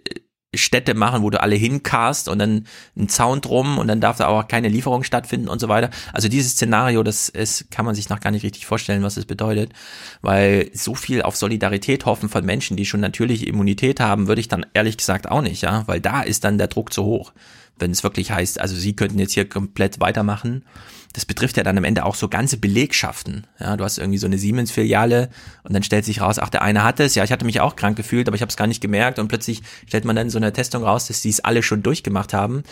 Städte 0.54 0.94
machen, 0.94 1.24
wo 1.24 1.30
du 1.30 1.42
alle 1.42 1.56
hincast 1.56 2.30
und 2.30 2.40
dann 2.40 2.66
ein 2.98 3.10
Zaun 3.10 3.42
drum 3.42 3.78
und 3.78 3.88
dann 3.88 4.02
darf 4.02 4.18
da 4.18 4.28
auch 4.28 4.48
keine 4.48 4.70
Lieferung 4.70 5.04
stattfinden 5.04 5.48
und 5.48 5.60
so 5.60 5.68
weiter. 5.70 5.90
Also 6.12 6.28
dieses 6.28 6.54
Szenario, 6.54 7.04
das 7.04 7.30
ist, 7.30 7.72
kann 7.72 7.86
man 7.86 7.96
sich 7.96 8.10
noch 8.10 8.20
gar 8.20 8.32
nicht 8.32 8.44
richtig 8.44 8.66
vorstellen, 8.66 9.04
was 9.04 9.18
es 9.18 9.26
bedeutet, 9.26 9.72
weil 10.22 10.70
so 10.74 10.96
viel 10.96 11.22
auf 11.22 11.36
Solidarität 11.36 12.06
hoffen 12.06 12.30
von 12.30 12.46
Menschen, 12.46 12.78
die 12.78 12.86
schon 12.86 13.00
natürliche 13.00 13.46
Immunität 13.46 14.00
haben, 14.00 14.28
würde 14.28 14.42
ich 14.42 14.48
dann 14.48 14.66
ehrlich 14.74 14.98
gesagt 14.98 15.30
auch 15.30 15.42
nicht, 15.42 15.62
ja, 15.62 15.84
weil 15.88 16.00
da 16.00 16.22
ist 16.22 16.44
dann 16.44 16.58
der 16.58 16.68
Druck 16.68 16.94
zu 16.94 17.04
hoch. 17.04 17.34
Wenn 17.80 17.92
es 17.92 18.04
wirklich 18.04 18.32
heißt, 18.32 18.60
also 18.60 18.76
sie 18.76 18.96
könnten 18.96 19.20
jetzt 19.20 19.34
hier 19.34 19.48
komplett 19.48 20.00
weitermachen 20.00 20.64
das 21.14 21.26
betrifft 21.26 21.58
ja 21.58 21.64
dann 21.64 21.78
am 21.78 21.84
Ende 21.84 22.06
auch 22.06 22.16
so 22.16 22.28
ganze 22.28 22.58
Belegschaften. 22.58 23.46
Ja, 23.60 23.78
du 23.78 23.84
hast 23.84 24.00
irgendwie 24.00 24.18
so 24.18 24.26
eine 24.26 24.40
Siemens-Filiale 24.40 25.30
und 25.64 25.74
dann 25.74 25.84
stellt 25.84 26.06
sich 26.06 26.22
raus, 26.22 26.40
ach, 26.40 26.50
der 26.50 26.64
eine 26.64 26.84
hat 26.84 27.00
es, 27.00 27.14
ja, 27.14 27.24
ich 27.24 27.32
hatte 27.32 27.46
mich 27.46 27.62
auch 27.62 27.76
krank 27.76 27.96
gefühlt, 27.96 28.28
aber 28.28 28.36
ich 28.36 28.42
habe 28.42 28.50
es 28.50 28.58
gar 28.58 28.68
nicht 28.68 28.82
gemerkt 28.82 29.20
und 29.20 29.28
plötzlich 29.28 29.62
stellt 29.88 30.06
man 30.06 30.16
dann 30.16 30.32
so 30.32 30.40
eine 30.40 30.52
Testung 30.52 30.84
raus, 30.84 31.08
dass 31.08 31.22
die 31.22 31.30
es 31.30 31.40
alle 31.40 31.62
schon 31.62 31.84
durchgemacht 31.84 32.34
haben. 32.34 32.64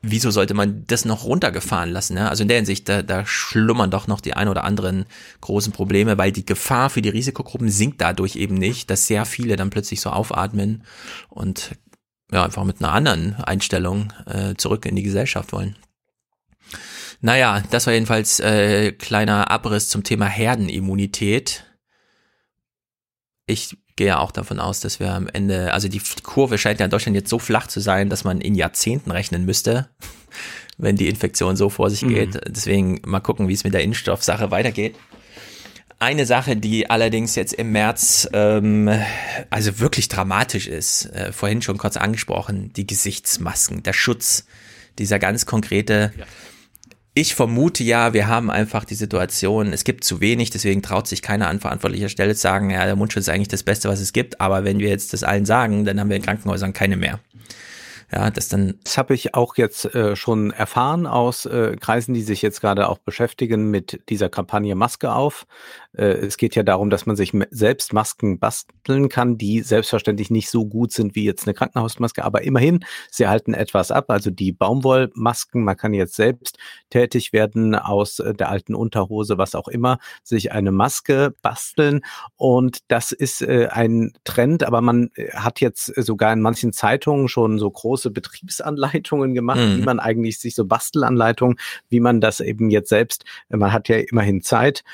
Wieso 0.00 0.30
sollte 0.30 0.54
man 0.54 0.84
das 0.86 1.04
noch 1.04 1.24
runtergefahren 1.24 1.90
lassen? 1.90 2.16
Ja? 2.16 2.28
Also 2.28 2.42
in 2.42 2.48
der 2.48 2.56
Hinsicht, 2.56 2.88
da, 2.88 3.02
da 3.02 3.26
schlummern 3.26 3.90
doch 3.90 4.06
noch 4.06 4.20
die 4.20 4.34
ein 4.34 4.48
oder 4.48 4.64
anderen 4.64 5.04
großen 5.40 5.72
Probleme, 5.72 6.18
weil 6.18 6.32
die 6.32 6.46
Gefahr 6.46 6.88
für 6.88 7.02
die 7.02 7.08
Risikogruppen 7.08 7.68
sinkt 7.68 8.00
dadurch 8.00 8.36
eben 8.36 8.54
nicht, 8.54 8.90
dass 8.90 9.06
sehr 9.06 9.24
viele 9.24 9.56
dann 9.56 9.70
plötzlich 9.70 10.00
so 10.00 10.10
aufatmen 10.10 10.82
und 11.28 11.72
ja, 12.32 12.44
einfach 12.44 12.64
mit 12.64 12.80
einer 12.80 12.92
anderen 12.92 13.36
Einstellung 13.36 14.12
äh, 14.26 14.54
zurück 14.56 14.86
in 14.86 14.96
die 14.96 15.02
Gesellschaft 15.02 15.52
wollen. 15.52 15.76
Naja, 17.20 17.62
das 17.70 17.86
war 17.86 17.94
jedenfalls 17.94 18.40
äh, 18.40 18.92
kleiner 18.92 19.50
Abriss 19.50 19.88
zum 19.88 20.02
Thema 20.02 20.26
Herdenimmunität. 20.26 21.64
Ich 23.46 23.76
gehe 23.96 24.08
ja 24.08 24.18
auch 24.18 24.32
davon 24.32 24.58
aus, 24.58 24.80
dass 24.80 24.98
wir 24.98 25.12
am 25.12 25.28
Ende, 25.28 25.72
also 25.72 25.86
die 25.86 26.00
Kurve 26.22 26.58
scheint 26.58 26.80
ja 26.80 26.86
in 26.86 26.90
Deutschland 26.90 27.14
jetzt 27.14 27.30
so 27.30 27.38
flach 27.38 27.66
zu 27.66 27.80
sein, 27.80 28.08
dass 28.08 28.24
man 28.24 28.40
in 28.40 28.54
Jahrzehnten 28.54 29.10
rechnen 29.10 29.44
müsste, 29.44 29.88
wenn 30.78 30.96
die 30.96 31.08
Infektion 31.08 31.56
so 31.56 31.68
vor 31.68 31.90
sich 31.90 32.00
geht. 32.00 32.34
Mhm. 32.34 32.40
Deswegen 32.48 33.00
mal 33.04 33.20
gucken, 33.20 33.48
wie 33.48 33.52
es 33.52 33.64
mit 33.64 33.74
der 33.74 33.84
Impfstoffsache 33.84 34.50
weitergeht. 34.50 34.96
Eine 36.02 36.26
Sache, 36.26 36.56
die 36.56 36.90
allerdings 36.90 37.36
jetzt 37.36 37.52
im 37.52 37.70
März 37.70 38.28
ähm, 38.32 38.90
also 39.50 39.78
wirklich 39.78 40.08
dramatisch 40.08 40.66
ist, 40.66 41.06
äh, 41.14 41.30
vorhin 41.30 41.62
schon 41.62 41.78
kurz 41.78 41.96
angesprochen, 41.96 42.72
die 42.72 42.88
Gesichtsmasken, 42.88 43.84
der 43.84 43.92
Schutz, 43.92 44.44
dieser 44.98 45.20
ganz 45.20 45.46
konkrete. 45.46 46.12
Ja 46.18 46.24
Ich 47.14 47.36
vermute 47.36 47.84
ja, 47.84 48.14
wir 48.14 48.26
haben 48.26 48.50
einfach 48.50 48.84
die 48.84 48.96
Situation, 48.96 49.72
es 49.72 49.84
gibt 49.84 50.02
zu 50.02 50.20
wenig, 50.20 50.50
deswegen 50.50 50.82
traut 50.82 51.06
sich 51.06 51.22
keiner 51.22 51.46
an 51.46 51.60
verantwortlicher 51.60 52.08
Stelle 52.08 52.34
zu 52.34 52.40
sagen, 52.40 52.70
ja, 52.70 52.84
der 52.84 52.96
Mundschutz 52.96 53.28
ist 53.28 53.28
eigentlich 53.28 53.46
das 53.46 53.62
Beste, 53.62 53.88
was 53.88 54.00
es 54.00 54.12
gibt, 54.12 54.40
aber 54.40 54.64
wenn 54.64 54.80
wir 54.80 54.88
jetzt 54.88 55.12
das 55.12 55.22
allen 55.22 55.46
sagen, 55.46 55.84
dann 55.84 56.00
haben 56.00 56.08
wir 56.08 56.16
in 56.16 56.22
Krankenhäusern 56.22 56.72
keine 56.72 56.96
mehr. 56.96 57.20
Ja, 58.12 58.30
das 58.30 58.48
dann. 58.48 58.74
Das 58.84 58.98
habe 58.98 59.14
ich 59.14 59.34
auch 59.34 59.56
jetzt 59.56 59.94
äh, 59.94 60.16
schon 60.16 60.50
erfahren 60.50 61.06
aus 61.06 61.46
äh, 61.46 61.76
Kreisen, 61.80 62.12
die 62.12 62.20
sich 62.20 62.42
jetzt 62.42 62.60
gerade 62.60 62.88
auch 62.88 62.98
beschäftigen 62.98 63.70
mit 63.70 64.02
dieser 64.10 64.28
Kampagne 64.28 64.74
Maske 64.74 65.12
auf. 65.12 65.46
Äh, 65.96 66.04
es 66.04 66.36
geht 66.36 66.54
ja 66.54 66.62
darum, 66.62 66.90
dass 66.90 67.06
man 67.06 67.16
sich 67.16 67.32
selbst 67.50 67.92
Masken 67.92 68.38
basteln 68.38 69.08
kann, 69.08 69.38
die 69.38 69.60
selbstverständlich 69.60 70.30
nicht 70.30 70.50
so 70.50 70.66
gut 70.66 70.92
sind 70.92 71.14
wie 71.14 71.24
jetzt 71.24 71.46
eine 71.46 71.54
Krankenhausmaske, 71.54 72.24
aber 72.24 72.42
immerhin, 72.42 72.84
sie 73.10 73.28
halten 73.28 73.54
etwas 73.54 73.90
ab. 73.90 74.06
Also 74.08 74.30
die 74.30 74.52
Baumwollmasken, 74.52 75.62
man 75.64 75.76
kann 75.76 75.94
jetzt 75.94 76.14
selbst 76.14 76.58
tätig 76.90 77.32
werden 77.32 77.74
aus 77.74 78.18
äh, 78.18 78.34
der 78.34 78.48
alten 78.48 78.74
Unterhose, 78.74 79.38
was 79.38 79.54
auch 79.54 79.68
immer, 79.68 79.98
sich 80.22 80.52
eine 80.52 80.72
Maske 80.72 81.34
basteln. 81.42 82.00
Und 82.36 82.78
das 82.88 83.12
ist 83.12 83.42
äh, 83.42 83.68
ein 83.70 84.12
Trend, 84.24 84.64
aber 84.64 84.80
man 84.80 85.10
hat 85.34 85.60
jetzt 85.60 85.86
sogar 86.02 86.32
in 86.32 86.40
manchen 86.40 86.72
Zeitungen 86.72 87.28
schon 87.28 87.58
so 87.58 87.70
große 87.70 88.10
Betriebsanleitungen 88.10 89.34
gemacht, 89.34 89.60
mhm. 89.60 89.78
wie 89.78 89.82
man 89.82 90.00
eigentlich 90.00 90.38
sich 90.38 90.54
so 90.54 90.64
Bastelanleitungen, 90.64 91.58
wie 91.88 92.00
man 92.00 92.20
das 92.20 92.40
eben 92.40 92.70
jetzt 92.70 92.88
selbst, 92.88 93.24
man 93.48 93.72
hat 93.72 93.88
ja 93.88 93.96
immerhin 93.96 94.42
Zeit, 94.42 94.84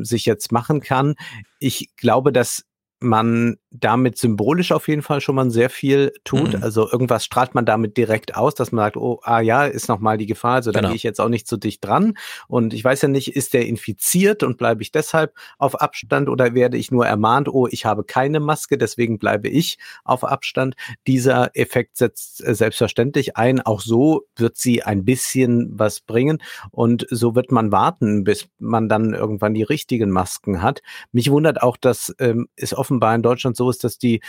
sich 0.00 0.26
jetzt 0.26 0.37
jetzt 0.38 0.52
machen 0.52 0.80
kann. 0.80 1.14
Ich 1.58 1.90
glaube, 1.96 2.32
dass 2.32 2.64
man 3.00 3.56
damit 3.70 4.18
symbolisch 4.18 4.72
auf 4.72 4.88
jeden 4.88 5.02
Fall 5.02 5.20
schon 5.20 5.34
mal 5.34 5.50
sehr 5.50 5.70
viel 5.70 6.12
tut. 6.24 6.54
Mhm. 6.54 6.62
Also 6.62 6.90
irgendwas 6.90 7.24
strahlt 7.24 7.54
man 7.54 7.66
damit 7.66 7.96
direkt 7.96 8.34
aus, 8.34 8.54
dass 8.54 8.72
man 8.72 8.86
sagt, 8.86 8.96
oh, 8.96 9.20
ah 9.22 9.40
ja, 9.40 9.64
ist 9.64 9.88
nochmal 9.88 10.18
die 10.18 10.26
Gefahr, 10.26 10.54
also 10.54 10.72
da 10.72 10.80
genau. 10.80 10.88
gehe 10.88 10.96
ich 10.96 11.02
jetzt 11.02 11.20
auch 11.20 11.28
nicht 11.28 11.46
so 11.46 11.56
dicht 11.56 11.84
dran. 11.84 12.14
Und 12.48 12.72
ich 12.74 12.82
weiß 12.82 13.02
ja 13.02 13.08
nicht, 13.08 13.36
ist 13.36 13.54
der 13.54 13.66
infiziert 13.66 14.42
und 14.42 14.56
bleibe 14.56 14.82
ich 14.82 14.90
deshalb 14.90 15.34
auf 15.58 15.80
Abstand 15.80 16.28
oder 16.28 16.54
werde 16.54 16.76
ich 16.76 16.90
nur 16.90 17.06
ermahnt, 17.06 17.48
oh, 17.48 17.66
ich 17.70 17.84
habe 17.84 18.04
keine 18.04 18.40
Maske, 18.40 18.78
deswegen 18.78 19.18
bleibe 19.18 19.48
ich 19.48 19.78
auf 20.04 20.24
Abstand. 20.24 20.74
Dieser 21.06 21.50
Effekt 21.54 21.98
setzt 21.98 22.44
äh, 22.44 22.54
selbstverständlich 22.54 23.36
ein. 23.36 23.60
Auch 23.60 23.80
so 23.80 24.22
wird 24.36 24.56
sie 24.56 24.82
ein 24.82 25.04
bisschen 25.04 25.78
was 25.78 26.00
bringen 26.00 26.38
und 26.70 27.06
so 27.10 27.34
wird 27.34 27.52
man 27.52 27.70
warten, 27.70 28.24
bis 28.24 28.48
man 28.58 28.88
dann 28.88 29.14
irgendwann 29.14 29.54
die 29.54 29.62
richtigen 29.62 30.10
Masken 30.10 30.62
hat. 30.62 30.80
Mich 31.12 31.30
wundert 31.30 31.62
auch, 31.62 31.76
dass 31.76 32.14
ähm, 32.18 32.48
es 32.56 32.72
offenbar 32.88 33.14
in 33.14 33.22
Deutschland 33.22 33.56
so 33.56 33.68
ist, 33.68 33.84
dass 33.84 33.98
die 33.98 34.20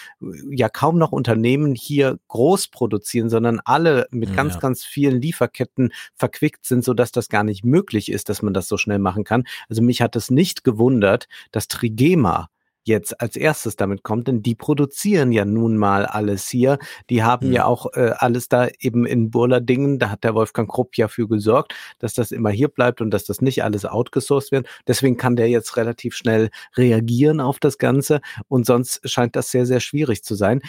ja 0.49 0.67
kaum 0.67 0.97
noch 0.97 1.13
Unternehmen 1.13 1.75
hier 1.75 2.19
groß 2.27 2.67
produzieren, 2.67 3.29
sondern 3.29 3.61
alle 3.63 4.07
mit 4.11 4.35
ganz, 4.35 4.55
ja. 4.55 4.59
ganz 4.59 4.83
vielen 4.83 5.21
Lieferketten 5.21 5.93
verquickt 6.13 6.65
sind, 6.65 6.83
so 6.83 6.93
dass 6.93 7.13
das 7.13 7.29
gar 7.29 7.45
nicht 7.45 7.63
möglich 7.63 8.11
ist, 8.11 8.27
dass 8.27 8.41
man 8.41 8.53
das 8.53 8.67
so 8.67 8.77
schnell 8.77 8.99
machen 8.99 9.23
kann. 9.23 9.45
Also 9.69 9.81
mich 9.81 10.01
hat 10.01 10.15
es 10.17 10.29
nicht 10.29 10.65
gewundert, 10.65 11.27
dass 11.51 11.69
Trigema 11.69 12.49
jetzt 12.83 13.21
als 13.21 13.35
erstes 13.35 13.75
damit 13.75 14.03
kommt, 14.03 14.27
denn 14.27 14.41
die 14.41 14.55
produzieren 14.55 15.31
ja 15.31 15.45
nun 15.45 15.77
mal 15.77 16.05
alles 16.05 16.47
hier. 16.47 16.79
Die 17.09 17.23
haben 17.23 17.47
mhm. 17.47 17.53
ja 17.53 17.65
auch 17.65 17.87
äh, 17.93 18.11
alles 18.17 18.49
da 18.49 18.67
eben 18.79 19.05
in 19.05 19.31
Burladingen, 19.31 19.99
da 19.99 20.09
hat 20.09 20.23
der 20.23 20.35
Wolfgang 20.35 20.69
Krupp 20.69 20.97
ja 20.97 21.07
für 21.07 21.27
gesorgt, 21.27 21.75
dass 21.99 22.13
das 22.13 22.31
immer 22.31 22.49
hier 22.49 22.67
bleibt 22.67 23.01
und 23.01 23.11
dass 23.11 23.25
das 23.25 23.41
nicht 23.41 23.63
alles 23.63 23.85
outgesourced 23.85 24.51
wird. 24.51 24.67
Deswegen 24.87 25.17
kann 25.17 25.35
der 25.35 25.49
jetzt 25.49 25.77
relativ 25.77 26.15
schnell 26.15 26.49
reagieren 26.75 27.41
auf 27.41 27.59
das 27.59 27.77
Ganze 27.77 28.21
und 28.47 28.65
sonst 28.65 29.07
scheint 29.09 29.35
das 29.35 29.51
sehr, 29.51 29.65
sehr 29.65 29.79
schwierig 29.79 30.23
zu 30.23 30.35
sein. 30.35 30.61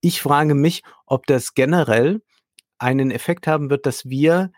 Ich 0.00 0.22
frage 0.22 0.54
mich, 0.54 0.82
ob 1.06 1.26
das 1.26 1.54
generell 1.54 2.22
einen 2.78 3.10
Effekt 3.10 3.46
haben 3.46 3.70
wird, 3.70 3.86
dass 3.86 4.08
wir 4.08 4.50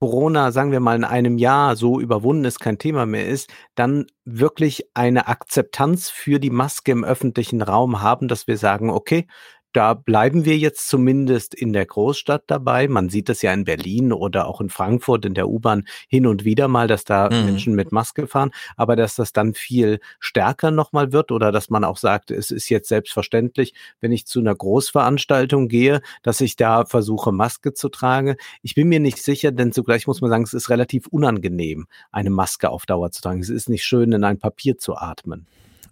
Corona, 0.00 0.52
sagen 0.52 0.70
wir 0.70 0.80
mal, 0.80 0.96
in 0.96 1.04
einem 1.04 1.38
Jahr 1.38 1.74
so 1.74 1.98
überwunden 1.98 2.44
ist, 2.44 2.60
kein 2.60 2.78
Thema 2.78 3.04
mehr 3.04 3.26
ist, 3.26 3.50
dann 3.74 4.06
wirklich 4.24 4.88
eine 4.94 5.26
Akzeptanz 5.26 6.08
für 6.08 6.38
die 6.38 6.50
Maske 6.50 6.92
im 6.92 7.04
öffentlichen 7.04 7.62
Raum 7.62 8.00
haben, 8.00 8.28
dass 8.28 8.46
wir 8.46 8.58
sagen, 8.58 8.90
okay, 8.90 9.26
da 9.72 9.94
bleiben 9.94 10.44
wir 10.44 10.56
jetzt 10.56 10.88
zumindest 10.88 11.54
in 11.54 11.72
der 11.72 11.86
Großstadt 11.86 12.44
dabei. 12.46 12.88
Man 12.88 13.08
sieht 13.08 13.28
das 13.28 13.42
ja 13.42 13.52
in 13.52 13.64
Berlin 13.64 14.12
oder 14.12 14.46
auch 14.46 14.60
in 14.60 14.70
Frankfurt 14.70 15.24
in 15.24 15.34
der 15.34 15.48
U-Bahn 15.48 15.86
hin 16.08 16.26
und 16.26 16.44
wieder 16.44 16.68
mal, 16.68 16.88
dass 16.88 17.04
da 17.04 17.28
mhm. 17.30 17.44
Menschen 17.44 17.74
mit 17.74 17.92
Maske 17.92 18.26
fahren, 18.26 18.50
aber 18.76 18.96
dass 18.96 19.14
das 19.14 19.32
dann 19.32 19.54
viel 19.54 20.00
stärker 20.20 20.70
nochmal 20.70 21.12
wird 21.12 21.30
oder 21.32 21.52
dass 21.52 21.70
man 21.70 21.84
auch 21.84 21.98
sagt, 21.98 22.30
es 22.30 22.50
ist 22.50 22.68
jetzt 22.68 22.88
selbstverständlich, 22.88 23.74
wenn 24.00 24.12
ich 24.12 24.26
zu 24.26 24.40
einer 24.40 24.54
Großveranstaltung 24.54 25.68
gehe, 25.68 26.00
dass 26.22 26.40
ich 26.40 26.56
da 26.56 26.86
versuche, 26.86 27.32
Maske 27.32 27.74
zu 27.74 27.88
tragen. 27.88 28.36
Ich 28.62 28.74
bin 28.74 28.88
mir 28.88 29.00
nicht 29.00 29.22
sicher, 29.22 29.52
denn 29.52 29.72
zugleich 29.72 30.06
muss 30.06 30.20
man 30.20 30.30
sagen, 30.30 30.44
es 30.44 30.54
ist 30.54 30.70
relativ 30.70 31.06
unangenehm, 31.08 31.86
eine 32.10 32.30
Maske 32.30 32.70
auf 32.70 32.86
Dauer 32.86 33.10
zu 33.10 33.22
tragen. 33.22 33.40
Es 33.40 33.50
ist 33.50 33.68
nicht 33.68 33.84
schön, 33.84 34.12
in 34.12 34.24
ein 34.24 34.38
Papier 34.38 34.78
zu 34.78 34.96
atmen. 34.96 35.46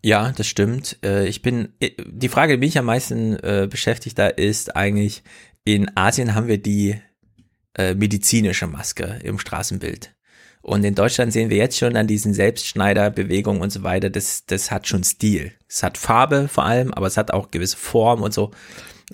Ja, 0.07 0.31
das 0.31 0.47
stimmt. 0.47 0.99
Äh, 1.05 1.27
ich 1.27 1.43
bin, 1.43 1.71
äh, 1.81 1.91
die 2.07 2.29
Frage, 2.29 2.53
die 2.53 2.65
mich 2.65 2.79
am 2.79 2.85
meisten 2.85 3.35
äh, 3.41 3.67
beschäftigt 3.69 4.17
da 4.17 4.29
ist 4.29 4.77
eigentlich, 4.77 5.25
in 5.65 5.97
Asien 5.97 6.37
haben 6.37 6.47
wir 6.47 6.59
die 6.59 7.01
medizinische 7.95 8.67
Maske 8.67 9.19
im 9.23 9.39
Straßenbild. 9.39 10.15
Und 10.63 10.83
in 10.83 10.95
Deutschland 10.95 11.31
sehen 11.31 11.51
wir 11.51 11.59
jetzt 11.59 11.77
schon 11.77 11.95
an 11.95 12.07
diesen 12.07 12.33
Selbstschneiderbewegungen 12.33 13.61
und 13.61 13.69
so 13.69 13.83
weiter, 13.83 14.09
das, 14.09 14.47
das 14.47 14.71
hat 14.71 14.89
schon 14.89 15.05
Stil. 15.05 15.53
Es 15.69 15.83
hat 15.83 15.99
Farbe 15.99 16.49
vor 16.49 16.65
allem, 16.65 16.95
aber 16.95 17.07
es 17.07 17.19
hat 17.19 17.33
auch 17.33 17.51
gewisse 17.51 17.77
Form 17.77 18.23
und 18.23 18.33
so. 18.33 18.51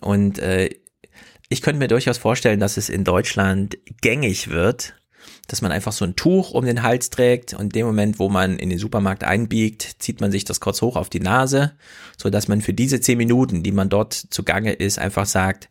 Und 0.00 0.38
äh, 0.38 0.70
ich 1.48 1.60
könnte 1.60 1.80
mir 1.80 1.88
durchaus 1.88 2.18
vorstellen, 2.18 2.60
dass 2.60 2.76
es 2.76 2.88
in 2.88 3.02
Deutschland 3.02 3.78
gängig 4.00 4.50
wird, 4.50 4.94
dass 5.48 5.62
man 5.62 5.72
einfach 5.72 5.92
so 5.92 6.04
ein 6.04 6.16
Tuch 6.16 6.52
um 6.52 6.64
den 6.64 6.82
Hals 6.82 7.10
trägt 7.10 7.54
und 7.54 7.64
in 7.64 7.68
dem 7.70 7.86
Moment, 7.86 8.18
wo 8.18 8.28
man 8.28 8.58
in 8.58 8.70
den 8.70 8.78
Supermarkt 8.78 9.24
einbiegt, 9.24 9.96
zieht 9.98 10.20
man 10.20 10.32
sich 10.32 10.44
das 10.44 10.60
kurz 10.60 10.82
hoch 10.82 10.96
auf 10.96 11.10
die 11.10 11.20
Nase, 11.20 11.72
so 12.16 12.30
dass 12.30 12.48
man 12.48 12.60
für 12.60 12.74
diese 12.74 13.00
zehn 13.00 13.18
Minuten, 13.18 13.62
die 13.62 13.72
man 13.72 13.88
dort 13.88 14.14
zugange 14.14 14.72
ist, 14.72 14.98
einfach 14.98 15.26
sagt, 15.26 15.68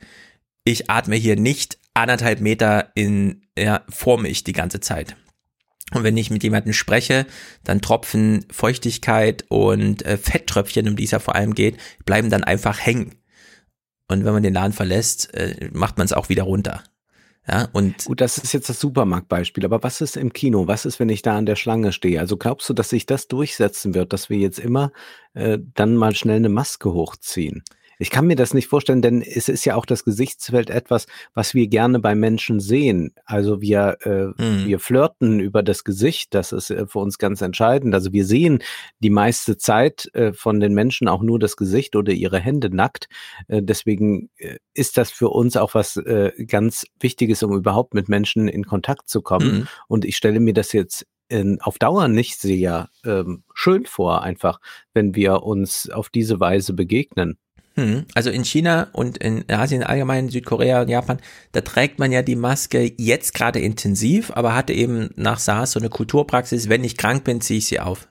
ich 0.64 0.90
atme 0.90 1.16
hier 1.16 1.36
nicht 1.36 1.78
anderthalb 1.94 2.42
Meter 2.42 2.92
in, 2.96 3.42
ja, 3.58 3.82
vor 3.90 4.20
mich 4.20 4.44
die 4.44 4.54
ganze 4.54 4.80
Zeit. 4.80 5.16
Und 5.94 6.04
wenn 6.04 6.16
ich 6.16 6.32
mit 6.32 6.44
jemandem 6.44 6.74
spreche, 6.74 7.26
dann 7.64 7.82
tropfen 7.82 8.46
Feuchtigkeit 8.50 9.46
und 9.50 10.06
äh, 10.06 10.18
Fetttröpfchen, 10.18 10.88
um 10.88 10.96
die 10.96 11.04
es 11.04 11.12
ja 11.12 11.20
vor 11.20 11.36
allem 11.36 11.54
geht, 11.54 11.78
bleiben 12.06 12.30
dann 12.30 12.44
einfach 12.44 12.80
hängen. 12.80 13.16
Und 14.08 14.26
wenn 14.26 14.34
man 14.34 14.44
den 14.44 14.54
Laden 14.54 14.74
verlässt, 14.74 15.34
äh, 15.34 15.70
macht 15.74 15.98
man 15.98 16.06
es 16.06 16.14
auch 16.14 16.30
wieder 16.30 16.44
runter. 16.44 16.84
Ja, 17.48 17.68
und 17.74 18.06
Gut, 18.06 18.22
das 18.22 18.38
ist 18.38 18.54
jetzt 18.54 18.70
das 18.70 18.80
Supermarktbeispiel, 18.80 19.66
aber 19.66 19.82
was 19.82 20.00
ist 20.00 20.16
im 20.16 20.32
Kino? 20.32 20.68
Was 20.68 20.86
ist, 20.86 21.00
wenn 21.00 21.10
ich 21.10 21.24
da 21.24 21.38
an 21.38 21.48
der 21.48 21.56
Schlange 21.56 21.92
stehe? 21.92 22.20
Also 22.20 22.38
glaubst 22.38 22.70
du, 22.70 22.74
dass 22.74 22.90
sich 22.90 23.08
das 23.08 23.28
durchsetzen 23.28 23.96
wird, 23.96 24.14
dass 24.14 24.30
wir 24.30 24.38
jetzt 24.38 24.60
immer 24.60 24.92
äh, 25.34 25.58
dann 25.74 25.96
mal 25.96 26.14
schnell 26.16 26.38
eine 26.38 26.50
Maske 26.50 26.94
hochziehen? 26.94 27.64
Ich 28.02 28.10
kann 28.10 28.26
mir 28.26 28.36
das 28.36 28.56
nicht 28.56 28.68
vorstellen, 28.68 29.04
denn 29.04 29.22
es 29.22 29.48
ist 29.48 29.64
ja 29.64 29.76
auch 29.76 29.86
das 29.86 30.04
Gesichtsfeld 30.04 30.72
etwas, 30.72 31.06
was 31.36 31.54
wir 31.54 31.68
gerne 31.68 32.00
bei 32.00 32.16
Menschen 32.16 32.60
sehen. 32.60 33.14
Also 33.26 33.62
wir, 33.62 33.98
äh, 34.02 34.42
mhm. 34.42 34.66
wir 34.66 34.80
flirten 34.80 35.40
über 35.40 35.62
das 35.62 35.84
Gesicht, 35.84 36.34
das 36.34 36.52
ist 36.52 36.72
äh, 36.72 36.88
für 36.88 36.98
uns 36.98 37.20
ganz 37.20 37.42
entscheidend. 37.42 37.94
Also 37.94 38.12
wir 38.12 38.26
sehen 38.26 38.64
die 39.02 39.12
meiste 39.12 39.56
Zeit 39.56 40.10
äh, 40.16 40.34
von 40.34 40.60
den 40.60 40.74
Menschen 40.74 41.08
auch 41.08 41.22
nur 41.22 41.38
das 41.38 41.56
Gesicht 41.56 41.96
oder 41.96 42.12
ihre 42.12 42.40
Hände 42.40 42.76
nackt. 42.76 43.08
Äh, 43.48 43.62
deswegen 43.62 44.32
äh, 44.38 44.58
ist 44.74 44.98
das 44.98 45.12
für 45.12 45.30
uns 45.30 45.56
auch 45.56 45.76
was 45.76 45.96
äh, 45.98 46.32
ganz 46.48 46.88
Wichtiges, 47.00 47.44
um 47.44 47.56
überhaupt 47.56 47.94
mit 47.94 48.10
Menschen 48.10 48.48
in 48.48 48.66
Kontakt 48.66 49.10
zu 49.10 49.22
kommen. 49.22 49.60
Mhm. 49.60 49.68
Und 49.88 50.06
ich 50.06 50.18
stelle 50.18 50.40
mir 50.40 50.54
das 50.54 50.74
jetzt 50.74 51.06
in, 51.30 51.62
auf 51.62 51.78
Dauer 51.78 52.08
nicht 52.08 52.40
sehr 52.40 52.90
ähm, 53.06 53.44
schön 53.54 53.86
vor, 53.86 54.24
einfach, 54.24 54.60
wenn 54.96 55.14
wir 55.14 55.44
uns 55.44 55.88
auf 55.90 56.10
diese 56.10 56.40
Weise 56.40 56.74
begegnen. 56.74 57.38
Hm. 57.76 58.06
Also 58.14 58.30
in 58.30 58.44
China 58.44 58.90
und 58.92 59.18
in 59.18 59.50
Asien 59.50 59.84
allgemein, 59.84 60.30
Südkorea 60.30 60.82
und 60.82 60.90
Japan, 60.90 61.20
da 61.54 61.62
trägt 61.62 62.00
man 62.00 62.12
ja 62.12 62.22
die 62.22 62.36
Maske 62.36 62.92
jetzt 62.98 63.34
gerade 63.34 63.60
intensiv, 63.60 64.32
aber 64.36 64.56
hatte 64.56 64.74
eben 64.74 65.10
nach 65.16 65.40
SARS 65.40 65.72
so 65.72 65.80
eine 65.80 65.90
Kulturpraxis, 65.90 66.68
wenn 66.68 66.84
ich 66.84 66.98
krank 66.98 67.24
bin, 67.24 67.40
ziehe 67.40 67.60
ich 67.60 67.68
sie 67.68 67.80
auf. 67.80 68.08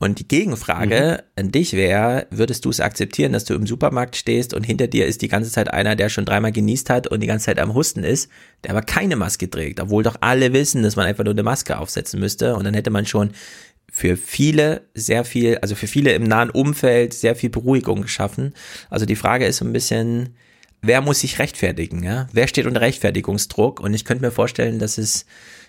Und 0.00 0.18
die 0.18 0.26
Gegenfrage 0.26 1.22
mhm. 1.22 1.40
an 1.40 1.52
dich 1.52 1.74
wäre, 1.74 2.26
würdest 2.30 2.64
du 2.64 2.70
es 2.70 2.80
akzeptieren, 2.80 3.32
dass 3.32 3.44
du 3.44 3.54
im 3.54 3.66
Supermarkt 3.66 4.16
stehst 4.16 4.52
und 4.52 4.64
hinter 4.64 4.88
dir 4.88 5.06
ist 5.06 5.22
die 5.22 5.28
ganze 5.28 5.50
Zeit 5.50 5.72
einer, 5.72 5.94
der 5.94 6.08
schon 6.08 6.24
dreimal 6.24 6.50
genießt 6.50 6.90
hat 6.90 7.06
und 7.06 7.20
die 7.20 7.28
ganze 7.28 7.46
Zeit 7.46 7.60
am 7.60 7.74
Husten 7.74 8.02
ist, 8.02 8.28
der 8.64 8.72
aber 8.72 8.82
keine 8.82 9.14
Maske 9.14 9.48
trägt, 9.48 9.80
obwohl 9.80 10.02
doch 10.02 10.16
alle 10.20 10.52
wissen, 10.52 10.82
dass 10.82 10.96
man 10.96 11.06
einfach 11.06 11.24
nur 11.24 11.32
eine 11.32 11.44
Maske 11.44 11.78
aufsetzen 11.78 12.18
müsste 12.18 12.56
und 12.56 12.64
dann 12.64 12.74
hätte 12.74 12.90
man 12.90 13.06
schon 13.06 13.30
für 13.96 14.16
viele 14.16 14.88
sehr 14.94 15.24
viel, 15.24 15.58
also 15.58 15.76
für 15.76 15.86
viele 15.86 16.14
im 16.14 16.24
nahen 16.24 16.50
Umfeld 16.50 17.14
sehr 17.14 17.36
viel 17.36 17.48
Beruhigung 17.48 18.02
geschaffen. 18.02 18.52
Also 18.90 19.06
die 19.06 19.14
Frage 19.14 19.46
ist 19.46 19.58
so 19.58 19.64
ein 19.64 19.72
bisschen, 19.72 20.34
wer 20.82 21.00
muss 21.00 21.20
sich 21.20 21.38
rechtfertigen, 21.38 22.02
ja? 22.02 22.26
Wer 22.32 22.48
steht 22.48 22.66
unter 22.66 22.80
Rechtfertigungsdruck? 22.80 23.78
Und 23.78 23.94
ich 23.94 24.04
könnte 24.04 24.24
mir 24.24 24.32
vorstellen, 24.32 24.80
dass 24.80 24.98
es, 24.98 25.26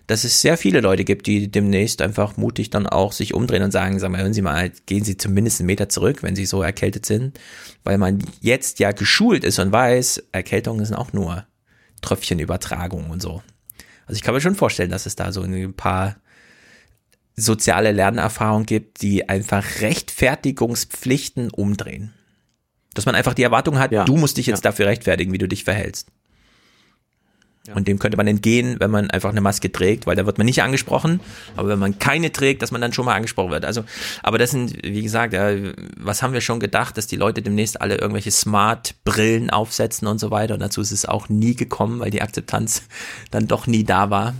dass 0.08 0.24
es 0.24 0.42
sehr 0.42 0.58
viele 0.58 0.82
Leute 0.82 1.04
gibt, 1.04 1.28
die 1.28 1.52
demnächst 1.52 2.02
einfach 2.02 2.36
mutig 2.36 2.72
dann 2.72 2.88
auch 2.88 3.12
sich 3.12 3.36
umdrehen 3.36 3.62
und 3.62 3.70
sagen, 3.70 4.00
sag 4.00 4.10
mal, 4.10 4.22
hören 4.22 4.34
Sie 4.34 4.42
mal, 4.42 4.72
gehen 4.88 5.04
Sie 5.04 5.18
zumindest 5.18 5.60
einen 5.60 5.68
Meter 5.68 5.88
zurück, 5.88 6.24
wenn 6.24 6.36
Sie 6.36 6.48
so 6.48 6.64
erkältet 6.64 7.06
sind, 7.06 7.40
weil 7.84 8.00
man 8.00 8.24
jetzt 8.42 8.80
ja 8.80 8.92
geschult 8.92 9.44
ist 9.44 9.60
und 9.60 9.72
weiß, 9.72 10.24
Erkältungen 10.32 10.84
sind 10.84 10.96
auch 10.96 11.14
nur 11.14 11.46
Tröpfchenübertragung 12.02 13.12
und 13.12 13.22
so. 13.22 13.44
Also 14.08 14.18
ich 14.18 14.24
kann 14.24 14.34
mir 14.34 14.42
schon 14.42 14.56
vorstellen, 14.56 14.90
dass 14.90 15.06
es 15.06 15.16
da 15.16 15.32
so 15.32 15.44
ein 15.44 15.74
paar 15.76 16.16
soziale 17.36 17.92
Lernerfahrungen 17.92 18.66
gibt, 18.66 19.02
die 19.02 19.28
einfach 19.28 19.82
Rechtfertigungspflichten 19.82 21.50
umdrehen. 21.50 22.14
Dass 22.94 23.06
man 23.06 23.16
einfach 23.16 23.34
die 23.34 23.44
Erwartung 23.44 23.78
hat, 23.78 23.92
ja. 23.92 24.06
du 24.06 24.16
musst 24.16 24.38
dich 24.38 24.48
jetzt 24.48 24.64
ja. 24.64 24.72
dafür 24.72 24.88
rechtfertigen, 24.88 25.34
wie 25.34 25.38
du 25.38 25.48
dich 25.48 25.64
verhältst. 25.64 26.08
Und 27.74 27.88
dem 27.88 27.98
könnte 27.98 28.16
man 28.16 28.28
entgehen, 28.28 28.76
wenn 28.80 28.92
man 28.92 29.10
einfach 29.10 29.32
eine 29.32 29.42
Maske 29.42 29.72
trägt, 29.72 30.06
weil 30.06 30.16
da 30.16 30.28
wird 30.28 30.38
man 30.38 30.46
nicht 30.46 30.62
angesprochen. 30.62 31.20
Aber 31.56 31.70
wenn 31.70 31.80
man 31.80 31.98
keine 31.98 32.32
trägt, 32.32 32.62
dass 32.62 32.72
man 32.72 32.80
dann 32.80 32.94
schon 32.94 33.06
mal 33.06 33.16
angesprochen 33.16 33.50
wird. 33.50 33.66
Also, 33.66 33.84
aber 34.22 34.38
das 34.38 34.52
sind, 34.52 34.84
wie 34.84 35.02
gesagt, 35.02 35.34
ja, 35.34 35.50
was 35.98 36.22
haben 36.22 36.34
wir 36.34 36.42
schon 36.42 36.60
gedacht, 36.60 36.96
dass 36.96 37.08
die 37.08 37.16
Leute 37.16 37.42
demnächst 37.42 37.82
alle 37.82 37.96
irgendwelche 37.98 38.30
Smart-Brillen 38.30 39.50
aufsetzen 39.50 40.08
und 40.08 40.20
so 40.20 40.30
weiter. 40.30 40.54
Und 40.54 40.60
dazu 40.60 40.80
ist 40.80 40.92
es 40.92 41.06
auch 41.06 41.28
nie 41.28 41.56
gekommen, 41.56 42.00
weil 42.02 42.12
die 42.12 42.22
Akzeptanz 42.22 42.84
dann 43.32 43.48
doch 43.48 43.66
nie 43.66 43.84
da 43.84 44.12
war. 44.12 44.36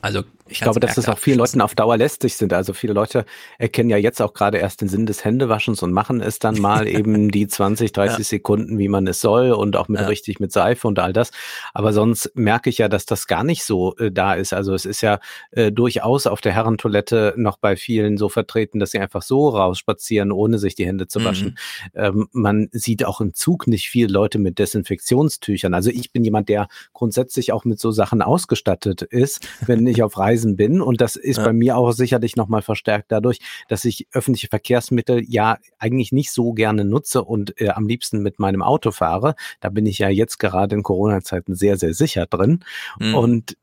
Also 0.00 0.22
ich 0.48 0.60
glaube, 0.60 0.80
dass 0.80 0.96
es 0.96 1.08
auch 1.08 1.18
vielen 1.18 1.38
Leuten 1.38 1.60
auf 1.60 1.74
Dauer 1.74 1.96
lästig 1.96 2.36
sind. 2.36 2.52
Also 2.52 2.72
viele 2.72 2.92
Leute 2.92 3.24
erkennen 3.58 3.90
ja 3.90 3.96
jetzt 3.96 4.22
auch 4.22 4.32
gerade 4.32 4.58
erst 4.58 4.80
den 4.80 4.88
Sinn 4.88 5.06
des 5.06 5.24
Händewaschens 5.24 5.82
und 5.82 5.92
machen 5.92 6.20
es 6.20 6.38
dann 6.38 6.60
mal 6.60 6.86
eben 6.88 7.30
die 7.30 7.46
20, 7.46 7.92
30 7.92 8.18
ja. 8.18 8.24
Sekunden, 8.24 8.78
wie 8.78 8.88
man 8.88 9.06
es 9.06 9.20
soll 9.20 9.52
und 9.52 9.76
auch 9.76 9.88
mit 9.88 10.00
ja. 10.00 10.06
richtig 10.06 10.38
mit 10.40 10.52
Seife 10.52 10.86
und 10.86 10.98
all 10.98 11.12
das. 11.12 11.30
Aber 11.74 11.92
sonst 11.92 12.30
merke 12.34 12.70
ich 12.70 12.78
ja, 12.78 12.88
dass 12.88 13.06
das 13.06 13.26
gar 13.26 13.44
nicht 13.44 13.64
so 13.64 13.96
äh, 13.96 14.12
da 14.12 14.34
ist. 14.34 14.52
Also 14.52 14.74
es 14.74 14.84
ist 14.84 15.00
ja 15.00 15.18
äh, 15.50 15.72
durchaus 15.72 16.26
auf 16.26 16.40
der 16.40 16.52
Herrentoilette 16.52 17.34
noch 17.36 17.56
bei 17.56 17.76
vielen 17.76 18.16
so 18.16 18.28
vertreten, 18.28 18.78
dass 18.78 18.92
sie 18.92 19.00
einfach 19.00 19.22
so 19.22 19.48
rausspazieren, 19.48 20.30
ohne 20.30 20.58
sich 20.58 20.74
die 20.74 20.86
Hände 20.86 21.08
zu 21.08 21.24
waschen. 21.24 21.56
Mhm. 21.94 22.00
Ähm, 22.00 22.28
man 22.32 22.68
sieht 22.72 23.04
auch 23.04 23.20
im 23.20 23.34
Zug 23.34 23.66
nicht 23.66 23.88
viele 23.88 24.12
Leute 24.12 24.38
mit 24.38 24.58
Desinfektionstüchern. 24.58 25.74
Also 25.74 25.90
ich 25.90 26.12
bin 26.12 26.24
jemand, 26.24 26.48
der 26.48 26.68
grundsätzlich 26.92 27.52
auch 27.52 27.64
mit 27.64 27.80
so 27.80 27.90
Sachen 27.90 28.22
ausgestattet 28.22 29.02
ist, 29.02 29.48
wenn 29.66 29.86
ich 29.86 30.02
auf 30.02 30.18
Reise 30.18 30.35
Reisen 30.36 30.56
bin. 30.56 30.80
Und 30.80 31.00
das 31.00 31.16
ist 31.16 31.38
ja. 31.38 31.44
bei 31.44 31.52
mir 31.52 31.76
auch 31.76 31.92
sicherlich 31.92 32.36
nochmal 32.36 32.62
verstärkt 32.62 33.10
dadurch, 33.12 33.38
dass 33.68 33.84
ich 33.84 34.06
öffentliche 34.12 34.48
Verkehrsmittel 34.48 35.22
ja 35.26 35.58
eigentlich 35.78 36.12
nicht 36.12 36.30
so 36.30 36.52
gerne 36.52 36.84
nutze 36.84 37.24
und 37.24 37.60
äh, 37.60 37.70
am 37.70 37.86
liebsten 37.86 38.22
mit 38.22 38.38
meinem 38.38 38.62
Auto 38.62 38.90
fahre. 38.90 39.34
Da 39.60 39.70
bin 39.70 39.86
ich 39.86 39.98
ja 39.98 40.08
jetzt 40.08 40.38
gerade 40.38 40.74
in 40.74 40.82
Corona-Zeiten 40.82 41.54
sehr, 41.54 41.76
sehr 41.76 41.94
sicher 41.94 42.26
drin. 42.26 42.64
Mhm. 43.00 43.14
Und 43.14 43.56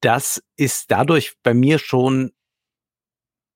das 0.00 0.42
ist 0.56 0.90
dadurch 0.90 1.34
bei 1.42 1.54
mir 1.54 1.78
schon 1.78 2.32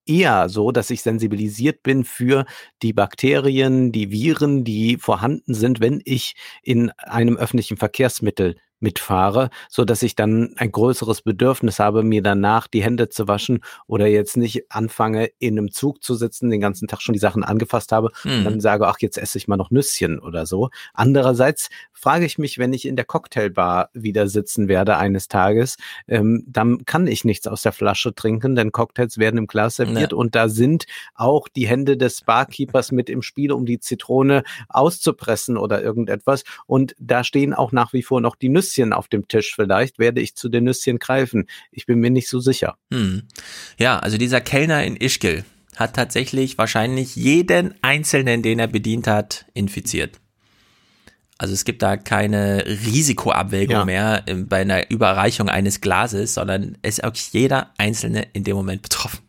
eher 0.04 0.48
so, 0.48 0.72
dass 0.72 0.90
ich 0.90 1.02
sensibilisiert 1.02 1.84
bin 1.84 2.04
für 2.04 2.44
die 2.82 2.92
Bakterien, 2.92 3.92
die 3.92 4.10
Viren, 4.10 4.64
die 4.64 4.96
vorhanden 4.96 5.54
sind, 5.54 5.78
wenn 5.78 6.02
ich 6.04 6.34
in 6.62 6.90
einem 6.98 7.36
öffentlichen 7.36 7.76
Verkehrsmittel 7.76 8.56
mitfahre, 8.82 9.50
so 9.68 9.84
dass 9.84 10.02
ich 10.02 10.16
dann 10.16 10.54
ein 10.56 10.72
größeres 10.72 11.22
Bedürfnis 11.22 11.78
habe, 11.78 12.02
mir 12.02 12.22
danach 12.22 12.66
die 12.66 12.82
Hände 12.82 13.08
zu 13.08 13.28
waschen 13.28 13.60
oder 13.86 14.06
jetzt 14.06 14.36
nicht 14.36 14.70
anfange, 14.70 15.30
in 15.38 15.58
einem 15.58 15.70
Zug 15.70 16.02
zu 16.02 16.14
sitzen, 16.14 16.50
den 16.50 16.60
ganzen 16.60 16.88
Tag 16.88 17.00
schon 17.00 17.12
die 17.12 17.18
Sachen 17.18 17.44
angefasst 17.44 17.92
habe 17.92 18.10
mhm. 18.24 18.32
und 18.32 18.44
dann 18.44 18.60
sage, 18.60 18.86
ach, 18.88 18.96
jetzt 19.00 19.18
esse 19.18 19.38
ich 19.38 19.48
mal 19.48 19.56
noch 19.56 19.70
Nüsschen 19.70 20.18
oder 20.18 20.46
so. 20.46 20.70
Andererseits 20.94 21.68
frage 21.92 22.24
ich 22.24 22.38
mich, 22.38 22.58
wenn 22.58 22.72
ich 22.72 22.86
in 22.86 22.96
der 22.96 23.04
Cocktailbar 23.04 23.90
wieder 23.92 24.26
sitzen 24.26 24.66
werde 24.66 24.96
eines 24.96 25.28
Tages, 25.28 25.76
ähm, 26.08 26.44
dann 26.48 26.84
kann 26.84 27.06
ich 27.06 27.24
nichts 27.24 27.46
aus 27.46 27.62
der 27.62 27.72
Flasche 27.72 28.14
trinken, 28.14 28.56
denn 28.56 28.72
Cocktails 28.72 29.18
werden 29.18 29.38
im 29.38 29.46
Glas 29.46 29.76
serviert 29.76 30.12
ja. 30.12 30.18
und 30.18 30.34
da 30.34 30.48
sind 30.48 30.86
auch 31.14 31.48
die 31.48 31.68
Hände 31.68 31.96
des 31.96 32.22
Barkeepers 32.22 32.90
mit 32.90 33.08
im 33.08 33.22
Spiel, 33.22 33.52
um 33.52 33.66
die 33.66 33.78
Zitrone 33.78 34.42
auszupressen 34.68 35.56
oder 35.56 35.82
irgendetwas. 35.82 36.42
Und 36.66 36.96
da 36.98 37.22
stehen 37.22 37.54
auch 37.54 37.70
nach 37.70 37.92
wie 37.92 38.02
vor 38.02 38.20
noch 38.20 38.34
die 38.34 38.48
Nüsschen 38.48 38.71
Nüsschen 38.72 38.92
auf 38.92 39.08
dem 39.08 39.28
Tisch. 39.28 39.54
Vielleicht 39.54 39.98
werde 39.98 40.20
ich 40.20 40.34
zu 40.34 40.48
den 40.48 40.64
Nüsschen 40.64 40.98
greifen. 40.98 41.46
Ich 41.70 41.86
bin 41.86 41.98
mir 41.98 42.10
nicht 42.10 42.28
so 42.28 42.40
sicher. 42.40 42.76
Hm. 42.92 43.22
Ja, 43.78 43.98
also 43.98 44.18
dieser 44.18 44.40
Kellner 44.40 44.84
in 44.84 44.96
Ischgl 44.96 45.44
hat 45.76 45.96
tatsächlich 45.96 46.58
wahrscheinlich 46.58 47.16
jeden 47.16 47.74
Einzelnen, 47.82 48.42
den 48.42 48.58
er 48.58 48.68
bedient 48.68 49.06
hat, 49.06 49.46
infiziert. 49.54 50.20
Also 51.38 51.54
es 51.54 51.64
gibt 51.64 51.82
da 51.82 51.96
keine 51.96 52.64
Risikoabwägung 52.66 53.74
ja. 53.74 53.84
mehr 53.84 54.24
bei 54.48 54.60
einer 54.60 54.90
Überreichung 54.90 55.48
eines 55.48 55.80
Glases, 55.80 56.34
sondern 56.34 56.78
es 56.82 56.98
ist 56.98 57.04
auch 57.04 57.14
jeder 57.32 57.70
Einzelne 57.78 58.28
in 58.32 58.44
dem 58.44 58.54
Moment 58.54 58.82
betroffen. 58.82 59.20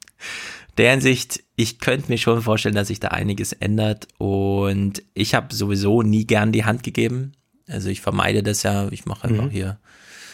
Der 0.77 0.91
Hinsicht, 0.91 1.43
ich 1.55 1.79
könnte 1.79 2.11
mir 2.11 2.17
schon 2.17 2.41
vorstellen, 2.41 2.75
dass 2.75 2.89
sich 2.89 2.99
da 2.99 3.09
einiges 3.09 3.53
ändert 3.53 4.07
und 4.17 5.01
ich 5.13 5.33
habe 5.33 5.55
sowieso 5.55 6.01
nie 6.01 6.25
gern 6.25 6.51
die 6.51 6.65
Hand 6.65 6.83
gegeben. 6.83 7.33
Also 7.67 7.89
ich 7.89 8.01
vermeide 8.01 8.43
das 8.43 8.63
ja, 8.63 8.87
ich 8.91 9.05
mache 9.05 9.27
einfach 9.27 9.45
mhm. 9.45 9.49
hier 9.49 9.77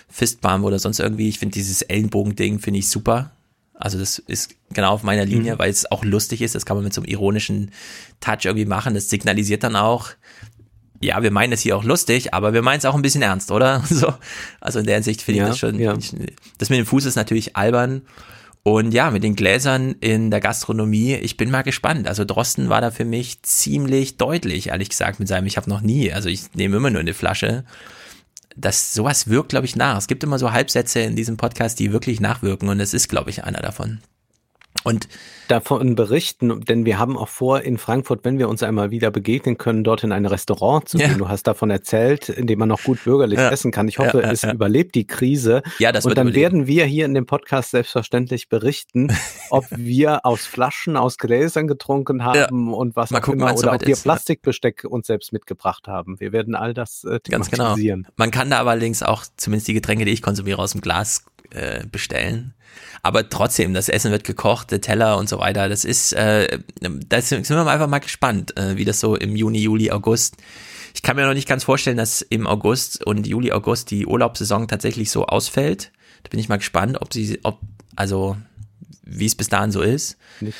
Fistbump 0.09 0.65
oder 0.65 0.79
sonst 0.79 0.99
irgendwie. 0.99 1.29
Ich 1.29 1.39
finde 1.39 1.53
dieses 1.53 1.81
Ellenbogen-Ding 1.83 2.59
finde 2.59 2.79
ich 2.79 2.89
super. 2.89 3.31
Also 3.75 3.97
das 3.97 4.19
ist 4.19 4.55
genau 4.73 4.91
auf 4.91 5.03
meiner 5.03 5.25
Linie, 5.25 5.55
mhm. 5.55 5.59
weil 5.59 5.69
es 5.69 5.89
auch 5.89 6.03
lustig 6.03 6.41
ist. 6.41 6.55
Das 6.55 6.65
kann 6.65 6.75
man 6.75 6.83
mit 6.83 6.93
so 6.93 7.01
einem 7.01 7.09
ironischen 7.09 7.71
Touch 8.19 8.45
irgendwie 8.45 8.65
machen. 8.65 8.93
Das 8.93 9.09
signalisiert 9.09 9.63
dann 9.63 9.75
auch, 9.75 10.09
ja, 11.01 11.23
wir 11.23 11.31
meinen 11.31 11.53
es 11.53 11.61
hier 11.61 11.77
auch 11.77 11.85
lustig, 11.85 12.33
aber 12.33 12.53
wir 12.53 12.61
meinen 12.61 12.79
es 12.79 12.85
auch 12.85 12.95
ein 12.95 13.01
bisschen 13.01 13.21
ernst, 13.21 13.51
oder? 13.51 13.83
So. 13.89 14.13
Also 14.59 14.79
in 14.79 14.85
der 14.85 14.95
Hinsicht 14.95 15.21
finde 15.21 15.41
ich 15.41 15.47
das 15.47 15.59
schon. 15.59 15.79
Ja. 15.79 15.97
Das 16.57 16.69
mit 16.69 16.79
dem 16.79 16.85
Fuß 16.85 17.05
ist 17.05 17.15
natürlich 17.15 17.55
albern. 17.55 18.01
Und 18.63 18.93
ja, 18.93 19.09
mit 19.09 19.23
den 19.23 19.35
Gläsern 19.35 19.95
in 20.01 20.31
der 20.31 20.41
Gastronomie, 20.41 21.15
ich 21.15 21.37
bin 21.37 21.49
mal 21.49 21.61
gespannt. 21.61 22.07
Also 22.07 22.25
Drosten 22.25 22.69
war 22.69 22.81
da 22.81 22.91
für 22.91 23.05
mich 23.05 23.41
ziemlich 23.41 24.17
deutlich, 24.17 24.67
ehrlich 24.67 24.89
gesagt, 24.89 25.19
mit 25.19 25.27
seinem, 25.27 25.47
ich 25.47 25.57
habe 25.57 25.69
noch 25.69 25.81
nie, 25.81 26.11
also 26.11 26.29
ich 26.29 26.53
nehme 26.53 26.77
immer 26.77 26.89
nur 26.89 26.99
eine 26.99 27.13
Flasche. 27.13 27.63
Das, 28.55 28.93
sowas 28.93 29.29
wirkt, 29.29 29.49
glaube 29.49 29.65
ich, 29.65 29.75
nach. 29.75 29.97
Es 29.97 30.07
gibt 30.07 30.23
immer 30.23 30.37
so 30.37 30.51
Halbsätze 30.51 30.99
in 30.99 31.15
diesem 31.15 31.37
Podcast, 31.37 31.79
die 31.79 31.93
wirklich 31.93 32.19
nachwirken 32.19 32.67
und 32.67 32.79
es 32.81 32.93
ist, 32.93 33.07
glaube 33.07 33.29
ich, 33.29 33.45
einer 33.45 33.61
davon. 33.61 34.01
Und 34.83 35.07
davon 35.49 35.95
berichten, 35.95 36.61
denn 36.61 36.85
wir 36.85 36.99
haben 36.99 37.17
auch 37.17 37.27
vor, 37.27 37.61
in 37.61 37.77
Frankfurt, 37.77 38.23
wenn 38.23 38.37
wir 38.37 38.47
uns 38.47 38.61
einmal 38.63 38.91
wieder 38.91 39.11
begegnen 39.11 39.57
können, 39.57 39.83
dort 39.83 40.03
in 40.03 40.11
ein 40.11 40.25
Restaurant 40.25 40.87
zu 40.87 40.97
gehen. 40.97 41.11
Ja. 41.11 41.17
Du 41.17 41.27
hast 41.27 41.47
davon 41.47 41.69
erzählt, 41.71 42.29
in 42.29 42.45
dem 42.45 42.59
man 42.59 42.69
noch 42.69 42.83
gut 42.83 43.03
bürgerlich 43.03 43.39
ja. 43.39 43.49
essen 43.49 43.71
kann. 43.71 43.87
Ich 43.87 43.97
hoffe, 43.97 44.21
ja, 44.21 44.31
es 44.31 44.43
überlebt 44.43 44.95
die 44.95 45.07
Krise. 45.07 45.63
Ja, 45.79 45.91
das 45.91 46.05
Und 46.05 46.17
dann 46.17 46.27
überleben. 46.27 46.41
werden 46.41 46.67
wir 46.67 46.85
hier 46.85 47.05
in 47.05 47.13
dem 47.13 47.25
Podcast 47.25 47.71
selbstverständlich 47.71 48.47
berichten, 48.47 49.11
ob 49.49 49.65
wir 49.71 50.25
aus 50.25 50.45
Flaschen, 50.45 50.95
aus 50.95 51.17
Gläsern 51.17 51.67
getrunken 51.67 52.23
haben 52.23 52.73
und 52.73 52.95
was 52.95 53.09
mal 53.09 53.19
gucken, 53.19 53.41
immer, 53.41 53.55
oder 53.55 53.73
ob 53.73 53.81
wir 53.81 53.93
ist. 53.93 54.03
Plastikbesteck 54.03 54.83
uns 54.83 55.07
selbst 55.07 55.33
mitgebracht 55.33 55.87
haben. 55.87 56.19
Wir 56.19 56.31
werden 56.31 56.55
all 56.55 56.73
das 56.73 57.03
äh, 57.03 57.19
Ganz 57.27 57.49
genau. 57.49 57.75
Man 58.15 58.31
kann 58.31 58.49
da 58.51 58.59
allerdings 58.59 59.03
auch 59.03 59.23
zumindest 59.35 59.67
die 59.67 59.73
Getränke, 59.73 60.05
die 60.05 60.11
ich 60.11 60.21
konsumiere, 60.21 60.61
aus 60.61 60.71
dem 60.71 60.81
Glas 60.81 61.25
äh, 61.51 61.85
bestellen. 61.85 62.53
Aber 63.01 63.29
trotzdem, 63.29 63.73
das 63.73 63.89
Essen 63.89 64.11
wird 64.11 64.23
gekocht, 64.23 64.71
der 64.71 64.81
Teller 64.81 65.17
und 65.17 65.29
so 65.29 65.39
weiter. 65.39 65.69
Das 65.69 65.85
ist, 65.85 66.13
äh, 66.13 66.59
da 66.81 67.21
sind 67.21 67.49
wir 67.49 67.67
einfach 67.67 67.87
mal 67.87 67.99
gespannt, 67.99 68.57
äh, 68.57 68.75
wie 68.77 68.85
das 68.85 68.99
so 68.99 69.15
im 69.15 69.35
Juni, 69.35 69.59
Juli, 69.59 69.91
August. 69.91 70.37
Ich 70.93 71.01
kann 71.01 71.15
mir 71.15 71.25
noch 71.25 71.33
nicht 71.33 71.47
ganz 71.47 71.63
vorstellen, 71.63 71.97
dass 71.97 72.21
im 72.21 72.47
August 72.47 73.05
und 73.05 73.27
Juli, 73.27 73.51
August 73.51 73.91
die 73.91 74.05
Urlaubssaison 74.05 74.67
tatsächlich 74.67 75.11
so 75.11 75.25
ausfällt. 75.25 75.91
Da 76.23 76.29
bin 76.29 76.39
ich 76.39 76.49
mal 76.49 76.57
gespannt, 76.57 77.01
ob 77.01 77.13
sie, 77.13 77.39
ob, 77.43 77.59
also 77.95 78.35
wie 79.03 79.25
es 79.25 79.35
bis 79.35 79.49
dahin 79.49 79.71
so 79.71 79.81
ist. 79.81 80.17
Nicht. 80.41 80.57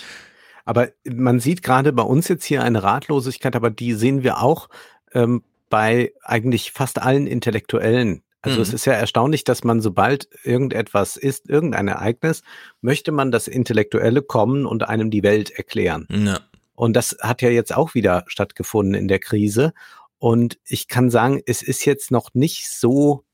Aber 0.66 0.90
man 1.03 1.40
sieht 1.40 1.64
gerade 1.64 1.91
bei 1.94 2.03
uns 2.03 2.28
jetzt 2.28 2.45
hier 2.45 2.64
eine 2.64 2.84
Ratlosigkeit, 2.84 3.56
aber 3.56 3.72
die 3.72 3.94
sehen 3.94 4.24
wir 4.24 4.40
auch 4.40 4.70
ähm, 5.14 5.44
bei 5.70 6.14
eigentlich 6.24 6.72
fast 6.72 7.02
allen 7.02 7.28
Intellektuellen 7.28 8.22
also 8.41 8.57
mhm. 8.57 8.64
es 8.64 8.74
ist 8.74 8.86
ja 8.86 8.94
erstaunlich, 8.94 9.44
dass 9.44 9.64
man, 9.64 9.82
sobald 9.82 10.30
irgendetwas 10.44 11.18
ist, 11.18 11.49
irgendein 11.49 11.88
Ereignis, 11.88 12.41
möchte 12.82 13.11
man 13.11 13.32
das 13.32 13.48
Intellektuelle 13.48 14.22
kommen 14.22 14.66
und 14.66 14.88
einem 14.88 15.11
die 15.11 15.24
Welt 15.24 15.52
erklären. 15.52 16.07
Ja. 16.10 16.40
Und 16.76 16.94
das 16.94 17.18
hat 17.20 17.41
ja 17.41 17.49
jetzt 17.49 17.76
auch 17.76 17.94
wieder 17.94 18.24
stattgefunden 18.28 18.94
in 18.94 19.10
der 19.10 19.20
Krise. 19.20 19.74
Und 20.18 20.57
ich 20.66 20.88
kann 20.88 21.10
sagen, 21.10 21.41
es 21.45 21.61
ist 21.61 21.84
jetzt 21.84 22.11
noch 22.11 22.30
nicht 22.34 22.70
so, 22.70 23.26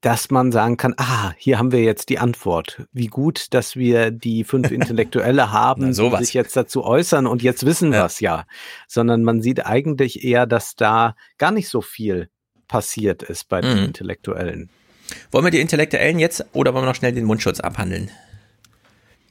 dass 0.00 0.30
man 0.30 0.52
sagen 0.52 0.76
kann, 0.76 0.94
ah, 0.96 1.32
hier 1.36 1.58
haben 1.58 1.72
wir 1.72 1.82
jetzt 1.82 2.08
die 2.08 2.20
Antwort. 2.20 2.86
Wie 2.92 3.08
gut, 3.08 3.52
dass 3.52 3.74
wir 3.74 4.12
die 4.12 4.44
fünf 4.44 4.70
Intellektuelle 4.70 5.50
haben, 5.50 5.92
die 5.92 6.16
sich 6.18 6.34
jetzt 6.34 6.56
dazu 6.56 6.84
äußern 6.84 7.26
und 7.26 7.42
jetzt 7.42 7.66
wissen 7.66 7.92
ja. 7.92 7.98
wir 7.98 8.04
es 8.06 8.20
ja. 8.20 8.46
Sondern 8.86 9.24
man 9.24 9.42
sieht 9.42 9.66
eigentlich 9.66 10.22
eher, 10.22 10.46
dass 10.46 10.76
da 10.76 11.16
gar 11.36 11.50
nicht 11.50 11.68
so 11.68 11.80
viel 11.80 12.30
passiert 12.68 13.22
ist 13.22 13.48
bei 13.48 13.60
den 13.60 13.78
mhm. 13.78 13.84
Intellektuellen. 13.86 14.70
Wollen 15.30 15.44
wir 15.44 15.50
die 15.50 15.60
Intellektuellen 15.60 16.18
jetzt 16.18 16.44
oder 16.52 16.74
wollen 16.74 16.84
wir 16.84 16.88
noch 16.88 16.94
schnell 16.94 17.12
den 17.12 17.24
Mundschutz 17.24 17.60
abhandeln? 17.60 18.10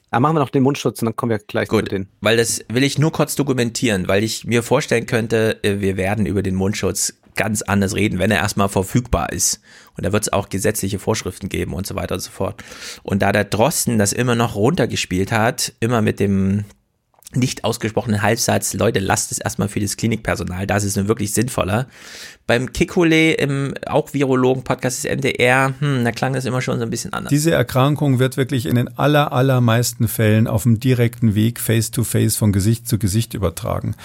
Ah, 0.10 0.20
machen 0.20 0.36
wir 0.36 0.40
noch 0.40 0.50
den 0.50 0.64
Mundschutz 0.64 1.02
und 1.02 1.08
dann 1.08 1.16
kommen 1.16 1.32
wir 1.32 1.40
gleich 1.40 1.68
Gut, 1.68 1.86
zu 1.86 1.90
den. 1.90 2.08
Weil 2.22 2.38
das 2.38 2.64
will 2.70 2.84
ich 2.84 2.98
nur 2.98 3.12
kurz 3.12 3.36
dokumentieren, 3.36 4.08
weil 4.08 4.24
ich 4.24 4.46
mir 4.46 4.64
vorstellen 4.64 5.06
könnte, 5.06 5.60
äh, 5.64 5.82
wir 5.82 5.98
werden 5.98 6.26
über 6.26 6.42
den 6.42 6.56
Mundschutz 6.56 7.14
ganz 7.36 7.62
anders 7.62 7.94
reden, 7.94 8.18
wenn 8.18 8.32
er 8.32 8.38
erstmal 8.38 8.70
verfügbar 8.70 9.32
ist. 9.32 9.62
Und 9.96 10.06
da 10.06 10.12
wird 10.12 10.24
es 10.24 10.34
auch 10.34 10.50
gesetzliche 10.50 10.98
Vorschriften 10.98 11.50
geben 11.50 11.74
und 11.74 11.86
so 11.86 11.96
weiter 11.96 12.16
und 12.16 12.22
so 12.22 12.32
fort. 12.32 12.64
Und 13.04 13.22
da 13.22 13.32
der 13.32 13.44
Drosten 13.44 13.98
das 13.98 14.14
immer 14.14 14.36
noch 14.36 14.56
runtergespielt 14.56 15.32
hat, 15.32 15.74
immer 15.80 16.02
mit 16.02 16.20
dem 16.20 16.66
nicht 17.34 17.64
ausgesprochenen 17.64 18.22
Halbsatz, 18.22 18.74
Leute, 18.74 19.00
lasst 19.00 19.32
es 19.32 19.40
erstmal 19.40 19.68
für 19.68 19.80
das 19.80 19.98
Klinikpersonal, 19.98 20.66
das 20.66 20.84
ist 20.84 20.96
nun 20.96 21.08
wirklich 21.08 21.34
sinnvoller, 21.34 21.88
Beim 22.48 22.72
Kikole 22.72 23.34
im 23.34 23.74
auch 23.86 24.14
Virologen-Podcast 24.14 25.04
des 25.04 25.18
MDR, 25.18 25.74
hm, 25.80 26.06
da 26.06 26.14
klang 26.14 26.32
das 26.32 26.46
immer 26.46 26.62
schon 26.62 26.80
so 26.80 26.86
ein 26.86 26.90
bisschen 26.90 27.12
anders. 27.12 27.30
Diese 27.30 27.52
Erkrankung 27.52 28.20
wird 28.20 28.38
wirklich 28.38 28.66
in 28.68 28.76
den 28.76 28.98
aller, 28.98 29.34
allermeisten 29.34 30.08
Fällen 30.08 30.48
auf 30.48 30.64
dem 30.64 30.80
direkten 30.80 31.36
Weg 31.36 31.60
face-to-face 31.60 32.36
-face 32.36 32.38
von 32.38 32.54
Gesicht 32.54 32.88
zu 32.88 33.00
Gesicht 33.00 33.34
übertragen. 33.34 33.96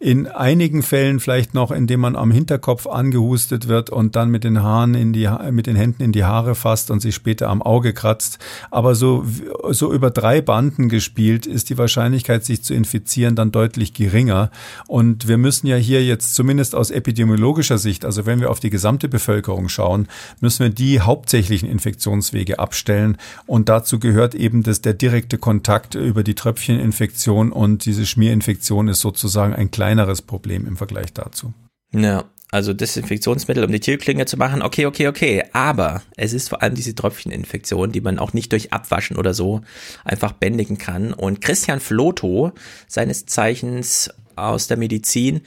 In 0.00 0.26
einigen 0.26 0.82
Fällen 0.82 1.20
vielleicht 1.20 1.54
noch, 1.54 1.70
indem 1.70 2.00
man 2.00 2.16
am 2.16 2.32
Hinterkopf 2.32 2.88
angehustet 2.88 3.68
wird 3.68 3.90
und 3.90 4.16
dann 4.16 4.32
mit 4.32 4.42
den 4.42 4.64
Haaren 4.64 4.94
in 4.94 5.12
die, 5.12 5.30
mit 5.52 5.68
den 5.68 5.76
Händen 5.76 6.02
in 6.02 6.10
die 6.10 6.24
Haare 6.24 6.56
fasst 6.56 6.90
und 6.90 6.98
sich 6.98 7.14
später 7.14 7.48
am 7.48 7.62
Auge 7.62 7.92
kratzt. 7.92 8.40
Aber 8.72 8.96
so, 8.96 9.24
so 9.70 9.92
über 9.92 10.10
drei 10.10 10.40
Banden 10.40 10.88
gespielt 10.88 11.46
ist 11.46 11.70
die 11.70 11.78
Wahrscheinlichkeit, 11.78 12.44
sich 12.44 12.64
zu 12.64 12.71
infizieren, 12.72 13.36
dann 13.36 13.52
deutlich 13.52 13.94
geringer. 13.94 14.50
Und 14.88 15.28
wir 15.28 15.38
müssen 15.38 15.66
ja 15.66 15.76
hier 15.76 16.04
jetzt 16.04 16.34
zumindest 16.34 16.74
aus 16.74 16.90
epidemiologischer 16.90 17.78
Sicht 17.78 17.92
Sicht, 17.92 18.04
also 18.04 18.26
wenn 18.26 18.40
wir 18.40 18.50
auf 18.50 18.60
die 18.60 18.70
gesamte 18.70 19.08
Bevölkerung 19.08 19.68
schauen, 19.68 20.08
müssen 20.40 20.60
wir 20.60 20.70
die 20.70 21.00
hauptsächlichen 21.00 21.68
Infektionswege 21.68 22.58
abstellen. 22.58 23.18
Und 23.46 23.68
dazu 23.68 23.98
gehört 23.98 24.34
eben 24.34 24.62
das, 24.62 24.80
der 24.80 24.94
direkte 24.94 25.38
Kontakt 25.38 25.94
über 25.94 26.22
die 26.22 26.34
Tröpfcheninfektion 26.34 27.52
und 27.52 27.84
diese 27.84 28.06
Schmierinfektion 28.06 28.88
ist 28.88 29.00
sozusagen 29.00 29.54
ein 29.54 29.70
kleineres 29.70 30.22
Problem 30.22 30.66
im 30.66 30.76
Vergleich 30.76 31.12
dazu. 31.12 31.52
Ja, 31.92 32.24
also 32.52 32.74
Desinfektionsmittel, 32.74 33.64
um 33.64 33.72
die 33.72 33.80
Tierklinge 33.80 34.26
zu 34.26 34.36
machen, 34.36 34.60
okay, 34.60 34.84
okay, 34.84 35.08
okay. 35.08 35.42
Aber 35.52 36.02
es 36.18 36.34
ist 36.34 36.50
vor 36.50 36.62
allem 36.62 36.74
diese 36.74 36.94
Tröpfcheninfektion, 36.94 37.92
die 37.92 38.02
man 38.02 38.18
auch 38.18 38.34
nicht 38.34 38.52
durch 38.52 38.74
Abwaschen 38.74 39.16
oder 39.16 39.32
so 39.32 39.62
einfach 40.04 40.32
bändigen 40.32 40.76
kann. 40.76 41.14
Und 41.14 41.40
Christian 41.40 41.80
Floto, 41.80 42.52
seines 42.86 43.24
Zeichens 43.24 44.10
aus 44.36 44.66
der 44.66 44.76
Medizin, 44.76 45.40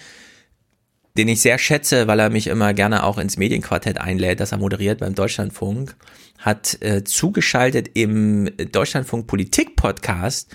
den 1.15 1.27
ich 1.27 1.41
sehr 1.41 1.59
schätze, 1.59 2.07
weil 2.07 2.19
er 2.19 2.31
mich 2.31 2.47
immer 2.47 2.73
gerne 2.73 3.03
auch 3.03 3.19
ins 3.19 3.37
Medienquartett 3.37 4.01
einlädt, 4.01 4.39
das 4.39 4.51
er 4.51 4.57
moderiert 4.57 4.99
beim 4.99 5.13
Deutschlandfunk, 5.13 5.95
hat 6.39 6.81
äh, 6.81 7.03
zugeschaltet 7.03 7.91
im 7.93 8.49
Deutschlandfunk 8.71 9.27
Politik 9.27 9.75
Podcast 9.75 10.53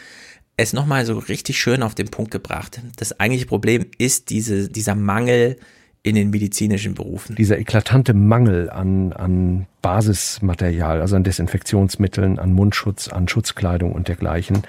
es 0.56 0.72
nochmal 0.72 1.06
so 1.06 1.16
richtig 1.16 1.60
schön 1.60 1.84
auf 1.84 1.94
den 1.94 2.08
Punkt 2.08 2.32
gebracht. 2.32 2.80
Das 2.96 3.18
eigentliche 3.20 3.46
Problem 3.46 3.86
ist 3.98 4.30
diese, 4.30 4.68
dieser 4.68 4.96
Mangel 4.96 5.56
in 6.02 6.14
den 6.14 6.30
medizinischen 6.30 6.94
Berufen. 6.94 7.36
Dieser 7.36 7.58
eklatante 7.58 8.14
Mangel 8.14 8.70
an, 8.70 9.12
an 9.12 9.66
Basismaterial, 9.82 11.00
also 11.00 11.16
an 11.16 11.24
Desinfektionsmitteln, 11.24 12.38
an 12.38 12.52
Mundschutz, 12.52 13.08
an 13.08 13.28
Schutzkleidung 13.28 13.92
und 13.92 14.08
dergleichen, 14.08 14.62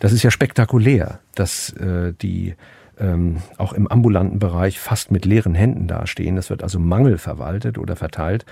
das 0.00 0.12
ist 0.12 0.22
ja 0.22 0.30
spektakulär, 0.30 1.20
dass 1.34 1.70
äh, 1.74 2.14
die 2.22 2.54
ähm, 2.98 3.36
auch 3.58 3.74
im 3.74 3.86
ambulanten 3.86 4.38
Bereich 4.38 4.78
fast 4.78 5.10
mit 5.10 5.24
leeren 5.24 5.54
Händen 5.54 5.86
dastehen. 5.88 6.36
Das 6.36 6.50
wird 6.50 6.62
also 6.62 6.78
Mangel 6.78 7.18
verwaltet 7.18 7.78
oder 7.78 7.94
verteilt. 7.94 8.44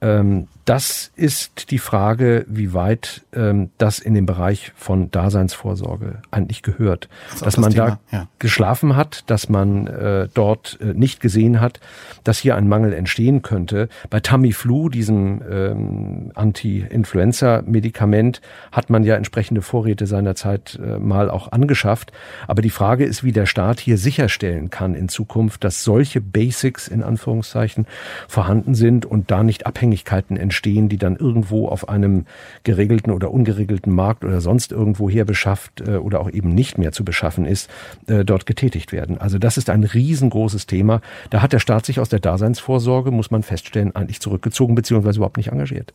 Ähm, 0.00 0.46
das 0.66 1.10
ist 1.14 1.70
die 1.70 1.78
Frage, 1.78 2.44
wie 2.48 2.74
weit 2.74 3.22
ähm, 3.32 3.70
das 3.78 4.00
in 4.00 4.14
den 4.14 4.26
Bereich 4.26 4.72
von 4.74 5.12
Daseinsvorsorge 5.12 6.22
eigentlich 6.32 6.62
gehört. 6.62 7.08
Das 7.30 7.40
dass 7.40 7.56
man 7.56 7.72
Thema, 7.72 8.00
da 8.10 8.18
ja. 8.18 8.28
geschlafen 8.40 8.96
hat, 8.96 9.22
dass 9.30 9.48
man 9.48 9.86
äh, 9.86 10.28
dort 10.34 10.76
äh, 10.80 10.86
nicht 10.86 11.20
gesehen 11.20 11.60
hat, 11.60 11.78
dass 12.24 12.38
hier 12.38 12.56
ein 12.56 12.66
Mangel 12.66 12.94
entstehen 12.94 13.42
könnte. 13.42 13.88
Bei 14.10 14.18
Tamiflu, 14.18 14.88
diesem 14.88 15.40
ähm, 15.48 16.32
Anti-Influenza-Medikament, 16.34 18.40
hat 18.72 18.90
man 18.90 19.04
ja 19.04 19.14
entsprechende 19.14 19.62
Vorräte 19.62 20.08
seinerzeit 20.08 20.80
äh, 20.82 20.98
mal 20.98 21.30
auch 21.30 21.52
angeschafft. 21.52 22.10
Aber 22.48 22.60
die 22.60 22.70
Frage 22.70 23.04
ist, 23.04 23.22
wie 23.22 23.30
der 23.30 23.46
Staat 23.46 23.78
hier 23.78 23.98
sicherstellen 23.98 24.70
kann 24.70 24.96
in 24.96 25.08
Zukunft, 25.08 25.62
dass 25.62 25.84
solche 25.84 26.20
Basics 26.20 26.88
in 26.88 27.04
Anführungszeichen 27.04 27.86
vorhanden 28.26 28.74
sind 28.74 29.06
und 29.06 29.30
da 29.30 29.44
nicht 29.44 29.64
Abhängigkeiten 29.64 30.36
entstehen 30.36 30.55
entstehen, 30.56 30.88
die 30.88 30.96
dann 30.96 31.16
irgendwo 31.16 31.68
auf 31.68 31.88
einem 31.88 32.24
geregelten 32.64 33.12
oder 33.12 33.30
ungeregelten 33.30 33.92
Markt 33.92 34.24
oder 34.24 34.40
sonst 34.40 34.72
irgendwo 34.72 35.10
her 35.10 35.26
beschafft 35.26 35.82
äh, 35.86 35.96
oder 35.96 36.20
auch 36.20 36.30
eben 36.30 36.54
nicht 36.54 36.78
mehr 36.78 36.92
zu 36.92 37.04
beschaffen 37.04 37.44
ist, 37.44 37.68
äh, 38.06 38.24
dort 38.24 38.46
getätigt 38.46 38.92
werden. 38.92 39.18
Also 39.18 39.38
das 39.38 39.58
ist 39.58 39.68
ein 39.68 39.84
riesengroßes 39.84 40.66
Thema. 40.66 41.02
Da 41.28 41.42
hat 41.42 41.52
der 41.52 41.58
Staat 41.58 41.84
sich 41.84 42.00
aus 42.00 42.08
der 42.08 42.20
Daseinsvorsorge, 42.20 43.10
muss 43.10 43.30
man 43.30 43.42
feststellen, 43.42 43.94
eigentlich 43.94 44.20
zurückgezogen 44.20 44.74
beziehungsweise 44.74 45.18
überhaupt 45.18 45.36
nicht 45.36 45.52
engagiert. 45.52 45.92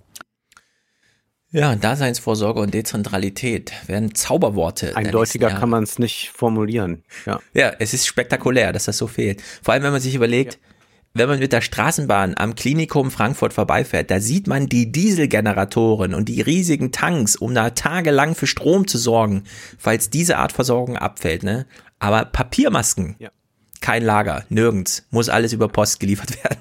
Ja, 1.54 1.76
Daseinsvorsorge 1.76 2.62
und 2.62 2.74
Dezentralität 2.74 3.74
werden 3.88 4.16
Zauberworte. 4.16 4.96
Eindeutiger 4.96 5.50
kann 5.50 5.70
man 5.70 5.84
es 5.84 6.00
nicht 6.00 6.30
formulieren. 6.30 7.04
Ja. 7.26 7.42
ja, 7.54 7.74
es 7.80 7.94
ist 7.94 8.06
spektakulär, 8.06 8.72
dass 8.72 8.86
das 8.86 8.98
so 8.98 9.08
fehlt. 9.08 9.42
Vor 9.62 9.74
allem, 9.74 9.84
wenn 9.84 9.92
man 9.92 10.00
sich 10.00 10.16
überlegt, 10.16 10.54
ja 10.54 10.71
wenn 11.14 11.28
man 11.28 11.40
mit 11.40 11.52
der 11.52 11.62
Straßenbahn 11.62 12.36
am 12.38 12.56
Klinikum 12.56 13.12
Frankfurt 13.12 13.54
vorbeifährt, 13.54 14.10
da 14.10 14.20
sieht 14.20 14.48
man 14.48 14.68
die 14.68 14.92
Dieselgeneratoren 14.92 16.14
und 16.14 16.30
die 16.30 16.42
riesigen 16.42 16.92
Tanks, 16.92 17.36
um 17.36 17.54
da 17.54 17.72
tagelang 17.72 18.36
für 18.36 18.48
Strom 18.48 18.88
zu 18.88 18.98
sorgen, 18.98 19.44
falls 19.78 20.10
diese 20.10 20.38
Art 20.38 20.54
Versorgung 20.54 20.98
abfällt, 20.98 21.44
ne? 21.44 21.66
Aber 22.00 22.26
Papiermasken, 22.26 23.16
ja. 23.20 23.30
kein 23.82 24.04
Lager, 24.04 24.46
nirgends, 24.50 25.06
muss 25.12 25.30
alles 25.30 25.54
über 25.54 25.68
Post 25.68 26.00
geliefert 26.00 26.32
werden. 26.44 26.60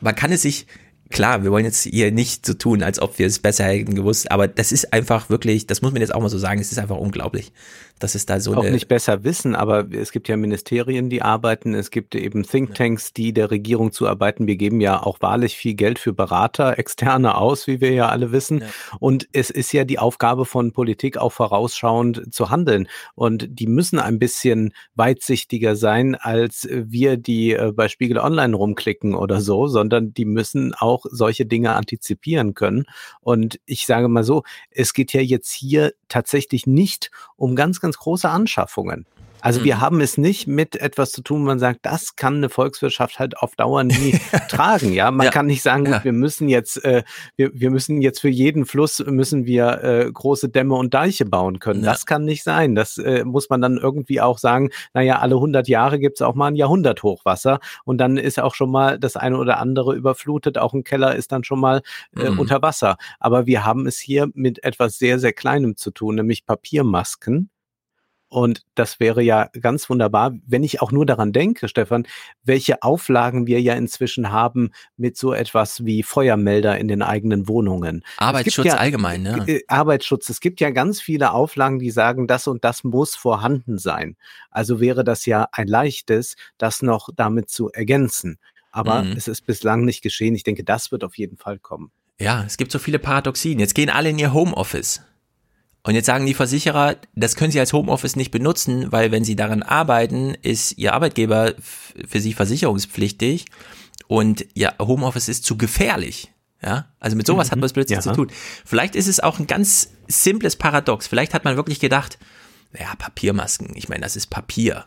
Man 0.00 0.14
kann 0.14 0.32
es 0.32 0.42
sich 0.42 0.66
klar, 1.10 1.42
wir 1.42 1.50
wollen 1.50 1.64
jetzt 1.64 1.82
hier 1.82 2.10
nicht 2.12 2.46
so 2.46 2.54
tun, 2.54 2.82
als 2.82 3.00
ob 3.00 3.18
wir 3.18 3.26
es 3.26 3.40
besser 3.40 3.64
hätten 3.64 3.94
gewusst, 3.94 4.30
aber 4.30 4.48
das 4.48 4.72
ist 4.72 4.92
einfach 4.92 5.28
wirklich, 5.28 5.66
das 5.66 5.82
muss 5.82 5.92
man 5.92 6.00
jetzt 6.00 6.14
auch 6.14 6.20
mal 6.20 6.28
so 6.30 6.38
sagen, 6.38 6.60
es 6.60 6.72
ist 6.72 6.78
einfach 6.78 6.96
unglaublich, 6.96 7.52
dass 8.00 8.14
es 8.14 8.26
da 8.26 8.40
so 8.40 8.54
auch 8.54 8.64
nicht 8.64 8.88
besser 8.88 9.24
wissen, 9.24 9.54
aber 9.54 9.86
es 9.92 10.10
gibt 10.10 10.28
ja 10.28 10.36
Ministerien, 10.36 11.10
die 11.10 11.22
arbeiten, 11.22 11.74
es 11.74 11.90
gibt 11.90 12.14
eben 12.14 12.42
Thinktanks, 12.42 13.12
die 13.12 13.32
der 13.32 13.50
Regierung 13.50 13.92
zuarbeiten. 13.92 14.46
Wir 14.46 14.56
geben 14.56 14.80
ja 14.80 15.02
auch 15.02 15.20
wahrlich 15.20 15.56
viel 15.56 15.74
Geld 15.74 15.98
für 15.98 16.12
Berater, 16.12 16.78
externe 16.78 17.36
aus, 17.36 17.66
wie 17.66 17.80
wir 17.80 17.92
ja 17.92 18.08
alle 18.08 18.32
wissen. 18.32 18.60
Ja. 18.60 18.66
Und 18.98 19.28
es 19.32 19.50
ist 19.50 19.72
ja 19.72 19.84
die 19.84 19.98
Aufgabe 19.98 20.46
von 20.46 20.72
Politik 20.72 21.18
auch 21.18 21.32
vorausschauend 21.32 22.32
zu 22.34 22.50
handeln. 22.50 22.88
Und 23.14 23.46
die 23.50 23.66
müssen 23.66 23.98
ein 23.98 24.18
bisschen 24.18 24.72
weitsichtiger 24.94 25.76
sein, 25.76 26.14
als 26.14 26.66
wir, 26.70 27.18
die 27.18 27.52
äh, 27.52 27.72
bei 27.72 27.88
Spiegel 27.88 28.18
Online 28.18 28.56
rumklicken 28.56 29.14
oder 29.14 29.42
so, 29.42 29.66
sondern 29.66 30.14
die 30.14 30.24
müssen 30.24 30.74
auch 30.74 31.04
solche 31.10 31.44
Dinge 31.44 31.74
antizipieren 31.74 32.54
können. 32.54 32.84
Und 33.20 33.60
ich 33.66 33.84
sage 33.84 34.08
mal 34.08 34.24
so, 34.24 34.42
es 34.70 34.94
geht 34.94 35.12
ja 35.12 35.20
jetzt 35.20 35.52
hier 35.52 35.92
tatsächlich 36.08 36.66
nicht 36.66 37.10
um 37.40 37.56
ganz, 37.56 37.80
ganz 37.80 37.96
große 37.98 38.28
Anschaffungen. 38.28 39.06
Also 39.42 39.60
mhm. 39.60 39.64
wir 39.64 39.80
haben 39.80 40.00
es 40.00 40.18
nicht 40.18 40.46
mit 40.46 40.76
etwas 40.76 41.12
zu 41.12 41.22
tun, 41.22 41.42
wo 41.42 41.46
man 41.46 41.58
sagt, 41.58 41.80
das 41.82 42.16
kann 42.16 42.36
eine 42.36 42.48
Volkswirtschaft 42.48 43.18
halt 43.18 43.38
auf 43.38 43.56
Dauer 43.56 43.84
nie 43.84 44.18
tragen. 44.48 44.92
Ja, 44.92 45.10
man 45.10 45.26
ja. 45.26 45.30
kann 45.30 45.46
nicht 45.46 45.62
sagen, 45.62 45.84
gut, 45.84 45.94
ja. 45.94 46.04
wir 46.04 46.12
müssen 46.12 46.48
jetzt, 46.48 46.84
äh, 46.84 47.02
wir, 47.36 47.50
wir 47.52 47.70
müssen 47.70 48.00
jetzt 48.02 48.20
für 48.20 48.28
jeden 48.28 48.66
Fluss 48.66 48.98
müssen 49.06 49.46
wir 49.46 49.82
äh, 49.82 50.10
große 50.12 50.48
Dämme 50.48 50.74
und 50.74 50.94
Deiche 50.94 51.24
bauen 51.24 51.58
können. 51.58 51.84
Ja. 51.84 51.92
Das 51.92 52.06
kann 52.06 52.24
nicht 52.24 52.42
sein. 52.42 52.74
Das 52.74 52.98
äh, 52.98 53.24
muss 53.24 53.50
man 53.50 53.60
dann 53.60 53.78
irgendwie 53.78 54.20
auch 54.20 54.38
sagen. 54.38 54.70
Naja, 54.94 55.18
alle 55.18 55.36
100 55.36 55.68
Jahre 55.68 55.98
gibt 55.98 56.18
es 56.18 56.22
auch 56.22 56.34
mal 56.34 56.48
ein 56.48 56.56
Jahrhundert 56.56 57.02
Hochwasser 57.02 57.60
und 57.84 57.98
dann 57.98 58.16
ist 58.16 58.40
auch 58.40 58.54
schon 58.54 58.70
mal 58.70 58.98
das 58.98 59.16
eine 59.16 59.38
oder 59.38 59.58
andere 59.58 59.94
überflutet. 59.94 60.58
Auch 60.58 60.74
ein 60.74 60.84
Keller 60.84 61.14
ist 61.16 61.32
dann 61.32 61.44
schon 61.44 61.60
mal 61.60 61.82
äh, 62.16 62.30
mhm. 62.30 62.38
unter 62.38 62.62
Wasser. 62.62 62.96
Aber 63.18 63.46
wir 63.46 63.64
haben 63.64 63.86
es 63.86 63.98
hier 63.98 64.28
mit 64.34 64.62
etwas 64.64 64.98
sehr, 64.98 65.18
sehr 65.18 65.32
Kleinem 65.32 65.76
zu 65.76 65.90
tun, 65.90 66.16
nämlich 66.16 66.46
Papiermasken 66.46 67.50
und 68.30 68.62
das 68.76 69.00
wäre 69.00 69.22
ja 69.22 69.48
ganz 69.60 69.90
wunderbar, 69.90 70.32
wenn 70.46 70.62
ich 70.62 70.80
auch 70.80 70.92
nur 70.92 71.04
daran 71.04 71.32
denke, 71.32 71.66
Stefan, 71.66 72.06
welche 72.44 72.82
Auflagen 72.82 73.48
wir 73.48 73.60
ja 73.60 73.74
inzwischen 73.74 74.30
haben 74.30 74.70
mit 74.96 75.16
so 75.16 75.32
etwas 75.32 75.84
wie 75.84 76.04
Feuermelder 76.04 76.78
in 76.78 76.86
den 76.86 77.02
eigenen 77.02 77.48
Wohnungen. 77.48 78.04
Arbeitsschutz 78.18 78.66
ja, 78.66 78.76
allgemein, 78.76 79.22
ne? 79.22 79.60
Arbeitsschutz. 79.66 80.28
Es 80.30 80.40
gibt 80.40 80.60
ja 80.60 80.70
ganz 80.70 81.00
viele 81.00 81.32
Auflagen, 81.32 81.80
die 81.80 81.90
sagen, 81.90 82.28
das 82.28 82.46
und 82.46 82.64
das 82.64 82.84
muss 82.84 83.16
vorhanden 83.16 83.78
sein. 83.78 84.16
Also 84.52 84.78
wäre 84.78 85.02
das 85.02 85.26
ja 85.26 85.48
ein 85.50 85.66
leichtes, 85.66 86.36
das 86.56 86.82
noch 86.82 87.08
damit 87.16 87.50
zu 87.50 87.70
ergänzen. 87.70 88.38
Aber 88.70 89.02
mhm. 89.02 89.12
es 89.12 89.26
ist 89.26 89.44
bislang 89.44 89.84
nicht 89.84 90.02
geschehen. 90.02 90.36
Ich 90.36 90.44
denke, 90.44 90.62
das 90.62 90.92
wird 90.92 91.02
auf 91.02 91.18
jeden 91.18 91.36
Fall 91.36 91.58
kommen. 91.58 91.90
Ja, 92.20 92.44
es 92.46 92.58
gibt 92.58 92.70
so 92.70 92.78
viele 92.78 93.00
Paradoxien. 93.00 93.58
Jetzt 93.58 93.74
gehen 93.74 93.90
alle 93.90 94.10
in 94.10 94.20
ihr 94.20 94.32
Homeoffice. 94.32 95.02
Und 95.82 95.94
jetzt 95.94 96.06
sagen 96.06 96.26
die 96.26 96.34
Versicherer, 96.34 96.96
das 97.14 97.36
können 97.36 97.52
sie 97.52 97.60
als 97.60 97.72
Homeoffice 97.72 98.16
nicht 98.16 98.30
benutzen, 98.30 98.92
weil 98.92 99.12
wenn 99.12 99.24
sie 99.24 99.36
daran 99.36 99.62
arbeiten, 99.62 100.34
ist 100.42 100.76
ihr 100.76 100.92
Arbeitgeber 100.92 101.54
für 101.58 102.20
sie 102.20 102.34
versicherungspflichtig 102.34 103.46
und 104.06 104.44
ihr 104.54 104.74
Homeoffice 104.78 105.28
ist 105.28 105.44
zu 105.44 105.56
gefährlich. 105.56 106.32
Ja, 106.62 106.88
also 106.98 107.16
mit 107.16 107.26
sowas 107.26 107.48
mhm. 107.48 107.52
hat 107.52 107.58
man 107.58 107.66
es 107.66 107.72
plötzlich 107.72 107.96
ja. 107.96 108.02
zu 108.02 108.12
tun. 108.12 108.30
Vielleicht 108.66 108.94
ist 108.94 109.08
es 109.08 109.20
auch 109.20 109.38
ein 109.38 109.46
ganz 109.46 109.92
simples 110.08 110.56
Paradox. 110.56 111.06
Vielleicht 111.06 111.32
hat 111.32 111.44
man 111.44 111.56
wirklich 111.56 111.80
gedacht, 111.80 112.18
ja, 112.78 112.94
Papiermasken, 112.96 113.74
ich 113.74 113.88
meine, 113.88 114.02
das 114.02 114.16
ist 114.16 114.26
Papier. 114.26 114.84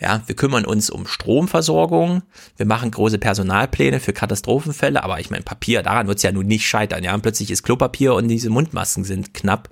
Ja, 0.00 0.22
wir 0.26 0.36
kümmern 0.36 0.64
uns 0.64 0.90
um 0.90 1.08
Stromversorgung, 1.08 2.22
wir 2.56 2.66
machen 2.66 2.92
große 2.92 3.18
Personalpläne 3.18 3.98
für 3.98 4.12
Katastrophenfälle, 4.12 5.02
aber 5.02 5.18
ich 5.18 5.30
meine, 5.30 5.42
Papier, 5.42 5.82
daran 5.82 6.06
wird 6.06 6.18
es 6.18 6.22
ja 6.22 6.30
nun 6.30 6.46
nicht 6.46 6.68
scheitern. 6.68 7.02
Ja, 7.02 7.14
und 7.14 7.22
plötzlich 7.22 7.50
ist 7.50 7.64
Klopapier 7.64 8.14
und 8.14 8.28
diese 8.28 8.48
Mundmasken 8.48 9.02
sind 9.02 9.34
knapp. 9.34 9.68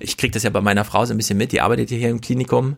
Ich 0.00 0.16
kriege 0.16 0.32
das 0.32 0.42
ja 0.42 0.50
bei 0.50 0.62
meiner 0.62 0.86
Frau 0.86 1.04
so 1.04 1.12
ein 1.12 1.18
bisschen 1.18 1.36
mit, 1.36 1.52
die 1.52 1.60
arbeitet 1.60 1.90
hier 1.90 2.08
im 2.08 2.22
Klinikum 2.22 2.76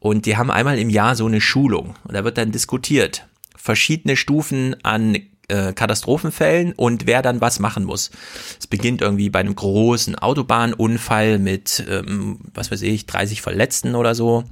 und 0.00 0.26
die 0.26 0.36
haben 0.36 0.50
einmal 0.50 0.78
im 0.78 0.90
Jahr 0.90 1.14
so 1.14 1.26
eine 1.26 1.40
Schulung 1.40 1.94
und 2.02 2.14
da 2.14 2.24
wird 2.24 2.36
dann 2.36 2.50
diskutiert. 2.50 3.28
Verschiedene 3.56 4.16
Stufen 4.16 4.74
an 4.82 5.16
äh, 5.48 5.72
Katastrophenfällen 5.72 6.72
und 6.72 7.06
wer 7.06 7.22
dann 7.22 7.40
was 7.40 7.60
machen 7.60 7.84
muss. 7.84 8.10
Es 8.58 8.66
beginnt 8.66 9.02
irgendwie 9.02 9.30
bei 9.30 9.40
einem 9.40 9.54
großen 9.54 10.16
Autobahnunfall 10.16 11.38
mit, 11.38 11.84
ähm, 11.88 12.40
was 12.54 12.72
weiß 12.72 12.82
ich, 12.82 13.06
30 13.06 13.40
Verletzten 13.40 13.94
oder 13.94 14.14
so. 14.14 14.44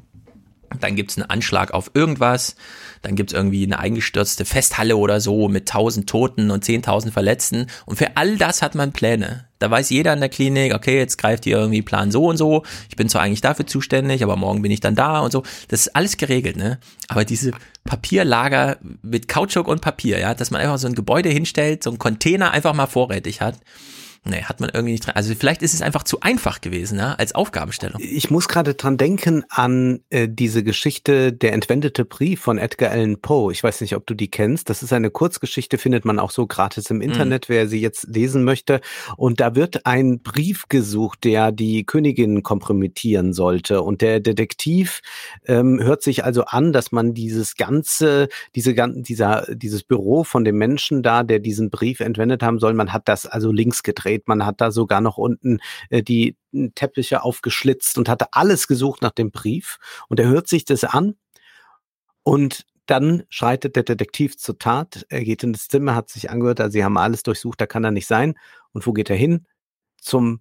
Dann 0.81 0.97
gibt's 0.97 1.16
einen 1.16 1.28
Anschlag 1.28 1.73
auf 1.73 1.90
irgendwas. 1.94 2.57
Dann 3.03 3.16
gibt's 3.16 3.32
irgendwie 3.32 3.65
eine 3.65 3.78
eingestürzte 3.78 4.44
Festhalle 4.44 4.97
oder 4.97 5.20
so 5.20 5.49
mit 5.49 5.70
1000 5.70 6.09
Toten 6.09 6.51
und 6.51 6.65
10.000 6.65 7.11
Verletzten. 7.11 7.66
Und 7.86 7.97
für 7.97 8.16
all 8.16 8.36
das 8.36 8.62
hat 8.62 8.74
man 8.74 8.93
Pläne. 8.93 9.47
Da 9.59 9.70
weiß 9.70 9.90
jeder 9.90 10.12
in 10.12 10.20
der 10.20 10.28
Klinik, 10.28 10.74
okay, 10.74 10.99
jetzt 10.99 11.19
greift 11.19 11.44
hier 11.44 11.57
irgendwie 11.57 11.82
Plan 11.82 12.11
so 12.11 12.27
und 12.27 12.36
so. 12.36 12.65
Ich 12.89 12.97
bin 12.97 13.09
zwar 13.09 13.23
eigentlich 13.23 13.40
dafür 13.40 13.66
zuständig, 13.66 14.23
aber 14.23 14.36
morgen 14.36 14.62
bin 14.62 14.73
ich 14.73 14.81
dann 14.81 14.94
da 14.94 15.20
und 15.20 15.31
so. 15.31 15.43
Das 15.69 15.81
ist 15.81 15.97
alles 15.97 16.16
geregelt, 16.16 16.57
ne? 16.57 16.78
Aber 17.09 17.24
diese 17.24 17.53
Papierlager 17.85 18.78
mit 19.03 19.28
Kautschuk 19.28 19.69
und 19.69 19.81
Papier, 19.81 20.19
ja, 20.19 20.35
dass 20.35 20.51
man 20.51 20.61
einfach 20.61 20.78
so 20.78 20.89
ein 20.89 20.94
Gebäude 20.94 21.28
hinstellt, 21.28 21.82
so 21.82 21.90
ein 21.90 21.99
Container 21.99 22.51
einfach 22.51 22.74
mal 22.74 22.86
vorrätig 22.86 23.40
hat 23.40 23.57
Nee, 24.24 24.44
hat 24.44 24.61
man 24.61 24.70
irgendwie 24.73 24.93
nicht 24.93 25.05
dran. 25.05 25.16
Also 25.16 25.35
vielleicht 25.35 25.62
ist 25.62 25.74
es 25.74 25.82
einfach 25.82 26.05
zu 26.05 26.20
einfach 26.20 26.61
gewesen, 26.61 26.97
ne, 26.97 27.19
als 27.19 27.35
Aufgabenstellung. 27.35 28.01
Ich 28.01 28.31
muss 28.31 28.47
gerade 28.47 28.74
dran 28.74 28.97
denken 28.97 29.44
an 29.49 29.99
äh, 30.11 30.28
diese 30.31 30.62
Geschichte 30.62 31.32
Der 31.32 31.53
entwendete 31.53 32.05
Brief 32.05 32.40
von 32.40 32.57
Edgar 32.57 32.93
Allan 32.93 33.20
Poe. 33.20 33.51
Ich 33.51 33.65
weiß 33.65 33.81
nicht, 33.81 33.97
ob 33.97 34.07
du 34.07 34.15
die 34.15 34.31
kennst. 34.31 34.70
Das 34.70 34.85
ist 34.85 34.93
eine 34.93 35.11
Kurzgeschichte, 35.11 35.77
findet 35.77 36.05
man 36.05 36.20
auch 36.20 36.31
so 36.31 36.47
gratis 36.47 36.89
im 36.90 37.01
Internet, 37.01 37.49
mhm. 37.49 37.55
wer 37.55 37.66
sie 37.66 37.81
jetzt 37.81 38.07
lesen 38.15 38.44
möchte. 38.44 38.81
Und 39.16 39.40
da 39.40 39.57
wird 39.57 39.86
ein 39.86 40.23
Brief 40.23 40.69
gesucht, 40.69 41.24
der 41.24 41.51
die 41.51 41.85
Königin 41.85 42.44
kompromittieren 42.44 43.32
sollte. 43.32 43.82
Und 43.82 44.03
der 44.03 44.20
Detektiv 44.20 45.01
ähm, 45.47 45.81
hört 45.82 46.05
sich 46.05 46.24
also 46.24 46.44
an, 46.44 46.73
dass 46.73 46.93
man 46.93 47.12
dieses 47.12 47.57
ganze, 47.57 48.28
diese 48.55 48.73
ganzen, 48.73 49.03
dieser, 49.03 49.47
dieses 49.53 49.82
Büro 49.82 50.23
von 50.23 50.44
dem 50.44 50.59
Menschen 50.59 51.03
da, 51.03 51.24
der 51.24 51.40
diesen 51.40 51.70
Brief 51.70 51.99
entwendet 51.99 52.44
haben 52.44 52.61
soll, 52.61 52.74
man 52.74 52.93
hat 52.93 53.09
das 53.09 53.27
also 53.27 53.51
links 53.51 53.82
gedreht 53.82 54.11
gedreht. 54.12 54.28
Man 54.28 54.44
hat 54.44 54.60
da 54.60 54.70
sogar 54.70 55.01
noch 55.01 55.18
unten 55.18 55.59
äh, 55.90 56.02
die 56.02 56.36
Teppiche 56.74 57.22
aufgeschlitzt 57.22 57.98
und 57.98 58.09
hatte 58.09 58.32
alles 58.32 58.68
gesucht 58.68 59.02
nach 59.02 59.12
dem 59.12 59.30
Brief. 59.30 59.78
Und 60.09 60.20
er 60.20 60.26
hört 60.28 60.48
sich 60.48 60.64
das 60.64 60.84
an 60.84 61.16
und 62.22 62.66
dann 62.86 63.22
schreitet 63.28 63.76
der 63.76 63.84
Detektiv 63.84 64.36
zur 64.36 64.59
Tat. 64.59 65.06
Er 65.09 65.24
geht 65.24 65.43
in 65.44 65.52
das 65.52 65.68
Zimmer, 65.68 65.94
hat 65.94 66.10
sich 66.10 66.30
angehört, 66.30 66.60
also 66.60 66.72
sie 66.72 66.84
haben 66.84 66.98
alles 66.98 67.22
durchsucht, 67.22 67.60
da 67.60 67.66
kann 67.66 67.84
er 67.84 67.93
nicht 67.93 68.06
sein. 68.06 68.34
Und 68.72 68.86
wo 68.86 68.93
geht 68.93 69.09
er 69.09 69.16
hin? 69.16 69.47
Zum 69.98 70.40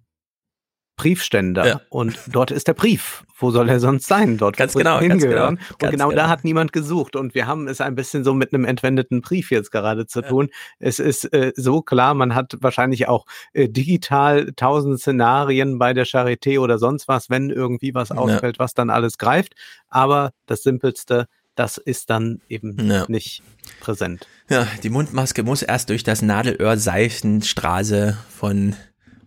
Briefständer 1.02 1.66
ja. 1.66 1.80
und 1.88 2.16
dort 2.28 2.52
ist 2.52 2.68
der 2.68 2.74
Brief. 2.74 3.24
Wo 3.36 3.50
soll 3.50 3.68
er 3.68 3.80
sonst 3.80 4.06
sein? 4.06 4.38
Dort 4.38 4.56
ganz 4.56 4.72
genau, 4.72 5.00
hingehören. 5.00 5.56
Ganz 5.56 5.68
genau, 5.68 5.72
und 5.72 5.78
genau, 5.78 6.08
genau, 6.10 6.10
da 6.12 6.28
hat 6.28 6.44
niemand 6.44 6.72
gesucht 6.72 7.16
und 7.16 7.34
wir 7.34 7.48
haben 7.48 7.66
es 7.66 7.80
ein 7.80 7.96
bisschen 7.96 8.22
so 8.22 8.34
mit 8.34 8.54
einem 8.54 8.64
entwendeten 8.64 9.20
Brief 9.20 9.50
jetzt 9.50 9.72
gerade 9.72 10.06
zu 10.06 10.22
tun. 10.22 10.46
Ja. 10.48 10.56
Es 10.78 11.00
ist 11.00 11.24
äh, 11.32 11.52
so 11.56 11.82
klar, 11.82 12.14
man 12.14 12.36
hat 12.36 12.56
wahrscheinlich 12.60 13.08
auch 13.08 13.26
äh, 13.52 13.68
digital 13.68 14.52
tausend 14.54 15.00
Szenarien 15.00 15.80
bei 15.80 15.92
der 15.92 16.06
Charité 16.06 16.60
oder 16.60 16.78
sonst 16.78 17.08
was, 17.08 17.30
wenn 17.30 17.50
irgendwie 17.50 17.96
was 17.96 18.12
ausfällt, 18.12 18.58
ja. 18.58 18.60
was 18.60 18.74
dann 18.74 18.88
alles 18.88 19.18
greift. 19.18 19.54
Aber 19.88 20.30
das 20.46 20.62
Simpelste, 20.62 21.26
das 21.56 21.78
ist 21.78 22.10
dann 22.10 22.42
eben 22.48 22.76
nicht 23.08 23.42
präsent. 23.80 24.28
Ja, 24.48 24.68
die 24.84 24.90
Mundmaske 24.90 25.42
muss 25.42 25.62
erst 25.62 25.90
durch 25.90 26.04
das 26.04 26.22
Nadelöhr 26.22 26.76
Seifenstraße 26.76 28.16
von 28.30 28.76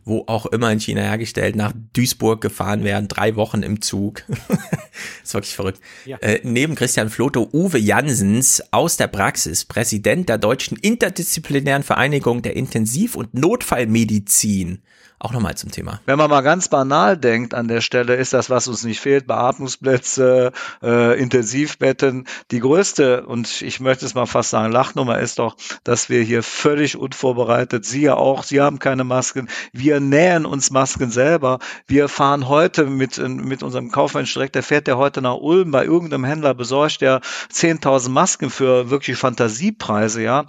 wo 0.05 0.23
auch 0.27 0.45
immer 0.45 0.71
in 0.71 0.79
China 0.79 1.01
hergestellt, 1.01 1.55
nach 1.55 1.73
Duisburg 1.93 2.39
gefahren 2.39 2.83
werden, 2.83 3.07
drei 3.07 3.35
Wochen 3.35 3.63
im 3.63 3.81
Zug. 3.81 4.23
ist 5.23 5.33
wirklich 5.33 5.55
verrückt. 5.55 5.81
Ja. 6.05 6.17
Äh, 6.19 6.41
neben 6.43 6.75
Christian 6.75 7.09
Floto 7.09 7.49
Uwe 7.51 7.79
Jansens 7.79 8.63
aus 8.71 8.97
der 8.97 9.07
Praxis, 9.07 9.65
Präsident 9.65 10.29
der 10.29 10.37
Deutschen 10.37 10.77
Interdisziplinären 10.77 11.83
Vereinigung 11.83 12.43
der 12.43 12.55
Intensiv- 12.55 13.15
und 13.15 13.33
Notfallmedizin 13.33 14.83
auch 15.19 15.31
nochmal 15.31 15.55
zum 15.55 15.71
Thema. 15.71 16.01
Wenn 16.05 16.17
man 16.17 16.29
mal 16.29 16.41
ganz 16.41 16.67
banal 16.67 17.17
denkt 17.17 17.53
an 17.53 17.67
der 17.67 17.81
Stelle, 17.81 18.15
ist 18.15 18.33
das, 18.33 18.49
was 18.49 18.67
uns 18.67 18.83
nicht 18.83 18.99
fehlt, 18.99 19.27
Beatmungsplätze, 19.27 20.51
äh, 20.83 21.19
Intensivbetten. 21.19 22.27
Die 22.51 22.59
größte, 22.59 23.25
und 23.25 23.61
ich 23.61 23.79
möchte 23.79 24.05
es 24.05 24.13
mal 24.13 24.25
fast 24.25 24.49
sagen, 24.49 24.71
Lachnummer 24.71 25.19
ist 25.19 25.39
doch, 25.39 25.55
dass 25.83 26.09
wir 26.09 26.21
hier 26.21 26.43
völlig 26.43 26.97
unvorbereitet, 26.97 27.85
Sie 27.85 28.01
ja 28.01 28.15
auch, 28.15 28.43
Sie 28.43 28.61
haben 28.61 28.79
keine 28.79 29.03
Masken, 29.03 29.47
wir 29.71 29.99
nähen 29.99 30.45
uns 30.45 30.69
Masken 30.69 31.11
selber. 31.11 31.59
Wir 31.87 32.09
fahren 32.09 32.49
heute 32.49 32.85
mit, 32.85 33.17
mit 33.17 33.63
unserem 33.63 33.91
Kaufmensch 33.91 34.33
direkt, 34.33 34.55
der 34.55 34.63
fährt 34.63 34.87
der 34.87 34.97
heute 34.97 35.21
nach 35.21 35.35
Ulm 35.35 35.71
bei 35.71 35.85
irgendeinem 35.85 36.25
Händler, 36.25 36.53
besorgt 36.53 37.01
der 37.01 37.21
10.000 37.51 38.09
Masken 38.09 38.49
für 38.49 38.89
wirklich 38.89 39.17
Fantasiepreise, 39.17 40.21
ja. 40.21 40.45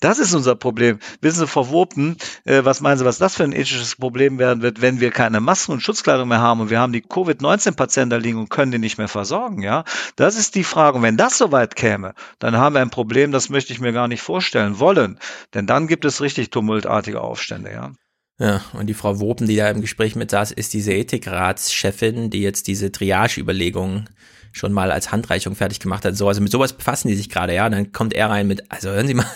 Das 0.00 0.18
ist 0.18 0.34
unser 0.34 0.54
Problem. 0.54 0.98
Wissen 1.20 1.40
Sie, 1.40 1.46
verwoben, 1.46 2.16
äh, 2.44 2.64
was 2.64 2.80
meinen 2.80 2.98
Sie, 2.98 3.04
was 3.04 3.18
das 3.18 3.34
für 3.34 3.44
ein 3.44 3.52
ethisches 3.52 3.87
großes 3.88 3.96
Problem 3.96 4.38
werden 4.38 4.62
wird, 4.62 4.80
wenn 4.80 5.00
wir 5.00 5.10
keine 5.10 5.40
Masken 5.40 5.72
und 5.72 5.80
Schutzkleidung 5.80 6.28
mehr 6.28 6.40
haben 6.40 6.60
und 6.60 6.70
wir 6.70 6.80
haben 6.80 6.92
die 6.92 7.00
Covid-19-Patienten 7.00 8.10
da 8.10 8.16
liegen 8.16 8.38
und 8.38 8.50
können 8.50 8.72
die 8.72 8.78
nicht 8.78 8.98
mehr 8.98 9.08
versorgen, 9.08 9.62
ja. 9.62 9.84
Das 10.16 10.36
ist 10.36 10.54
die 10.54 10.64
Frage. 10.64 10.98
Und 10.98 11.02
wenn 11.02 11.16
das 11.16 11.38
soweit 11.38 11.74
käme, 11.76 12.14
dann 12.38 12.56
haben 12.56 12.74
wir 12.74 12.82
ein 12.82 12.90
Problem, 12.90 13.32
das 13.32 13.48
möchte 13.48 13.72
ich 13.72 13.80
mir 13.80 13.92
gar 13.92 14.08
nicht 14.08 14.22
vorstellen 14.22 14.78
wollen. 14.78 15.18
Denn 15.54 15.66
dann 15.66 15.86
gibt 15.86 16.04
es 16.04 16.20
richtig 16.20 16.50
tumultartige 16.50 17.20
Aufstände, 17.20 17.72
ja. 17.72 17.92
Ja, 18.40 18.62
und 18.72 18.86
die 18.86 18.94
Frau 18.94 19.18
Wopen, 19.18 19.48
die 19.48 19.56
da 19.56 19.68
im 19.68 19.80
Gespräch 19.80 20.14
mit 20.14 20.30
saß, 20.30 20.52
ist 20.52 20.72
diese 20.72 20.92
Ethikratschefin, 20.92 22.30
die 22.30 22.42
jetzt 22.42 22.68
diese 22.68 22.92
Triage-Überlegungen 22.92 24.08
schon 24.52 24.72
mal 24.72 24.92
als 24.92 25.10
Handreichung 25.10 25.56
fertig 25.56 25.80
gemacht 25.80 26.04
hat. 26.04 26.16
So, 26.16 26.28
also 26.28 26.40
mit 26.40 26.52
sowas 26.52 26.72
befassen 26.72 27.08
die 27.08 27.16
sich 27.16 27.30
gerade, 27.30 27.54
ja. 27.54 27.66
Und 27.66 27.72
dann 27.72 27.92
kommt 27.92 28.14
er 28.14 28.30
rein 28.30 28.46
mit, 28.46 28.70
also 28.70 28.90
hören 28.90 29.08
Sie 29.08 29.14
mal, 29.14 29.26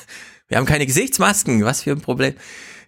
wir 0.49 0.59
haben 0.59 0.67
keine 0.67 0.87
Gesichtsmasken, 0.87 1.65
was 1.65 1.83
für 1.83 1.93
ein 1.93 2.01
Problem. 2.01 2.35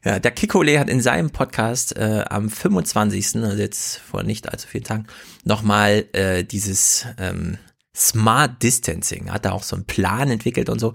Ja, 0.05 0.19
der 0.19 0.33
Kikole 0.33 0.79
hat 0.79 0.91
in 0.91 1.01
seinem 1.01 1.31
Podcast 1.31 1.97
äh, 1.97 2.25
am 2.29 2.51
25., 2.51 3.37
also 3.43 3.57
jetzt 3.57 3.97
vor 3.97 4.23
nicht 4.23 4.51
allzu 4.51 4.69
vielen 4.69 4.85
Tagen, 4.85 5.07
nochmal 5.45 6.05
äh, 6.13 6.45
dieses 6.45 7.07
ähm, 7.19 7.57
Smart 7.97 8.63
Distancing, 8.63 9.33
hat 9.33 9.47
da 9.47 9.53
auch 9.53 9.63
so 9.63 9.77
einen 9.77 9.87
Plan 9.87 10.31
entwickelt 10.31 10.69
und 10.69 10.79
so 10.79 10.95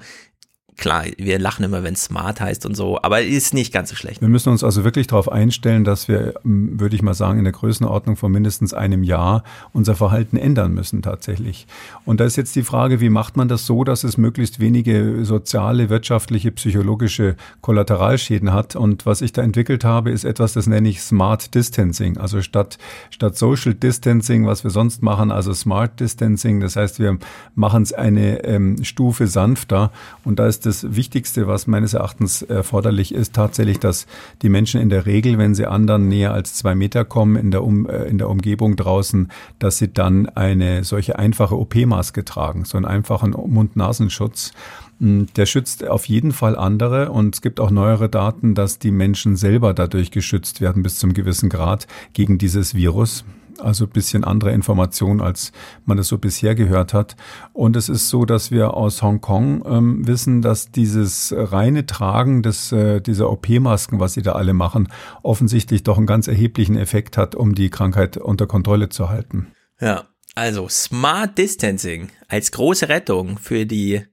klar, 0.80 1.04
wir 1.18 1.40
lachen 1.40 1.64
immer, 1.66 1.84
wenn 1.84 1.96
smart 1.96 2.42
heißt 2.42 2.66
und 2.66 2.76
so, 2.76 3.00
aber 3.02 3.22
ist 3.22 3.54
nicht 3.54 3.74
ganz 3.74 3.90
so 3.90 3.96
schlecht. 3.96 4.22
Wir 4.22 4.30
müssen 4.30 4.50
uns 4.50 4.64
also 4.64 4.84
wirklich 4.84 5.08
darauf 5.08 5.32
einstellen, 5.32 5.84
dass 5.84 6.08
wir, 6.08 6.34
würde 6.44 6.96
ich 6.96 7.02
mal 7.02 7.14
sagen, 7.14 7.38
in 7.38 7.44
der 7.44 7.54
Größenordnung 7.54 8.16
von 8.16 8.32
mindestens 8.32 8.74
einem 8.74 9.04
Jahr 9.04 9.44
unser 9.74 9.96
Verhalten 9.96 10.38
ändern 10.38 10.74
müssen 10.74 11.02
tatsächlich. 11.02 11.68
Und 12.06 12.20
da 12.20 12.26
ist 12.26 12.38
jetzt 12.38 12.56
die 12.56 12.64
Frage, 12.64 13.02
wie 13.02 13.10
macht 13.10 13.38
man 13.38 13.48
das 13.48 13.66
so, 13.66 13.84
dass 13.84 14.04
es 14.04 14.18
möglichst 14.18 14.60
wenige 14.60 15.26
soziale, 15.26 15.90
wirtschaftliche, 15.90 16.52
psychologische 16.52 17.36
Kollateralschäden 17.62 18.54
hat? 18.54 18.76
Und 18.76 19.06
was 19.06 19.22
ich 19.22 19.34
da 19.34 19.42
entwickelt 19.42 19.84
habe, 19.84 20.12
ist 20.12 20.24
etwas, 20.24 20.54
das 20.54 20.68
nenne 20.68 20.88
ich 20.90 21.02
Smart 21.02 21.54
Distancing. 21.54 22.18
Also 22.18 22.42
statt, 22.42 22.78
statt 23.10 23.38
Social 23.38 23.74
Distancing, 23.74 24.46
was 24.46 24.64
wir 24.64 24.72
sonst 24.72 25.04
machen, 25.04 25.32
also 25.32 25.54
Smart 25.54 26.00
Distancing. 26.00 26.62
Das 26.62 26.78
heißt, 26.78 27.00
wir 27.00 27.18
machen 27.56 27.84
es 27.84 27.92
eine 27.92 28.44
ähm, 28.46 28.84
Stufe 28.84 29.28
sanfter. 29.28 29.92
Und 30.24 30.40
da 30.40 30.48
ist 30.48 30.66
das 30.70 30.96
Wichtigste, 30.96 31.48
was 31.48 31.66
meines 31.66 31.96
Erachtens 31.96 32.44
erforderlich 32.44 33.12
ist, 33.12 33.34
tatsächlich, 33.34 33.80
dass 33.80 34.06
die 34.44 34.50
Menschen 34.50 34.80
in 34.80 34.90
der 34.90 35.08
Regel, 35.08 35.40
wenn 35.40 35.56
sie 35.56 35.66
anderen 35.66 36.08
näher 36.08 36.32
als 36.32 36.54
zwei 36.54 36.76
Meter 36.76 37.06
kommen 37.06 37.36
in 37.36 37.50
der, 37.50 37.64
um, 37.64 37.90
äh, 37.90 38.04
in 38.04 38.20
der 38.20 38.30
Umgebung 38.30 38.76
draußen, 38.76 39.32
dass 39.58 39.80
sie 39.80 39.92
dann 39.92 40.30
eine 40.30 40.84
solche 40.84 41.18
einfache 41.18 41.58
OP-Maske 41.58 42.24
tragen, 42.24 42.66
so 42.66 42.78
einen 42.78 42.86
einfachen 42.86 43.32
Mund-Nasenschutz. 43.32 44.52
Hm, 45.00 45.28
der 45.36 45.48
schützt 45.48 45.88
auf 45.88 46.06
jeden 46.06 46.34
Fall 46.34 46.56
andere 46.56 47.12
und 47.12 47.34
es 47.34 47.42
gibt 47.42 47.60
auch 47.60 47.72
neuere 47.72 48.08
Daten, 48.08 48.54
dass 48.54 48.78
die 48.78 48.92
Menschen 48.92 49.38
selber 49.38 49.74
dadurch 49.74 50.12
geschützt 50.12 50.62
werden 50.62 50.84
bis 50.84 51.00
zum 51.00 51.14
gewissen 51.14 51.50
Grad 51.50 51.88
gegen 52.14 52.38
dieses 52.38 52.76
Virus 52.76 53.26
also 53.60 53.88
bisschen 53.88 54.24
andere 54.24 54.52
Informationen, 54.52 55.22
als 55.22 55.52
man 55.86 55.98
es 55.98 56.08
so 56.08 56.18
bisher 56.18 56.56
gehört 56.56 56.94
hat. 56.94 57.16
Und 57.54 57.76
es 57.76 57.90
ist 57.90 58.10
so, 58.10 58.26
dass 58.26 58.52
wir 58.52 58.74
aus 58.74 59.02
Hongkong 59.02 59.64
ähm, 59.66 60.08
wissen, 60.08 60.42
dass 60.42 60.72
dieses 60.72 61.34
reine 61.36 61.86
Tragen 61.86 62.44
des, 62.44 62.72
äh, 62.72 63.02
dieser 63.02 63.30
OP-Masken, 63.32 64.00
was 64.00 64.14
sie 64.14 64.22
da 64.22 64.34
alle 64.34 64.54
machen, 64.54 64.88
offensichtlich 65.24 65.84
doch 65.84 65.98
einen 65.98 66.08
ganz 66.08 66.28
erheblichen 66.28 66.78
Effekt 66.78 67.18
hat, 67.18 67.36
um 67.36 67.56
die 67.56 67.70
Krankheit 67.70 68.18
unter 68.18 68.48
Kontrolle 68.48 68.90
zu 68.90 69.10
halten. 69.10 69.48
Ja, 69.80 70.08
also 70.36 70.68
Smart 70.70 71.38
Distancing 71.38 72.10
als 72.28 72.52
große 72.52 72.90
Rettung 72.90 73.38
für 73.38 73.66
die 73.66 74.04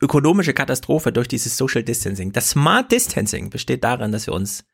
ökonomische 0.00 0.54
Katastrophe 0.54 1.12
durch 1.12 1.28
dieses 1.28 1.56
Social 1.56 1.82
Distancing. 1.82 2.32
Das 2.32 2.50
Smart 2.50 2.92
Distancing 2.92 3.50
besteht 3.50 3.84
darin, 3.84 4.12
dass 4.12 4.26
wir 4.26 4.34
uns 4.34 4.64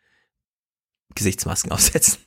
Gesichtsmasken 1.14 1.72
aufsetzen. 1.72 2.18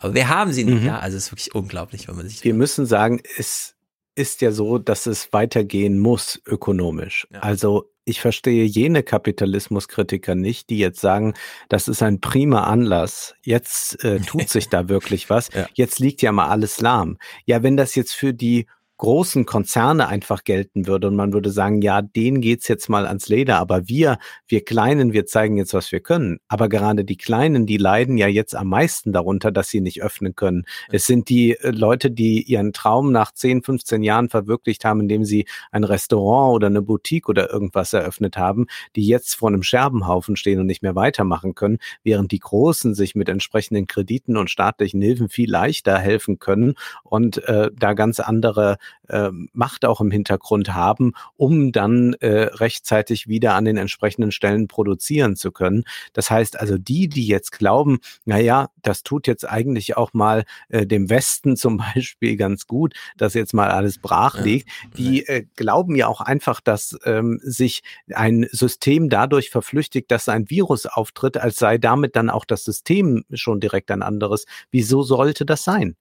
Aber 0.00 0.14
wir 0.14 0.28
haben 0.28 0.52
sie 0.52 0.64
nicht, 0.64 0.80
mhm. 0.80 0.86
ja. 0.86 0.98
Also 0.98 1.16
es 1.16 1.24
ist 1.24 1.32
wirklich 1.32 1.54
unglaublich, 1.54 2.08
wenn 2.08 2.16
man 2.16 2.28
sich. 2.28 2.44
Wir 2.44 2.54
müssen 2.54 2.86
sagen, 2.86 3.20
es 3.36 3.74
ist 4.14 4.40
ja 4.40 4.50
so, 4.50 4.78
dass 4.78 5.06
es 5.06 5.32
weitergehen 5.32 5.98
muss 5.98 6.40
ökonomisch. 6.46 7.26
Ja. 7.30 7.40
Also 7.40 7.90
ich 8.04 8.20
verstehe 8.20 8.64
jene 8.64 9.02
Kapitalismuskritiker 9.02 10.34
nicht, 10.34 10.70
die 10.70 10.78
jetzt 10.78 11.00
sagen, 11.00 11.34
das 11.68 11.88
ist 11.88 12.02
ein 12.02 12.20
prima 12.20 12.64
Anlass. 12.64 13.34
Jetzt 13.42 14.02
äh, 14.02 14.20
tut 14.20 14.48
sich 14.48 14.68
da 14.70 14.88
wirklich 14.88 15.28
was. 15.30 15.50
Ja. 15.54 15.66
Jetzt 15.74 15.98
liegt 15.98 16.22
ja 16.22 16.32
mal 16.32 16.48
alles 16.48 16.80
lahm. 16.80 17.18
Ja, 17.44 17.62
wenn 17.62 17.76
das 17.76 17.94
jetzt 17.94 18.14
für 18.14 18.32
die 18.32 18.66
großen 18.98 19.46
Konzerne 19.46 20.08
einfach 20.08 20.44
gelten 20.44 20.86
würde 20.86 21.06
und 21.06 21.16
man 21.16 21.32
würde 21.32 21.50
sagen, 21.50 21.82
ja, 21.82 22.02
denen 22.02 22.40
geht's 22.40 22.68
jetzt 22.68 22.88
mal 22.88 23.06
ans 23.06 23.28
Leder, 23.28 23.58
aber 23.58 23.88
wir, 23.88 24.18
wir 24.46 24.64
Kleinen, 24.64 25.12
wir 25.12 25.24
zeigen 25.24 25.56
jetzt, 25.56 25.72
was 25.72 25.90
wir 25.92 26.00
können. 26.00 26.40
Aber 26.48 26.68
gerade 26.68 27.04
die 27.04 27.16
Kleinen, 27.16 27.64
die 27.64 27.76
leiden 27.76 28.18
ja 28.18 28.26
jetzt 28.26 28.54
am 28.56 28.68
meisten 28.68 29.12
darunter, 29.12 29.52
dass 29.52 29.68
sie 29.68 29.80
nicht 29.80 30.02
öffnen 30.02 30.34
können. 30.34 30.64
Es 30.90 31.06
sind 31.06 31.28
die 31.28 31.52
äh, 31.52 31.70
Leute, 31.70 32.10
die 32.10 32.42
ihren 32.42 32.72
Traum 32.72 33.12
nach 33.12 33.32
10, 33.32 33.62
15 33.62 34.02
Jahren 34.02 34.28
verwirklicht 34.28 34.84
haben, 34.84 35.00
indem 35.00 35.24
sie 35.24 35.46
ein 35.70 35.84
Restaurant 35.84 36.56
oder 36.56 36.66
eine 36.66 36.82
Boutique 36.82 37.28
oder 37.28 37.52
irgendwas 37.52 37.92
eröffnet 37.92 38.36
haben, 38.36 38.66
die 38.96 39.06
jetzt 39.06 39.34
vor 39.34 39.48
einem 39.48 39.62
Scherbenhaufen 39.62 40.36
stehen 40.36 40.58
und 40.58 40.66
nicht 40.66 40.82
mehr 40.82 40.96
weitermachen 40.96 41.54
können, 41.54 41.78
während 42.02 42.32
die 42.32 42.40
Großen 42.40 42.94
sich 42.94 43.14
mit 43.14 43.28
entsprechenden 43.28 43.86
Krediten 43.86 44.36
und 44.36 44.50
staatlichen 44.50 45.00
Hilfen 45.00 45.28
viel 45.28 45.50
leichter 45.50 45.98
helfen 45.98 46.40
können 46.40 46.74
und 47.04 47.38
äh, 47.44 47.70
da 47.76 47.94
ganz 47.94 48.18
andere 48.18 48.76
äh, 49.08 49.30
Macht 49.52 49.84
auch 49.84 50.00
im 50.00 50.10
Hintergrund 50.10 50.74
haben, 50.74 51.12
um 51.36 51.72
dann 51.72 52.14
äh, 52.14 52.42
rechtzeitig 52.54 53.28
wieder 53.28 53.54
an 53.54 53.64
den 53.64 53.76
entsprechenden 53.76 54.32
Stellen 54.32 54.68
produzieren 54.68 55.36
zu 55.36 55.52
können. 55.52 55.84
Das 56.12 56.30
heißt 56.30 56.58
also, 56.58 56.78
die, 56.78 57.08
die 57.08 57.26
jetzt 57.26 57.52
glauben, 57.52 57.98
na 58.24 58.38
ja, 58.38 58.68
das 58.82 59.02
tut 59.02 59.26
jetzt 59.26 59.48
eigentlich 59.48 59.96
auch 59.96 60.12
mal 60.12 60.44
äh, 60.68 60.86
dem 60.86 61.10
Westen 61.10 61.56
zum 61.56 61.76
Beispiel 61.94 62.36
ganz 62.36 62.66
gut, 62.66 62.94
dass 63.16 63.34
jetzt 63.34 63.54
mal 63.54 63.70
alles 63.70 63.98
brach 63.98 64.40
liegt, 64.40 64.68
die 64.96 65.26
äh, 65.26 65.44
glauben 65.56 65.96
ja 65.96 66.06
auch 66.06 66.20
einfach, 66.20 66.60
dass 66.60 66.98
ähm, 67.04 67.40
sich 67.42 67.82
ein 68.14 68.46
System 68.50 69.08
dadurch 69.08 69.50
verflüchtigt, 69.50 70.10
dass 70.10 70.28
ein 70.28 70.50
Virus 70.50 70.86
auftritt, 70.86 71.36
als 71.36 71.56
sei 71.56 71.78
damit 71.78 72.16
dann 72.16 72.30
auch 72.30 72.44
das 72.44 72.64
System 72.64 73.24
schon 73.32 73.60
direkt 73.60 73.90
ein 73.90 74.02
anderes. 74.02 74.44
Wieso 74.70 75.02
sollte 75.02 75.44
das 75.44 75.64
sein? 75.64 75.96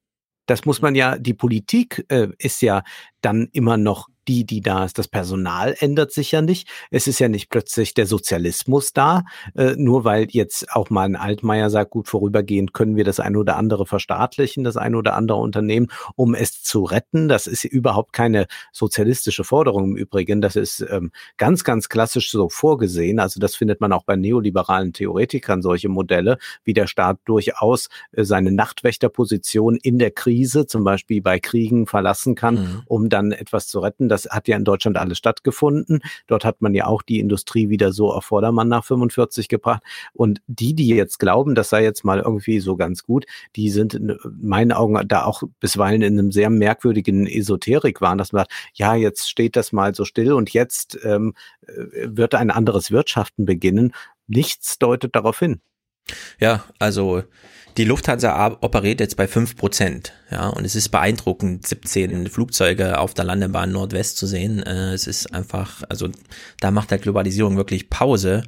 Das 0.48 0.66
muss 0.66 0.82
man 0.82 0.96
ja, 0.96 1.18
die 1.18 1.36
Politik 1.36 2.06
äh, 2.10 2.30
ist 2.40 2.62
ja 2.62 2.84
dann 3.22 3.50
immer 3.52 3.78
noch 3.78 4.08
die, 4.28 4.46
die 4.46 4.62
da 4.62 4.86
ist. 4.86 4.98
Das 4.98 5.08
Personal 5.08 5.76
ändert 5.80 6.12
sich 6.12 6.32
ja 6.32 6.42
nicht. 6.42 6.68
Es 6.92 7.08
ist 7.08 7.20
ja 7.20 7.30
nicht 7.30 7.50
plötzlich 7.50 7.94
der 7.94 8.06
Sozialismus 8.06 8.94
da, 8.94 9.24
äh, 9.56 9.76
nur 9.78 10.04
weil 10.04 10.28
jetzt 10.30 10.72
auch 10.76 10.90
mal 10.90 11.06
ein 11.06 11.16
Altmaier 11.16 11.70
sagt, 11.70 11.92
gut, 11.92 12.08
vorübergehend 12.08 12.74
können 12.74 12.96
wir 12.96 13.04
das 13.04 13.20
eine 13.20 13.40
oder 13.40 13.58
andere 13.58 13.86
verstaatlichen, 13.86 14.64
das 14.64 14.78
eine 14.78 14.98
oder 14.98 15.16
andere 15.16 15.40
Unternehmen, 15.40 15.88
um 16.16 16.36
es 16.36 16.62
zu 16.62 16.84
retten. 16.84 17.28
Das 17.28 17.48
ist 17.48 17.64
überhaupt 17.64 18.14
keine 18.14 18.48
sozialistische 18.72 19.44
Forderung 19.44 19.92
im 19.92 19.98
Übrigen. 19.98 20.42
Das 20.42 20.56
ist 20.56 20.86
ähm, 20.90 21.12
ganz, 21.38 21.64
ganz 21.64 21.90
klassisch 21.90 22.32
so 22.32 22.50
vorgesehen. 22.50 23.20
Also 23.20 23.40
das 23.40 23.56
findet 23.56 23.82
man 23.82 23.94
auch 23.94 24.04
bei 24.04 24.16
neoliberalen 24.16 24.94
Theoretikern, 24.94 25.62
solche 25.62 25.90
Modelle, 25.90 26.38
wie 26.64 26.74
der 26.74 26.88
Staat 26.88 27.20
durchaus 27.26 27.90
äh, 28.12 28.24
seine 28.24 28.52
Nachtwächterposition 28.52 29.78
in 29.78 30.00
der 30.00 30.12
Krise, 30.12 30.68
zum 30.68 30.84
Beispiel 30.84 31.22
bei 31.22 31.40
Kriegen, 31.40 31.88
verlassen 31.88 32.36
kann, 32.36 32.56
mhm. 32.56 32.82
um 32.88 33.07
dann 33.10 33.32
etwas 33.32 33.68
zu 33.68 33.80
retten. 33.80 34.10
Das 34.10 34.26
hat 34.30 34.48
ja 34.48 34.58
in 34.58 34.64
Deutschland 34.64 34.98
alles 34.98 35.18
stattgefunden. 35.18 36.02
Dort 36.28 36.46
hat 36.46 36.62
man 36.62 36.74
ja 36.74 36.88
auch 36.88 37.02
die 37.02 37.20
Industrie 37.20 37.70
wieder 37.70 37.92
so 37.92 38.12
auf 38.12 38.26
Vordermann 38.26 38.68
nach 38.68 38.86
45 38.86 39.48
gebracht. 39.48 39.84
Und 40.14 40.42
die, 40.48 40.74
die 40.74 40.88
jetzt 40.88 41.20
glauben, 41.20 41.56
das 41.56 41.70
sei 41.70 41.84
jetzt 41.84 42.04
mal 42.04 42.20
irgendwie 42.20 42.60
so 42.60 42.76
ganz 42.76 43.04
gut, 43.04 43.26
die 43.56 43.70
sind 43.70 43.94
in 43.94 44.18
meinen 44.40 44.72
Augen 44.72 45.00
da 45.08 45.24
auch 45.26 45.44
bisweilen 45.60 46.02
in 46.02 46.20
einem 46.20 46.32
sehr 46.32 46.50
merkwürdigen 46.50 47.28
Esoterik 47.28 48.02
waren, 48.02 48.18
dass 48.18 48.32
man 48.32 48.42
sagt, 48.42 48.52
ja, 48.74 48.96
jetzt 48.96 49.30
steht 49.30 49.56
das 49.56 49.72
mal 49.72 49.96
so 49.96 50.06
still 50.06 50.34
und 50.34 50.52
jetzt 50.52 50.98
ähm, 51.04 51.34
äh, 51.68 51.74
wird 52.08 52.36
ein 52.36 52.52
anderes 52.52 52.92
Wirtschaften 52.92 53.46
beginnen. 53.46 53.94
Nichts 54.28 54.78
deutet 54.80 55.16
darauf 55.16 55.40
hin. 55.40 55.62
Ja, 56.40 56.64
also 56.80 57.24
die 57.78 57.84
Lufthansa 57.84 58.58
operiert 58.62 59.00
jetzt 59.00 59.18
bei 59.18 59.28
fünf 59.28 59.56
Prozent, 59.56 60.14
ja, 60.32 60.48
und 60.50 60.66
es 60.66 60.76
ist 60.76 60.90
beeindruckend, 60.90 61.68
17 61.68 62.28
Flugzeuge 62.28 62.98
auf 62.98 63.14
der 63.14 63.26
Landebahn 63.26 63.72
Nordwest 63.72 64.18
zu 64.18 64.26
sehen. 64.26 64.64
Äh, 64.64 64.94
es 64.94 65.06
ist 65.06 65.34
einfach, 65.34 65.84
also 65.88 66.10
da 66.60 66.72
macht 66.72 66.90
der 66.90 66.98
Globalisierung 66.98 67.56
wirklich 67.56 67.90
Pause. 67.92 68.44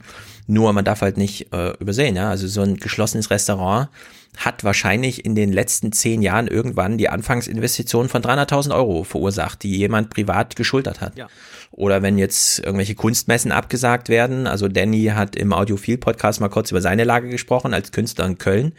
Nur 0.49 0.73
man 0.73 0.83
darf 0.83 1.01
halt 1.01 1.17
nicht 1.17 1.53
äh, 1.53 1.73
übersehen, 1.79 2.15
ja, 2.15 2.31
also 2.31 2.47
so 2.47 2.61
ein 2.61 2.77
geschlossenes 2.77 3.29
Restaurant 3.29 3.87
hat 4.35 4.63
wahrscheinlich 4.63 5.23
in 5.23 5.35
den 5.35 5.53
letzten 5.53 5.91
zehn 5.91 6.23
Jahren 6.23 6.47
irgendwann 6.47 6.97
die 6.97 7.07
Anfangsinvestition 7.07 8.09
von 8.09 8.23
300.000 8.23 8.73
Euro 8.73 9.03
verursacht, 9.03 9.61
die 9.61 9.77
jemand 9.77 10.09
privat 10.09 10.55
geschultert 10.55 11.01
hat. 11.01 11.15
Ja. 11.17 11.27
Oder 11.71 12.01
wenn 12.01 12.17
jetzt 12.17 12.59
irgendwelche 12.59 12.95
Kunstmessen 12.95 13.51
abgesagt 13.51 14.09
werden. 14.09 14.47
Also 14.47 14.67
Danny 14.67 15.11
hat 15.13 15.35
im 15.35 15.53
Audiophil-Podcast 15.53 16.41
mal 16.41 16.49
kurz 16.49 16.71
über 16.71 16.81
seine 16.81 17.03
Lage 17.03 17.29
gesprochen 17.29 17.75
als 17.75 17.91
Künstler 17.91 18.25
in 18.25 18.39
Köln. 18.39 18.73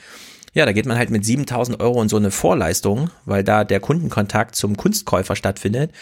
Ja, 0.53 0.67
da 0.67 0.73
geht 0.73 0.87
man 0.87 0.99
halt 0.99 1.11
mit 1.11 1.25
7000 1.25 1.79
Euro 1.81 2.03
in 2.03 2.09
so 2.09 2.17
eine 2.17 2.33
Vorleistung, 2.33 3.11
weil 3.27 3.45
da 3.45 3.63
der 3.63 3.79
Kundenkontakt 3.79 4.57
zum 4.57 4.77
Kunstkäufer 4.77 5.37
stattfindet. 5.37 5.93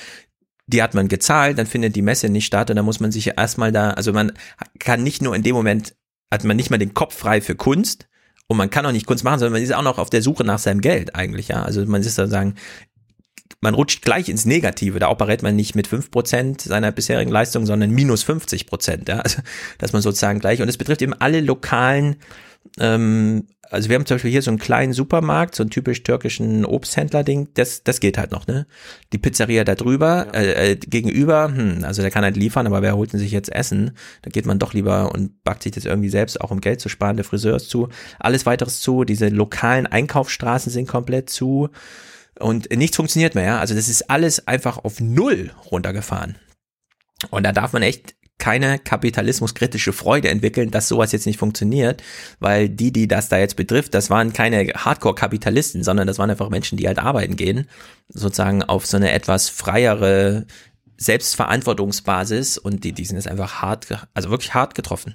Die 0.68 0.82
hat 0.82 0.94
man 0.94 1.08
gezahlt, 1.08 1.58
dann 1.58 1.66
findet 1.66 1.96
die 1.96 2.02
Messe 2.02 2.28
nicht 2.28 2.46
statt 2.46 2.70
und 2.70 2.76
dann 2.76 2.84
muss 2.84 3.00
man 3.00 3.10
sich 3.10 3.36
erstmal 3.36 3.72
da, 3.72 3.90
also 3.90 4.12
man 4.12 4.32
kann 4.78 5.02
nicht 5.02 5.22
nur 5.22 5.34
in 5.34 5.42
dem 5.42 5.56
Moment, 5.56 5.96
hat 6.30 6.44
man 6.44 6.56
nicht 6.56 6.70
mal 6.70 6.78
den 6.78 6.94
Kopf 6.94 7.16
frei 7.16 7.40
für 7.40 7.56
Kunst, 7.56 8.08
und 8.48 8.56
man 8.56 8.70
kann 8.70 8.86
auch 8.86 8.92
nicht 8.92 9.06
Kunst 9.06 9.24
machen, 9.24 9.38
sondern 9.38 9.52
man 9.52 9.62
ist 9.62 9.74
auch 9.74 9.82
noch 9.82 9.98
auf 9.98 10.08
der 10.08 10.22
Suche 10.22 10.42
nach 10.42 10.58
seinem 10.58 10.80
Geld 10.80 11.14
eigentlich, 11.14 11.48
ja. 11.48 11.62
Also 11.62 11.84
man 11.84 12.00
ist 12.00 12.18
da 12.18 12.26
sagen, 12.26 12.54
man 13.60 13.74
rutscht 13.74 14.02
gleich 14.02 14.28
ins 14.28 14.46
Negative. 14.46 14.98
Da 14.98 15.10
operiert 15.10 15.42
man 15.42 15.56
nicht 15.56 15.74
mit 15.74 15.86
fünf 15.86 16.10
Prozent 16.10 16.62
seiner 16.62 16.92
bisherigen 16.92 17.30
Leistung, 17.30 17.66
sondern 17.66 17.90
minus 17.90 18.24
50%. 18.24 19.08
Ja? 19.08 19.18
Also, 19.20 19.42
dass 19.78 19.92
man 19.92 20.02
sozusagen 20.02 20.38
gleich, 20.38 20.62
und 20.62 20.68
es 20.68 20.78
betrifft 20.78 21.02
eben 21.02 21.14
alle 21.14 21.40
lokalen 21.40 22.16
ähm, 22.78 23.46
also 23.70 23.88
wir 23.88 23.96
haben 23.96 24.06
zum 24.06 24.16
Beispiel 24.16 24.30
hier 24.30 24.42
so 24.42 24.50
einen 24.50 24.58
kleinen 24.58 24.92
Supermarkt, 24.92 25.54
so 25.54 25.62
einen 25.62 25.70
typisch 25.70 26.02
türkischen 26.02 26.64
Obsthändler-Ding, 26.64 27.48
das, 27.54 27.84
das 27.84 28.00
geht 28.00 28.18
halt 28.18 28.32
noch, 28.32 28.46
ne? 28.46 28.66
Die 29.12 29.18
Pizzeria 29.18 29.64
da 29.64 29.74
drüber, 29.74 30.28
ja. 30.32 30.40
äh, 30.40 30.72
äh, 30.72 30.76
gegenüber, 30.76 31.52
hm, 31.54 31.84
also 31.84 32.02
der 32.02 32.10
kann 32.10 32.24
halt 32.24 32.36
liefern, 32.36 32.66
aber 32.66 32.82
wer 32.82 32.96
holt 32.96 33.12
denn 33.12 33.20
sich 33.20 33.32
jetzt 33.32 33.52
Essen? 33.52 33.92
Da 34.22 34.30
geht 34.30 34.46
man 34.46 34.58
doch 34.58 34.74
lieber 34.74 35.12
und 35.12 35.42
backt 35.44 35.62
sich 35.62 35.72
das 35.72 35.84
irgendwie 35.84 36.08
selbst, 36.08 36.40
auch 36.40 36.50
um 36.50 36.60
Geld 36.60 36.80
zu 36.80 36.88
sparen, 36.88 37.16
der 37.16 37.24
Friseur 37.24 37.56
ist 37.56 37.70
zu, 37.70 37.88
alles 38.18 38.46
weiteres 38.46 38.80
zu, 38.80 39.04
diese 39.04 39.28
lokalen 39.28 39.86
Einkaufsstraßen 39.86 40.72
sind 40.72 40.88
komplett 40.88 41.30
zu 41.30 41.68
und 42.38 42.70
nichts 42.70 42.96
funktioniert 42.96 43.34
mehr, 43.34 43.44
ja? 43.44 43.58
Also 43.60 43.74
das 43.74 43.88
ist 43.88 44.10
alles 44.10 44.46
einfach 44.46 44.78
auf 44.84 45.00
Null 45.00 45.50
runtergefahren. 45.70 46.36
Und 47.30 47.44
da 47.44 47.52
darf 47.52 47.72
man 47.72 47.82
echt 47.82 48.14
keine 48.38 48.78
kapitalismuskritische 48.78 49.92
Freude 49.92 50.28
entwickeln, 50.28 50.70
dass 50.70 50.88
sowas 50.88 51.12
jetzt 51.12 51.26
nicht 51.26 51.38
funktioniert, 51.38 52.02
weil 52.38 52.68
die, 52.68 52.92
die 52.92 53.08
das 53.08 53.28
da 53.28 53.38
jetzt 53.38 53.56
betrifft, 53.56 53.94
das 53.94 54.10
waren 54.10 54.32
keine 54.32 54.66
Hardcore-Kapitalisten, 54.68 55.82
sondern 55.82 56.06
das 56.06 56.18
waren 56.18 56.30
einfach 56.30 56.48
Menschen, 56.48 56.78
die 56.78 56.86
halt 56.86 56.98
arbeiten 56.98 57.36
gehen, 57.36 57.68
sozusagen 58.08 58.62
auf 58.62 58.86
so 58.86 58.96
eine 58.96 59.12
etwas 59.12 59.48
freiere 59.48 60.46
Selbstverantwortungsbasis 60.96 62.58
und 62.58 62.84
die, 62.84 62.92
die 62.92 63.04
sind 63.04 63.16
jetzt 63.16 63.28
einfach 63.28 63.62
hart, 63.62 63.86
also 64.14 64.30
wirklich 64.30 64.54
hart 64.54 64.74
getroffen. 64.74 65.14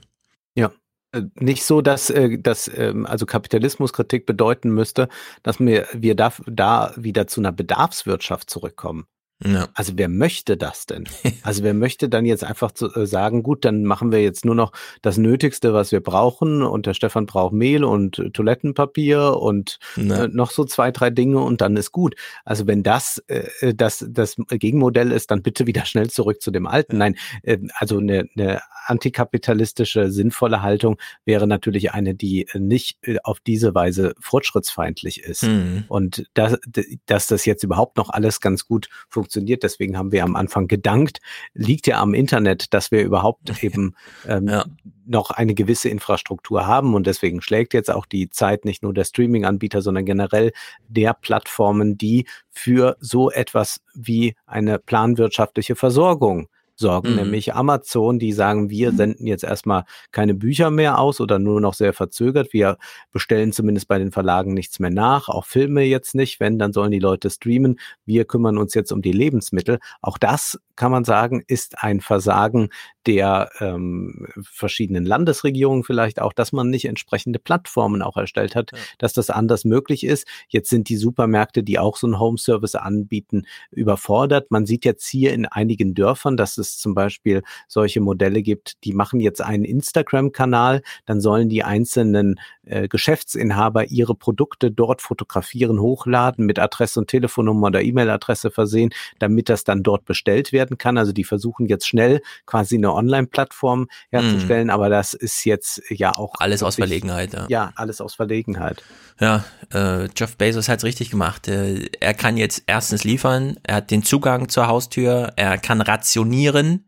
Ja, 0.56 0.72
äh, 1.14 1.24
nicht 1.36 1.64
so, 1.64 1.82
dass, 1.82 2.10
äh, 2.10 2.40
dass 2.40 2.70
ähm, 2.76 3.06
also 3.06 3.26
Kapitalismuskritik 3.26 4.26
bedeuten 4.26 4.70
müsste, 4.72 5.08
dass 5.44 5.60
wir, 5.60 5.88
wir 5.94 6.16
da, 6.16 6.34
da 6.48 6.94
wieder 6.98 7.28
zu 7.28 7.42
einer 7.42 7.52
Bedarfswirtschaft 7.52 8.50
zurückkommen. 8.50 9.06
Ja. 9.46 9.68
Also 9.74 9.94
wer 9.96 10.10
möchte 10.10 10.58
das 10.58 10.86
denn? 10.86 11.06
Also 11.44 11.64
wer 11.64 11.74
möchte 11.74 12.08
dann 12.10 12.26
jetzt 12.26 12.44
einfach 12.44 12.72
zu, 12.72 12.94
äh, 12.94 13.06
sagen, 13.06 13.44
gut, 13.44 13.66
dann 13.66 13.84
machen 13.84 14.12
wir 14.12 14.22
jetzt 14.22 14.46
nur 14.46 14.56
noch 14.56 14.72
das 15.02 15.18
Nötigste, 15.18 15.74
was 15.74 15.92
wir 15.92 16.00
brauchen 16.00 16.62
und 16.62 16.86
der 16.86 16.94
Stefan 16.94 17.26
braucht 17.26 17.54
Mehl 17.54 17.84
und 17.84 18.20
äh, 18.20 18.30
Toilettenpapier 18.30 19.38
und 19.40 19.80
äh, 19.98 20.28
noch 20.28 20.52
so 20.52 20.64
zwei, 20.64 20.92
drei 20.92 21.10
Dinge 21.10 21.40
und 21.40 21.62
dann 21.62 21.76
ist 21.76 21.92
gut. 21.92 22.16
Also 22.46 22.68
wenn 22.68 22.84
das 22.84 23.22
äh, 23.28 23.50
äh 23.60 23.74
das, 23.74 24.06
das 24.08 24.36
Gegenmodell 24.50 25.12
ist, 25.12 25.32
dann 25.32 25.42
bitte 25.42 25.68
wieder 25.68 25.86
schnell 25.86 26.10
zurück 26.10 26.42
zu 26.42 26.52
dem 26.52 26.66
Alten. 26.66 26.98
Nein, 26.98 27.16
äh, 27.42 27.58
also 27.76 27.98
eine, 27.98 28.28
eine 28.38 28.62
antikapitalistische, 28.86 30.12
sinnvolle 30.12 30.62
Haltung 30.62 30.98
wäre 31.26 31.48
natürlich 31.48 31.92
eine, 31.92 32.16
die 32.16 32.48
nicht 32.54 32.98
auf 33.24 33.40
diese 33.40 33.74
Weise 33.76 34.14
fortschrittsfeindlich 34.20 35.24
ist. 35.24 35.44
Mhm. 35.44 35.86
Und 35.88 36.26
dass, 36.34 36.58
dass 37.06 37.28
das 37.28 37.46
jetzt 37.46 37.64
überhaupt 37.64 37.98
noch 37.98 38.10
alles 38.10 38.40
ganz 38.40 38.68
gut 38.68 38.90
funktioniert, 39.10 39.33
funktioniert. 39.34 39.64
Deswegen 39.64 39.98
haben 39.98 40.12
wir 40.12 40.24
am 40.24 40.36
Anfang 40.36 40.68
gedankt. 40.68 41.20
Liegt 41.54 41.88
ja 41.88 42.00
am 42.00 42.14
Internet, 42.14 42.74
dass 42.74 42.92
wir 42.92 43.04
überhaupt 43.04 43.64
eben 43.64 43.96
ähm, 44.28 44.48
ja. 44.48 44.66
noch 45.06 45.32
eine 45.32 45.56
gewisse 45.56 45.90
Infrastruktur 45.90 46.68
haben. 46.68 46.94
Und 46.94 47.08
deswegen 47.08 47.42
schlägt 47.42 47.74
jetzt 47.74 47.90
auch 47.90 48.06
die 48.06 48.30
Zeit 48.30 48.66
nicht 48.66 48.84
nur 48.84 48.94
der 48.94 49.06
Streaming-Anbieter, 49.06 49.82
sondern 49.82 50.06
generell 50.06 50.52
der 50.88 51.14
Plattformen, 51.14 51.98
die 51.98 52.26
für 52.52 52.96
so 53.00 53.32
etwas 53.32 53.82
wie 53.96 54.36
eine 54.46 54.78
planwirtschaftliche 54.80 55.76
Versorgung 55.76 56.48
sorgen, 56.76 57.12
mhm. 57.12 57.16
nämlich 57.16 57.54
Amazon, 57.54 58.20
die 58.20 58.34
sagen, 58.34 58.70
wir 58.70 58.92
mhm. 58.92 58.98
senden 58.98 59.28
jetzt 59.28 59.44
erstmal 59.44 59.84
keine 60.12 60.34
Bücher 60.34 60.72
mehr 60.72 61.00
aus 61.00 61.22
oder 61.22 61.40
nur 61.40 61.62
noch 61.62 61.74
sehr 61.74 61.94
verzögert. 61.94 62.54
Wir 62.54 62.78
bestellen 63.12 63.54
zumindest 63.54 63.88
bei 63.88 64.00
den 64.00 64.12
Verlagen 64.12 64.54
nichts 64.54 64.80
mehr 64.80 64.90
nach, 64.90 65.30
auch 65.30 65.46
Filme 65.46 65.84
jetzt 65.84 66.16
nicht. 66.16 66.40
Wenn, 66.40 66.60
dann 66.60 66.74
sollen 66.74 66.92
die 66.92 67.00
Leute 67.00 67.30
streamen. 67.30 67.80
Wir 68.06 68.26
kümmern 68.26 68.58
uns 68.58 68.74
jetzt 68.74 68.92
um 68.92 69.02
die 69.02 69.12
Lebensmittel. 69.12 69.80
Auch 70.02 70.18
das 70.18 70.60
kann 70.76 70.92
man 70.92 71.04
sagen, 71.04 71.44
ist 71.48 71.84
ein 71.84 72.02
Versagen 72.02 72.70
der 73.06 73.50
ähm, 73.60 74.28
verschiedenen 74.42 75.06
Landesregierungen 75.06 75.84
vielleicht 75.84 76.22
auch, 76.22 76.34
dass 76.34 76.54
man 76.54 76.70
nicht 76.70 76.86
entsprechende 76.86 77.40
Plattformen 77.40 78.02
auch 78.02 78.16
erstellt 78.16 78.56
hat, 78.56 78.72
ja. 78.72 78.78
dass 78.98 79.14
das 79.14 79.30
anders 79.30 79.66
möglich 79.66 80.06
ist. 80.06 80.28
Jetzt 80.48 80.70
sind 80.70 80.90
die 80.90 80.96
Supermärkte, 80.96 81.64
die 81.64 81.80
auch 81.80 81.98
so 81.98 82.08
einen 82.08 82.20
Home 82.20 82.38
Service 82.38 82.76
anbieten, 82.76 83.46
überfordert. 83.72 84.52
Man 84.52 84.66
sieht 84.66 84.86
jetzt 84.86 85.06
hier 85.08 85.34
in 85.34 85.46
einigen 85.46 85.94
Dörfern, 85.94 86.38
dass 86.38 86.58
es 86.58 86.78
zum 86.78 86.94
Beispiel 86.94 87.44
solche 87.68 88.00
Modelle 88.00 88.42
gibt, 88.42 88.84
die 88.84 88.94
machen 88.94 89.20
jetzt 89.20 89.42
einen 89.42 89.66
Instagram-Kanal, 89.66 90.82
dann 91.06 91.20
sollen 91.20 91.50
die 91.50 91.64
einzelnen 91.64 92.40
äh, 92.66 92.88
Geschäftsinhaber 92.88 93.86
ihre 93.86 94.16
Produkte 94.16 94.72
dort 94.72 95.02
fotografieren, 95.02 95.80
hochladen, 95.80 96.46
mit 96.46 96.60
Adresse 96.60 97.02
und 97.02 97.08
Telefonnummer 97.08 97.68
oder 97.68 97.82
E-Mail-Adresse 97.82 98.52
versehen, 98.52 98.92
damit 99.20 99.50
das 99.50 99.66
dann 99.66 99.84
dort 99.84 100.06
bestellt 100.06 100.54
werden 100.64 100.78
kann. 100.78 100.98
Also 100.98 101.12
die 101.12 101.24
versuchen 101.24 101.68
jetzt 101.68 101.88
schnell 101.88 102.22
quasi 102.46 102.76
eine 102.76 102.94
Online-Plattform 102.94 103.88
herzustellen, 104.10 104.68
mm. 104.68 104.72
aber 104.72 104.90
das 104.90 105.14
ist 105.14 105.46
jetzt 105.46 105.82
ja 105.90 106.16
auch 106.16 106.36
alles 106.40 106.64
aus 106.64 106.76
Verlegenheit. 106.76 107.34
Ja. 107.34 107.46
ja, 107.50 107.74
alles 107.76 108.02
aus 108.02 108.16
Verlegenheit. 108.16 108.84
Ja, 109.20 109.44
äh, 109.74 110.08
Jeff 110.16 110.38
Bezos 110.38 110.70
hat's 110.70 110.84
richtig 110.84 111.10
gemacht. 111.10 111.48
Äh, 111.48 111.90
er 112.00 112.14
kann 112.14 112.38
jetzt 112.38 112.64
erstens 112.68 113.04
liefern, 113.04 113.58
er 113.64 113.76
hat 113.76 113.92
den 113.92 114.04
Zugang 114.04 114.50
zur 114.50 114.68
Haustür, 114.68 115.34
er 115.36 115.58
kann 115.58 115.82
rationieren. 115.82 116.86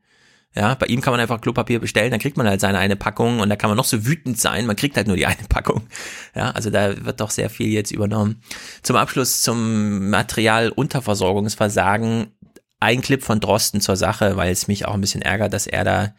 Ja, 0.58 0.74
bei 0.76 0.86
ihm 0.86 1.02
kann 1.02 1.12
man 1.12 1.20
einfach 1.20 1.42
Klopapier 1.42 1.82
bestellen, 1.82 2.12
dann 2.12 2.22
kriegt 2.22 2.38
man 2.38 2.48
halt 2.48 2.62
seine 2.62 2.78
eine 2.78 2.96
Packung 2.96 3.42
und 3.42 3.50
da 3.50 3.58
kann 3.58 3.70
man 3.70 3.76
noch 3.76 3.84
so 3.84 4.06
wütend 4.06 4.40
sein, 4.40 4.66
man 4.66 4.78
kriegt 4.78 4.96
halt 4.96 5.08
nur 5.08 5.18
die 5.18 5.26
eine 5.26 5.44
Packung. 5.50 5.82
Ja, 6.34 6.52
also 6.52 6.70
da 6.70 7.06
wird 7.06 7.20
doch 7.20 7.30
sehr 7.30 7.50
viel 7.50 7.68
jetzt 7.68 7.92
übernommen. 7.92 8.42
Zum 8.82 8.96
Abschluss 8.96 9.42
zum 9.42 10.10
Materialunterversorgungsversagen 10.10 12.28
ein 12.80 13.02
Clip 13.02 13.24
von 13.24 13.40
Drosten 13.40 13.82
zur 13.82 13.96
Sache, 13.96 14.38
weil 14.38 14.52
es 14.52 14.68
mich 14.68 14.86
auch 14.86 14.94
ein 14.94 15.02
bisschen 15.02 15.22
ärgert, 15.22 15.54
dass 15.54 15.68
er 15.68 15.84
da 15.84 16.14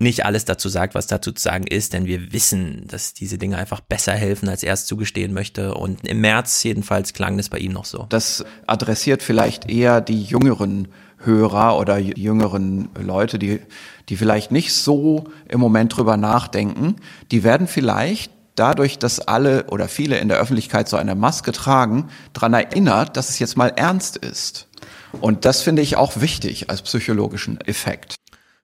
nicht 0.00 0.24
alles 0.24 0.46
dazu 0.46 0.70
sagt, 0.70 0.94
was 0.94 1.06
dazu 1.06 1.30
zu 1.30 1.42
sagen 1.42 1.66
ist, 1.66 1.92
denn 1.92 2.06
wir 2.06 2.32
wissen, 2.32 2.86
dass 2.88 3.12
diese 3.12 3.36
Dinge 3.36 3.58
einfach 3.58 3.80
besser 3.80 4.14
helfen, 4.14 4.48
als 4.48 4.62
er 4.62 4.72
es 4.72 4.86
zugestehen 4.86 5.34
möchte. 5.34 5.74
Und 5.74 6.08
im 6.08 6.22
März 6.22 6.62
jedenfalls 6.62 7.12
klang 7.12 7.36
das 7.36 7.50
bei 7.50 7.58
ihm 7.58 7.72
noch 7.72 7.84
so. 7.84 8.06
Das 8.08 8.44
adressiert 8.66 9.22
vielleicht 9.22 9.68
eher 9.68 10.00
die 10.00 10.22
jüngeren 10.22 10.88
Hörer 11.18 11.78
oder 11.78 11.98
jüngeren 11.98 12.88
Leute, 12.98 13.38
die, 13.38 13.60
die 14.08 14.16
vielleicht 14.16 14.50
nicht 14.50 14.72
so 14.72 15.24
im 15.48 15.60
Moment 15.60 15.94
drüber 15.94 16.16
nachdenken. 16.16 16.96
Die 17.30 17.44
werden 17.44 17.66
vielleicht 17.66 18.32
dadurch, 18.54 18.98
dass 18.98 19.20
alle 19.20 19.66
oder 19.66 19.86
viele 19.86 20.18
in 20.18 20.28
der 20.28 20.38
Öffentlichkeit 20.38 20.88
so 20.88 20.96
eine 20.96 21.14
Maske 21.14 21.52
tragen, 21.52 22.08
daran 22.32 22.54
erinnert, 22.54 23.18
dass 23.18 23.28
es 23.28 23.38
jetzt 23.38 23.58
mal 23.58 23.68
ernst 23.76 24.16
ist. 24.16 24.69
Und 25.20 25.44
das 25.44 25.62
finde 25.62 25.82
ich 25.82 25.96
auch 25.96 26.20
wichtig 26.20 26.70
als 26.70 26.82
psychologischen 26.82 27.60
Effekt. 27.62 28.16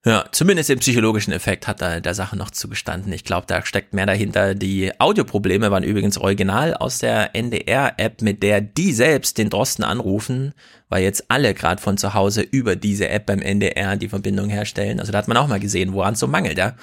Ja, 0.06 0.24
zumindest 0.30 0.68
den 0.68 0.78
psychologischen 0.78 1.32
Effekt 1.32 1.66
hat 1.66 1.82
er 1.82 2.00
der 2.00 2.14
Sache 2.14 2.36
noch 2.36 2.52
zugestanden. 2.52 3.12
Ich 3.12 3.24
glaube, 3.24 3.48
da 3.48 3.66
steckt 3.66 3.92
mehr 3.92 4.06
dahinter. 4.06 4.54
Die 4.54 4.92
Audioprobleme 5.00 5.72
waren 5.72 5.82
übrigens 5.82 6.16
original 6.16 6.74
aus 6.74 6.98
der 7.00 7.34
NDR-App, 7.34 8.22
mit 8.22 8.40
der 8.44 8.60
die 8.60 8.92
selbst 8.92 9.36
den 9.36 9.50
Drosten 9.50 9.82
anrufen, 9.82 10.54
weil 10.88 11.02
jetzt 11.02 11.28
alle 11.28 11.54
gerade 11.54 11.82
von 11.82 11.98
zu 11.98 12.14
Hause 12.14 12.42
über 12.42 12.76
diese 12.76 13.08
App 13.08 13.26
beim 13.26 13.42
NDR 13.42 13.96
die 13.96 14.08
Verbindung 14.08 14.48
herstellen. 14.48 15.00
Also 15.00 15.10
da 15.10 15.18
hat 15.18 15.26
man 15.26 15.38
auch 15.38 15.48
mal 15.48 15.58
gesehen, 15.58 15.92
woran 15.92 16.14
es 16.14 16.20
so 16.20 16.28
mangelt. 16.28 16.56
Ja? 16.56 16.76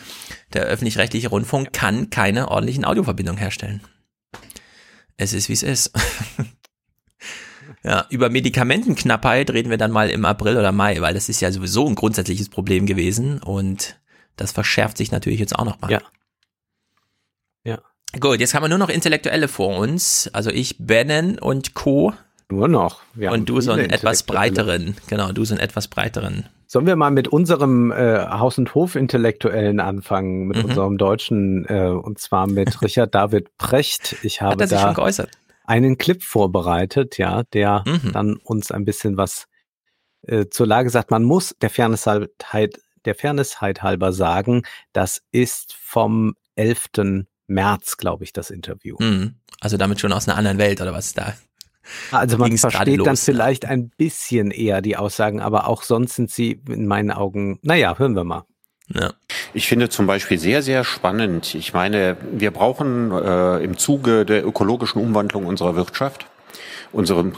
Der 0.51 0.63
öffentlich-rechtliche 0.63 1.29
Rundfunk 1.29 1.71
kann 1.71 2.09
keine 2.09 2.49
ordentlichen 2.49 2.83
Audioverbindungen 2.83 3.39
herstellen. 3.39 3.79
Es 5.15 5.31
ist, 5.31 5.47
wie 5.47 5.53
es 5.53 5.63
ist. 5.63 5.93
Ja, 7.83 8.05
über 8.09 8.29
Medikamentenknappheit 8.29 9.51
reden 9.51 9.69
wir 9.69 9.77
dann 9.77 9.91
mal 9.91 10.09
im 10.09 10.23
April 10.23 10.57
oder 10.57 10.71
Mai, 10.71 11.01
weil 11.01 11.13
das 11.13 11.27
ist 11.27 11.41
ja 11.41 11.51
sowieso 11.51 11.85
ein 11.87 11.95
grundsätzliches 11.95 12.47
Problem 12.47 12.85
gewesen 12.85 13.41
und 13.43 13.99
das 14.37 14.53
verschärft 14.53 14.97
sich 14.97 15.11
natürlich 15.11 15.39
jetzt 15.39 15.57
auch 15.57 15.65
nochmal. 15.65 15.91
Ja. 15.91 16.01
Ja. 17.65 17.79
Gut, 18.19 18.39
jetzt 18.39 18.53
haben 18.53 18.63
wir 18.63 18.69
nur 18.69 18.77
noch 18.77 18.89
Intellektuelle 18.89 19.47
vor 19.47 19.77
uns. 19.77 20.29
Also 20.33 20.49
ich, 20.49 20.77
Bennen 20.79 21.39
und 21.39 21.73
Co. 21.73 22.13
Nur 22.49 22.67
noch. 22.67 23.01
Wir 23.13 23.31
und 23.31 23.49
du 23.49 23.59
so 23.61 23.71
einen 23.71 23.89
etwas 23.89 24.23
breiteren. 24.23 24.95
Genau, 25.07 25.31
du 25.31 25.43
so 25.43 25.53
einen 25.53 25.61
etwas 25.61 25.87
breiteren. 25.87 26.45
Sollen 26.67 26.85
wir 26.87 26.95
mal 26.95 27.11
mit 27.11 27.27
unserem 27.27 27.91
äh, 27.91 28.17
Haus- 28.27 28.57
und 28.57 28.73
Hof-Intellektuellen 28.73 29.79
anfangen, 29.79 30.47
mit 30.47 30.57
mhm. 30.57 30.65
unserem 30.65 30.97
Deutschen, 30.97 31.65
äh, 31.67 31.87
und 31.89 32.19
zwar 32.19 32.47
mit 32.47 32.81
Richard 32.81 33.13
David 33.13 33.57
Precht. 33.57 34.15
Ich 34.23 34.41
habe 34.41 34.53
Hat 34.53 34.61
er 34.61 34.67
sich 34.67 34.77
da, 34.77 34.85
schon 34.85 34.93
geäußert? 34.95 35.29
Einen 35.65 35.97
Clip 35.97 36.21
vorbereitet, 36.21 37.17
ja, 37.17 37.43
der 37.43 37.83
mhm. 37.85 38.11
dann 38.11 38.35
uns 38.37 38.71
ein 38.71 38.85
bisschen 38.85 39.17
was 39.17 39.47
äh, 40.23 40.47
zur 40.49 40.67
Lage 40.67 40.89
sagt. 40.89 41.11
Man 41.11 41.23
muss 41.23 41.55
der 41.61 41.69
Fairness 41.69 42.05
halt, 42.07 42.81
der 43.05 43.15
Fairness 43.15 43.61
halt 43.61 43.83
halber 43.83 44.13
sagen, 44.13 44.63
das 44.93 45.21
ist 45.31 45.73
vom 45.73 46.35
11. 46.55 47.25
März, 47.47 47.97
glaube 47.97 48.23
ich, 48.23 48.33
das 48.33 48.49
Interview. 48.49 48.97
Mhm. 48.99 49.35
Also 49.59 49.77
damit 49.77 49.99
schon 49.99 50.13
aus 50.13 50.27
einer 50.27 50.37
anderen 50.37 50.57
Welt 50.57 50.81
oder 50.81 50.93
was 50.93 51.13
da? 51.13 51.33
Also 52.11 52.37
man 52.37 52.57
versteht 52.57 52.97
los, 52.97 53.05
dann 53.05 53.17
vielleicht 53.17 53.65
ein 53.65 53.89
bisschen 53.89 54.51
eher 54.51 54.81
die 54.81 54.95
Aussagen, 54.95 55.41
aber 55.41 55.67
auch 55.67 55.83
sonst 55.83 56.15
sind 56.15 56.31
sie 56.31 56.61
in 56.69 56.87
meinen 56.87 57.11
Augen, 57.11 57.59
naja, 57.61 57.97
hören 57.97 58.15
wir 58.15 58.23
mal. 58.23 58.45
Ja. 58.93 59.11
Ich 59.53 59.67
finde 59.67 59.89
zum 59.89 60.07
Beispiel 60.07 60.37
sehr, 60.37 60.61
sehr 60.61 60.83
spannend. 60.83 61.55
Ich 61.55 61.73
meine, 61.73 62.17
wir 62.31 62.51
brauchen 62.51 63.11
äh, 63.11 63.63
im 63.63 63.77
Zuge 63.77 64.25
der 64.25 64.45
ökologischen 64.45 65.01
Umwandlung 65.01 65.45
unserer 65.45 65.75
Wirtschaft 65.75 66.27
unserem 66.93 67.33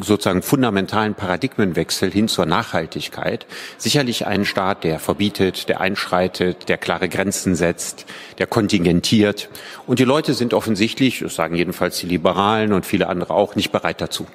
sozusagen 0.00 0.40
fundamentalen 0.40 1.14
Paradigmenwechsel 1.14 2.10
hin 2.10 2.28
zur 2.28 2.46
Nachhaltigkeit 2.46 3.46
sicherlich 3.76 4.26
einen 4.26 4.44
Staat, 4.44 4.84
der 4.84 4.98
verbietet, 4.98 5.68
der 5.68 5.80
einschreitet, 5.80 6.68
der 6.68 6.78
klare 6.78 7.08
Grenzen 7.08 7.56
setzt, 7.56 8.06
der 8.38 8.46
kontingentiert. 8.46 9.50
Und 9.86 9.98
die 9.98 10.04
Leute 10.04 10.32
sind 10.32 10.54
offensichtlich, 10.54 11.18
das 11.18 11.34
sagen 11.34 11.56
jedenfalls 11.56 11.98
die 11.98 12.06
Liberalen 12.06 12.72
und 12.72 12.86
viele 12.86 13.08
andere 13.08 13.34
auch, 13.34 13.56
nicht 13.56 13.72
bereit 13.72 14.00
dazu. 14.00 14.26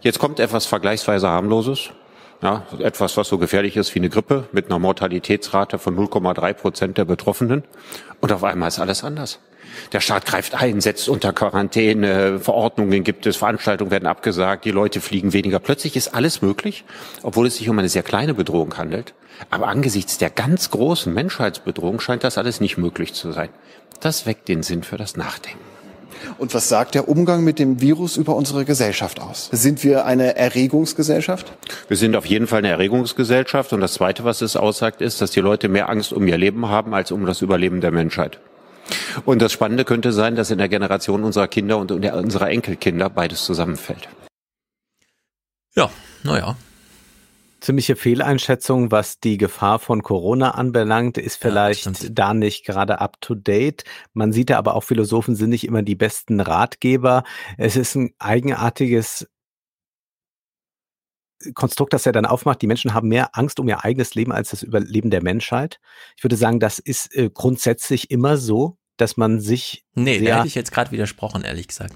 Jetzt 0.00 0.20
kommt 0.20 0.40
etwas 0.40 0.66
vergleichsweise 0.66 1.28
harmloses, 1.28 1.90
ja, 2.42 2.66
etwas, 2.80 3.16
was 3.16 3.28
so 3.28 3.38
gefährlich 3.38 3.76
ist 3.76 3.94
wie 3.94 4.00
eine 4.00 4.10
Grippe 4.10 4.48
mit 4.52 4.66
einer 4.66 4.78
Mortalitätsrate 4.78 5.78
von 5.78 5.96
0,3 5.96 6.52
Prozent 6.54 6.98
der 6.98 7.04
Betroffenen. 7.04 7.62
Und 8.20 8.32
auf 8.32 8.42
einmal 8.44 8.68
ist 8.68 8.80
alles 8.80 9.04
anders. 9.04 9.38
Der 9.92 10.00
Staat 10.00 10.26
greift 10.26 10.54
ein, 10.60 10.80
setzt 10.80 11.08
unter 11.08 11.32
Quarantäne, 11.32 12.40
Verordnungen 12.40 13.04
gibt 13.04 13.26
es, 13.26 13.36
Veranstaltungen 13.36 13.90
werden 13.90 14.06
abgesagt, 14.06 14.64
die 14.64 14.70
Leute 14.70 15.00
fliegen 15.00 15.32
weniger. 15.32 15.60
Plötzlich 15.60 15.96
ist 15.96 16.14
alles 16.14 16.42
möglich, 16.42 16.84
obwohl 17.22 17.46
es 17.46 17.56
sich 17.56 17.68
um 17.68 17.78
eine 17.78 17.88
sehr 17.88 18.02
kleine 18.02 18.34
Bedrohung 18.34 18.76
handelt. 18.76 19.14
Aber 19.50 19.68
angesichts 19.68 20.18
der 20.18 20.30
ganz 20.30 20.70
großen 20.70 21.14
Menschheitsbedrohung 21.14 22.00
scheint 22.00 22.24
das 22.24 22.38
alles 22.38 22.60
nicht 22.60 22.76
möglich 22.76 23.14
zu 23.14 23.32
sein. 23.32 23.48
Das 24.00 24.26
weckt 24.26 24.48
den 24.48 24.62
Sinn 24.62 24.82
für 24.82 24.98
das 24.98 25.16
Nachdenken. 25.16 25.71
Und 26.38 26.54
was 26.54 26.68
sagt 26.68 26.94
der 26.94 27.08
Umgang 27.08 27.44
mit 27.44 27.58
dem 27.58 27.80
Virus 27.80 28.16
über 28.16 28.36
unsere 28.36 28.64
Gesellschaft 28.64 29.20
aus? 29.20 29.48
Sind 29.52 29.82
wir 29.84 30.04
eine 30.04 30.36
Erregungsgesellschaft? 30.36 31.52
Wir 31.88 31.96
sind 31.96 32.16
auf 32.16 32.26
jeden 32.26 32.46
Fall 32.46 32.58
eine 32.58 32.68
Erregungsgesellschaft. 32.68 33.72
Und 33.72 33.80
das 33.80 33.94
Zweite, 33.94 34.24
was 34.24 34.42
es 34.42 34.56
aussagt, 34.56 35.00
ist, 35.00 35.20
dass 35.20 35.30
die 35.30 35.40
Leute 35.40 35.68
mehr 35.68 35.88
Angst 35.88 36.12
um 36.12 36.26
ihr 36.26 36.38
Leben 36.38 36.68
haben 36.68 36.94
als 36.94 37.12
um 37.12 37.26
das 37.26 37.42
Überleben 37.42 37.80
der 37.80 37.90
Menschheit. 37.90 38.40
Und 39.24 39.40
das 39.40 39.52
Spannende 39.52 39.84
könnte 39.84 40.12
sein, 40.12 40.36
dass 40.36 40.50
in 40.50 40.58
der 40.58 40.68
Generation 40.68 41.24
unserer 41.24 41.48
Kinder 41.48 41.78
und 41.78 41.92
unserer 41.92 42.50
Enkelkinder 42.50 43.08
beides 43.08 43.44
zusammenfällt. 43.44 44.08
Ja, 45.74 45.90
naja, 46.22 46.56
ziemliche 47.62 47.96
Fehleinschätzung, 47.96 48.90
was 48.90 49.20
die 49.20 49.38
Gefahr 49.38 49.78
von 49.78 50.02
Corona 50.02 50.52
anbelangt, 50.52 51.16
ist 51.16 51.36
vielleicht 51.36 51.86
ja, 51.86 52.08
da 52.10 52.34
nicht 52.34 52.66
gerade 52.66 53.00
up 53.00 53.20
to 53.20 53.34
date. 53.34 53.84
Man 54.12 54.32
sieht 54.32 54.50
ja 54.50 54.58
aber 54.58 54.74
auch, 54.74 54.84
Philosophen 54.84 55.36
sind 55.36 55.50
nicht 55.50 55.66
immer 55.66 55.82
die 55.82 55.94
besten 55.94 56.40
Ratgeber. 56.40 57.24
Es 57.56 57.76
ist 57.76 57.94
ein 57.94 58.12
eigenartiges 58.18 59.28
Konstrukt, 61.54 61.92
das 61.92 62.06
er 62.06 62.12
dann 62.12 62.26
aufmacht. 62.26 62.62
Die 62.62 62.66
Menschen 62.66 62.94
haben 62.94 63.08
mehr 63.08 63.36
Angst 63.36 63.58
um 63.58 63.68
ihr 63.68 63.84
eigenes 63.84 64.14
Leben 64.14 64.32
als 64.32 64.50
das 64.50 64.62
Überleben 64.62 65.10
der 65.10 65.22
Menschheit. 65.22 65.80
Ich 66.16 66.24
würde 66.24 66.36
sagen, 66.36 66.60
das 66.60 66.78
ist 66.78 67.14
äh, 67.14 67.30
grundsätzlich 67.32 68.10
immer 68.10 68.36
so, 68.36 68.78
dass 68.96 69.16
man 69.16 69.40
sich. 69.40 69.84
Nee, 69.94 70.20
da 70.20 70.36
hätte 70.36 70.48
ich 70.48 70.54
jetzt 70.54 70.72
gerade 70.72 70.90
widersprochen, 70.90 71.42
ehrlich 71.42 71.68
gesagt. 71.68 71.94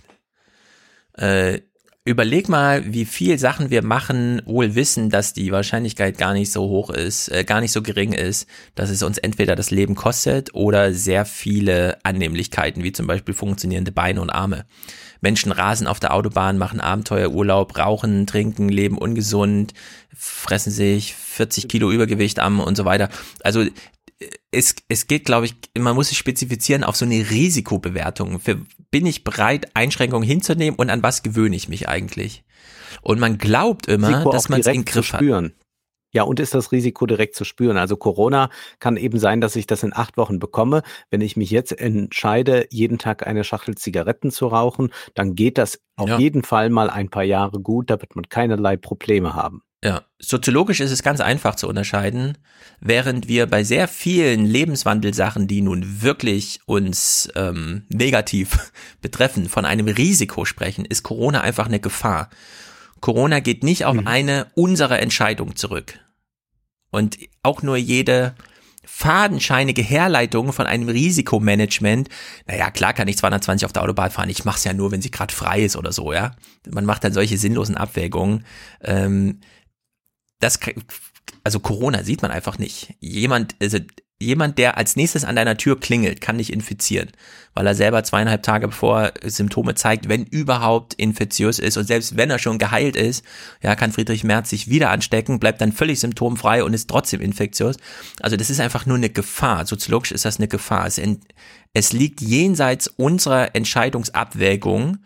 Äh, 1.12 1.60
überleg 2.06 2.48
mal, 2.48 2.94
wie 2.94 3.04
viel 3.04 3.36
Sachen 3.36 3.70
wir 3.70 3.82
machen, 3.82 4.40
wohl 4.46 4.76
wissen, 4.76 5.10
dass 5.10 5.32
die 5.32 5.50
Wahrscheinlichkeit 5.50 6.16
gar 6.16 6.34
nicht 6.34 6.52
so 6.52 6.62
hoch 6.62 6.88
ist, 6.88 7.28
äh, 7.28 7.42
gar 7.42 7.60
nicht 7.60 7.72
so 7.72 7.82
gering 7.82 8.12
ist, 8.12 8.48
dass 8.76 8.90
es 8.90 9.02
uns 9.02 9.18
entweder 9.18 9.56
das 9.56 9.72
Leben 9.72 9.96
kostet 9.96 10.54
oder 10.54 10.94
sehr 10.94 11.26
viele 11.26 11.98
Annehmlichkeiten, 12.04 12.84
wie 12.84 12.92
zum 12.92 13.08
Beispiel 13.08 13.34
funktionierende 13.34 13.90
Beine 13.90 14.20
und 14.20 14.30
Arme. 14.30 14.66
Menschen 15.20 15.50
rasen 15.50 15.88
auf 15.88 15.98
der 15.98 16.14
Autobahn, 16.14 16.58
machen 16.58 16.80
Abenteuerurlaub, 16.80 17.76
rauchen, 17.76 18.28
trinken, 18.28 18.68
leben 18.68 18.98
ungesund, 18.98 19.74
fressen 20.16 20.70
sich 20.70 21.14
40 21.14 21.66
Kilo 21.66 21.90
Übergewicht 21.90 22.38
am 22.38 22.60
und 22.60 22.76
so 22.76 22.84
weiter. 22.84 23.08
Also 23.42 23.64
es, 24.50 24.74
es 24.88 25.06
geht, 25.06 25.24
glaube 25.24 25.46
ich, 25.46 25.54
man 25.78 25.94
muss 25.94 26.08
sich 26.08 26.18
spezifizieren 26.18 26.84
auf 26.84 26.96
so 26.96 27.04
eine 27.04 27.30
Risikobewertung. 27.30 28.40
Für, 28.40 28.60
bin 28.90 29.06
ich 29.06 29.24
bereit, 29.24 29.70
Einschränkungen 29.74 30.26
hinzunehmen 30.26 30.78
und 30.78 30.90
an 30.90 31.02
was 31.02 31.22
gewöhne 31.22 31.56
ich 31.56 31.68
mich 31.68 31.88
eigentlich? 31.88 32.44
Und 33.02 33.20
man 33.20 33.38
glaubt 33.38 33.86
immer, 33.86 34.08
Risiko 34.08 34.30
dass 34.30 34.48
man 34.48 34.60
es 34.60 34.66
in 34.66 34.84
Griff 34.84 35.12
hat. 35.12 35.22
Ja, 36.12 36.22
und 36.22 36.40
ist 36.40 36.54
das 36.54 36.72
Risiko 36.72 37.04
direkt 37.04 37.34
zu 37.34 37.44
spüren? 37.44 37.76
Also 37.76 37.98
Corona 37.98 38.48
kann 38.78 38.96
eben 38.96 39.18
sein, 39.18 39.42
dass 39.42 39.54
ich 39.54 39.66
das 39.66 39.82
in 39.82 39.92
acht 39.94 40.16
Wochen 40.16 40.38
bekomme. 40.38 40.82
Wenn 41.10 41.20
ich 41.20 41.36
mich 41.36 41.50
jetzt 41.50 41.78
entscheide, 41.78 42.66
jeden 42.70 42.96
Tag 42.96 43.26
eine 43.26 43.44
Schachtel 43.44 43.74
Zigaretten 43.74 44.30
zu 44.30 44.46
rauchen, 44.46 44.92
dann 45.14 45.34
geht 45.34 45.58
das 45.58 45.78
auf 45.96 46.08
ja. 46.08 46.18
jeden 46.18 46.42
Fall 46.42 46.70
mal 46.70 46.88
ein 46.88 47.10
paar 47.10 47.24
Jahre 47.24 47.60
gut. 47.60 47.90
Da 47.90 48.00
wird 48.00 48.16
man 48.16 48.30
keinerlei 48.30 48.78
Probleme 48.78 49.34
haben. 49.34 49.62
Ja, 49.86 50.02
soziologisch 50.18 50.80
ist 50.80 50.90
es 50.90 51.04
ganz 51.04 51.20
einfach 51.20 51.54
zu 51.54 51.68
unterscheiden, 51.68 52.38
während 52.80 53.28
wir 53.28 53.46
bei 53.46 53.62
sehr 53.62 53.86
vielen 53.86 54.44
Lebenswandelsachen, 54.44 55.46
die 55.46 55.62
nun 55.62 56.02
wirklich 56.02 56.58
uns 56.66 57.28
ähm, 57.36 57.84
negativ 57.88 58.72
betreffen, 59.00 59.48
von 59.48 59.64
einem 59.64 59.86
Risiko 59.86 60.44
sprechen, 60.44 60.84
ist 60.84 61.04
Corona 61.04 61.42
einfach 61.42 61.66
eine 61.66 61.78
Gefahr. 61.78 62.30
Corona 62.98 63.38
geht 63.38 63.62
nicht 63.62 63.84
auf 63.84 63.94
mhm. 63.94 64.08
eine 64.08 64.48
unserer 64.56 64.98
Entscheidungen 64.98 65.54
zurück. 65.54 66.00
Und 66.90 67.16
auch 67.44 67.62
nur 67.62 67.76
jede 67.76 68.34
fadenscheinige 68.84 69.82
Herleitung 69.82 70.52
von 70.52 70.66
einem 70.66 70.88
Risikomanagement, 70.88 72.08
naja, 72.48 72.72
klar 72.72 72.92
kann 72.92 73.06
ich 73.06 73.18
220 73.18 73.64
auf 73.64 73.72
der 73.72 73.84
Autobahn 73.84 74.10
fahren, 74.10 74.30
ich 74.30 74.44
mache 74.44 74.58
es 74.58 74.64
ja 74.64 74.72
nur, 74.72 74.90
wenn 74.90 75.02
sie 75.02 75.12
gerade 75.12 75.32
frei 75.32 75.62
ist 75.62 75.76
oder 75.76 75.92
so, 75.92 76.12
ja. 76.12 76.34
Man 76.68 76.84
macht 76.84 77.04
dann 77.04 77.12
solche 77.12 77.38
sinnlosen 77.38 77.76
Abwägungen. 77.76 78.44
Ähm, 78.82 79.38
das, 80.40 80.58
also 81.44 81.60
Corona 81.60 82.02
sieht 82.02 82.22
man 82.22 82.30
einfach 82.30 82.58
nicht. 82.58 82.94
Jemand, 83.00 83.56
also 83.60 83.78
jemand, 84.18 84.56
der 84.56 84.78
als 84.78 84.96
nächstes 84.96 85.24
an 85.24 85.36
deiner 85.36 85.56
Tür 85.58 85.78
klingelt, 85.78 86.20
kann 86.20 86.38
dich 86.38 86.52
infizieren, 86.52 87.10
weil 87.54 87.66
er 87.66 87.74
selber 87.74 88.02
zweieinhalb 88.02 88.42
Tage 88.42 88.68
bevor 88.68 89.12
Symptome 89.22 89.74
zeigt, 89.74 90.08
wenn 90.08 90.24
überhaupt 90.24 90.94
infektiös 90.94 91.58
ist 91.58 91.76
und 91.76 91.84
selbst 91.86 92.16
wenn 92.16 92.30
er 92.30 92.38
schon 92.38 92.58
geheilt 92.58 92.96
ist, 92.96 93.24
ja, 93.62 93.74
kann 93.76 93.92
Friedrich 93.92 94.24
Merz 94.24 94.50
sich 94.50 94.68
wieder 94.68 94.90
anstecken, 94.90 95.38
bleibt 95.38 95.60
dann 95.60 95.72
völlig 95.72 96.00
symptomfrei 96.00 96.64
und 96.64 96.72
ist 96.72 96.88
trotzdem 96.88 97.20
infektiös. 97.20 97.76
Also 98.20 98.36
das 98.36 98.48
ist 98.48 98.60
einfach 98.60 98.86
nur 98.86 98.96
eine 98.96 99.10
Gefahr. 99.10 99.66
Soziologisch 99.66 100.12
ist 100.12 100.24
das 100.24 100.38
eine 100.38 100.48
Gefahr. 100.48 100.86
Es, 100.86 101.00
es 101.74 101.92
liegt 101.92 102.22
jenseits 102.22 102.88
unserer 102.88 103.54
Entscheidungsabwägung 103.54 104.98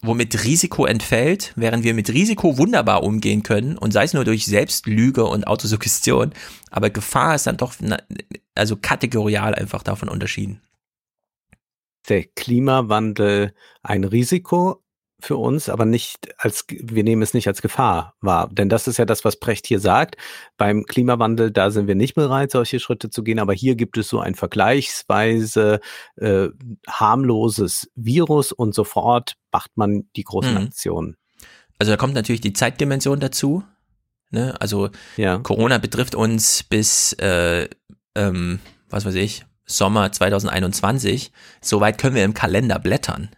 womit 0.00 0.44
Risiko 0.44 0.86
entfällt, 0.86 1.52
während 1.56 1.84
wir 1.84 1.94
mit 1.94 2.10
Risiko 2.10 2.58
wunderbar 2.58 3.02
umgehen 3.02 3.42
können 3.42 3.76
und 3.76 3.92
sei 3.92 4.04
es 4.04 4.14
nur 4.14 4.24
durch 4.24 4.46
Selbstlüge 4.46 5.24
und 5.24 5.46
Autosuggestion, 5.46 6.32
aber 6.70 6.90
Gefahr 6.90 7.34
ist 7.34 7.46
dann 7.46 7.56
doch 7.56 7.74
also 8.54 8.76
kategorial 8.76 9.54
einfach 9.54 9.82
davon 9.82 10.08
unterschieden. 10.08 10.60
Der 12.08 12.24
Klimawandel 12.24 13.54
ein 13.82 14.04
Risiko 14.04 14.82
für 15.20 15.36
uns, 15.36 15.68
aber 15.68 15.84
nicht 15.84 16.28
als, 16.38 16.64
wir 16.68 17.02
nehmen 17.02 17.22
es 17.22 17.34
nicht 17.34 17.48
als 17.48 17.60
Gefahr 17.60 18.14
wahr. 18.20 18.48
Denn 18.52 18.68
das 18.68 18.86
ist 18.86 18.98
ja 18.98 19.04
das, 19.04 19.24
was 19.24 19.40
Precht 19.40 19.66
hier 19.66 19.80
sagt. 19.80 20.16
Beim 20.56 20.84
Klimawandel, 20.84 21.50
da 21.50 21.70
sind 21.70 21.88
wir 21.88 21.96
nicht 21.96 22.14
bereit, 22.14 22.52
solche 22.52 22.78
Schritte 22.78 23.10
zu 23.10 23.24
gehen, 23.24 23.40
aber 23.40 23.52
hier 23.52 23.74
gibt 23.74 23.98
es 23.98 24.08
so 24.08 24.20
ein 24.20 24.36
vergleichsweise 24.36 25.80
äh, 26.16 26.48
harmloses 26.88 27.90
Virus 27.96 28.52
und 28.52 28.74
sofort 28.74 29.34
macht 29.50 29.76
man 29.76 30.04
die 30.14 30.24
großen 30.24 30.52
mhm. 30.52 30.58
Aktionen. 30.58 31.16
Also 31.78 31.92
da 31.92 31.96
kommt 31.96 32.14
natürlich 32.14 32.40
die 32.40 32.52
Zeitdimension 32.52 33.18
dazu. 33.18 33.64
Ne? 34.30 34.54
Also 34.60 34.90
ja. 35.16 35.38
Corona 35.38 35.78
betrifft 35.78 36.14
uns 36.14 36.62
bis, 36.62 37.12
äh, 37.14 37.68
ähm, 38.14 38.60
was 38.88 39.04
weiß 39.04 39.14
ich, 39.14 39.44
Sommer 39.64 40.12
2021. 40.12 41.32
Soweit 41.60 41.98
können 41.98 42.14
wir 42.14 42.24
im 42.24 42.34
Kalender 42.34 42.78
blättern. 42.78 43.30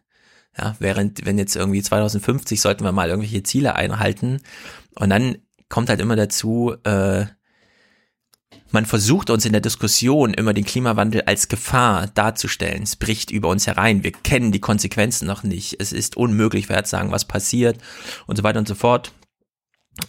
Ja, 0.59 0.77
während, 0.79 1.25
wenn 1.25 1.39
jetzt 1.39 1.57
irgendwie 1.57 1.83
2050 1.83 2.61
sollten 2.61 2.85
wir 2.85 2.93
mal 2.93 3.09
irgendwelche 3.09 3.43
Ziele 3.43 3.77
einhalten. 3.77 4.41
Und 4.97 5.11
dann 5.11 5.39
kommt 5.69 5.89
halt 5.89 6.01
immer 6.01 6.17
dazu, 6.17 6.75
äh, 6.85 7.27
man 8.73 8.87
versucht 8.87 9.31
uns 9.31 9.45
in 9.45 9.53
der 9.53 9.61
Diskussion 9.61 10.33
immer 10.33 10.55
den 10.55 10.65
Klimawandel 10.65 11.23
als 11.23 11.49
Gefahr 11.49 12.07
darzustellen. 12.09 12.85
Es 12.85 12.97
bricht 12.97 13.31
über 13.31 13.49
uns 13.49 13.67
herein. 13.67 14.05
Wir 14.05 14.13
kennen 14.13 14.53
die 14.53 14.61
Konsequenzen 14.61 15.27
noch 15.27 15.43
nicht. 15.43 15.77
Es 15.81 15.93
ist 15.93 16.17
unmöglich, 16.17 16.69
wer 16.69 16.85
sagen, 16.85 17.11
was 17.11 17.25
passiert 17.25 17.79
und 18.27 18.37
so 18.37 18.43
weiter 18.43 18.61
und 18.61 18.69
so 18.69 18.75
fort. 18.75 19.13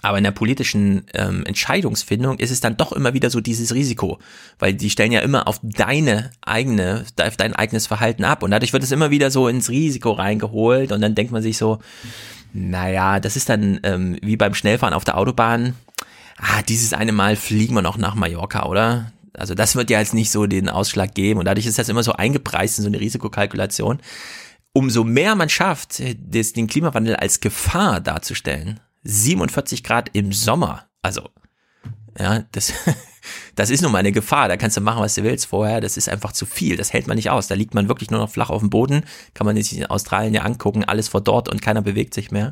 Aber 0.02 0.18
in 0.18 0.24
der 0.24 0.32
politischen 0.32 1.06
ähm, 1.14 1.45
Entscheidungsfindung 1.45 2.40
ist 2.40 2.52
es 2.52 2.60
dann 2.60 2.78
doch 2.78 2.92
immer 2.92 3.14
wieder 3.14 3.30
so 3.30 3.42
dieses 3.42 3.74
Risiko, 3.74 4.20
weil 4.60 4.74
die 4.74 4.90
stellen 4.90 5.11
ja 5.11 5.22
immer 5.22 5.48
auf 5.48 5.60
deine 5.64 6.32
eigene, 6.42 7.06
auf 7.22 7.38
dein 7.38 7.56
eigenes 7.56 7.88
Verhalten 7.88 8.24
ab. 8.24 8.44
Und 8.44 8.52
dadurch 8.52 8.74
wird 8.74 8.84
es 8.84 8.92
immer 8.92 9.11
wieder 9.11 9.32
so 9.32 9.48
ins 9.48 9.70
Risiko 9.70 10.11
reingeholt. 10.11 10.92
Und 10.92 11.02
dann 11.02 11.16
denkt 11.16 11.32
man 11.32 11.42
sich 11.42 11.58
so, 11.58 11.80
naja, 12.53 13.20
das 13.20 13.36
ist 13.36 13.50
dann 13.50 13.80
ähm, 13.84 14.18
wie 14.22 14.38
beim 14.38 14.53
Schnellfahren 14.53 14.94
auf 14.94 15.06
der 15.06 15.18
Autobahn, 15.18 15.76
ah, 16.38 16.61
dieses 16.68 16.94
eine 16.94 17.11
Mal 17.11 17.36
fliegen 17.36 17.76
wir 17.76 17.82
noch 17.82 17.98
nach 17.98 18.16
Mallorca, 18.16 18.66
oder? 18.66 19.11
Also 19.34 19.56
das 19.56 19.76
wird 19.76 19.90
ja 19.90 20.00
jetzt 20.00 20.14
nicht 20.14 20.32
so 20.32 20.45
den 20.45 20.70
Ausschlag 20.70 21.14
geben. 21.14 21.40
Und 21.40 21.45
dadurch 21.45 21.66
ist 21.66 21.80
das 21.80 21.90
immer 21.90 22.03
so 22.03 22.14
eingepreist 22.14 22.80
in 22.80 22.84
so 22.84 22.90
eine 22.90 23.00
Risikokalkulation. 23.00 24.00
Umso 24.74 25.03
mehr 25.03 25.36
man 25.36 25.50
schafft, 25.50 26.02
das, 26.18 26.53
den 26.53 26.68
Klimawandel 26.68 27.16
als 27.16 27.40
Gefahr 27.40 28.00
darzustellen, 28.00 28.80
47 29.04 29.84
Grad 29.84 30.10
im 30.14 30.32
Sommer. 30.32 30.86
Also, 31.02 31.30
ja, 32.20 32.44
das, 32.52 32.74
das 33.56 33.70
ist 33.70 33.82
nun 33.82 33.92
mal 33.92 34.00
eine 34.00 34.12
Gefahr. 34.12 34.48
Da 34.48 34.58
kannst 34.58 34.78
du 34.78 34.82
machen, 34.82 35.02
was 35.02 35.16
du 35.16 35.24
willst 35.24 35.48
vorher. 35.48 35.82
Das 35.82 35.98
ist 35.98 36.10
einfach 36.10 36.32
zu 36.32 36.46
viel. 36.46 36.76
Das 36.78 36.94
hält 36.94 37.08
man 37.08 37.16
nicht 37.16 37.30
aus. 37.30 37.48
Da 37.48 37.56
liegt 37.56 37.74
man 37.74 37.88
wirklich 37.88 38.12
nur 38.12 38.20
noch 38.20 38.30
flach 38.30 38.50
auf 38.50 38.62
dem 38.62 38.70
Boden. 38.70 39.04
Kann 39.34 39.46
man 39.46 39.56
sich 39.56 39.78
in 39.78 39.86
Australien 39.86 40.34
ja 40.34 40.42
angucken. 40.42 40.84
Alles 40.84 41.08
vor 41.08 41.22
dort 41.22 41.50
und 41.50 41.62
keiner 41.62 41.82
bewegt 41.82 42.14
sich 42.14 42.32
mehr. 42.32 42.52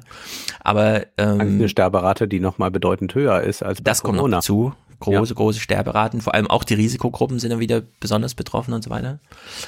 Aber, 0.61 1.05
ähm, 1.17 1.39
eine 1.39 1.69
Sterberate, 1.69 2.27
die 2.27 2.39
nochmal 2.39 2.71
bedeutend 2.71 3.13
höher 3.15 3.41
ist 3.41 3.63
als 3.63 3.81
bei 3.81 3.91
Das 3.91 4.01
Corona. 4.01 4.21
kommt 4.21 4.31
noch 4.31 4.41
zu. 4.41 4.73
Große, 4.99 5.33
ja. 5.33 5.35
große 5.35 5.59
Sterberaten. 5.59 6.21
Vor 6.21 6.33
allem 6.33 6.47
auch 6.47 6.63
die 6.63 6.73
Risikogruppen 6.73 7.39
sind 7.39 7.51
dann 7.51 7.59
wieder 7.59 7.81
besonders 7.99 8.35
betroffen 8.35 8.73
und 8.73 8.83
so 8.83 8.89
weiter. 8.89 9.19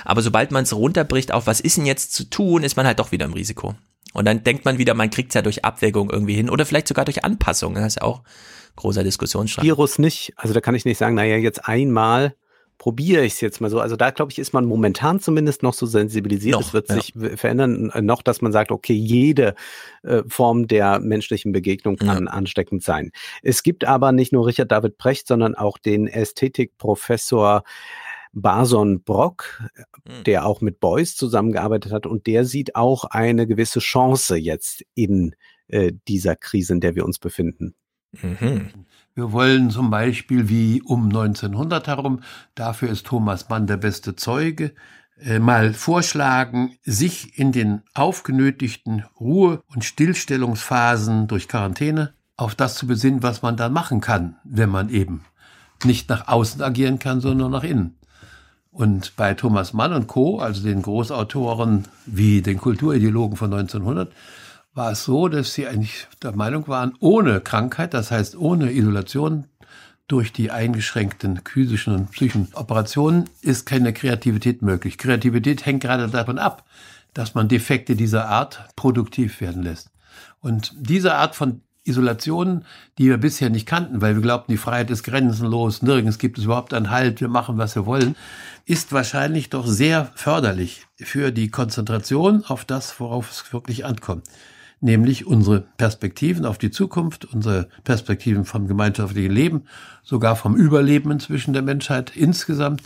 Aber 0.03 0.22
sobald 0.22 0.51
man 0.51 0.64
es 0.64 0.76
runterbricht 0.76 1.32
auf, 1.32 1.48
was 1.48 1.61
ist 1.61 1.77
denn 1.77 1.85
jetzt 1.85 2.14
zu 2.14 2.26
tun, 2.26 2.64
ist 2.64 2.76
man 2.76 2.85
halt 2.85 3.00
doch 3.00 3.11
wieder 3.11 3.26
im 3.26 3.34
Risiko. 3.34 3.76
Und 4.14 4.26
dann 4.26 4.43
denkt 4.43 4.66
man 4.66 4.77
wieder, 4.77 4.93
man 4.93 5.10
kriegt 5.10 5.30
es 5.30 5.35
ja 5.35 5.42
durch 5.42 5.64
Abwägung 5.64 6.10
irgendwie 6.10 6.35
hin 6.35 6.50
oder 6.50 6.66
vielleicht 6.66 6.88
sogar 6.88 7.06
durch 7.06 7.24
Anpassung. 7.24 7.76
Das 7.76 7.85
ist 7.85 7.95
ja 7.95 8.01
auch 8.03 8.24
großer 8.76 9.03
Diskussionsstrang. 9.03 9.66
Virus 9.66 10.00
nicht. 10.00 10.34
Also 10.35 10.53
da 10.53 10.60
kann 10.60 10.76
ich 10.76 10.85
nicht 10.85 10.98
sagen, 10.98 11.16
naja, 11.16 11.38
jetzt 11.38 11.66
einmal 11.66 12.35
probiere 12.82 13.24
ich 13.24 13.34
es 13.34 13.42
jetzt 13.42 13.61
mal 13.61 13.69
so. 13.69 13.80
Also 13.80 13.95
da 13.95 14.10
glaube 14.10 14.32
ich, 14.32 14.40
ist 14.40 14.53
man 14.53 14.66
momentan 14.66 15.19
zumindest 15.19 15.61
noch 15.61 15.76
so 15.76 15.85
sensibilisiert. 15.85 16.56
Noch, 16.56 16.66
es 16.66 16.74
wird 16.74 16.90
ja. 16.90 16.95
sich 16.95 17.14
verändern, 17.35 17.92
äh, 17.92 18.01
noch, 18.01 18.24
dass 18.24 18.42
man 18.42 18.51
sagt, 18.51 18.72
okay, 18.72 18.95
jede 18.95 19.53
äh, 20.01 20.24
Form 20.27 20.66
der 20.66 21.00
menschlichen 21.00 21.51
Begegnung 21.51 21.98
kann 21.98 22.26
ja. 22.26 22.32
ansteckend 22.32 22.82
sein. 22.82 23.11
Es 23.43 23.61
gibt 23.61 23.85
aber 23.85 24.11
nicht 24.11 24.34
nur 24.34 24.48
Richard 24.48 24.72
David 24.72 24.98
Precht, 24.98 25.27
sondern 25.27 25.53
auch 25.53 25.77
den 25.77 26.08
Ästhetikprofessor 26.08 27.61
Bason 28.34 29.03
Brock, 29.03 29.61
hm. 30.08 30.24
der 30.24 30.48
auch 30.48 30.61
mit 30.61 30.80
Beuys 30.80 31.16
zusammengearbeitet 31.16 31.92
hat 31.92 32.08
und 32.08 32.26
der 32.26 32.45
sieht 32.45 32.76
auch 32.76 33.03
eine 33.03 33.45
gewisse 33.45 33.80
Chance 33.80 34.38
jetzt 34.38 34.84
in 34.95 35.35
äh, 35.68 35.92
dieser 36.08 36.35
Krise, 36.35 36.74
in 36.74 36.80
der 36.80 36.95
wir 36.95 37.06
uns 37.06 37.19
befinden. 37.19 37.76
Mhm. 38.14 38.72
Wir 39.14 39.33
wollen 39.33 39.72
zum 39.72 39.90
Beispiel 39.90 40.48
wie 40.48 40.81
um 40.81 41.06
1900 41.06 41.88
herum, 41.88 42.22
dafür 42.56 42.90
ist 42.90 43.06
Thomas 43.06 43.49
Mann 43.49 43.67
der 43.67 43.77
beste 43.77 44.15
Zeuge, 44.15 44.73
äh, 45.19 45.40
mal 45.40 45.73
vorschlagen, 45.73 46.77
sich 46.83 47.38
in 47.38 47.51
den 47.51 47.81
aufgenötigten 47.93 49.03
Ruhe- 49.19 49.61
und 49.67 49.83
Stillstellungsphasen 49.83 51.27
durch 51.27 51.49
Quarantäne 51.49 52.14
auf 52.38 52.56
das 52.56 52.75
zu 52.75 52.88
besinnen, 52.88 53.22
was 53.22 53.41
man 53.41 53.57
dann 53.57 53.73
machen 53.73 53.99
kann, 53.99 54.38
wenn 54.45 54.69
man 54.69 54.90
eben 54.90 55.25
nicht 55.83 56.09
nach 56.09 56.27
außen 56.30 56.61
agieren 56.61 56.98
kann, 56.98 57.19
sondern 57.19 57.51
nach 57.51 57.64
innen. 57.64 57.98
Und 58.72 59.17
bei 59.17 59.33
Thomas 59.33 59.73
Mann 59.73 59.91
und 59.91 60.07
Co., 60.07 60.40
also 60.40 60.64
den 60.64 60.81
Großautoren 60.81 61.85
wie 62.06 62.41
den 62.41 62.57
Kulturideologen 62.57 63.35
von 63.35 63.53
1900, 63.53 64.11
war 64.74 64.91
es 64.91 65.03
so, 65.03 65.27
dass 65.27 65.53
sie 65.53 65.67
eigentlich 65.67 66.08
der 66.24 66.35
Meinung 66.35 66.67
waren, 66.67 66.93
ohne 67.00 67.41
Krankheit, 67.41 67.93
das 67.93 68.11
heißt 68.11 68.35
ohne 68.38 68.72
Isolation 68.72 69.45
durch 70.08 70.33
die 70.33 70.51
eingeschränkten 70.51 71.41
physischen 71.45 71.93
und 71.93 72.11
psychischen 72.11 72.50
Operationen, 72.53 73.30
ist 73.41 73.66
keine 73.66 73.93
Kreativität 73.93 74.61
möglich. 74.61 74.98
Kreativität 74.98 75.66
hängt 75.66 75.82
gerade 75.82 76.08
davon 76.08 76.38
ab, 76.38 76.66
dass 77.14 77.33
man 77.33 77.48
Defekte 77.48 77.95
dieser 77.95 78.27
Art 78.27 78.66
produktiv 78.75 79.41
werden 79.41 79.64
lässt. 79.64 79.90
Und 80.40 80.74
diese 80.75 81.16
Art 81.16 81.35
von 81.35 81.61
Isolation, 81.83 82.66
die 82.98 83.06
wir 83.06 83.17
bisher 83.17 83.50
nicht 83.50 83.66
kannten, 83.66 84.01
weil 84.01 84.16
wir 84.16 84.22
glaubten, 84.22 84.51
die 84.51 84.58
Freiheit 84.58 84.91
ist 84.91 85.03
grenzenlos, 85.03 85.82
nirgends 85.82 86.19
gibt 86.19 86.38
es 86.38 86.43
überhaupt 86.45 86.74
einen 86.74 86.91
Halt, 86.91 87.22
wir 87.22 87.27
machen, 87.27 87.58
was 87.58 87.75
wir 87.75 87.85
wollen, 87.85 88.16
ist 88.66 88.93
wahrscheinlich 88.93 89.50
doch 89.50 89.66
sehr 89.66 90.11
förderlich 90.16 90.85
für 90.98 91.32
die 91.32 91.50
Konzentration 91.50 92.45
auf 92.45 92.66
das, 92.66 93.00
worauf 93.00 93.32
es 93.32 93.51
wirklich 93.51 93.83
ankommt. 93.83 94.27
Nämlich 94.82 95.27
unsere 95.27 95.61
Perspektiven 95.77 96.45
auf 96.45 96.58
die 96.58 96.72
Zukunft, 96.72 97.26
unsere 97.26 97.69
Perspektiven 97.84 98.45
vom 98.45 98.68
gemeinschaftlichen 98.68 99.32
Leben, 99.32 99.64
sogar 100.03 100.35
vom 100.35 100.56
Überleben 100.56 101.11
inzwischen 101.11 101.53
der 101.53 101.61
Menschheit 101.61 102.16
insgesamt. 102.16 102.82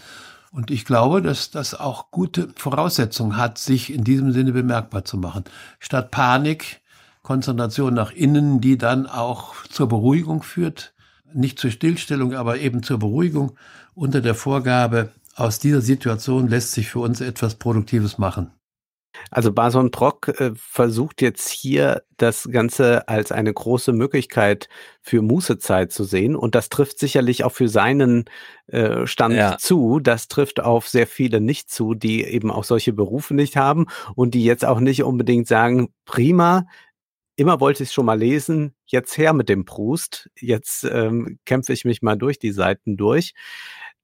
Und 0.52 0.72
ich 0.72 0.86
glaube, 0.86 1.22
dass 1.22 1.52
das 1.52 1.74
auch 1.74 2.12
gute 2.12 2.50
Voraussetzungen 2.56 3.38
hat, 3.38 3.58
sich 3.58 3.94
in 3.94 4.04
diesem 4.04 4.32
Sinne 4.34 4.52
bemerkbar 4.52 5.06
zu 5.06 5.18
machen. 5.18 5.46
Statt 5.80 6.12
Panik 6.12 6.82
Konzentration 7.26 7.94
nach 7.94 8.12
innen, 8.12 8.62
die 8.62 8.78
dann 8.78 9.08
auch 9.08 9.56
zur 9.66 9.90
Beruhigung 9.90 10.44
führt, 10.44 10.94
nicht 11.34 11.60
zur 11.60 11.72
Stillstellung, 11.72 12.36
aber 12.36 12.60
eben 12.60 12.84
zur 12.84 13.00
Beruhigung 13.00 13.58
unter 13.96 14.22
der 14.22 14.36
Vorgabe, 14.36 15.10
aus 15.36 15.60
dieser 15.60 15.82
Situation 15.82 16.48
lässt 16.48 16.72
sich 16.72 16.88
für 16.88 17.00
uns 17.00 17.20
etwas 17.20 17.56
Produktives 17.56 18.18
machen. 18.18 18.52
Also 19.32 19.52
Bason 19.52 19.92
Brock 19.92 20.30
äh, 20.40 20.52
versucht 20.56 21.22
jetzt 21.22 21.50
hier 21.50 22.04
das 22.18 22.50
Ganze 22.52 23.08
als 23.08 23.32
eine 23.32 23.54
große 23.54 23.92
Möglichkeit 23.92 24.70
für 25.02 25.22
Mußezeit 25.22 25.92
zu 25.92 26.04
sehen 26.04 26.36
und 26.36 26.56
das 26.56 26.70
trifft 26.70 27.00
sicherlich 27.00 27.44
auch 27.44 27.52
für 27.52 27.68
seinen 27.68 28.26
äh, 28.68 29.06
Stand 29.06 29.36
ja. 29.36 29.58
zu. 29.58 30.00
Das 30.00 30.28
trifft 30.28 30.60
auf 30.62 30.88
sehr 30.88 31.08
viele 31.08 31.42
nicht 31.42 31.70
zu, 31.70 31.94
die 31.94 32.24
eben 32.24 32.52
auch 32.52 32.64
solche 32.64 32.94
Berufe 32.94 33.34
nicht 33.34 33.58
haben 33.58 33.86
und 34.16 34.34
die 34.34 34.44
jetzt 34.44 34.66
auch 34.66 34.80
nicht 34.80 35.04
unbedingt 35.04 35.48
sagen, 35.48 35.90
prima, 36.06 36.66
immer 37.36 37.60
wollte 37.60 37.84
ich 37.84 37.90
es 37.90 37.94
schon 37.94 38.06
mal 38.06 38.18
lesen, 38.18 38.74
jetzt 38.86 39.18
her 39.18 39.34
mit 39.34 39.50
dem 39.50 39.66
Proust, 39.66 40.30
jetzt 40.40 40.86
ähm, 40.86 41.40
kämpfe 41.46 41.74
ich 41.74 41.86
mich 41.86 42.02
mal 42.02 42.16
durch 42.16 42.40
die 42.40 42.52
Seiten 42.52 42.98
durch. 42.98 43.34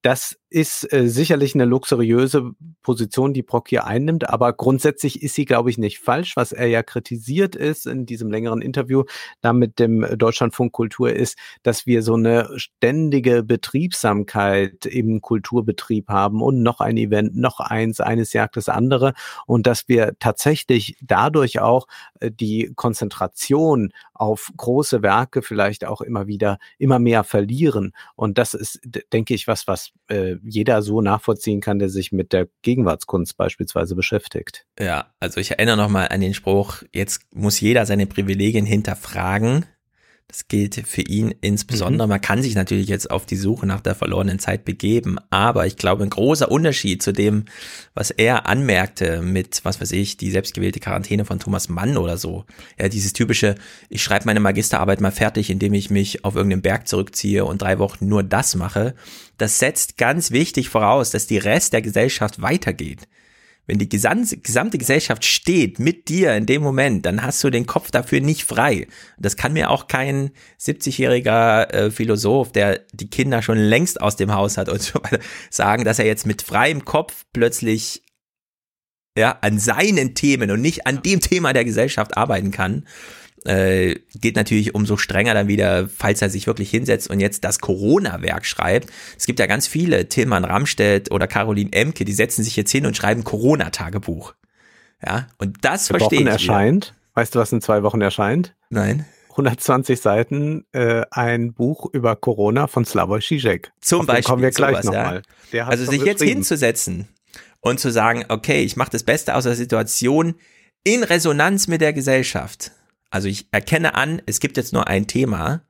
Das 0.02 0.36
ist 0.52 0.92
äh, 0.92 1.08
sicherlich 1.08 1.54
eine 1.54 1.64
luxuriöse 1.64 2.50
Position, 2.82 3.32
die 3.32 3.42
Brock 3.42 3.68
hier 3.68 3.86
einnimmt, 3.86 4.28
aber 4.28 4.52
grundsätzlich 4.52 5.22
ist 5.22 5.34
sie, 5.34 5.44
glaube 5.44 5.70
ich, 5.70 5.78
nicht 5.78 6.00
falsch. 6.00 6.36
Was 6.36 6.52
er 6.52 6.66
ja 6.66 6.82
kritisiert 6.82 7.56
ist 7.56 7.86
in 7.86 8.04
diesem 8.04 8.30
längeren 8.30 8.60
Interview 8.60 9.04
da 9.40 9.52
mit 9.52 9.78
dem 9.78 10.06
Deutschlandfunk 10.18 10.72
Kultur 10.72 11.12
ist, 11.12 11.38
dass 11.62 11.86
wir 11.86 12.02
so 12.02 12.14
eine 12.14 12.50
ständige 12.56 13.42
Betriebsamkeit 13.42 14.84
im 14.86 15.20
Kulturbetrieb 15.20 16.08
haben 16.08 16.42
und 16.42 16.62
noch 16.62 16.80
ein 16.80 16.96
Event, 16.96 17.36
noch 17.36 17.60
eins, 17.60 18.00
eines 18.00 18.32
jagt 18.32 18.56
das 18.56 18.68
andere 18.68 19.14
und 19.46 19.66
dass 19.66 19.88
wir 19.88 20.14
tatsächlich 20.18 20.96
dadurch 21.00 21.60
auch 21.60 21.86
äh, 22.20 22.30
die 22.30 22.72
Konzentration 22.74 23.92
auf 24.12 24.52
große 24.56 25.02
Werke 25.02 25.42
vielleicht 25.42 25.84
auch 25.84 26.00
immer 26.00 26.26
wieder 26.26 26.58
immer 26.78 26.98
mehr 26.98 27.24
verlieren. 27.24 27.92
Und 28.16 28.38
das 28.38 28.54
ist, 28.54 28.80
denke 29.12 29.34
ich, 29.34 29.46
was, 29.46 29.66
was 29.66 29.91
äh, 30.08 30.36
jeder 30.42 30.82
so 30.82 31.00
nachvollziehen 31.00 31.60
kann, 31.60 31.78
der 31.78 31.88
sich 31.88 32.12
mit 32.12 32.32
der 32.32 32.48
Gegenwartskunst 32.62 33.36
beispielsweise 33.36 33.94
beschäftigt. 33.94 34.66
Ja, 34.78 35.12
also 35.20 35.40
ich 35.40 35.50
erinnere 35.52 35.76
nochmal 35.76 36.08
an 36.08 36.20
den 36.20 36.34
Spruch, 36.34 36.82
jetzt 36.92 37.22
muss 37.34 37.60
jeder 37.60 37.86
seine 37.86 38.06
Privilegien 38.06 38.66
hinterfragen. 38.66 39.66
Das 40.28 40.48
gilt 40.48 40.86
für 40.86 41.02
ihn 41.02 41.34
insbesondere. 41.42 42.06
Mhm. 42.06 42.10
Man 42.12 42.20
kann 42.20 42.42
sich 42.42 42.54
natürlich 42.54 42.88
jetzt 42.88 43.10
auf 43.10 43.26
die 43.26 43.36
Suche 43.36 43.66
nach 43.66 43.82
der 43.82 43.94
verlorenen 43.94 44.38
Zeit 44.38 44.64
begeben, 44.64 45.18
aber 45.28 45.66
ich 45.66 45.76
glaube, 45.76 46.04
ein 46.04 46.10
großer 46.10 46.50
Unterschied 46.50 47.02
zu 47.02 47.12
dem, 47.12 47.44
was 47.92 48.10
er 48.10 48.46
anmerkte 48.46 49.20
mit, 49.20 49.60
was 49.64 49.80
weiß 49.80 49.92
ich, 49.92 50.16
die 50.16 50.30
selbstgewählte 50.30 50.80
Quarantäne 50.80 51.26
von 51.26 51.38
Thomas 51.38 51.68
Mann 51.68 51.98
oder 51.98 52.16
so. 52.16 52.46
Ja, 52.78 52.88
dieses 52.88 53.12
typische, 53.12 53.56
ich 53.90 54.02
schreibe 54.02 54.24
meine 54.24 54.40
Magisterarbeit 54.40 55.02
mal 55.02 55.12
fertig, 55.12 55.50
indem 55.50 55.74
ich 55.74 55.90
mich 55.90 56.24
auf 56.24 56.34
irgendeinen 56.34 56.62
Berg 56.62 56.88
zurückziehe 56.88 57.44
und 57.44 57.60
drei 57.60 57.78
Wochen 57.78 58.08
nur 58.08 58.22
das 58.22 58.54
mache. 58.54 58.94
Das 59.36 59.58
setzt 59.58 59.98
ganz 59.98 60.30
wichtig 60.30 60.70
voraus, 60.70 61.10
dass 61.10 61.26
die 61.26 61.38
Rest 61.38 61.74
der 61.74 61.82
Gesellschaft 61.82 62.40
weitergeht 62.40 63.06
wenn 63.66 63.78
die 63.78 63.88
gesamte, 63.88 64.78
Gesellschaft 64.78 65.24
steht 65.24 65.78
mit 65.78 66.08
dir 66.08 66.34
in 66.34 66.46
dem 66.46 66.62
Moment, 66.62 67.06
dann 67.06 67.22
hast 67.22 67.42
du 67.44 67.50
den 67.50 67.66
Kopf 67.66 67.90
dafür 67.90 68.20
nicht 68.20 68.44
frei. 68.44 68.88
Das 69.18 69.36
kann 69.36 69.52
mir 69.52 69.70
auch 69.70 69.86
kein 69.86 70.30
70-jähriger 70.60 71.70
äh, 71.70 71.90
Philosoph, 71.90 72.50
der 72.52 72.80
die 72.92 73.08
Kinder 73.08 73.40
schon 73.40 73.58
längst 73.58 74.00
aus 74.00 74.16
dem 74.16 74.32
Haus 74.32 74.58
hat 74.58 74.68
und 74.68 74.82
so 74.82 74.98
weiter, 75.02 75.20
sagen, 75.50 75.84
dass 75.84 75.98
er 75.98 76.06
jetzt 76.06 76.26
mit 76.26 76.42
freiem 76.42 76.84
Kopf 76.84 77.24
plötzlich 77.32 78.02
ja, 79.16 79.38
an 79.42 79.58
seinen 79.58 80.14
Themen 80.14 80.50
und 80.50 80.60
nicht 80.60 80.86
an 80.86 81.02
dem 81.02 81.20
Thema 81.20 81.52
der 81.52 81.64
Gesellschaft 81.64 82.16
arbeiten 82.16 82.50
kann 82.50 82.86
äh, 83.44 83.96
geht 84.14 84.36
natürlich 84.36 84.74
umso 84.74 84.96
strenger 84.96 85.34
dann 85.34 85.48
wieder, 85.48 85.88
falls 85.88 86.22
er 86.22 86.30
sich 86.30 86.46
wirklich 86.46 86.70
hinsetzt 86.70 87.10
und 87.10 87.20
jetzt 87.20 87.44
das 87.44 87.58
Corona-Werk 87.58 88.46
schreibt. 88.46 88.90
Es 89.16 89.26
gibt 89.26 89.38
ja 89.38 89.46
ganz 89.46 89.66
viele, 89.66 90.08
Tilman 90.08 90.44
Ramstedt 90.44 91.10
oder 91.10 91.26
Caroline 91.26 91.72
Emke, 91.72 92.04
die 92.04 92.12
setzen 92.12 92.42
sich 92.42 92.56
jetzt 92.56 92.70
hin 92.70 92.86
und 92.86 92.96
schreiben 92.96 93.24
Corona-Tagebuch. 93.24 94.34
Ja, 95.04 95.26
und 95.38 95.64
das 95.64 95.90
in 95.90 95.98
verstehe 95.98 96.20
Wochen 96.20 96.26
ich. 96.26 96.32
erscheint. 96.32 96.86
Wieder. 96.86 96.96
Weißt 97.14 97.34
du, 97.34 97.38
was 97.40 97.52
in 97.52 97.60
zwei 97.60 97.82
Wochen 97.82 98.00
erscheint? 98.00 98.54
Nein. 98.70 99.04
120 99.30 100.00
Seiten 100.00 100.64
äh, 100.72 101.02
ein 101.10 101.54
Buch 101.54 101.88
über 101.92 102.16
Corona 102.16 102.66
von 102.66 102.84
Slavoj 102.84 103.20
Žižek. 103.20 103.72
Zum 103.80 104.06
Beispiel. 104.06 104.24
Kommen 104.24 104.42
wir 104.42 104.50
gleich 104.50 104.84
nochmal. 104.84 105.22
Ja. 105.52 105.66
Also 105.66 105.90
sich 105.90 106.04
jetzt 106.04 106.22
hinzusetzen 106.22 107.08
und 107.60 107.80
zu 107.80 107.90
sagen, 107.90 108.24
okay, 108.28 108.62
ich 108.62 108.76
mache 108.76 108.90
das 108.90 109.04
Beste 109.04 109.34
aus 109.34 109.44
der 109.44 109.54
Situation 109.54 110.34
in 110.84 111.02
Resonanz 111.02 111.66
mit 111.66 111.80
der 111.80 111.92
Gesellschaft. 111.92 112.72
Also 113.12 113.28
ich 113.28 113.46
erkenne 113.52 113.94
an, 113.94 114.22
es 114.26 114.40
gibt 114.40 114.56
jetzt 114.56 114.72
nur 114.72 114.88
ein 114.88 115.06
Thema 115.06 115.62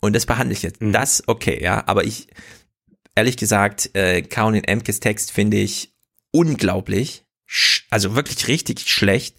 und 0.00 0.14
das 0.14 0.26
behandle 0.26 0.52
ich 0.52 0.62
jetzt. 0.62 0.80
Mhm. 0.80 0.92
Das, 0.92 1.24
okay, 1.26 1.62
ja. 1.62 1.82
Aber 1.86 2.04
ich, 2.04 2.28
ehrlich 3.14 3.36
gesagt, 3.36 3.90
äh, 3.94 4.22
Caroline 4.22 4.68
Emkes 4.68 5.00
Text 5.00 5.32
finde 5.32 5.56
ich 5.56 5.94
unglaublich. 6.30 7.24
Also 7.90 8.14
wirklich 8.14 8.46
richtig 8.48 8.80
schlecht. 8.88 9.36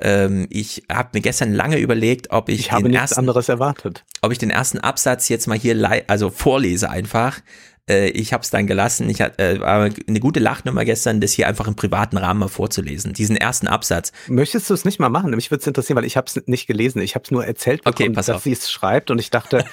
Ähm, 0.00 0.46
ich 0.50 0.84
habe 0.90 1.10
mir 1.14 1.20
gestern 1.20 1.52
lange 1.52 1.78
überlegt, 1.78 2.30
ob 2.30 2.48
ich, 2.48 2.60
ich 2.60 2.72
habe 2.72 2.84
nichts 2.84 3.00
ersten, 3.00 3.18
anderes 3.18 3.48
erwartet. 3.48 4.04
Ob 4.22 4.30
ich 4.30 4.38
den 4.38 4.50
ersten 4.50 4.78
Absatz 4.78 5.28
jetzt 5.28 5.48
mal 5.48 5.58
hier 5.58 6.04
also 6.06 6.30
vorlese 6.30 6.88
einfach. 6.88 7.40
Äh, 7.88 8.08
ich 8.10 8.32
habe 8.32 8.42
es 8.42 8.50
dann 8.50 8.66
gelassen. 8.66 9.08
Ich 9.08 9.20
hatte 9.20 9.42
äh, 9.42 9.60
eine 9.62 10.20
gute 10.20 10.40
Lachnummer 10.40 10.84
gestern, 10.84 11.20
das 11.20 11.32
hier 11.32 11.48
einfach 11.48 11.66
im 11.66 11.74
privaten 11.74 12.16
Rahmen 12.16 12.40
mal 12.40 12.48
vorzulesen. 12.48 13.12
Diesen 13.12 13.36
ersten 13.36 13.66
Absatz. 13.66 14.12
Möchtest 14.28 14.68
du 14.70 14.74
es 14.74 14.84
nicht 14.84 14.98
mal 14.98 15.08
machen? 15.08 15.30
Mich 15.30 15.50
würde 15.50 15.60
es 15.60 15.66
interessieren, 15.66 15.96
weil 15.96 16.04
ich 16.04 16.16
habe 16.16 16.26
es 16.26 16.46
nicht 16.46 16.66
gelesen. 16.66 17.00
Ich 17.00 17.14
habe 17.14 17.24
es 17.24 17.30
nur 17.30 17.46
erzählt 17.46 17.84
bekommen, 17.84 18.10
okay, 18.10 18.30
dass 18.30 18.42
sie 18.42 18.52
es 18.52 18.70
schreibt 18.70 19.10
und 19.10 19.18
ich 19.18 19.30
dachte, 19.30 19.64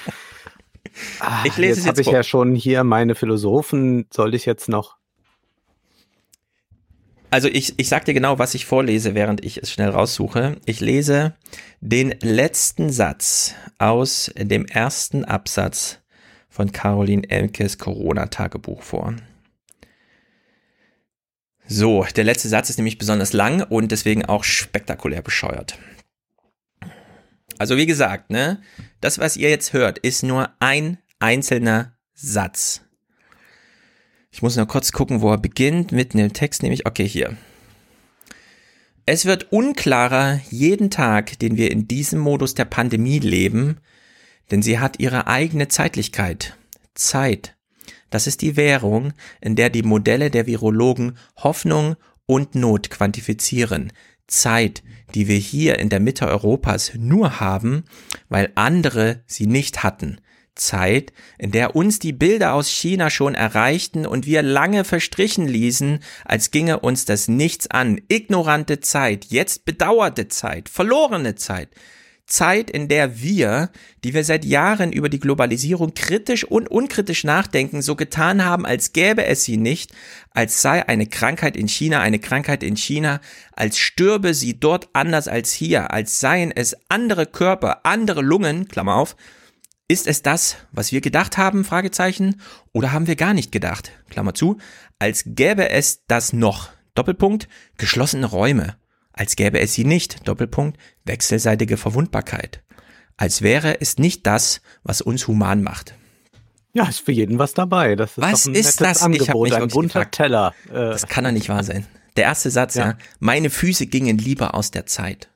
ah, 1.19 1.43
ich 1.45 1.57
lese 1.57 1.79
jetzt 1.81 1.87
habe 1.87 2.01
ich 2.01 2.07
ja 2.07 2.23
schon 2.23 2.55
hier 2.55 2.83
meine 2.83 3.15
Philosophen. 3.15 4.07
Soll 4.11 4.33
ich 4.33 4.45
jetzt 4.45 4.69
noch? 4.69 4.95
Also 7.31 7.49
ich, 7.49 7.73
ich 7.77 7.89
sag 7.89 8.05
dir 8.05 8.13
genau, 8.13 8.39
was 8.39 8.55
ich 8.55 8.65
vorlese, 8.65 9.13
während 9.13 9.43
ich 9.43 9.61
es 9.61 9.69
schnell 9.69 9.89
raussuche. 9.89 10.55
Ich 10.65 10.79
lese 10.79 11.33
den 11.81 12.15
letzten 12.21 12.89
Satz 12.89 13.55
aus 13.77 14.31
dem 14.37 14.65
ersten 14.65 15.25
Absatz 15.25 15.99
von 16.55 16.71
Caroline 16.71 17.29
Elkes 17.29 17.79
Corona-Tagebuch 17.79 18.81
vor. 18.81 19.13
So, 21.67 22.05
der 22.15 22.23
letzte 22.23 22.47
Satz 22.47 22.69
ist 22.69 22.77
nämlich 22.77 22.97
besonders 22.97 23.33
lang 23.33 23.61
und 23.61 23.91
deswegen 23.91 24.23
auch 24.23 24.45
spektakulär 24.45 25.21
bescheuert. 25.21 25.77
Also 27.57 27.75
wie 27.75 27.85
gesagt, 27.85 28.29
ne, 28.29 28.61
das, 29.01 29.19
was 29.19 29.35
ihr 29.35 29.49
jetzt 29.49 29.73
hört, 29.73 29.97
ist 29.97 30.23
nur 30.23 30.49
ein 30.59 30.97
einzelner 31.19 31.97
Satz. 32.13 32.83
Ich 34.31 34.41
muss 34.41 34.55
noch 34.55 34.69
kurz 34.69 34.93
gucken, 34.93 35.19
wo 35.19 35.31
er 35.31 35.37
beginnt. 35.37 35.91
Mitten 35.91 36.19
im 36.19 36.31
Text 36.31 36.63
nämlich, 36.63 36.85
okay, 36.85 37.05
hier. 37.05 37.35
Es 39.05 39.25
wird 39.25 39.51
unklarer 39.51 40.39
jeden 40.49 40.89
Tag, 40.89 41.37
den 41.39 41.57
wir 41.57 41.69
in 41.71 41.89
diesem 41.89 42.19
Modus 42.19 42.53
der 42.53 42.65
Pandemie 42.65 43.19
leben, 43.19 43.81
denn 44.51 44.61
sie 44.61 44.79
hat 44.79 44.99
ihre 44.99 45.27
eigene 45.27 45.67
Zeitlichkeit. 45.67 46.57
Zeit. 46.93 47.55
Das 48.09 48.27
ist 48.27 48.41
die 48.41 48.55
Währung, 48.55 49.13
in 49.41 49.55
der 49.55 49.69
die 49.69 49.83
Modelle 49.83 50.29
der 50.29 50.45
Virologen 50.45 51.17
Hoffnung 51.37 51.95
und 52.25 52.55
Not 52.55 52.89
quantifizieren. 52.89 53.91
Zeit, 54.27 54.83
die 55.13 55.27
wir 55.27 55.37
hier 55.37 55.79
in 55.79 55.89
der 55.89 55.99
Mitte 55.99 56.27
Europas 56.27 56.93
nur 56.95 57.39
haben, 57.39 57.83
weil 58.29 58.51
andere 58.55 59.23
sie 59.27 59.47
nicht 59.47 59.83
hatten. 59.83 60.19
Zeit, 60.55 61.11
in 61.37 61.51
der 61.51 61.75
uns 61.75 61.99
die 61.99 62.13
Bilder 62.13 62.53
aus 62.53 62.69
China 62.69 63.09
schon 63.09 63.35
erreichten 63.35 64.05
und 64.05 64.25
wir 64.25 64.41
lange 64.41 64.85
verstrichen 64.85 65.47
ließen, 65.47 65.99
als 66.23 66.49
ginge 66.49 66.79
uns 66.79 67.05
das 67.05 67.27
nichts 67.27 67.67
an. 67.67 67.99
Ignorante 68.07 68.79
Zeit, 68.79 69.25
jetzt 69.25 69.65
bedauerte 69.65 70.29
Zeit, 70.29 70.69
verlorene 70.69 71.35
Zeit. 71.35 71.69
Zeit, 72.25 72.71
in 72.71 72.87
der 72.87 73.21
wir, 73.21 73.69
die 74.03 74.13
wir 74.13 74.23
seit 74.23 74.45
Jahren 74.45 74.91
über 74.91 75.09
die 75.09 75.19
Globalisierung 75.19 75.93
kritisch 75.93 76.43
und 76.43 76.67
unkritisch 76.67 77.23
nachdenken, 77.23 77.81
so 77.81 77.95
getan 77.95 78.43
haben, 78.43 78.65
als 78.65 78.93
gäbe 78.93 79.25
es 79.25 79.43
sie 79.43 79.57
nicht, 79.57 79.93
als 80.31 80.61
sei 80.61 80.87
eine 80.87 81.05
Krankheit 81.05 81.55
in 81.55 81.67
China 81.67 82.01
eine 82.01 82.19
Krankheit 82.19 82.63
in 82.63 82.77
China, 82.77 83.21
als 83.53 83.77
stürbe 83.77 84.33
sie 84.33 84.59
dort 84.59 84.89
anders 84.93 85.27
als 85.27 85.53
hier, 85.53 85.91
als 85.91 86.19
seien 86.19 86.51
es 86.51 86.75
andere 86.89 87.27
Körper, 87.27 87.85
andere 87.85 88.21
Lungen, 88.21 88.67
Klammer 88.67 88.95
auf, 88.95 89.15
ist 89.87 90.07
es 90.07 90.23
das, 90.23 90.57
was 90.71 90.91
wir 90.91 91.01
gedacht 91.01 91.37
haben? 91.37 91.63
Fragezeichen. 91.63 92.41
Oder 92.73 92.91
haben 92.91 93.05
wir 93.05 93.15
gar 93.15 93.35
nicht 93.35 93.51
gedacht? 93.51 93.91
Klammer 94.09 94.33
zu. 94.33 94.57
Als 94.97 95.25
gäbe 95.27 95.69
es 95.69 96.07
das 96.07 96.33
noch. 96.33 96.69
Doppelpunkt. 96.95 97.47
Geschlossene 97.77 98.25
Räume 98.25 98.77
als 99.15 99.35
gäbe 99.35 99.59
es 99.59 99.73
sie 99.73 99.85
nicht, 99.85 100.27
Doppelpunkt, 100.27 100.77
wechselseitige 101.05 101.77
Verwundbarkeit. 101.77 102.61
Als 103.17 103.41
wäre 103.41 103.79
es 103.79 103.97
nicht 103.97 104.27
das, 104.27 104.61
was 104.83 105.01
uns 105.01 105.27
human 105.27 105.63
macht. 105.63 105.95
Ja, 106.73 106.89
ist 106.89 106.99
für 106.99 107.13
jeden 107.13 107.39
was 107.39 107.53
dabei. 107.53 107.95
Das 107.95 108.11
ist 108.11 108.21
was 108.21 108.45
ist 108.45 108.81
das? 108.81 109.01
Angebot, 109.01 109.47
ich 109.47 109.55
ein 109.55 109.69
bunter 109.69 109.99
gefragt. 109.99 110.15
Teller. 110.15 110.53
Äh. 110.67 110.73
Das 110.73 111.07
kann 111.07 111.23
doch 111.23 111.31
nicht 111.31 111.47
wahr 111.47 111.63
sein. 111.63 111.87
Der 112.17 112.25
erste 112.25 112.49
Satz, 112.49 112.75
ja. 112.75 112.87
ja. 112.87 112.97
Meine 113.19 113.49
Füße 113.49 113.87
gingen 113.87 114.17
lieber 114.17 114.53
aus 114.53 114.71
der 114.71 114.85
Zeit. 114.85 115.29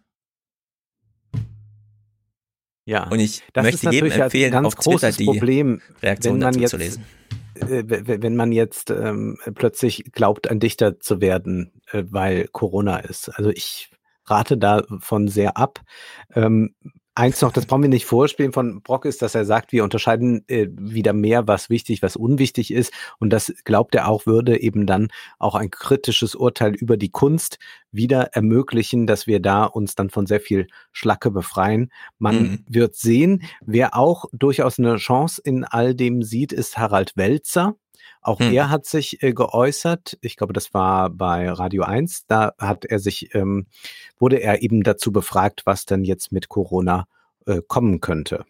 Ja, 2.83 3.07
und 3.07 3.19
ich 3.19 3.43
das 3.53 3.63
möchte 3.63 3.91
jedem 3.91 4.11
empfehlen, 4.11 4.65
auf 4.65 4.75
Twitter 4.75 5.11
die 5.11 5.25
Problem, 5.25 5.81
Reaktion 6.01 6.39
dazu 6.39 6.59
jetzt, 6.59 6.71
zu 6.71 6.77
lesen. 6.77 7.05
Äh, 7.53 7.83
wenn 7.85 8.35
man 8.35 8.51
jetzt 8.51 8.89
ähm, 8.89 9.37
plötzlich 9.53 10.05
glaubt, 10.11 10.49
ein 10.49 10.59
Dichter 10.59 10.99
zu 10.99 11.21
werden, 11.21 11.71
äh, 11.91 12.03
weil 12.09 12.47
Corona 12.47 12.97
ist. 12.97 13.29
Also 13.29 13.49
ich 13.49 13.91
rate 14.25 14.57
davon 14.57 15.27
sehr 15.27 15.57
ab. 15.57 15.81
Ähm, 16.35 16.75
Eins 17.19 17.41
noch, 17.41 17.51
das 17.51 17.65
brauchen 17.65 17.81
wir 17.81 17.89
nicht 17.89 18.05
vorspielen 18.05 18.53
von 18.53 18.81
Brock, 18.81 19.03
ist, 19.03 19.21
dass 19.21 19.35
er 19.35 19.43
sagt, 19.43 19.73
wir 19.73 19.83
unterscheiden 19.83 20.45
äh, 20.47 20.67
wieder 20.71 21.11
mehr, 21.11 21.49
was 21.49 21.69
wichtig, 21.69 22.01
was 22.01 22.15
unwichtig 22.15 22.71
ist. 22.71 22.93
Und 23.19 23.31
das 23.31 23.53
glaubt 23.65 23.93
er 23.93 24.07
auch, 24.07 24.25
würde 24.25 24.61
eben 24.61 24.85
dann 24.85 25.09
auch 25.37 25.55
ein 25.55 25.69
kritisches 25.69 26.33
Urteil 26.33 26.75
über 26.75 26.95
die 26.95 27.09
Kunst 27.09 27.59
wieder 27.91 28.29
ermöglichen, 28.31 29.05
dass 29.05 29.27
wir 29.27 29.41
da 29.41 29.65
uns 29.65 29.95
dann 29.95 30.09
von 30.09 30.27
sehr 30.27 30.39
viel 30.39 30.67
Schlacke 30.93 31.29
befreien. 31.29 31.91
Man 32.19 32.41
mhm. 32.41 32.65
wird 32.69 32.95
sehen, 32.95 33.43
wer 33.65 33.97
auch 33.97 34.23
durchaus 34.31 34.79
eine 34.79 34.95
Chance 34.95 35.41
in 35.43 35.65
all 35.65 35.95
dem 35.95 36.23
sieht, 36.23 36.53
ist 36.53 36.77
Harald 36.77 37.17
Welzer. 37.17 37.75
Auch 38.21 38.39
hm. 38.39 38.53
er 38.53 38.69
hat 38.69 38.85
sich 38.85 39.23
äh, 39.23 39.33
geäußert. 39.33 40.17
Ich 40.21 40.35
glaube, 40.35 40.53
das 40.53 40.73
war 40.73 41.09
bei 41.09 41.49
Radio 41.49 41.83
1. 41.83 42.25
Da 42.27 42.53
hat 42.59 42.85
er 42.85 42.99
sich, 42.99 43.33
ähm, 43.35 43.67
wurde 44.19 44.37
er 44.37 44.61
eben 44.61 44.83
dazu 44.83 45.11
befragt, 45.11 45.61
was 45.65 45.85
denn 45.85 46.03
jetzt 46.03 46.31
mit 46.31 46.49
Corona 46.49 47.05
äh, 47.45 47.61
kommen 47.67 48.01
könnte. 48.01 48.45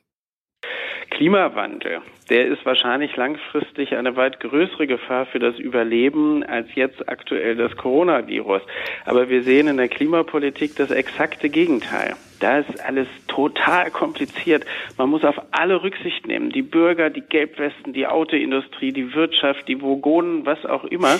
Klimawandel, 1.11 2.01
der 2.29 2.47
ist 2.47 2.65
wahrscheinlich 2.65 3.15
langfristig 3.15 3.95
eine 3.95 4.15
weit 4.15 4.39
größere 4.39 4.87
Gefahr 4.87 5.25
für 5.25 5.39
das 5.39 5.57
Überleben 5.57 6.43
als 6.43 6.67
jetzt 6.75 7.09
aktuell 7.09 7.55
das 7.55 7.75
Coronavirus. 7.75 8.61
Aber 9.05 9.29
wir 9.29 9.43
sehen 9.43 9.67
in 9.67 9.77
der 9.77 9.89
Klimapolitik 9.89 10.75
das 10.75 10.91
exakte 10.91 11.49
Gegenteil. 11.49 12.15
Da 12.39 12.59
ist 12.59 12.85
alles 12.85 13.07
total 13.27 13.91
kompliziert. 13.91 14.65
Man 14.97 15.09
muss 15.09 15.23
auf 15.23 15.35
alle 15.51 15.83
Rücksicht 15.83 16.27
nehmen. 16.27 16.51
Die 16.51 16.61
Bürger, 16.61 17.09
die 17.09 17.21
Gelbwesten, 17.21 17.93
die 17.93 18.07
Autoindustrie, 18.07 18.91
die 18.91 19.13
Wirtschaft, 19.13 19.67
die 19.67 19.81
Vogonen, 19.81 20.45
was 20.45 20.65
auch 20.65 20.85
immer. 20.85 21.19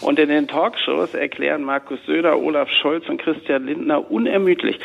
Und 0.00 0.18
in 0.18 0.28
den 0.28 0.48
Talkshows 0.48 1.14
erklären 1.14 1.64
Markus 1.64 1.98
Söder, 2.06 2.38
Olaf 2.38 2.70
Scholz 2.70 3.08
und 3.08 3.20
Christian 3.20 3.66
Lindner 3.66 4.10
unermüdlich, 4.10 4.78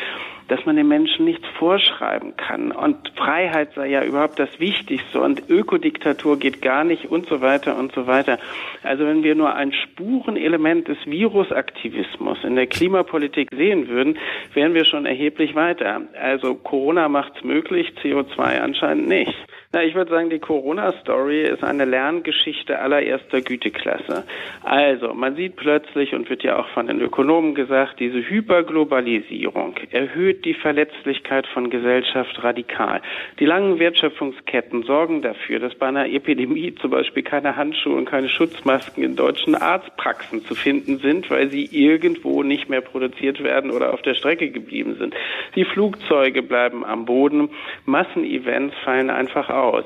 dass 0.48 0.64
man 0.66 0.76
den 0.76 0.88
Menschen 0.88 1.24
nichts 1.24 1.46
vorschreiben 1.58 2.36
kann. 2.36 2.70
Und 2.70 3.12
Freiheit 3.16 3.72
sei 3.74 3.88
ja 3.88 4.04
überhaupt 4.04 4.38
das 4.38 4.60
Wichtigste 4.60 5.20
und 5.20 5.48
Ökodiktatur 5.48 6.38
geht 6.38 6.60
gar 6.60 6.84
nicht 6.84 7.06
und 7.06 7.26
so 7.26 7.40
weiter 7.40 7.78
und 7.78 7.92
so 7.92 8.06
weiter. 8.06 8.38
Also 8.82 9.06
wenn 9.06 9.22
wir 9.22 9.34
nur 9.34 9.54
ein 9.54 9.72
Spurenelement 9.72 10.88
des 10.88 10.98
Virusaktivismus 11.06 12.44
in 12.44 12.56
der 12.56 12.66
Klimapolitik 12.66 13.48
sehen 13.54 13.88
würden, 13.88 14.18
wären 14.52 14.74
wir 14.74 14.84
schon 14.84 15.06
erheblich 15.06 15.54
weiter. 15.54 15.73
Also 16.20 16.54
Corona 16.54 17.08
macht 17.08 17.36
es 17.36 17.44
möglich, 17.44 17.92
CO2 18.02 18.60
anscheinend 18.60 19.08
nicht. 19.08 19.34
Na, 19.74 19.82
ich 19.82 19.96
würde 19.96 20.12
sagen, 20.12 20.30
die 20.30 20.38
Corona-Story 20.38 21.42
ist 21.42 21.64
eine 21.64 21.84
Lerngeschichte 21.84 22.78
allererster 22.78 23.40
Güteklasse. 23.40 24.22
Also, 24.62 25.14
man 25.14 25.34
sieht 25.34 25.56
plötzlich 25.56 26.14
und 26.14 26.30
wird 26.30 26.44
ja 26.44 26.60
auch 26.60 26.68
von 26.68 26.86
den 26.86 27.00
Ökonomen 27.00 27.56
gesagt, 27.56 27.98
diese 27.98 28.18
Hyperglobalisierung 28.18 29.74
erhöht 29.90 30.44
die 30.44 30.54
Verletzlichkeit 30.54 31.48
von 31.48 31.70
Gesellschaft 31.70 32.40
radikal. 32.44 33.02
Die 33.40 33.46
langen 33.46 33.80
Wertschöpfungsketten 33.80 34.84
sorgen 34.84 35.22
dafür, 35.22 35.58
dass 35.58 35.74
bei 35.74 35.88
einer 35.88 36.06
Epidemie 36.08 36.76
zum 36.76 36.92
Beispiel 36.92 37.24
keine 37.24 37.56
Handschuhe 37.56 37.96
und 37.96 38.04
keine 38.04 38.28
Schutzmasken 38.28 39.02
in 39.02 39.16
deutschen 39.16 39.56
Arztpraxen 39.56 40.44
zu 40.44 40.54
finden 40.54 40.98
sind, 40.98 41.28
weil 41.30 41.50
sie 41.50 41.64
irgendwo 41.64 42.44
nicht 42.44 42.68
mehr 42.68 42.80
produziert 42.80 43.42
werden 43.42 43.72
oder 43.72 43.92
auf 43.92 44.02
der 44.02 44.14
Strecke 44.14 44.52
geblieben 44.52 44.94
sind. 45.00 45.16
Die 45.56 45.64
Flugzeuge 45.64 46.44
bleiben 46.44 46.84
am 46.84 47.06
Boden, 47.06 47.50
Massenevents 47.86 48.76
fallen 48.84 49.10
einfach 49.10 49.50
aus 49.50 49.63
aus. 49.64 49.84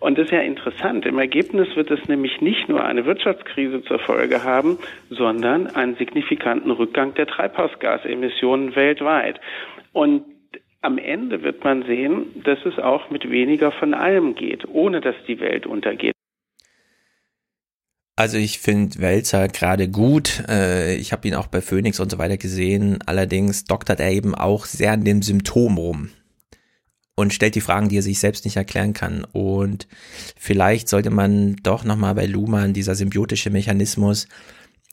Und 0.00 0.18
das 0.18 0.26
ist 0.26 0.32
ja 0.32 0.40
interessant. 0.40 1.06
Im 1.06 1.18
Ergebnis 1.18 1.68
wird 1.76 1.90
es 1.90 2.06
nämlich 2.08 2.40
nicht 2.40 2.68
nur 2.68 2.84
eine 2.84 3.06
Wirtschaftskrise 3.06 3.82
zur 3.84 3.98
Folge 4.00 4.44
haben, 4.44 4.78
sondern 5.08 5.68
einen 5.68 5.96
signifikanten 5.96 6.70
Rückgang 6.70 7.14
der 7.14 7.26
Treibhausgasemissionen 7.26 8.74
weltweit. 8.74 9.40
Und 9.92 10.24
am 10.82 10.98
Ende 10.98 11.42
wird 11.42 11.62
man 11.62 11.84
sehen, 11.84 12.42
dass 12.44 12.58
es 12.64 12.78
auch 12.78 13.10
mit 13.10 13.30
weniger 13.30 13.70
von 13.72 13.94
allem 13.94 14.34
geht, 14.34 14.66
ohne 14.68 15.00
dass 15.00 15.14
die 15.28 15.40
Welt 15.40 15.66
untergeht. 15.66 16.14
Also 18.16 18.36
ich 18.36 18.58
finde 18.58 18.98
Welzer 18.98 19.48
gerade 19.48 19.88
gut. 19.88 20.42
Äh, 20.46 20.96
ich 20.96 21.12
habe 21.12 21.26
ihn 21.26 21.34
auch 21.34 21.46
bei 21.46 21.62
Phoenix 21.62 22.00
und 22.00 22.10
so 22.10 22.18
weiter 22.18 22.36
gesehen. 22.36 22.98
Allerdings 23.06 23.64
doktert 23.64 23.98
er 23.98 24.10
eben 24.10 24.34
auch 24.34 24.66
sehr 24.66 24.92
an 24.92 25.04
dem 25.04 25.22
Symptom 25.22 25.78
rum 25.78 26.10
und 27.20 27.32
stellt 27.34 27.54
die 27.54 27.60
Fragen, 27.60 27.88
die 27.88 27.98
er 27.98 28.02
sich 28.02 28.18
selbst 28.18 28.44
nicht 28.44 28.56
erklären 28.56 28.92
kann. 28.92 29.24
Und 29.24 29.86
vielleicht 30.36 30.88
sollte 30.88 31.10
man 31.10 31.56
doch 31.62 31.84
nochmal 31.84 32.14
bei 32.14 32.26
Luhmann, 32.26 32.72
dieser 32.72 32.94
symbiotische 32.94 33.50
Mechanismus, 33.50 34.26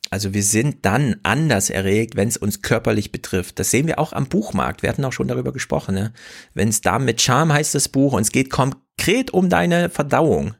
also 0.09 0.33
wir 0.33 0.43
sind 0.43 0.85
dann 0.85 1.17
anders 1.23 1.69
erregt, 1.69 2.15
wenn 2.15 2.29
es 2.29 2.37
uns 2.37 2.61
körperlich 2.61 3.11
betrifft. 3.11 3.59
Das 3.59 3.71
sehen 3.71 3.87
wir 3.87 3.99
auch 3.99 4.13
am 4.13 4.27
Buchmarkt. 4.27 4.81
Wir 4.81 4.89
hatten 4.89 5.03
auch 5.03 5.11
schon 5.11 5.27
darüber 5.27 5.51
gesprochen. 5.51 5.95
Ne? 5.95 6.13
Wenn 6.53 6.69
es 6.69 6.81
da 6.81 6.97
mit 6.97 7.21
Charme 7.21 7.53
heißt 7.53 7.75
das 7.75 7.89
Buch 7.89 8.13
und 8.13 8.21
es 8.21 8.31
geht 8.31 8.49
konkret 8.49 9.31
um 9.31 9.49
deine 9.49 9.89
Verdauung, 9.89 10.55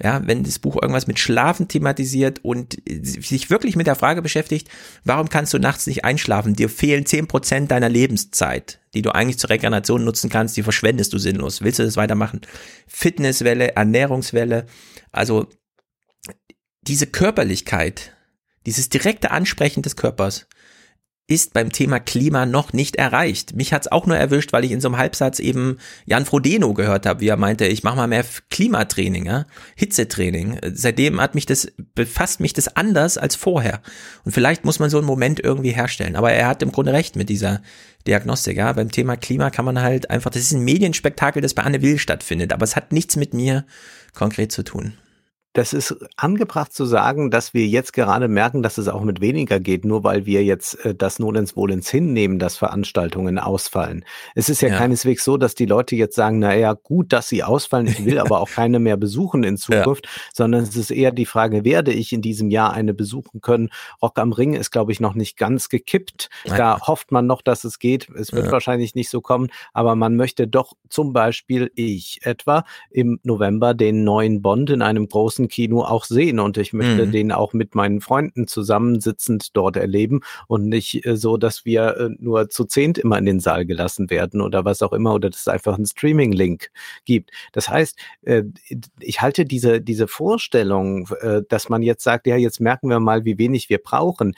ja, 0.00 0.24
wenn 0.26 0.44
das 0.44 0.58
Buch 0.60 0.76
irgendwas 0.80 1.08
mit 1.08 1.18
Schlafen 1.18 1.66
thematisiert 1.66 2.44
und 2.44 2.76
sich 2.86 3.50
wirklich 3.50 3.74
mit 3.74 3.88
der 3.88 3.96
Frage 3.96 4.22
beschäftigt, 4.22 4.68
warum 5.04 5.28
kannst 5.28 5.52
du 5.54 5.58
nachts 5.58 5.86
nicht 5.86 6.04
einschlafen? 6.04 6.54
Dir 6.54 6.68
fehlen 6.68 7.04
zehn 7.04 7.26
Prozent 7.26 7.70
deiner 7.70 7.88
Lebenszeit, 7.88 8.80
die 8.94 9.02
du 9.02 9.10
eigentlich 9.10 9.38
zur 9.38 9.50
Regeneration 9.50 10.04
nutzen 10.04 10.30
kannst, 10.30 10.56
die 10.56 10.62
verschwendest 10.62 11.12
du 11.12 11.18
sinnlos. 11.18 11.62
Willst 11.62 11.80
du 11.80 11.84
das 11.84 11.96
weitermachen? 11.96 12.42
Fitnesswelle, 12.86 13.74
Ernährungswelle, 13.74 14.66
also 15.10 15.48
diese 16.82 17.08
Körperlichkeit, 17.08 18.12
dieses 18.66 18.88
direkte 18.88 19.32
Ansprechen 19.32 19.82
des 19.82 19.96
Körpers, 19.96 20.46
ist 21.28 21.52
beim 21.52 21.70
Thema 21.70 22.00
Klima 22.00 22.46
noch 22.46 22.72
nicht 22.72 22.96
erreicht. 22.96 23.54
Mich 23.54 23.74
hat's 23.74 23.86
auch 23.86 24.06
nur 24.06 24.16
erwischt, 24.16 24.54
weil 24.54 24.64
ich 24.64 24.72
in 24.72 24.80
so 24.80 24.88
einem 24.88 24.96
Halbsatz 24.96 25.38
eben 25.40 25.76
Jan 26.06 26.24
Frodeno 26.24 26.72
gehört 26.72 27.04
habe, 27.04 27.20
wie 27.20 27.28
er 27.28 27.36
meinte, 27.36 27.66
ich 27.66 27.82
mache 27.82 27.96
mal 27.96 28.06
mehr 28.06 28.24
Klimatraining, 28.50 29.26
ja? 29.26 29.44
Hitzetraining. 29.76 30.58
Seitdem 30.72 31.20
hat 31.20 31.34
mich 31.34 31.44
das 31.44 31.70
befasst 31.94 32.40
mich 32.40 32.54
das 32.54 32.74
anders 32.76 33.18
als 33.18 33.36
vorher. 33.36 33.82
Und 34.24 34.32
vielleicht 34.32 34.64
muss 34.64 34.78
man 34.78 34.88
so 34.88 34.96
einen 34.96 35.06
Moment 35.06 35.38
irgendwie 35.38 35.72
herstellen. 35.72 36.16
Aber 36.16 36.32
er 36.32 36.48
hat 36.48 36.62
im 36.62 36.72
Grunde 36.72 36.94
recht 36.94 37.14
mit 37.14 37.28
dieser 37.28 37.60
Diagnostik. 38.06 38.56
Ja? 38.56 38.72
Beim 38.72 38.90
Thema 38.90 39.18
Klima 39.18 39.50
kann 39.50 39.66
man 39.66 39.82
halt 39.82 40.10
einfach, 40.10 40.30
das 40.30 40.40
ist 40.40 40.52
ein 40.52 40.64
Medienspektakel, 40.64 41.42
das 41.42 41.52
bei 41.52 41.62
Anne 41.62 41.82
Will 41.82 41.98
stattfindet, 41.98 42.54
aber 42.54 42.64
es 42.64 42.74
hat 42.74 42.92
nichts 42.92 43.16
mit 43.16 43.34
mir 43.34 43.66
konkret 44.14 44.50
zu 44.50 44.64
tun 44.64 44.94
das 45.58 45.72
ist 45.72 45.96
angebracht 46.16 46.72
zu 46.72 46.84
sagen, 46.84 47.32
dass 47.32 47.52
wir 47.52 47.66
jetzt 47.66 47.92
gerade 47.92 48.28
merken, 48.28 48.62
dass 48.62 48.78
es 48.78 48.86
auch 48.86 49.02
mit 49.02 49.20
weniger 49.20 49.58
geht, 49.58 49.84
nur 49.84 50.04
weil 50.04 50.24
wir 50.24 50.44
jetzt 50.44 50.84
äh, 50.84 50.94
das 50.94 51.18
Nolens 51.18 51.56
Wohlens 51.56 51.90
hinnehmen, 51.90 52.38
dass 52.38 52.56
Veranstaltungen 52.56 53.40
ausfallen. 53.40 54.04
Es 54.36 54.48
ist 54.48 54.62
ja, 54.62 54.68
ja, 54.68 54.76
keineswegs 54.76 55.24
so, 55.24 55.36
dass 55.36 55.56
die 55.56 55.66
Leute 55.66 55.96
jetzt 55.96 56.14
sagen, 56.14 56.38
na 56.38 56.54
ja, 56.54 56.74
gut, 56.74 57.12
dass 57.12 57.28
sie 57.28 57.42
ausfallen, 57.42 57.88
ich 57.88 58.04
will 58.04 58.18
aber 58.20 58.40
auch 58.40 58.48
keine 58.48 58.78
mehr 58.78 58.96
besuchen 58.96 59.42
in 59.42 59.56
Zukunft, 59.56 60.04
ja. 60.06 60.22
sondern 60.32 60.62
es 60.62 60.76
ist 60.76 60.92
eher 60.92 61.10
die 61.10 61.26
Frage, 61.26 61.64
werde 61.64 61.92
ich 61.92 62.12
in 62.12 62.22
diesem 62.22 62.50
Jahr 62.50 62.72
eine 62.72 62.94
besuchen 62.94 63.40
können? 63.40 63.70
Rock 64.00 64.20
am 64.20 64.32
Ring 64.32 64.54
ist, 64.54 64.70
glaube 64.70 64.92
ich, 64.92 65.00
noch 65.00 65.14
nicht 65.14 65.36
ganz 65.36 65.68
gekippt. 65.68 66.30
Nein. 66.46 66.56
Da 66.56 66.80
hofft 66.86 67.10
man 67.10 67.26
noch, 67.26 67.42
dass 67.42 67.64
es 67.64 67.80
geht. 67.80 68.08
Es 68.10 68.32
wird 68.32 68.46
ja. 68.46 68.52
wahrscheinlich 68.52 68.94
nicht 68.94 69.10
so 69.10 69.20
kommen, 69.20 69.48
aber 69.72 69.96
man 69.96 70.14
möchte 70.14 70.46
doch 70.46 70.74
zum 70.88 71.12
Beispiel, 71.12 71.72
ich 71.74 72.20
etwa, 72.22 72.62
im 72.90 73.18
November 73.24 73.74
den 73.74 74.04
neuen 74.04 74.40
Bond 74.40 74.70
in 74.70 74.82
einem 74.82 75.08
großen 75.08 75.47
Kino 75.48 75.82
auch 75.82 76.04
sehen 76.04 76.38
und 76.38 76.56
ich 76.56 76.72
möchte 76.72 77.06
mhm. 77.06 77.12
den 77.12 77.32
auch 77.32 77.52
mit 77.52 77.74
meinen 77.74 78.00
Freunden 78.00 78.46
zusammensitzend 78.46 79.56
dort 79.56 79.76
erleben 79.76 80.20
und 80.46 80.68
nicht 80.68 81.04
äh, 81.06 81.16
so, 81.16 81.36
dass 81.36 81.64
wir 81.64 81.96
äh, 81.96 82.08
nur 82.18 82.48
zu 82.50 82.64
zehnt 82.64 82.98
immer 82.98 83.18
in 83.18 83.26
den 83.26 83.40
Saal 83.40 83.66
gelassen 83.66 84.10
werden 84.10 84.40
oder 84.40 84.64
was 84.64 84.82
auch 84.82 84.92
immer 84.92 85.14
oder 85.14 85.30
dass 85.30 85.40
es 85.40 85.48
einfach 85.48 85.74
einen 85.74 85.86
Streaming-Link 85.86 86.70
gibt. 87.04 87.30
Das 87.52 87.68
heißt, 87.68 87.98
äh, 88.22 88.44
ich 89.00 89.20
halte 89.20 89.44
diese, 89.44 89.80
diese 89.80 90.06
Vorstellung, 90.08 91.08
äh, 91.20 91.42
dass 91.48 91.68
man 91.68 91.82
jetzt 91.82 92.04
sagt, 92.04 92.26
ja, 92.26 92.36
jetzt 92.36 92.60
merken 92.60 92.88
wir 92.88 93.00
mal, 93.00 93.24
wie 93.24 93.38
wenig 93.38 93.68
wir 93.68 93.78
brauchen 93.78 94.34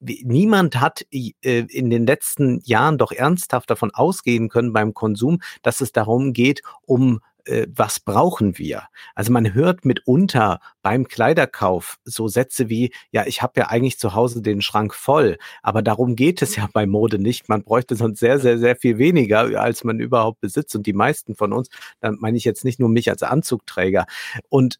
niemand 0.00 0.80
hat 0.80 1.06
äh, 1.10 1.32
in 1.42 1.90
den 1.90 2.06
letzten 2.06 2.60
Jahren 2.64 2.98
doch 2.98 3.12
ernsthaft 3.12 3.70
davon 3.70 3.90
ausgehen 3.92 4.48
können 4.48 4.72
beim 4.72 4.94
Konsum, 4.94 5.40
dass 5.62 5.80
es 5.80 5.92
darum 5.92 6.32
geht, 6.32 6.62
um 6.82 7.20
äh, 7.46 7.66
was 7.74 8.00
brauchen 8.00 8.58
wir? 8.58 8.84
Also 9.14 9.32
man 9.32 9.54
hört 9.54 9.84
mitunter 9.84 10.60
beim 10.82 11.08
Kleiderkauf 11.08 11.98
so 12.04 12.28
Sätze 12.28 12.68
wie, 12.68 12.92
ja, 13.10 13.26
ich 13.26 13.42
habe 13.42 13.60
ja 13.60 13.68
eigentlich 13.68 13.98
zu 13.98 14.14
Hause 14.14 14.42
den 14.42 14.62
Schrank 14.62 14.94
voll, 14.94 15.38
aber 15.62 15.82
darum 15.82 16.16
geht 16.16 16.42
es 16.42 16.56
ja 16.56 16.68
bei 16.72 16.86
Mode 16.86 17.18
nicht. 17.18 17.48
Man 17.48 17.62
bräuchte 17.62 17.96
sonst 17.96 18.20
sehr, 18.20 18.38
sehr, 18.38 18.58
sehr 18.58 18.76
viel 18.76 18.98
weniger, 18.98 19.60
als 19.60 19.84
man 19.84 20.00
überhaupt 20.00 20.40
besitzt. 20.40 20.76
Und 20.76 20.86
die 20.86 20.92
meisten 20.92 21.34
von 21.34 21.52
uns, 21.52 21.68
da 22.00 22.12
meine 22.12 22.36
ich 22.36 22.44
jetzt 22.44 22.64
nicht 22.64 22.80
nur 22.80 22.88
mich 22.88 23.10
als 23.10 23.22
Anzugträger. 23.22 24.06
Und 24.48 24.78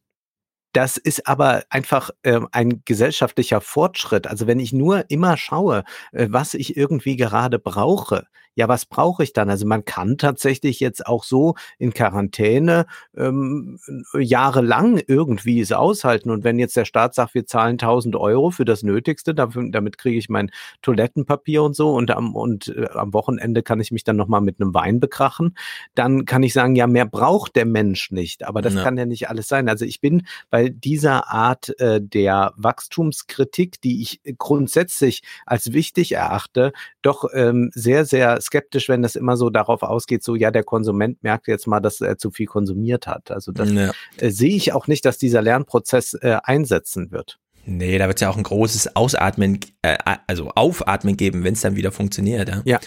das 0.76 0.98
ist 0.98 1.26
aber 1.26 1.64
einfach 1.70 2.10
äh, 2.22 2.38
ein 2.52 2.82
gesellschaftlicher 2.84 3.62
Fortschritt. 3.62 4.26
Also 4.26 4.46
wenn 4.46 4.60
ich 4.60 4.74
nur 4.74 5.06
immer 5.08 5.38
schaue, 5.38 5.84
äh, 6.12 6.26
was 6.30 6.52
ich 6.52 6.76
irgendwie 6.76 7.16
gerade 7.16 7.58
brauche, 7.58 8.26
ja, 8.56 8.68
was 8.68 8.86
brauche 8.86 9.22
ich 9.22 9.34
dann? 9.34 9.50
Also 9.50 9.66
man 9.66 9.84
kann 9.84 10.16
tatsächlich 10.16 10.80
jetzt 10.80 11.06
auch 11.06 11.24
so 11.24 11.54
in 11.78 11.92
Quarantäne 11.92 12.86
ähm, 13.14 13.78
jahrelang 14.18 14.98
irgendwie 15.06 15.60
es 15.60 15.72
aushalten. 15.72 16.30
Und 16.30 16.42
wenn 16.42 16.58
jetzt 16.58 16.74
der 16.74 16.86
Staat 16.86 17.14
sagt, 17.14 17.34
wir 17.34 17.44
zahlen 17.44 17.72
1000 17.74 18.16
Euro 18.16 18.50
für 18.50 18.64
das 18.64 18.82
Nötigste, 18.82 19.34
dafür, 19.34 19.68
damit 19.70 19.98
kriege 19.98 20.16
ich 20.16 20.30
mein 20.30 20.50
Toilettenpapier 20.80 21.62
und 21.62 21.76
so 21.76 21.92
und 21.92 22.10
am, 22.10 22.34
und 22.34 22.68
äh, 22.68 22.88
am 22.94 23.12
Wochenende 23.12 23.62
kann 23.62 23.78
ich 23.78 23.92
mich 23.92 24.04
dann 24.04 24.16
nochmal 24.16 24.40
mit 24.40 24.58
einem 24.58 24.72
Wein 24.72 25.00
bekrachen, 25.00 25.54
dann 25.94 26.24
kann 26.24 26.42
ich 26.42 26.54
sagen, 26.54 26.76
ja, 26.76 26.86
mehr 26.86 27.06
braucht 27.06 27.56
der 27.56 27.66
Mensch 27.66 28.10
nicht. 28.10 28.46
Aber 28.46 28.62
das 28.62 28.74
ja. 28.74 28.82
kann 28.82 28.96
ja 28.96 29.04
nicht 29.04 29.28
alles 29.28 29.48
sein. 29.48 29.68
Also 29.68 29.84
ich 29.84 30.00
bin 30.00 30.26
bei 30.48 30.70
dieser 30.70 31.30
Art 31.30 31.78
äh, 31.78 32.00
der 32.00 32.54
Wachstumskritik, 32.56 33.82
die 33.82 34.00
ich 34.00 34.22
grundsätzlich 34.38 35.22
als 35.44 35.74
wichtig 35.74 36.12
erachte, 36.12 36.72
doch 37.02 37.26
ähm, 37.34 37.70
sehr, 37.74 38.06
sehr 38.06 38.40
skeptisch, 38.46 38.88
wenn 38.88 39.02
das 39.02 39.16
immer 39.16 39.36
so 39.36 39.50
darauf 39.50 39.82
ausgeht, 39.82 40.22
so 40.22 40.34
ja, 40.34 40.50
der 40.50 40.64
Konsument 40.64 41.22
merkt 41.22 41.48
jetzt 41.48 41.66
mal, 41.66 41.80
dass 41.80 42.00
er 42.00 42.18
zu 42.18 42.30
viel 42.30 42.46
konsumiert 42.46 43.06
hat. 43.06 43.30
Also 43.30 43.52
das 43.52 43.70
ja. 43.70 43.92
äh, 44.18 44.30
sehe 44.30 44.56
ich 44.56 44.72
auch 44.72 44.86
nicht, 44.86 45.04
dass 45.04 45.18
dieser 45.18 45.42
Lernprozess 45.42 46.14
äh, 46.14 46.38
einsetzen 46.42 47.10
wird. 47.10 47.38
Nee, 47.68 47.98
da 47.98 48.06
wird 48.06 48.18
es 48.18 48.20
ja 48.20 48.30
auch 48.30 48.36
ein 48.36 48.44
großes 48.44 48.94
Ausatmen, 48.94 49.58
äh, 49.82 49.98
also 50.26 50.50
Aufatmen 50.54 51.16
geben, 51.16 51.42
wenn 51.42 51.54
es 51.54 51.60
dann 51.60 51.76
wieder 51.76 51.90
funktioniert. 51.90 52.48
Ja. 52.48 52.62
ja. 52.64 52.80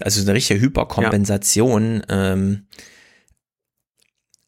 Also 0.00 0.20
eine 0.22 0.34
richtige 0.34 0.60
Hyperkompensation. 0.60 2.02
Ja. 2.08 2.32
Ähm, 2.32 2.66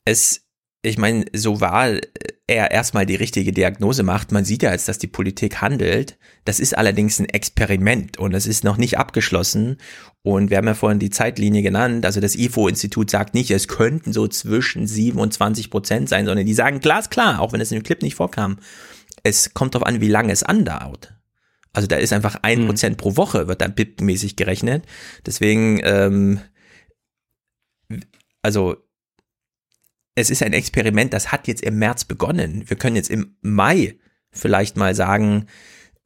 es 0.04 0.45
ich 0.86 0.98
meine, 0.98 1.24
so 1.32 1.60
war 1.60 1.98
er 2.46 2.70
erstmal 2.70 3.06
die 3.06 3.16
richtige 3.16 3.52
Diagnose 3.52 4.04
macht. 4.04 4.30
Man 4.30 4.44
sieht 4.44 4.62
ja 4.62 4.70
jetzt, 4.70 4.88
dass 4.88 4.98
die 4.98 5.08
Politik 5.08 5.60
handelt. 5.60 6.16
Das 6.44 6.60
ist 6.60 6.78
allerdings 6.78 7.18
ein 7.18 7.28
Experiment 7.28 8.18
und 8.18 8.34
es 8.34 8.46
ist 8.46 8.62
noch 8.62 8.76
nicht 8.76 8.96
abgeschlossen. 8.96 9.78
Und 10.22 10.50
wir 10.50 10.58
haben 10.58 10.66
ja 10.66 10.74
vorhin 10.74 11.00
die 11.00 11.10
Zeitlinie 11.10 11.62
genannt. 11.62 12.06
Also 12.06 12.20
das 12.20 12.36
IFO-Institut 12.36 13.10
sagt 13.10 13.34
nicht, 13.34 13.50
es 13.50 13.66
könnten 13.66 14.12
so 14.12 14.28
zwischen 14.28 14.86
7 14.86 15.18
und 15.18 15.32
20 15.32 15.70
Prozent 15.70 16.08
sein, 16.08 16.24
sondern 16.24 16.46
die 16.46 16.54
sagen 16.54 16.78
glasklar, 16.78 17.40
auch 17.40 17.52
wenn 17.52 17.60
es 17.60 17.72
in 17.72 17.80
dem 17.80 17.84
Clip 17.84 18.00
nicht 18.00 18.14
vorkam, 18.14 18.58
es 19.24 19.54
kommt 19.54 19.74
darauf 19.74 19.88
an, 19.88 20.00
wie 20.00 20.08
lange 20.08 20.32
es 20.32 20.44
andauert. 20.44 21.14
Also 21.72 21.88
da 21.88 21.96
ist 21.96 22.12
einfach 22.12 22.36
ein 22.42 22.62
mhm. 22.62 22.66
Prozent 22.68 22.96
pro 22.96 23.16
Woche, 23.16 23.48
wird 23.48 23.60
da 23.60 23.66
BIP-mäßig 23.66 24.36
gerechnet. 24.36 24.84
Deswegen, 25.26 25.80
ähm, 25.82 26.40
also 28.40 28.85
es 30.16 30.30
ist 30.30 30.42
ein 30.42 30.54
Experiment, 30.54 31.12
das 31.12 31.30
hat 31.30 31.46
jetzt 31.46 31.62
im 31.62 31.78
März 31.78 32.04
begonnen. 32.04 32.64
Wir 32.66 32.76
können 32.76 32.96
jetzt 32.96 33.10
im 33.10 33.36
Mai 33.42 33.96
vielleicht 34.32 34.76
mal 34.76 34.94
sagen, 34.94 35.46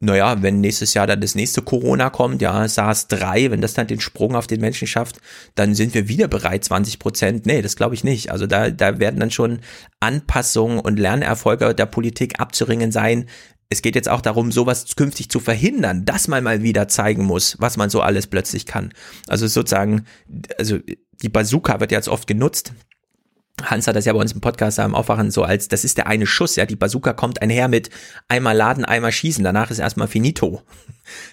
naja, 0.01 0.41
wenn 0.41 0.59
nächstes 0.59 0.93
Jahr 0.93 1.07
dann 1.07 1.21
das 1.21 1.35
nächste 1.35 1.61
Corona 1.61 2.09
kommt, 2.09 2.41
ja, 2.41 2.67
SARS 2.67 3.07
3, 3.07 3.51
wenn 3.51 3.61
das 3.61 3.73
dann 3.73 3.87
den 3.87 4.01
Sprung 4.01 4.35
auf 4.35 4.47
den 4.47 4.59
Menschen 4.59 4.87
schafft, 4.87 5.21
dann 5.55 5.75
sind 5.75 5.93
wir 5.93 6.07
wieder 6.07 6.27
bereit, 6.27 6.65
20 6.65 6.99
Prozent. 6.99 7.45
Nee, 7.45 7.61
das 7.61 7.75
glaube 7.75 7.95
ich 7.95 8.03
nicht. 8.03 8.31
Also 8.31 8.47
da, 8.47 8.69
da 8.69 8.99
werden 8.99 9.19
dann 9.19 9.31
schon 9.31 9.59
Anpassungen 9.99 10.79
und 10.79 10.99
Lernerfolge 10.99 11.73
der 11.73 11.85
Politik 11.85 12.39
abzuringen 12.39 12.91
sein. 12.91 13.29
Es 13.69 13.81
geht 13.81 13.95
jetzt 13.95 14.09
auch 14.09 14.21
darum, 14.21 14.51
sowas 14.51 14.95
künftig 14.97 15.29
zu 15.29 15.39
verhindern, 15.39 16.03
dass 16.03 16.27
man 16.27 16.43
mal 16.43 16.63
wieder 16.63 16.87
zeigen 16.89 17.23
muss, 17.23 17.55
was 17.59 17.77
man 17.77 17.89
so 17.89 18.01
alles 18.01 18.27
plötzlich 18.27 18.65
kann. 18.65 18.91
Also 19.27 19.47
sozusagen, 19.47 20.05
also 20.57 20.79
die 21.21 21.29
Bazooka 21.29 21.79
wird 21.79 21.91
jetzt 21.91 22.09
oft 22.09 22.27
genutzt 22.27 22.73
Hans 23.65 23.87
hat 23.87 23.95
das 23.95 24.05
ja 24.05 24.13
bei 24.13 24.19
uns 24.19 24.31
im 24.31 24.41
Podcast 24.41 24.79
am 24.79 24.95
Aufwachen 24.95 25.31
so 25.31 25.43
als, 25.43 25.67
das 25.67 25.83
ist 25.83 25.97
der 25.97 26.07
eine 26.07 26.25
Schuss, 26.25 26.55
ja, 26.55 26.65
die 26.65 26.75
Bazooka 26.75 27.13
kommt 27.13 27.41
einher 27.41 27.67
mit 27.67 27.89
einmal 28.27 28.55
laden, 28.55 28.85
einmal 28.85 29.11
schießen, 29.11 29.43
danach 29.43 29.71
ist 29.71 29.79
erstmal 29.79 30.07
finito. 30.07 30.61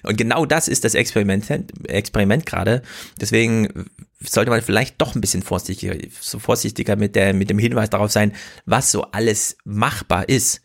Und 0.02 0.16
genau 0.16 0.47
das 0.47 0.68
ist 0.68 0.84
das 0.84 0.94
Experiment, 0.94 1.47
Experiment 1.89 2.47
gerade. 2.47 2.82
Deswegen 3.20 3.86
sollte 4.20 4.50
man 4.50 4.62
vielleicht 4.62 5.00
doch 5.00 5.15
ein 5.15 5.20
bisschen 5.20 5.42
vorsichtiger, 5.42 5.94
so 6.20 6.39
vorsichtiger 6.39 6.97
mit 6.97 7.15
der, 7.15 7.34
mit 7.34 7.50
dem 7.50 7.58
Hinweis 7.58 7.90
darauf 7.90 8.10
sein, 8.10 8.32
was 8.66 8.90
so 8.90 9.02
alles 9.12 9.57
machbar 9.65 10.28
ist. 10.28 10.60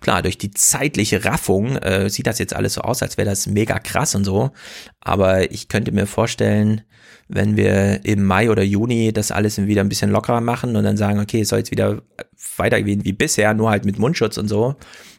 Klar, 0.00 0.22
durch 0.22 0.38
die 0.38 0.52
zeitliche 0.52 1.24
Raffung 1.24 1.76
äh, 1.76 2.08
sieht 2.08 2.26
das 2.26 2.38
jetzt 2.38 2.54
alles 2.54 2.74
so 2.74 2.82
aus, 2.82 3.02
als 3.02 3.16
wäre 3.16 3.28
das 3.28 3.46
mega 3.46 3.78
krass 3.80 4.14
und 4.14 4.24
so. 4.24 4.52
Aber 5.00 5.50
ich 5.50 5.68
könnte 5.68 5.90
mir 5.90 6.06
vorstellen, 6.06 6.82
wenn 7.28 7.56
wir 7.56 8.04
im 8.04 8.24
Mai 8.24 8.50
oder 8.50 8.62
Juni 8.62 9.12
das 9.12 9.30
alles 9.30 9.58
wieder 9.58 9.82
ein 9.82 9.88
bisschen 9.88 10.10
lockerer 10.10 10.40
machen 10.40 10.76
und 10.76 10.84
dann 10.84 10.96
sagen, 10.96 11.20
okay, 11.20 11.42
es 11.42 11.50
soll 11.50 11.58
jetzt 11.58 11.70
wieder 11.70 12.02
weitergehen 12.56 13.04
wie 13.04 13.12
bisher, 13.12 13.54
nur 13.54 13.70
halt 13.70 13.84
mit 13.84 13.98
Mundschutz 13.98 14.38
und 14.38 14.48
so, 14.48 14.76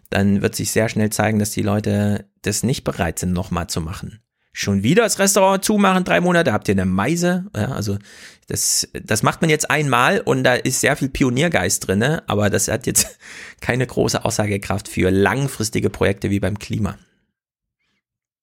dann 0.09 0.41
wird 0.41 0.55
sich 0.55 0.71
sehr 0.71 0.89
schnell 0.89 1.11
zeigen, 1.11 1.39
dass 1.39 1.51
die 1.51 1.61
Leute 1.61 2.25
das 2.41 2.63
nicht 2.63 2.83
bereit 2.83 3.19
sind, 3.19 3.31
nochmal 3.33 3.67
zu 3.67 3.79
machen. 3.79 4.21
Schon 4.51 4.81
wieder 4.81 5.03
das 5.03 5.19
Restaurant 5.19 5.63
zumachen, 5.63 6.03
drei 6.03 6.19
Monate, 6.19 6.51
habt 6.51 6.67
ihr 6.67 6.73
eine 6.73 6.85
Meise? 6.85 7.45
Ja, 7.55 7.71
also 7.71 7.99
das, 8.47 8.89
das 8.93 9.21
macht 9.21 9.41
man 9.41 9.51
jetzt 9.51 9.69
einmal 9.69 10.21
und 10.21 10.43
da 10.43 10.55
ist 10.55 10.81
sehr 10.81 10.95
viel 10.95 11.09
Pioniergeist 11.09 11.87
drinne, 11.87 12.23
aber 12.27 12.49
das 12.49 12.67
hat 12.67 12.87
jetzt 12.87 13.19
keine 13.61 13.85
große 13.85 14.25
Aussagekraft 14.25 14.87
für 14.87 15.11
langfristige 15.11 15.91
Projekte 15.91 16.31
wie 16.31 16.39
beim 16.39 16.57
Klima 16.57 16.97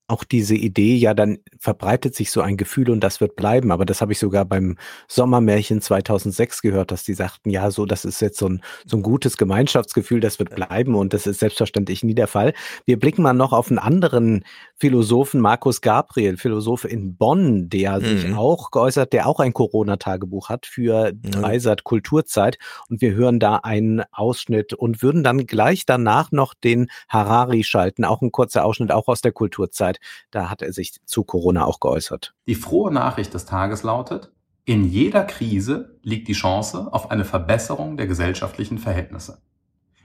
auch 0.09 0.25
diese 0.25 0.55
Idee, 0.55 0.95
ja, 0.95 1.15
dann 1.15 1.39
verbreitet 1.59 2.15
sich 2.15 2.31
so 2.31 2.41
ein 2.41 2.57
Gefühl 2.57 2.91
und 2.91 3.01
das 3.01 3.21
wird 3.21 3.35
bleiben. 3.35 3.73
Aber 3.73 3.85
das 3.85 4.01
habe 4.01 4.13
ich 4.13 4.19
sogar 4.19 4.45
beim 4.45 4.77
Sommermärchen 5.09 5.81
2006 5.81 6.63
gehört, 6.63 6.93
dass 6.93 7.03
die 7.03 7.15
sagten, 7.15 7.51
ja, 7.51 7.71
so, 7.71 7.87
das 7.87 8.05
ist 8.05 8.21
jetzt 8.21 8.39
so 8.39 8.49
ein, 8.49 8.63
so 8.85 8.97
ein 8.97 9.03
gutes 9.03 9.37
Gemeinschaftsgefühl, 9.37 10.21
das 10.21 10.39
wird 10.39 10.55
bleiben 10.55 10.95
und 10.95 11.13
das 11.13 11.27
ist 11.27 11.41
selbstverständlich 11.41 12.05
nie 12.05 12.15
der 12.15 12.29
Fall. 12.29 12.55
Wir 12.85 12.99
blicken 12.99 13.23
mal 13.23 13.33
noch 13.33 13.53
auf 13.53 13.69
einen 13.69 13.79
anderen 13.79 14.45
Philosophen, 14.77 15.41
Markus 15.41 15.81
Gabriel, 15.81 16.37
Philosoph 16.37 16.85
in 16.85 17.17
Bonn, 17.17 17.69
der 17.69 17.99
mhm. 17.99 18.05
sich 18.05 18.35
auch 18.35 18.71
geäußert, 18.71 19.13
der 19.13 19.27
auch 19.27 19.41
ein 19.41 19.53
Corona-Tagebuch 19.53 20.49
hat 20.49 20.67
für 20.67 21.13
Dreisat 21.13 21.83
Kulturzeit. 21.83 22.59
Und 22.89 23.01
wir 23.01 23.15
hören 23.15 23.41
da 23.41 23.57
einen 23.57 24.03
Ausschnitt 24.13 24.73
und 24.73 25.03
würden 25.03 25.25
dann 25.25 25.47
gleich 25.47 25.87
danach 25.87 26.31
noch 26.31 26.55
den 26.55 26.89
Harari 27.09 27.65
schalten, 27.65 28.05
auch 28.05 28.23
ein 28.23 28.33
kurzer 28.33 28.65
Ausschnitt, 28.65 28.93
auch 28.93 29.09
aus 29.09 29.21
der 29.21 29.33
Kulturzeit. 29.33 29.96
Zeit. 29.97 30.27
Da 30.31 30.51
hat 30.51 30.63
er 30.63 30.73
sich 30.73 31.01
zu 31.05 31.25
Corona 31.25 31.65
auch 31.65 31.81
geäußert. 31.81 32.35
Die 32.47 32.55
frohe 32.55 32.93
Nachricht 32.93 33.35
des 33.35 33.47
Tages 33.47 33.83
lautet, 33.83 34.33
in 34.65 34.85
jeder 34.85 35.25
Krise 35.25 35.97
liegt 36.03 36.29
die 36.29 36.33
Chance 36.33 36.89
auf 36.91 37.11
eine 37.11 37.25
Verbesserung 37.25 37.97
der 37.97 38.07
gesellschaftlichen 38.07 38.79
Verhältnisse. 38.79 39.39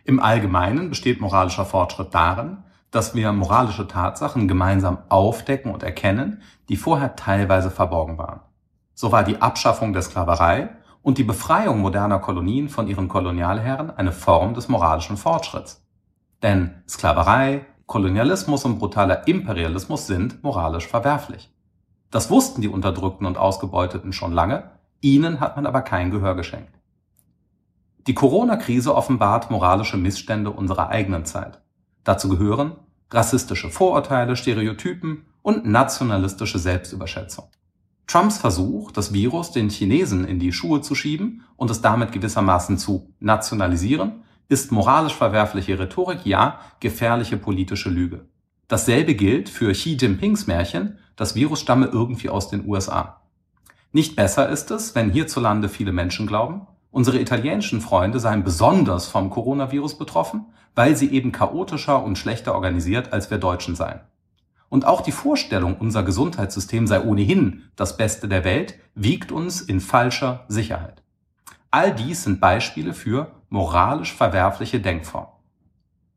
Im 0.04 0.20
Allgemeinen 0.20 0.90
besteht 0.90 1.22
moralischer 1.22 1.66
Fortschritt 1.66 2.14
darin, 2.14 2.58
dass 2.92 3.16
wir 3.16 3.32
moralische 3.32 3.88
Tatsachen 3.88 4.48
gemeinsam 4.48 5.00
aufdecken 5.10 5.72
und 5.72 5.82
erkennen, 5.82 6.42
die 6.70 6.76
vorher 6.76 7.16
teilweise 7.16 7.72
verborgen 7.72 8.18
waren. 8.18 8.42
So 8.94 9.12
war 9.12 9.24
die 9.24 9.42
Abschaffung 9.42 9.94
der 9.94 10.02
Sklaverei 10.02 10.70
und 11.02 11.18
die 11.18 11.24
Befreiung 11.24 11.80
moderner 11.80 12.20
Kolonien 12.20 12.70
von 12.70 12.88
ihren 12.88 13.08
Kolonialherren 13.08 13.90
eine 13.90 14.12
Form 14.12 14.54
des 14.54 14.68
moralischen 14.68 15.18
Fortschritts. 15.18 15.84
Denn 16.44 16.84
Sklaverei, 16.88 17.66
Kolonialismus 17.92 18.64
und 18.64 18.80
brutaler 18.80 19.28
Imperialismus 19.28 20.08
sind 20.08 20.46
moralisch 20.46 20.88
verwerflich. 20.88 21.52
Das 22.10 22.30
wussten 22.30 22.62
die 22.62 22.70
Unterdrückten 22.70 23.26
und 23.26 23.38
Ausgebeuteten 23.38 24.14
schon 24.14 24.32
lange, 24.32 24.72
ihnen 25.02 25.42
hat 25.42 25.58
man 25.58 25.66
aber 25.66 25.82
kein 25.82 26.10
Gehör 26.10 26.36
geschenkt. 26.36 26.74
Die 28.08 28.14
Corona-Krise 28.14 28.96
offenbart 28.96 29.52
moralische 29.52 29.98
Missstände 29.98 30.52
unserer 30.52 30.88
eigenen 30.88 31.26
Zeit. 31.26 31.60
Dazu 32.06 32.30
gehören 32.30 32.78
rassistische 33.10 33.70
Vorurteile, 33.70 34.38
Stereotypen 34.38 35.26
und 35.42 35.66
nationalistische 35.66 36.60
Selbstüberschätzung. 36.60 37.50
Trumps 38.08 38.38
Versuch, 38.38 38.94
das 38.94 39.12
Virus 39.12 39.52
den 39.52 39.70
Chinesen 39.70 40.24
in 40.24 40.40
die 40.40 40.54
Schuhe 40.54 40.80
zu 40.80 40.96
schieben 40.96 41.44
und 41.58 41.70
es 41.70 41.82
damit 41.82 42.14
gewissermaßen 42.14 42.78
zu 42.78 43.14
nationalisieren, 43.20 44.24
ist 44.52 44.74
moralisch 44.74 45.16
verwerfliche 45.16 45.80
Rhetorik, 45.80 46.26
ja, 46.26 46.60
gefährliche 46.82 47.38
politische 47.38 47.90
Lüge. 47.90 48.26
Dasselbe 48.68 49.16
gilt 49.16 49.48
für 49.48 49.72
Xi 49.72 49.96
Jinpings 49.96 50.46
Märchen, 50.46 50.98
das 51.16 51.36
Virus 51.36 51.62
stamme 51.62 51.86
irgendwie 51.86 52.30
aus 52.30 52.50
den 52.50 52.68
USA. 52.68 53.22
Nicht 53.94 54.18
besser 54.18 54.50
ist 54.50 54.70
es, 54.72 54.94
wenn 54.94 55.10
hierzulande 55.10 55.70
viele 55.70 55.94
Menschen 55.94 56.28
glauben, 56.28 56.68
unsere 56.92 57.22
italienischen 57.22 57.80
Freunde 57.80 58.20
seien 58.20 58.44
besonders 58.44 59.08
vom 59.08 59.30
Coronavirus 59.30 59.98
betroffen, 59.98 60.48
weil 60.76 60.98
sie 60.98 61.12
eben 61.12 61.32
chaotischer 61.32 62.04
und 62.04 62.18
schlechter 62.18 62.54
organisiert 62.54 63.14
als 63.14 63.32
wir 63.32 63.38
Deutschen 63.38 63.76
seien. 63.78 64.02
Und 64.68 64.86
auch 64.86 65.00
die 65.00 65.14
Vorstellung, 65.14 65.78
unser 65.78 66.04
Gesundheitssystem 66.04 66.88
sei 66.88 67.02
ohnehin 67.02 67.64
das 67.78 67.96
Beste 67.96 68.28
der 68.28 68.44
Welt, 68.44 68.76
wiegt 68.96 69.32
uns 69.32 69.62
in 69.62 69.80
falscher 69.80 70.44
Sicherheit. 70.50 71.04
All 71.72 71.96
dies 71.96 72.24
sind 72.26 72.42
Beispiele 72.42 72.94
für 72.94 73.32
moralisch 73.52 74.16
verwerfliche 74.16 74.80
Denkform. 74.80 75.28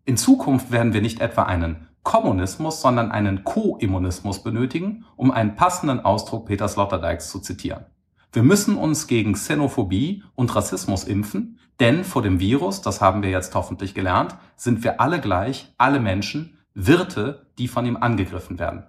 In 0.05 0.17
Zukunft 0.17 0.71
werden 0.71 0.95
wir 0.95 1.03
nicht 1.03 1.21
etwa 1.21 1.43
einen 1.43 1.89
Kommunismus, 2.05 2.81
sondern 2.81 3.11
einen 3.11 3.45
Co-Immunismus 3.45 4.43
benötigen, 4.43 5.05
um 5.17 5.31
einen 5.31 5.57
passenden 5.57 6.01
Ausdruck 6.01 6.47
Peter 6.47 6.69
Sloterdijks 6.69 7.31
zu 7.31 7.41
zitieren. 7.41 7.87
Wir 8.33 8.43
müssen 8.43 8.77
uns 8.77 9.07
gegen 9.07 9.33
Xenophobie 9.33 10.23
und 10.35 10.55
Rassismus 10.55 11.05
impfen, 11.05 11.59
denn 11.81 12.05
vor 12.05 12.23
dem 12.23 12.39
Virus, 12.39 12.83
das 12.83 13.01
haben 13.01 13.23
wir 13.23 13.31
jetzt 13.31 13.55
hoffentlich 13.55 13.95
gelernt, 13.95 14.37
sind 14.55 14.85
wir 14.85 15.01
alle 15.01 15.21
gleich, 15.21 15.73
alle 15.77 16.01
Menschen, 16.01 16.59
Wirte, 16.75 17.47
die 17.59 17.69
von 17.69 17.87
ihm 17.87 17.97
angegriffen 17.97 18.59
werden. 18.59 18.85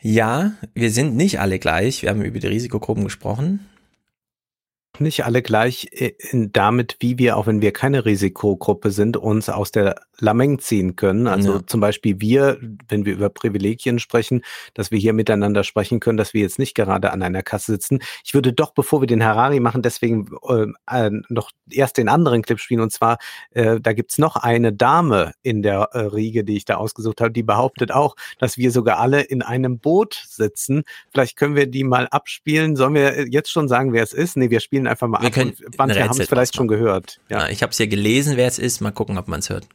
Ja, 0.00 0.52
wir 0.74 0.90
sind 0.90 1.16
nicht 1.16 1.40
alle 1.40 1.58
gleich. 1.58 2.02
Wir 2.02 2.10
haben 2.10 2.22
über 2.22 2.38
die 2.38 2.46
Risikogruppen 2.46 3.04
gesprochen 3.04 3.60
nicht 5.00 5.24
alle 5.24 5.42
gleich 5.42 5.88
äh, 5.92 6.12
damit, 6.32 6.96
wie 7.00 7.18
wir, 7.18 7.36
auch 7.36 7.46
wenn 7.46 7.62
wir 7.62 7.72
keine 7.72 8.04
Risikogruppe 8.04 8.90
sind, 8.90 9.16
uns 9.16 9.48
aus 9.48 9.70
der 9.70 9.96
Lameng 10.18 10.58
ziehen 10.58 10.96
können. 10.96 11.26
Also 11.26 11.54
ja. 11.54 11.66
zum 11.66 11.80
Beispiel 11.80 12.20
wir, 12.20 12.58
wenn 12.88 13.04
wir 13.04 13.14
über 13.14 13.28
Privilegien 13.28 13.98
sprechen, 13.98 14.42
dass 14.74 14.90
wir 14.90 14.98
hier 14.98 15.12
miteinander 15.12 15.64
sprechen 15.64 16.00
können, 16.00 16.16
dass 16.16 16.34
wir 16.34 16.42
jetzt 16.42 16.58
nicht 16.58 16.74
gerade 16.74 17.12
an 17.12 17.22
einer 17.22 17.42
Kasse 17.42 17.72
sitzen. 17.72 18.00
Ich 18.24 18.34
würde 18.34 18.52
doch, 18.52 18.72
bevor 18.72 19.02
wir 19.02 19.06
den 19.06 19.24
Harari 19.24 19.60
machen, 19.60 19.82
deswegen 19.82 20.28
äh, 20.48 20.66
äh, 20.90 21.10
noch 21.28 21.50
erst 21.70 21.98
den 21.98 22.08
anderen 22.08 22.42
Clip 22.42 22.58
spielen. 22.58 22.80
Und 22.80 22.92
zwar, 22.92 23.18
äh, 23.50 23.80
da 23.80 23.92
gibt's 23.92 24.18
noch 24.18 24.36
eine 24.36 24.72
Dame 24.72 25.32
in 25.42 25.62
der 25.62 25.90
äh, 25.92 26.00
Riege, 26.00 26.44
die 26.44 26.56
ich 26.56 26.64
da 26.64 26.76
ausgesucht 26.76 27.20
habe, 27.20 27.32
die 27.32 27.42
behauptet 27.42 27.92
auch, 27.92 28.16
dass 28.38 28.58
wir 28.58 28.70
sogar 28.70 28.98
alle 28.98 29.22
in 29.22 29.42
einem 29.42 29.78
Boot 29.78 30.24
sitzen. 30.28 30.84
Vielleicht 31.10 31.36
können 31.36 31.56
wir 31.56 31.66
die 31.66 31.84
mal 31.84 32.08
abspielen. 32.08 32.76
Sollen 32.76 32.94
wir 32.94 33.28
jetzt 33.28 33.50
schon 33.50 33.68
sagen, 33.68 33.92
wer 33.92 34.02
es 34.02 34.12
ist? 34.12 34.36
Nee, 34.36 34.50
wir 34.50 34.60
spielen 34.60 34.86
einfach 34.86 35.08
mal 35.08 35.20
wir 35.20 35.28
ab. 35.28 35.32
Können 35.32 35.50
und 35.50 35.94
wir 35.94 36.08
haben 36.08 36.20
es 36.20 36.28
vielleicht 36.28 36.56
schon 36.56 36.68
gehört. 36.68 37.20
Ja. 37.28 37.40
ja 37.40 37.48
ich 37.48 37.62
habe 37.62 37.70
es 37.70 37.78
ja 37.78 37.86
gelesen, 37.86 38.36
wer 38.36 38.46
es 38.46 38.58
ist. 38.58 38.80
Mal 38.80 38.92
gucken, 38.92 39.18
ob 39.18 39.28
man 39.28 39.40
es 39.40 39.50
hört. 39.50 39.66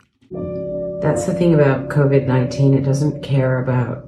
That's 1.01 1.25
the 1.25 1.33
thing 1.33 1.53
about 1.53 1.87
COVID-19. 1.87 2.75
It 2.77 2.83
doesn't 2.83 3.23
care 3.23 3.63
about 3.63 4.03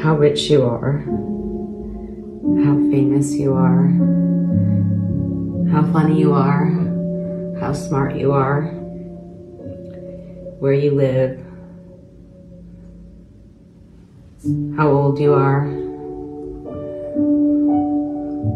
how 0.00 0.16
rich 0.16 0.48
you 0.48 0.62
are, 0.64 0.98
how 2.64 2.76
famous 2.92 3.34
you 3.34 3.52
are, 3.54 3.88
how 5.72 5.82
funny 5.92 6.20
you 6.20 6.32
are, 6.32 6.66
how 7.58 7.72
smart 7.72 8.14
you 8.14 8.30
are, 8.30 8.62
where 10.60 10.72
you 10.72 10.92
live, 10.92 11.40
how 14.76 14.88
old 14.88 15.18
you 15.18 15.34
are. 15.34 15.66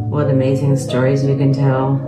What 0.09 0.31
amazing 0.31 0.77
stories 0.77 1.25
you 1.25 1.37
can 1.37 1.53
tell. 1.53 1.99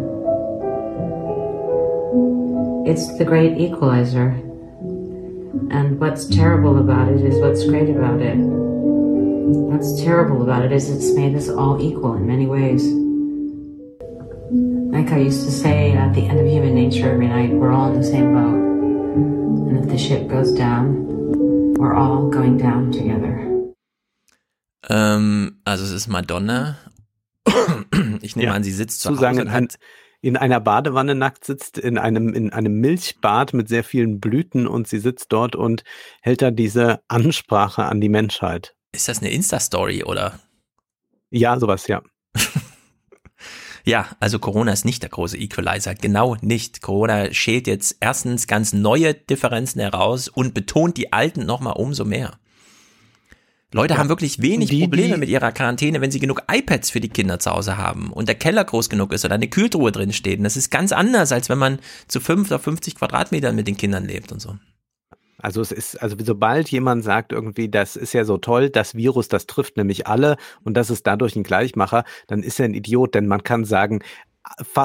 It's 2.87 3.19
the 3.19 3.25
great 3.25 3.59
equalizer. 3.59 4.52
And 5.71 6.01
what's 6.01 6.25
terrible 6.27 6.79
about 6.79 7.09
it 7.09 7.21
is 7.21 7.39
what's 7.41 7.65
great 7.65 7.91
about 7.91 8.21
it. 8.23 8.37
What's 8.37 10.03
terrible 10.03 10.43
about 10.43 10.65
it 10.65 10.73
is 10.73 10.89
it's 10.89 11.13
made 11.13 11.37
us 11.37 11.49
all 11.49 11.81
equal 11.81 12.15
in 12.15 12.27
many 12.27 12.47
ways. 12.47 12.87
Like 14.93 15.13
I 15.13 15.19
used 15.19 15.45
to 15.45 15.53
say 15.53 15.93
at 15.93 16.15
the 16.15 16.27
end 16.27 16.41
of 16.41 16.47
human 16.47 16.75
nature 16.75 17.11
every 17.11 17.29
night, 17.29 17.51
we're 17.51 17.73
all 17.73 17.93
in 17.93 18.01
the 18.01 18.07
same 18.07 18.33
boat. 18.33 18.55
And 19.69 19.79
if 19.79 19.91
the 19.91 19.99
ship 19.99 20.29
goes 20.29 20.53
down, 20.53 21.75
we're 21.75 21.95
all 21.95 22.29
going 22.29 22.57
down 22.57 22.91
together. 22.91 23.49
Ähm, 24.89 25.61
also 25.65 25.85
es 25.85 25.93
ist 25.93 26.09
Madonna 26.09 26.77
Ich 28.23 28.37
nehme 28.37 28.51
ja. 28.51 28.55
an, 28.55 28.65
sie 28.65 28.73
sitzt 28.73 29.01
zu, 29.01 29.11
zu 29.11 29.15
sagen, 29.17 29.41
und 29.41 29.53
hat 29.53 29.79
in 30.23 30.37
einer 30.37 30.61
Badewanne 30.61 31.15
nackt 31.15 31.45
sitzt, 31.45 31.77
in 31.79 31.99
einem, 31.99 32.33
in 32.33 32.53
einem 32.53 32.81
Milchbad 32.81 33.53
mit 33.53 33.69
sehr 33.69 33.85
vielen 33.85 34.21
Blüten 34.21 34.67
und 34.69 34.87
sie 34.87 35.01
sitzt 35.01 35.33
dort 35.33 35.57
und 35.57 35.83
hält 36.23 36.41
da 36.41 36.51
diese 36.51 37.01
Ansprache 37.09 37.85
an 37.85 38.01
die 38.01 38.09
Menschheit. 38.09 38.75
Ist 38.93 39.09
das 39.09 39.19
eine 39.19 39.31
Insta-Story 39.31 40.05
oder? 40.05 40.39
Ja, 41.31 41.59
sowas, 41.59 41.87
ja. 41.89 42.03
Ja, 43.85 44.07
also 44.21 44.39
Corona 44.39 44.73
ist 44.73 44.85
nicht 44.85 45.03
der 45.03 45.11
große 45.11 45.37
Equalizer. 45.37 45.97
Genau 45.97 46.37
nicht. 46.41 46.83
Corona 46.83 47.33
schält 47.33 47.67
jetzt 47.67 47.97
erstens 47.99 48.47
ganz 48.47 48.73
neue 48.73 49.13
Differenzen 49.13 49.81
heraus 49.81 50.29
und 50.29 50.55
betont 50.55 50.97
die 50.97 51.13
alten 51.13 51.45
nochmal 51.47 51.75
umso 51.77 52.05
mehr. 52.05 52.39
Leute 53.73 53.95
ja. 53.95 54.01
haben 54.01 54.09
wirklich 54.09 54.41
wenig 54.41 54.69
die, 54.71 54.81
Probleme 54.83 55.15
die, 55.15 55.21
mit 55.21 55.29
ihrer 55.29 55.51
Quarantäne, 55.51 56.01
wenn 56.01 56.11
sie 56.11 56.21
genug 56.21 56.43
iPads 56.51 56.91
für 56.91 57.01
die 57.01 57.09
Kinder 57.09 57.39
zu 57.39 57.51
Hause 57.51 57.77
haben 57.77 58.13
und 58.13 58.29
der 58.29 58.35
Keller 58.35 58.65
groß 58.65 58.89
genug 58.89 59.13
ist 59.13 59.25
oder 59.25 59.35
eine 59.35 59.49
Kühltruhe 59.49 59.93
drin 59.93 60.13
steht. 60.13 60.39
Und 60.39 60.45
das 60.45 60.57
ist 60.57 60.71
ganz 60.71 60.93
anders, 60.93 61.33
als 61.33 61.49
wenn 61.49 61.59
man 61.59 61.79
zu 62.07 62.21
fünf 62.21 62.49
oder 62.49 62.59
50 62.59 62.97
Quadratmetern 62.97 63.57
mit 63.57 63.67
den 63.67 63.77
Kindern 63.77 64.05
lebt 64.05 64.31
und 64.31 64.41
so. 64.41 64.57
Also 65.39 65.61
es 65.61 65.73
ist, 65.73 66.01
also 66.01 66.17
sobald 66.23 66.69
jemand 66.69 67.03
sagt 67.03 67.33
irgendwie, 67.33 67.69
das 67.69 67.97
ist 67.97 68.13
ja 68.13 68.25
so 68.25 68.39
toll, 68.39 68.71
das 68.71 68.95
Virus, 68.95 69.27
das 69.27 69.47
trifft 69.47 69.77
nämlich 69.77 70.07
alle 70.07 70.37
und 70.63 70.75
das 70.75 70.89
ist 70.89 71.05
dadurch 71.07 71.35
ein 71.35 71.43
Gleichmacher, 71.43 72.05
dann 72.29 72.45
ist 72.45 72.61
er 72.61 72.67
ein 72.67 72.75
Idiot, 72.75 73.17
denn 73.17 73.27
man 73.27 73.43
kann 73.43 73.65
sagen, 73.65 74.01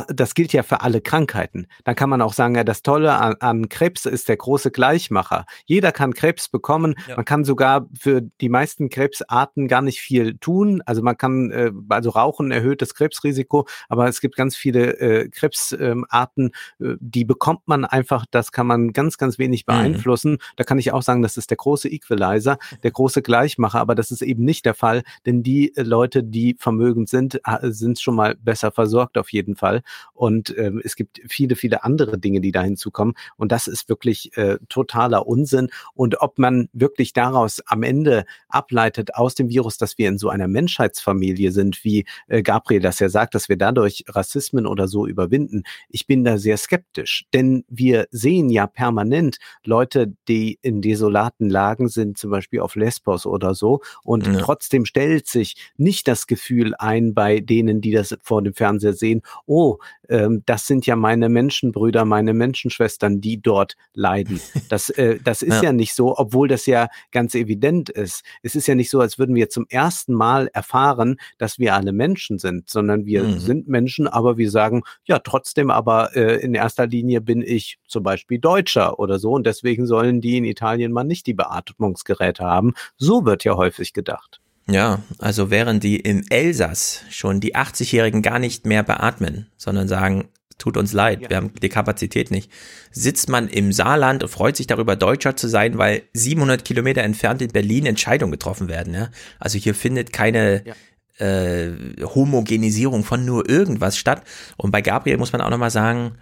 das 0.10 0.34
gilt 0.34 0.54
ja 0.54 0.64
für 0.64 0.82
alle 0.82 1.02
Krankheiten. 1.02 1.68
Dann 1.84 1.96
kann 1.96 2.10
man 2.10 2.22
auch 2.22 2.34
sagen, 2.34 2.56
ja, 2.56 2.64
das 2.64 2.82
Tolle 2.82 3.14
an, 3.14 3.36
an 3.40 3.70
Krebs 3.70 4.06
ist 4.06 4.30
der 4.30 4.38
große 4.38 4.72
Gleichmacher. 4.72 5.46
Jeder 5.66 5.92
kann 5.92 6.14
Krebs 6.14 6.50
bekommen. 6.50 6.96
Ja. 7.08 7.16
Man 7.16 7.26
kann 7.26 7.46
sogar 7.46 7.88
für 7.98 8.22
die 8.22 8.50
meisten 8.50 8.90
Krebsarten 8.90 9.68
gar 9.68 9.82
nicht 9.82 10.00
viel 10.00 10.38
tun. 10.38 10.82
Also 10.86 11.02
man 11.02 11.18
kann, 11.18 11.52
äh, 11.52 11.72
also 11.90 12.12
Rauchen 12.12 12.52
erhöht 12.52 12.82
das 12.82 12.94
Krebsrisiko, 12.94 13.68
aber 13.90 14.08
es 14.08 14.22
gibt 14.22 14.36
ganz 14.36 14.56
viele 14.56 15.00
äh, 15.00 15.30
Krebsarten, 15.30 16.52
äh, 16.80 16.96
die 17.00 17.26
bekommt 17.26 17.68
man 17.68 17.86
einfach, 17.86 18.26
das 18.32 18.52
kann 18.52 18.68
man 18.68 18.94
ganz, 18.94 19.18
ganz 19.18 19.38
wenig 19.40 19.66
mhm. 19.66 19.74
beeinflussen. 19.74 20.32
Mhm. 20.34 20.38
Da 20.56 20.64
kann 20.64 20.80
ich 20.80 20.92
auch 20.92 21.02
sagen, 21.02 21.22
das 21.22 21.38
ist 21.38 21.50
der 21.50 21.58
große 21.58 21.90
Equalizer, 21.90 22.58
der 22.84 22.92
große 22.92 23.22
Gleichmacher, 23.22 23.80
aber 23.80 23.96
das 23.96 24.12
ist 24.12 24.22
eben 24.22 24.44
nicht 24.44 24.66
der 24.66 24.74
Fall, 24.74 25.04
denn 25.26 25.44
die 25.44 25.76
äh, 25.76 25.84
Leute, 25.84 26.24
die 26.24 26.56
vermögend 26.60 27.10
sind, 27.10 27.40
sind 27.62 28.00
schon 28.00 28.16
mal 28.16 28.36
besser 28.36 28.72
versorgt 28.72 29.18
auf 29.18 29.32
jeden 29.32 29.56
Fall. 29.58 29.82
Und 30.14 30.56
ähm, 30.58 30.82
es 30.84 30.95
gibt 30.95 31.19
viele, 31.27 31.56
viele 31.56 31.84
andere 31.84 32.18
Dinge, 32.18 32.42
die 32.42 32.52
da 32.52 32.61
hinzukommen. 32.61 33.16
Und 33.36 33.52
das 33.52 33.68
ist 33.68 33.90
wirklich 33.90 34.36
äh, 34.38 34.58
totaler 34.69 35.27
Unsinn. 35.27 35.69
Und 35.94 36.22
ob 36.22 36.40
man 36.40 36.69
wirklich 36.74 37.14
daraus 37.14 37.61
am 37.66 37.84
Ende 37.84 38.26
ableitet 38.48 39.16
aus 39.16 39.36
dem 39.36 39.50
Virus, 39.50 39.77
dass 39.77 39.98
wir 39.98 40.08
in 40.08 40.18
so 40.18 40.30
einer 40.30 40.48
Menschheitsfamilie 40.48 41.52
sind, 41.52 41.84
wie 41.84 42.06
äh, 42.27 42.42
Gabriel 42.42 42.82
das 42.82 43.00
ja 43.00 43.10
sagt, 43.10 43.36
dass 43.36 43.50
wir 43.50 43.58
dadurch 43.58 44.06
Rassismen 44.08 44.66
oder 44.66 44.88
so 44.88 45.06
überwinden, 45.08 45.64
ich 45.90 46.08
bin 46.08 46.24
da 46.24 46.38
sehr 46.38 46.58
skeptisch. 46.58 47.26
Denn 47.34 47.64
wir 47.68 48.08
sehen 48.11 48.50
ja 48.50 48.68
permanent 48.68 49.38
Leute, 49.64 50.14
die 50.27 50.60
in 50.61 50.82
desolaten 50.82 51.50
Lagen 51.50 51.90
sind, 51.90 52.18
zum 52.18 52.32
Beispiel 52.32 52.60
auf 52.60 52.76
Lesbos 52.76 53.26
oder 53.26 53.53
so. 53.53 53.82
Und 54.03 54.27
ja. 54.27 54.38
trotzdem 54.40 54.86
stellt 54.86 55.27
sich 55.27 55.72
nicht 55.77 56.08
das 56.08 56.27
Gefühl 56.27 56.74
ein 56.76 57.14
bei 57.14 57.40
denen, 57.40 57.82
die 57.82 57.92
das 57.92 58.18
vor 58.22 58.42
dem 58.42 58.53
Fernseher 58.53 58.94
sehen, 58.94 59.22
oh, 59.48 59.77
ähm, 60.09 60.43
das 60.45 60.67
sind 60.67 60.85
ja 60.85 60.95
meine 60.95 61.30
Menschenbrüder, 61.30 62.06
meine 62.06 62.34
Menschenschwestern, 62.34 63.22
die 63.22 63.42
dort 63.42 63.76
leiden. 63.93 64.40
Das, 64.69 64.90
äh, 64.90 65.19
das 65.24 65.43
ist 65.43 65.58
ja. 65.58 65.69
ja 65.69 65.72
nicht 65.72 65.93
so, 65.93 66.17
obwohl 66.17 66.50
das 66.50 66.66
ja 66.66 66.90
ganz 67.11 67.35
evident 67.35 67.90
ist. 67.90 68.24
Es 68.43 68.53
ist 68.53 68.67
ja 68.67 68.76
nicht 68.76 68.90
so, 68.90 69.00
als 69.00 69.17
würden 69.17 69.34
wir 69.34 69.50
zum 69.50 69.66
ersten 69.69 70.14
Mal 70.14 70.50
erfahren, 70.51 71.17
dass 71.38 71.58
wir 71.58 71.74
alle 71.74 71.93
Menschen 71.93 72.38
sind, 72.38 72.69
sondern 72.69 73.06
wir 73.06 73.24
mhm. 73.24 73.40
sind 73.40 73.67
Menschen, 73.69 74.08
aber 74.08 74.38
wir 74.38 74.51
sagen, 74.51 74.84
ja, 75.06 75.19
trotzdem 75.19 75.69
aber 75.69 76.16
äh, 76.17 76.42
in 76.42 76.53
erster 76.53 76.85
Linie 76.85 77.22
bin 77.22 77.42
ich 77.42 77.80
zum 77.88 78.03
Beispiel 78.03 78.40
Deutscher 78.40 79.00
oder 79.00 79.19
so 79.19 79.32
und 79.32 79.48
deswegen 79.48 79.85
sollen 79.85 80.19
die 80.19 80.38
in 80.38 80.43
Italien 80.43 80.92
mal 80.92 81.06
nicht 81.06 81.27
die 81.27 81.34
Beatmungsgeräte 81.34 82.43
haben. 82.43 82.74
So 82.98 83.26
wird 83.26 83.45
ja 83.45 83.56
häufig 83.56 83.93
gedacht. 83.93 84.42
Ja, 84.70 85.02
also 85.20 85.50
während 85.50 85.84
die 85.84 85.98
im 85.98 86.24
Elsass 86.30 87.04
schon 87.10 87.40
die 87.40 87.56
80-Jährigen 87.56 88.22
gar 88.22 88.38
nicht 88.38 88.66
mehr 88.66 88.84
beatmen, 88.84 89.48
sondern 89.58 89.88
sagen, 89.88 90.28
tut 90.58 90.76
uns 90.76 90.92
leid, 90.92 91.22
ja. 91.22 91.30
wir 91.30 91.38
haben 91.38 91.52
die 91.54 91.70
Kapazität 91.70 92.32
nicht, 92.32 92.52
sitzt 92.92 93.30
man 93.30 93.48
im 93.48 93.72
Saarland 93.72 94.24
und 94.24 94.30
freut 94.30 94.58
sich 94.58 94.68
darüber, 94.68 94.96
Deutscher 94.96 95.36
zu 95.36 95.48
sein, 95.48 95.78
weil 95.78 96.04
700 96.14 96.66
Kilometer 96.66 97.04
entfernt 97.04 97.42
in 97.42 97.52
Berlin 97.52 97.86
Entscheidungen 97.86 98.32
getroffen 98.32 98.68
werden. 98.68 98.94
Ja? 98.94 99.10
Also 99.40 99.58
hier 99.58 99.76
findet 99.76 100.12
keine 100.12 100.64
ja. 100.66 101.26
äh, 101.26 101.74
Homogenisierung 102.04 103.04
von 103.04 103.24
nur 103.24 103.48
irgendwas 103.48 103.98
statt. 103.98 104.24
Und 104.58 104.72
bei 104.72 104.82
Gabriel 104.82 105.18
muss 105.18 105.32
man 105.32 105.42
auch 105.42 105.50
nochmal 105.50 105.72
sagen, 105.72 106.16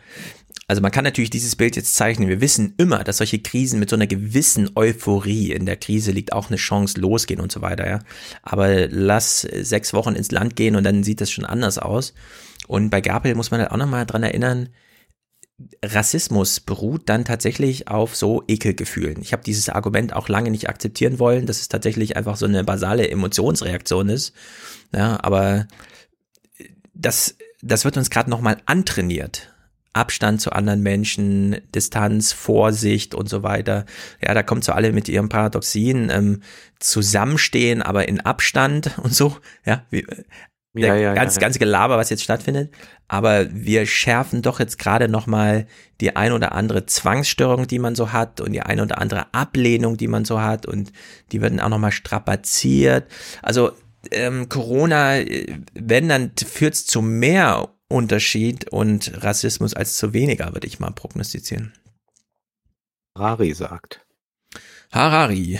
also 0.68 0.82
man 0.82 0.92
kann 0.92 1.04
natürlich 1.04 1.30
dieses 1.30 1.56
Bild 1.56 1.76
jetzt 1.76 1.96
zeichnen. 1.96 2.28
Wir 2.28 2.42
wissen 2.42 2.74
immer, 2.78 3.04
dass 3.04 3.18
solche 3.18 3.40
Krisen 3.40 3.80
mit 3.80 3.90
so 3.90 3.96
einer 3.96 4.08
gewissen 4.08 4.72
Euphorie 4.76 5.52
in 5.52 5.66
der 5.66 5.78
Krise 5.78 6.12
liegt 6.12 6.34
auch 6.34 6.48
eine 6.48 6.58
Chance 6.58 7.00
losgehen 7.00 7.40
und 7.40 7.52
so 7.52 7.62
weiter, 7.62 7.88
ja. 7.88 8.00
Aber 8.42 8.88
lass 8.88 9.42
sechs 9.42 9.94
Wochen 9.94 10.16
ins 10.16 10.32
Land 10.32 10.56
gehen 10.56 10.76
und 10.76 10.84
dann 10.84 11.04
sieht 11.04 11.22
das 11.22 11.32
schon 11.32 11.46
anders 11.46 11.78
aus. 11.78 12.14
Und 12.68 12.90
bei 12.90 13.02
Gabriel 13.02 13.36
muss 13.36 13.52
man 13.52 13.60
halt 13.62 13.72
auch 13.72 13.78
nochmal 13.78 14.08
dran 14.08 14.24
erinnern, 14.24 14.70
Rassismus 15.84 16.60
beruht 16.60 17.08
dann 17.08 17.24
tatsächlich 17.24 17.88
auf 17.88 18.16
so 18.16 18.44
Ekelgefühlen. 18.48 19.22
Ich 19.22 19.32
habe 19.32 19.44
dieses 19.44 19.70
Argument 19.70 20.14
auch 20.14 20.28
lange 20.28 20.52
nicht 20.52 20.68
akzeptieren 20.68 21.20
wollen, 21.20 21.46
dass 21.46 21.62
es 21.62 21.70
tatsächlich 21.70 22.18
einfach 22.18 22.36
so 22.36 22.46
eine 22.46 22.64
basale 22.64 23.10
Emotionsreaktion 23.10 24.10
ist. 24.10 24.34
Ja, 24.94 25.18
aber 25.24 25.68
das, 26.94 27.38
das 27.62 27.86
wird 27.86 27.98
uns 27.98 28.10
gerade 28.10 28.30
nochmal 28.30 28.58
antrainiert. 28.66 29.55
Abstand 29.96 30.42
zu 30.42 30.52
anderen 30.52 30.82
Menschen, 30.82 31.58
Distanz, 31.74 32.34
Vorsicht 32.34 33.16
und 33.16 33.30
so 33.30 33.44
weiter. 33.44 33.86
Ja, 34.22 34.34
da 34.34 34.44
kommt 34.44 34.64
so 34.64 34.74
alle 34.74 34.92
mit 34.92 35.08
ihren 35.08 35.30
Paradoxien, 35.30 36.10
ähm, 36.12 36.42
zusammenstehen, 36.80 37.82
aber 37.82 38.08
in 38.08 38.20
Abstand 38.20 38.98
und 39.04 39.14
so. 39.14 39.38
Ja, 39.66 39.84
wie, 39.90 40.06
ja, 40.76 40.96
ja, 40.96 41.14
ganz, 41.14 41.36
ja, 41.36 41.42
ganze 41.42 41.60
Gelaber, 41.60 41.98
was 41.98 42.10
jetzt 42.10 42.24
stattfindet. 42.24 42.74
Aber 43.08 43.48
wir 43.50 43.86
schärfen 43.86 44.42
doch 44.42 44.60
jetzt 44.60 44.78
gerade 44.78 45.08
nochmal 45.08 45.68
die 46.02 46.18
ein 46.18 46.34
oder 46.34 46.52
andere 46.52 46.86
Zwangsstörung, 46.86 47.68
die 47.68 47.80
man 47.80 47.96
so 47.96 48.12
hat 48.12 48.42
und 48.42 48.52
die 48.52 48.62
ein 48.62 48.82
oder 48.82 48.98
andere 48.98 49.34
Ablehnung, 49.34 49.96
die 49.96 50.10
man 50.10 50.26
so 50.26 50.42
hat 50.42 50.66
und 50.66 50.92
die 51.32 51.42
werden 51.42 51.62
auch 51.62 51.70
nochmal 51.70 51.94
strapaziert. 51.94 53.10
Also 53.42 53.72
ähm, 54.12 54.50
Corona, 54.50 55.20
äh, 55.20 55.60
wenn, 55.74 56.10
dann 56.10 56.32
führt 56.36 56.74
es 56.74 56.86
zu 56.86 57.02
mehr 57.02 57.70
Unterschied 57.88 58.72
und 58.72 59.24
Rassismus 59.24 59.74
als 59.74 59.98
zu 59.98 60.14
weniger, 60.14 60.54
würde 60.54 60.68
ich 60.68 60.80
mal 60.80 60.92
prognostizieren. 60.92 61.74
Harari 63.18 63.54
sagt. 63.54 64.06
Harari. 64.92 65.60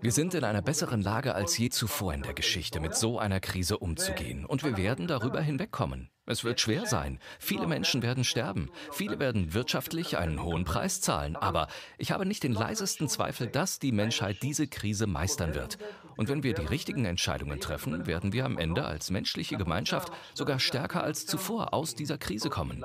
Wir 0.00 0.12
sind 0.12 0.34
in 0.34 0.44
einer 0.44 0.62
besseren 0.62 1.02
Lage 1.02 1.34
als 1.34 1.58
je 1.58 1.68
zuvor 1.68 2.14
in 2.14 2.22
der 2.22 2.34
Geschichte, 2.34 2.78
mit 2.78 2.94
so 2.94 3.18
einer 3.18 3.40
Krise 3.40 3.78
umzugehen. 3.78 4.46
Und 4.46 4.62
wir 4.62 4.76
werden 4.76 5.08
darüber 5.08 5.40
hinwegkommen. 5.40 6.10
Es 6.26 6.44
wird 6.44 6.60
schwer 6.60 6.86
sein. 6.86 7.18
Viele 7.40 7.66
Menschen 7.66 8.02
werden 8.02 8.22
sterben. 8.22 8.70
Viele 8.92 9.18
werden 9.18 9.52
wirtschaftlich 9.52 10.16
einen 10.16 10.42
hohen 10.42 10.64
Preis 10.64 11.00
zahlen. 11.00 11.34
Aber 11.34 11.66
ich 11.98 12.12
habe 12.12 12.24
nicht 12.24 12.44
den 12.44 12.52
leisesten 12.52 13.08
Zweifel, 13.08 13.48
dass 13.48 13.80
die 13.80 13.92
Menschheit 13.92 14.42
diese 14.42 14.68
Krise 14.68 15.06
meistern 15.06 15.54
wird. 15.54 15.78
Und 16.16 16.28
wenn 16.28 16.42
wir 16.42 16.54
die 16.54 16.64
richtigen 16.64 17.04
Entscheidungen 17.04 17.60
treffen, 17.60 18.06
werden 18.06 18.32
wir 18.32 18.44
am 18.44 18.58
Ende 18.58 18.84
als 18.84 19.10
menschliche 19.10 19.56
Gemeinschaft 19.56 20.12
sogar 20.34 20.58
stärker 20.58 21.02
als 21.02 21.26
zuvor 21.26 21.74
aus 21.74 21.94
dieser 21.94 22.18
Krise 22.18 22.48
kommen. 22.50 22.82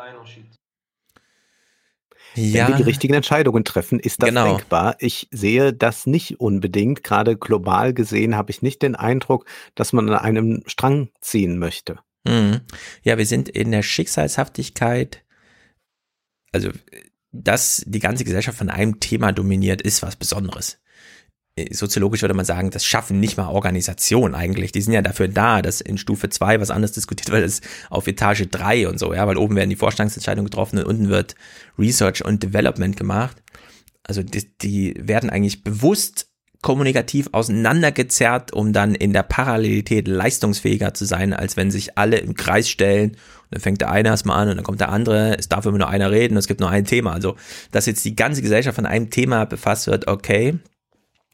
Ja. 2.35 2.67
Wenn 2.67 2.73
wir 2.73 2.75
die 2.77 2.83
richtigen 2.83 3.13
Entscheidungen 3.13 3.65
treffen, 3.65 3.99
ist 3.99 4.21
das 4.21 4.29
genau. 4.29 4.57
denkbar. 4.57 4.95
Ich 4.99 5.27
sehe 5.31 5.73
das 5.73 6.05
nicht 6.05 6.39
unbedingt. 6.39 7.03
Gerade 7.03 7.35
global 7.35 7.93
gesehen 7.93 8.35
habe 8.35 8.51
ich 8.51 8.61
nicht 8.61 8.81
den 8.81 8.95
Eindruck, 8.95 9.45
dass 9.75 9.91
man 9.91 10.09
an 10.09 10.17
einem 10.17 10.63
Strang 10.65 11.09
ziehen 11.19 11.57
möchte. 11.57 11.99
Mhm. 12.23 12.61
Ja, 13.03 13.17
wir 13.17 13.25
sind 13.25 13.49
in 13.49 13.71
der 13.71 13.81
Schicksalshaftigkeit. 13.81 15.25
Also, 16.53 16.69
dass 17.31 17.83
die 17.85 17.99
ganze 17.99 18.23
Gesellschaft 18.23 18.57
von 18.57 18.69
einem 18.69 18.99
Thema 18.99 19.31
dominiert, 19.31 19.81
ist 19.81 20.01
was 20.01 20.15
Besonderes. 20.15 20.80
Äh, 21.69 21.73
soziologisch 21.73 22.21
würde 22.21 22.33
man 22.33 22.45
sagen, 22.45 22.71
das 22.71 22.85
schaffen 22.85 23.19
nicht 23.19 23.37
mal 23.37 23.47
Organisationen 23.47 24.35
eigentlich. 24.35 24.71
Die 24.71 24.81
sind 24.81 24.93
ja 24.93 25.01
dafür 25.01 25.27
da, 25.27 25.61
dass 25.61 25.81
in 25.81 25.97
Stufe 25.97 26.29
2 26.29 26.59
was 26.59 26.71
anderes 26.71 26.93
diskutiert 26.93 27.31
wird 27.31 27.43
als 27.43 27.61
auf 27.89 28.07
Etage 28.07 28.47
3 28.49 28.87
und 28.87 28.99
so, 28.99 29.13
ja, 29.13 29.27
weil 29.27 29.37
oben 29.37 29.55
werden 29.55 29.69
die 29.69 29.75
Vorstandsentscheidungen 29.75 30.49
getroffen 30.49 30.79
und 30.79 30.85
unten 30.85 31.09
wird 31.09 31.35
Research 31.77 32.23
und 32.23 32.43
Development 32.43 32.97
gemacht. 32.97 33.37
Also 34.03 34.23
die, 34.23 34.47
die 34.57 34.95
werden 34.97 35.29
eigentlich 35.29 35.63
bewusst 35.63 36.27
kommunikativ 36.61 37.29
auseinandergezerrt, 37.31 38.53
um 38.53 38.71
dann 38.71 38.93
in 38.93 39.13
der 39.13 39.23
Parallelität 39.23 40.07
leistungsfähiger 40.07 40.93
zu 40.93 41.05
sein, 41.05 41.33
als 41.33 41.57
wenn 41.57 41.71
sich 41.71 41.97
alle 41.97 42.17
im 42.17 42.35
Kreis 42.35 42.69
stellen 42.69 43.11
und 43.11 43.55
dann 43.55 43.61
fängt 43.61 43.81
der 43.81 43.91
eine 43.91 44.09
erstmal 44.09 44.41
an 44.41 44.49
und 44.49 44.57
dann 44.57 44.63
kommt 44.63 44.79
der 44.79 44.89
andere, 44.89 45.37
es 45.37 45.49
darf 45.49 45.65
immer 45.65 45.79
nur 45.79 45.89
einer 45.89 46.11
reden, 46.11 46.37
es 46.37 46.47
gibt 46.47 46.59
nur 46.59 46.69
ein 46.69 46.85
Thema. 46.85 47.13
Also, 47.13 47.35
dass 47.71 47.85
jetzt 47.85 48.05
die 48.05 48.15
ganze 48.15 48.41
Gesellschaft 48.41 48.75
von 48.75 48.85
einem 48.85 49.09
Thema 49.09 49.45
befasst 49.45 49.87
wird, 49.87 50.07
okay, 50.07 50.59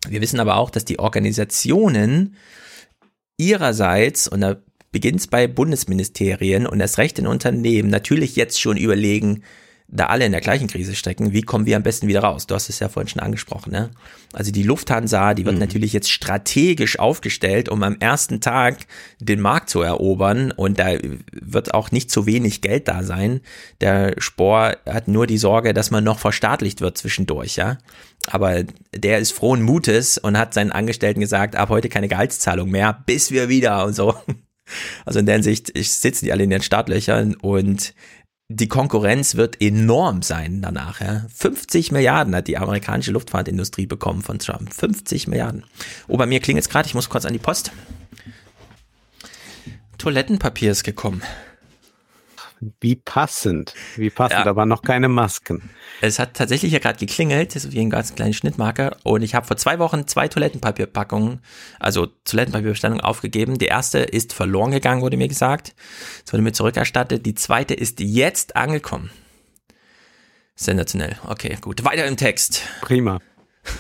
wir 0.08 0.22
wissen 0.22 0.40
aber 0.40 0.58
auch, 0.58 0.70
dass 0.70 0.86
die 0.86 1.00
Organisationen 1.00 2.36
ihrerseits, 3.38 4.28
und 4.28 4.42
da 4.42 4.58
beginnt 4.92 5.20
es 5.20 5.28
bei 5.28 5.48
Bundesministerien 5.48 6.66
und 6.66 6.80
das 6.80 6.98
Recht 6.98 7.20
in 7.20 7.28
Unternehmen, 7.28 7.90
natürlich 7.90 8.36
jetzt 8.36 8.60
schon 8.60 8.78
überlegen, 8.78 9.44
da 9.90 10.08
alle 10.08 10.26
in 10.26 10.34
der 10.34 10.42
gleichen 10.42 10.68
Krise 10.68 10.96
stecken, 10.96 11.32
wie 11.32 11.44
kommen 11.44 11.66
wir 11.66 11.78
am 11.78 11.84
besten 11.84 12.10
wieder 12.10 12.20
raus? 12.20 12.46
Du 12.46 12.56
hast 12.56 12.68
es 12.68 12.80
ja 12.80 12.90
vorhin 12.90 13.08
schon 13.08 13.22
angesprochen, 13.22 13.72
ne? 13.72 13.90
Also 14.34 14.52
die 14.52 14.64
Lufthansa, 14.64 15.34
die 15.34 15.46
wird 15.46 15.56
mhm. 15.56 15.62
natürlich 15.62 15.94
jetzt 15.94 16.12
strategisch 16.12 17.00
aufgestellt, 17.00 17.70
um 17.70 17.82
am 17.84 17.96
ersten 18.00 18.42
Tag 18.42 18.80
den 19.22 19.40
Markt 19.40 19.70
zu 19.70 19.82
erobern 19.82 20.52
und 20.52 20.78
da 20.78 20.98
wird 21.32 21.74
auch 21.74 21.92
nicht 21.92 22.12
zu 22.12 22.26
wenig 22.26 22.62
Geld 22.62 22.90
da 22.90 23.04
sein. 23.04 23.40
Der 23.80 24.16
Spor 24.18 24.76
hat 24.86 25.08
nur 25.08 25.26
die 25.26 25.38
Sorge, 25.38 25.74
dass 25.74 25.90
man 25.90 26.04
noch 26.04 26.20
verstaatlicht 26.20 26.82
wird 26.82 26.98
zwischendurch, 26.98 27.56
ja? 27.56 27.78
Aber 28.28 28.64
der 28.94 29.20
ist 29.20 29.32
frohen 29.32 29.62
Mutes 29.62 30.18
und 30.18 30.38
hat 30.38 30.54
seinen 30.54 30.72
Angestellten 30.72 31.22
gesagt, 31.22 31.56
ab 31.56 31.70
heute 31.70 31.90
keine 31.90 32.08
Gehaltszahlung 32.08 32.70
mehr, 32.70 33.04
bis 33.06 33.32
wir 33.32 33.50
wieder 33.50 33.86
und 33.86 33.94
so. 33.94 34.16
Also 35.06 35.20
in 35.20 35.26
der 35.26 35.36
Hinsicht 35.36 35.72
sitzen 35.78 36.26
die 36.26 36.34
alle 36.34 36.44
in 36.44 36.50
den 36.50 36.62
Startlöchern 36.62 37.36
und 37.36 37.94
die 38.50 38.68
Konkurrenz 38.68 39.36
wird 39.36 39.62
enorm 39.62 40.24
sein 40.24 40.62
danach. 40.62 41.00
Ja. 41.00 41.26
50 41.34 41.94
Milliarden 41.94 42.36
hat 42.36 42.50
die 42.50 42.58
amerikanische 42.58 43.12
Luftfahrtindustrie 43.12 43.86
bekommen 43.86 44.22
von 44.22 44.40
Trump. 44.40 44.74
50 44.74 45.28
Milliarden. 45.28 45.64
Oh, 46.10 46.18
bei 46.18 46.26
mir 46.26 46.42
klingt 46.42 46.58
jetzt 46.58 46.70
gerade, 46.70 46.86
ich 46.86 46.96
muss 46.96 47.08
kurz 47.08 47.26
an 47.26 47.32
die 47.32 47.40
Post. 47.40 47.72
Toilettenpapier 49.98 50.72
ist 50.72 50.84
gekommen. 50.84 51.22
Wie 52.80 52.96
passend. 52.96 53.76
Wie 53.96 54.10
passend, 54.10 54.46
ja. 54.46 54.50
aber 54.50 54.66
noch 54.66 54.82
keine 54.82 55.10
Masken. 55.10 55.70
Es 56.02 56.18
hat 56.18 56.34
tatsächlich 56.34 56.72
ja 56.72 56.80
gerade 56.80 56.98
geklingelt, 56.98 57.56
das 57.56 57.66
ist 57.66 57.74
wie 57.74 57.80
ein 57.80 57.92
ganz 57.92 58.16
kleiner 58.16 58.34
Schnittmarker. 58.34 58.98
Und 59.04 59.22
ich 59.22 59.36
habe 59.36 59.46
vor 59.46 59.58
zwei 59.58 59.78
Wochen 59.78 60.08
zwei 60.08 60.28
Toilettenpapierpackungen, 60.28 61.42
also 61.80 62.08
Toilettenpapierbestellungen 62.26 63.02
aufgegeben. 63.02 63.60
Die 63.60 63.68
erste 63.68 64.00
ist 64.00 64.34
verloren 64.34 64.72
gegangen, 64.72 65.02
wurde 65.02 65.18
mir 65.18 65.28
gesagt. 65.28 65.76
Es 66.26 66.34
wurde 66.34 66.42
mir 66.42 66.52
zurückerstattet. 66.52 67.26
Die 67.26 67.36
zweite 67.36 67.76
ist 67.76 68.00
jetzt 68.00 68.56
angekommen. 68.56 69.12
Sensationell. 70.56 71.18
Okay, 71.28 71.58
gut. 71.62 71.84
Weiter 71.84 72.06
im 72.08 72.18
Text. 72.18 72.64
Prima. 72.82 73.20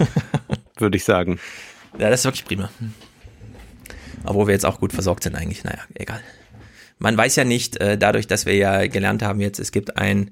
würde 0.77 0.97
ich 0.97 1.03
sagen. 1.03 1.39
Ja, 1.97 2.11
das 2.11 2.19
ist 2.19 2.25
wirklich 2.25 2.45
prima. 2.45 2.69
Obwohl 4.23 4.47
wir 4.47 4.53
jetzt 4.53 4.65
auch 4.65 4.79
gut 4.79 4.93
versorgt 4.93 5.23
sind 5.23 5.35
eigentlich. 5.35 5.63
Naja, 5.63 5.79
egal 5.95 6.21
man 6.99 7.17
weiß 7.17 7.35
ja 7.35 7.43
nicht, 7.43 7.77
äh, 7.77 7.97
dadurch, 7.97 8.27
dass 8.27 8.45
wir 8.45 8.55
ja 8.55 8.87
gelernt 8.87 9.21
haben 9.21 9.39
jetzt, 9.39 9.59
es 9.59 9.71
gibt 9.71 9.97
ein 9.97 10.31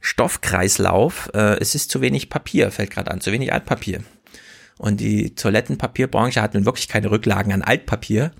Stoffkreislauf, 0.00 1.30
äh, 1.34 1.58
es 1.60 1.74
ist 1.74 1.90
zu 1.90 2.00
wenig 2.00 2.28
Papier, 2.28 2.70
fällt 2.70 2.90
gerade 2.90 3.10
an, 3.10 3.20
zu 3.20 3.32
wenig 3.32 3.52
Altpapier. 3.52 4.02
Und 4.78 5.00
die 5.00 5.34
Toilettenpapierbranche 5.34 6.42
hat 6.42 6.54
nun 6.54 6.64
wirklich 6.64 6.88
keine 6.88 7.10
Rücklagen 7.10 7.52
an 7.52 7.62
Altpapier, 7.62 8.32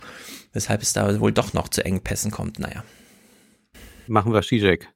weshalb 0.53 0.83
es 0.83 0.93
da 0.93 1.21
wohl 1.21 1.33
doch 1.33 1.53
noch 1.53 1.69
zu 1.69 1.85
Engpässen 1.85 2.31
kommt. 2.31 2.59
Naja. 2.59 2.83
Machen 4.09 4.33
wir 4.33 4.43
Zizek. 4.43 4.89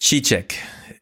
Zizek. 0.00 0.56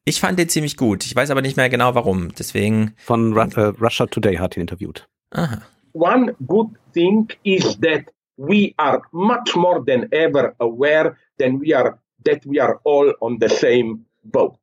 Ich 0.04 0.20
fand 0.20 0.38
den 0.38 0.48
ziemlich 0.48 0.76
gut. 0.76 1.06
Ich 1.06 1.16
weiß 1.16 1.30
aber 1.30 1.40
nicht 1.40 1.56
mehr 1.56 1.70
genau 1.70 1.94
warum. 1.94 2.34
Deswegen. 2.34 2.94
Von 2.98 3.32
Ru 3.32 3.40
uh, 3.40 3.70
Russia 3.80 4.06
Today 4.06 4.36
hat 4.36 4.56
ihn 4.56 4.60
interviewt. 4.60 5.08
Aha. 5.30 5.62
One 5.94 6.34
good 6.46 6.70
thing 6.92 7.28
is 7.42 7.78
that 7.80 8.13
we 8.36 8.74
are 8.78 9.02
much 9.12 9.54
more 9.56 9.82
than 9.84 10.08
ever 10.12 10.54
aware 10.60 11.18
than 11.38 11.58
we 11.58 11.72
are 11.72 11.98
that 12.24 12.44
we 12.46 12.58
are 12.58 12.80
all 12.84 13.12
on 13.20 13.38
the 13.38 13.48
same 13.48 14.06
boat. 14.24 14.58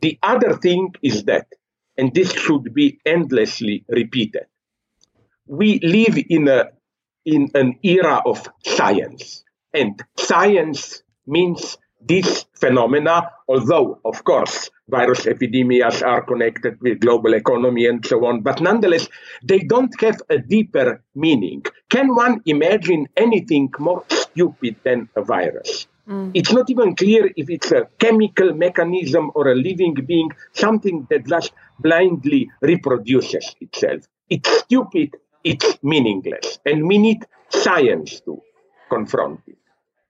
The 0.00 0.18
other 0.22 0.56
thing 0.56 0.94
is 1.02 1.24
that, 1.24 1.46
and 1.96 2.14
this 2.14 2.32
should 2.32 2.72
be 2.74 3.00
endlessly 3.04 3.84
repeated, 3.88 4.46
we 5.46 5.80
live 5.80 6.18
in 6.28 6.48
a 6.48 6.70
in 7.24 7.50
an 7.54 7.78
era 7.82 8.22
of 8.24 8.48
science, 8.64 9.44
and 9.72 10.02
science 10.16 11.02
means 11.26 11.78
these 12.06 12.46
phenomena, 12.54 13.30
although 13.48 13.98
of 14.04 14.24
course 14.24 14.70
virus 14.88 15.26
epidemias 15.26 16.02
are 16.02 16.22
connected 16.22 16.80
with 16.80 17.00
global 17.00 17.34
economy 17.34 17.86
and 17.86 18.04
so 18.04 18.24
on, 18.26 18.40
but 18.40 18.60
nonetheless, 18.60 19.08
they 19.42 19.60
don't 19.60 19.98
have 20.00 20.20
a 20.28 20.38
deeper 20.38 21.02
meaning. 21.14 21.64
Can 21.88 22.14
one 22.14 22.40
imagine 22.46 23.08
anything 23.16 23.70
more 23.78 24.04
stupid 24.08 24.76
than 24.84 25.08
a 25.16 25.22
virus? 25.22 25.86
Mm. 26.08 26.32
It's 26.34 26.52
not 26.52 26.68
even 26.68 26.96
clear 26.96 27.30
if 27.36 27.48
it's 27.48 27.70
a 27.70 27.88
chemical 27.98 28.52
mechanism 28.54 29.30
or 29.34 29.52
a 29.52 29.54
living 29.54 29.94
being, 29.94 30.30
something 30.52 31.06
that 31.10 31.26
just 31.26 31.52
blindly 31.78 32.50
reproduces 32.60 33.54
itself. 33.60 34.02
It's 34.28 34.50
stupid, 34.60 35.16
it's 35.44 35.78
meaningless, 35.82 36.58
and 36.66 36.88
we 36.88 36.98
need 36.98 37.24
science 37.50 38.20
to 38.22 38.42
confront 38.90 39.40
it. 39.46 39.58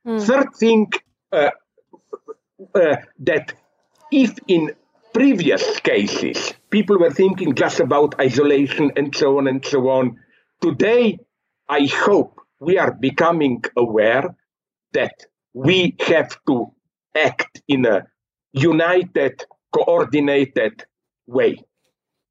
Mm. 0.06 0.22
Third 0.22 0.54
thing 0.56 0.90
uh, 1.30 1.50
uh, 2.74 2.97
that 3.20 3.55
if 4.10 4.39
in 4.47 4.73
previous 5.15 5.81
cases 5.81 6.55
people 6.70 6.99
were 6.99 7.10
thinking 7.10 7.55
just 7.55 7.81
about 7.81 8.18
isolation 8.20 8.91
and 8.97 9.15
so 9.15 9.39
on 9.39 9.47
and 9.49 9.65
so 9.65 9.89
on, 9.89 10.18
today 10.60 11.18
I 11.68 11.86
hope 11.86 12.41
we 12.60 12.78
are 12.78 12.92
becoming 12.92 13.65
aware 13.76 14.34
that 14.92 15.15
we 15.55 15.97
have 16.07 16.36
to 16.47 16.73
act 17.15 17.60
in 17.68 17.84
a 17.86 18.07
united, 18.52 19.44
coordinated 19.73 20.84
way. 21.26 21.62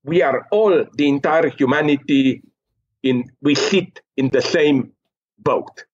We 0.04 0.22
are 0.22 0.48
all, 0.52 0.86
the 0.96 1.08
entire 1.08 1.50
humanity, 1.50 2.42
in 3.04 3.32
we 3.42 3.56
sit 3.56 4.02
in 4.18 4.30
the 4.30 4.42
same 4.42 4.92
boat. 5.38 5.86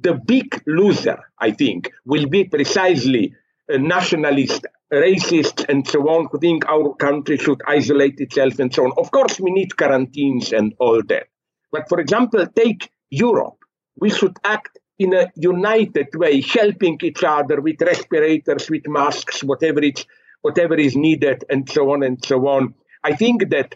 The 0.00 0.14
big 0.14 0.62
loser, 0.66 1.18
I 1.38 1.52
think, 1.52 1.92
will 2.04 2.26
be 2.26 2.44
precisely 2.44 3.34
nationalist, 3.68 4.66
racist, 4.92 5.64
and 5.68 5.86
so 5.86 6.00
on, 6.08 6.28
who 6.30 6.38
think 6.38 6.66
our 6.68 6.94
country 6.94 7.36
should 7.38 7.62
isolate 7.66 8.20
itself 8.20 8.58
and 8.58 8.72
so 8.72 8.84
on. 8.84 8.92
Of 8.96 9.10
course, 9.10 9.40
we 9.40 9.50
need 9.50 9.76
quarantines 9.76 10.52
and 10.52 10.74
all 10.78 11.02
that. 11.08 11.26
But 11.72 11.88
for 11.88 12.00
example, 12.00 12.46
take 12.46 12.90
Europe. 13.10 13.58
We 13.96 14.10
should 14.10 14.36
act 14.44 14.78
in 14.98 15.14
a 15.14 15.30
united 15.34 16.08
way, 16.14 16.40
helping 16.40 16.98
each 17.02 17.24
other 17.24 17.60
with 17.60 17.80
respirators, 17.80 18.70
with 18.70 18.86
masks, 18.86 19.42
whatever 19.42 19.80
it's 19.82 20.04
whatever 20.42 20.74
is 20.74 20.94
needed, 20.94 21.42
and 21.48 21.68
so 21.68 21.92
on 21.92 22.02
and 22.02 22.22
so 22.24 22.46
on. 22.48 22.74
I 23.02 23.14
think 23.14 23.48
that 23.50 23.74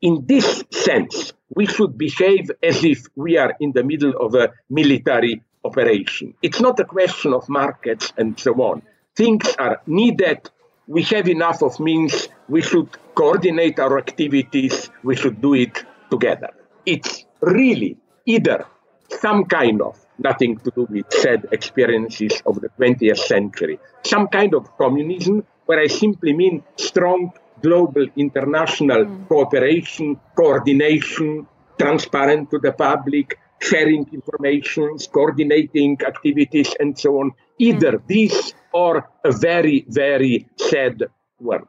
in 0.00 0.24
this 0.26 0.64
sense, 0.70 1.32
we 1.54 1.66
should 1.66 1.98
behave 1.98 2.50
as 2.62 2.82
if 2.82 3.06
we 3.14 3.36
are 3.36 3.54
in 3.60 3.72
the 3.72 3.84
middle 3.84 4.14
of 4.18 4.34
a 4.34 4.52
military 4.70 5.42
operation. 5.64 6.34
It's 6.42 6.60
not 6.60 6.80
a 6.80 6.84
question 6.84 7.34
of 7.34 7.48
markets 7.48 8.12
and 8.16 8.38
so 8.38 8.54
on. 8.54 8.82
Things 9.16 9.54
are 9.58 9.80
needed. 9.86 10.50
We 10.86 11.02
have 11.04 11.28
enough 11.28 11.62
of 11.62 11.78
means. 11.80 12.28
We 12.48 12.62
should 12.62 12.88
coordinate 13.14 13.78
our 13.78 13.98
activities. 13.98 14.90
We 15.02 15.16
should 15.16 15.40
do 15.40 15.54
it 15.54 15.84
together. 16.10 16.50
It's 16.86 17.24
really 17.40 17.96
either 18.26 18.66
some 19.08 19.44
kind 19.44 19.82
of 19.82 19.98
nothing 20.18 20.58
to 20.58 20.70
do 20.70 20.86
with 20.90 21.12
sad 21.12 21.48
experiences 21.52 22.42
of 22.46 22.60
the 22.60 22.68
20th 22.78 23.18
century, 23.18 23.78
some 24.04 24.28
kind 24.28 24.54
of 24.54 24.76
communism 24.76 25.44
where 25.66 25.80
I 25.80 25.86
simply 25.86 26.32
mean 26.32 26.62
strong 26.76 27.32
global 27.62 28.06
international 28.16 29.04
mm. 29.04 29.28
cooperation, 29.28 30.18
coordination, 30.34 31.46
transparent 31.78 32.50
to 32.50 32.58
the 32.58 32.72
public, 32.72 33.38
sharing 33.60 34.06
information, 34.12 34.96
coordinating 35.12 36.00
activities, 36.02 36.74
and 36.80 36.98
so 36.98 37.20
on. 37.20 37.32
Either 37.58 37.98
mm. 37.98 38.06
this 38.08 38.54
or 38.72 39.08
a 39.24 39.32
very, 39.32 39.84
very 39.88 40.46
sad 40.56 41.08
world. 41.38 41.68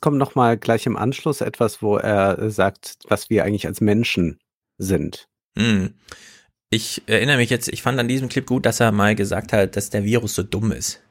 Kommt 0.00 0.18
nochmal 0.18 0.56
gleich 0.56 0.86
im 0.86 0.96
Anschluss 0.96 1.40
etwas, 1.40 1.80
wo 1.80 1.96
er 1.96 2.50
sagt, 2.50 2.98
was 3.08 3.30
wir 3.30 3.44
eigentlich 3.44 3.66
als 3.66 3.80
Menschen 3.80 4.40
sind. 4.78 5.28
Hm. 5.56 5.94
Ich 6.70 7.02
erinnere 7.06 7.36
mich 7.36 7.50
jetzt, 7.50 7.68
ich 7.68 7.82
fand 7.82 8.00
an 8.00 8.08
diesem 8.08 8.28
Clip 8.28 8.46
gut, 8.46 8.66
dass 8.66 8.80
er 8.80 8.90
mal 8.90 9.14
gesagt 9.14 9.52
hat, 9.52 9.76
dass 9.76 9.90
der 9.90 10.04
Virus 10.04 10.34
so 10.34 10.42
dumm 10.42 10.72
ist 10.72 11.02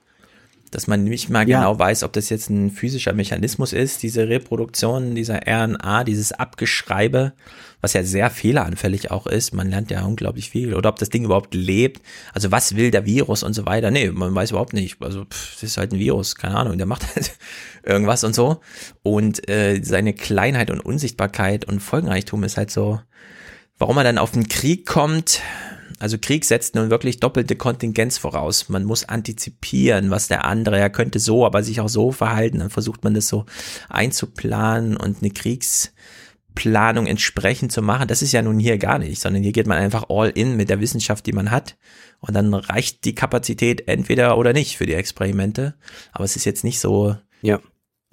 dass 0.71 0.87
man 0.87 1.03
nicht 1.03 1.29
mal 1.29 1.47
ja. 1.47 1.59
genau 1.59 1.77
weiß, 1.77 2.03
ob 2.03 2.13
das 2.13 2.29
jetzt 2.29 2.49
ein 2.49 2.71
physischer 2.71 3.11
Mechanismus 3.11 3.73
ist, 3.73 4.03
diese 4.03 4.29
Reproduktion 4.29 5.15
dieser 5.15 5.41
RNA, 5.45 6.05
dieses 6.05 6.31
Abgeschreibe, 6.31 7.33
was 7.81 7.91
ja 7.91 8.03
sehr 8.03 8.29
fehleranfällig 8.29 9.11
auch 9.11 9.27
ist. 9.27 9.53
Man 9.53 9.69
lernt 9.69 9.91
ja 9.91 10.03
unglaublich 10.03 10.49
viel. 10.49 10.73
Oder 10.73 10.89
ob 10.89 10.97
das 10.99 11.09
Ding 11.09 11.25
überhaupt 11.25 11.53
lebt. 11.53 12.01
Also 12.33 12.51
was 12.51 12.77
will 12.77 12.89
der 12.89 13.05
Virus 13.05 13.43
und 13.43 13.53
so 13.53 13.65
weiter. 13.65 13.91
Nee, 13.91 14.11
man 14.11 14.33
weiß 14.33 14.51
überhaupt 14.51 14.73
nicht. 14.73 15.01
Also 15.01 15.25
pff, 15.25 15.55
das 15.55 15.63
ist 15.63 15.77
halt 15.77 15.91
ein 15.91 15.99
Virus, 15.99 16.35
keine 16.35 16.55
Ahnung. 16.55 16.77
Der 16.77 16.87
macht 16.87 17.15
halt 17.15 17.33
irgendwas 17.83 18.23
und 18.23 18.33
so. 18.33 18.61
Und 19.03 19.49
äh, 19.49 19.81
seine 19.83 20.13
Kleinheit 20.13 20.71
und 20.71 20.79
Unsichtbarkeit 20.79 21.65
und 21.65 21.81
Folgenreichtum 21.81 22.43
ist 22.45 22.55
halt 22.55 22.71
so, 22.71 23.01
warum 23.77 23.97
er 23.97 24.05
dann 24.05 24.19
auf 24.19 24.31
den 24.31 24.47
Krieg 24.47 24.85
kommt, 24.85 25.41
also 26.01 26.17
Krieg 26.19 26.45
setzt 26.45 26.73
nun 26.73 26.89
wirklich 26.89 27.19
doppelte 27.19 27.55
Kontingenz 27.55 28.17
voraus. 28.17 28.69
Man 28.69 28.85
muss 28.85 29.07
antizipieren, 29.07 30.09
was 30.09 30.27
der 30.27 30.45
andere, 30.45 30.79
er 30.79 30.89
könnte 30.89 31.19
so, 31.19 31.45
aber 31.45 31.61
sich 31.61 31.79
auch 31.79 31.89
so 31.89 32.11
verhalten. 32.11 32.57
Dann 32.57 32.71
versucht 32.71 33.03
man 33.03 33.13
das 33.13 33.27
so 33.27 33.45
einzuplanen 33.87 34.97
und 34.97 35.19
eine 35.21 35.29
Kriegsplanung 35.29 37.05
entsprechend 37.05 37.71
zu 37.71 37.83
machen. 37.83 38.07
Das 38.07 38.23
ist 38.23 38.31
ja 38.31 38.41
nun 38.41 38.57
hier 38.57 38.79
gar 38.79 38.97
nicht, 38.97 39.21
sondern 39.21 39.43
hier 39.43 39.51
geht 39.51 39.67
man 39.67 39.77
einfach 39.77 40.05
all 40.09 40.29
in 40.29 40.57
mit 40.57 40.71
der 40.71 40.79
Wissenschaft, 40.79 41.27
die 41.27 41.33
man 41.33 41.51
hat. 41.51 41.77
Und 42.19 42.33
dann 42.33 42.51
reicht 42.51 43.05
die 43.05 43.13
Kapazität 43.13 43.87
entweder 43.87 44.39
oder 44.39 44.53
nicht 44.53 44.77
für 44.77 44.87
die 44.87 44.95
Experimente. 44.95 45.75
Aber 46.13 46.23
es 46.23 46.35
ist 46.35 46.45
jetzt 46.45 46.63
nicht 46.63 46.79
so, 46.79 47.15
ja 47.43 47.59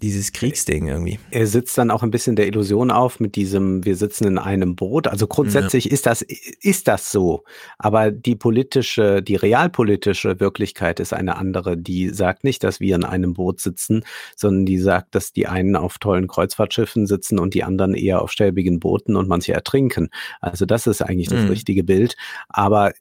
dieses 0.00 0.32
Kriegsding 0.32 0.86
irgendwie. 0.86 1.18
Er 1.32 1.48
sitzt 1.48 1.76
dann 1.76 1.90
auch 1.90 2.04
ein 2.04 2.12
bisschen 2.12 2.36
der 2.36 2.46
Illusion 2.46 2.92
auf 2.92 3.18
mit 3.18 3.34
diesem, 3.34 3.84
wir 3.84 3.96
sitzen 3.96 4.28
in 4.28 4.38
einem 4.38 4.76
Boot. 4.76 5.08
Also 5.08 5.26
grundsätzlich 5.26 5.86
ja. 5.86 5.92
ist 5.92 6.06
das, 6.06 6.22
ist 6.22 6.86
das 6.86 7.10
so. 7.10 7.42
Aber 7.78 8.12
die 8.12 8.36
politische, 8.36 9.22
die 9.22 9.34
realpolitische 9.34 10.38
Wirklichkeit 10.38 11.00
ist 11.00 11.12
eine 11.12 11.36
andere. 11.36 11.76
Die 11.76 12.10
sagt 12.10 12.44
nicht, 12.44 12.62
dass 12.62 12.78
wir 12.78 12.94
in 12.94 13.04
einem 13.04 13.34
Boot 13.34 13.60
sitzen, 13.60 14.04
sondern 14.36 14.66
die 14.66 14.78
sagt, 14.78 15.16
dass 15.16 15.32
die 15.32 15.48
einen 15.48 15.74
auf 15.74 15.98
tollen 15.98 16.28
Kreuzfahrtschiffen 16.28 17.08
sitzen 17.08 17.40
und 17.40 17.54
die 17.54 17.64
anderen 17.64 17.94
eher 17.94 18.22
auf 18.22 18.30
stäbigen 18.30 18.78
Booten 18.78 19.16
und 19.16 19.28
manche 19.28 19.52
ertrinken. 19.52 20.10
Also 20.40 20.64
das 20.64 20.86
ist 20.86 21.02
eigentlich 21.02 21.28
das 21.28 21.42
mhm. 21.42 21.48
richtige 21.48 21.82
Bild. 21.82 22.16
Aber 22.48 22.92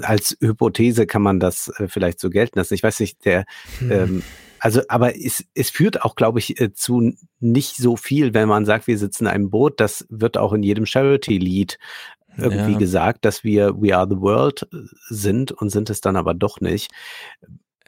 als 0.00 0.34
Hypothese 0.40 1.06
kann 1.06 1.20
man 1.20 1.40
das 1.40 1.68
äh, 1.76 1.88
vielleicht 1.88 2.20
so 2.20 2.30
gelten 2.30 2.58
lassen. 2.58 2.72
Ich 2.72 2.82
weiß 2.82 3.00
nicht, 3.00 3.22
der, 3.26 3.44
mhm. 3.80 3.92
ähm, 3.92 4.22
also, 4.62 4.80
aber 4.86 5.18
es, 5.18 5.44
es 5.54 5.70
führt 5.70 6.02
auch, 6.02 6.14
glaube 6.14 6.38
ich, 6.38 6.60
äh, 6.60 6.72
zu 6.72 7.14
nicht 7.40 7.74
so 7.74 7.96
viel, 7.96 8.32
wenn 8.32 8.48
man 8.48 8.64
sagt, 8.64 8.86
wir 8.86 8.96
sitzen 8.96 9.24
in 9.24 9.32
einem 9.32 9.50
Boot. 9.50 9.80
Das 9.80 10.06
wird 10.08 10.38
auch 10.38 10.52
in 10.52 10.62
jedem 10.62 10.86
Charity-Lied 10.86 11.80
irgendwie 12.38 12.72
ja. 12.72 12.78
gesagt, 12.78 13.24
dass 13.24 13.42
wir 13.42 13.82
We 13.82 13.96
Are 13.96 14.06
the 14.08 14.20
World 14.20 14.68
äh, 14.72 14.76
sind 15.08 15.50
und 15.50 15.70
sind 15.70 15.90
es 15.90 16.00
dann 16.00 16.14
aber 16.14 16.32
doch 16.32 16.60
nicht. 16.60 16.92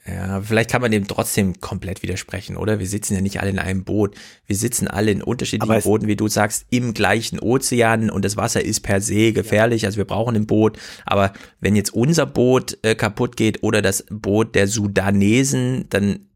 Ja, 0.04 0.42
vielleicht 0.42 0.68
kann 0.68 0.82
man 0.82 0.90
dem 0.90 1.06
trotzdem 1.06 1.60
komplett 1.60 2.02
widersprechen, 2.02 2.56
oder? 2.56 2.80
Wir 2.80 2.88
sitzen 2.88 3.14
ja 3.14 3.20
nicht 3.20 3.40
alle 3.40 3.50
in 3.50 3.60
einem 3.60 3.84
Boot. 3.84 4.16
Wir 4.44 4.56
sitzen 4.56 4.88
alle 4.88 5.12
in 5.12 5.22
unterschiedlichen 5.22 5.82
Booten, 5.82 6.08
wie 6.08 6.16
du 6.16 6.26
sagst, 6.26 6.66
im 6.70 6.92
gleichen 6.92 7.38
Ozean 7.38 8.10
und 8.10 8.24
das 8.24 8.36
Wasser 8.36 8.64
ist 8.64 8.80
per 8.80 9.00
se 9.00 9.32
gefährlich. 9.32 9.86
Also 9.86 9.98
wir 9.98 10.06
brauchen 10.06 10.34
ein 10.34 10.48
Boot. 10.48 10.76
Aber 11.06 11.32
wenn 11.60 11.76
jetzt 11.76 11.94
unser 11.94 12.26
Boot 12.26 12.78
äh, 12.82 12.96
kaputt 12.96 13.36
geht 13.36 13.62
oder 13.62 13.80
das 13.80 14.04
Boot 14.10 14.56
der 14.56 14.66
Sudanesen, 14.66 15.86
dann 15.88 16.26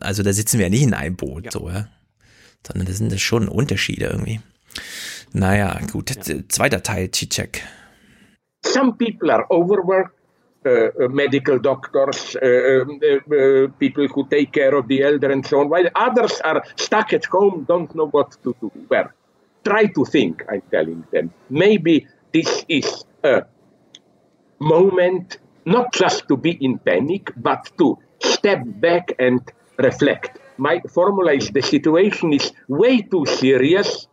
also 0.00 0.22
da 0.22 0.32
sitzen 0.32 0.58
wir 0.58 0.66
ja 0.66 0.70
nicht 0.70 0.82
in 0.82 0.94
einem 0.94 1.16
Boot, 1.16 1.46
ja. 1.46 1.50
so, 1.50 1.68
ja. 1.68 1.88
Sondern 2.66 2.86
das 2.86 2.98
sind 2.98 3.12
das 3.12 3.20
schon 3.20 3.48
Unterschiede 3.48 4.06
irgendwie. 4.06 4.40
Naja, 5.32 5.78
gut. 5.92 6.10
Ja. 6.10 6.36
Zweiter 6.48 6.82
Teil, 6.82 7.10
Cicek. 7.12 7.62
Some 8.64 8.94
people 8.96 9.30
are 9.30 9.46
overworked. 9.50 10.14
Uh, 10.66 10.88
uh 10.98 11.08
medical 11.08 11.58
doctors, 11.58 12.36
uh, 12.36 12.40
uh, 12.40 13.34
uh, 13.36 13.68
people 13.78 14.08
who 14.08 14.26
take 14.30 14.50
care 14.50 14.74
of 14.74 14.88
the 14.88 15.02
elder 15.02 15.30
and 15.30 15.44
so 15.44 15.60
on, 15.60 15.68
while 15.68 15.86
others 15.94 16.40
are 16.40 16.62
stuck 16.76 17.12
at 17.12 17.26
home, 17.26 17.66
don't 17.68 17.94
know 17.94 18.06
what 18.06 18.30
to 18.42 18.56
do. 18.58 18.72
Well, 18.88 19.10
try 19.62 19.84
to 19.88 20.04
think, 20.06 20.42
I'm 20.50 20.62
telling 20.70 21.04
them. 21.12 21.34
Maybe 21.50 22.06
this 22.32 22.64
is 22.66 23.04
a 23.22 23.42
moment 24.58 25.36
not 25.66 25.92
just 25.92 26.28
to 26.28 26.36
be 26.38 26.52
in 26.52 26.78
panic, 26.78 27.30
but 27.36 27.70
to 27.76 27.98
step 28.20 28.62
back 28.64 29.12
and 29.18 29.40
reflect. 29.78 30.38
My 30.56 30.80
formula 30.88 31.32
is 31.32 31.50
the 31.50 31.62
situation 31.62 32.32
is 32.32 32.52
way 32.68 33.02
too 33.02 33.26
serious 33.26 34.06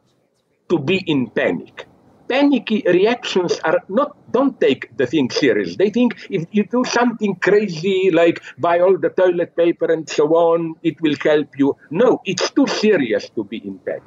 to 0.70 0.80
be 0.80 0.98
in 1.06 1.30
panic. 1.30 1.88
Panicky 2.28 2.82
reactions 2.88 3.60
are 3.64 3.82
not, 3.90 4.16
don't 4.32 4.60
take 4.60 4.96
the 4.96 5.06
thing 5.06 5.30
serious. 5.30 5.76
They 5.76 5.90
think 5.90 6.16
if 6.30 6.48
you 6.52 6.64
do 6.64 6.86
something 6.86 7.36
crazy 7.36 8.10
like 8.10 8.42
buy 8.58 8.80
all 8.80 8.98
the 8.98 9.10
toilet 9.10 9.56
paper 9.56 9.92
and 9.92 10.10
so 10.10 10.28
on, 10.30 10.76
it 10.82 11.02
will 11.02 11.16
help 11.22 11.50
you. 11.58 11.76
No, 11.90 12.22
it's 12.26 12.50
too 12.52 12.68
serious 12.68 13.30
to 13.32 13.44
be 13.44 13.58
in 13.58 13.80
panic. 13.80 14.04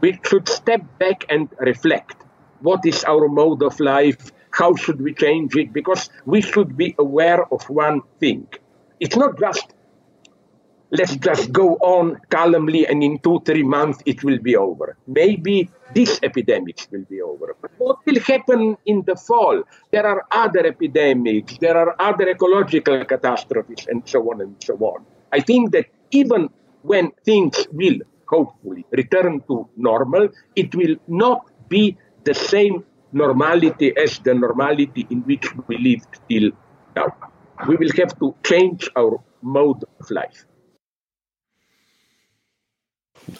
We 0.00 0.20
should 0.24 0.48
step 0.48 0.82
back 0.98 1.24
and 1.28 1.48
reflect. 1.58 2.16
What 2.60 2.86
is 2.86 3.02
our 3.04 3.28
mode 3.28 3.62
of 3.64 3.80
life? 3.80 4.30
How 4.52 4.76
should 4.76 5.00
we 5.00 5.12
change 5.14 5.56
it? 5.56 5.72
Because 5.72 6.10
we 6.24 6.40
should 6.40 6.76
be 6.76 6.94
aware 6.98 7.44
of 7.52 7.68
one 7.68 8.02
thing. 8.20 8.46
It's 9.00 9.16
not 9.16 9.38
just 9.38 9.74
let's 10.90 11.16
just 11.16 11.52
go 11.52 11.74
on 11.76 12.18
calmly 12.30 12.86
and 12.86 13.02
in 13.02 13.18
two, 13.18 13.40
three 13.44 13.62
months 13.62 14.02
it 14.06 14.24
will 14.24 14.38
be 14.38 14.56
over. 14.56 14.96
Maybe 15.06 15.70
this 15.94 16.18
epidemic 16.22 16.86
will 16.90 17.04
be 17.08 17.20
over. 17.20 17.56
But 17.60 17.70
what 17.78 17.98
will 18.06 18.20
happen 18.20 18.76
in 18.86 19.02
the 19.02 19.16
fall? 19.16 19.62
There 19.90 20.06
are 20.06 20.24
other 20.30 20.66
epidemics, 20.66 21.58
there 21.58 21.76
are 21.76 21.94
other 21.98 22.28
ecological 22.28 23.04
catastrophes, 23.04 23.86
and 23.88 24.02
so 24.06 24.20
on 24.30 24.40
and 24.40 24.56
so 24.62 24.74
on. 24.76 25.04
I 25.32 25.40
think 25.40 25.72
that 25.72 25.86
even 26.10 26.48
when 26.82 27.10
things 27.24 27.66
will 27.72 27.98
hopefully 28.26 28.84
return 28.92 29.42
to 29.48 29.68
normal, 29.76 30.28
it 30.56 30.74
will 30.74 30.96
not 31.06 31.50
be 31.68 31.96
the 32.24 32.34
same 32.34 32.84
normality 33.12 33.96
as 33.96 34.18
the 34.20 34.34
normality 34.34 35.06
in 35.10 35.20
which 35.22 35.46
we 35.66 35.78
lived 35.78 36.20
till 36.28 36.50
now. 36.94 37.14
We 37.66 37.76
will 37.76 37.90
have 37.96 38.18
to 38.20 38.34
change 38.44 38.88
our 38.96 39.20
mode 39.42 39.84
of 40.00 40.10
life. 40.10 40.47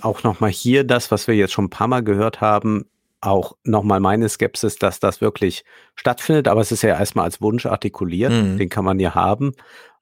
Auch 0.01 0.23
nochmal 0.23 0.51
hier 0.51 0.85
das, 0.85 1.11
was 1.11 1.27
wir 1.29 1.35
jetzt 1.35 1.53
schon 1.53 1.67
ein 1.67 1.71
paar 1.71 1.89
Mal 1.89 2.03
gehört 2.03 2.41
haben, 2.41 2.87
auch 3.21 3.57
nochmal 3.65 4.01
meine 4.01 4.29
Skepsis, 4.29 4.77
dass 4.77 5.01
das 5.01 5.21
wirklich 5.21 5.65
stattfindet. 5.95 6.49
Aber 6.49 6.61
es 6.61 6.73
ist 6.73 6.83
ja 6.83 6.99
erstmal 6.99 7.25
als 7.25 7.41
Wunsch 7.41 7.67
artikuliert, 7.67 8.33
mhm. 8.33 8.59
den 8.59 8.69
kann 8.69 8.85
man 8.85 9.01
ja 9.01 9.15
haben. 9.15 9.53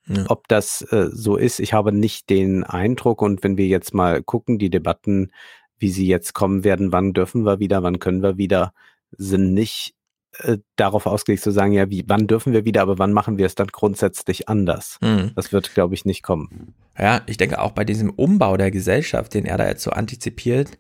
Ja. 0.07 0.25
Ob 0.29 0.47
das 0.49 0.83
äh, 0.93 1.09
so 1.11 1.37
ist, 1.37 1.59
ich 1.59 1.73
habe 1.73 1.93
nicht 1.93 2.31
den 2.31 2.63
Eindruck. 2.65 3.23
Und 3.23 3.43
wenn 3.43 3.57
wir 3.57 3.67
jetzt 3.67 3.95
mal 3.95 4.23
gucken, 4.23 4.59
die 4.59 4.71
Debatten, 4.71 5.33
wie 5.79 5.91
sie 5.91 6.07
jetzt 6.07 6.33
kommen 6.33 6.63
werden, 6.63 6.93
wann 6.93 7.13
dürfen 7.13 7.45
wir 7.45 7.59
wieder, 7.59 7.83
wann 7.83 7.99
können 7.99 8.23
wir 8.23 8.39
wieder, 8.39 8.73
sind 9.11 9.53
nicht 9.53 9.96
äh, 10.43 10.59
darauf 10.77 11.07
ausgelegt 11.07 11.43
zu 11.43 11.51
sagen, 11.51 11.73
ja, 11.73 11.91
wie, 11.91 12.05
wann 12.07 12.27
dürfen 12.27 12.53
wir 12.53 12.65
wieder, 12.65 12.83
aber 12.83 12.99
wann 12.99 13.13
machen 13.13 13.39
wir 13.39 13.47
es 13.47 13.55
dann 13.55 13.69
grundsätzlich 13.69 14.49
anders? 14.49 14.99
Mhm. 15.01 15.33
Das 15.35 15.53
wird, 15.53 15.75
glaube 15.75 15.95
ich, 15.95 16.05
nicht 16.05 16.23
kommen. 16.23 16.75
Ja, 16.99 17.23
ich 17.27 17.37
denke 17.37 17.61
auch 17.61 17.73
bei 17.73 17.85
diesem 17.85 18.11
Umbau 18.11 18.57
der 18.57 18.71
Gesellschaft, 18.71 19.35
den 19.35 19.45
er 19.45 19.59
da 19.59 19.69
jetzt 19.69 19.83
so 19.83 19.91
antizipiert, 19.91 20.79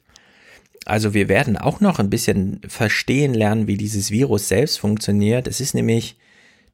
Also 0.86 1.15
wir 1.15 1.28
werden 1.28 1.57
auch 1.57 1.81
noch 1.81 1.99
ein 1.99 2.10
bisschen 2.10 2.60
verstehen 2.67 3.35
lernen, 3.35 3.67
wie 3.67 3.76
dieses 3.76 4.10
Virus 4.10 4.49
selbst 4.49 4.78
funktioniert. 4.78 5.49
Es 5.49 5.60
ist 5.60 5.75
nämlich 5.75 6.17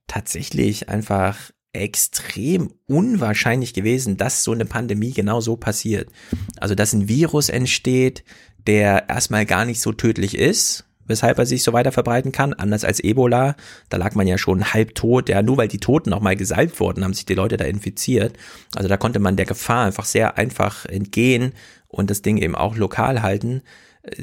tatsächlich 0.07 0.89
einfach 0.89 1.51
extrem 1.73 2.75
unwahrscheinlich 2.87 3.73
gewesen, 3.73 4.19
dass 4.19 4.45
so 4.45 4.53
eine 4.53 4.67
Pandemie 4.67 5.13
genau 5.13 5.41
so 5.41 5.57
passiert. 5.57 6.11
Also 6.59 6.75
dass 6.75 6.93
ein 6.93 7.09
Virus 7.09 7.49
entsteht, 7.49 8.25
der 8.67 9.09
erstmal 9.09 9.47
gar 9.47 9.65
nicht 9.65 9.81
so 9.81 9.93
tödlich 9.93 10.37
ist, 10.37 10.85
weshalb 11.13 11.39
er 11.39 11.47
sich 11.47 11.63
so 11.63 11.73
weiter 11.73 11.93
verbreiten 11.93 12.33
kann, 12.33 12.53
anders 12.53 12.85
als 12.85 12.99
Ebola. 12.99 13.55
Da 13.89 13.97
lag 13.99 14.15
man 14.15 14.27
ja 14.27 14.39
schon 14.39 14.73
halb 14.73 14.95
tot, 14.95 15.29
ja, 15.29 15.43
nur 15.43 15.57
weil 15.59 15.69
die 15.69 15.79
Toten 15.79 16.11
nochmal 16.11 16.37
gesalbt 16.37 16.81
wurden, 16.81 17.05
haben 17.05 17.15
sich 17.15 17.27
die 17.27 17.35
Leute 17.35 17.57
da 17.57 17.65
infiziert. 17.65 18.37
Also 18.75 18.89
da 18.89 18.97
konnte 18.97 19.21
man 19.21 19.37
der 19.37 19.47
Gefahr 19.47 19.87
einfach 19.87 20.07
sehr 20.07 20.39
einfach 20.39 20.87
entgehen 20.87 21.53
und 21.89 22.11
das 22.11 22.23
Ding 22.23 22.39
eben 22.39 22.57
auch 22.57 22.77
lokal 22.77 23.23
halten. 23.23 23.63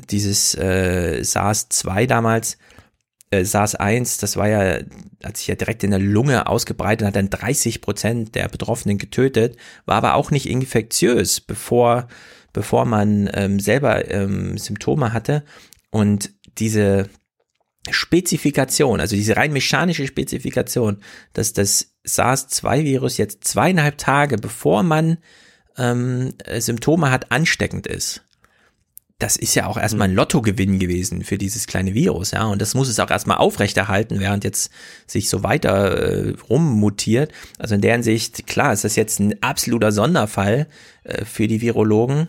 Dieses 0.10 0.56
äh, 0.56 1.22
SARS-2 1.24 2.08
damals, 2.08 2.58
äh, 3.32 3.44
SARS-1, 3.44 4.20
das 4.20 4.36
war 4.36 4.50
ja, 4.50 4.80
hat 5.24 5.38
sich 5.38 5.48
ja 5.48 5.56
direkt 5.56 5.84
in 5.84 5.92
der 5.92 6.00
Lunge 6.00 6.48
ausgebreitet, 6.48 7.08
hat 7.08 7.16
dann 7.16 7.30
30 7.30 7.82
Prozent 7.82 8.36
der 8.36 8.48
Betroffenen 8.48 8.98
getötet, 8.98 9.56
war 9.86 9.96
aber 9.98 10.16
auch 10.16 10.32
nicht 10.32 10.50
infektiös, 10.50 11.40
bevor, 11.40 12.08
bevor 12.54 12.86
man 12.86 13.30
ähm, 13.34 13.60
selber 13.60 14.10
ähm, 14.10 14.58
Symptome 14.58 15.14
hatte. 15.14 15.44
Und 15.92 16.32
diese 16.60 17.10
Spezifikation, 17.90 19.00
also 19.00 19.16
diese 19.16 19.38
rein 19.38 19.54
mechanische 19.54 20.06
Spezifikation, 20.06 20.98
dass 21.34 21.54
das 21.54 21.96
SARS-2-Virus 22.04 23.18
jetzt 23.18 23.46
zweieinhalb 23.46 23.98
Tage, 23.98 24.38
bevor 24.38 24.84
man 24.84 25.18
ähm, 25.78 26.34
Symptome 26.58 27.12
hat, 27.12 27.32
ansteckend 27.32 27.88
ist. 27.88 28.24
Das 29.18 29.36
ist 29.36 29.54
ja 29.54 29.66
auch 29.66 29.78
erstmal 29.78 30.08
ein 30.08 30.16
Lottogewinn 30.16 30.80
gewesen 30.80 31.26
für 31.26 31.38
dieses 31.38 31.68
kleine 31.68 31.94
Virus, 31.94 32.32
ja. 32.32 32.46
Und 32.46 32.62
das 32.62 32.74
muss 32.74 32.88
es 32.88 33.02
auch 33.02 33.12
erstmal 33.12 33.38
aufrechterhalten, 33.38 34.22
während 34.22 34.46
jetzt 34.46 34.72
sich 35.08 35.30
so 35.30 35.44
weiter 35.44 35.98
äh, 35.98 36.36
rummutiert. 36.50 37.34
Also 37.58 37.76
in 37.76 37.82
der 37.82 37.94
Hinsicht, 37.94 38.48
klar, 38.48 38.72
ist 38.72 38.86
das 38.86 38.96
jetzt 38.96 39.20
ein 39.20 39.42
absoluter 39.44 39.92
Sonderfall 39.92 40.68
äh, 41.04 41.26
für 41.26 41.48
die 41.48 41.60
Virologen, 41.60 42.28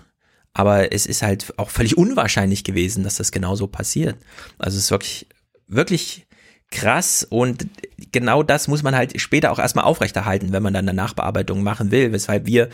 aber 0.52 0.92
es 0.92 1.06
ist 1.06 1.22
halt 1.22 1.58
auch 1.58 1.70
völlig 1.70 1.96
unwahrscheinlich 1.96 2.64
gewesen, 2.64 3.04
dass 3.04 3.16
das 3.16 3.32
genauso 3.32 3.66
passiert. 3.66 4.16
Also 4.58 4.76
es 4.76 4.84
ist 4.84 4.90
wirklich, 4.90 5.26
wirklich 5.68 6.26
krass 6.70 7.26
und 7.28 7.66
genau 8.12 8.42
das 8.42 8.68
muss 8.68 8.82
man 8.82 8.94
halt 8.94 9.20
später 9.20 9.50
auch 9.50 9.58
erstmal 9.58 9.84
aufrechterhalten, 9.84 10.52
wenn 10.52 10.62
man 10.62 10.72
dann 10.72 10.88
eine 10.88 10.96
Nachbearbeitung 10.96 11.62
machen 11.62 11.90
will, 11.90 12.12
weshalb 12.12 12.46
wir, 12.46 12.68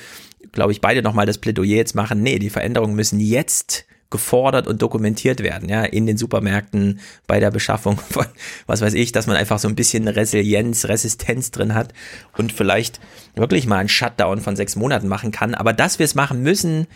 glaube 0.53 0.73
ich, 0.73 0.81
beide 0.81 1.03
nochmal 1.03 1.27
das 1.27 1.39
Plädoyer 1.39 1.77
jetzt 1.77 1.95
machen, 1.95 2.23
nee, 2.23 2.39
die 2.39 2.51
Veränderungen 2.51 2.95
müssen 2.95 3.21
jetzt 3.21 3.87
gefordert 4.11 4.69
und 4.69 4.83
dokumentiert 4.83 5.43
werden, 5.43 5.69
ja, 5.69 5.83
in 5.83 6.07
den 6.07 6.17
Supermärkten, 6.17 7.01
bei 7.27 7.41
der 7.41 7.51
Beschaffung 7.51 7.99
von, 8.11 8.27
was 8.67 8.81
weiß 8.81 8.95
ich, 8.95 9.13
dass 9.13 9.27
man 9.27 9.37
einfach 9.37 9.59
so 9.59 9.69
ein 9.69 9.75
bisschen 9.75 10.07
Resilienz, 10.07 10.85
Resistenz 10.85 11.51
drin 11.51 11.75
hat 11.75 11.93
und 12.37 12.53
vielleicht 12.53 13.01
wirklich 13.35 13.67
mal 13.67 13.79
einen 13.79 13.89
Shutdown 13.89 14.41
von 14.41 14.57
sechs 14.57 14.77
Monaten 14.77 15.09
machen 15.09 15.33
kann. 15.33 15.55
Aber 15.55 15.73
dass 15.73 15.99
wir 15.99 16.05
es 16.05 16.15
machen 16.15 16.43
müssen, 16.43 16.87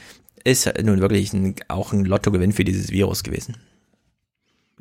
ist 0.44 0.70
nun 0.82 1.00
wirklich 1.00 1.32
ein, 1.32 1.54
auch 1.68 1.92
ein 1.92 2.04
Lottogewinn 2.04 2.52
für 2.52 2.64
dieses 2.64 2.90
Virus 2.90 3.22
gewesen. 3.22 3.56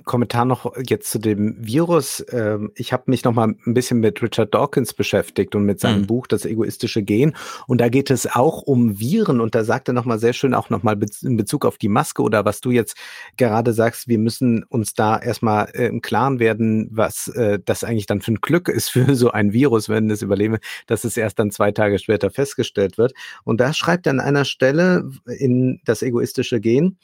Kommentar 0.03 0.45
noch 0.45 0.73
jetzt 0.87 1.11
zu 1.11 1.19
dem 1.19 1.55
Virus. 1.59 2.25
Ähm, 2.31 2.71
ich 2.75 2.93
habe 2.93 3.03
mich 3.07 3.23
noch 3.23 3.33
mal 3.33 3.55
ein 3.65 3.73
bisschen 3.73 3.99
mit 3.99 4.21
Richard 4.21 4.53
Dawkins 4.53 4.93
beschäftigt 4.93 5.55
und 5.55 5.65
mit 5.65 5.79
seinem 5.79 6.01
mhm. 6.01 6.07
Buch 6.07 6.27
Das 6.27 6.45
egoistische 6.45 7.03
Gen. 7.03 7.35
Und 7.67 7.81
da 7.81 7.89
geht 7.89 8.11
es 8.11 8.27
auch 8.27 8.61
um 8.61 8.99
Viren. 8.99 9.41
Und 9.41 9.55
da 9.55 9.63
sagt 9.63 9.87
er 9.87 9.93
noch 9.93 10.05
mal 10.05 10.19
sehr 10.19 10.33
schön 10.33 10.53
auch 10.53 10.69
noch 10.69 10.83
mal 10.83 10.97
in 11.21 11.37
Bezug 11.37 11.65
auf 11.65 11.77
die 11.77 11.89
Maske 11.89 12.21
oder 12.21 12.45
was 12.45 12.61
du 12.61 12.71
jetzt 12.71 12.97
gerade 13.37 13.73
sagst. 13.73 14.07
Wir 14.07 14.19
müssen 14.19 14.63
uns 14.63 14.93
da 14.93 15.17
erstmal 15.17 15.69
äh, 15.73 15.87
im 15.87 16.01
Klaren 16.01 16.39
werden, 16.39 16.89
was 16.91 17.27
äh, 17.29 17.59
das 17.63 17.83
eigentlich 17.83 18.05
dann 18.05 18.21
für 18.21 18.31
ein 18.31 18.41
Glück 18.41 18.69
ist 18.69 18.89
für 18.89 19.15
so 19.15 19.31
ein 19.31 19.53
Virus, 19.53 19.89
wenn 19.89 20.09
es 20.09 20.21
überleben, 20.21 20.57
dass 20.87 21.03
es 21.03 21.17
erst 21.17 21.39
dann 21.39 21.51
zwei 21.51 21.71
Tage 21.71 21.99
später 21.99 22.29
festgestellt 22.29 22.97
wird. 22.97 23.13
Und 23.43 23.59
da 23.59 23.73
schreibt 23.73 24.07
er 24.07 24.11
an 24.11 24.19
einer 24.19 24.45
Stelle 24.45 25.09
in 25.25 25.81
Das 25.85 26.01
egoistische 26.01 26.59
Gen, 26.59 26.97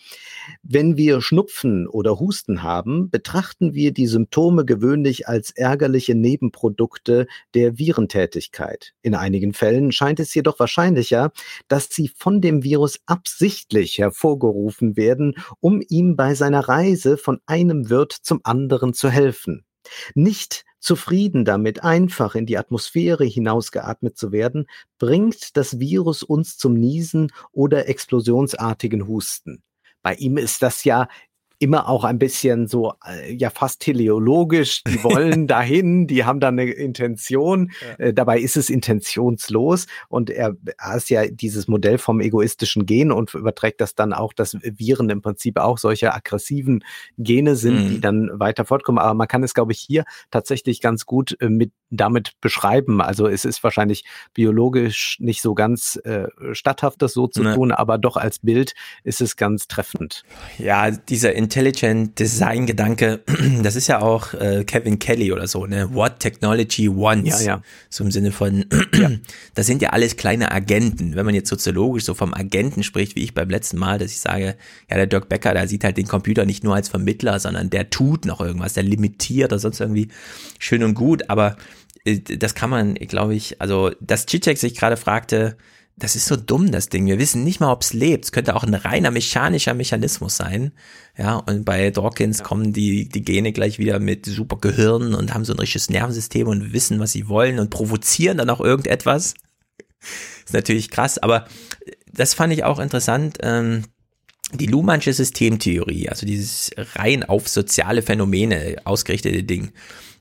wenn 0.63 0.97
wir 0.97 1.21
Schnupfen 1.21 1.87
oder 1.87 2.19
Husten 2.19 2.63
haben, 2.63 2.84
haben, 2.85 3.09
betrachten 3.09 3.73
wir 3.73 3.91
die 3.91 4.07
Symptome 4.07 4.65
gewöhnlich 4.65 5.27
als 5.27 5.51
ärgerliche 5.51 6.15
Nebenprodukte 6.15 7.27
der 7.53 7.77
Virentätigkeit. 7.77 8.93
In 9.01 9.15
einigen 9.15 9.53
Fällen 9.53 9.91
scheint 9.91 10.19
es 10.19 10.33
jedoch 10.33 10.59
wahrscheinlicher, 10.59 11.31
dass 11.67 11.89
sie 11.89 12.09
von 12.15 12.41
dem 12.41 12.63
Virus 12.63 12.99
absichtlich 13.05 13.97
hervorgerufen 13.97 14.95
werden, 14.95 15.35
um 15.59 15.81
ihm 15.87 16.15
bei 16.15 16.35
seiner 16.35 16.67
Reise 16.67 17.17
von 17.17 17.39
einem 17.45 17.89
Wirt 17.89 18.13
zum 18.13 18.41
anderen 18.43 18.93
zu 18.93 19.09
helfen. 19.09 19.65
Nicht 20.13 20.63
zufrieden 20.79 21.45
damit, 21.45 21.83
einfach 21.83 22.35
in 22.35 22.45
die 22.45 22.57
Atmosphäre 22.57 23.25
hinausgeatmet 23.25 24.17
zu 24.17 24.31
werden, 24.31 24.67
bringt 24.99 25.57
das 25.57 25.79
Virus 25.79 26.21
uns 26.21 26.57
zum 26.57 26.73
Niesen 26.73 27.31
oder 27.51 27.87
explosionsartigen 27.87 29.07
Husten. 29.07 29.63
Bei 30.03 30.13
ihm 30.13 30.37
ist 30.37 30.61
das 30.61 30.83
ja 30.83 31.07
immer 31.59 31.89
auch 31.89 32.03
ein 32.03 32.19
bisschen 32.19 32.67
so, 32.67 32.93
äh, 33.05 33.33
ja, 33.33 33.49
fast 33.49 33.81
teleologisch. 33.81 34.83
Die 34.83 35.03
wollen 35.03 35.47
dahin, 35.47 36.07
die 36.07 36.25
haben 36.25 36.39
da 36.39 36.49
eine 36.49 36.65
Intention. 36.65 37.71
Ja. 37.81 38.05
Äh, 38.05 38.13
dabei 38.13 38.39
ist 38.39 38.57
es 38.57 38.69
intentionslos. 38.69 39.87
Und 40.09 40.29
er 40.29 40.55
hat 40.77 41.09
ja 41.09 41.27
dieses 41.27 41.67
Modell 41.67 41.97
vom 41.97 42.21
egoistischen 42.21 42.85
Gen 42.85 43.11
und 43.11 43.33
überträgt 43.33 43.81
das 43.81 43.95
dann 43.95 44.13
auch, 44.13 44.33
dass 44.33 44.57
Viren 44.61 45.09
im 45.09 45.21
Prinzip 45.21 45.57
auch 45.59 45.77
solche 45.77 46.13
aggressiven 46.13 46.83
Gene 47.17 47.55
sind, 47.55 47.83
mhm. 47.83 47.89
die 47.89 48.01
dann 48.01 48.29
weiter 48.33 48.65
fortkommen. 48.65 48.99
Aber 48.99 49.13
man 49.13 49.27
kann 49.27 49.43
es, 49.43 49.53
glaube 49.53 49.71
ich, 49.71 49.79
hier 49.79 50.05
tatsächlich 50.31 50.81
ganz 50.81 51.05
gut 51.05 51.37
äh, 51.39 51.49
mit 51.49 51.71
damit 51.89 52.33
beschreiben. 52.41 53.01
Also 53.01 53.27
es 53.27 53.45
ist 53.45 53.63
wahrscheinlich 53.63 54.05
biologisch 54.33 55.17
nicht 55.19 55.41
so 55.41 55.53
ganz 55.53 55.99
äh, 56.03 56.27
statthaft, 56.53 57.01
das 57.01 57.13
so 57.13 57.27
zu 57.27 57.43
ne. 57.43 57.55
tun, 57.55 57.71
aber 57.71 57.97
doch 57.97 58.17
als 58.17 58.39
Bild 58.39 58.73
ist 59.03 59.21
es 59.21 59.35
ganz 59.35 59.67
treffend. 59.67 60.23
Ja, 60.57 60.91
dieser 60.91 61.35
Intelligent 61.45 62.17
Design 62.17 62.65
Gedanke, 62.65 63.21
das 63.61 63.75
ist 63.75 63.85
ja 63.85 64.01
auch 64.01 64.33
äh, 64.33 64.63
Kevin 64.63 64.97
Kelly 64.97 65.31
oder 65.31 65.45
so, 65.45 65.67
ne? 65.67 65.93
What 65.93 66.19
Technology 66.19 66.89
Wants. 66.89 67.41
Ja, 67.41 67.57
ja. 67.57 67.61
So 67.91 68.03
im 68.03 68.09
Sinne 68.09 68.31
von, 68.31 68.65
ja. 68.95 69.11
das 69.53 69.67
sind 69.67 69.83
ja 69.83 69.89
alles 69.91 70.17
kleine 70.17 70.51
Agenten. 70.51 71.15
Wenn 71.15 71.23
man 71.23 71.35
jetzt 71.35 71.49
soziologisch 71.49 72.03
so 72.03 72.15
vom 72.15 72.33
Agenten 72.33 72.81
spricht, 72.81 73.15
wie 73.15 73.23
ich 73.23 73.35
beim 73.35 73.49
letzten 73.49 73.77
Mal, 73.77 73.99
dass 73.99 74.09
ich 74.09 74.19
sage, 74.19 74.55
ja, 74.89 74.95
der 74.95 75.05
Dirk 75.05 75.29
Becker, 75.29 75.53
der 75.53 75.67
sieht 75.67 75.83
halt 75.83 75.97
den 75.97 76.07
Computer 76.07 76.45
nicht 76.45 76.63
nur 76.63 76.73
als 76.73 76.89
Vermittler, 76.89 77.39
sondern 77.39 77.69
der 77.69 77.91
tut 77.91 78.25
noch 78.25 78.41
irgendwas, 78.41 78.73
der 78.73 78.83
limitiert 78.83 79.51
oder 79.51 79.59
sonst 79.59 79.79
irgendwie 79.79 80.07
schön 80.57 80.83
und 80.83 80.95
gut, 80.95 81.29
aber 81.29 81.57
äh, 82.05 82.19
das 82.19 82.55
kann 82.55 82.71
man, 82.71 82.95
glaube 82.95 83.35
ich, 83.35 83.61
also, 83.61 83.91
dass 84.01 84.25
Cicek 84.25 84.57
sich 84.57 84.73
gerade 84.73 84.97
fragte, 84.97 85.57
das 85.97 86.15
ist 86.17 86.25
so 86.25 86.35
dumm, 86.35 86.71
das 86.71 86.89
Ding. 86.89 87.05
Wir 87.05 87.19
wissen 87.19 87.43
nicht 87.45 87.61
mal, 87.61 87.71
ob 87.71 87.81
es 87.81 87.93
lebt. 87.93 88.25
Es 88.25 88.31
könnte 88.33 88.55
auch 88.55 88.63
ein 88.63 88.73
reiner 88.73 89.11
mechanischer 89.11 89.73
Mechanismus 89.73 90.35
sein. 90.35 90.73
Ja, 91.17 91.37
und 91.37 91.63
bei 91.63 91.89
Dawkins 91.89 92.43
kommen 92.43 92.73
die, 92.73 93.07
die 93.07 93.23
Gene 93.23 93.53
gleich 93.53 93.79
wieder 93.79 93.99
mit 93.99 94.25
super 94.25 94.57
Gehirn 94.57 95.13
und 95.13 95.33
haben 95.33 95.45
so 95.45 95.53
ein 95.53 95.59
richtiges 95.59 95.89
Nervensystem 95.89 96.47
und 96.47 96.73
wissen, 96.73 96.99
was 96.99 97.13
sie 97.13 97.29
wollen 97.29 97.59
und 97.59 97.69
provozieren 97.69 98.37
dann 98.37 98.49
auch 98.49 98.59
irgendetwas. 98.59 99.35
ist 100.45 100.53
natürlich 100.53 100.89
krass, 100.91 101.17
aber 101.17 101.47
das 102.11 102.33
fand 102.33 102.51
ich 102.51 102.65
auch 102.65 102.79
interessant. 102.79 103.37
Ähm, 103.41 103.85
die 104.53 104.67
Luhmannsche 104.67 105.13
Systemtheorie, 105.13 106.09
also 106.09 106.25
dieses 106.25 106.71
rein 106.95 107.23
auf 107.23 107.47
soziale 107.47 108.01
Phänomene 108.01 108.75
ausgerichtete 108.83 109.43
Ding, 109.43 109.71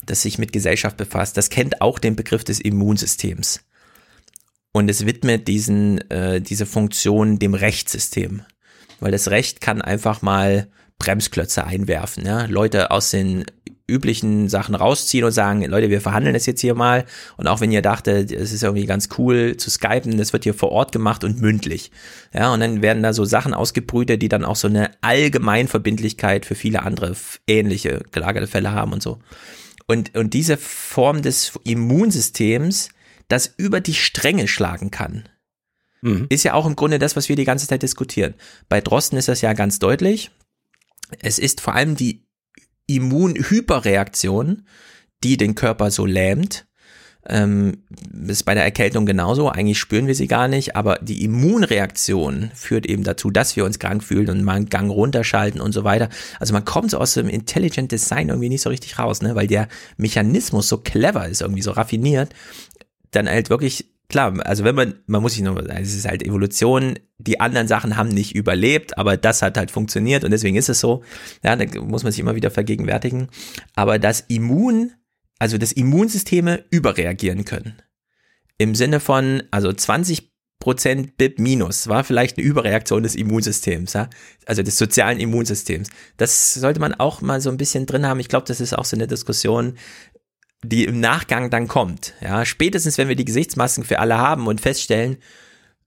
das 0.06 0.22
sich 0.22 0.38
mit 0.38 0.52
Gesellschaft 0.52 0.96
befasst, 0.96 1.36
das 1.36 1.50
kennt 1.50 1.80
auch 1.80 1.98
den 1.98 2.14
Begriff 2.14 2.44
des 2.44 2.60
Immunsystems. 2.60 3.60
Und 4.76 4.90
es 4.90 5.06
widmet 5.06 5.46
diesen, 5.46 6.10
äh, 6.10 6.40
diese 6.40 6.66
Funktion 6.66 7.38
dem 7.38 7.54
Rechtssystem. 7.54 8.42
Weil 8.98 9.12
das 9.12 9.30
Recht 9.30 9.60
kann 9.60 9.80
einfach 9.80 10.20
mal 10.20 10.66
Bremsklötze 10.98 11.64
einwerfen. 11.64 12.26
Ja? 12.26 12.46
Leute 12.46 12.90
aus 12.90 13.10
den 13.10 13.44
üblichen 13.86 14.48
Sachen 14.48 14.74
rausziehen 14.74 15.24
und 15.24 15.30
sagen, 15.30 15.62
Leute, 15.62 15.90
wir 15.90 16.00
verhandeln 16.00 16.34
das 16.34 16.46
jetzt 16.46 16.60
hier 16.60 16.74
mal. 16.74 17.04
Und 17.36 17.46
auch 17.46 17.60
wenn 17.60 17.70
ihr 17.70 17.82
dachtet, 17.82 18.32
es 18.32 18.50
ist 18.50 18.64
irgendwie 18.64 18.86
ganz 18.86 19.10
cool 19.16 19.56
zu 19.56 19.70
skypen, 19.70 20.18
das 20.18 20.32
wird 20.32 20.42
hier 20.42 20.54
vor 20.54 20.72
Ort 20.72 20.90
gemacht 20.90 21.22
und 21.22 21.40
mündlich. 21.40 21.92
Ja, 22.32 22.52
und 22.52 22.58
dann 22.58 22.82
werden 22.82 23.04
da 23.04 23.12
so 23.12 23.24
Sachen 23.24 23.54
ausgebrütet, 23.54 24.22
die 24.22 24.28
dann 24.28 24.44
auch 24.44 24.56
so 24.56 24.66
eine 24.66 24.90
Allgemeinverbindlichkeit 25.02 26.46
für 26.46 26.56
viele 26.56 26.82
andere 26.82 27.14
ähnliche 27.46 28.02
gelagerte 28.10 28.48
Fälle 28.48 28.72
haben 28.72 28.92
und 28.92 29.04
so. 29.04 29.20
Und, 29.86 30.16
und 30.16 30.34
diese 30.34 30.56
Form 30.56 31.22
des 31.22 31.52
Immunsystems 31.62 32.88
das 33.28 33.52
über 33.56 33.80
die 33.80 33.94
Stränge 33.94 34.48
schlagen 34.48 34.90
kann. 34.90 35.28
Mhm. 36.02 36.26
Ist 36.28 36.44
ja 36.44 36.54
auch 36.54 36.66
im 36.66 36.76
Grunde 36.76 36.98
das, 36.98 37.16
was 37.16 37.28
wir 37.28 37.36
die 37.36 37.44
ganze 37.44 37.66
Zeit 37.66 37.82
diskutieren. 37.82 38.34
Bei 38.68 38.80
Drosten 38.80 39.18
ist 39.18 39.28
das 39.28 39.40
ja 39.40 39.54
ganz 39.54 39.78
deutlich. 39.78 40.30
Es 41.20 41.38
ist 41.38 41.60
vor 41.60 41.74
allem 41.74 41.96
die 41.96 42.26
Immunhyperreaktion, 42.86 44.66
die 45.22 45.36
den 45.36 45.54
Körper 45.54 45.90
so 45.90 46.04
lähmt. 46.04 46.66
Ähm, 47.26 47.84
ist 48.28 48.42
bei 48.42 48.52
der 48.52 48.64
Erkältung 48.64 49.06
genauso. 49.06 49.48
Eigentlich 49.48 49.78
spüren 49.78 50.06
wir 50.06 50.14
sie 50.14 50.26
gar 50.26 50.46
nicht, 50.46 50.76
aber 50.76 50.98
die 51.00 51.24
Immunreaktion 51.24 52.50
führt 52.54 52.84
eben 52.84 53.02
dazu, 53.02 53.30
dass 53.30 53.56
wir 53.56 53.64
uns 53.64 53.78
krank 53.78 54.04
fühlen 54.04 54.28
und 54.28 54.44
mal 54.44 54.56
einen 54.56 54.68
Gang 54.68 54.90
runterschalten 54.90 55.58
und 55.58 55.72
so 55.72 55.84
weiter. 55.84 56.10
Also 56.38 56.52
man 56.52 56.66
kommt 56.66 56.90
so 56.90 56.98
aus 56.98 57.14
dem 57.14 57.30
Intelligent 57.30 57.92
Design 57.92 58.28
irgendwie 58.28 58.50
nicht 58.50 58.60
so 58.60 58.68
richtig 58.68 58.98
raus, 58.98 59.22
ne? 59.22 59.34
weil 59.34 59.46
der 59.46 59.68
Mechanismus 59.96 60.68
so 60.68 60.76
clever 60.76 61.26
ist, 61.26 61.40
irgendwie 61.40 61.62
so 61.62 61.70
raffiniert, 61.70 62.34
dann 63.14 63.28
halt 63.28 63.50
wirklich 63.50 63.94
klar, 64.08 64.34
also 64.46 64.64
wenn 64.64 64.74
man, 64.74 64.94
man 65.06 65.22
muss 65.22 65.34
sich 65.34 65.42
nur, 65.42 65.58
es 65.70 65.94
ist 65.94 66.06
halt 66.06 66.22
Evolution, 66.22 66.98
die 67.18 67.40
anderen 67.40 67.68
Sachen 67.68 67.96
haben 67.96 68.08
nicht 68.08 68.34
überlebt, 68.34 68.98
aber 68.98 69.16
das 69.16 69.42
hat 69.42 69.56
halt 69.56 69.70
funktioniert 69.70 70.24
und 70.24 70.30
deswegen 70.30 70.56
ist 70.56 70.68
es 70.68 70.80
so. 70.80 71.02
Ja, 71.42 71.56
da 71.56 71.80
muss 71.80 72.02
man 72.02 72.12
sich 72.12 72.20
immer 72.20 72.34
wieder 72.34 72.50
vergegenwärtigen. 72.50 73.28
Aber 73.74 73.98
das 73.98 74.20
Immun, 74.28 74.92
also 75.38 75.58
das 75.58 75.72
Immunsysteme 75.72 76.64
überreagieren 76.70 77.44
können. 77.44 77.74
Im 78.58 78.74
Sinne 78.74 79.00
von, 79.00 79.42
also 79.50 79.72
20 79.72 80.32
Prozent 80.60 81.18
BIP 81.18 81.40
minus 81.40 81.88
war 81.88 82.04
vielleicht 82.04 82.38
eine 82.38 82.46
Überreaktion 82.46 83.02
des 83.02 83.16
Immunsystems, 83.16 83.92
ja? 83.92 84.08
also 84.46 84.62
des 84.62 84.78
sozialen 84.78 85.20
Immunsystems. 85.20 85.90
Das 86.16 86.54
sollte 86.54 86.80
man 86.80 86.94
auch 86.94 87.20
mal 87.20 87.40
so 87.42 87.50
ein 87.50 87.58
bisschen 87.58 87.84
drin 87.84 88.06
haben. 88.06 88.20
Ich 88.20 88.28
glaube, 88.28 88.46
das 88.46 88.62
ist 88.62 88.72
auch 88.72 88.86
so 88.86 88.96
eine 88.96 89.06
Diskussion, 89.06 89.76
die 90.64 90.84
im 90.84 91.00
Nachgang 91.00 91.50
dann 91.50 91.68
kommt. 91.68 92.14
Ja, 92.20 92.44
spätestens 92.44 92.98
wenn 92.98 93.08
wir 93.08 93.16
die 93.16 93.24
Gesichtsmasken 93.24 93.84
für 93.84 93.98
alle 93.98 94.18
haben 94.18 94.46
und 94.46 94.60
feststellen, 94.60 95.18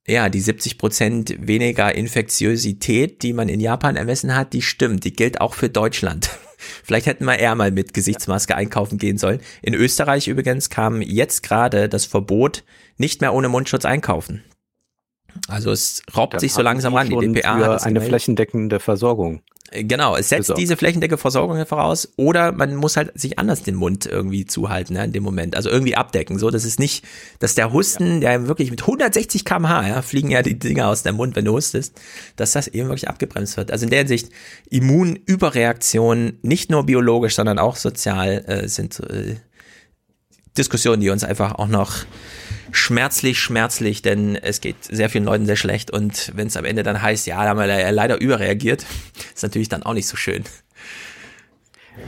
ja, 0.08 0.30
die 0.30 0.40
70 0.40 0.78
Prozent 0.78 1.36
weniger 1.38 1.94
Infektiosität, 1.94 3.24
die 3.24 3.34
man 3.34 3.50
in 3.50 3.60
Japan 3.60 3.98
ermessen 3.98 4.34
hat, 4.36 4.54
die 4.54 4.62
stimmt. 4.62 5.04
Die 5.04 5.12
gilt 5.12 5.42
auch 5.42 5.54
für 5.54 5.70
Deutschland. 5.70 6.30
Vielleicht 6.84 7.08
hätten 7.08 7.26
wir 7.26 7.38
eher 7.38 7.56
mal 7.56 7.72
mit 7.72 7.94
Gesichtsmaske 7.94 8.56
einkaufen 8.56 8.98
gehen 8.98 9.18
sollen. 9.18 9.42
In 9.62 9.74
Österreich 9.74 10.30
übrigens 10.30 10.70
kam 10.70 11.02
jetzt 11.02 11.44
gerade 11.44 11.90
das 11.90 12.06
Verbot, 12.06 12.64
nicht 12.98 13.20
mehr 13.20 13.34
ohne 13.34 13.50
Mundschutz 13.50 13.84
einkaufen. 13.84 14.44
Also 15.50 15.72
es 15.72 16.02
robbt 16.16 16.34
Dann 16.36 16.40
sich 16.40 16.54
so 16.54 16.62
langsam 16.62 16.96
ran. 16.96 17.10
Die 17.10 17.34
DPA 17.34 17.60
hat 17.60 17.84
eine 17.84 18.02
flächendeckende 18.02 18.80
Versorgung. 18.80 19.42
Genau, 19.72 20.16
es 20.16 20.30
setzt 20.30 20.42
Besorgt. 20.42 20.62
diese 20.62 20.78
flächendecke 20.78 21.18
Versorgung 21.18 21.66
voraus 21.66 22.14
oder 22.16 22.54
man 22.54 22.76
muss 22.76 22.96
halt 22.96 23.20
sich 23.20 23.38
anders 23.38 23.64
den 23.64 23.76
Mund 23.76 24.06
irgendwie 24.06 24.46
zuhalten 24.46 24.96
ja, 24.96 25.04
in 25.04 25.12
dem 25.12 25.24
Moment, 25.24 25.56
also 25.56 25.70
irgendwie 25.70 25.96
abdecken, 25.96 26.40
so 26.40 26.50
dass 26.50 26.64
es 26.64 26.80
nicht, 26.80 27.04
dass 27.40 27.56
der 27.56 27.74
Husten, 27.74 28.22
ja. 28.22 28.30
der 28.30 28.48
wirklich 28.48 28.72
mit 28.72 28.82
160 28.82 29.44
kmh, 29.44 29.88
ja, 29.88 30.02
fliegen 30.02 30.32
ja 30.32 30.42
die 30.42 30.58
Dinger 30.58 30.88
aus 30.88 31.04
dem 31.04 31.16
Mund, 31.16 31.36
wenn 31.36 31.46
du 31.46 31.54
hustest, 31.54 32.00
dass 32.38 32.54
das 32.54 32.68
eben 32.70 32.88
wirklich 32.88 33.10
abgebremst 33.10 33.58
wird. 33.58 33.72
Also 33.72 33.84
in 33.84 33.90
der 33.90 34.00
Hinsicht 34.00 34.30
Immunüberreaktionen, 34.70 36.40
nicht 36.42 36.70
nur 36.72 36.86
biologisch, 36.86 37.36
sondern 37.36 37.60
auch 37.60 37.76
sozial 37.76 38.46
äh, 38.48 38.68
sind 38.70 39.00
äh, 39.02 39.36
Diskussionen, 40.58 41.02
die 41.02 41.10
uns 41.10 41.24
einfach 41.24 41.56
auch 41.56 41.68
noch 41.68 42.06
schmerzlich, 42.72 43.40
schmerzlich, 43.40 44.02
denn 44.02 44.36
es 44.36 44.62
geht 44.62 44.84
sehr 44.84 45.10
vielen 45.10 45.24
Leuten 45.24 45.46
sehr 45.46 45.56
schlecht 45.56 45.92
und 45.92 46.32
wenn 46.36 46.48
es 46.48 46.58
am 46.58 46.66
Ende 46.66 46.84
dann 46.84 47.02
heißt, 47.02 47.28
ja, 47.28 47.44
da 47.44 47.50
haben 47.50 47.60
wir 47.60 47.92
leider 47.92 48.20
überreagiert, 48.20 48.86
ist 49.34 49.44
natürlich 49.44 49.70
dann 49.70 49.84
auch 49.84 49.94
nicht 49.94 50.08
so 50.08 50.18
schön. 50.18 50.44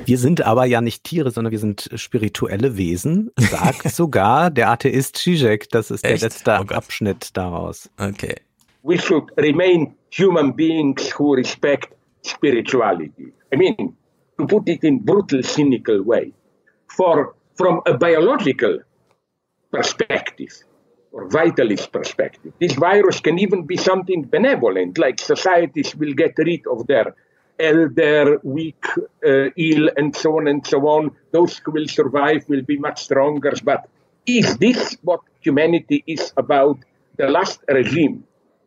Wir 0.06 0.18
sind 0.18 0.46
aber 0.46 0.66
ja 0.66 0.82
nicht 0.82 1.04
Tiere, 1.04 1.32
sondern 1.32 1.52
wir 1.52 1.60
sind 1.60 1.90
spirituelle 1.96 2.78
Wesen, 2.78 3.32
sagt 3.38 3.84
sogar 3.92 4.52
der 4.52 4.70
Atheist 4.70 5.18
Zizek. 5.18 5.70
Das 5.70 5.90
ist 5.90 6.04
Echt? 6.04 6.22
der 6.22 6.30
letzte 6.30 6.52
oh 6.52 6.74
Abschnitt 6.74 7.36
daraus. 7.36 7.90
Okay. 7.98 8.36
We 8.84 8.98
should 8.98 9.32
remain 9.38 9.96
human 10.12 10.56
beings 10.56 11.12
who 11.18 11.34
respect 11.34 11.90
spirituality. 12.26 13.34
I 13.52 13.58
mean, 13.58 13.96
to 14.38 14.46
put 14.46 14.70
it 14.70 14.84
in 14.84 15.04
brutal, 15.04 15.44
cynical 15.44 16.06
way. 16.06 16.32
For 16.88 17.34
from 17.60 17.82
a 17.86 17.94
biological 17.98 18.80
perspective 19.70 20.54
or 21.12 21.28
vitalist 21.28 21.92
perspective. 21.92 22.54
This 22.58 22.74
virus 22.74 23.20
can 23.20 23.38
even 23.38 23.66
be 23.66 23.76
something 23.76 24.24
benevolent, 24.24 24.98
like 24.98 25.20
societies 25.20 25.94
will 25.94 26.14
get 26.14 26.34
rid 26.38 26.62
of 26.68 26.88
their 26.88 27.14
elder, 27.60 28.40
weak, 28.44 28.86
uh, 29.28 29.50
ill, 29.58 29.90
and 29.98 30.16
so 30.16 30.38
on 30.38 30.48
and 30.48 30.66
so 30.66 30.88
on. 30.88 31.12
Those 31.32 31.58
who 31.58 31.72
will 31.72 31.90
survive 31.90 32.48
will 32.48 32.62
be 32.62 32.78
much 32.78 33.04
stronger. 33.04 33.52
But 33.62 33.90
is 34.26 34.56
this 34.56 34.98
what 35.02 35.20
humanity 35.42 36.06
is 36.08 36.32
about? 36.38 36.78
The 37.18 37.28
last 37.28 37.60
regime 37.68 38.24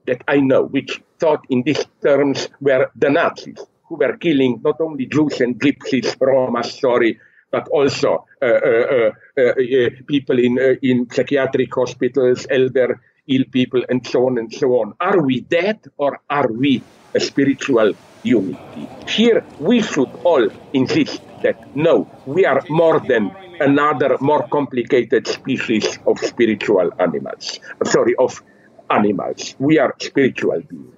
that 0.06 0.22
I 0.28 0.40
know, 0.40 0.64
which 0.64 1.00
thought 1.18 1.46
in 1.48 1.62
these 1.62 1.86
terms, 2.04 2.50
were 2.60 2.90
the 2.94 3.08
Nazis, 3.08 3.64
who 3.88 3.94
were 3.96 4.18
killing 4.18 4.60
not 4.62 4.78
only 4.82 5.06
Jews 5.06 5.40
and 5.40 5.58
Gypsies, 5.58 6.14
Roma, 6.20 6.62
sorry, 6.62 7.18
but 7.52 7.68
also 7.68 8.26
uh, 8.40 8.46
uh, 8.46 9.10
uh, 9.38 9.90
people 10.08 10.38
in 10.38 10.58
in 10.82 11.06
psychiatric 11.10 11.72
hospitals, 11.74 12.46
elder 12.50 13.00
ill 13.28 13.44
people, 13.52 13.84
and 13.88 14.04
so 14.06 14.26
on 14.26 14.38
and 14.38 14.52
so 14.52 14.68
on. 14.80 14.94
Are 15.00 15.20
we 15.22 15.40
dead 15.42 15.78
or 15.96 16.20
are 16.28 16.50
we 16.50 16.82
a 17.14 17.20
spiritual 17.20 17.92
unity? 18.24 18.88
Here 19.06 19.44
we 19.60 19.82
should 19.82 20.10
all 20.24 20.48
insist 20.72 21.22
that 21.42 21.76
no, 21.76 22.08
we 22.26 22.46
are 22.46 22.62
more 22.68 23.00
than 23.00 23.30
another 23.60 24.16
more 24.20 24.48
complicated 24.48 25.26
species 25.28 25.98
of 26.06 26.18
spiritual 26.18 26.90
animals. 26.98 27.60
Sorry, 27.84 28.14
of 28.18 28.42
animals. 28.90 29.54
We 29.58 29.78
are 29.78 29.94
spiritual 29.98 30.60
beings. 30.68 30.96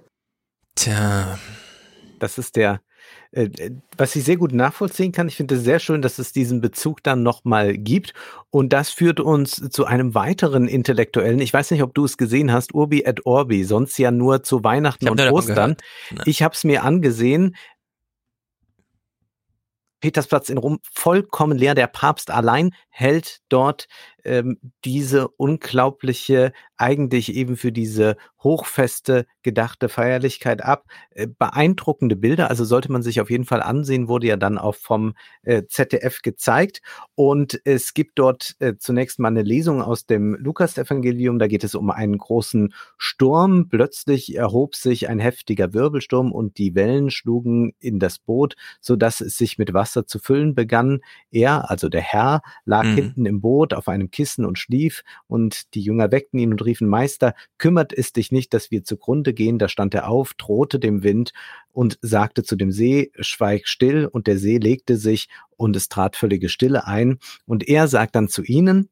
Tja, 0.76 1.38
das 2.18 2.38
ist 2.38 2.56
der 2.56 2.80
was 3.96 4.14
ich 4.14 4.24
sehr 4.24 4.36
gut 4.36 4.52
nachvollziehen 4.52 5.10
kann. 5.10 5.26
Ich 5.26 5.36
finde 5.36 5.56
es 5.56 5.64
sehr 5.64 5.80
schön, 5.80 6.02
dass 6.02 6.18
es 6.18 6.32
diesen 6.32 6.60
Bezug 6.60 7.02
dann 7.02 7.22
nochmal 7.22 7.76
gibt. 7.76 8.14
Und 8.50 8.72
das 8.72 8.90
führt 8.90 9.18
uns 9.18 9.70
zu 9.70 9.86
einem 9.86 10.14
weiteren 10.14 10.68
Intellektuellen. 10.68 11.40
Ich 11.40 11.52
weiß 11.52 11.72
nicht, 11.72 11.82
ob 11.82 11.94
du 11.94 12.04
es 12.04 12.16
gesehen 12.16 12.52
hast, 12.52 12.74
Urbi 12.74 13.02
et 13.02 13.26
Orbi, 13.26 13.64
sonst 13.64 13.98
ja 13.98 14.10
nur 14.10 14.42
zu 14.44 14.62
Weihnachten 14.62 15.08
und 15.08 15.20
Ostern. 15.20 15.76
Ich 16.24 16.42
habe 16.42 16.54
es 16.54 16.64
mir 16.64 16.84
angesehen. 16.84 17.56
Petersplatz 20.00 20.50
in 20.50 20.58
Rom 20.58 20.78
vollkommen 20.92 21.58
leer. 21.58 21.74
Der 21.74 21.86
Papst 21.86 22.30
allein 22.30 22.70
hält 22.90 23.40
dort 23.48 23.88
ähm, 24.24 24.58
diese 24.84 25.28
unglaubliche, 25.28 26.52
eigentlich 26.76 27.34
eben 27.34 27.56
für 27.56 27.72
diese 27.72 28.16
hochfeste 28.42 29.26
gedachte 29.42 29.88
Feierlichkeit 29.88 30.62
ab. 30.62 30.84
Äh, 31.10 31.26
beeindruckende 31.26 32.16
Bilder, 32.16 32.50
also 32.50 32.64
sollte 32.64 32.92
man 32.92 33.02
sich 33.02 33.20
auf 33.20 33.30
jeden 33.30 33.44
Fall 33.44 33.62
ansehen, 33.62 34.08
wurde 34.08 34.26
ja 34.26 34.36
dann 34.36 34.58
auch 34.58 34.74
vom 34.74 35.14
äh, 35.42 35.64
ZDF 35.66 36.22
gezeigt. 36.22 36.82
Und 37.14 37.60
es 37.64 37.94
gibt 37.94 38.18
dort 38.18 38.56
äh, 38.58 38.74
zunächst 38.78 39.18
mal 39.18 39.28
eine 39.28 39.42
Lesung 39.42 39.82
aus 39.82 40.06
dem 40.06 40.34
Lukas-Evangelium. 40.34 41.38
Da 41.38 41.46
geht 41.46 41.64
es 41.64 41.74
um 41.74 41.90
einen 41.90 42.18
großen 42.18 42.74
Sturm. 42.98 43.68
Plötzlich 43.68 44.34
erhob 44.36 44.74
sich 44.74 45.08
ein 45.08 45.18
heftiger 45.18 45.72
Wirbelsturm 45.72 46.32
und 46.32 46.58
die 46.58 46.74
Wellen 46.74 47.10
schlugen 47.10 47.72
in 47.78 47.98
das 47.98 48.18
Boot, 48.18 48.56
so 48.80 48.96
dass 48.96 49.20
es 49.20 49.36
sich 49.36 49.58
mit 49.58 49.72
Wasser 49.72 50.06
zu 50.06 50.18
füllen 50.18 50.54
begann. 50.54 51.00
Er, 51.30 51.70
also 51.70 51.88
der 51.88 52.02
Herr, 52.02 52.42
lag 52.64 52.84
mhm. 52.84 52.94
hinten 52.94 53.26
im 53.26 53.40
Boot 53.40 53.72
auf 53.72 53.88
einem 53.88 54.10
Kissen 54.14 54.44
und 54.44 54.58
schlief, 54.58 55.02
und 55.26 55.74
die 55.74 55.80
Jünger 55.80 56.12
weckten 56.12 56.38
ihn 56.38 56.52
und 56.52 56.64
riefen, 56.64 56.88
Meister, 56.88 57.34
kümmert 57.58 57.92
es 57.92 58.12
dich 58.12 58.30
nicht, 58.30 58.54
dass 58.54 58.70
wir 58.70 58.84
zugrunde 58.84 59.34
gehen? 59.34 59.58
Da 59.58 59.68
stand 59.68 59.92
er 59.94 60.08
auf, 60.08 60.34
drohte 60.34 60.78
dem 60.78 61.02
Wind 61.02 61.32
und 61.72 61.98
sagte 62.00 62.44
zu 62.44 62.54
dem 62.54 62.70
See, 62.70 63.10
schweig 63.18 63.66
still, 63.66 64.06
und 64.06 64.28
der 64.28 64.38
See 64.38 64.58
legte 64.58 64.96
sich, 64.96 65.28
und 65.56 65.74
es 65.74 65.88
trat 65.88 66.14
völlige 66.14 66.48
Stille 66.48 66.86
ein, 66.86 67.18
und 67.44 67.66
er 67.68 67.88
sagt 67.88 68.14
dann 68.14 68.28
zu 68.28 68.44
ihnen, 68.44 68.88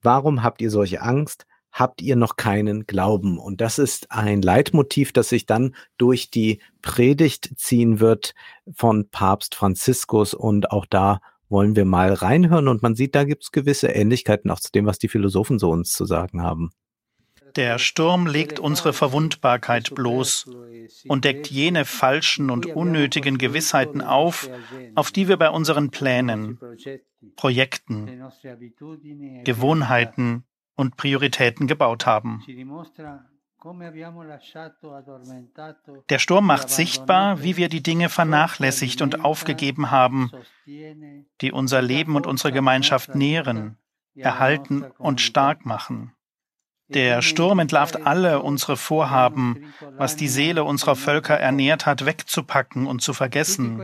warum 0.00 0.44
habt 0.44 0.62
ihr 0.62 0.70
solche 0.70 1.02
Angst? 1.02 1.46
habt 1.72 2.02
ihr 2.02 2.16
noch 2.16 2.36
keinen 2.36 2.86
Glauben. 2.86 3.38
Und 3.38 3.60
das 3.60 3.78
ist 3.78 4.12
ein 4.12 4.42
Leitmotiv, 4.42 5.12
das 5.12 5.30
sich 5.30 5.46
dann 5.46 5.74
durch 5.96 6.30
die 6.30 6.60
Predigt 6.82 7.52
ziehen 7.56 7.98
wird 7.98 8.34
von 8.74 9.08
Papst 9.08 9.54
Franziskus. 9.54 10.34
Und 10.34 10.70
auch 10.70 10.84
da 10.84 11.20
wollen 11.52 11.76
wir 11.76 11.84
mal 11.84 12.12
reinhören 12.12 12.66
und 12.66 12.82
man 12.82 12.96
sieht, 12.96 13.14
da 13.14 13.24
gibt 13.24 13.44
es 13.44 13.52
gewisse 13.52 13.88
Ähnlichkeiten 13.88 14.50
auch 14.50 14.58
zu 14.58 14.72
dem, 14.72 14.86
was 14.86 14.98
die 14.98 15.08
Philosophen 15.08 15.58
so 15.58 15.70
uns 15.70 15.92
zu 15.92 16.04
sagen 16.04 16.42
haben. 16.42 16.72
Der 17.56 17.78
Sturm 17.78 18.26
legt 18.26 18.58
unsere 18.58 18.94
Verwundbarkeit 18.94 19.94
bloß 19.94 20.46
und 21.06 21.24
deckt 21.24 21.50
jene 21.50 21.84
falschen 21.84 22.48
und 22.48 22.66
unnötigen 22.66 23.36
Gewissheiten 23.36 24.00
auf, 24.00 24.48
auf 24.94 25.10
die 25.10 25.28
wir 25.28 25.36
bei 25.36 25.50
unseren 25.50 25.90
Plänen, 25.90 26.58
Projekten, 27.36 28.24
Gewohnheiten 29.44 30.44
und 30.76 30.96
Prioritäten 30.96 31.66
gebaut 31.66 32.06
haben. 32.06 32.42
Der 36.08 36.18
Sturm 36.18 36.46
macht 36.46 36.68
sichtbar, 36.68 37.42
wie 37.42 37.56
wir 37.56 37.68
die 37.68 37.82
Dinge 37.82 38.08
vernachlässigt 38.08 39.02
und 39.02 39.24
aufgegeben 39.24 39.90
haben, 39.90 40.30
die 40.66 41.52
unser 41.52 41.82
Leben 41.82 42.16
und 42.16 42.26
unsere 42.26 42.52
Gemeinschaft 42.52 43.14
nähren, 43.14 43.78
erhalten 44.14 44.84
und 44.98 45.20
stark 45.20 45.64
machen. 45.64 46.12
Der 46.94 47.22
Sturm 47.22 47.58
entlarvt 47.58 48.06
alle 48.06 48.42
unsere 48.42 48.76
Vorhaben, 48.76 49.72
was 49.96 50.16
die 50.16 50.28
Seele 50.28 50.64
unserer 50.64 50.96
Völker 50.96 51.38
ernährt 51.38 51.86
hat, 51.86 52.06
wegzupacken 52.06 52.86
und 52.86 53.02
zu 53.02 53.12
vergessen. 53.12 53.80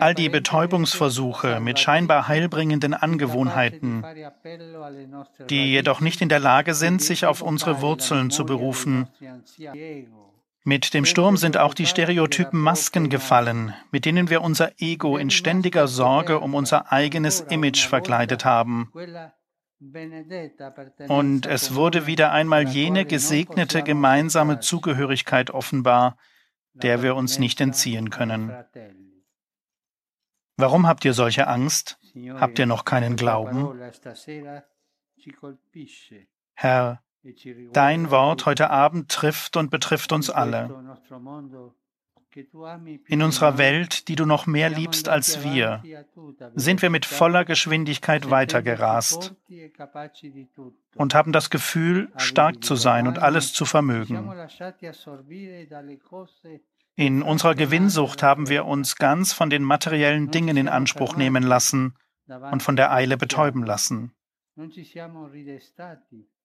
All 0.00 0.14
die 0.14 0.28
Betäubungsversuche 0.28 1.60
mit 1.60 1.78
scheinbar 1.78 2.28
heilbringenden 2.28 2.94
Angewohnheiten, 2.94 4.04
die 5.48 5.70
jedoch 5.70 6.00
nicht 6.00 6.20
in 6.20 6.28
der 6.28 6.40
Lage 6.40 6.74
sind, 6.74 7.02
sich 7.02 7.26
auf 7.26 7.42
unsere 7.42 7.80
Wurzeln 7.80 8.30
zu 8.30 8.44
berufen. 8.44 9.08
Mit 10.62 10.92
dem 10.92 11.06
Sturm 11.06 11.38
sind 11.38 11.56
auch 11.56 11.72
die 11.72 11.86
stereotypen 11.86 12.60
Masken 12.60 13.08
gefallen, 13.08 13.74
mit 13.90 14.04
denen 14.04 14.28
wir 14.28 14.42
unser 14.42 14.72
Ego 14.78 15.16
in 15.16 15.30
ständiger 15.30 15.88
Sorge 15.88 16.38
um 16.38 16.54
unser 16.54 16.92
eigenes 16.92 17.40
Image 17.40 17.86
verkleidet 17.86 18.44
haben. 18.44 18.92
Und 21.08 21.46
es 21.46 21.74
wurde 21.74 22.06
wieder 22.06 22.32
einmal 22.32 22.68
jene 22.68 23.06
gesegnete 23.06 23.82
gemeinsame 23.82 24.60
Zugehörigkeit 24.60 25.50
offenbar, 25.50 26.18
der 26.74 27.02
wir 27.02 27.16
uns 27.16 27.38
nicht 27.38 27.60
entziehen 27.60 28.10
können. 28.10 28.52
Warum 30.56 30.86
habt 30.86 31.04
ihr 31.06 31.14
solche 31.14 31.46
Angst? 31.46 31.98
Habt 32.34 32.58
ihr 32.58 32.66
noch 32.66 32.84
keinen 32.84 33.16
Glauben? 33.16 33.80
Herr, 36.54 37.02
dein 37.72 38.10
Wort 38.10 38.46
heute 38.46 38.70
Abend 38.70 39.10
trifft 39.10 39.56
und 39.56 39.70
betrifft 39.70 40.12
uns 40.12 40.28
alle. 40.28 40.68
In 43.06 43.22
unserer 43.22 43.58
Welt, 43.58 44.08
die 44.08 44.14
du 44.14 44.24
noch 44.24 44.46
mehr 44.46 44.70
liebst 44.70 45.08
als 45.08 45.42
wir, 45.42 45.82
sind 46.54 46.82
wir 46.82 46.90
mit 46.90 47.04
voller 47.04 47.44
Geschwindigkeit 47.44 48.30
weitergerast 48.30 49.34
und 50.94 51.14
haben 51.14 51.32
das 51.32 51.50
Gefühl, 51.50 52.12
stark 52.16 52.62
zu 52.62 52.76
sein 52.76 53.06
und 53.08 53.18
alles 53.18 53.52
zu 53.52 53.64
vermögen. 53.64 54.30
In 56.96 57.22
unserer 57.22 57.54
Gewinnsucht 57.54 58.22
haben 58.22 58.48
wir 58.48 58.66
uns 58.66 58.96
ganz 58.96 59.32
von 59.32 59.50
den 59.50 59.64
materiellen 59.64 60.30
Dingen 60.30 60.56
in 60.56 60.68
Anspruch 60.68 61.16
nehmen 61.16 61.42
lassen 61.42 61.94
und 62.52 62.62
von 62.62 62.76
der 62.76 62.92
Eile 62.92 63.16
betäuben 63.16 63.64
lassen. 63.64 64.12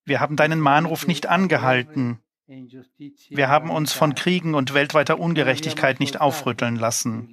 Wir 0.05 0.19
haben 0.19 0.35
deinen 0.35 0.59
Mahnruf 0.59 1.07
nicht 1.07 1.27
angehalten, 1.27 2.19
wir 2.47 3.49
haben 3.49 3.69
uns 3.71 3.93
von 3.93 4.13
Kriegen 4.13 4.53
und 4.53 4.73
weltweiter 4.73 5.19
Ungerechtigkeit 5.19 5.99
nicht 5.99 6.21
aufrütteln 6.21 6.75
lassen. 6.75 7.27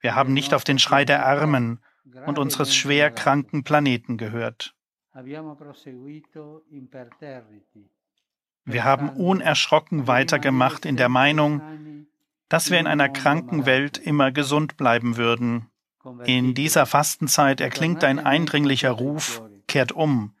Wir 0.00 0.14
haben 0.14 0.32
nicht 0.32 0.54
auf 0.54 0.64
den 0.64 0.78
Schrei 0.78 1.04
der 1.04 1.26
Armen 1.26 1.80
und 2.26 2.38
unseres 2.38 2.74
schwer 2.74 3.10
kranken 3.10 3.64
Planeten 3.64 4.16
gehört. 4.16 4.74
Wir 8.66 8.84
haben 8.84 9.10
unerschrocken 9.10 10.06
weitergemacht 10.06 10.86
in 10.86 10.96
der 10.96 11.08
Meinung, 11.08 12.06
dass 12.48 12.70
wir 12.70 12.78
in 12.78 12.86
einer 12.86 13.08
kranken 13.08 13.66
Welt 13.66 13.98
immer 13.98 14.32
gesund 14.32 14.76
bleiben 14.76 15.16
würden. 15.16 15.70
In 16.24 16.54
dieser 16.54 16.86
Fastenzeit 16.86 17.60
erklingt 17.60 18.04
ein 18.04 18.18
eindringlicher 18.18 18.90
Ruf, 18.90 19.42
kehrt 19.66 19.92
um, 19.92 20.34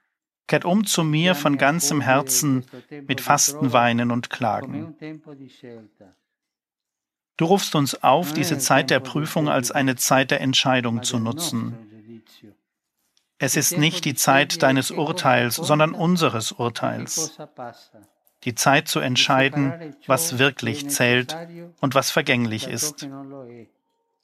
Kehrt 0.46 0.64
um 0.64 0.84
zu 0.84 1.04
mir 1.04 1.34
von 1.34 1.56
ganzem 1.56 2.00
Herzen 2.00 2.64
mit 3.06 3.20
Fastenweinen 3.20 4.10
und 4.10 4.30
Klagen. 4.30 4.94
Du 7.36 7.46
rufst 7.46 7.74
uns 7.74 8.02
auf, 8.02 8.32
diese 8.32 8.58
Zeit 8.58 8.90
der 8.90 9.00
Prüfung 9.00 9.48
als 9.48 9.70
eine 9.70 9.96
Zeit 9.96 10.30
der 10.30 10.40
Entscheidung 10.40 11.02
zu 11.02 11.18
nutzen. 11.18 11.76
Es 13.38 13.56
ist 13.56 13.76
nicht 13.76 14.04
die 14.04 14.14
Zeit 14.14 14.62
deines 14.62 14.90
Urteils, 14.90 15.56
sondern 15.56 15.92
unseres 15.92 16.52
Urteils. 16.52 17.36
Die 18.44 18.54
Zeit 18.54 18.88
zu 18.88 19.00
entscheiden, 19.00 19.96
was 20.06 20.38
wirklich 20.38 20.88
zählt 20.90 21.36
und 21.80 21.94
was 21.94 22.10
vergänglich 22.10 22.68
ist. 22.68 23.08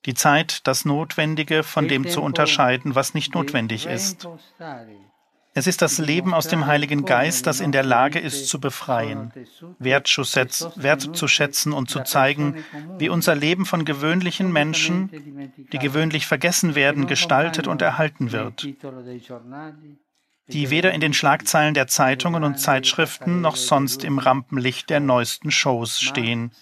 Die 0.07 0.15
Zeit, 0.15 0.67
das 0.67 0.85
Notwendige 0.85 1.63
von 1.63 1.89
dem 1.89 2.09
zu 2.09 2.23
unterscheiden, 2.23 2.95
was 2.95 3.15
nicht 3.15 3.35
notwendig 3.35 3.87
ist. 3.87 4.29
Es 5.61 5.67
ist 5.67 5.83
das 5.83 5.99
Leben 5.99 6.33
aus 6.33 6.49
dem 6.49 6.65
Heiligen 6.65 7.05
Geist, 7.05 7.47
das 7.47 7.61
in 7.61 7.71
der 7.71 7.83
Lage 7.83 8.19
ist 8.19 8.49
zu 8.49 8.59
befreien, 8.59 9.31
wertzuschätzen 9.79 11.75
und 11.75 11.91
zu 11.91 12.03
zeigen, 12.03 12.65
wie 12.97 13.11
unser 13.11 13.35
Leben 13.35 13.67
von 13.67 13.85
gewöhnlichen 13.85 14.51
Menschen, 14.51 15.11
die 15.71 15.79
gewöhnlich 15.79 16.27
vergessen 16.27 16.75
werden, 16.75 17.07
gestaltet 17.07 17.67
und 17.67 17.83
erhalten 17.83 18.33
wird, 18.33 18.69
die 20.49 20.71
weder 20.71 20.93
in 20.93 21.03
den 21.03 21.13
Schlagzeilen 21.13 21.75
der 21.75 21.89
Zeitungen 21.89 22.43
und 22.43 22.59
Zeitschriften 22.59 23.43
noch 23.43 23.57
sonst 23.57 24.03
im 24.03 24.19
Rampenlicht 24.19 24.89
der 24.89 25.01
neuesten 25.01 25.51
Shows 25.51 26.01
stehen, 26.01 26.53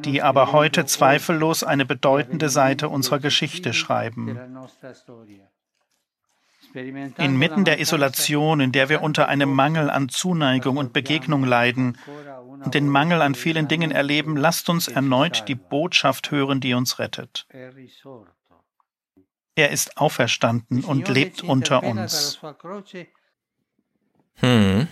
die 0.00 0.20
aber 0.20 0.50
heute 0.50 0.84
zweifellos 0.84 1.62
eine 1.62 1.86
bedeutende 1.86 2.48
Seite 2.48 2.88
unserer 2.88 3.20
Geschichte 3.20 3.72
schreiben. 3.72 4.36
Inmitten 6.76 7.64
der 7.64 7.80
Isolation, 7.80 8.60
in 8.60 8.72
der 8.72 8.88
wir 8.88 9.02
unter 9.02 9.28
einem 9.28 9.52
Mangel 9.52 9.90
an 9.90 10.08
Zuneigung 10.08 10.76
und 10.76 10.92
Begegnung 10.92 11.44
leiden 11.44 11.98
und 12.64 12.74
den 12.74 12.88
Mangel 12.88 13.22
an 13.22 13.34
vielen 13.34 13.68
Dingen 13.68 13.90
erleben, 13.90 14.36
lasst 14.36 14.68
uns 14.68 14.88
erneut 14.88 15.48
die 15.48 15.54
Botschaft 15.54 16.30
hören, 16.30 16.60
die 16.60 16.74
uns 16.74 16.98
rettet. 16.98 17.46
Er 19.54 19.70
ist 19.70 19.96
auferstanden 19.96 20.84
und 20.84 21.08
lebt 21.08 21.42
unter 21.42 21.82
uns. 21.82 22.38
Hm. 24.34 24.86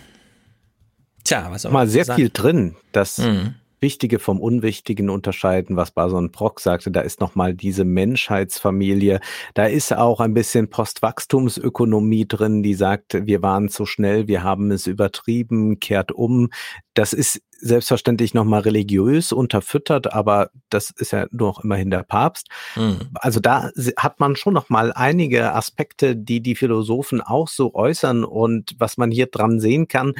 Tja, 1.22 1.50
was 1.50 1.62
soll 1.62 1.72
man 1.72 1.80
Mal 1.82 1.88
sehr 1.88 2.04
sagen? 2.06 2.16
viel 2.16 2.30
drin. 2.30 2.76
Das 2.92 3.18
hm. 3.18 3.54
Wichtige 3.84 4.18
vom 4.18 4.40
Unwichtigen 4.40 5.10
unterscheiden, 5.10 5.76
was 5.76 5.90
Bason 5.90 6.30
Brock 6.30 6.60
sagte. 6.60 6.90
Da 6.90 7.02
ist 7.02 7.20
nochmal 7.20 7.52
diese 7.52 7.84
Menschheitsfamilie. 7.84 9.20
Da 9.52 9.66
ist 9.66 9.92
auch 9.92 10.20
ein 10.20 10.32
bisschen 10.32 10.70
Postwachstumsökonomie 10.70 12.26
drin, 12.26 12.62
die 12.62 12.72
sagt, 12.72 13.26
wir 13.26 13.42
waren 13.42 13.68
zu 13.68 13.84
schnell, 13.84 14.26
wir 14.26 14.42
haben 14.42 14.70
es 14.70 14.86
übertrieben, 14.86 15.80
kehrt 15.80 16.12
um. 16.12 16.48
Das 16.94 17.12
ist 17.12 17.42
selbstverständlich 17.60 18.32
nochmal 18.32 18.62
religiös 18.62 19.32
unterfüttert, 19.32 20.12
aber 20.12 20.50
das 20.70 20.90
ist 20.90 21.12
ja 21.12 21.26
nur 21.30 21.48
noch 21.48 21.64
immerhin 21.64 21.90
der 21.90 22.04
Papst. 22.04 22.48
Mhm. 22.76 23.10
Also 23.14 23.40
da 23.40 23.70
hat 23.98 24.18
man 24.18 24.36
schon 24.36 24.54
nochmal 24.54 24.92
einige 24.94 25.54
Aspekte, 25.54 26.16
die 26.16 26.40
die 26.40 26.54
Philosophen 26.54 27.20
auch 27.20 27.48
so 27.48 27.74
äußern 27.74 28.24
und 28.24 28.74
was 28.78 28.96
man 28.96 29.10
hier 29.10 29.26
dran 29.26 29.60
sehen 29.60 29.88
kann. 29.88 30.14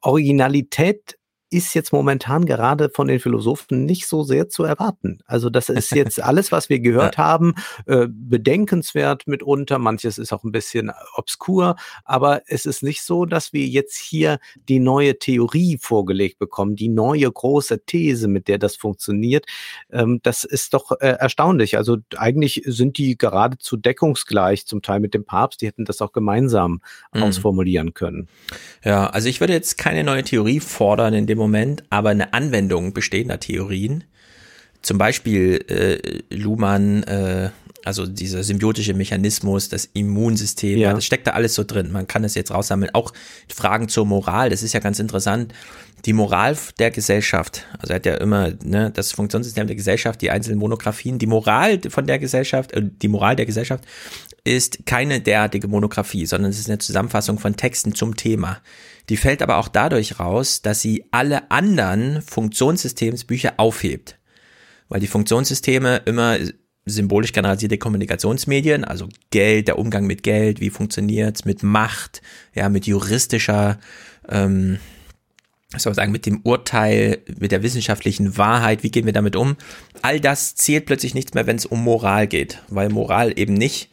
Originalität 0.00 1.19
ist 1.50 1.74
jetzt 1.74 1.92
momentan 1.92 2.46
gerade 2.46 2.90
von 2.90 3.08
den 3.08 3.18
Philosophen 3.18 3.84
nicht 3.84 4.06
so 4.06 4.22
sehr 4.22 4.48
zu 4.48 4.62
erwarten. 4.62 5.18
Also 5.26 5.50
das 5.50 5.68
ist 5.68 5.90
jetzt 5.90 6.20
alles, 6.22 6.52
was 6.52 6.68
wir 6.68 6.78
gehört 6.78 7.18
haben, 7.18 7.54
äh, 7.86 8.06
bedenkenswert 8.08 9.26
mitunter. 9.26 9.78
Manches 9.78 10.18
ist 10.18 10.32
auch 10.32 10.44
ein 10.44 10.52
bisschen 10.52 10.92
obskur, 11.16 11.76
aber 12.04 12.42
es 12.46 12.66
ist 12.66 12.84
nicht 12.84 13.02
so, 13.02 13.26
dass 13.26 13.52
wir 13.52 13.66
jetzt 13.66 13.96
hier 13.96 14.38
die 14.68 14.78
neue 14.78 15.18
Theorie 15.18 15.76
vorgelegt 15.80 16.38
bekommen, 16.38 16.76
die 16.76 16.88
neue 16.88 17.30
große 17.30 17.84
These, 17.84 18.28
mit 18.28 18.46
der 18.46 18.58
das 18.58 18.76
funktioniert. 18.76 19.46
Ähm, 19.90 20.20
das 20.22 20.44
ist 20.44 20.72
doch 20.72 20.92
äh, 21.00 21.16
erstaunlich. 21.18 21.76
Also 21.76 21.98
eigentlich 22.16 22.62
sind 22.64 22.96
die 22.96 23.18
geradezu 23.18 23.76
deckungsgleich, 23.76 24.66
zum 24.66 24.82
Teil 24.82 25.00
mit 25.00 25.14
dem 25.14 25.24
Papst. 25.24 25.62
Die 25.62 25.66
hätten 25.66 25.84
das 25.84 26.00
auch 26.00 26.12
gemeinsam 26.12 26.80
mhm. 27.12 27.24
ausformulieren 27.24 27.92
können. 27.92 28.28
Ja, 28.84 29.08
also 29.10 29.28
ich 29.28 29.40
würde 29.40 29.52
jetzt 29.52 29.78
keine 29.78 30.04
neue 30.04 30.22
Theorie 30.22 30.60
fordern 30.60 31.12
in 31.12 31.26
dem 31.26 31.39
Moment, 31.40 31.84
aber 31.90 32.10
eine 32.10 32.32
Anwendung 32.32 32.92
bestehender 32.92 33.40
Theorien, 33.40 34.04
zum 34.82 34.98
Beispiel 34.98 35.64
äh, 35.68 36.34
Luhmann, 36.34 37.02
äh, 37.04 37.50
also 37.84 38.06
dieser 38.06 38.42
symbiotische 38.42 38.94
Mechanismus, 38.94 39.68
das 39.68 39.88
Immunsystem, 39.92 40.78
ja. 40.78 40.92
das 40.92 41.04
steckt 41.04 41.26
da 41.26 41.32
alles 41.32 41.54
so 41.54 41.64
drin. 41.64 41.92
Man 41.92 42.06
kann 42.06 42.24
es 42.24 42.34
jetzt 42.34 42.50
raussammeln. 42.50 42.94
Auch 42.94 43.12
Fragen 43.52 43.88
zur 43.88 44.06
Moral, 44.06 44.50
das 44.50 44.62
ist 44.62 44.72
ja 44.72 44.80
ganz 44.80 44.98
interessant. 44.98 45.52
Die 46.04 46.12
Moral 46.12 46.56
der 46.78 46.90
Gesellschaft, 46.90 47.66
also 47.78 47.92
er 47.92 47.96
hat 47.96 48.06
ja 48.06 48.14
immer 48.14 48.52
ne, 48.62 48.90
das 48.90 49.12
Funktionssystem 49.12 49.66
der 49.66 49.76
Gesellschaft, 49.76 50.20
die 50.22 50.30
einzelnen 50.30 50.58
Monographien. 50.58 51.18
Die 51.18 51.26
Moral 51.26 51.80
von 51.88 52.06
der 52.06 52.18
Gesellschaft, 52.18 52.72
äh, 52.72 52.82
die 52.84 53.08
Moral 53.08 53.36
der 53.36 53.46
Gesellschaft 53.46 53.84
ist 54.44 54.86
keine 54.86 55.20
derartige 55.20 55.68
Monographie, 55.68 56.26
sondern 56.26 56.50
es 56.50 56.58
ist 56.58 56.68
eine 56.68 56.78
Zusammenfassung 56.78 57.38
von 57.38 57.56
Texten 57.56 57.94
zum 57.94 58.16
Thema. 58.16 58.58
Die 59.10 59.16
fällt 59.16 59.42
aber 59.42 59.58
auch 59.58 59.68
dadurch 59.68 60.20
raus, 60.20 60.62
dass 60.62 60.80
sie 60.80 61.04
alle 61.10 61.50
anderen 61.50 62.22
Funktionssystemsbücher 62.22 63.54
aufhebt. 63.58 64.18
Weil 64.88 65.00
die 65.00 65.08
Funktionssysteme 65.08 66.02
immer 66.06 66.38
symbolisch 66.86 67.32
generalisierte 67.32 67.76
Kommunikationsmedien, 67.76 68.84
also 68.84 69.08
Geld, 69.30 69.68
der 69.68 69.78
Umgang 69.78 70.06
mit 70.06 70.22
Geld, 70.22 70.60
wie 70.60 70.70
funktioniert's, 70.70 71.44
mit 71.44 71.62
Macht, 71.62 72.22
ja, 72.54 72.68
mit 72.68 72.86
juristischer 72.86 73.78
ähm, 74.28 74.78
soll 75.76 75.90
man 75.90 75.96
sagen, 75.96 76.12
mit 76.12 76.26
dem 76.26 76.40
Urteil, 76.42 77.18
mit 77.38 77.52
der 77.52 77.62
wissenschaftlichen 77.62 78.36
Wahrheit, 78.36 78.82
wie 78.82 78.90
gehen 78.90 79.06
wir 79.06 79.12
damit 79.12 79.36
um? 79.36 79.56
All 80.02 80.18
das 80.18 80.56
zählt 80.56 80.86
plötzlich 80.86 81.14
nichts 81.14 81.34
mehr, 81.34 81.46
wenn 81.46 81.56
es 81.56 81.66
um 81.66 81.82
Moral 81.82 82.26
geht, 82.26 82.58
weil 82.68 82.88
Moral 82.88 83.32
eben 83.38 83.54
nicht 83.54 83.90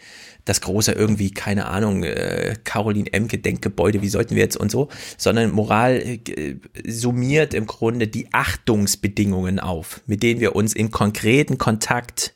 das 0.48 0.62
große 0.62 0.94
irgendwie, 0.94 1.32
keine 1.32 1.68
Ahnung, 1.68 2.04
äh, 2.04 2.56
Caroline 2.64 3.12
M. 3.12 3.28
Gedenkgebäude, 3.28 4.02
wie 4.02 4.10
sollten 4.10 4.36
wir 4.36 4.44
jetzt 4.44 4.58
und 4.58 4.72
so, 4.72 4.90
sondern 5.18 5.52
Moral 5.52 6.02
äh, 6.02 6.56
summiert 6.86 7.54
im 7.54 7.68
Grunde 7.68 8.08
die 8.08 8.30
Achtungsbedingungen 8.32 9.60
auf, 9.60 10.02
mit 10.08 10.24
denen 10.24 10.40
wir 10.40 10.56
uns 10.56 10.74
im 10.74 10.92
konkreten 10.92 11.58
Kontakt, 11.58 12.36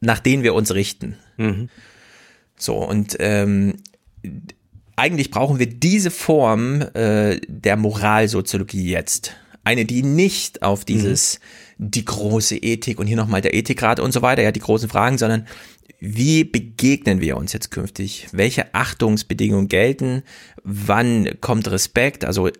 nach 0.00 0.20
denen 0.20 0.42
wir 0.42 0.54
uns 0.54 0.74
richten. 0.74 1.16
Mhm. 1.36 1.68
So, 2.56 2.76
und 2.76 3.16
ähm, 3.18 3.74
eigentlich 4.96 5.30
brauchen 5.30 5.58
wir 5.58 5.66
diese 5.66 6.10
Form 6.10 6.82
äh, 6.94 7.40
der 7.46 7.76
Moralsoziologie 7.76 8.90
jetzt. 8.90 9.36
Eine, 9.64 9.84
die 9.84 10.02
nicht 10.02 10.62
auf 10.62 10.84
dieses, 10.84 11.40
mhm. 11.78 11.90
die 11.90 12.04
große 12.04 12.56
Ethik 12.56 12.98
und 12.98 13.06
hier 13.06 13.16
nochmal 13.16 13.40
der 13.42 13.54
Ethikrat 13.54 14.00
und 14.00 14.12
so 14.12 14.22
weiter, 14.22 14.42
ja, 14.42 14.50
die 14.50 14.60
großen 14.60 14.88
Fragen, 14.88 15.18
sondern 15.18 15.46
wie 16.04 16.42
begegnen 16.42 17.20
wir 17.20 17.36
uns 17.36 17.52
jetzt 17.52 17.70
künftig? 17.70 18.26
Welche 18.32 18.74
Achtungsbedingungen 18.74 19.68
gelten? 19.68 20.24
Wann 20.64 21.28
kommt 21.40 21.70
Respekt, 21.70 22.24
also 22.24 22.50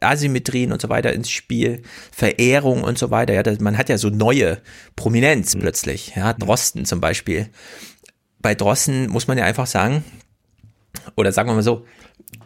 Asymmetrien 0.00 0.72
und 0.72 0.82
so 0.82 0.88
weiter 0.88 1.12
ins 1.12 1.30
Spiel, 1.30 1.82
Verehrung 2.10 2.82
und 2.82 2.98
so 2.98 3.12
weiter? 3.12 3.34
Ja, 3.34 3.44
das, 3.44 3.60
man 3.60 3.78
hat 3.78 3.88
ja 3.88 3.98
so 3.98 4.10
neue 4.10 4.58
Prominenz 4.96 5.54
mhm. 5.54 5.60
plötzlich. 5.60 6.14
Ja, 6.16 6.32
Drosten 6.32 6.86
zum 6.86 7.00
Beispiel. 7.00 7.50
Bei 8.40 8.56
Drosten 8.56 9.08
muss 9.08 9.28
man 9.28 9.38
ja 9.38 9.44
einfach 9.44 9.68
sagen, 9.68 10.02
oder 11.14 11.30
sagen 11.30 11.48
wir 11.48 11.54
mal 11.54 11.62
so, 11.62 11.86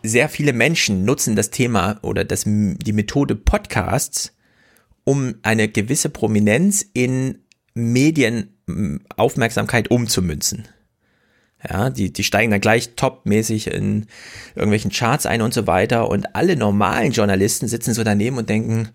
sehr 0.02 0.28
viele 0.28 0.52
Menschen 0.52 1.06
nutzen 1.06 1.34
das 1.34 1.48
Thema 1.48 1.98
oder 2.02 2.26
das, 2.26 2.42
die 2.44 2.92
Methode 2.92 3.36
Podcasts, 3.36 4.36
um 5.04 5.36
eine 5.40 5.68
gewisse 5.68 6.10
Prominenz 6.10 6.84
in 6.92 7.38
Medienaufmerksamkeit 8.66 9.90
umzumünzen. 9.90 10.68
Ja, 11.68 11.90
die, 11.90 12.12
die 12.12 12.24
steigen 12.24 12.50
dann 12.50 12.60
gleich 12.60 12.96
topmäßig 12.96 13.68
in 13.68 14.06
irgendwelchen 14.56 14.90
Charts 14.90 15.26
ein 15.26 15.42
und 15.42 15.54
so 15.54 15.66
weiter. 15.66 16.08
Und 16.08 16.34
alle 16.34 16.56
normalen 16.56 17.12
Journalisten 17.12 17.68
sitzen 17.68 17.94
so 17.94 18.02
daneben 18.02 18.36
und 18.36 18.48
denken, 18.48 18.88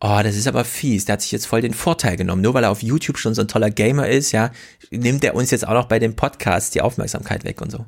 oh, 0.00 0.20
das 0.22 0.36
ist 0.36 0.46
aber 0.46 0.64
fies, 0.64 1.04
der 1.04 1.14
hat 1.14 1.22
sich 1.22 1.32
jetzt 1.32 1.46
voll 1.46 1.62
den 1.62 1.74
Vorteil 1.74 2.16
genommen. 2.16 2.42
Nur 2.42 2.54
weil 2.54 2.64
er 2.64 2.70
auf 2.70 2.82
YouTube 2.82 3.18
schon 3.18 3.34
so 3.34 3.40
ein 3.40 3.48
toller 3.48 3.70
Gamer 3.70 4.08
ist, 4.08 4.30
ja, 4.32 4.50
nimmt 4.90 5.24
er 5.24 5.34
uns 5.34 5.50
jetzt 5.50 5.66
auch 5.66 5.74
noch 5.74 5.86
bei 5.86 5.98
den 5.98 6.14
Podcasts 6.14 6.70
die 6.70 6.80
Aufmerksamkeit 6.80 7.44
weg 7.44 7.60
und 7.60 7.70
so. 7.70 7.86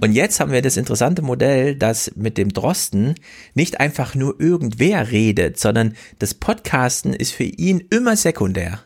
Und 0.00 0.12
jetzt 0.12 0.40
haben 0.40 0.52
wir 0.52 0.62
das 0.62 0.76
interessante 0.76 1.22
Modell, 1.22 1.74
dass 1.74 2.12
mit 2.14 2.38
dem 2.38 2.52
Drosten 2.52 3.14
nicht 3.54 3.80
einfach 3.80 4.14
nur 4.14 4.38
irgendwer 4.40 5.10
redet, 5.10 5.58
sondern 5.58 5.94
das 6.18 6.34
Podcasten 6.34 7.12
ist 7.12 7.32
für 7.32 7.44
ihn 7.44 7.82
immer 7.90 8.16
sekundär. 8.16 8.80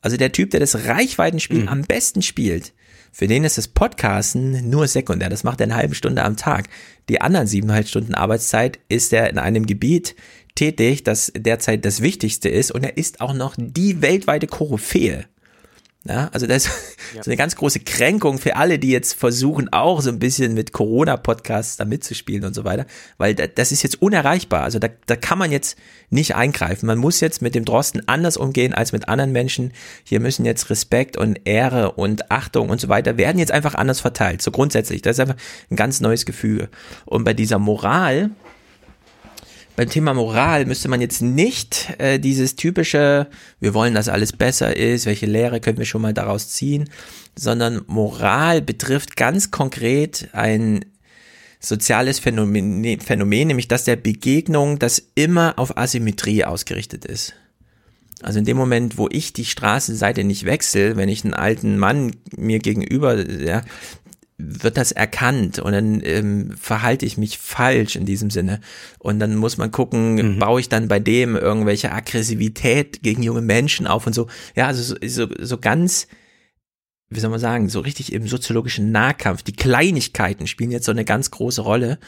Also 0.00 0.16
der 0.16 0.32
Typ, 0.32 0.50
der 0.50 0.60
das 0.60 0.86
Reichweitenspiel 0.86 1.62
mhm. 1.62 1.68
am 1.68 1.82
besten 1.82 2.22
spielt, 2.22 2.72
für 3.12 3.26
den 3.26 3.44
ist 3.44 3.58
das 3.58 3.68
Podcasten 3.68 4.68
nur 4.68 4.86
sekundär. 4.86 5.28
Das 5.28 5.44
macht 5.44 5.60
er 5.60 5.64
eine 5.64 5.76
halbe 5.76 5.94
Stunde 5.94 6.22
am 6.22 6.36
Tag. 6.36 6.68
Die 7.08 7.20
anderen 7.20 7.46
siebeneinhalb 7.46 7.88
Stunden 7.88 8.14
Arbeitszeit 8.14 8.78
ist 8.88 9.12
er 9.12 9.30
in 9.30 9.38
einem 9.38 9.66
Gebiet 9.66 10.14
tätig, 10.54 11.04
das 11.04 11.32
derzeit 11.36 11.84
das 11.84 12.02
Wichtigste 12.02 12.48
ist 12.48 12.70
und 12.70 12.84
er 12.84 12.96
ist 12.96 13.20
auch 13.20 13.32
noch 13.32 13.54
die 13.56 14.02
weltweite 14.02 14.46
Koryphäe. 14.46 15.24
Ja, 16.04 16.30
also 16.32 16.46
das 16.46 16.66
ist 16.66 16.72
ja. 17.14 17.22
so 17.22 17.30
eine 17.30 17.36
ganz 17.36 17.56
große 17.56 17.80
Kränkung 17.80 18.38
für 18.38 18.56
alle, 18.56 18.78
die 18.78 18.90
jetzt 18.90 19.14
versuchen, 19.14 19.72
auch 19.72 20.00
so 20.00 20.10
ein 20.10 20.18
bisschen 20.18 20.54
mit 20.54 20.72
Corona-Podcasts 20.72 21.76
da 21.76 21.84
mitzuspielen 21.84 22.44
und 22.44 22.54
so 22.54 22.64
weiter, 22.64 22.86
weil 23.18 23.34
das 23.34 23.72
ist 23.72 23.82
jetzt 23.82 24.00
unerreichbar. 24.00 24.62
Also 24.62 24.78
da, 24.78 24.88
da 25.06 25.16
kann 25.16 25.38
man 25.38 25.50
jetzt 25.50 25.76
nicht 26.08 26.36
eingreifen. 26.36 26.86
Man 26.86 26.98
muss 26.98 27.20
jetzt 27.20 27.42
mit 27.42 27.54
dem 27.54 27.64
Drosten 27.64 28.06
anders 28.06 28.36
umgehen 28.36 28.72
als 28.72 28.92
mit 28.92 29.08
anderen 29.08 29.32
Menschen. 29.32 29.72
Hier 30.04 30.20
müssen 30.20 30.44
jetzt 30.44 30.70
Respekt 30.70 31.16
und 31.16 31.40
Ehre 31.44 31.92
und 31.92 32.30
Achtung 32.30 32.70
und 32.70 32.80
so 32.80 32.88
weiter 32.88 33.18
werden 33.18 33.38
jetzt 33.38 33.52
einfach 33.52 33.74
anders 33.74 34.00
verteilt. 34.00 34.40
So 34.40 34.50
grundsätzlich. 34.50 35.02
Das 35.02 35.16
ist 35.16 35.20
einfach 35.20 35.42
ein 35.70 35.76
ganz 35.76 36.00
neues 36.00 36.24
Gefühl. 36.24 36.68
Und 37.06 37.24
bei 37.24 37.34
dieser 37.34 37.58
Moral, 37.58 38.30
beim 39.78 39.88
Thema 39.88 40.12
Moral 40.12 40.66
müsste 40.66 40.88
man 40.88 41.00
jetzt 41.00 41.22
nicht 41.22 41.94
äh, 41.98 42.18
dieses 42.18 42.56
typische, 42.56 43.28
wir 43.60 43.74
wollen, 43.74 43.94
dass 43.94 44.08
alles 44.08 44.32
besser 44.32 44.76
ist, 44.76 45.06
welche 45.06 45.26
Lehre 45.26 45.60
können 45.60 45.78
wir 45.78 45.84
schon 45.84 46.02
mal 46.02 46.12
daraus 46.12 46.48
ziehen, 46.48 46.90
sondern 47.36 47.82
Moral 47.86 48.60
betrifft 48.60 49.14
ganz 49.14 49.52
konkret 49.52 50.30
ein 50.32 50.84
soziales 51.60 52.18
Phänomen, 52.18 52.98
Phänomen, 52.98 53.46
nämlich 53.46 53.68
das 53.68 53.84
der 53.84 53.94
Begegnung, 53.94 54.80
das 54.80 55.00
immer 55.14 55.56
auf 55.60 55.78
Asymmetrie 55.78 56.44
ausgerichtet 56.44 57.04
ist. 57.04 57.34
Also 58.20 58.40
in 58.40 58.46
dem 58.46 58.56
Moment, 58.56 58.98
wo 58.98 59.08
ich 59.08 59.32
die 59.32 59.44
Straßenseite 59.44 60.24
nicht 60.24 60.44
wechsle, 60.44 60.96
wenn 60.96 61.08
ich 61.08 61.22
einen 61.22 61.34
alten 61.34 61.78
Mann 61.78 62.16
mir 62.36 62.58
gegenüber, 62.58 63.14
ja, 63.30 63.62
wird 64.38 64.76
das 64.76 64.92
erkannt 64.92 65.58
und 65.58 65.72
dann 65.72 66.00
ähm, 66.04 66.52
verhalte 66.56 67.04
ich 67.04 67.18
mich 67.18 67.38
falsch 67.38 67.96
in 67.96 68.06
diesem 68.06 68.30
Sinne. 68.30 68.60
Und 69.00 69.18
dann 69.18 69.34
muss 69.34 69.58
man 69.58 69.72
gucken, 69.72 70.14
mhm. 70.14 70.38
baue 70.38 70.60
ich 70.60 70.68
dann 70.68 70.86
bei 70.86 71.00
dem 71.00 71.34
irgendwelche 71.34 71.90
Aggressivität 71.90 73.02
gegen 73.02 73.24
junge 73.24 73.42
Menschen 73.42 73.88
auf 73.88 74.06
und 74.06 74.12
so. 74.12 74.28
Ja, 74.54 74.68
also 74.68 74.82
so, 74.82 74.96
so, 75.04 75.28
so 75.40 75.58
ganz, 75.58 76.06
wie 77.10 77.18
soll 77.18 77.30
man 77.30 77.40
sagen, 77.40 77.68
so 77.68 77.80
richtig 77.80 78.12
im 78.12 78.28
soziologischen 78.28 78.92
Nahkampf. 78.92 79.42
Die 79.42 79.56
Kleinigkeiten 79.56 80.46
spielen 80.46 80.70
jetzt 80.70 80.86
so 80.86 80.92
eine 80.92 81.04
ganz 81.04 81.32
große 81.32 81.62
Rolle, 81.62 81.98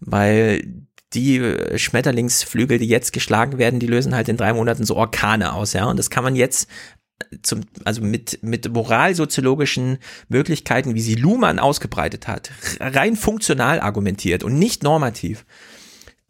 weil 0.00 0.86
die 1.12 1.54
Schmetterlingsflügel, 1.76 2.78
die 2.78 2.88
jetzt 2.88 3.12
geschlagen 3.12 3.58
werden, 3.58 3.78
die 3.78 3.86
lösen 3.86 4.14
halt 4.14 4.28
in 4.30 4.38
drei 4.38 4.54
Monaten 4.54 4.84
so 4.84 4.96
Orkane 4.96 5.52
aus, 5.52 5.74
ja. 5.74 5.84
Und 5.84 5.98
das 5.98 6.10
kann 6.10 6.24
man 6.24 6.34
jetzt 6.34 6.66
zum, 7.42 7.62
also 7.84 8.02
mit, 8.02 8.42
mit 8.42 8.72
moralsoziologischen 8.72 9.98
Möglichkeiten, 10.28 10.94
wie 10.94 11.00
sie 11.00 11.14
Luhmann 11.14 11.58
ausgebreitet 11.58 12.28
hat, 12.28 12.50
rein 12.80 13.16
funktional 13.16 13.80
argumentiert 13.80 14.42
und 14.42 14.58
nicht 14.58 14.82
normativ. 14.82 15.44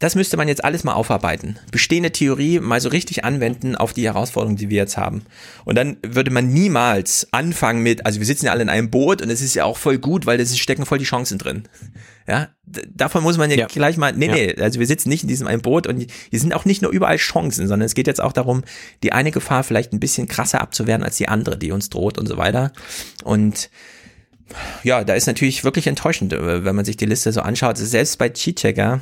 Das 0.00 0.16
müsste 0.16 0.36
man 0.36 0.48
jetzt 0.48 0.64
alles 0.64 0.84
mal 0.84 0.92
aufarbeiten. 0.92 1.58
Bestehende 1.70 2.10
Theorie 2.10 2.58
mal 2.58 2.80
so 2.80 2.88
richtig 2.88 3.24
anwenden 3.24 3.76
auf 3.76 3.92
die 3.92 4.04
Herausforderungen, 4.04 4.56
die 4.56 4.68
wir 4.68 4.76
jetzt 4.76 4.96
haben. 4.96 5.24
Und 5.64 5.76
dann 5.76 5.96
würde 6.04 6.30
man 6.30 6.52
niemals 6.52 7.28
anfangen 7.30 7.82
mit, 7.82 8.04
also 8.04 8.18
wir 8.18 8.26
sitzen 8.26 8.46
ja 8.46 8.52
alle 8.52 8.62
in 8.62 8.68
einem 8.68 8.90
Boot 8.90 9.22
und 9.22 9.30
es 9.30 9.40
ist 9.40 9.54
ja 9.54 9.64
auch 9.64 9.78
voll 9.78 9.98
gut, 9.98 10.26
weil 10.26 10.40
es 10.40 10.58
stecken 10.58 10.84
voll 10.84 10.98
die 10.98 11.04
Chancen 11.04 11.38
drin. 11.38 11.68
Ja, 12.26 12.48
davon 12.64 13.22
muss 13.22 13.36
man 13.36 13.50
ja, 13.50 13.56
ja. 13.56 13.66
gleich 13.66 13.98
mal, 13.98 14.14
nee, 14.14 14.26
ja. 14.26 14.32
nee, 14.32 14.54
also 14.58 14.80
wir 14.80 14.86
sitzen 14.86 15.10
nicht 15.10 15.24
in 15.24 15.28
diesem 15.28 15.46
einen 15.46 15.60
Boot 15.60 15.86
und 15.86 15.98
hier 16.30 16.40
sind 16.40 16.54
auch 16.54 16.64
nicht 16.64 16.80
nur 16.80 16.90
überall 16.90 17.16
Chancen, 17.16 17.68
sondern 17.68 17.84
es 17.84 17.94
geht 17.94 18.06
jetzt 18.06 18.20
auch 18.22 18.32
darum, 18.32 18.62
die 19.02 19.12
eine 19.12 19.30
Gefahr 19.30 19.62
vielleicht 19.62 19.92
ein 19.92 20.00
bisschen 20.00 20.26
krasser 20.26 20.62
abzuwehren 20.62 21.02
als 21.02 21.18
die 21.18 21.28
andere, 21.28 21.58
die 21.58 21.70
uns 21.70 21.90
droht 21.90 22.16
und 22.16 22.26
so 22.26 22.38
weiter. 22.38 22.72
Und 23.24 23.68
ja, 24.82 25.04
da 25.04 25.14
ist 25.14 25.26
natürlich 25.26 25.64
wirklich 25.64 25.86
enttäuschend, 25.86 26.32
wenn 26.32 26.74
man 26.74 26.84
sich 26.84 26.96
die 26.96 27.06
Liste 27.06 27.30
so 27.32 27.40
anschaut. 27.40 27.76
Selbst 27.76 28.18
bei 28.18 28.30
Cheatchecker, 28.30 29.00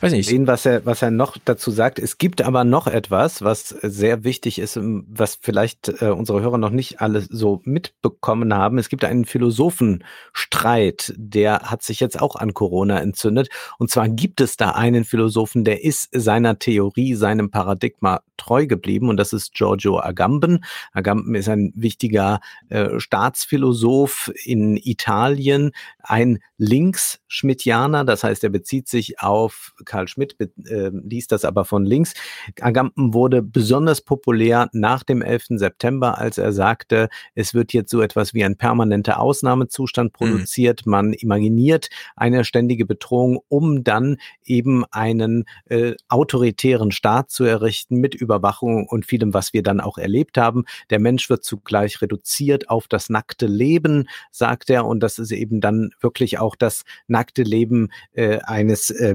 weiß 0.00 0.12
nicht. 0.12 0.28
Sehen, 0.28 0.46
was 0.46 0.66
er, 0.66 0.84
was 0.86 1.02
er 1.02 1.10
noch 1.10 1.36
dazu 1.44 1.70
sagt. 1.70 1.98
Es 1.98 2.18
gibt 2.18 2.42
aber 2.42 2.64
noch 2.64 2.86
etwas, 2.86 3.42
was 3.42 3.68
sehr 3.68 4.24
wichtig 4.24 4.58
ist, 4.58 4.76
ähm, 4.76 5.06
was 5.08 5.38
vielleicht 5.40 6.02
äh, 6.02 6.10
unsere 6.10 6.40
Hörer 6.40 6.58
noch 6.58 6.70
nicht 6.70 7.00
alle 7.00 7.20
so 7.20 7.60
mitbekommen 7.64 8.54
haben. 8.54 8.78
Es 8.78 8.88
gibt 8.88 9.04
einen 9.04 9.24
Philosophenstreit, 9.24 11.12
der 11.16 11.60
hat 11.60 11.82
sich 11.82 12.00
jetzt 12.00 12.20
auch 12.20 12.36
an 12.36 12.54
Corona 12.54 13.00
entzündet. 13.00 13.48
Und 13.78 13.90
zwar 13.90 14.08
gibt 14.08 14.40
es 14.40 14.56
da 14.56 14.70
einen 14.70 15.04
Philosophen, 15.04 15.64
der 15.64 15.84
ist 15.84 16.08
seiner 16.12 16.58
Theorie, 16.58 17.14
seinem 17.14 17.50
Paradigma 17.50 18.20
treu 18.36 18.66
geblieben 18.66 19.08
und 19.08 19.16
das 19.16 19.32
ist 19.32 19.54
Giorgio 19.54 20.00
Agamben. 20.00 20.64
Agamben 20.92 21.34
ist 21.34 21.48
ein 21.48 21.72
wichtiger 21.76 22.40
äh, 22.68 22.98
Staatsphilosoph 22.98 24.32
in 24.44 24.76
Italien, 24.76 25.72
ein 26.02 26.40
Links-Schmidtianer, 26.58 28.04
das 28.04 28.24
heißt, 28.24 28.44
er 28.44 28.50
bezieht 28.50 28.88
sich 28.88 29.20
auf 29.20 29.72
Karl 29.94 30.08
Schmidt, 30.08 30.36
äh, 30.40 30.90
liest 30.92 31.30
das 31.30 31.44
aber 31.44 31.64
von 31.64 31.84
links. 31.84 32.14
Agamben 32.60 33.14
wurde 33.14 33.42
besonders 33.42 34.00
populär 34.00 34.68
nach 34.72 35.04
dem 35.04 35.22
11. 35.22 35.60
September, 35.60 36.18
als 36.18 36.36
er 36.36 36.52
sagte, 36.52 37.08
es 37.36 37.54
wird 37.54 37.72
jetzt 37.72 37.92
so 37.92 38.00
etwas 38.02 38.34
wie 38.34 38.42
ein 38.42 38.56
permanenter 38.56 39.20
Ausnahmezustand 39.20 40.08
mhm. 40.08 40.12
produziert. 40.12 40.84
Mhm. 40.84 40.90
Man 40.90 41.12
imaginiert 41.12 41.90
eine 42.16 42.42
ständige 42.44 42.86
Bedrohung, 42.86 43.38
um 43.46 43.84
dann 43.84 44.16
eben 44.44 44.84
einen 44.90 45.44
äh, 45.66 45.94
autoritären 46.08 46.90
Staat 46.90 47.30
zu 47.30 47.44
errichten 47.44 47.98
mit 47.98 48.16
Überwachung 48.16 48.88
und 48.88 49.06
vielem, 49.06 49.32
was 49.32 49.52
wir 49.52 49.62
dann 49.62 49.80
auch 49.80 49.96
erlebt 49.96 50.38
haben. 50.38 50.64
Der 50.90 50.98
Mensch 50.98 51.30
wird 51.30 51.44
zugleich 51.44 52.02
reduziert 52.02 52.68
auf 52.68 52.88
das 52.88 53.10
nackte 53.10 53.46
Leben, 53.46 54.08
sagt 54.32 54.70
er, 54.70 54.86
und 54.86 55.04
das 55.04 55.20
ist 55.20 55.30
eben 55.30 55.60
dann 55.60 55.90
wirklich 56.00 56.40
auch 56.40 56.56
das 56.56 56.82
nackte 57.06 57.44
Leben 57.44 57.90
äh, 58.14 58.40
eines 58.40 58.90
äh, 58.90 59.14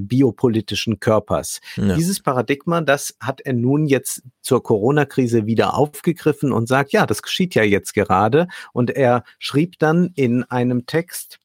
biopolitischen 0.60 1.00
Körpers. 1.00 1.62
Ja. 1.76 1.96
Dieses 1.96 2.22
Paradigma, 2.22 2.82
das 2.82 3.16
hat 3.20 3.42
er 3.42 3.54
nun 3.54 3.86
jetzt 3.86 4.24
zur 4.42 4.62
Corona-Krise 4.64 5.46
wieder 5.46 5.76
aufgegriffen 5.76 6.52
und 6.52 6.68
sagt, 6.68 6.92
ja, 6.92 7.06
das 7.06 7.22
geschieht 7.22 7.56
ja 7.56 7.64
jetzt 7.64 7.94
gerade. 7.94 8.48
Und 8.74 8.92
er 8.92 9.24
schrieb 9.40 9.80
dann 9.80 10.12
in 10.16 10.44
einem 10.44 10.86
Text, 10.86 11.40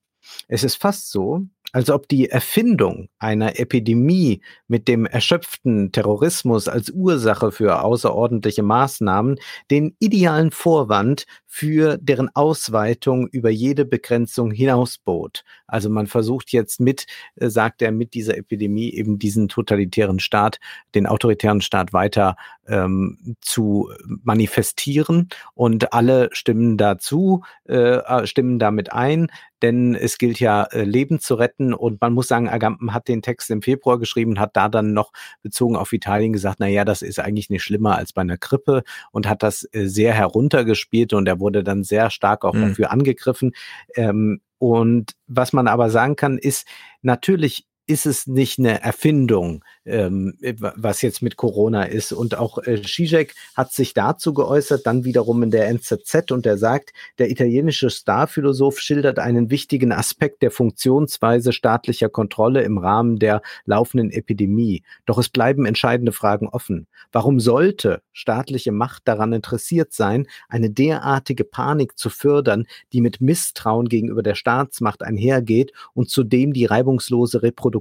es 0.49 0.65
ist 0.65 0.77
fast 0.77 1.11
so, 1.11 1.43
als 1.75 1.91
ob 1.91 2.09
die 2.09 2.31
Erfindung 2.31 3.09
einer 3.19 3.59
Epidemie 3.59 4.41
mit 4.69 4.87
dem 4.87 5.07
erschöpften 5.07 5.91
Terrorismus 5.91 6.69
als 6.69 6.91
Ursache 6.91 7.51
für 7.51 7.83
außerordentliche 7.83 8.63
Maßnahmen 8.63 9.41
den 9.73 9.97
idealen 9.99 10.53
Vorwand 10.53 11.27
für 11.47 11.99
deren 11.99 12.31
Ausweitung 12.35 13.27
über 13.27 13.51
jede 13.51 13.85
Begrenzung 13.85 14.53
hinausbot. 14.53 15.43
Also 15.67 15.91
man 15.91 16.07
versucht 16.07 16.53
jetzt 16.53 16.79
mit, 16.79 17.07
äh, 17.35 17.49
sagt 17.49 17.83
er, 17.83 17.91
mit 17.91 18.15
dieser 18.15 18.37
Epidemie 18.37 18.93
eben 18.93 19.19
diesen 19.19 19.49
totalitären 19.49 20.21
Staat, 20.21 20.61
den 20.95 21.07
autoritären 21.09 21.61
Staat 21.61 21.93
weiter 21.93 22.37
ähm, 22.69 23.37
zu 23.41 23.91
manifestieren 24.23 25.29
und 25.55 25.93
alle 25.93 26.29
stimmen 26.33 26.77
dazu, 26.77 27.43
äh, 27.69 27.99
äh 27.99 28.27
stimmen 28.29 28.61
damit 28.61 28.93
ein 28.93 29.29
denn 29.63 29.95
es 29.95 30.19
gilt 30.19 30.41
ja, 30.41 30.65
äh, 30.65 30.85
Leben 30.85 31.21
zu 31.21 31.35
retten. 31.35 31.73
Und 31.75 32.01
man 32.01 32.13
muss 32.13 32.29
sagen, 32.29 32.49
Agamben 32.49 32.93
hat 32.93 33.09
den 33.09 33.23
Text 33.23 33.51
im 33.51 33.63
Februar 33.63 33.99
geschrieben, 33.99 34.39
hat 34.41 34.57
da 34.57 34.69
dann 34.69 34.93
noch 34.93 35.13
bezogen 35.43 35.77
auf 35.77 35.93
Italien 35.93 36.33
gesagt, 36.33 36.57
na 36.59 36.67
ja, 36.67 36.85
das 36.85 37.03
ist 37.03 37.19
eigentlich 37.19 37.51
nicht 37.51 37.63
schlimmer 37.63 37.97
als 37.97 38.13
bei 38.13 38.23
einer 38.23 38.39
Grippe 38.39 38.83
und 39.11 39.29
hat 39.29 39.43
das 39.43 39.69
äh, 39.73 39.87
sehr 39.87 40.13
heruntergespielt 40.13 41.13
und 41.13 41.27
er 41.27 41.41
wurde 41.41 41.65
dann 41.65 41.85
sehr 41.85 42.11
stark 42.11 42.45
auch 42.45 42.55
mhm. 42.55 42.69
dafür 42.69 42.91
angegriffen. 42.91 43.53
Ähm, 43.95 44.41
und 44.59 45.13
was 45.27 45.53
man 45.53 45.69
aber 45.69 45.91
sagen 45.91 46.17
kann, 46.17 46.39
ist, 46.39 46.67
natürlich 47.03 47.67
ist 47.87 48.07
es 48.07 48.27
nicht 48.27 48.59
eine 48.59 48.81
Erfindung, 48.83 49.63
ähm, 49.85 50.39
was 50.59 51.03
jetzt 51.03 51.21
mit 51.21 51.37
Corona 51.37 51.85
ist. 51.85 52.13
Und 52.13 52.37
auch 52.39 52.59
äh, 52.59 52.81
Zizek 52.81 53.35
hat 53.55 53.73
sich 53.73 53.93
dazu 53.93 54.33
geäußert, 54.33 54.87
dann 54.87 55.05
wiederum 55.05 55.43
in 55.43 55.51
der 55.51 55.69
NZZ 55.69 56.31
und 56.31 56.47
er 56.47 56.57
sagt, 56.57 56.95
der 57.19 57.31
italienische 57.31 57.91
Starphilosoph 57.91 58.81
schildert 58.81 59.19
einen 59.19 59.51
wichtigen 59.51 59.93
Aspekt 59.93 60.41
der 60.41 60.51
Funktionsweise 60.51 61.53
staatlicher 61.53 62.09
Kontrolle 62.09 62.63
im 62.63 62.79
Rahmen 62.79 63.19
der 63.19 63.43
laufenden 63.67 64.11
Epidemie. 64.11 64.83
Doch 65.05 65.19
es 65.19 65.29
bleiben 65.29 65.67
entscheidende 65.67 66.13
Fragen 66.13 66.49
offen. 66.49 66.87
Warum 67.13 67.39
sollte 67.39 68.01
staatliche 68.13 68.73
Macht 68.73 69.07
daran 69.07 69.35
interessiert 69.35 69.93
sein, 69.93 70.27
eine 70.49 70.71
derartige 70.71 71.45
Panik 71.45 71.99
zu 71.99 72.09
fördern, 72.09 72.67
die 72.95 73.03
mit 73.03 73.21
Misstrauen 73.21 73.89
gegenüber 73.89 74.23
der 74.23 74.35
Staatsmacht 74.35 75.03
einhergeht 75.03 75.73
und 75.93 76.09
zudem 76.09 76.55
die 76.55 76.65
reibungslose 76.65 77.43
Reproduktion 77.43 77.74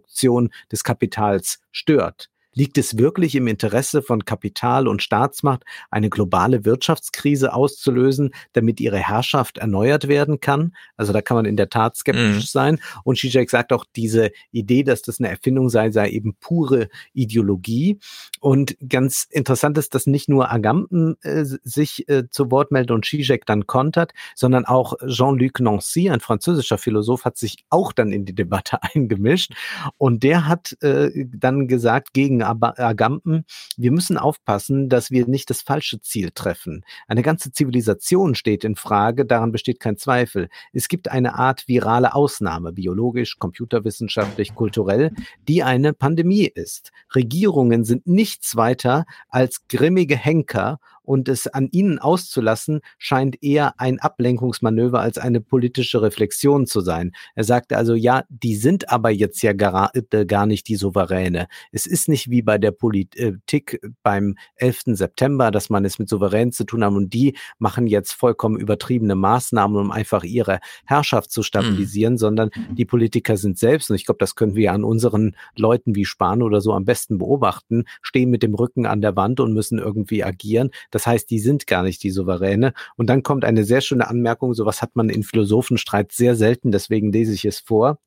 des 0.71 0.83
Kapitals 0.83 1.59
stört. 1.71 2.29
Liegt 2.53 2.77
es 2.77 2.97
wirklich 2.97 3.35
im 3.35 3.47
Interesse 3.47 4.01
von 4.01 4.25
Kapital 4.25 4.87
und 4.87 5.01
Staatsmacht, 5.01 5.63
eine 5.89 6.09
globale 6.09 6.65
Wirtschaftskrise 6.65 7.53
auszulösen, 7.53 8.33
damit 8.53 8.79
ihre 8.79 8.97
Herrschaft 8.97 9.57
erneuert 9.57 10.07
werden 10.07 10.39
kann? 10.39 10.75
Also 10.97 11.13
da 11.13 11.21
kann 11.21 11.35
man 11.35 11.45
in 11.45 11.57
der 11.57 11.69
Tat 11.69 11.95
skeptisch 11.97 12.35
mhm. 12.35 12.41
sein. 12.41 12.79
Und 13.03 13.17
Zizek 13.17 13.49
sagt 13.49 13.73
auch, 13.73 13.85
diese 13.95 14.31
Idee, 14.51 14.83
dass 14.83 15.01
das 15.01 15.19
eine 15.19 15.29
Erfindung 15.29 15.69
sei, 15.69 15.91
sei 15.91 16.09
eben 16.09 16.35
pure 16.35 16.89
Ideologie. 17.13 17.99
Und 18.39 18.77
ganz 18.87 19.27
interessant 19.29 19.77
ist, 19.77 19.95
dass 19.95 20.05
nicht 20.05 20.29
nur 20.29 20.51
Agamben 20.51 21.15
äh, 21.21 21.43
sich 21.45 22.07
äh, 22.09 22.29
zu 22.29 22.51
Wort 22.51 22.71
meldet 22.71 22.91
und 22.91 23.05
Zizek 23.05 23.45
dann 23.45 23.67
kontert, 23.67 24.13
sondern 24.35 24.65
auch 24.65 24.95
Jean-Luc 25.07 25.59
Nancy, 25.59 26.09
ein 26.09 26.19
französischer 26.19 26.77
Philosoph, 26.77 27.25
hat 27.25 27.37
sich 27.37 27.65
auch 27.69 27.91
dann 27.93 28.11
in 28.11 28.25
die 28.25 28.35
Debatte 28.35 28.83
eingemischt. 28.93 29.53
Und 29.97 30.23
der 30.23 30.47
hat 30.47 30.77
äh, 30.81 31.25
dann 31.25 31.67
gesagt, 31.67 32.13
gegen 32.13 32.42
Agamben, 32.43 33.45
wir 33.77 33.91
müssen 33.91 34.17
aufpassen, 34.17 34.89
dass 34.89 35.11
wir 35.11 35.27
nicht 35.27 35.49
das 35.49 35.61
falsche 35.61 36.01
Ziel 36.01 36.31
treffen. 36.31 36.83
Eine 37.07 37.21
ganze 37.21 37.51
Zivilisation 37.51 38.35
steht 38.35 38.63
in 38.63 38.75
Frage, 38.75 39.25
daran 39.25 39.51
besteht 39.51 39.79
kein 39.79 39.97
Zweifel. 39.97 40.49
Es 40.71 40.87
gibt 40.87 41.09
eine 41.09 41.35
Art 41.35 41.67
virale 41.67 42.13
Ausnahme, 42.13 42.73
biologisch, 42.73 43.37
computerwissenschaftlich, 43.39 44.55
kulturell, 44.55 45.11
die 45.47 45.63
eine 45.63 45.93
Pandemie 45.93 46.45
ist. 46.45 46.91
Regierungen 47.15 47.83
sind 47.83 48.07
nichts 48.07 48.55
weiter 48.55 49.05
als 49.29 49.67
grimmige 49.67 50.17
Henker 50.17 50.79
und 51.03 51.29
es 51.29 51.47
an 51.47 51.69
ihnen 51.71 51.99
auszulassen, 51.99 52.81
scheint 52.97 53.41
eher 53.43 53.79
ein 53.79 53.99
Ablenkungsmanöver 53.99 54.99
als 54.99 55.17
eine 55.17 55.41
politische 55.41 56.01
Reflexion 56.01 56.65
zu 56.65 56.81
sein. 56.81 57.11
Er 57.35 57.43
sagte 57.43 57.77
also, 57.77 57.93
ja, 57.93 58.23
die 58.29 58.55
sind 58.55 58.89
aber 58.89 59.09
jetzt 59.09 59.41
ja 59.43 59.53
gar, 59.53 59.91
äh, 59.95 60.25
gar 60.25 60.45
nicht 60.45 60.67
die 60.67 60.75
Souveräne. 60.75 61.47
Es 61.71 61.85
ist 61.85 62.07
nicht 62.07 62.29
wie 62.29 62.41
bei 62.41 62.57
der 62.57 62.71
Politik 62.71 63.79
beim 64.01 64.35
11. 64.55 64.95
September, 64.95 65.51
dass 65.51 65.69
man 65.69 65.85
es 65.85 65.99
mit 65.99 66.09
Souveränen 66.09 66.51
zu 66.51 66.63
tun 66.63 66.83
hat 66.83 66.93
und 66.93 67.13
die 67.13 67.35
machen 67.59 67.87
jetzt 67.87 68.13
vollkommen 68.13 68.57
übertriebene 68.57 69.15
Maßnahmen, 69.15 69.77
um 69.77 69.91
einfach 69.91 70.23
ihre 70.23 70.59
Herrschaft 70.85 71.31
zu 71.31 71.43
stabilisieren, 71.43 72.13
mhm. 72.13 72.17
sondern 72.17 72.49
die 72.71 72.85
Politiker 72.85 73.37
sind 73.37 73.57
selbst, 73.57 73.89
und 73.89 73.95
ich 73.95 74.05
glaube, 74.05 74.19
das 74.19 74.35
können 74.35 74.55
wir 74.55 74.73
an 74.73 74.83
unseren 74.83 75.35
Leuten 75.55 75.95
wie 75.95 76.05
Spahn 76.05 76.41
oder 76.41 76.61
so 76.61 76.73
am 76.73 76.85
besten 76.85 77.17
beobachten, 77.17 77.85
stehen 78.01 78.29
mit 78.29 78.43
dem 78.43 78.53
Rücken 78.53 78.85
an 78.85 79.01
der 79.01 79.15
Wand 79.15 79.39
und 79.39 79.53
müssen 79.53 79.79
irgendwie 79.79 80.23
agieren. 80.23 80.71
Das 80.93 81.07
heißt, 81.07 81.27
die 81.31 81.39
sind 81.39 81.65
gar 81.65 81.81
nicht 81.81 82.03
die 82.03 82.11
Souveräne. 82.11 82.73
Und 82.95 83.07
dann 83.07 83.23
kommt 83.23 83.45
eine 83.45 83.63
sehr 83.63 83.81
schöne 83.81 84.07
Anmerkung, 84.07 84.53
sowas 84.53 84.83
hat 84.83 84.95
man 84.95 85.09
in 85.09 85.23
Philosophenstreit 85.23 86.11
sehr 86.11 86.35
selten, 86.35 86.71
deswegen 86.71 87.11
lese 87.11 87.33
ich 87.33 87.45
es 87.45 87.59
vor. 87.59 87.97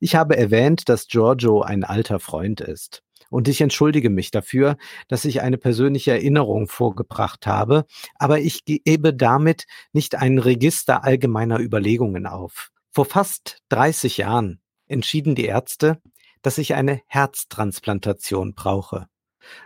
Ich 0.00 0.14
habe 0.16 0.36
erwähnt, 0.36 0.90
dass 0.90 1.08
Giorgio 1.08 1.62
ein 1.62 1.82
alter 1.82 2.20
Freund 2.20 2.60
ist. 2.60 3.02
Und 3.30 3.48
ich 3.48 3.62
entschuldige 3.62 4.10
mich 4.10 4.30
dafür, 4.30 4.76
dass 5.08 5.24
ich 5.24 5.40
eine 5.40 5.56
persönliche 5.56 6.10
Erinnerung 6.10 6.68
vorgebracht 6.68 7.46
habe, 7.46 7.86
aber 8.16 8.40
ich 8.40 8.66
gebe 8.66 9.14
damit 9.14 9.64
nicht 9.92 10.16
ein 10.16 10.38
Register 10.38 11.04
allgemeiner 11.04 11.58
Überlegungen 11.58 12.26
auf. 12.26 12.70
Vor 12.90 13.06
fast 13.06 13.62
30 13.70 14.18
Jahren 14.18 14.60
entschieden 14.88 15.34
die 15.34 15.46
Ärzte, 15.46 16.02
dass 16.42 16.58
ich 16.58 16.74
eine 16.74 17.00
Herztransplantation 17.06 18.52
brauche. 18.54 19.06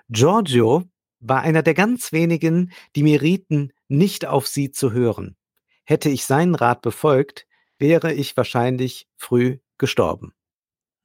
Giorgio 0.09 0.85
war 1.25 1.43
einer 1.43 1.63
der 1.63 1.75
ganz 1.75 2.13
wenigen, 2.13 2.71
die 2.95 3.03
mir 3.03 3.23
rieten, 3.23 3.73
nicht 3.89 4.27
auf 4.27 4.47
sie 4.47 4.71
zu 4.71 4.93
hören. 4.93 5.37
Hätte 5.85 6.11
ich 6.11 6.25
seinen 6.25 6.55
Rat 6.55 6.83
befolgt, 6.83 7.47
wäre 7.79 8.13
ich 8.13 8.37
wahrscheinlich 8.37 9.09
früh 9.17 9.59
gestorben. 9.79 10.33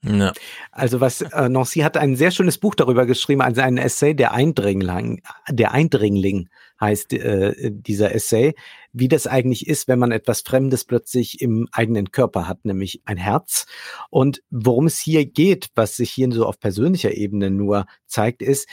Ja. 0.02 0.32
Also 0.72 1.02
was 1.02 1.22
äh, 1.22 1.50
Nancy 1.50 1.82
hat 1.82 1.98
ein 1.98 2.16
sehr 2.16 2.32
schönes 2.32 2.58
Buch 2.58 2.74
darüber 2.74 3.06
geschrieben, 3.06 3.42
also 3.42 3.60
ein 3.62 3.78
Essay, 3.78 4.16
der 4.16 4.32
Eindringling, 4.32 5.22
der 5.50 5.74
Eindringling 5.74 6.48
heißt 6.80 7.12
äh, 7.14 7.72
dieser 7.72 8.16
Essay, 8.16 8.56
wie 8.94 9.10
das 9.10 9.28
eigentlich 9.28 9.68
ist, 9.68 9.90
wenn 9.90 10.00
man 10.00 10.14
etwas 10.14 10.42
Fremdes 10.42 10.86
plötzlich 10.86 11.42
im 11.42 11.68
eigenen 11.74 12.12
Körper 12.12 12.48
hat, 12.48 12.64
nämlich 12.64 13.02
ein 13.04 13.18
Herz. 13.18 13.66
Und 14.10 14.42
worum 14.50 14.86
es 14.88 15.00
hier 15.00 15.26
geht, 15.26 15.68
was 15.76 15.98
sich 15.98 16.12
hier 16.12 16.32
so 16.32 16.46
auf 16.46 16.60
persönlicher 16.62 17.14
Ebene 17.14 17.50
nur 17.50 17.86
zeigt, 18.08 18.42
ist, 18.42 18.70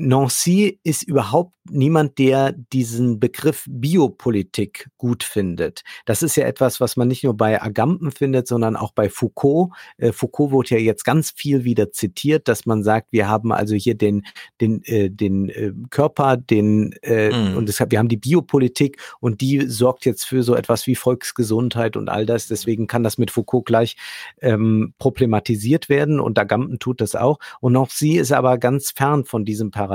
Nancy 0.00 0.80
ist 0.82 1.02
überhaupt 1.02 1.52
niemand, 1.68 2.18
der 2.18 2.52
diesen 2.52 3.20
Begriff 3.20 3.64
Biopolitik 3.68 4.88
gut 4.96 5.22
findet. 5.22 5.82
Das 6.06 6.22
ist 6.22 6.36
ja 6.36 6.46
etwas, 6.46 6.80
was 6.80 6.96
man 6.96 7.06
nicht 7.06 7.22
nur 7.22 7.36
bei 7.36 7.62
Agamben 7.62 8.10
findet, 8.10 8.48
sondern 8.48 8.76
auch 8.76 8.92
bei 8.92 9.08
Foucault. 9.08 9.70
Äh, 9.98 10.12
Foucault 10.12 10.50
wurde 10.50 10.70
ja 10.70 10.78
jetzt 10.78 11.04
ganz 11.04 11.30
viel 11.30 11.64
wieder 11.64 11.92
zitiert, 11.92 12.48
dass 12.48 12.66
man 12.66 12.82
sagt, 12.82 13.08
wir 13.12 13.28
haben 13.28 13.52
also 13.52 13.74
hier 13.74 13.94
den, 13.94 14.24
den, 14.60 14.82
äh, 14.84 15.10
den 15.10 15.48
äh, 15.50 15.72
Körper, 15.90 16.36
den, 16.36 16.92
äh, 17.02 17.30
mhm. 17.30 17.56
und 17.56 17.68
deshalb, 17.68 17.92
wir 17.92 17.98
haben 17.98 18.08
die 18.08 18.16
Biopolitik 18.16 19.00
und 19.20 19.40
die 19.40 19.66
sorgt 19.66 20.06
jetzt 20.06 20.24
für 20.24 20.42
so 20.42 20.54
etwas 20.54 20.86
wie 20.86 20.96
Volksgesundheit 20.96 21.96
und 21.96 22.08
all 22.08 22.26
das. 22.26 22.48
Deswegen 22.48 22.86
kann 22.86 23.04
das 23.04 23.18
mit 23.18 23.30
Foucault 23.30 23.66
gleich 23.66 23.96
ähm, 24.40 24.94
problematisiert 24.98 25.88
werden 25.88 26.20
und 26.20 26.38
Agamben 26.38 26.78
tut 26.78 27.00
das 27.00 27.14
auch. 27.14 27.38
Und 27.60 27.78
sie 27.90 28.16
ist 28.16 28.32
aber 28.32 28.58
ganz 28.58 28.90
fern 28.90 29.24
von 29.24 29.44
diesem 29.44 29.70
Paradigma 29.70 29.89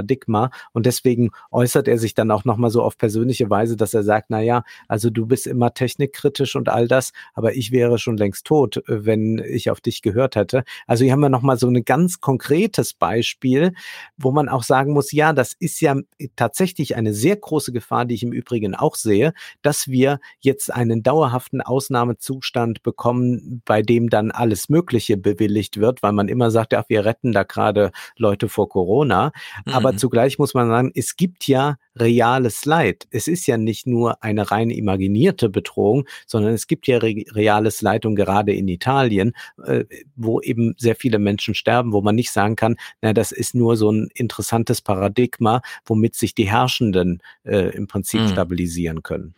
und 0.73 0.85
deswegen 0.85 1.31
äußert 1.51 1.87
er 1.87 1.97
sich 1.97 2.13
dann 2.13 2.31
auch 2.31 2.45
nochmal 2.45 2.69
so 2.69 2.81
auf 2.81 2.97
persönliche 2.97 3.49
Weise, 3.49 3.77
dass 3.77 3.93
er 3.93 4.03
sagt, 4.03 4.29
na 4.29 4.41
ja, 4.41 4.63
also 4.87 5.09
du 5.09 5.25
bist 5.25 5.47
immer 5.47 5.73
technikkritisch 5.73 6.55
und 6.55 6.69
all 6.69 6.87
das, 6.87 7.11
aber 7.33 7.55
ich 7.55 7.71
wäre 7.71 7.97
schon 7.99 8.17
längst 8.17 8.45
tot, 8.45 8.77
äh, 8.77 9.05
wenn 9.05 9.39
ich 9.39 9.69
auf 9.69 9.81
dich 9.81 10.01
gehört 10.01 10.35
hätte. 10.35 10.63
Also 10.87 11.03
hier 11.03 11.13
haben 11.13 11.21
wir 11.21 11.29
nochmal 11.29 11.57
so 11.57 11.67
ein 11.67 11.83
ganz 11.85 12.19
konkretes 12.19 12.93
Beispiel, 12.93 13.73
wo 14.17 14.31
man 14.31 14.49
auch 14.49 14.63
sagen 14.63 14.93
muss, 14.93 15.11
ja, 15.11 15.33
das 15.33 15.53
ist 15.53 15.81
ja 15.81 15.95
tatsächlich 16.35 16.95
eine 16.95 17.13
sehr 17.13 17.35
große 17.35 17.71
Gefahr, 17.71 18.05
die 18.05 18.15
ich 18.15 18.23
im 18.23 18.33
Übrigen 18.33 18.75
auch 18.75 18.95
sehe, 18.95 19.33
dass 19.61 19.87
wir 19.87 20.19
jetzt 20.39 20.73
einen 20.73 21.03
dauerhaften 21.03 21.61
Ausnahmezustand 21.61 22.83
bekommen, 22.83 23.61
bei 23.65 23.81
dem 23.81 24.09
dann 24.09 24.31
alles 24.31 24.69
Mögliche 24.69 25.17
bewilligt 25.17 25.77
wird, 25.77 26.03
weil 26.03 26.11
man 26.13 26.27
immer 26.27 26.51
sagt, 26.51 26.73
ja, 26.73 26.83
wir 26.87 27.05
retten 27.05 27.31
da 27.31 27.43
gerade 27.43 27.91
Leute 28.17 28.49
vor 28.49 28.69
Corona. 28.69 29.31
Mhm. 29.65 29.74
Aber 29.75 29.97
zugleich 29.97 30.39
muss 30.39 30.53
man 30.53 30.67
sagen, 30.69 30.91
es 30.95 31.15
gibt 31.15 31.47
ja 31.47 31.77
reales 31.95 32.65
Leid. 32.65 33.07
Es 33.11 33.27
ist 33.27 33.47
ja 33.47 33.57
nicht 33.57 33.87
nur 33.87 34.23
eine 34.23 34.51
rein 34.51 34.69
imaginierte 34.69 35.49
Bedrohung, 35.49 36.05
sondern 36.27 36.53
es 36.53 36.67
gibt 36.67 36.87
ja 36.87 36.97
re 36.97 37.23
reales 37.31 37.81
Leid 37.81 38.05
und 38.05 38.15
gerade 38.15 38.53
in 38.53 38.67
Italien, 38.67 39.33
äh, 39.63 39.85
wo 40.15 40.41
eben 40.41 40.75
sehr 40.77 40.95
viele 40.95 41.19
Menschen 41.19 41.55
sterben, 41.55 41.93
wo 41.93 42.01
man 42.01 42.15
nicht 42.15 42.31
sagen 42.31 42.55
kann, 42.55 42.75
na, 43.01 43.13
das 43.13 43.31
ist 43.31 43.55
nur 43.55 43.77
so 43.77 43.91
ein 43.91 44.09
interessantes 44.13 44.81
Paradigma, 44.81 45.61
womit 45.85 46.15
sich 46.15 46.35
die 46.35 46.49
Herrschenden 46.49 47.21
äh, 47.43 47.75
im 47.75 47.87
Prinzip 47.87 48.21
mhm. 48.21 48.29
stabilisieren 48.29 49.03
können. 49.03 49.33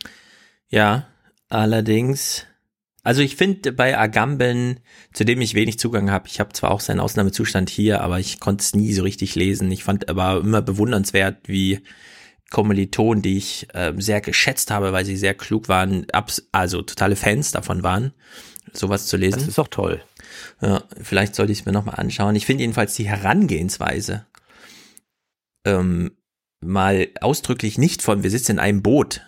Ja, 0.69 1.07
allerdings 1.49 2.45
Also 3.07 3.21
ich 3.21 3.37
finde 3.37 3.71
bei 3.71 3.97
Agamben, 3.97 4.81
zu 5.13 5.23
dem 5.23 5.39
ich 5.39 5.53
wenig 5.53 5.79
Zugang 5.79 6.11
habe, 6.11 6.27
ich 6.27 6.41
habe 6.41 6.51
zwar 6.51 6.71
auch 6.71 6.81
seinen 6.81 6.99
Ausnahmezustand 6.99 7.69
hier, 7.69 8.01
aber 8.01 8.19
ich 8.19 8.41
konnte 8.41 8.61
es 8.63 8.75
nie 8.75 8.91
so 8.91 9.03
richtig 9.03 9.33
lesen. 9.35 9.71
Ich 9.71 9.85
fand 9.85 10.09
aber 10.09 10.41
immer 10.41 10.61
bewundernswert, 10.61 11.47
wie 11.47 11.79
Kommilitonen, 12.49 13.21
die 13.21 13.37
ich 13.37 13.73
äh, 13.73 13.93
sehr 13.95 14.19
geschätzt 14.19 14.71
habe, 14.71 14.91
weil 14.91 15.05
sie 15.05 15.15
sehr 15.15 15.35
klug 15.35 15.69
waren, 15.69 16.05
abs 16.11 16.49
also 16.51 16.81
totale 16.81 17.15
Fans 17.15 17.53
davon 17.53 17.81
waren, 17.81 18.11
sowas 18.73 19.07
zu 19.07 19.15
lesen. 19.15 19.39
Das 19.39 19.47
ist 19.47 19.57
doch 19.57 19.69
toll. 19.69 20.01
Ja, 20.61 20.83
vielleicht 21.01 21.33
sollte 21.33 21.53
ich 21.53 21.59
es 21.59 21.65
mir 21.65 21.71
nochmal 21.71 21.95
anschauen. 21.95 22.35
Ich 22.35 22.45
finde 22.45 22.63
jedenfalls 22.63 22.93
die 22.95 23.07
Herangehensweise 23.07 24.25
ähm, 25.65 26.11
mal 26.59 27.07
ausdrücklich 27.21 27.77
nicht 27.77 28.01
von 28.01 28.23
wir 28.23 28.31
sitzen 28.31 28.51
in 28.51 28.59
einem 28.59 28.81
Boot 28.81 29.21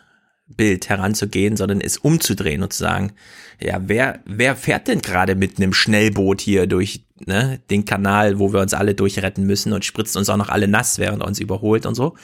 Bild 0.49 0.89
heranzugehen, 0.89 1.55
sondern 1.55 1.79
es 1.81 1.97
umzudrehen 1.97 2.63
und 2.63 2.73
zu 2.73 2.79
sagen, 2.79 3.13
ja, 3.61 3.79
wer, 3.85 4.19
wer 4.25 4.55
fährt 4.55 4.87
denn 4.87 5.01
gerade 5.01 5.35
mit 5.35 5.57
einem 5.57 5.73
Schnellboot 5.73 6.41
hier 6.41 6.67
durch 6.67 7.05
ne, 7.25 7.59
den 7.69 7.85
Kanal, 7.85 8.39
wo 8.39 8.53
wir 8.53 8.59
uns 8.59 8.73
alle 8.73 8.95
durchretten 8.95 9.45
müssen 9.45 9.73
und 9.73 9.85
spritzt 9.85 10.17
uns 10.17 10.29
auch 10.29 10.37
noch 10.37 10.49
alle 10.49 10.67
nass, 10.67 10.99
während 10.99 11.21
er 11.21 11.27
uns 11.27 11.39
überholt 11.39 11.85
und 11.85 11.95
so. 11.95 12.15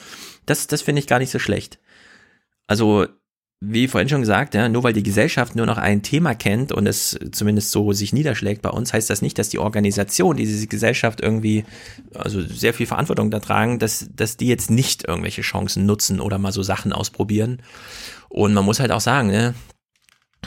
Das, 0.46 0.68
das 0.68 0.82
finde 0.82 1.00
ich 1.00 1.08
gar 1.08 1.20
nicht 1.20 1.32
so 1.32 1.40
schlecht. 1.40 1.80
Also 2.68 3.08
wie 3.68 3.88
vorhin 3.88 4.10
schon 4.10 4.22
gesagt, 4.22 4.54
ja, 4.54 4.70
nur 4.70 4.84
weil 4.84 4.94
die 4.94 5.04
Gesellschaft 5.04 5.56
nur 5.56 5.66
noch 5.66 5.78
ein 5.78 6.02
Thema 6.04 6.36
kennt 6.36 6.72
und 6.72 6.88
es 6.88 7.18
zumindest 7.32 7.72
so 7.72 7.92
sich 7.94 8.14
niederschlägt 8.14 8.62
bei 8.62 8.70
uns, 8.70 8.94
heißt 8.94 9.10
das 9.10 9.22
nicht, 9.22 9.38
dass 9.38 9.50
die 9.50 9.60
Organisation, 9.60 10.38
die 10.38 10.46
diese 10.46 10.68
Gesellschaft 10.68 11.22
irgendwie, 11.22 11.66
also 12.14 12.42
sehr 12.42 12.74
viel 12.74 12.86
Verantwortung 12.86 13.32
da 13.32 13.40
tragen, 13.40 13.80
dass, 13.80 14.10
dass 14.16 14.38
die 14.38 14.48
jetzt 14.48 14.70
nicht 14.70 15.08
irgendwelche 15.08 15.42
Chancen 15.42 15.86
nutzen 15.86 16.20
oder 16.20 16.38
mal 16.38 16.52
so 16.52 16.64
Sachen 16.64 16.94
ausprobieren. 16.94 17.62
Und 18.30 18.54
man 18.54 18.66
muss 18.66 18.80
halt 18.80 18.92
auch 18.92 19.02
sagen, 19.02 19.28
ne, 19.28 19.54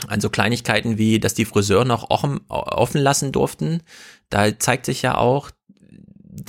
an 0.07 0.21
so 0.21 0.29
Kleinigkeiten 0.29 0.97
wie, 0.97 1.19
dass 1.19 1.33
die 1.33 1.45
Friseur 1.45 1.85
noch 1.85 2.09
offen, 2.09 2.39
offen 2.47 3.01
lassen 3.01 3.31
durften, 3.31 3.81
da 4.29 4.57
zeigt 4.57 4.85
sich 4.85 5.01
ja 5.01 5.17
auch, 5.17 5.51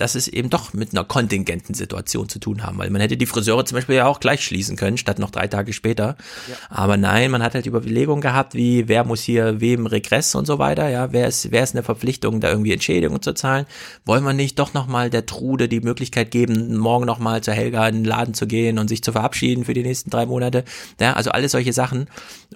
dass 0.00 0.14
es 0.14 0.28
eben 0.28 0.48
doch 0.48 0.72
mit 0.72 0.92
einer 0.92 1.04
kontingenten 1.04 1.74
Situation 1.74 2.28
zu 2.28 2.38
tun 2.38 2.62
haben, 2.62 2.78
weil 2.78 2.88
man 2.88 3.02
hätte 3.02 3.18
die 3.18 3.26
Friseure 3.26 3.66
zum 3.66 3.76
Beispiel 3.76 3.96
ja 3.96 4.06
auch 4.06 4.18
gleich 4.18 4.42
schließen 4.42 4.76
können, 4.76 4.96
statt 4.96 5.18
noch 5.18 5.30
drei 5.30 5.46
Tage 5.46 5.74
später. 5.74 6.16
Ja. 6.48 6.56
Aber 6.70 6.96
nein, 6.96 7.30
man 7.30 7.42
hat 7.42 7.54
halt 7.54 7.66
Überlegungen 7.66 8.22
gehabt, 8.22 8.54
wie 8.54 8.88
wer 8.88 9.04
muss 9.04 9.20
hier 9.20 9.60
wem 9.60 9.86
Regress 9.86 10.34
und 10.34 10.46
so 10.46 10.58
weiter, 10.58 10.88
ja, 10.88 11.12
wer 11.12 11.28
ist, 11.28 11.52
wer 11.52 11.62
ist 11.62 11.74
eine 11.74 11.82
Verpflichtung, 11.82 12.40
da 12.40 12.48
irgendwie 12.48 12.72
Entschädigung 12.72 13.20
zu 13.20 13.34
zahlen? 13.34 13.66
Wollen 14.06 14.24
wir 14.24 14.32
nicht 14.32 14.58
doch 14.58 14.72
nochmal 14.72 15.10
der 15.10 15.26
Trude 15.26 15.68
die 15.68 15.80
Möglichkeit 15.80 16.30
geben, 16.30 16.78
morgen 16.78 17.04
nochmal 17.04 17.42
zu 17.42 17.52
Helga 17.52 17.86
in 17.86 17.96
den 17.96 18.04
Laden 18.04 18.32
zu 18.32 18.46
gehen 18.46 18.78
und 18.78 18.88
sich 18.88 19.02
zu 19.02 19.12
verabschieden 19.12 19.66
für 19.66 19.74
die 19.74 19.82
nächsten 19.82 20.08
drei 20.08 20.24
Monate? 20.24 20.64
Ja, 20.98 21.12
also 21.12 21.30
alles 21.30 21.52
solche 21.52 21.74
Sachen. 21.74 22.06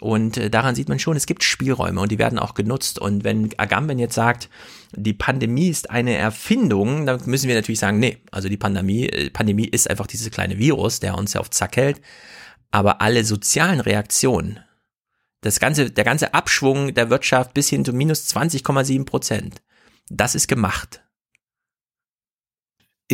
Und 0.01 0.39
äh, 0.39 0.49
daran 0.49 0.75
sieht 0.75 0.89
man 0.89 0.99
schon, 0.99 1.17
es 1.17 1.27
gibt 1.27 1.45
Spielräume 1.45 2.01
und 2.01 2.11
die 2.11 2.19
werden 2.19 2.39
auch 2.39 2.55
genutzt. 2.55 2.99
Und 2.99 3.23
wenn 3.23 3.51
Agamben 3.59 3.99
jetzt 3.99 4.15
sagt, 4.15 4.49
die 4.97 5.15
Pandemie 5.15 5.69
ist 5.69 5.91
eine 5.91 6.15
Erfindung, 6.15 7.07
dann 7.07 7.21
müssen 7.27 7.49
wir 7.49 7.55
natürlich 7.55 7.79
sagen, 7.79 7.99
nee, 7.99 8.19
also 8.31 8.49
die 8.49 8.57
Pandemie, 8.57 9.07
äh, 9.09 9.31
Pandemie 9.31 9.67
ist 9.67 9.89
einfach 9.89 10.07
dieses 10.07 10.31
kleine 10.31 10.59
Virus, 10.59 11.01
der 11.01 11.17
uns 11.17 11.35
ja 11.35 11.41
auf 11.41 11.51
Zack 11.51 11.77
hält. 11.77 12.01
Aber 12.71 13.01
alle 13.01 13.25
sozialen 13.25 13.81
Reaktionen, 13.81 14.61
das 15.43 15.61
ganze, 15.61 15.91
der 15.91 16.05
ganze 16.05 16.35
Abschwung 16.35 16.95
der 16.95 17.11
Wirtschaft 17.11 17.55
bis 17.55 17.69
hin 17.69 17.85
zu 17.85 17.93
minus 17.93 18.35
20,7 18.35 19.05
Prozent, 19.05 19.63
das 20.11 20.35
ist 20.35 20.49
gemacht. 20.49 21.04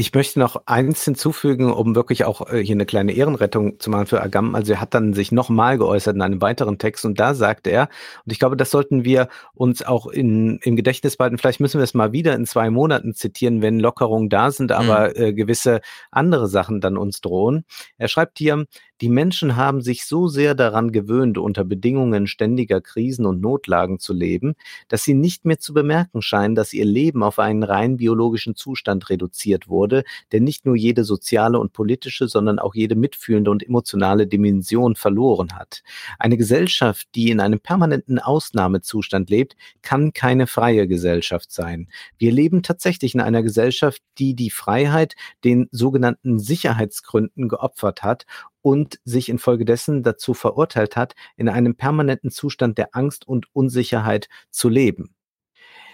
Ich 0.00 0.14
möchte 0.14 0.38
noch 0.38 0.62
eins 0.64 1.04
hinzufügen, 1.04 1.70
um 1.70 1.94
wirklich 1.94 2.24
auch 2.24 2.50
äh, 2.50 2.64
hier 2.64 2.74
eine 2.74 2.86
kleine 2.86 3.12
Ehrenrettung 3.12 3.78
zu 3.78 3.90
machen 3.90 4.06
für 4.06 4.22
Agam. 4.22 4.54
Also 4.54 4.72
er 4.72 4.80
hat 4.80 4.94
dann 4.94 5.12
sich 5.12 5.30
nochmal 5.30 5.76
geäußert 5.76 6.16
in 6.16 6.22
einem 6.22 6.40
weiteren 6.40 6.78
Text 6.78 7.04
und 7.04 7.20
da 7.20 7.34
sagt 7.34 7.66
er, 7.66 7.90
und 8.24 8.32
ich 8.32 8.38
glaube, 8.38 8.56
das 8.56 8.70
sollten 8.70 9.04
wir 9.04 9.28
uns 9.52 9.82
auch 9.82 10.06
in, 10.06 10.58
im 10.62 10.74
Gedächtnis 10.74 11.18
behalten, 11.18 11.36
vielleicht 11.36 11.60
müssen 11.60 11.80
wir 11.80 11.84
es 11.84 11.92
mal 11.92 12.12
wieder 12.12 12.34
in 12.34 12.46
zwei 12.46 12.70
Monaten 12.70 13.12
zitieren, 13.12 13.60
wenn 13.60 13.78
Lockerungen 13.78 14.30
da 14.30 14.50
sind, 14.50 14.72
aber 14.72 15.08
mhm. 15.08 15.22
äh, 15.22 15.32
gewisse 15.34 15.82
andere 16.10 16.48
Sachen 16.48 16.80
dann 16.80 16.96
uns 16.96 17.20
drohen. 17.20 17.66
Er 17.98 18.08
schreibt 18.08 18.38
hier, 18.38 18.64
die 19.00 19.08
Menschen 19.08 19.56
haben 19.56 19.80
sich 19.80 20.04
so 20.04 20.28
sehr 20.28 20.54
daran 20.54 20.92
gewöhnt, 20.92 21.38
unter 21.38 21.64
Bedingungen 21.64 22.26
ständiger 22.26 22.80
Krisen 22.80 23.24
und 23.24 23.40
Notlagen 23.40 23.98
zu 23.98 24.12
leben, 24.12 24.54
dass 24.88 25.04
sie 25.04 25.14
nicht 25.14 25.46
mehr 25.46 25.58
zu 25.58 25.72
bemerken 25.72 26.20
scheinen, 26.20 26.54
dass 26.54 26.74
ihr 26.74 26.84
Leben 26.84 27.22
auf 27.22 27.38
einen 27.38 27.62
rein 27.62 27.96
biologischen 27.96 28.56
Zustand 28.56 29.08
reduziert 29.08 29.68
wurde, 29.68 30.04
der 30.32 30.40
nicht 30.40 30.66
nur 30.66 30.76
jede 30.76 31.04
soziale 31.04 31.58
und 31.58 31.72
politische, 31.72 32.28
sondern 32.28 32.58
auch 32.58 32.74
jede 32.74 32.94
mitfühlende 32.94 33.50
und 33.50 33.66
emotionale 33.66 34.26
Dimension 34.26 34.96
verloren 34.96 35.54
hat. 35.54 35.82
Eine 36.18 36.36
Gesellschaft, 36.36 37.08
die 37.14 37.30
in 37.30 37.40
einem 37.40 37.60
permanenten 37.60 38.18
Ausnahmezustand 38.18 39.30
lebt, 39.30 39.56
kann 39.80 40.12
keine 40.12 40.46
freie 40.46 40.86
Gesellschaft 40.86 41.52
sein. 41.52 41.88
Wir 42.18 42.32
leben 42.32 42.62
tatsächlich 42.62 43.14
in 43.14 43.20
einer 43.20 43.42
Gesellschaft, 43.42 44.02
die 44.18 44.34
die 44.34 44.50
Freiheit 44.50 45.14
den 45.42 45.68
sogenannten 45.70 46.38
Sicherheitsgründen 46.38 47.48
geopfert 47.48 48.02
hat 48.02 48.26
und 48.62 49.00
sich 49.04 49.28
infolgedessen 49.28 50.02
dazu 50.02 50.34
verurteilt 50.34 50.96
hat, 50.96 51.14
in 51.36 51.48
einem 51.48 51.76
permanenten 51.76 52.30
Zustand 52.30 52.78
der 52.78 52.94
Angst 52.94 53.26
und 53.26 53.46
Unsicherheit 53.54 54.28
zu 54.50 54.68
leben. 54.68 55.14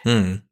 Hm. 0.03 0.43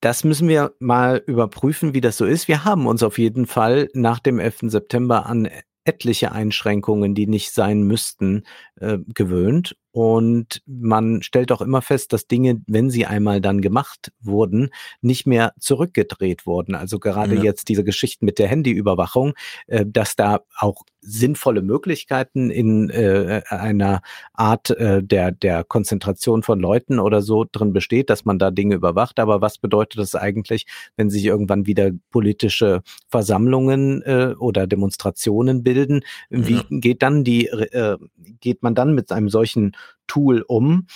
Das 0.00 0.24
müssen 0.24 0.48
wir 0.48 0.74
mal 0.80 1.22
überprüfen, 1.26 1.94
wie 1.94 2.00
das 2.00 2.16
so 2.16 2.24
ist. 2.24 2.48
Wir 2.48 2.64
haben 2.64 2.86
uns 2.86 3.02
auf 3.02 3.18
jeden 3.18 3.46
Fall 3.46 3.88
nach 3.94 4.18
dem 4.18 4.40
11. 4.40 4.62
September 4.62 5.26
an 5.26 5.48
etliche 5.84 6.32
Einschränkungen, 6.32 7.14
die 7.14 7.26
nicht 7.26 7.52
sein 7.52 7.82
müssten, 7.82 8.44
äh, 8.80 8.98
gewöhnt. 9.14 9.76
Und 9.92 10.62
man 10.66 11.22
stellt 11.22 11.52
auch 11.52 11.60
immer 11.60 11.82
fest, 11.82 12.14
dass 12.14 12.26
Dinge, 12.26 12.62
wenn 12.66 12.90
sie 12.90 13.04
einmal 13.04 13.42
dann 13.42 13.60
gemacht 13.60 14.10
wurden, 14.20 14.70
nicht 15.02 15.26
mehr 15.26 15.52
zurückgedreht 15.60 16.46
wurden. 16.46 16.74
Also 16.74 16.98
gerade 16.98 17.36
ja. 17.36 17.42
jetzt 17.42 17.68
diese 17.68 17.84
Geschichten 17.84 18.24
mit 18.24 18.38
der 18.38 18.48
Handyüberwachung, 18.48 19.34
äh, 19.66 19.84
dass 19.86 20.16
da 20.16 20.40
auch 20.58 20.84
sinnvolle 21.02 21.62
Möglichkeiten 21.62 22.50
in 22.50 22.88
äh, 22.88 23.42
einer 23.48 24.02
Art 24.32 24.70
äh, 24.70 25.02
der, 25.02 25.32
der 25.32 25.64
Konzentration 25.64 26.42
von 26.44 26.60
Leuten 26.60 27.00
oder 27.00 27.22
so 27.22 27.44
drin 27.50 27.72
besteht, 27.72 28.08
dass 28.08 28.24
man 28.24 28.38
da 28.38 28.52
Dinge 28.52 28.76
überwacht. 28.76 29.18
Aber 29.18 29.40
was 29.40 29.58
bedeutet 29.58 29.98
das 29.98 30.14
eigentlich, 30.14 30.66
wenn 30.96 31.10
sich 31.10 31.24
irgendwann 31.24 31.66
wieder 31.66 31.90
politische 32.10 32.82
Versammlungen 33.08 34.02
äh, 34.02 34.34
oder 34.38 34.66
Demonstrationen 34.68 35.64
bilden? 35.64 36.02
Wie 36.30 36.54
ja. 36.54 36.64
geht 36.70 37.02
dann 37.02 37.24
die, 37.24 37.48
äh, 37.48 37.98
geht 38.40 38.62
man 38.62 38.76
dann 38.76 38.94
mit 38.94 39.10
einem 39.10 39.28
solchen 39.28 39.72
Tool 40.06 40.44
um? 40.46 40.86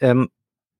Ähm, 0.00 0.28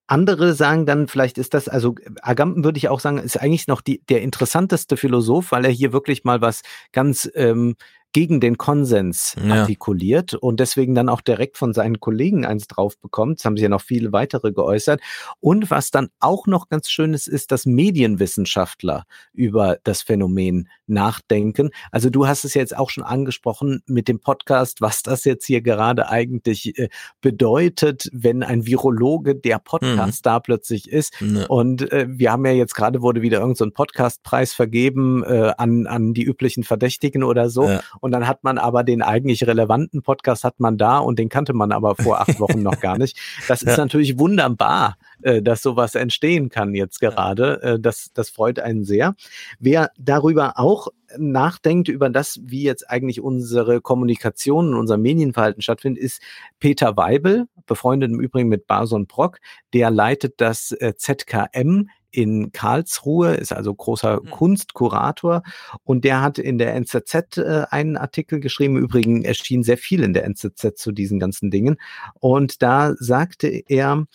andere 0.06 0.54
sagen 0.54 0.86
dann, 0.86 1.08
vielleicht 1.08 1.36
ist 1.36 1.52
das, 1.54 1.68
also 1.68 1.96
Agamben 2.22 2.64
würde 2.64 2.78
ich 2.78 2.88
auch 2.88 3.00
sagen, 3.00 3.18
ist 3.18 3.40
eigentlich 3.40 3.66
noch 3.66 3.80
die, 3.80 4.04
der 4.08 4.22
interessanteste 4.22 4.96
Philosoph, 4.96 5.50
weil 5.50 5.64
er 5.64 5.70
hier 5.70 5.92
wirklich 5.92 6.24
mal 6.24 6.40
was 6.40 6.62
ganz 6.92 7.28
ähm, 7.34 7.74
gegen 8.16 8.40
den 8.40 8.56
Konsens 8.56 9.36
ja. 9.46 9.56
artikuliert 9.56 10.32
und 10.32 10.58
deswegen 10.58 10.94
dann 10.94 11.10
auch 11.10 11.20
direkt 11.20 11.58
von 11.58 11.74
seinen 11.74 12.00
Kollegen 12.00 12.46
eins 12.46 12.66
drauf 12.66 12.98
bekommt. 12.98 13.40
Es 13.40 13.44
haben 13.44 13.58
sich 13.58 13.64
ja 13.64 13.68
noch 13.68 13.82
viele 13.82 14.10
weitere 14.10 14.52
geäußert. 14.52 15.02
Und 15.38 15.70
was 15.70 15.90
dann 15.90 16.08
auch 16.18 16.46
noch 16.46 16.70
ganz 16.70 16.88
schön 16.88 17.12
ist, 17.12 17.26
ist, 17.26 17.52
dass 17.52 17.66
Medienwissenschaftler 17.66 19.04
über 19.34 19.76
das 19.84 20.00
Phänomen 20.00 20.70
nachdenken. 20.86 21.72
Also 21.90 22.08
du 22.08 22.26
hast 22.26 22.46
es 22.46 22.54
jetzt 22.54 22.74
auch 22.74 22.88
schon 22.88 23.04
angesprochen 23.04 23.82
mit 23.84 24.08
dem 24.08 24.18
Podcast, 24.18 24.80
was 24.80 25.02
das 25.02 25.24
jetzt 25.24 25.44
hier 25.44 25.60
gerade 25.60 26.08
eigentlich 26.08 26.78
äh, 26.78 26.88
bedeutet, 27.20 28.08
wenn 28.14 28.42
ein 28.42 28.64
Virologe 28.64 29.34
der 29.34 29.58
Podcast 29.58 30.24
mhm. 30.24 30.28
da 30.28 30.40
plötzlich 30.40 30.90
ist. 30.90 31.20
Ja. 31.20 31.44
Und 31.48 31.92
äh, 31.92 32.06
wir 32.08 32.32
haben 32.32 32.46
ja 32.46 32.52
jetzt 32.52 32.74
gerade 32.74 33.02
wurde 33.02 33.20
wieder 33.20 33.40
irgendein 33.40 33.68
so 33.68 33.70
Podcastpreis 33.70 34.54
vergeben 34.54 35.22
äh, 35.22 35.52
an, 35.58 35.86
an 35.86 36.14
die 36.14 36.24
üblichen 36.24 36.64
Verdächtigen 36.64 37.22
oder 37.22 37.50
so. 37.50 37.68
Ja. 37.68 37.82
Und 38.06 38.12
dann 38.12 38.28
hat 38.28 38.44
man 38.44 38.56
aber 38.56 38.84
den 38.84 39.02
eigentlich 39.02 39.48
relevanten 39.48 40.00
Podcast 40.00 40.44
hat 40.44 40.60
man 40.60 40.78
da 40.78 40.98
und 40.98 41.18
den 41.18 41.28
kannte 41.28 41.54
man 41.54 41.72
aber 41.72 41.96
vor 41.96 42.20
acht 42.20 42.38
Wochen 42.38 42.62
noch 42.62 42.78
gar 42.78 42.96
nicht. 42.98 43.18
Das 43.48 43.62
ist 43.62 43.76
ja. 43.76 43.82
natürlich 43.82 44.16
wunderbar, 44.16 44.96
äh, 45.22 45.42
dass 45.42 45.60
sowas 45.60 45.96
entstehen 45.96 46.48
kann 46.48 46.72
jetzt 46.72 47.00
gerade. 47.00 47.60
Äh, 47.62 47.80
das, 47.80 48.12
das 48.14 48.30
freut 48.30 48.60
einen 48.60 48.84
sehr. 48.84 49.16
Wer 49.58 49.90
darüber 49.98 50.60
auch 50.60 50.86
nachdenkt, 51.18 51.88
über 51.88 52.08
das, 52.10 52.38
wie 52.44 52.62
jetzt 52.62 52.88
eigentlich 52.88 53.20
unsere 53.20 53.80
Kommunikation 53.80 54.68
und 54.68 54.78
unser 54.78 54.98
Medienverhalten 54.98 55.62
stattfindet, 55.62 56.00
ist 56.00 56.22
Peter 56.60 56.96
Weibel, 56.96 57.48
befreundet 57.66 58.12
im 58.12 58.20
Übrigen 58.20 58.48
mit 58.48 58.68
Barson 58.68 59.08
Brock. 59.08 59.40
Der 59.72 59.90
leitet 59.90 60.40
das 60.40 60.70
äh, 60.70 60.94
ZKM 60.96 61.88
in 62.16 62.50
Karlsruhe, 62.50 63.34
ist 63.34 63.52
also 63.52 63.74
großer 63.74 64.22
mhm. 64.22 64.30
Kunstkurator 64.30 65.42
und 65.84 66.04
der 66.04 66.22
hat 66.22 66.38
in 66.38 66.56
der 66.56 66.74
NZZ 66.74 67.36
äh, 67.36 67.66
einen 67.70 67.98
Artikel 67.98 68.40
geschrieben. 68.40 68.76
Im 68.76 68.84
Übrigen 68.84 69.22
erschien 69.22 69.62
sehr 69.62 69.76
viel 69.76 70.02
in 70.02 70.14
der 70.14 70.24
NZZ 70.24 70.76
zu 70.76 70.92
diesen 70.92 71.20
ganzen 71.20 71.50
Dingen. 71.50 71.76
Und 72.14 72.62
da 72.62 72.94
sagte 72.98 73.48
er, 73.48 74.06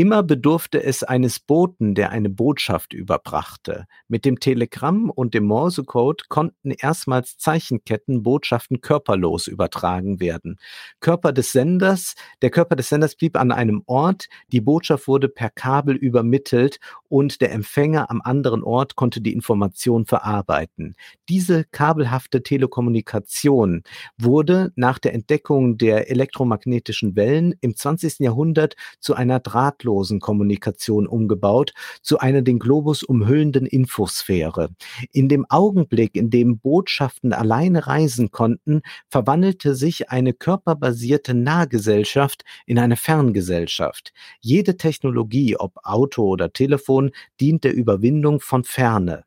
Immer 0.00 0.22
bedurfte 0.22 0.82
es 0.82 1.02
eines 1.02 1.38
Boten, 1.38 1.94
der 1.94 2.08
eine 2.08 2.30
Botschaft 2.30 2.94
überbrachte. 2.94 3.84
Mit 4.08 4.24
dem 4.24 4.40
Telegramm 4.40 5.10
und 5.10 5.34
dem 5.34 5.44
Morsecode 5.44 6.30
konnten 6.30 6.70
erstmals 6.70 7.36
Zeichenketten 7.36 8.22
Botschaften 8.22 8.80
körperlos 8.80 9.46
übertragen 9.46 10.18
werden. 10.18 10.56
Körper 11.00 11.34
des 11.34 11.52
Senders, 11.52 12.14
der 12.40 12.48
Körper 12.48 12.76
des 12.76 12.88
Senders 12.88 13.14
blieb 13.14 13.36
an 13.36 13.52
einem 13.52 13.82
Ort, 13.84 14.28
die 14.50 14.62
Botschaft 14.62 15.06
wurde 15.06 15.28
per 15.28 15.50
Kabel 15.50 15.96
übermittelt 15.96 16.78
und 17.10 17.42
der 17.42 17.52
Empfänger 17.52 18.10
am 18.10 18.22
anderen 18.22 18.62
Ort 18.62 18.96
konnte 18.96 19.20
die 19.20 19.34
Information 19.34 20.06
verarbeiten. 20.06 20.94
Diese 21.28 21.64
kabelhafte 21.64 22.42
Telekommunikation 22.42 23.82
wurde 24.16 24.72
nach 24.76 24.98
der 24.98 25.12
Entdeckung 25.12 25.76
der 25.76 26.10
elektromagnetischen 26.10 27.16
Wellen 27.16 27.54
im 27.60 27.76
20. 27.76 28.20
Jahrhundert 28.20 28.76
zu 28.98 29.14
einer 29.14 29.40
drahtlosen 29.40 29.89
Kommunikation 30.20 31.06
umgebaut, 31.06 31.72
zu 32.02 32.18
einer 32.18 32.42
den 32.42 32.58
Globus 32.58 33.02
umhüllenden 33.02 33.66
Infosphäre. 33.66 34.70
In 35.12 35.28
dem 35.28 35.46
Augenblick, 35.48 36.16
in 36.16 36.30
dem 36.30 36.58
Botschaften 36.58 37.32
alleine 37.32 37.86
reisen 37.86 38.30
konnten, 38.30 38.82
verwandelte 39.08 39.74
sich 39.74 40.10
eine 40.10 40.32
körperbasierte 40.32 41.34
Nahgesellschaft 41.34 42.44
in 42.66 42.78
eine 42.78 42.96
Ferngesellschaft. 42.96 44.12
Jede 44.40 44.76
Technologie, 44.76 45.56
ob 45.56 45.78
Auto 45.82 46.24
oder 46.24 46.52
Telefon, 46.52 47.10
dient 47.40 47.64
der 47.64 47.74
Überwindung 47.74 48.40
von 48.40 48.64
Ferne. 48.64 49.24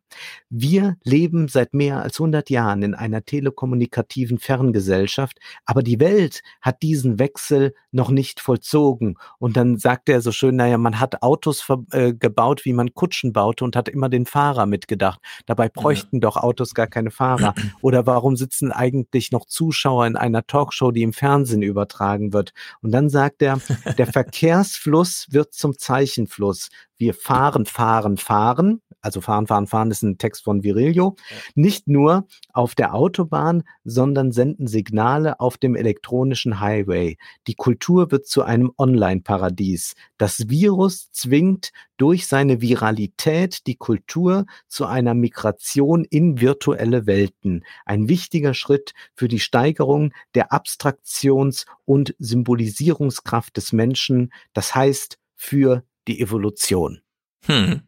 Wir 0.50 0.98
leben 1.04 1.48
seit 1.48 1.74
mehr 1.74 2.02
als 2.02 2.20
100 2.20 2.50
Jahren 2.50 2.84
in 2.84 2.94
einer 2.96 3.24
telekommunikativen 3.26 4.38
Ferngesellschaft, 4.38 5.40
aber 5.66 5.84
die 5.84 6.00
Welt 6.00 6.42
hat 6.62 6.82
diesen 6.82 7.20
Wechsel 7.20 7.74
noch 7.92 8.10
nicht 8.10 8.40
vollzogen. 8.40 9.18
Und 9.40 9.58
dann 9.58 9.78
sagt 9.78 10.10
er 10.10 10.22
so 10.22 10.32
schön, 10.32 10.56
naja, 10.56 10.78
man 10.78 11.00
hat 11.00 11.22
Autos 11.22 11.66
äh, 11.92 12.14
gebaut, 12.14 12.66
wie 12.66 12.74
man 12.74 12.94
Kutschen 12.94 13.34
baute 13.34 13.64
und 13.64 13.76
hat 13.76 13.90
immer 13.90 14.10
den 14.10 14.26
Fahrer 14.26 14.66
mitgedacht. 14.66 15.20
Dabei 15.46 15.70
bräuchten 15.70 16.18
ja. 16.18 16.22
doch 16.22 16.38
Autos 16.38 16.74
gar 16.74 16.88
keine 16.88 17.12
Fahrer. 17.12 17.54
Oder 17.82 18.06
warum 18.06 18.36
sitzen 18.36 18.72
eigentlich 18.72 19.32
noch 19.32 19.46
Zuschauer 19.46 20.08
in 20.08 20.16
einer 20.16 20.46
Talkshow, 20.46 20.92
die 20.92 21.04
im 21.04 21.14
Fernsehen 21.14 21.62
übertragen 21.62 22.34
wird? 22.34 22.54
Und 22.82 22.92
dann 22.92 23.10
sagt 23.10 23.42
er, 23.42 23.60
der 23.98 24.08
Verkehrsfluss 24.12 25.28
wird 25.30 25.54
zum 25.54 25.78
Zeichenfluss. 25.78 26.70
Wir 26.98 27.14
fahren, 27.14 27.66
fahren, 27.66 28.18
fahren, 28.18 28.82
also 29.04 29.22
fahren, 29.22 29.48
fahren, 29.48 29.68
fahren 29.68 29.92
ist 29.92 30.02
ein 30.02 30.18
Text 30.18 30.44
von 30.44 30.64
Virilio, 30.64 31.16
ja. 31.30 31.38
nicht 31.56 31.88
nur 31.88 32.26
auf 32.54 32.74
der 32.74 32.96
Autobahn, 32.96 33.64
sondern 33.84 34.32
senden 34.32 34.68
Signale 34.68 35.40
auf 35.40 35.58
dem 35.58 35.76
elektronischen 35.76 36.60
Highway. 36.60 37.18
Die 37.48 37.56
Kultur 37.56 38.12
wird 38.12 38.26
zu 38.26 38.44
einem 38.44 38.72
Online-Paradies. 38.78 39.96
Das 40.18 40.50
Virus 40.50 41.12
zwingt 41.12 41.72
durch 41.98 42.28
seine 42.28 42.62
Viralität 42.62 43.68
die 43.68 43.76
Kultur 43.76 44.46
zu 44.68 44.86
einer 44.86 45.14
Migration 45.14 46.06
in 46.06 46.42
virtuelle 46.42 47.06
Welten. 47.06 47.64
Ein 47.86 48.08
wichtiger 48.08 48.54
Schritt 48.54 48.94
für 49.14 49.28
die 49.28 49.40
Steigerung 49.40 50.14
der 50.34 50.52
Abstraktions- 50.52 51.66
und 51.86 52.16
Symbolisierungskraft 52.20 53.56
des 53.58 53.74
Menschen, 53.74 54.34
das 54.54 54.74
heißt 54.74 55.20
für 55.36 55.84
die 56.08 56.22
Evolution. 56.22 57.02
Hm. 57.46 57.82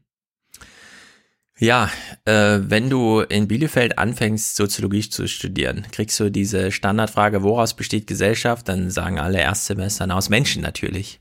Ja, 1.58 1.90
äh, 2.25 2.59
wenn 2.61 2.90
du 2.90 3.22
in 3.22 3.48
Bielefeld 3.48 3.98
anfängst, 3.98 4.58
Soziologie 4.58 5.08
zu 5.09 5.27
studieren, 5.27 5.85
kriegst 5.92 6.19
du 6.19 6.30
diese 6.30 6.72
Standardfrage, 6.72 7.43
woraus 7.43 7.75
besteht 7.75 8.08
Gesellschaft? 8.08 8.67
Dann 8.67 8.90
sagen 8.92 9.19
alle 9.19 9.40
Erstsemestern 9.40 10.11
aus 10.11 10.30
Menschen 10.30 10.61
natürlich. 10.61 11.19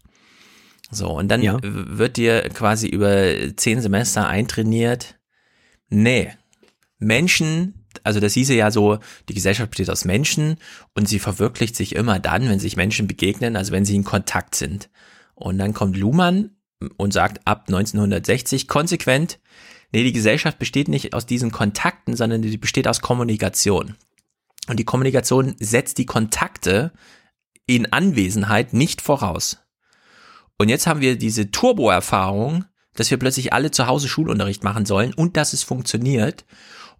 So, 0.90 1.10
und 1.10 1.28
dann 1.28 1.42
ja. 1.42 1.58
wird 1.62 2.16
dir 2.16 2.42
quasi 2.50 2.88
über 2.88 3.56
zehn 3.56 3.80
Semester 3.80 4.28
eintrainiert, 4.28 5.18
nee, 5.88 6.32
Menschen, 6.98 7.86
also 8.02 8.20
das 8.20 8.34
hieße 8.34 8.54
ja 8.54 8.70
so, 8.70 8.98
die 9.28 9.34
Gesellschaft 9.34 9.70
besteht 9.70 9.90
aus 9.90 10.04
Menschen 10.04 10.56
und 10.94 11.08
sie 11.08 11.18
verwirklicht 11.18 11.76
sich 11.76 11.94
immer 11.94 12.18
dann, 12.18 12.48
wenn 12.48 12.58
sich 12.58 12.76
Menschen 12.76 13.06
begegnen, 13.06 13.56
also 13.56 13.72
wenn 13.72 13.84
sie 13.84 13.96
in 13.96 14.04
Kontakt 14.04 14.56
sind. 14.56 14.90
Und 15.34 15.58
dann 15.58 15.74
kommt 15.74 15.96
Luhmann 15.96 16.50
und 16.96 17.12
sagt 17.12 17.40
ab 17.46 17.64
1960 17.68 18.68
konsequent, 18.68 19.38
nee, 19.94 20.04
die 20.04 20.12
Gesellschaft 20.12 20.58
besteht 20.58 20.88
nicht 20.88 21.14
aus 21.14 21.24
diesen 21.24 21.52
Kontakten, 21.52 22.16
sondern 22.16 22.42
die 22.42 22.58
besteht 22.58 22.88
aus 22.88 23.00
Kommunikation. 23.00 23.94
Und 24.66 24.78
die 24.80 24.84
Kommunikation 24.84 25.54
setzt 25.60 25.98
die 25.98 26.06
Kontakte 26.06 26.92
in 27.66 27.92
Anwesenheit 27.92 28.72
nicht 28.72 29.00
voraus. 29.00 29.58
Und 30.58 30.68
jetzt 30.68 30.86
haben 30.86 31.00
wir 31.00 31.16
diese 31.16 31.50
Turbo-Erfahrung, 31.50 32.64
dass 32.94 33.10
wir 33.10 33.18
plötzlich 33.18 33.52
alle 33.52 33.70
zu 33.70 33.86
Hause 33.86 34.08
Schulunterricht 34.08 34.64
machen 34.64 34.86
sollen 34.86 35.14
und 35.14 35.36
dass 35.36 35.52
es 35.52 35.62
funktioniert. 35.62 36.44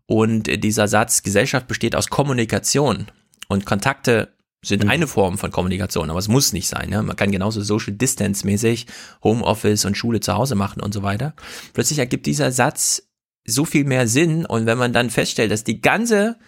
Und 0.07 0.47
dieser 0.63 0.87
Satz, 0.87 1.23
Gesellschaft 1.23 1.67
besteht 1.67 1.97
aus 1.97 2.11
Kommunikation 2.11 3.07
und 3.49 3.67
Kontakte 3.67 4.34
sind 4.65 4.85
mhm. 4.85 4.91
eine 4.91 5.07
Form 5.07 5.39
von 5.39 5.51
Kommunikation, 5.51 6.11
aber 6.11 6.19
es 6.19 6.29
muss 6.29 6.53
nicht 6.53 6.69
sein. 6.69 6.91
Ne? 6.91 7.03
Man 7.03 7.17
kann 7.17 7.31
genauso 7.31 7.63
Social 7.63 7.95
Distance 7.95 8.47
mäßig 8.47 8.87
Homeoffice 9.23 9.85
und 9.85 9.97
Schule 9.97 10.21
zu 10.21 10.35
Hause 10.35 10.55
machen 10.55 10.83
und 10.83 10.95
so 10.95 11.03
weiter. 11.03 11.35
Plötzlich 11.73 11.99
ergibt 11.99 12.27
dieser 12.27 12.53
Satz 12.53 13.09
so 13.47 13.65
viel 13.65 13.85
mehr 13.85 14.09
Sinn 14.09 14.47
und 14.47 14.67
wenn 14.67 14.79
man 14.79 14.93
dann 14.93 15.11
feststellt, 15.11 15.51
dass 15.51 15.65
die 15.65 15.81
ganze 15.81 16.39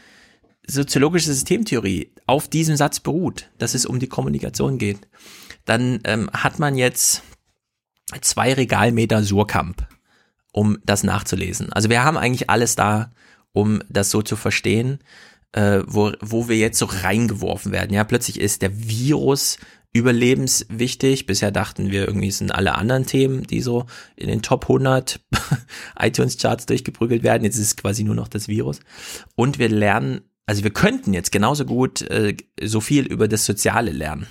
soziologische 0.67 1.33
Systemtheorie 1.33 2.13
auf 2.27 2.49
diesem 2.49 2.77
Satz 2.77 3.01
beruht, 3.01 3.51
dass 3.59 3.75
es 3.75 3.87
um 3.87 4.01
die 4.01 4.09
Kommunikation 4.09 4.79
geht, 4.79 5.07
dann 5.65 6.01
ähm, 6.05 6.31
hat 6.33 6.59
man 6.59 6.77
jetzt 6.77 7.23
zwei 8.21 8.53
Regalmeter 8.55 9.23
Surkamp, 9.23 9.87
um 10.53 10.79
das 10.85 11.03
nachzulesen. 11.03 11.73
Also 11.73 11.91
wir 11.91 12.03
haben 12.03 12.17
eigentlich 12.17 12.51
alles 12.51 12.75
da, 12.75 13.13
um 13.53 13.81
das 13.89 14.11
so 14.11 14.23
zu 14.23 14.37
verstehen 14.37 15.01
äh, 15.57 15.83
wo, 15.87 16.13
wo 16.21 16.49
wir 16.49 16.57
jetzt 16.57 16.79
so 16.79 16.85
reingeworfen 16.85 17.73
werden. 17.73 17.93
Ja, 17.93 18.05
plötzlich 18.05 18.39
ist 18.39 18.63
der 18.63 18.79
Virus 18.79 19.59
überlebenswichtig. 19.93 21.25
Bisher 21.25 21.51
dachten 21.51 21.91
wir 21.91 22.07
irgendwie 22.07 22.31
sind 22.31 22.53
alle 22.53 22.75
anderen 22.75 23.07
Themen, 23.07 23.45
die 23.45 23.63
so 23.63 23.87
in 24.17 24.29
den 24.29 24.43
Top 24.43 24.65
100 24.65 25.19
iTunes 25.99 26.37
Charts 26.37 26.67
durchgeprügelt 26.67 27.23
werden. 27.23 27.45
Jetzt 27.45 27.57
ist 27.57 27.67
es 27.67 27.77
quasi 27.77 28.05
nur 28.05 28.15
noch 28.15 28.29
das 28.29 28.49
Virus. 28.49 28.81
Und 29.35 29.59
wir 29.59 29.71
lernen, 29.71 30.21
also 30.45 30.63
wir 30.63 30.73
könnten 30.73 31.15
jetzt 31.15 31.33
genauso 31.33 31.65
gut 31.65 32.03
äh, 32.03 32.37
so 32.63 32.83
viel 32.83 33.07
über 33.07 33.27
das 33.27 33.47
Soziale 33.47 33.93
lernen. 33.93 34.27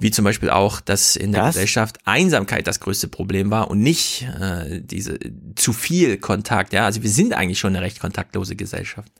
Wie 0.00 0.10
zum 0.10 0.24
Beispiel 0.24 0.50
auch, 0.50 0.80
dass 0.80 1.14
in 1.14 1.30
der 1.30 1.42
das? 1.42 1.54
Gesellschaft 1.54 1.98
Einsamkeit 2.04 2.66
das 2.66 2.80
größte 2.80 3.06
Problem 3.06 3.52
war 3.52 3.70
und 3.70 3.80
nicht 3.80 4.26
äh, 4.40 4.80
diese 4.80 5.20
zu 5.54 5.72
viel 5.72 6.16
Kontakt. 6.16 6.72
Ja, 6.72 6.86
also 6.86 7.02
wir 7.02 7.10
sind 7.10 7.32
eigentlich 7.32 7.60
schon 7.60 7.76
eine 7.76 7.84
recht 7.84 8.00
kontaktlose 8.00 8.56
Gesellschaft 8.56 9.12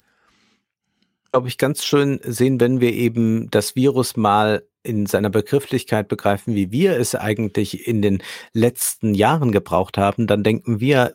glaube 1.33 1.49
ich, 1.49 1.59
ganz 1.59 1.85
schön 1.85 2.21
sehen, 2.25 2.61
wenn 2.61 2.81
wir 2.81 2.93
eben 2.93 3.51
das 3.51 3.77
Virus 3.77 4.17
mal 4.17 4.63
in 4.83 5.05
seiner 5.07 5.29
Begrifflichkeit 5.29 6.09
begreifen, 6.09 6.55
wie 6.55 6.73
wir 6.73 6.99
es 6.99 7.15
eigentlich 7.15 7.87
in 7.87 8.01
den 8.01 8.23
letzten 8.55 9.15
Jahren 9.15 9.53
gebraucht 9.53 9.99
haben, 9.99 10.27
dann 10.27 10.43
denken 10.43 10.81
wir, 10.81 11.13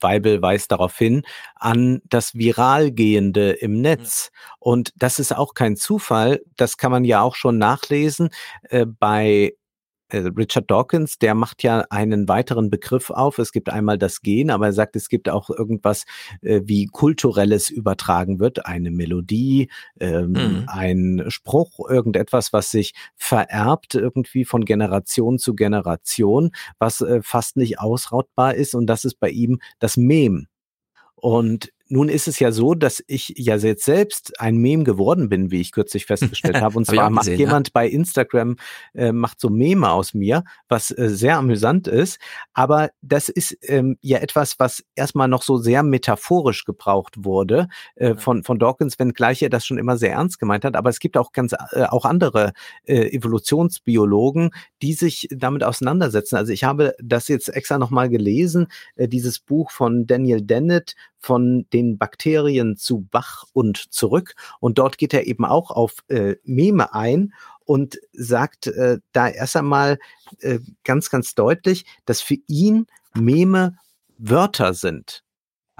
Weibel 0.00 0.40
weist 0.40 0.70
darauf 0.70 0.96
hin, 0.96 1.22
an 1.56 2.00
das 2.04 2.34
Viralgehende 2.34 3.50
im 3.50 3.80
Netz. 3.80 4.30
Und 4.60 4.92
das 4.96 5.18
ist 5.18 5.36
auch 5.36 5.54
kein 5.54 5.76
Zufall. 5.76 6.40
Das 6.56 6.76
kann 6.76 6.92
man 6.92 7.04
ja 7.04 7.20
auch 7.20 7.34
schon 7.34 7.58
nachlesen 7.58 8.30
äh, 8.68 8.86
bei 8.86 9.54
Richard 10.18 10.70
Dawkins, 10.70 11.18
der 11.18 11.34
macht 11.34 11.62
ja 11.62 11.84
einen 11.90 12.28
weiteren 12.28 12.70
Begriff 12.70 13.10
auf. 13.10 13.38
Es 13.38 13.52
gibt 13.52 13.70
einmal 13.70 13.98
das 13.98 14.20
Gen, 14.22 14.50
aber 14.50 14.66
er 14.66 14.72
sagt, 14.72 14.96
es 14.96 15.08
gibt 15.08 15.28
auch 15.28 15.50
irgendwas 15.50 16.04
äh, 16.42 16.60
wie 16.64 16.86
kulturelles 16.86 17.70
übertragen 17.70 18.38
wird, 18.38 18.66
eine 18.66 18.90
Melodie, 18.90 19.70
ähm, 19.98 20.32
mhm. 20.32 20.64
ein 20.66 21.24
Spruch, 21.28 21.78
irgendetwas, 21.88 22.52
was 22.52 22.70
sich 22.70 22.92
vererbt 23.16 23.94
irgendwie 23.94 24.44
von 24.44 24.64
Generation 24.64 25.38
zu 25.38 25.54
Generation, 25.54 26.50
was 26.78 27.00
äh, 27.00 27.20
fast 27.22 27.56
nicht 27.56 27.78
ausrautbar 27.78 28.54
ist. 28.54 28.74
Und 28.74 28.86
das 28.86 29.04
ist 29.04 29.20
bei 29.20 29.30
ihm 29.30 29.60
das 29.78 29.96
Mem. 29.96 30.46
Und 31.14 31.70
nun 31.90 32.08
ist 32.08 32.28
es 32.28 32.38
ja 32.38 32.52
so, 32.52 32.74
dass 32.74 33.02
ich 33.08 33.34
ja 33.36 33.56
jetzt 33.56 33.84
selbst 33.84 34.40
ein 34.40 34.56
Meme 34.56 34.84
geworden 34.84 35.28
bin, 35.28 35.50
wie 35.50 35.60
ich 35.60 35.72
kürzlich 35.72 36.06
festgestellt 36.06 36.56
habe. 36.60 36.78
Und 36.78 36.86
zwar 36.86 37.04
hab 37.04 37.12
macht 37.12 37.26
gesehen, 37.26 37.38
jemand 37.40 37.68
ja. 37.68 37.72
bei 37.74 37.88
Instagram, 37.88 38.56
äh, 38.94 39.10
macht 39.10 39.40
so 39.40 39.50
Meme 39.50 39.90
aus 39.90 40.14
mir, 40.14 40.44
was 40.68 40.96
äh, 40.96 41.08
sehr 41.08 41.36
amüsant 41.36 41.88
ist. 41.88 42.20
Aber 42.54 42.90
das 43.02 43.28
ist 43.28 43.58
ähm, 43.62 43.98
ja 44.02 44.18
etwas, 44.18 44.58
was 44.58 44.84
erstmal 44.94 45.26
noch 45.26 45.42
so 45.42 45.56
sehr 45.56 45.82
metaphorisch 45.82 46.64
gebraucht 46.64 47.24
wurde 47.24 47.68
äh, 47.96 48.14
von, 48.14 48.44
von 48.44 48.60
Dawkins, 48.60 48.98
wenngleich 48.98 49.42
er 49.42 49.50
das 49.50 49.66
schon 49.66 49.78
immer 49.78 49.96
sehr 49.96 50.12
ernst 50.12 50.38
gemeint 50.38 50.64
hat. 50.64 50.76
Aber 50.76 50.90
es 50.90 51.00
gibt 51.00 51.16
auch 51.16 51.32
ganz 51.32 51.54
äh, 51.72 51.84
auch 51.84 52.04
andere 52.04 52.52
äh, 52.84 53.10
Evolutionsbiologen, 53.10 54.50
die 54.80 54.92
sich 54.92 55.26
damit 55.32 55.64
auseinandersetzen. 55.64 56.36
Also 56.36 56.52
ich 56.52 56.62
habe 56.62 56.94
das 57.02 57.26
jetzt 57.26 57.48
extra 57.48 57.78
nochmal 57.78 58.08
gelesen, 58.08 58.68
äh, 58.94 59.08
dieses 59.08 59.40
Buch 59.40 59.72
von 59.72 60.06
Daniel 60.06 60.40
Dennett 60.40 60.94
von 61.20 61.66
den 61.72 61.98
Bakterien 61.98 62.76
zu 62.76 63.06
Bach 63.10 63.44
und 63.52 63.92
zurück. 63.92 64.34
Und 64.58 64.78
dort 64.78 64.98
geht 64.98 65.14
er 65.14 65.26
eben 65.26 65.44
auch 65.44 65.70
auf 65.70 65.96
äh, 66.08 66.36
Meme 66.44 66.92
ein 66.94 67.32
und 67.64 68.00
sagt 68.12 68.66
äh, 68.66 68.98
da 69.12 69.28
erst 69.28 69.56
einmal 69.56 69.98
äh, 70.40 70.58
ganz, 70.84 71.10
ganz 71.10 71.34
deutlich, 71.34 71.84
dass 72.06 72.20
für 72.20 72.38
ihn 72.46 72.86
Meme 73.14 73.76
Wörter 74.18 74.74
sind. 74.74 75.22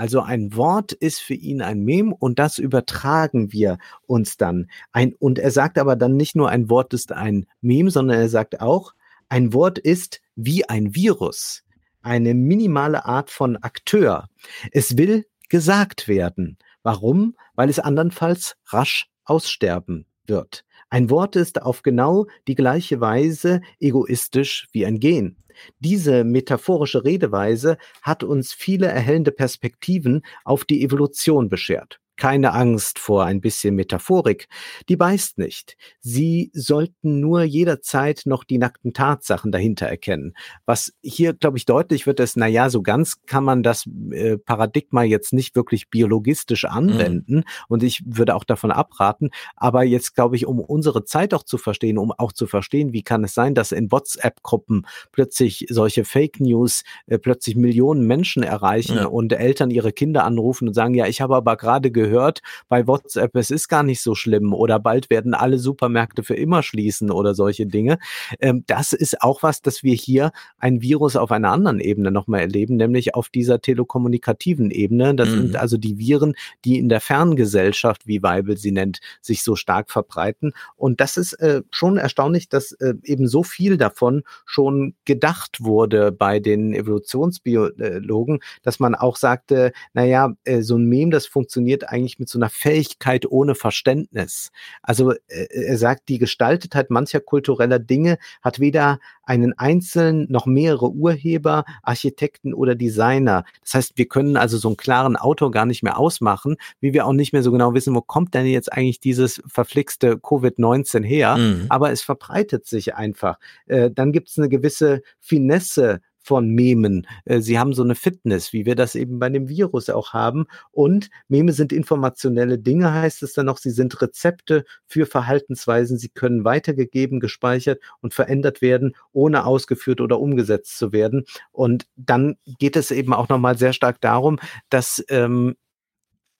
Also 0.00 0.22
ein 0.22 0.56
Wort 0.56 0.92
ist 0.92 1.20
für 1.20 1.34
ihn 1.34 1.60
ein 1.60 1.80
Mem 1.80 2.14
und 2.14 2.38
das 2.38 2.56
übertragen 2.56 3.52
wir 3.52 3.76
uns 4.06 4.38
dann. 4.38 4.70
Ein, 4.92 5.14
und 5.18 5.38
er 5.38 5.50
sagt 5.50 5.76
aber 5.76 5.94
dann 5.94 6.16
nicht 6.16 6.34
nur 6.34 6.48
ein 6.48 6.70
Wort 6.70 6.94
ist 6.94 7.12
ein 7.12 7.44
Mem, 7.60 7.90
sondern 7.90 8.18
er 8.18 8.30
sagt 8.30 8.62
auch, 8.62 8.94
ein 9.28 9.52
Wort 9.52 9.78
ist 9.78 10.22
wie 10.36 10.66
ein 10.66 10.94
Virus, 10.94 11.64
eine 12.02 12.34
minimale 12.34 13.04
Art 13.04 13.30
von 13.30 13.56
Akteur. 13.56 14.28
Es 14.72 14.96
will 14.96 15.26
gesagt 15.48 16.08
werden. 16.08 16.58
Warum? 16.82 17.36
Weil 17.54 17.68
es 17.68 17.78
andernfalls 17.78 18.56
rasch 18.66 19.08
aussterben 19.24 20.06
wird. 20.26 20.64
Ein 20.88 21.10
Wort 21.10 21.36
ist 21.36 21.62
auf 21.62 21.82
genau 21.82 22.26
die 22.48 22.54
gleiche 22.54 23.00
Weise 23.00 23.60
egoistisch 23.78 24.66
wie 24.72 24.86
ein 24.86 24.98
Gen. 24.98 25.36
Diese 25.78 26.24
metaphorische 26.24 27.04
Redeweise 27.04 27.76
hat 28.02 28.24
uns 28.24 28.52
viele 28.52 28.86
erhellende 28.86 29.30
Perspektiven 29.30 30.22
auf 30.44 30.64
die 30.64 30.82
Evolution 30.82 31.48
beschert 31.48 32.00
keine 32.20 32.52
Angst 32.52 32.98
vor 32.98 33.24
ein 33.24 33.40
bisschen 33.40 33.74
Metaphorik. 33.74 34.46
Die 34.90 34.96
beißt 34.96 35.38
nicht. 35.38 35.78
Sie 36.00 36.50
sollten 36.52 37.18
nur 37.18 37.42
jederzeit 37.42 38.22
noch 38.26 38.44
die 38.44 38.58
nackten 38.58 38.92
Tatsachen 38.92 39.50
dahinter 39.50 39.86
erkennen. 39.86 40.34
Was 40.66 40.92
hier, 41.02 41.32
glaube 41.32 41.56
ich, 41.56 41.64
deutlich 41.64 42.06
wird, 42.06 42.20
ist, 42.20 42.36
na 42.36 42.46
ja, 42.46 42.68
so 42.68 42.82
ganz 42.82 43.22
kann 43.24 43.42
man 43.42 43.62
das 43.62 43.88
äh, 44.10 44.36
Paradigma 44.36 45.02
jetzt 45.02 45.32
nicht 45.32 45.56
wirklich 45.56 45.88
biologistisch 45.88 46.66
anwenden. 46.66 47.36
Mhm. 47.36 47.44
Und 47.68 47.82
ich 47.82 48.02
würde 48.04 48.34
auch 48.34 48.44
davon 48.44 48.70
abraten. 48.70 49.30
Aber 49.56 49.82
jetzt, 49.82 50.14
glaube 50.14 50.36
ich, 50.36 50.44
um 50.44 50.60
unsere 50.60 51.04
Zeit 51.04 51.32
auch 51.32 51.42
zu 51.42 51.56
verstehen, 51.56 51.96
um 51.96 52.12
auch 52.12 52.32
zu 52.32 52.46
verstehen, 52.46 52.92
wie 52.92 53.02
kann 53.02 53.24
es 53.24 53.32
sein, 53.32 53.54
dass 53.54 53.72
in 53.72 53.90
WhatsApp-Gruppen 53.90 54.86
plötzlich 55.10 55.66
solche 55.70 56.04
Fake 56.04 56.38
News 56.38 56.82
äh, 57.06 57.18
plötzlich 57.18 57.56
Millionen 57.56 58.06
Menschen 58.06 58.42
erreichen 58.42 58.96
ja. 58.96 59.06
und 59.06 59.32
Eltern 59.32 59.70
ihre 59.70 59.92
Kinder 59.92 60.24
anrufen 60.24 60.68
und 60.68 60.74
sagen, 60.74 60.92
ja, 60.92 61.06
ich 61.06 61.22
habe 61.22 61.34
aber 61.34 61.56
gerade 61.56 61.90
gehört, 61.90 62.09
gehört 62.10 62.40
bei 62.68 62.86
WhatsApp, 62.86 63.36
es 63.36 63.50
ist 63.50 63.68
gar 63.68 63.82
nicht 63.82 64.02
so 64.02 64.14
schlimm 64.14 64.52
oder 64.52 64.78
bald 64.78 65.10
werden 65.10 65.34
alle 65.34 65.58
Supermärkte 65.58 66.22
für 66.22 66.34
immer 66.34 66.62
schließen 66.62 67.10
oder 67.10 67.34
solche 67.34 67.66
Dinge. 67.66 67.98
Ähm, 68.40 68.64
das 68.66 68.92
ist 68.92 69.22
auch 69.22 69.42
was, 69.42 69.62
dass 69.62 69.82
wir 69.82 69.94
hier 69.94 70.32
ein 70.58 70.82
Virus 70.82 71.16
auf 71.16 71.30
einer 71.30 71.50
anderen 71.50 71.80
Ebene 71.80 72.10
nochmal 72.10 72.40
erleben, 72.40 72.76
nämlich 72.76 73.14
auf 73.14 73.28
dieser 73.28 73.60
telekommunikativen 73.60 74.70
Ebene. 74.70 75.14
Das 75.14 75.28
mhm. 75.28 75.42
sind 75.42 75.56
also 75.56 75.76
die 75.76 75.98
Viren, 75.98 76.34
die 76.64 76.78
in 76.78 76.88
der 76.88 77.00
Ferngesellschaft, 77.00 78.06
wie 78.06 78.22
Weibel 78.22 78.56
sie 78.56 78.72
nennt, 78.72 79.00
sich 79.20 79.42
so 79.42 79.54
stark 79.54 79.90
verbreiten. 79.90 80.52
Und 80.76 81.00
das 81.00 81.16
ist 81.16 81.34
äh, 81.34 81.62
schon 81.70 81.96
erstaunlich, 81.96 82.48
dass 82.48 82.72
äh, 82.72 82.94
eben 83.04 83.28
so 83.28 83.42
viel 83.42 83.76
davon 83.76 84.22
schon 84.46 84.94
gedacht 85.04 85.62
wurde 85.62 86.12
bei 86.12 86.40
den 86.40 86.74
Evolutionsbiologen, 86.74 88.40
dass 88.62 88.80
man 88.80 88.94
auch 88.94 89.16
sagte, 89.16 89.72
naja, 89.92 90.34
äh, 90.44 90.62
so 90.62 90.76
ein 90.76 90.86
Mem, 90.86 91.10
das 91.10 91.26
funktioniert 91.26 91.88
eigentlich 91.90 92.18
mit 92.18 92.28
so 92.28 92.38
einer 92.38 92.48
Fähigkeit 92.48 93.30
ohne 93.30 93.54
Verständnis. 93.54 94.50
Also 94.82 95.12
äh, 95.12 95.46
er 95.50 95.78
sagt, 95.78 96.08
die 96.08 96.18
Gestaltetheit 96.18 96.90
mancher 96.90 97.20
kultureller 97.20 97.78
Dinge 97.78 98.18
hat 98.42 98.60
weder 98.60 98.98
einen 99.24 99.52
einzelnen 99.56 100.26
noch 100.28 100.46
mehrere 100.46 100.90
Urheber, 100.90 101.64
Architekten 101.82 102.52
oder 102.52 102.74
Designer. 102.74 103.44
Das 103.62 103.74
heißt, 103.74 103.92
wir 103.96 104.06
können 104.06 104.36
also 104.36 104.58
so 104.58 104.68
einen 104.68 104.76
klaren 104.76 105.16
Autor 105.16 105.50
gar 105.50 105.66
nicht 105.66 105.82
mehr 105.82 105.98
ausmachen, 105.98 106.56
wie 106.80 106.92
wir 106.92 107.06
auch 107.06 107.12
nicht 107.12 107.32
mehr 107.32 107.42
so 107.42 107.52
genau 107.52 107.74
wissen, 107.74 107.94
wo 107.94 108.00
kommt 108.00 108.34
denn 108.34 108.46
jetzt 108.46 108.72
eigentlich 108.72 109.00
dieses 109.00 109.42
verflixte 109.46 110.14
Covid-19 110.14 111.04
her. 111.04 111.36
Mhm. 111.36 111.66
Aber 111.68 111.92
es 111.92 112.02
verbreitet 112.02 112.66
sich 112.66 112.94
einfach. 112.94 113.38
Äh, 113.66 113.90
dann 113.90 114.12
gibt 114.12 114.30
es 114.30 114.38
eine 114.38 114.48
gewisse 114.48 115.02
Finesse 115.20 116.00
von 116.30 116.48
Memen. 116.48 117.08
Äh, 117.24 117.40
sie 117.40 117.58
haben 117.58 117.72
so 117.72 117.82
eine 117.82 117.96
Fitness, 117.96 118.52
wie 118.52 118.64
wir 118.64 118.76
das 118.76 118.94
eben 118.94 119.18
bei 119.18 119.28
dem 119.28 119.48
Virus 119.48 119.90
auch 119.90 120.12
haben. 120.12 120.46
Und 120.70 121.10
Meme 121.26 121.52
sind 121.52 121.72
informationelle 121.72 122.56
Dinge, 122.56 122.92
heißt 122.92 123.24
es 123.24 123.32
dann 123.32 123.46
noch. 123.46 123.58
Sie 123.58 123.72
sind 123.72 124.00
Rezepte 124.00 124.64
für 124.86 125.06
Verhaltensweisen. 125.06 125.98
Sie 125.98 126.08
können 126.08 126.44
weitergegeben, 126.44 127.18
gespeichert 127.18 127.80
und 128.00 128.14
verändert 128.14 128.62
werden, 128.62 128.94
ohne 129.10 129.44
ausgeführt 129.44 130.00
oder 130.00 130.20
umgesetzt 130.20 130.78
zu 130.78 130.92
werden. 130.92 131.24
Und 131.50 131.88
dann 131.96 132.36
geht 132.60 132.76
es 132.76 132.92
eben 132.92 133.12
auch 133.12 133.28
nochmal 133.28 133.58
sehr 133.58 133.72
stark 133.72 134.00
darum, 134.00 134.38
dass 134.68 135.04
ähm, 135.08 135.56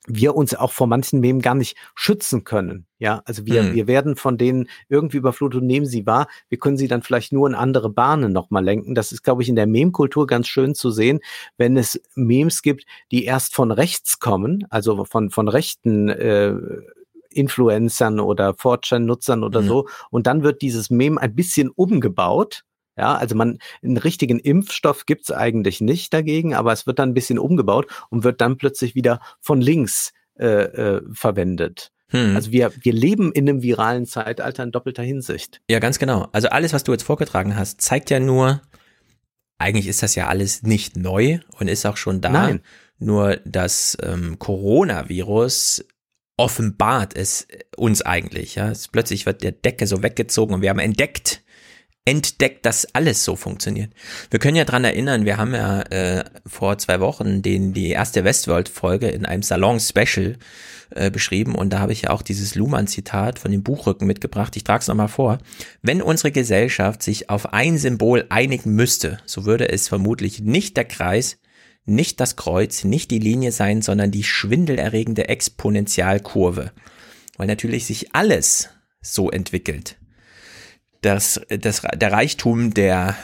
wir 0.07 0.35
uns 0.35 0.55
auch 0.55 0.73
vor 0.73 0.87
manchen 0.87 1.21
Memen 1.21 1.41
gar 1.41 1.55
nicht 1.55 1.77
schützen 1.95 2.45
können. 2.45 2.87
Ja, 2.99 3.23
also 3.25 3.47
wir, 3.47 3.63
hm. 3.63 3.75
wir 3.75 3.87
werden 3.87 4.17
von 4.17 4.39
denen 4.39 4.69
irgendwie 4.89 5.19
überflutet 5.19 5.61
und 5.61 5.67
nehmen 5.67 5.87
sie 5.87 6.07
wahr. 6.07 6.29
Wir 6.49 6.59
können 6.59 6.77
sie 6.77 6.89
dann 6.89 7.03
vielleicht 7.03 7.33
nur 7.33 7.49
in 7.49 7.55
andere 7.55 7.91
Bahnen 7.91 8.33
nochmal 8.33 8.65
lenken. 8.65 8.95
Das 8.95 9.13
ist, 9.13 9.23
glaube 9.23 9.43
ich, 9.43 9.49
in 9.49 9.57
der 9.57 9.67
Meme-Kultur 9.67 10.27
ganz 10.27 10.49
schön 10.49 10.75
zu 10.75 10.91
sehen, 10.91 11.21
wenn 11.57 11.77
es 11.77 12.01
Memes 12.15 12.63
gibt, 12.63 12.85
die 13.11 13.25
erst 13.25 13.55
von 13.55 13.71
rechts 13.71 14.19
kommen, 14.19 14.67
also 14.71 15.05
von, 15.05 15.31
von 15.31 15.49
rechten 15.49 16.09
äh, 16.09 16.55
Influencern 17.31 18.21
oder 18.21 18.51
4chan-Nutzern 18.51 19.45
oder 19.45 19.63
mhm. 19.63 19.67
so. 19.67 19.89
Und 20.11 20.27
dann 20.27 20.43
wird 20.43 20.63
dieses 20.63 20.91
Meme 20.91 21.21
ein 21.21 21.35
bisschen 21.35 21.71
umgebaut 21.71 22.65
ja, 23.01 23.15
also 23.15 23.35
man, 23.35 23.59
einen 23.83 23.97
richtigen 23.97 24.39
Impfstoff 24.39 25.07
gibt's 25.07 25.33
eigentlich 25.33 25.81
nicht 25.81 26.13
dagegen, 26.13 26.55
aber 26.55 26.73
es 26.73 26.87
wird 26.87 26.99
dann 26.99 27.11
ein 27.11 27.15
bisschen 27.15 27.39
umgebaut 27.39 27.87
und 28.11 28.25
wird 28.25 28.43
dann 28.43 28.59
plötzlich 28.59 28.95
wieder 28.95 29.21
von 29.41 29.63
links 29.63 30.13
äh, 30.39 30.47
äh, 30.47 31.03
verwendet. 31.11 31.93
Hm. 32.09 32.37
Also 32.37 32.53
wir, 32.53 32.73
wir 32.79 32.93
leben 32.93 33.33
in 33.33 33.49
einem 33.49 33.63
viralen 33.63 34.05
Zeitalter 34.05 34.63
in 34.65 34.71
doppelter 34.71 35.03
Hinsicht. 35.03 35.63
Ja, 35.71 35.79
ganz 35.79 35.99
genau. 35.99 36.29
Also 36.33 36.49
alles, 36.49 36.75
was 36.75 36.85
du 36.85 36.93
jetzt 36.93 37.05
vorgetragen 37.05 37.57
hast, 37.57 37.81
zeigt 37.81 38.11
ja 38.11 38.21
nur, 38.21 38.61
eigentlich 39.57 39.87
ist 39.87 40.03
das 40.03 40.15
ja 40.15 40.29
alles 40.29 40.63
nicht 40.63 40.99
neu 40.99 41.39
und 41.59 41.69
ist 41.69 41.87
auch 41.87 41.97
schon 41.97 42.21
da. 42.21 42.29
Nein. 42.29 42.61
Nur 42.99 43.39
das 43.47 43.97
ähm, 44.03 44.39
Coronavirus 44.39 45.87
offenbart 46.37 47.17
es 47.17 47.49
uns 47.77 48.03
eigentlich. 48.03 48.57
Ja, 48.57 48.71
es, 48.71 48.89
plötzlich 48.89 49.25
wird 49.25 49.43
der 49.43 49.53
Decke 49.53 49.87
so 49.87 50.03
weggezogen 50.03 50.53
und 50.53 50.61
wir 50.61 50.69
haben 50.69 50.79
entdeckt, 50.79 51.43
entdeckt, 52.05 52.65
dass 52.65 52.95
alles 52.95 53.25
so 53.25 53.37
funktioniert. 53.37 53.93
Wir 54.31 54.41
können 54.41 54.57
ja 54.57 54.65
dran 54.65 54.85
erinnern, 54.85 55.27
wir 55.27 55.37
haben 55.37 55.55
ja 55.55 55.83
äh, 55.83 56.25
vor 56.47 56.79
zwei 56.79 56.99
Wochen 57.01 57.43
den, 57.43 57.73
die 57.75 57.91
erste 57.91 58.25
Westworld-Folge 58.25 59.09
in 59.09 59.27
einem 59.27 59.43
Salon-Special 59.43 60.39
äh, 60.91 61.11
beschrieben 61.11 61.55
und 61.55 61.73
da 61.73 61.79
habe 61.79 61.93
ich 61.93 62.03
ja 62.03 62.11
auch 62.11 62.23
dieses 62.23 62.55
Luhmann-Zitat 62.55 63.39
von 63.39 63.53
dem 63.53 63.63
Buchrücken 63.63 64.07
mitgebracht. 64.07 64.57
Ich 64.57 64.65
trage 64.65 64.81
es 64.81 64.89
nochmal 64.89 65.09
vor. 65.09 65.39
Wenn 65.83 66.01
unsere 66.01 66.33
Gesellschaft 66.33 67.03
sich 67.03 67.29
auf 67.29 67.53
ein 67.53 67.77
Symbol 67.77 68.25
einigen 68.31 68.73
müsste, 68.75 69.19
so 69.27 69.45
würde 69.45 69.69
es 69.69 69.89
vermutlich 69.89 70.41
nicht 70.41 70.79
der 70.79 70.87
Kreis, 70.87 71.39
nicht 71.85 72.19
das 72.19 72.37
Kreuz, 72.37 72.83
nicht 72.85 73.11
die 73.11 73.19
Linie 73.19 73.53
sein, 73.53 73.83
sondern 73.83 74.11
die 74.11 74.25
schwindelerregende 74.25 75.29
Exponentialkurve. 75.29 76.73
Weil 77.37 77.47
natürlich 77.47 77.87
sich 77.87 78.15
alles 78.15 78.71
so 79.03 79.31
entwickelt 79.31 80.00
das, 81.03 81.41
das, 81.49 81.83
der 81.95 82.13
Reichtum 82.13 82.75
der 82.75 83.17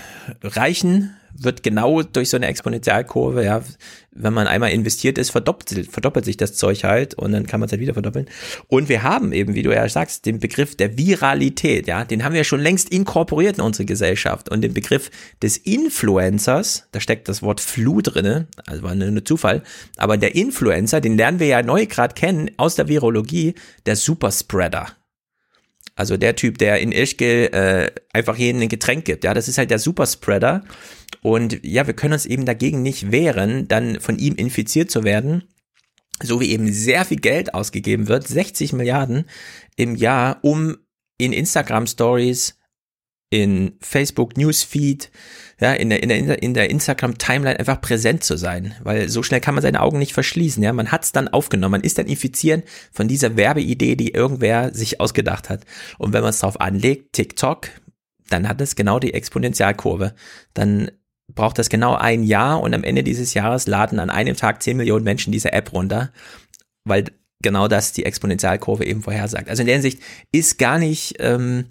Reichen 0.43 1.17
wird 1.39 1.63
genau 1.63 2.03
durch 2.03 2.31
so 2.31 2.37
eine 2.37 2.47
Exponentialkurve, 2.47 3.45
ja, 3.45 3.63
wenn 4.11 4.33
man 4.33 4.47
einmal 4.47 4.71
investiert 4.71 5.19
ist, 5.19 5.31
verdoppelt, 5.31 5.87
verdoppelt 5.91 6.25
sich 6.25 6.37
das 6.37 6.55
Zeug 6.55 6.85
halt 6.85 7.15
und 7.15 7.33
dann 7.33 7.47
kann 7.47 7.61
man 7.61 7.67
es 7.67 7.73
halt 7.73 7.81
wieder 7.81 7.93
verdoppeln. 7.93 8.27
Und 8.69 8.89
wir 8.89 9.03
haben 9.03 9.33
eben, 9.33 9.55
wie 9.55 9.63
du 9.63 9.75
ja 9.75 9.89
sagst, 9.89 10.25
den 10.27 10.41
Begriff 10.41 10.77
der 10.77 10.97
Viralität, 10.97 11.87
ja, 11.87 12.05
den 12.05 12.25
haben 12.25 12.35
wir 12.35 12.45
schon 12.45 12.61
längst 12.61 12.89
inkorporiert 12.89 13.59
in 13.59 13.65
unsere 13.65 13.85
Gesellschaft 13.85 14.49
und 14.49 14.63
den 14.63 14.75
Begriff 14.75 15.11
des 15.43 15.59
Influencers, 15.59 16.89
da 16.93 17.01
steckt 17.01 17.29
das 17.29 17.43
Wort 17.43 17.61
Flu 17.61 18.01
drinne, 18.01 18.47
also 18.67 18.83
war 18.83 18.95
nur 18.95 19.25
Zufall, 19.25 19.63
aber 19.97 20.17
der 20.17 20.35
Influencer, 20.35 21.01
den 21.01 21.17
lernen 21.17 21.41
wir 21.41 21.49
ja 21.49 21.63
neu 21.63 21.87
gerade 21.87 22.15
kennen 22.15 22.51
aus 22.57 22.77
der 22.77 22.89
Virologie, 22.89 23.55
der 23.85 23.97
Superspreader. 23.97 24.87
Also 25.97 26.19
der 26.19 26.37
Typ, 26.37 26.59
der 26.59 26.79
in 26.81 26.93
Ischgl 26.93 27.49
äh, 27.53 27.91
einfach 28.13 28.37
jedem 28.37 28.61
ein 28.61 28.69
Getränk 28.69 29.07
gibt. 29.07 29.25
Ja, 29.25 29.33
das 29.33 29.49
ist 29.49 29.57
halt 29.57 29.71
der 29.71 29.79
Superspreader. 29.79 30.63
Und 31.23 31.59
ja, 31.65 31.87
wir 31.87 31.95
können 31.95 32.13
uns 32.13 32.27
eben 32.27 32.45
dagegen 32.45 32.83
nicht 32.83 33.11
wehren, 33.11 33.67
dann 33.67 33.99
von 34.01 34.19
ihm 34.19 34.35
infiziert 34.35 34.91
zu 34.91 35.05
werden. 35.05 35.45
So 36.23 36.41
wie 36.41 36.51
eben 36.51 36.71
sehr 36.71 37.05
viel 37.07 37.19
Geld 37.19 37.55
ausgegeben 37.55 38.09
wird, 38.09 38.29
60 38.29 38.75
Milliarden 38.75 39.25
im 39.77 39.97
Jahr, 39.97 40.39
um 40.43 40.77
in 41.19 41.33
Instagram 41.33 41.87
Stories, 41.87 42.59
in 43.31 43.77
Facebook 43.81 44.37
Newsfeed, 44.37 45.11
ja, 45.61 45.73
in 45.73 45.89
der, 45.89 46.03
in 46.03 46.09
der, 46.09 46.43
in 46.43 46.55
der 46.55 46.71
Instagram-Timeline 46.71 47.59
einfach 47.59 47.81
präsent 47.81 48.23
zu 48.23 48.37
sein, 48.37 48.75
weil 48.83 49.09
so 49.09 49.23
schnell 49.23 49.41
kann 49.41 49.55
man 49.55 49.63
seine 49.63 49.81
Augen 49.81 49.99
nicht 49.99 50.13
verschließen, 50.13 50.63
ja, 50.63 50.73
man 50.73 50.93
hat's 50.93 51.13
dann 51.13 51.29
aufgenommen, 51.29 51.73
man 51.73 51.81
ist 51.81 51.99
dann 51.99 52.07
infiziert 52.07 52.65
von 52.93 53.09
dieser 53.09 53.37
Werbeidee, 53.37 53.97
die 53.97 54.13
irgendwer 54.13 54.75
sich 54.75 55.01
ausgedacht 55.01 55.49
hat. 55.49 55.65
Und 55.99 56.13
wenn 56.13 56.23
man 56.23 56.31
es 56.31 56.41
drauf 56.41 56.61
anlegt, 56.61 57.15
TikTok, 57.15 57.69
dann 58.29 58.49
hat 58.49 58.61
es 58.61 58.77
genau 58.77 58.99
die 58.99 59.15
Exponentialkurve. 59.15 60.15
Dann 60.53 60.91
braucht 61.35 61.59
das 61.59 61.69
genau 61.69 61.95
ein 61.95 62.23
Jahr 62.23 62.61
und 62.61 62.75
am 62.75 62.85
Ende 62.85 63.03
dieses 63.03 63.35
Jahres 63.35 63.67
laden 63.67 63.99
an 63.99 64.11
einem 64.11 64.37
Tag 64.37 64.63
10 64.63 64.77
Millionen 64.77 65.05
Menschen 65.05 65.33
diese 65.33 65.53
App 65.53 65.73
runter, 65.73 66.13
weil 66.85 67.05
genau 67.43 67.69
das 67.69 67.93
die 67.93 68.05
Exponentialkurve 68.05 68.85
eben 68.85 69.03
vorhersagt. 69.03 69.49
Also 69.49 69.63
in 69.63 69.67
der 69.67 69.77
Hinsicht 69.77 70.01
ist 70.33 70.59
gar 70.59 70.79
nicht, 70.79 71.15
ähm, 71.19 71.67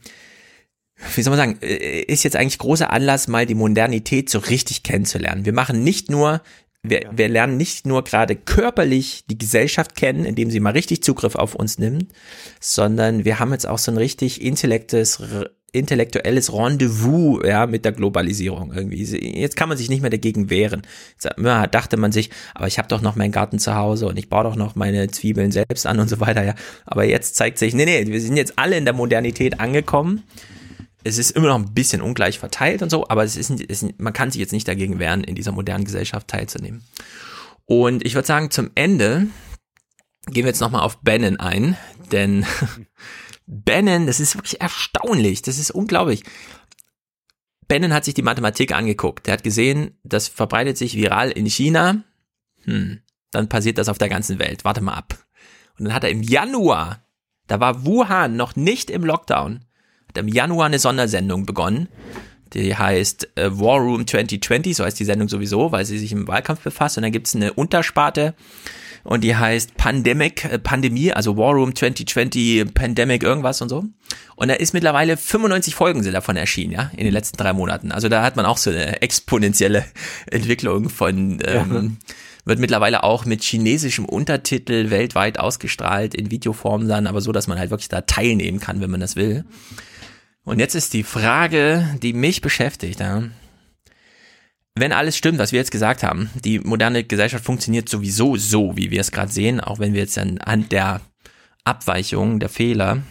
wie 1.13 1.21
soll 1.21 1.35
man 1.35 1.37
sagen, 1.37 1.57
äh, 1.61 2.01
ist 2.01 2.23
jetzt 2.23 2.35
eigentlich 2.35 2.57
großer 2.57 2.91
Anlass, 2.91 3.27
mal 3.27 3.45
die 3.45 3.55
Modernität 3.55 4.29
so 4.29 4.39
richtig 4.39 4.83
kennenzulernen. 4.83 5.45
Wir 5.45 5.53
machen 5.53 5.83
nicht 5.83 6.09
nur, 6.09 6.41
wir, 6.83 7.09
wir 7.11 7.29
lernen 7.29 7.57
nicht 7.57 7.85
nur 7.85 8.03
gerade 8.03 8.35
körperlich 8.35 9.25
die 9.29 9.37
Gesellschaft 9.37 9.95
kennen, 9.95 10.25
indem 10.25 10.51
sie 10.51 10.59
mal 10.59 10.71
richtig 10.71 11.03
Zugriff 11.03 11.35
auf 11.35 11.55
uns 11.55 11.77
nimmt, 11.77 12.11
sondern 12.59 13.25
wir 13.25 13.39
haben 13.39 13.51
jetzt 13.51 13.67
auch 13.67 13.79
so 13.79 13.91
ein 13.91 13.97
richtig 13.97 14.41
intellektes, 14.41 15.21
intellektuelles 15.71 16.53
Rendezvous 16.53 17.41
ja, 17.45 17.65
mit 17.67 17.85
der 17.85 17.91
Globalisierung 17.91 18.71
irgendwie. 18.73 19.03
Jetzt 19.03 19.57
kann 19.57 19.69
man 19.69 19.77
sich 19.77 19.89
nicht 19.89 20.01
mehr 20.01 20.09
dagegen 20.09 20.49
wehren. 20.49 20.83
Jetzt 21.11 21.29
ja, 21.37 21.67
dachte 21.67 21.97
man 21.97 22.11
sich, 22.11 22.29
aber 22.53 22.67
ich 22.67 22.77
habe 22.77 22.87
doch 22.87 23.01
noch 23.01 23.15
meinen 23.15 23.31
Garten 23.31 23.59
zu 23.59 23.75
Hause 23.75 24.07
und 24.07 24.17
ich 24.17 24.29
baue 24.29 24.45
doch 24.45 24.55
noch 24.55 24.75
meine 24.75 25.09
Zwiebeln 25.09 25.51
selbst 25.51 25.85
an 25.85 25.99
und 25.99 26.07
so 26.07 26.19
weiter. 26.19 26.43
Ja. 26.43 26.55
Aber 26.85 27.03
jetzt 27.03 27.35
zeigt 27.35 27.57
sich, 27.57 27.73
nee, 27.73 27.85
nee, 27.85 28.05
wir 28.07 28.21
sind 28.21 28.37
jetzt 28.37 28.57
alle 28.57 28.77
in 28.77 28.85
der 28.85 28.93
Modernität 28.93 29.59
angekommen 29.59 30.23
es 31.05 31.19
ist 31.19 31.31
immer 31.31 31.47
noch 31.47 31.59
ein 31.59 31.73
bisschen 31.73 32.01
ungleich 32.01 32.39
verteilt 32.39 32.81
und 32.81 32.89
so, 32.89 33.07
aber 33.07 33.23
es 33.23 33.35
ist, 33.35 33.51
es 33.51 33.85
man 33.99 34.11
kann 34.11 34.31
sich 34.31 34.39
jetzt 34.39 34.51
nicht 34.51 34.67
dagegen 34.67 34.97
wehren, 34.97 35.23
in 35.23 35.35
dieser 35.35 35.51
modernen 35.51 35.85
Gesellschaft 35.85 36.27
teilzunehmen. 36.27 36.83
Und 37.65 38.03
ich 38.03 38.15
würde 38.15 38.27
sagen, 38.27 38.49
zum 38.49 38.71
Ende 38.73 39.27
gehen 40.25 40.43
wir 40.43 40.47
jetzt 40.47 40.61
nochmal 40.61 40.81
auf 40.81 40.97
Bannon 41.01 41.39
ein, 41.39 41.77
denn 42.11 42.43
Bannon, 43.45 44.07
das 44.07 44.19
ist 44.19 44.35
wirklich 44.35 44.59
erstaunlich, 44.61 45.43
das 45.43 45.59
ist 45.59 45.69
unglaublich. 45.69 46.23
Bannon 47.67 47.93
hat 47.93 48.05
sich 48.05 48.15
die 48.15 48.23
Mathematik 48.23 48.73
angeguckt. 48.73 49.27
Der 49.27 49.33
hat 49.33 49.43
gesehen, 49.43 49.99
das 50.03 50.27
verbreitet 50.27 50.77
sich 50.77 50.95
viral 50.95 51.29
in 51.29 51.45
China. 51.45 52.03
Hm, 52.63 53.01
dann 53.29 53.49
passiert 53.49 53.77
das 53.77 53.89
auf 53.89 53.99
der 53.99 54.09
ganzen 54.09 54.39
Welt. 54.39 54.65
Warte 54.65 54.81
mal 54.81 54.93
ab. 54.93 55.23
Und 55.77 55.85
dann 55.85 55.93
hat 55.93 56.03
er 56.03 56.09
im 56.09 56.23
Januar, 56.23 57.05
da 57.45 57.59
war 57.59 57.85
Wuhan 57.85 58.35
noch 58.35 58.55
nicht 58.55 58.89
im 58.89 59.03
Lockdown, 59.03 59.65
im 60.17 60.27
Januar 60.27 60.67
eine 60.67 60.79
Sondersendung 60.79 61.45
begonnen. 61.45 61.87
Die 62.53 62.75
heißt 62.75 63.29
äh, 63.35 63.49
War 63.51 63.79
Room 63.79 64.07
2020, 64.07 64.75
so 64.75 64.85
heißt 64.85 64.99
die 64.99 65.05
Sendung 65.05 65.27
sowieso, 65.27 65.71
weil 65.71 65.85
sie 65.85 65.97
sich 65.97 66.11
im 66.11 66.27
Wahlkampf 66.27 66.61
befasst. 66.61 66.97
Und 66.97 67.03
dann 67.03 67.11
gibt 67.11 67.27
es 67.27 67.35
eine 67.35 67.53
Untersparte 67.53 68.33
und 69.05 69.23
die 69.23 69.35
heißt 69.35 69.77
Pandemic, 69.77 70.45
äh, 70.45 70.57
Pandemie, 70.57 71.13
also 71.13 71.37
War 71.37 71.53
Room 71.53 71.75
2020, 71.75 72.73
Pandemic, 72.73 73.21
irgendwas 73.21 73.61
und 73.61 73.69
so. 73.69 73.85
Und 74.35 74.47
da 74.47 74.55
ist 74.55 74.73
mittlerweile 74.73 75.15
95 75.15 75.75
Folgen 75.75 76.01
sind 76.01 76.13
davon 76.13 76.35
erschienen, 76.35 76.71
ja, 76.71 76.91
in 76.97 77.05
den 77.05 77.13
letzten 77.13 77.37
drei 77.37 77.53
Monaten. 77.53 77.91
Also 77.91 78.09
da 78.09 78.23
hat 78.23 78.35
man 78.35 78.45
auch 78.47 78.57
so 78.57 78.71
eine 78.71 79.03
exponentielle 79.03 79.85
Entwicklung 80.31 80.89
von, 80.89 81.39
ähm, 81.45 81.73
ja. 81.73 82.15
wird 82.45 82.59
mittlerweile 82.59 83.03
auch 83.03 83.25
mit 83.25 83.43
chinesischem 83.43 84.05
Untertitel 84.05 84.89
weltweit 84.89 85.39
ausgestrahlt, 85.39 86.15
in 86.15 86.31
Videoform 86.31 86.87
dann, 86.87 87.05
aber 87.05 87.21
so, 87.21 87.31
dass 87.31 87.47
man 87.47 87.59
halt 87.59 87.69
wirklich 87.69 87.89
da 87.89 88.01
teilnehmen 88.01 88.59
kann, 88.59 88.81
wenn 88.81 88.89
man 88.89 89.01
das 89.01 89.15
will. 89.15 89.45
Und 90.45 90.59
jetzt 90.59 90.75
ist 90.75 90.93
die 90.93 91.03
Frage, 91.03 91.97
die 92.01 92.13
mich 92.13 92.41
beschäftigt. 92.41 92.99
Ja. 92.99 93.23
Wenn 94.75 94.93
alles 94.93 95.17
stimmt, 95.17 95.39
was 95.39 95.51
wir 95.51 95.59
jetzt 95.59 95.71
gesagt 95.71 96.03
haben, 96.03 96.29
die 96.43 96.59
moderne 96.59 97.03
Gesellschaft 97.03 97.43
funktioniert 97.43 97.89
sowieso 97.89 98.37
so, 98.37 98.77
wie 98.77 98.91
wir 98.91 99.01
es 99.01 99.11
gerade 99.11 99.31
sehen, 99.31 99.59
auch 99.59 99.79
wenn 99.79 99.93
wir 99.93 100.01
jetzt 100.01 100.17
anhand 100.17 100.71
der 100.71 101.01
Abweichung, 101.63 102.39
der 102.39 102.49
Fehler 102.49 103.01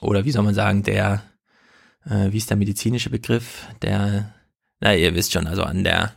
oder 0.00 0.24
wie 0.24 0.30
soll 0.30 0.44
man 0.44 0.54
sagen, 0.54 0.82
der, 0.82 1.22
äh, 2.06 2.32
wie 2.32 2.38
ist 2.38 2.50
der 2.50 2.56
medizinische 2.56 3.10
Begriff, 3.10 3.66
der, 3.82 4.34
na 4.80 4.94
ihr 4.94 5.14
wisst 5.14 5.32
schon, 5.32 5.46
also 5.46 5.62
an 5.62 5.84
der 5.84 6.16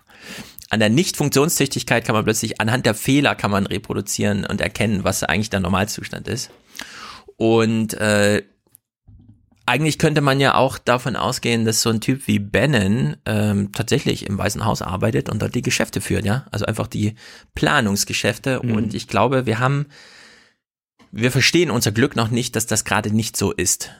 an 0.69 0.81
der 0.81 0.89
Nicht-Funktionstüchtigkeit 0.89 2.03
kann 2.03 2.13
man 2.13 2.25
plötzlich 2.25 2.59
anhand 2.59 2.85
der 2.85 2.93
Fehler 2.93 3.35
kann 3.35 3.51
man 3.51 3.67
reproduzieren 3.67 4.45
und 4.45 4.59
erkennen, 4.59 5.05
was 5.05 5.23
eigentlich 5.23 5.49
der 5.49 5.61
Normalzustand 5.61 6.27
ist. 6.27 6.51
Und 7.37 7.93
äh, 7.93 8.43
eigentlich 9.67 9.99
könnte 9.99 10.21
man 10.21 10.39
ja 10.39 10.55
auch 10.55 10.77
davon 10.77 11.17
ausgehen, 11.17 11.65
dass 11.65 11.81
so 11.81 11.89
ein 11.89 11.99
Typ 11.99 12.25
wie 12.25 12.39
Bannon 12.39 13.17
ähm, 13.25 13.73
tatsächlich 13.73 14.25
im 14.25 14.37
Weißen 14.37 14.63
Haus 14.63 14.81
arbeitet 14.81 15.29
und 15.29 15.41
dort 15.41 15.55
die 15.55 15.61
Geschäfte 15.61 15.99
führt, 15.99 16.25
ja. 16.25 16.45
Also 16.51 16.65
einfach 16.65 16.87
die 16.87 17.15
Planungsgeschäfte. 17.53 18.61
Mhm. 18.63 18.71
Und 18.71 18.93
ich 18.93 19.09
glaube, 19.09 19.45
wir 19.45 19.59
haben, 19.59 19.87
wir 21.11 21.31
verstehen 21.31 21.69
unser 21.69 21.91
Glück 21.91 22.15
noch 22.15 22.31
nicht, 22.31 22.55
dass 22.55 22.65
das 22.65 22.85
gerade 22.85 23.13
nicht 23.13 23.35
so 23.35 23.51
ist. 23.51 23.91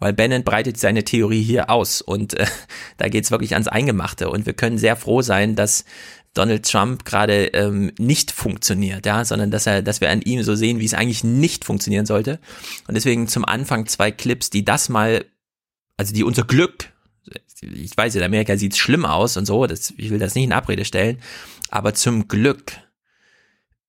Weil 0.00 0.12
Bannon 0.12 0.42
breitet 0.42 0.76
seine 0.76 1.04
Theorie 1.04 1.42
hier 1.42 1.70
aus 1.70 2.02
und 2.02 2.34
äh, 2.34 2.46
da 2.96 3.08
geht's 3.08 3.30
wirklich 3.30 3.52
ans 3.52 3.68
Eingemachte. 3.68 4.28
Und 4.28 4.44
wir 4.44 4.54
können 4.54 4.76
sehr 4.76 4.96
froh 4.96 5.22
sein, 5.22 5.54
dass 5.54 5.84
Donald 6.34 6.64
Trump 6.64 7.04
gerade 7.04 7.46
ähm, 7.46 7.92
nicht 7.98 8.30
funktioniert, 8.30 9.04
ja, 9.04 9.24
sondern 9.24 9.50
dass 9.50 9.66
er, 9.66 9.82
dass 9.82 10.00
wir 10.00 10.10
an 10.10 10.22
ihm 10.22 10.42
so 10.42 10.54
sehen, 10.54 10.78
wie 10.78 10.84
es 10.84 10.94
eigentlich 10.94 11.24
nicht 11.24 11.64
funktionieren 11.64 12.06
sollte. 12.06 12.38
Und 12.86 12.94
deswegen 12.94 13.26
zum 13.26 13.44
Anfang 13.44 13.86
zwei 13.86 14.12
Clips, 14.12 14.50
die 14.50 14.64
das 14.64 14.88
mal, 14.88 15.24
also 15.96 16.14
die 16.14 16.22
unser 16.22 16.44
Glück, 16.44 16.92
ich 17.60 17.96
weiß, 17.96 18.14
in 18.14 18.22
Amerika 18.22 18.56
sieht's 18.56 18.78
schlimm 18.78 19.04
aus 19.04 19.36
und 19.36 19.44
so, 19.44 19.66
das, 19.66 19.92
ich 19.96 20.10
will 20.10 20.18
das 20.18 20.34
nicht 20.34 20.44
in 20.44 20.52
Abrede 20.52 20.84
stellen, 20.84 21.18
aber 21.68 21.94
zum 21.94 22.28
Glück 22.28 22.72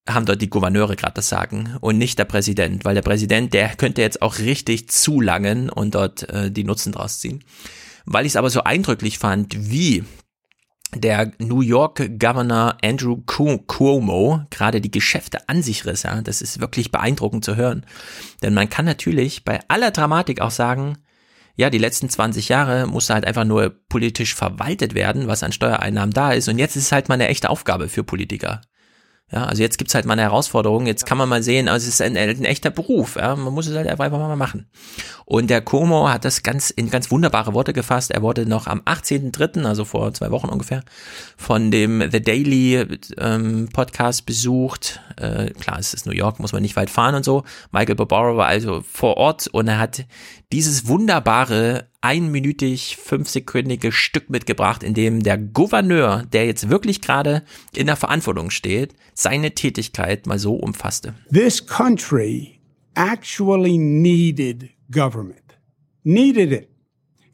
haben 0.10 0.26
dort 0.26 0.42
die 0.42 0.50
Gouverneure 0.50 0.96
gerade 0.96 1.14
das 1.14 1.30
Sagen 1.30 1.78
und 1.80 1.98
nicht 1.98 2.18
der 2.18 2.26
Präsident, 2.26 2.86
weil 2.86 2.96
der 2.96 3.04
Präsident, 3.04 3.54
der 3.54 3.70
könnte 3.76 4.02
jetzt 4.02 4.22
auch 4.22 4.40
richtig 4.40 4.90
zulangen 4.90 5.70
und 5.70 5.96
dort 5.96 6.28
äh, 6.30 6.52
die 6.52 6.64
Nutzen 6.64 6.92
draus 6.92 7.20
ziehen. 7.20 7.44
Weil 8.06 8.26
ich 8.26 8.32
es 8.32 8.36
aber 8.36 8.50
so 8.50 8.64
eindrücklich 8.64 9.20
fand, 9.20 9.70
wie 9.70 10.04
der 10.96 11.32
New 11.40 11.62
York 11.62 12.20
Governor 12.20 12.78
Andrew 12.84 13.18
Cuomo 13.26 14.42
gerade 14.50 14.82
die 14.82 14.92
Geschäfte 14.92 15.48
an 15.48 15.62
sich 15.62 15.86
riss. 15.86 16.04
Ja, 16.04 16.22
das 16.22 16.42
ist 16.42 16.60
wirklich 16.60 16.92
beeindruckend 16.92 17.46
zu 17.46 17.56
hören. 17.56 17.86
Denn 18.42 18.54
man 18.54 18.70
kann 18.70 18.86
natürlich 18.86 19.46
bei 19.46 19.60
aller 19.68 19.92
Dramatik 19.92 20.42
auch 20.42 20.52
sagen, 20.52 20.98
ja, 21.56 21.70
die 21.70 21.78
letzten 21.78 22.10
20 22.10 22.50
Jahre 22.50 22.88
musste 22.88 23.14
halt 23.14 23.26
einfach 23.26 23.44
nur 23.44 23.70
politisch 23.90 24.36
verwaltet 24.36 24.96
werden, 24.96 25.28
was 25.28 25.44
an 25.44 25.52
Steuereinnahmen 25.52 26.14
da 26.14 26.32
ist. 26.32 26.48
Und 26.48 26.58
jetzt 26.58 26.76
ist 26.76 26.86
es 26.86 26.92
halt 26.92 27.10
mal 27.10 27.16
eine 27.16 27.28
echte 27.28 27.50
Aufgabe 27.50 27.90
für 27.90 28.04
Politiker. 28.04 28.62
Ja, 29.32 29.46
also 29.46 29.62
jetzt 29.64 29.78
gibt's 29.78 29.96
halt 29.96 30.06
mal 30.06 30.14
eine 30.14 30.24
Herausforderung. 30.24 30.88
Jetzt 30.88 31.06
kann 31.06 31.18
man 31.18 31.30
mal 31.30 31.42
sehen, 31.42 31.70
also 31.70 31.88
es 31.88 31.94
ist 31.94 32.02
ein, 32.02 32.18
ein 32.18 32.44
echter 32.44 32.70
Beruf. 32.70 33.16
Ja, 33.16 33.36
man 33.38 33.54
muss 33.54 33.68
es 33.68 33.76
halt 33.76 33.88
einfach 33.88 34.12
mal 34.12 34.36
machen. 34.36 34.68
Und 35.24 35.50
der 35.50 35.62
Como 35.62 36.10
hat 36.10 36.26
das 36.26 36.44
ganz 36.44 36.70
in 36.70 36.90
ganz 36.90 37.10
wunderbare 37.12 37.54
Worte 37.54 37.72
gefasst. 37.72 38.12
Er 38.12 38.22
wurde 38.22 38.46
noch 38.46 38.68
am 38.68 38.82
18.3., 38.82 39.64
also 39.64 39.86
vor 39.86 40.14
zwei 40.14 40.32
Wochen 40.32 40.50
ungefähr, 40.50 40.84
von 41.38 41.72
dem 41.72 42.12
The 42.12 42.22
Daily 42.22 42.86
ähm, 43.18 43.70
Podcast 43.72 44.26
besucht. 44.26 45.00
Äh, 45.16 45.52
klar, 45.52 45.80
es 45.80 45.94
ist 45.94 46.06
New 46.06 46.12
York, 46.12 46.40
muss 46.40 46.52
man 46.52 46.62
nicht 46.62 46.76
weit 46.76 46.90
fahren 46.90 47.16
und 47.16 47.24
so. 47.24 47.44
Michael 47.72 47.96
Barbaro 47.96 48.36
war 48.36 48.48
also 48.48 48.84
vor 48.92 49.16
Ort 49.16 49.48
und 49.48 49.70
er 49.70 49.80
hat 49.80 50.06
dieses 50.52 50.88
wunderbare 50.88 51.88
einminütig 52.02 52.98
fünfsekündige 52.98 53.92
Stück 53.92 54.30
mitgebracht, 54.30 54.84
in 54.84 54.94
dem 54.94 55.24
der 55.24 55.38
Gouverneur, 55.38 56.24
der 56.32 56.46
jetzt 56.46 56.70
wirklich 56.70 57.02
gerade 57.02 57.44
in 57.76 57.86
der 57.86 57.96
Verantwortung 57.96 58.50
steht, 58.50 58.94
seine 59.14 59.52
Tätigkeit 59.52 60.26
mal 60.26 60.40
so 60.40 60.56
umfasste. 60.56 61.14
This 61.32 61.66
country 61.66 62.60
actually 62.96 63.78
needed 63.78 64.70
government. 64.92 65.58
Needed 66.04 66.52
it. 66.52 66.70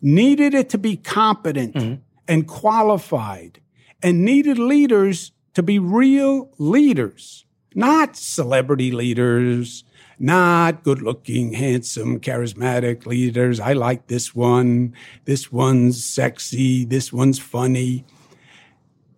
Needed 0.01 0.53
it 0.53 0.69
to 0.69 0.77
be 0.77 0.97
competent 0.97 1.75
mhm. 1.75 1.99
and 2.27 2.45
qualified 2.45 3.61
and 4.03 4.23
needed 4.23 4.59
leaders 4.59 5.31
to 5.55 5.63
be 5.63 5.79
real 5.79 6.51
leaders, 6.59 7.45
not 7.73 8.15
celebrity 8.15 8.91
leaders, 8.91 9.83
not 10.19 10.83
good 10.83 11.01
looking, 11.01 11.53
handsome, 11.53 12.19
charismatic 12.19 13.05
leaders. 13.05 13.59
I 13.59 13.73
like 13.73 14.07
this 14.07 14.33
one. 14.35 14.93
This 15.25 15.51
one's 15.51 16.03
sexy. 16.03 16.85
This 16.85 17.13
one's 17.13 17.39
funny. 17.39 18.05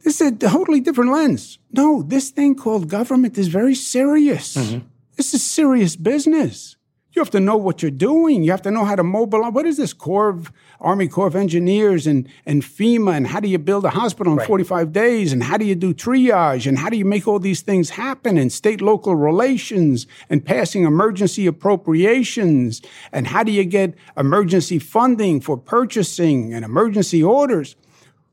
This 0.03 0.21
is 0.21 0.31
a 0.31 0.35
totally 0.35 0.79
different 0.79 1.11
lens. 1.11 1.59
No, 1.71 2.01
this 2.01 2.29
thing 2.29 2.55
called 2.55 2.89
government 2.89 3.37
is 3.37 3.47
very 3.47 3.75
serious. 3.75 4.55
Mm-hmm. 4.55 4.85
This 5.17 5.33
is 5.33 5.43
serious 5.43 5.95
business. 5.95 6.77
You 7.11 7.21
have 7.21 7.31
to 7.31 7.39
know 7.39 7.57
what 7.57 7.81
you're 7.81 7.89
doing. 7.89 8.43
You 8.43 8.51
have 8.51 8.61
to 8.61 8.71
know 8.71 8.85
how 8.85 8.95
to 8.95 9.03
mobilize. 9.03 9.51
What 9.51 9.65
is 9.65 9.77
this 9.77 9.93
Corps 9.93 10.29
of 10.29 10.51
Army 10.79 11.07
Corps 11.07 11.27
of 11.27 11.35
Engineers 11.35 12.05
and, 12.05 12.29
and 12.45 12.61
FEMA? 12.61 13.17
And 13.17 13.25
how 13.25 13.39
do 13.39 13.47
you 13.47 13.57
build 13.57 13.83
a 13.85 13.89
hospital 13.89 14.33
in 14.33 14.37
right. 14.37 14.47
45 14.47 14.93
days? 14.93 15.33
And 15.33 15.43
how 15.43 15.57
do 15.57 15.65
you 15.65 15.73
do 15.73 15.93
triage? 15.93 16.67
And 16.67 16.77
how 16.77 16.89
do 16.89 16.97
you 16.97 17.05
make 17.05 17.27
all 17.27 17.39
these 17.39 17.61
things 17.61 17.89
happen? 17.89 18.37
And 18.37 18.51
state 18.51 18.79
local 18.79 19.15
relations 19.15 20.05
and 20.29 20.45
passing 20.45 20.83
emergency 20.83 21.47
appropriations. 21.47 22.81
And 23.11 23.25
how 23.25 23.41
do 23.43 23.51
you 23.51 23.65
get 23.65 23.95
emergency 24.15 24.77
funding 24.77 25.41
for 25.41 25.57
purchasing 25.57 26.53
and 26.53 26.63
emergency 26.63 27.23
orders? 27.23 27.75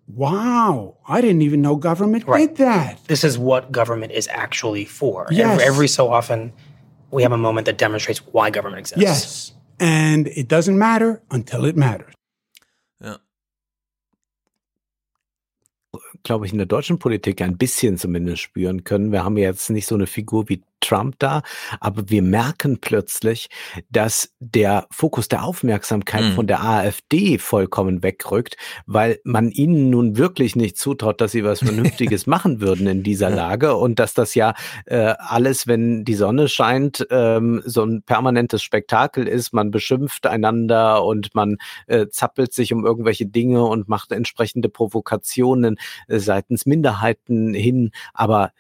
Wow, 0.09 0.99
I 1.09 1.21
didn't 1.21 1.43
even 1.43 1.63
know 1.63 1.75
government 1.75 2.27
right. 2.27 2.47
did 2.47 2.59
that. 2.59 3.05
This 3.07 3.25
is 3.25 3.37
what 3.37 3.73
government 3.73 4.13
is 4.13 4.29
actually 4.31 4.85
for. 4.85 5.27
Yes. 5.33 5.55
Every, 5.55 5.65
every 5.65 5.89
so 5.89 6.13
often, 6.13 6.53
we 7.17 7.23
have 7.23 7.33
a 7.33 7.39
moment 7.39 7.65
that 7.67 7.79
demonstrates 7.79 8.21
why 8.33 8.51
government 8.51 8.79
exists. 8.81 9.03
Yes. 9.03 9.53
And 9.81 10.29
it 10.29 10.49
doesn't 10.49 10.77
matter 10.77 11.23
until 11.31 11.65
it 11.65 11.75
matters. 11.75 12.13
Ja. 13.01 13.19
Glaube 16.23 16.45
ich, 16.45 16.53
in 16.53 16.59
der 16.59 16.67
deutschen 16.67 16.99
Politik 16.99 17.41
ein 17.41 17.57
bisschen 17.57 17.97
zumindest 17.97 18.43
spüren 18.43 18.85
können. 18.85 19.13
Wir 19.13 19.25
haben 19.25 19.39
jetzt 19.39 19.71
nicht 19.71 19.87
so 19.87 19.95
eine 19.95 20.07
Figur 20.07 20.51
wie 20.51 20.63
Trump 20.81 21.17
da, 21.19 21.43
aber 21.81 22.09
wir 22.09 22.23
merken 22.23 22.79
plötzlich, 22.81 23.49
dass 23.91 24.31
der 24.41 24.87
Fokus 24.91 25.29
der 25.29 25.45
Aufmerksamkeit 25.45 26.23
mhm. 26.23 26.33
von 26.33 26.47
der 26.47 26.63
AfD 26.63 27.39
vollkommen 27.39 28.03
wegrückt, 28.03 28.57
weil 28.87 29.19
man 29.25 29.51
ihnen 29.51 29.91
nun 29.91 30.17
wirklich 30.17 30.57
nicht 30.57 30.79
zutraut, 30.79 31.21
dass 31.21 31.33
sie 31.33 31.45
was 31.45 31.61
Vernünftiges 31.61 32.27
machen 32.27 32.61
würden 32.61 32.87
in 32.87 33.03
dieser 33.03 33.31
Lage 33.31 33.77
und 33.77 33.99
dass 33.99 34.15
das 34.15 34.35
ja 34.35 34.55
äh, 34.87 35.15
alles, 35.19 35.67
wenn 35.67 36.05
die 36.05 36.15
Sonne 36.15 36.49
scheint, 36.49 37.07
ähm, 37.11 37.63
so 37.65 37.85
ein 37.85 38.03
permanentes 38.03 38.63
Spektakel 38.63 39.27
ist. 39.27 39.53
Man 39.53 39.71
beschimpft 39.71 40.27
einander 40.27 41.05
und 41.05 41.35
man 41.35 41.57
äh, 41.87 42.07
zappelt 42.09 42.53
sich 42.53 42.73
um 42.73 42.85
irgendwelche 42.85 43.27
Dinge 43.27 43.65
und 43.65 43.89
macht 43.89 44.13
entsprechende 44.13 44.69
Provokationen 44.69 45.77
äh, 46.09 46.19
seitens 46.19 46.67
Minderheiten 46.67 47.55
hin, 47.55 47.91
aber 48.15 48.53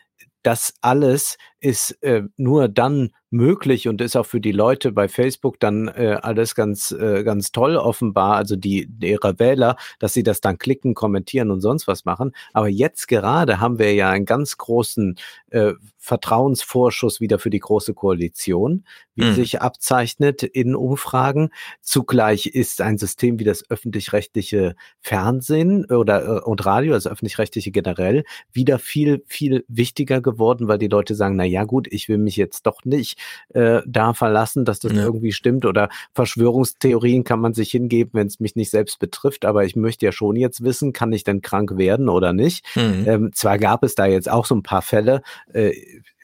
das 0.46 0.74
alles 0.80 1.38
ist 1.66 2.00
äh, 2.04 2.22
nur 2.36 2.68
dann 2.68 3.10
möglich 3.30 3.88
und 3.88 4.00
ist 4.00 4.16
auch 4.16 4.24
für 4.24 4.40
die 4.40 4.52
Leute 4.52 4.92
bei 4.92 5.08
Facebook 5.08 5.58
dann 5.58 5.88
äh, 5.88 6.16
alles 6.22 6.54
ganz, 6.54 6.92
äh, 6.92 7.24
ganz 7.24 7.50
toll 7.50 7.76
offenbar, 7.76 8.36
also 8.36 8.54
die 8.54 8.88
ihre 9.00 9.40
Wähler, 9.40 9.76
dass 9.98 10.14
sie 10.14 10.22
das 10.22 10.40
dann 10.40 10.58
klicken, 10.58 10.94
kommentieren 10.94 11.50
und 11.50 11.60
sonst 11.60 11.88
was 11.88 12.04
machen. 12.04 12.32
Aber 12.52 12.68
jetzt 12.68 13.08
gerade 13.08 13.58
haben 13.58 13.80
wir 13.80 13.92
ja 13.94 14.10
einen 14.10 14.26
ganz 14.26 14.56
großen 14.58 15.16
äh, 15.50 15.72
Vertrauensvorschuss 15.98 17.20
wieder 17.20 17.40
für 17.40 17.50
die 17.50 17.58
große 17.58 17.94
Koalition, 17.94 18.84
wie 19.16 19.24
mhm. 19.24 19.34
sich 19.34 19.60
abzeichnet 19.60 20.44
in 20.44 20.76
Umfragen. 20.76 21.50
Zugleich 21.80 22.46
ist 22.46 22.80
ein 22.80 22.96
System 22.96 23.40
wie 23.40 23.44
das 23.44 23.68
öffentlich-rechtliche 23.68 24.76
Fernsehen 25.00 25.84
oder 25.86 26.24
äh, 26.24 26.40
und 26.42 26.64
Radio, 26.64 26.94
also 26.94 27.10
öffentlich-rechtliche 27.10 27.72
generell, 27.72 28.22
wieder 28.52 28.78
viel, 28.78 29.24
viel 29.26 29.64
wichtiger 29.66 30.20
geworden, 30.20 30.68
weil 30.68 30.78
die 30.78 30.86
Leute 30.86 31.16
sagen, 31.16 31.34
na 31.34 31.44
ja 31.44 31.55
gut, 31.64 31.88
ich 31.90 32.08
will 32.08 32.18
mich 32.18 32.36
jetzt 32.36 32.66
doch 32.66 32.84
nicht 32.84 33.18
äh, 33.50 33.82
da 33.86 34.14
verlassen, 34.14 34.64
dass 34.64 34.80
das 34.80 34.92
ja. 34.92 35.04
irgendwie 35.04 35.32
stimmt 35.32 35.64
oder 35.64 35.88
Verschwörungstheorien 36.14 37.24
kann 37.24 37.40
man 37.40 37.54
sich 37.54 37.70
hingeben, 37.70 38.10
wenn 38.14 38.26
es 38.26 38.40
mich 38.40 38.56
nicht 38.56 38.70
selbst 38.70 38.98
betrifft, 38.98 39.44
aber 39.44 39.64
ich 39.64 39.76
möchte 39.76 40.06
ja 40.06 40.12
schon 40.12 40.36
jetzt 40.36 40.62
wissen, 40.62 40.92
kann 40.92 41.12
ich 41.12 41.24
denn 41.24 41.42
krank 41.42 41.76
werden 41.76 42.08
oder 42.08 42.32
nicht? 42.32 42.64
Mhm. 42.76 43.04
Ähm, 43.06 43.30
zwar 43.34 43.58
gab 43.58 43.82
es 43.82 43.94
da 43.94 44.06
jetzt 44.06 44.30
auch 44.30 44.46
so 44.46 44.54
ein 44.54 44.62
paar 44.62 44.82
Fälle, 44.82 45.22
äh, 45.52 45.72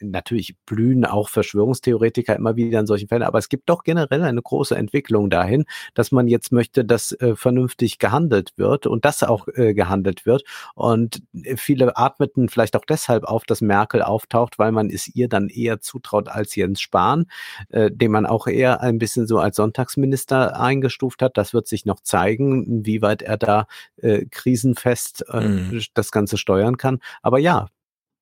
natürlich 0.03 0.55
blühen 0.65 1.05
auch 1.05 1.29
Verschwörungstheoretiker 1.29 2.35
immer 2.35 2.55
wieder 2.55 2.79
in 2.79 2.87
solchen 2.87 3.07
Fällen, 3.07 3.23
aber 3.23 3.39
es 3.39 3.49
gibt 3.49 3.69
doch 3.69 3.83
generell 3.83 4.23
eine 4.23 4.41
große 4.41 4.75
Entwicklung 4.75 5.29
dahin, 5.29 5.65
dass 5.93 6.11
man 6.11 6.27
jetzt 6.27 6.51
möchte, 6.51 6.85
dass 6.85 7.11
äh, 7.13 7.35
vernünftig 7.35 7.99
gehandelt 7.99 8.53
wird 8.57 8.87
und 8.87 9.05
das 9.05 9.23
auch 9.23 9.47
äh, 9.47 9.73
gehandelt 9.73 10.25
wird. 10.25 10.43
Und 10.75 11.23
äh, 11.33 11.57
viele 11.57 11.97
atmeten 11.97 12.49
vielleicht 12.49 12.75
auch 12.75 12.85
deshalb 12.85 13.23
auf, 13.23 13.43
dass 13.45 13.61
Merkel 13.61 14.01
auftaucht, 14.01 14.59
weil 14.59 14.71
man 14.71 14.89
es 14.89 15.09
ihr 15.13 15.27
dann 15.27 15.49
eher 15.49 15.81
zutraut 15.81 16.27
als 16.27 16.55
Jens 16.55 16.81
Spahn, 16.81 17.25
äh, 17.69 17.91
den 17.91 18.11
man 18.11 18.25
auch 18.25 18.47
eher 18.47 18.81
ein 18.81 18.97
bisschen 18.97 19.27
so 19.27 19.39
als 19.39 19.55
Sonntagsminister 19.55 20.59
eingestuft 20.59 21.21
hat. 21.21 21.37
Das 21.37 21.53
wird 21.53 21.67
sich 21.67 21.85
noch 21.85 22.01
zeigen, 22.01 22.63
inwieweit 22.63 23.21
er 23.21 23.37
da 23.37 23.67
äh, 23.97 24.25
krisenfest 24.25 25.25
äh, 25.29 25.41
mhm. 25.41 25.81
das 25.93 26.11
Ganze 26.11 26.37
steuern 26.37 26.77
kann. 26.77 26.99
Aber 27.21 27.39
ja, 27.39 27.67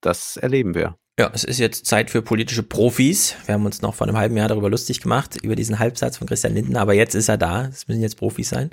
das 0.01 0.37
erleben 0.37 0.75
wir. 0.75 0.97
Ja, 1.19 1.29
es 1.33 1.43
ist 1.43 1.59
jetzt 1.59 1.85
Zeit 1.85 2.09
für 2.09 2.21
politische 2.21 2.63
Profis. 2.63 3.35
Wir 3.45 3.53
haben 3.53 3.65
uns 3.65 3.81
noch 3.81 3.93
vor 3.93 4.07
einem 4.07 4.17
halben 4.17 4.37
Jahr 4.37 4.47
darüber 4.47 4.69
lustig 4.69 5.01
gemacht, 5.01 5.37
über 5.43 5.55
diesen 5.55 5.77
Halbsatz 5.77 6.17
von 6.17 6.25
Christian 6.25 6.55
Lindner, 6.55 6.81
aber 6.81 6.93
jetzt 6.93 7.15
ist 7.15 7.29
er 7.29 7.37
da. 7.37 7.65
Es 7.65 7.87
müssen 7.87 8.01
jetzt 8.01 8.17
Profis 8.17 8.49
sein. 8.49 8.71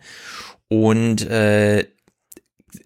Und 0.69 1.27
äh, 1.29 1.87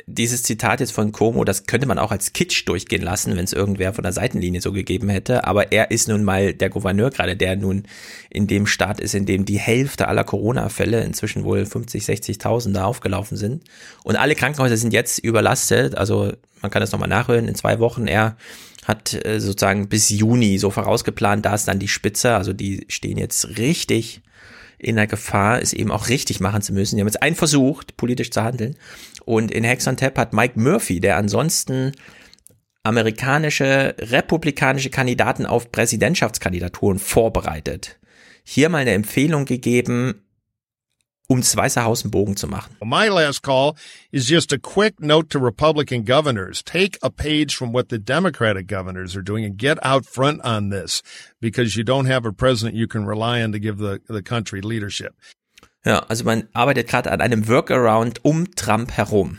dieses 0.06 0.42
Zitat 0.42 0.80
jetzt 0.80 0.92
von 0.92 1.12
Como, 1.12 1.44
das 1.44 1.66
könnte 1.66 1.86
man 1.86 1.98
auch 1.98 2.12
als 2.12 2.32
Kitsch 2.32 2.66
durchgehen 2.68 3.02
lassen, 3.02 3.36
wenn 3.36 3.44
es 3.44 3.52
irgendwer 3.52 3.92
von 3.92 4.02
der 4.02 4.12
Seitenlinie 4.12 4.60
so 4.60 4.72
gegeben 4.72 5.08
hätte. 5.08 5.44
Aber 5.44 5.72
er 5.72 5.90
ist 5.90 6.08
nun 6.08 6.24
mal 6.24 6.54
der 6.54 6.70
Gouverneur 6.70 7.10
gerade, 7.10 7.36
der 7.36 7.56
nun 7.56 7.84
in 8.30 8.46
dem 8.46 8.66
Staat 8.66 9.00
ist, 9.00 9.14
in 9.14 9.26
dem 9.26 9.44
die 9.44 9.58
Hälfte 9.58 10.08
aller 10.08 10.24
Corona-Fälle 10.24 11.02
inzwischen 11.02 11.44
wohl 11.44 11.66
50, 11.66 12.04
60.000 12.04 12.72
da 12.72 12.84
aufgelaufen 12.84 13.36
sind. 13.36 13.64
Und 14.04 14.16
alle 14.16 14.34
Krankenhäuser 14.34 14.76
sind 14.76 14.92
jetzt 14.92 15.18
überlastet. 15.18 15.96
Also 15.96 16.32
man 16.60 16.70
kann 16.70 16.80
das 16.80 16.92
nochmal 16.92 17.08
nachhören. 17.08 17.48
In 17.48 17.54
zwei 17.54 17.78
Wochen 17.80 18.06
er 18.06 18.36
hat 18.84 19.14
äh, 19.24 19.40
sozusagen 19.40 19.88
bis 19.88 20.10
Juni 20.10 20.58
so 20.58 20.70
vorausgeplant, 20.70 21.44
da 21.44 21.54
ist 21.54 21.68
dann 21.68 21.78
die 21.78 21.88
Spitze, 21.88 22.34
also 22.34 22.52
die 22.52 22.84
stehen 22.88 23.16
jetzt 23.16 23.56
richtig 23.58 24.22
in 24.82 24.96
der 24.96 25.06
Gefahr, 25.06 25.62
es 25.62 25.72
eben 25.72 25.92
auch 25.92 26.08
richtig 26.08 26.40
machen 26.40 26.60
zu 26.60 26.72
müssen. 26.72 26.96
Die 26.96 27.02
haben 27.02 27.06
jetzt 27.06 27.22
einen 27.22 27.36
versucht, 27.36 27.96
politisch 27.96 28.32
zu 28.32 28.42
handeln. 28.42 28.74
Und 29.24 29.50
in 29.50 29.64
Hex 29.64 29.84
Tap 29.84 30.18
hat 30.18 30.32
Mike 30.32 30.58
Murphy, 30.58 31.00
der 31.00 31.16
ansonsten 31.16 31.92
amerikanische 32.82 33.94
republikanische 33.98 34.90
Kandidaten 34.90 35.46
auf 35.46 35.70
Präsidentschaftskandidaturen 35.70 36.98
vorbereitet, 36.98 37.98
hier 38.42 38.68
mal 38.68 38.78
eine 38.78 38.92
Empfehlung 38.92 39.44
gegeben, 39.44 40.22
um 41.28 41.40
das 41.40 41.56
Weiße 41.56 41.84
Haus 41.84 42.02
einen 42.02 42.10
Bogen 42.10 42.36
zu 42.36 42.46
machen. 42.46 42.76
My 42.84 43.06
last 43.08 43.42
call 43.42 43.74
is 44.10 44.28
just 44.28 44.52
a 44.52 44.58
quick 44.58 45.00
note 45.00 45.28
to 45.28 45.38
Republican 45.38 46.04
governors. 46.04 46.62
Take 46.62 46.98
a 47.02 47.08
page 47.08 47.56
from 47.56 47.72
what 47.72 47.88
the 47.88 47.98
Democratic 47.98 48.66
governors 48.66 49.16
are 49.16 49.22
doing 49.22 49.44
and 49.44 49.56
get 49.56 49.78
out 49.84 50.04
front 50.04 50.44
on 50.44 50.70
this 50.70 51.02
because 51.40 51.76
you 51.76 51.84
don't 51.84 52.06
have 52.06 52.26
a 52.26 52.32
president 52.32 52.74
you 52.74 52.88
can 52.88 53.06
rely 53.06 53.42
on 53.42 53.52
to 53.52 53.58
give 53.58 53.78
the, 53.78 54.00
the 54.08 54.22
country 54.22 54.60
leadership. 54.60 55.14
Ja, 55.84 56.00
also 56.08 56.24
man 56.24 56.48
arbeitet 56.52 56.88
gerade 56.88 57.10
an 57.10 57.20
einem 57.20 57.48
Workaround 57.48 58.24
um 58.24 58.54
Trump 58.54 58.92
herum. 58.92 59.38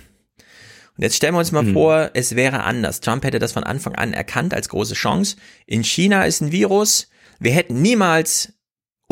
Und 0.95 1.01
jetzt 1.01 1.15
stellen 1.15 1.33
wir 1.33 1.39
uns 1.39 1.51
mal 1.51 1.63
mhm. 1.63 1.73
vor, 1.73 2.11
es 2.13 2.35
wäre 2.35 2.63
anders. 2.63 2.99
Trump 2.99 3.23
hätte 3.23 3.39
das 3.39 3.53
von 3.53 3.63
Anfang 3.63 3.95
an 3.95 4.13
erkannt 4.13 4.53
als 4.53 4.69
große 4.69 4.93
Chance. 4.93 5.37
In 5.65 5.83
China 5.83 6.25
ist 6.25 6.41
ein 6.41 6.51
Virus. 6.51 7.09
Wir 7.39 7.51
hätten 7.51 7.81
niemals 7.81 8.53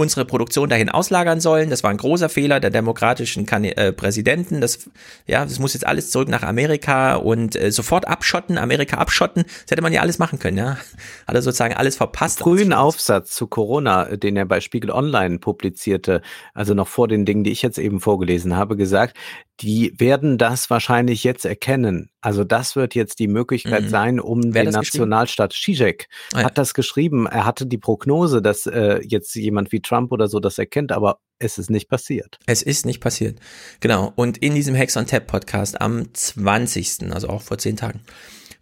unsere 0.02 0.26
Produktion 0.26 0.70
dahin 0.70 0.90
auslagern 0.90 1.40
sollen. 1.40 1.70
Das 1.70 1.84
war 1.84 1.92
ein 1.92 1.98
großer 1.98 2.28
Fehler 2.28 2.60
der 2.60 2.70
demokratischen 2.70 3.46
kan 3.46 3.64
äh, 3.64 3.94
Präsidenten. 3.94 4.60
Das, 4.60 4.90
ja, 5.28 5.46
das 5.46 5.60
muss 5.60 5.74
jetzt 5.74 5.86
alles 5.86 6.10
zurück 6.10 6.28
nach 6.28 6.44
Amerika 6.44 7.16
und 7.16 7.56
äh, 7.56 7.72
sofort 7.72 8.08
abschotten, 8.08 8.58
Amerika 8.58 8.98
abschotten. 8.98 9.44
Das 9.44 9.72
hätte 9.72 9.82
man 9.82 9.94
ja 9.94 10.02
alles 10.02 10.20
machen 10.20 10.40
können, 10.40 10.58
ja. 10.58 10.78
Hat 11.28 11.36
er 11.36 11.42
sozusagen 11.42 11.76
alles 11.76 11.96
verpasst. 11.96 12.40
Frühen 12.40 12.74
Aufsatz 12.74 13.34
zu 13.34 13.48
Corona, 13.48 14.18
den 14.18 14.36
er 14.36 14.46
bei 14.46 14.60
Spiegel 14.60 14.92
Online 14.92 15.40
publizierte, 15.40 16.22
also 16.54 16.74
noch 16.74 16.88
vor 16.88 17.08
den 17.08 17.26
Dingen, 17.26 17.44
die 17.44 17.52
ich 17.52 17.62
jetzt 17.62 17.78
eben 17.78 18.02
vorgelesen 18.02 18.56
habe, 18.56 18.76
gesagt, 18.76 19.16
die 19.62 19.94
werden 19.98 20.38
das 20.38 20.70
wahrscheinlich 20.70 21.24
jetzt 21.24 21.46
erkennen. 21.46 22.10
Also 22.22 22.44
das 22.44 22.76
wird 22.76 22.96
jetzt 22.96 23.20
die 23.20 23.28
Möglichkeit 23.28 23.84
mhm. 23.84 23.90
sein, 23.90 24.20
um 24.20 24.54
Wer 24.54 24.64
den 24.64 24.74
Nationalstaat 24.74 25.54
Zizek 25.54 26.08
ah, 26.34 26.40
ja. 26.40 26.46
hat 26.46 26.58
das 26.58 26.74
geschrieben. 26.74 27.28
Er 27.28 27.46
hatte 27.46 27.66
die 27.66 27.78
Prognose, 27.78 28.42
dass 28.42 28.66
äh, 28.66 29.00
jetzt 29.04 29.36
jemand 29.36 29.72
wie 29.72 29.82
Trump 29.82 30.12
oder 30.12 30.28
so 30.28 30.40
das 30.40 30.58
erkennt, 30.58 30.92
aber 30.92 31.20
es 31.40 31.58
ist 31.58 31.70
nicht 31.70 31.90
passiert. 31.90 32.40
Es 32.46 32.62
ist 32.62 32.86
nicht 32.86 33.02
passiert. 33.02 33.40
Genau. 33.80 34.12
Und 34.16 34.38
in 34.38 34.56
diesem 34.56 34.76
Hex 34.76 34.98
on 34.98 35.06
Tap 35.06 35.28
Podcast 35.28 35.80
am 35.80 36.14
20., 36.14 37.12
also 37.12 37.30
auch 37.30 37.42
vor 37.42 37.58
zehn 37.58 37.76
Tagen, 37.76 38.02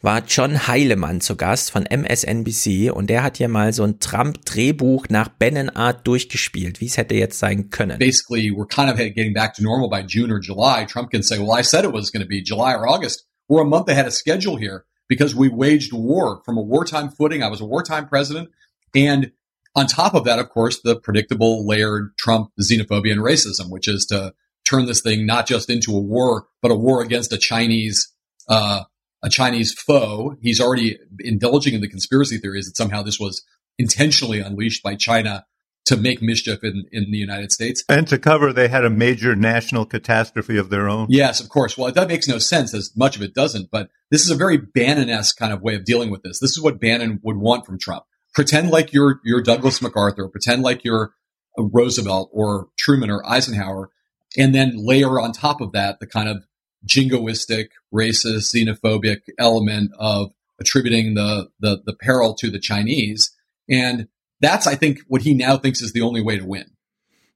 war 0.01 0.23
John 0.27 0.67
Heilemann 0.67 1.21
zu 1.21 1.35
Gast 1.35 1.71
von 1.71 1.85
MSNBC 1.85 2.91
und 2.91 3.09
der 3.09 3.23
hat 3.23 3.37
hier 3.37 3.49
mal 3.49 3.73
so 3.73 3.83
ein 3.83 3.99
Trump-Drehbuch 3.99 5.07
nach 5.09 5.27
Bannon-Art 5.27 6.07
durchgespielt, 6.07 6.79
wie 6.79 6.85
es 6.85 6.97
hätte 6.97 7.15
jetzt 7.15 7.39
sein 7.39 7.69
können. 7.69 7.99
Basically, 7.99 8.51
we're 8.51 8.67
kind 8.67 8.89
of 8.89 8.97
getting 8.97 9.33
back 9.33 9.53
to 9.55 9.63
normal 9.63 9.89
by 9.89 10.05
June 10.05 10.31
or 10.31 10.39
July. 10.39 10.85
Trump 10.85 11.11
can 11.11 11.21
say, 11.21 11.37
well, 11.37 11.57
I 11.57 11.63
said 11.63 11.83
it 11.83 11.93
was 11.93 12.11
going 12.11 12.23
to 12.23 12.27
be 12.27 12.41
July 12.41 12.73
or 12.73 12.87
August. 12.87 13.25
We're 13.49 13.63
a 13.63 13.65
month 13.65 13.89
ahead 13.89 14.05
of 14.05 14.13
schedule 14.13 14.55
here 14.55 14.85
because 15.09 15.35
we 15.35 15.49
waged 15.49 15.91
war 15.91 16.41
from 16.45 16.57
a 16.57 16.61
wartime 16.61 17.09
footing. 17.09 17.43
I 17.43 17.49
was 17.49 17.59
a 17.59 17.65
wartime 17.65 18.07
president. 18.07 18.49
And 18.95 19.31
on 19.75 19.87
top 19.87 20.13
of 20.13 20.23
that, 20.25 20.39
of 20.39 20.49
course, 20.49 20.79
the 20.81 20.95
predictable 20.95 21.67
layered 21.67 22.11
Trump 22.17 22.51
xenophobia 22.61 23.11
and 23.11 23.21
racism, 23.21 23.69
which 23.69 23.87
is 23.87 24.05
to 24.07 24.33
turn 24.69 24.85
this 24.85 25.01
thing 25.01 25.25
not 25.25 25.47
just 25.47 25.69
into 25.69 25.95
a 25.95 25.99
war, 25.99 26.47
but 26.61 26.71
a 26.71 26.75
war 26.75 27.01
against 27.01 27.33
a 27.33 27.37
Chinese 27.37 28.13
uh, 28.47 28.83
a 29.23 29.29
Chinese 29.29 29.73
foe. 29.73 30.35
He's 30.41 30.61
already 30.61 30.97
indulging 31.19 31.73
in 31.73 31.81
the 31.81 31.89
conspiracy 31.89 32.37
theories 32.37 32.65
that 32.65 32.77
somehow 32.77 33.03
this 33.03 33.19
was 33.19 33.43
intentionally 33.77 34.39
unleashed 34.39 34.83
by 34.83 34.95
China 34.95 35.45
to 35.85 35.97
make 35.97 36.21
mischief 36.21 36.63
in, 36.63 36.85
in 36.91 37.09
the 37.11 37.17
United 37.17 37.51
States. 37.51 37.83
And 37.89 38.07
to 38.09 38.19
cover, 38.19 38.53
they 38.53 38.67
had 38.67 38.85
a 38.85 38.89
major 38.89 39.35
national 39.35 39.85
catastrophe 39.85 40.57
of 40.57 40.69
their 40.69 40.87
own. 40.87 41.07
Yes, 41.09 41.39
of 41.39 41.49
course. 41.49 41.77
Well, 41.77 41.91
that 41.91 42.07
makes 42.07 42.27
no 42.27 42.37
sense 42.37 42.73
as 42.73 42.91
much 42.95 43.15
of 43.15 43.21
it 43.23 43.33
doesn't, 43.33 43.71
but 43.71 43.89
this 44.11 44.23
is 44.23 44.29
a 44.29 44.35
very 44.35 44.57
Bannon-esque 44.57 45.37
kind 45.37 45.51
of 45.51 45.61
way 45.61 45.75
of 45.75 45.85
dealing 45.85 46.11
with 46.11 46.21
this. 46.21 46.39
This 46.39 46.51
is 46.51 46.61
what 46.61 46.79
Bannon 46.79 47.19
would 47.23 47.37
want 47.37 47.65
from 47.65 47.79
Trump. 47.79 48.03
Pretend 48.35 48.69
like 48.69 48.93
you're, 48.93 49.19
you're 49.23 49.41
Douglas 49.41 49.81
MacArthur, 49.81 50.27
pretend 50.27 50.61
like 50.61 50.83
you're 50.83 51.13
Roosevelt 51.57 52.29
or 52.31 52.67
Truman 52.77 53.09
or 53.09 53.27
Eisenhower, 53.27 53.89
and 54.37 54.53
then 54.53 54.73
layer 54.75 55.19
on 55.19 55.31
top 55.31 55.59
of 55.59 55.71
that 55.71 55.99
the 55.99 56.07
kind 56.07 56.29
of 56.29 56.45
jingoistic, 56.85 57.69
racist, 57.93 58.53
xenophobic 58.53 59.21
element 59.37 59.91
of 59.99 60.31
attributing 60.59 61.15
the, 61.15 61.49
the, 61.59 61.81
the 61.85 61.93
peril 61.93 62.33
to 62.35 62.49
the 62.49 62.59
Chinese. 62.59 63.31
And 63.69 64.07
that's, 64.41 64.67
I 64.67 64.75
think, 64.75 65.01
what 65.07 65.21
he 65.21 65.33
now 65.33 65.57
thinks 65.57 65.81
is 65.81 65.93
the 65.93 66.01
only 66.01 66.21
way 66.21 66.37
to 66.37 66.45
win. 66.45 66.65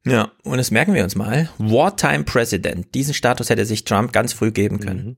Ja, 0.05 0.31
und 0.43 0.57
das 0.57 0.69
merken 0.69 0.93
wir 0.93 1.03
uns 1.03 1.15
mal. 1.15 1.49
Wartime 1.57 2.25
President. 2.25 2.93
Diesen 2.93 3.13
Status 3.13 3.49
hätte 3.49 3.65
sich 3.65 3.85
Trump 3.85 4.11
ganz 4.11 4.33
früh 4.33 4.51
geben 4.51 4.79
können. 4.79 5.05
Mhm. 5.05 5.17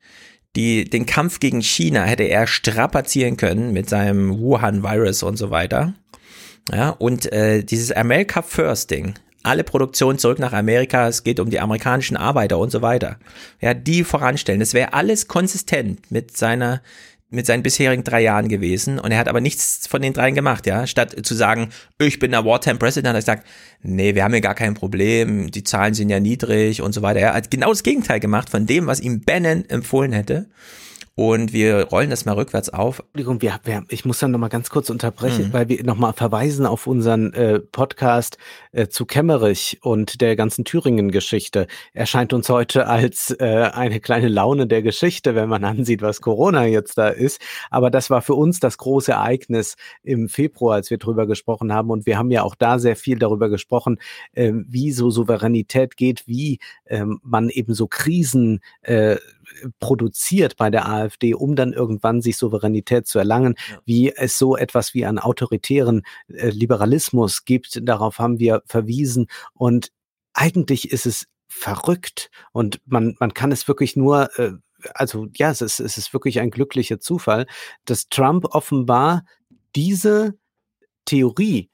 Die, 0.55 0.85
den 0.85 1.05
Kampf 1.05 1.39
gegen 1.39 1.61
China 1.61 2.03
hätte 2.03 2.23
er 2.23 2.47
strapazieren 2.47 3.35
können 3.35 3.73
mit 3.73 3.89
seinem 3.89 4.39
Wuhan-Virus 4.39 5.23
und 5.23 5.37
so 5.37 5.49
weiter. 5.49 5.95
Ja, 6.71 6.91
und 6.91 7.31
äh, 7.31 7.63
dieses 7.63 7.91
America 7.91 8.41
First 8.41 8.91
Ding, 8.91 9.15
alle 9.45 9.63
Produktion 9.63 10.17
zurück 10.17 10.39
nach 10.39 10.53
Amerika, 10.53 11.07
es 11.07 11.23
geht 11.23 11.39
um 11.39 11.49
die 11.49 11.59
amerikanischen 11.59 12.17
Arbeiter 12.17 12.57
und 12.57 12.71
so 12.71 12.81
weiter. 12.81 13.17
Ja, 13.61 13.73
die 13.73 14.03
voranstellen. 14.03 14.59
Das 14.59 14.73
wäre 14.73 14.93
alles 14.93 15.27
konsistent 15.27 16.11
mit 16.11 16.35
seiner 16.35 16.81
mit 17.31 17.45
seinen 17.45 17.63
bisherigen 17.63 18.03
drei 18.03 18.21
Jahren 18.21 18.47
gewesen 18.47 18.99
und 18.99 19.11
er 19.11 19.17
hat 19.17 19.27
aber 19.27 19.41
nichts 19.41 19.87
von 19.87 20.01
den 20.01 20.13
dreien 20.13 20.35
gemacht, 20.35 20.67
ja. 20.67 20.87
Statt 20.87 21.15
zu 21.25 21.33
sagen, 21.33 21.69
ich 21.99 22.19
bin 22.19 22.31
der 22.31 22.45
Wartime 22.45 22.77
President, 22.77 23.09
hat 23.09 23.15
er 23.15 23.19
gesagt, 23.19 23.47
nee, 23.81 24.15
wir 24.15 24.23
haben 24.23 24.31
hier 24.31 24.41
gar 24.41 24.55
kein 24.55 24.75
Problem, 24.75 25.51
die 25.51 25.63
Zahlen 25.63 25.95
sind 25.95 26.09
ja 26.09 26.19
niedrig 26.19 26.81
und 26.81 26.93
so 26.93 27.01
weiter. 27.01 27.19
Er 27.19 27.33
hat 27.33 27.51
genau 27.51 27.69
das 27.69 27.83
Gegenteil 27.83 28.19
gemacht 28.19 28.49
von 28.49 28.67
dem, 28.67 28.87
was 28.87 28.99
ihm 28.99 29.21
Bannon 29.21 29.65
empfohlen 29.67 30.13
hätte. 30.13 30.47
Und 31.17 31.53
wir 31.53 31.85
rollen 31.85 32.09
das 32.09 32.25
mal 32.25 32.33
rückwärts 32.33 32.69
auf. 32.69 32.99
Entschuldigung, 32.99 33.41
wir, 33.41 33.61
wir, 33.63 33.85
ich 33.87 34.03
muss 34.03 34.19
dann 34.19 34.31
nochmal 34.31 34.49
ganz 34.49 34.69
kurz 34.69 34.89
unterbrechen, 34.89 35.47
mhm. 35.47 35.53
weil 35.53 35.69
wir 35.69 35.81
nochmal 35.85 36.11
verweisen 36.11 36.65
auf 36.65 36.87
unseren 36.87 37.31
äh, 37.33 37.61
Podcast 37.61 38.37
äh, 38.73 38.89
zu 38.89 39.05
Kemmerich 39.05 39.79
und 39.81 40.19
der 40.19 40.35
ganzen 40.35 40.65
Thüringen-Geschichte. 40.65 41.67
Erscheint 41.93 42.33
uns 42.33 42.49
heute 42.49 42.87
als 42.87 43.33
äh, 43.39 43.69
eine 43.73 44.01
kleine 44.01 44.27
Laune 44.27 44.67
der 44.67 44.81
Geschichte, 44.81 45.35
wenn 45.35 45.47
man 45.47 45.63
ansieht, 45.63 46.01
was 46.01 46.19
Corona 46.19 46.65
jetzt 46.65 46.97
da 46.97 47.07
ist. 47.07 47.39
Aber 47.69 47.89
das 47.89 48.09
war 48.09 48.21
für 48.21 48.33
uns 48.33 48.59
das 48.59 48.77
große 48.77 49.13
Ereignis 49.13 49.77
im 50.03 50.27
Februar, 50.27 50.75
als 50.75 50.89
wir 50.89 50.97
drüber 50.97 51.27
gesprochen 51.27 51.71
haben. 51.71 51.91
Und 51.91 52.05
wir 52.05 52.17
haben 52.17 52.29
ja 52.29 52.43
auch 52.43 52.55
da 52.55 52.77
sehr 52.77 52.97
viel 52.97 53.19
darüber 53.19 53.47
gesprochen, 53.47 53.99
äh, 54.33 54.51
wie 54.53 54.91
so 54.91 55.09
Souveränität 55.09 55.95
geht, 55.95 56.27
wie 56.27 56.59
ähm, 56.87 57.21
man 57.23 57.47
eben 57.47 57.73
so 57.73 57.87
Krisen 57.87 58.59
äh, 58.81 59.15
produziert 59.79 60.57
bei 60.57 60.69
der 60.69 60.87
AfD, 60.87 61.33
um 61.33 61.55
dann 61.55 61.73
irgendwann 61.73 62.21
sich 62.21 62.37
Souveränität 62.37 63.07
zu 63.07 63.19
erlangen, 63.19 63.55
ja. 63.69 63.79
wie 63.85 64.13
es 64.15 64.37
so 64.37 64.55
etwas 64.55 64.93
wie 64.93 65.05
einen 65.05 65.19
autoritären 65.19 66.03
äh, 66.27 66.49
Liberalismus 66.49 67.45
gibt. 67.45 67.79
Darauf 67.83 68.19
haben 68.19 68.39
wir 68.39 68.61
verwiesen. 68.65 69.27
Und 69.53 69.91
eigentlich 70.33 70.91
ist 70.91 71.05
es 71.05 71.27
verrückt 71.47 72.29
und 72.51 72.81
man, 72.85 73.15
man 73.19 73.33
kann 73.33 73.51
es 73.51 73.67
wirklich 73.67 73.95
nur, 73.95 74.29
äh, 74.37 74.51
also 74.93 75.27
ja, 75.35 75.49
es 75.51 75.61
ist, 75.61 75.79
es 75.79 75.97
ist 75.97 76.13
wirklich 76.13 76.39
ein 76.39 76.51
glücklicher 76.51 76.99
Zufall, 76.99 77.47
dass 77.85 78.09
Trump 78.09 78.45
offenbar 78.53 79.23
diese 79.75 80.37
Theorie, 81.05 81.69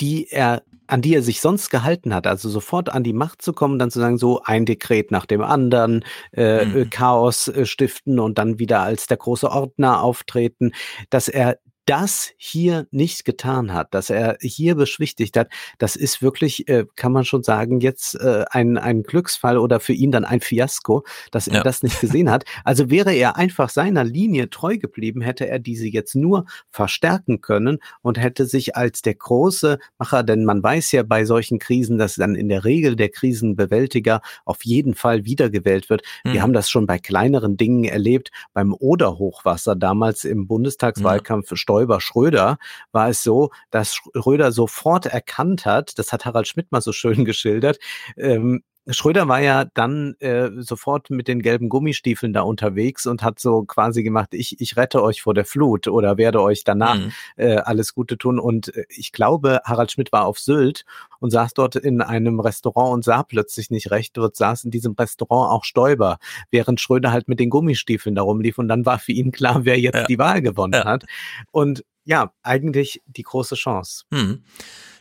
die 0.00 0.28
er 0.28 0.62
an 0.90 1.02
die 1.02 1.14
er 1.14 1.22
sich 1.22 1.40
sonst 1.40 1.70
gehalten 1.70 2.14
hat, 2.14 2.26
also 2.26 2.48
sofort 2.48 2.88
an 2.88 3.04
die 3.04 3.12
Macht 3.12 3.42
zu 3.42 3.52
kommen, 3.52 3.78
dann 3.78 3.90
zu 3.90 4.00
sagen, 4.00 4.18
so 4.18 4.42
ein 4.44 4.66
Dekret 4.66 5.10
nach 5.10 5.26
dem 5.26 5.42
anderen, 5.42 6.04
äh, 6.32 6.64
mhm. 6.64 6.90
Chaos 6.90 7.48
äh, 7.48 7.64
stiften 7.64 8.18
und 8.18 8.38
dann 8.38 8.58
wieder 8.58 8.80
als 8.80 9.06
der 9.06 9.16
große 9.16 9.50
Ordner 9.50 10.02
auftreten, 10.02 10.72
dass 11.08 11.28
er 11.28 11.58
das 11.86 12.30
hier 12.36 12.86
nicht 12.90 13.24
getan 13.24 13.72
hat, 13.72 13.94
dass 13.94 14.10
er 14.10 14.36
hier 14.40 14.74
beschwichtigt 14.74 15.36
hat, 15.36 15.48
das 15.78 15.96
ist 15.96 16.22
wirklich, 16.22 16.68
äh, 16.68 16.86
kann 16.96 17.12
man 17.12 17.24
schon 17.24 17.42
sagen, 17.42 17.80
jetzt 17.80 18.14
äh, 18.14 18.44
ein, 18.50 18.78
ein 18.78 19.02
Glücksfall 19.02 19.58
oder 19.58 19.80
für 19.80 19.92
ihn 19.92 20.12
dann 20.12 20.24
ein 20.24 20.40
Fiasko, 20.40 21.04
dass 21.30 21.48
er 21.48 21.56
ja. 21.56 21.62
das 21.62 21.82
nicht 21.82 22.00
gesehen 22.00 22.30
hat. 22.30 22.44
Also 22.64 22.90
wäre 22.90 23.12
er 23.12 23.36
einfach 23.36 23.70
seiner 23.70 24.04
Linie 24.04 24.50
treu 24.50 24.78
geblieben, 24.78 25.20
hätte 25.20 25.48
er 25.48 25.58
diese 25.58 25.88
jetzt 25.88 26.14
nur 26.14 26.46
verstärken 26.70 27.40
können 27.40 27.78
und 28.02 28.18
hätte 28.18 28.46
sich 28.46 28.76
als 28.76 29.02
der 29.02 29.14
große 29.14 29.78
Macher, 29.98 30.22
denn 30.22 30.44
man 30.44 30.62
weiß 30.62 30.92
ja 30.92 31.02
bei 31.02 31.24
solchen 31.24 31.58
Krisen, 31.58 31.98
dass 31.98 32.14
dann 32.14 32.34
in 32.34 32.48
der 32.48 32.64
Regel 32.64 32.96
der 32.96 33.08
Krisenbewältiger 33.08 34.20
auf 34.44 34.64
jeden 34.64 34.94
Fall 34.94 35.24
wiedergewählt 35.24 35.90
wird. 35.90 36.02
Mhm. 36.24 36.32
Wir 36.32 36.42
haben 36.42 36.52
das 36.52 36.70
schon 36.70 36.86
bei 36.86 36.98
kleineren 36.98 37.56
Dingen 37.56 37.84
erlebt, 37.84 38.30
beim 38.52 38.74
Oder-Hochwasser 38.74 39.76
damals 39.76 40.24
im 40.24 40.46
Bundestagswahlkampf 40.46 41.50
mhm. 41.50 41.56
Stoiber 41.80 42.00
Schröder 42.00 42.58
war 42.92 43.08
es 43.08 43.22
so, 43.22 43.50
dass 43.70 43.94
Schröder 43.94 44.52
sofort 44.52 45.06
erkannt 45.06 45.64
hat, 45.64 45.98
das 45.98 46.12
hat 46.12 46.26
Harald 46.26 46.46
Schmidt 46.46 46.70
mal 46.72 46.80
so 46.80 46.92
schön 46.92 47.24
geschildert, 47.24 47.78
ähm, 48.16 48.62
Schröder 48.88 49.28
war 49.28 49.40
ja 49.40 49.66
dann 49.66 50.14
äh, 50.20 50.50
sofort 50.58 51.10
mit 51.10 51.28
den 51.28 51.42
gelben 51.42 51.68
Gummistiefeln 51.68 52.32
da 52.32 52.40
unterwegs 52.42 53.06
und 53.06 53.22
hat 53.22 53.38
so 53.38 53.62
quasi 53.64 54.02
gemacht, 54.02 54.30
ich, 54.32 54.60
ich 54.60 54.76
rette 54.76 55.02
euch 55.02 55.22
vor 55.22 55.34
der 55.34 55.44
Flut 55.44 55.86
oder 55.86 56.16
werde 56.16 56.40
euch 56.40 56.64
danach 56.64 56.96
mhm. 56.96 57.12
äh, 57.36 57.56
alles 57.56 57.94
Gute 57.94 58.16
tun. 58.16 58.38
Und 58.38 58.74
äh, 58.74 58.84
ich 58.88 59.12
glaube, 59.12 59.60
Harald 59.64 59.92
Schmidt 59.92 60.12
war 60.12 60.24
auf 60.24 60.38
Sylt 60.38 60.84
und 61.20 61.30
saß 61.30 61.54
dort 61.54 61.76
in 61.76 62.00
einem 62.00 62.40
Restaurant 62.40 62.94
und 62.94 63.04
sah 63.04 63.22
plötzlich 63.22 63.70
nicht 63.70 63.90
recht. 63.90 64.16
Dort 64.16 64.36
saß 64.36 64.64
in 64.64 64.70
diesem 64.70 64.94
Restaurant 64.94 65.50
auch 65.50 65.64
Stoiber, 65.64 66.18
während 66.50 66.80
Schröder 66.80 67.12
halt 67.12 67.28
mit 67.28 67.38
den 67.38 67.50
Gummistiefeln 67.50 68.14
da 68.14 68.22
rumlief. 68.22 68.58
Und 68.58 68.68
dann 68.68 68.86
war 68.86 68.98
für 68.98 69.12
ihn 69.12 69.30
klar, 69.30 69.64
wer 69.64 69.78
jetzt 69.78 69.96
ja. 69.96 70.06
die 70.06 70.18
Wahl 70.18 70.40
gewonnen 70.40 70.72
ja. 70.72 70.84
hat. 70.84 71.04
Und 71.52 71.84
ja, 72.04 72.32
eigentlich 72.42 73.02
die 73.06 73.22
große 73.22 73.54
Chance. 73.54 74.04
Mhm. 74.10 74.42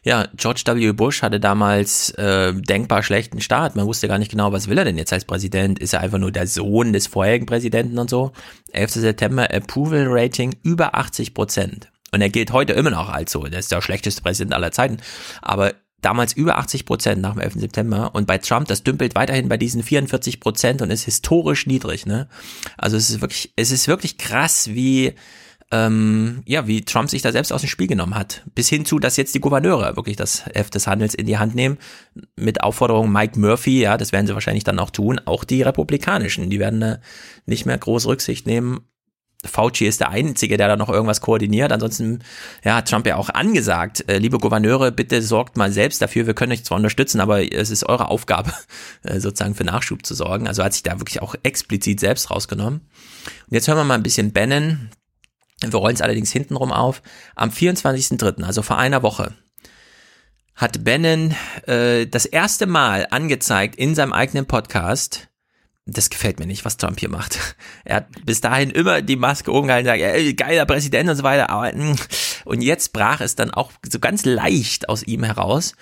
Ja, 0.03 0.27
George 0.35 0.63
W. 0.65 0.91
Bush 0.93 1.21
hatte 1.21 1.39
damals 1.39 2.11
äh, 2.11 2.53
denkbar 2.53 3.03
schlechten 3.03 3.41
Start. 3.41 3.75
Man 3.75 3.85
wusste 3.85 4.07
gar 4.07 4.17
nicht 4.17 4.31
genau, 4.31 4.51
was 4.51 4.67
will 4.67 4.77
er 4.77 4.85
denn 4.85 4.97
jetzt 4.97 5.13
als 5.13 5.25
Präsident? 5.25 5.79
Ist 5.79 5.93
er 5.93 6.01
einfach 6.01 6.19
nur 6.19 6.31
der 6.31 6.47
Sohn 6.47 6.93
des 6.93 7.07
vorherigen 7.07 7.45
Präsidenten 7.45 7.97
und 7.97 8.09
so? 8.09 8.31
11. 8.71 8.91
September 8.91 9.53
Approval 9.53 10.05
Rating 10.07 10.55
über 10.63 10.95
80 10.95 11.33
Prozent. 11.33 11.89
Und 12.11 12.21
er 12.21 12.29
gilt 12.29 12.51
heute 12.51 12.73
immer 12.73 12.89
noch 12.89 13.09
als 13.09 13.31
so. 13.31 13.43
Der 13.43 13.59
ist 13.59 13.71
der 13.71 13.81
schlechteste 13.81 14.21
Präsident 14.21 14.53
aller 14.53 14.71
Zeiten. 14.71 14.97
Aber 15.41 15.73
damals 16.01 16.33
über 16.33 16.57
80 16.57 16.85
Prozent 16.85 17.21
nach 17.21 17.33
dem 17.33 17.41
11. 17.41 17.55
September 17.55 18.15
und 18.15 18.25
bei 18.25 18.37
Trump, 18.37 18.67
das 18.67 18.83
dümpelt 18.83 19.15
weiterhin 19.15 19.49
bei 19.49 19.57
diesen 19.57 19.83
44 19.83 20.39
Prozent 20.39 20.81
und 20.81 20.91
ist 20.91 21.03
historisch 21.03 21.67
niedrig, 21.67 22.05
ne? 22.05 22.27
Also 22.77 22.95
es 22.95 23.09
ist 23.09 23.21
wirklich, 23.21 23.51
es 23.55 23.71
ist 23.71 23.87
wirklich 23.87 24.17
krass, 24.17 24.69
wie, 24.69 25.13
ähm, 25.71 26.41
ja, 26.45 26.67
wie 26.67 26.81
Trump 26.81 27.09
sich 27.09 27.21
da 27.21 27.31
selbst 27.31 27.53
aus 27.53 27.61
dem 27.61 27.69
Spiel 27.69 27.87
genommen 27.87 28.15
hat. 28.15 28.43
Bis 28.55 28.69
hin 28.69 28.85
zu, 28.85 28.97
dass 28.97 29.17
jetzt 29.17 29.35
die 29.35 29.39
Gouverneure 29.39 29.95
wirklich 29.95 30.15
das 30.15 30.45
Heft 30.53 30.73
des 30.73 30.87
Handels 30.87 31.13
in 31.13 31.27
die 31.27 31.37
Hand 31.37 31.53
nehmen. 31.53 31.77
Mit 32.35 32.63
Aufforderung 32.63 33.11
Mike 33.11 33.39
Murphy, 33.39 33.81
ja, 33.81 33.97
das 33.97 34.11
werden 34.11 34.25
sie 34.25 34.33
wahrscheinlich 34.33 34.63
dann 34.63 34.79
auch 34.79 34.89
tun. 34.89 35.21
Auch 35.25 35.43
die 35.43 35.61
Republikanischen, 35.61 36.49
die 36.49 36.59
werden 36.59 36.81
äh, 36.81 36.99
nicht 37.45 37.65
mehr 37.65 37.77
groß 37.77 38.07
Rücksicht 38.07 38.47
nehmen. 38.47 38.81
Fauci 39.45 39.85
ist 39.85 40.01
der 40.01 40.09
Einzige, 40.09 40.57
der 40.57 40.67
da 40.67 40.75
noch 40.75 40.89
irgendwas 40.89 41.21
koordiniert. 41.21 41.71
Ansonsten 41.71 42.23
ja, 42.65 42.75
hat 42.75 42.89
Trump 42.89 43.07
ja 43.07 43.15
auch 43.15 43.29
angesagt, 43.29 44.03
äh, 44.09 44.17
liebe 44.17 44.37
Gouverneure, 44.37 44.91
bitte 44.91 45.21
sorgt 45.21 45.55
mal 45.55 45.71
selbst 45.71 46.01
dafür. 46.01 46.27
Wir 46.27 46.33
können 46.33 46.51
euch 46.51 46.65
zwar 46.65 46.77
unterstützen, 46.77 47.21
aber 47.21 47.53
es 47.53 47.69
ist 47.69 47.87
eure 47.87 48.09
Aufgabe, 48.09 48.51
äh, 49.03 49.19
sozusagen 49.19 49.55
für 49.55 49.63
Nachschub 49.63 50.05
zu 50.05 50.15
sorgen. 50.15 50.47
Also 50.47 50.63
hat 50.63 50.73
sich 50.73 50.83
da 50.83 50.99
wirklich 50.99 51.21
auch 51.21 51.35
explizit 51.43 51.99
selbst 51.99 52.31
rausgenommen. 52.31 52.81
Und 52.81 53.53
jetzt 53.53 53.67
hören 53.67 53.77
wir 53.77 53.83
mal 53.85 53.93
ein 53.93 54.03
bisschen 54.03 54.33
Bannon, 54.33 54.89
wir 55.61 55.79
rollen 55.79 55.95
es 55.95 56.01
allerdings 56.01 56.31
hintenrum 56.31 56.71
auf. 56.71 57.01
Am 57.35 57.49
24.03., 57.49 58.43
also 58.43 58.61
vor 58.61 58.77
einer 58.77 59.03
Woche, 59.03 59.33
hat 60.55 60.83
Bannon 60.83 61.35
äh, 61.67 62.05
das 62.05 62.25
erste 62.25 62.65
Mal 62.65 63.07
angezeigt 63.11 63.75
in 63.75 63.95
seinem 63.95 64.13
eigenen 64.13 64.45
Podcast, 64.45 65.29
das 65.93 66.09
gefällt 66.09 66.39
mir 66.39 66.45
nicht, 66.45 66.65
was 66.65 66.77
Trump 66.77 66.99
hier 66.99 67.09
macht. 67.09 67.39
Er 67.83 67.97
hat 67.97 68.07
bis 68.25 68.41
dahin 68.41 68.69
immer 68.69 69.01
die 69.01 69.15
Maske 69.15 69.51
oben 69.51 69.67
gehalten 69.67 69.87
und 69.87 69.95
gesagt, 69.95 70.15
ey, 70.15 70.33
geiler 70.33 70.65
Präsident 70.65 71.09
und 71.09 71.15
so 71.15 71.23
weiter. 71.23 71.49
Aber, 71.49 71.73
mm. 71.73 71.95
und 72.45 72.61
jetzt 72.61 72.93
brach 72.93 73.21
es 73.21 73.35
dann 73.35 73.51
auch 73.51 73.71
so 73.89 73.99
ganz 73.99 74.25
leicht 74.25 74.89
aus 74.89 75.01
ihm 75.01 75.23
heraus. 75.23 75.73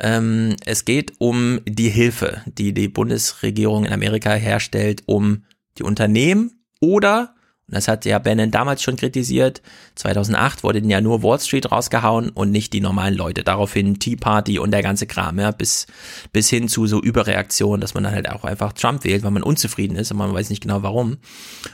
Ähm, 0.00 0.56
es 0.64 0.84
geht 0.84 1.12
um 1.18 1.60
die 1.66 1.90
Hilfe, 1.90 2.42
die 2.46 2.72
die 2.72 2.88
Bundesregierung 2.88 3.84
in 3.84 3.92
Amerika 3.92 4.32
herstellt, 4.32 5.02
um 5.06 5.44
die 5.78 5.84
Unternehmen 5.84 6.64
oder 6.80 7.34
und 7.72 7.76
das 7.76 7.88
hat 7.88 8.04
ja 8.04 8.18
Bannon 8.18 8.50
damals 8.50 8.82
schon 8.82 8.96
kritisiert. 8.96 9.62
2008 9.94 10.62
wurde 10.62 10.80
ja 10.80 11.00
nur 11.00 11.22
Wall 11.22 11.40
Street 11.40 11.72
rausgehauen 11.72 12.28
und 12.28 12.50
nicht 12.50 12.74
die 12.74 12.82
normalen 12.82 13.14
Leute. 13.14 13.44
Daraufhin 13.44 13.98
Tea 13.98 14.16
Party 14.16 14.58
und 14.58 14.72
der 14.72 14.82
ganze 14.82 15.06
Kram, 15.06 15.38
ja, 15.38 15.52
bis, 15.52 15.86
bis 16.34 16.50
hin 16.50 16.68
zu 16.68 16.86
so 16.86 17.00
Überreaktionen, 17.00 17.80
dass 17.80 17.94
man 17.94 18.04
dann 18.04 18.12
halt 18.12 18.28
auch 18.28 18.44
einfach 18.44 18.74
Trump 18.74 19.04
wählt, 19.04 19.22
weil 19.22 19.30
man 19.30 19.42
unzufrieden 19.42 19.96
ist 19.96 20.10
und 20.10 20.18
man 20.18 20.34
weiß 20.34 20.50
nicht 20.50 20.60
genau 20.60 20.82
warum. 20.82 21.16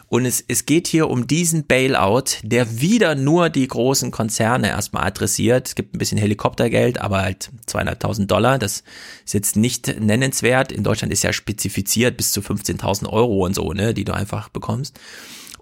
Und 0.07 0.25
es, 0.25 0.45
es 0.47 0.67
geht 0.67 0.87
hier 0.87 1.11
um 1.11 1.27
diesen 1.27 1.67
Bailout, 1.67 2.43
der 2.45 2.81
wieder 2.81 3.17
nur 3.17 3.51
die 3.51 3.67
großen 3.67 4.13
Konzerne 4.13 4.69
erstmal 4.69 5.05
adressiert. 5.05 5.67
Es 5.67 5.75
gibt 5.75 5.97
ein 5.97 5.99
bisschen 5.99 6.19
Helikoptergeld, 6.19 7.01
aber 7.01 7.23
halt 7.23 7.51
200.000 7.67 8.27
Dollar. 8.27 8.61
Das 8.61 8.85
ist 9.25 9.35
jetzt 9.35 9.57
nicht 9.57 9.99
nennenswert. 9.99 10.71
In 10.71 10.85
Deutschland 10.85 11.13
ist 11.13 11.25
ja 11.25 11.33
spezifiziert 11.33 12.17
bis 12.17 12.31
zu 12.31 12.41
15.000 12.41 13.09
Euro 13.09 13.45
und 13.45 13.57
so, 13.57 13.73
ne, 13.73 13.95
die 13.95 14.05
du 14.05 14.13
einfach 14.13 14.49
bekommst. 14.49 14.97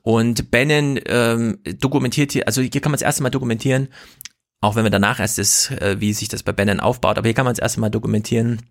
Und 0.06 0.52
Bannon 0.52 1.00
ähm, 1.06 1.58
dokumentiert 1.80 2.30
hier, 2.30 2.46
also 2.46 2.62
hier 2.62 2.80
kann 2.80 2.92
man 2.92 2.94
es 2.94 3.02
erst 3.02 3.20
mal 3.20 3.30
dokumentieren, 3.30 3.88
auch 4.60 4.76
wenn 4.76 4.84
wir 4.84 4.90
danach 4.90 5.18
erst 5.18 5.40
ist, 5.40 5.72
äh, 5.72 5.96
wie 5.98 6.12
sich 6.12 6.28
das 6.28 6.44
bei 6.44 6.52
Bannon 6.52 6.78
aufbaut, 6.78 7.18
aber 7.18 7.26
hier 7.26 7.34
kann 7.34 7.44
man 7.44 7.54
es 7.54 7.58
erst 7.58 7.76
mal 7.76 7.90
dokumentieren, 7.90 8.62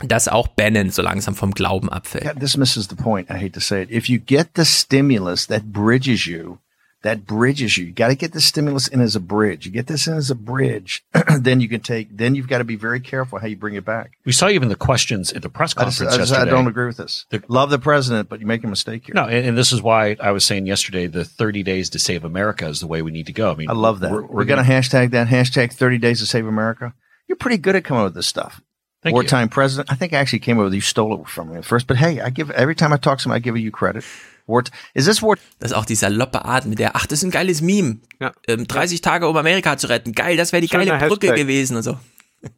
dass 0.00 0.28
auch 0.28 0.48
Bannon 0.48 0.90
so 0.90 1.00
langsam 1.00 1.34
vom 1.34 1.52
Glauben 1.52 1.88
abfällt. 1.88 2.24
Yeah, 2.24 2.34
this 2.34 2.58
misses 2.58 2.88
the 2.90 2.94
point, 2.94 3.30
I 3.30 3.38
hate 3.42 3.52
to 3.52 3.60
say 3.60 3.84
it. 3.84 3.90
If 3.90 4.10
you 4.10 4.18
get 4.18 4.48
the 4.54 4.66
stimulus 4.66 5.46
that 5.46 5.72
bridges 5.72 6.26
you 6.26 6.58
that 7.06 7.24
bridges 7.24 7.78
you. 7.78 7.86
You 7.86 7.92
got 7.92 8.08
to 8.08 8.16
get 8.16 8.32
the 8.32 8.40
stimulus 8.40 8.88
in 8.88 9.00
as 9.00 9.14
a 9.14 9.20
bridge. 9.20 9.64
You 9.64 9.70
get 9.70 9.86
this 9.86 10.08
in 10.08 10.14
as 10.14 10.28
a 10.28 10.34
bridge, 10.34 11.04
then 11.40 11.60
you 11.60 11.68
can 11.68 11.80
take. 11.80 12.16
Then 12.16 12.34
you've 12.34 12.48
got 12.48 12.58
to 12.58 12.64
be 12.64 12.74
very 12.74 12.98
careful 12.98 13.38
how 13.38 13.46
you 13.46 13.56
bring 13.56 13.74
it 13.74 13.84
back. 13.84 14.18
We 14.24 14.32
saw 14.32 14.48
even 14.48 14.68
the 14.68 14.74
questions 14.76 15.32
at 15.32 15.42
the 15.42 15.48
press 15.48 15.76
I, 15.76 15.84
just, 15.84 16.00
conference 16.00 16.14
I, 16.14 16.18
just- 16.18 16.32
I 16.34 16.44
don't 16.50 16.66
agree 16.66 16.86
with 16.86 16.96
this. 16.96 17.24
Love 17.46 17.70
the 17.70 17.78
president, 17.78 18.28
but 18.28 18.40
you 18.40 18.46
make 18.46 18.64
a 18.64 18.66
mistake 18.66 19.06
here. 19.06 19.14
No, 19.14 19.24
and, 19.24 19.46
and 19.46 19.58
this 19.58 19.72
is 19.72 19.80
why 19.80 20.16
I 20.20 20.32
was 20.32 20.44
saying 20.44 20.66
yesterday 20.66 21.06
the 21.06 21.24
30 21.24 21.62
days 21.62 21.90
to 21.90 22.00
save 22.00 22.24
America 22.24 22.66
is 22.66 22.80
the 22.80 22.88
way 22.88 23.02
we 23.02 23.12
need 23.12 23.26
to 23.26 23.32
go. 23.32 23.52
I 23.52 23.54
mean, 23.54 23.70
I 23.70 23.74
love 23.74 24.00
that. 24.00 24.10
We're, 24.10 24.22
We're, 24.22 24.28
we're 24.38 24.44
going 24.44 24.64
to 24.64 24.68
hashtag 24.68 25.12
that 25.12 25.28
hashtag 25.28 25.72
30 25.72 25.98
days 25.98 26.18
to 26.18 26.26
save 26.26 26.46
America. 26.46 26.92
You're 27.28 27.36
pretty 27.36 27.58
good 27.58 27.76
at 27.76 27.84
coming 27.84 28.02
up 28.02 28.06
with 28.06 28.14
this 28.14 28.26
stuff. 28.26 28.60
Thank 29.04 29.14
Wartime 29.14 29.48
president. 29.48 29.92
I 29.92 29.94
think 29.94 30.12
I 30.12 30.16
actually 30.16 30.40
came 30.40 30.58
up 30.58 30.64
with 30.64 30.74
you 30.74 30.80
stole 30.80 31.20
it 31.20 31.28
from 31.28 31.52
me 31.52 31.58
at 31.58 31.64
first, 31.64 31.86
but 31.86 31.96
hey, 31.96 32.20
I 32.20 32.30
give 32.30 32.50
every 32.50 32.74
time 32.74 32.92
I 32.92 32.96
talk 32.96 33.18
to 33.18 33.22
somebody, 33.22 33.38
I 33.38 33.44
give 33.44 33.56
you 33.56 33.70
credit. 33.70 34.04
Wart, 34.46 34.70
is 34.94 35.04
this 35.06 35.22
Wart? 35.22 35.40
Das 35.58 35.70
ist 35.72 35.76
auch 35.76 35.84
die 35.84 35.94
saloppe 35.96 36.44
Art 36.44 36.66
mit 36.66 36.78
der, 36.78 36.94
ach, 36.96 37.06
das 37.06 37.18
ist 37.20 37.24
ein 37.24 37.30
geiles 37.30 37.60
Meme. 37.62 37.98
Ähm, 38.46 38.66
30 38.66 39.00
Tage, 39.00 39.28
um 39.28 39.36
Amerika 39.36 39.76
zu 39.76 39.88
retten. 39.88 40.12
Geil, 40.12 40.36
das 40.36 40.52
wäre 40.52 40.60
die 40.62 40.68
Schöner 40.68 40.84
geile 40.86 41.08
Brücke 41.08 41.26
Hashtag. 41.28 41.36
gewesen 41.46 41.76
und 41.76 41.82
so. 41.82 41.98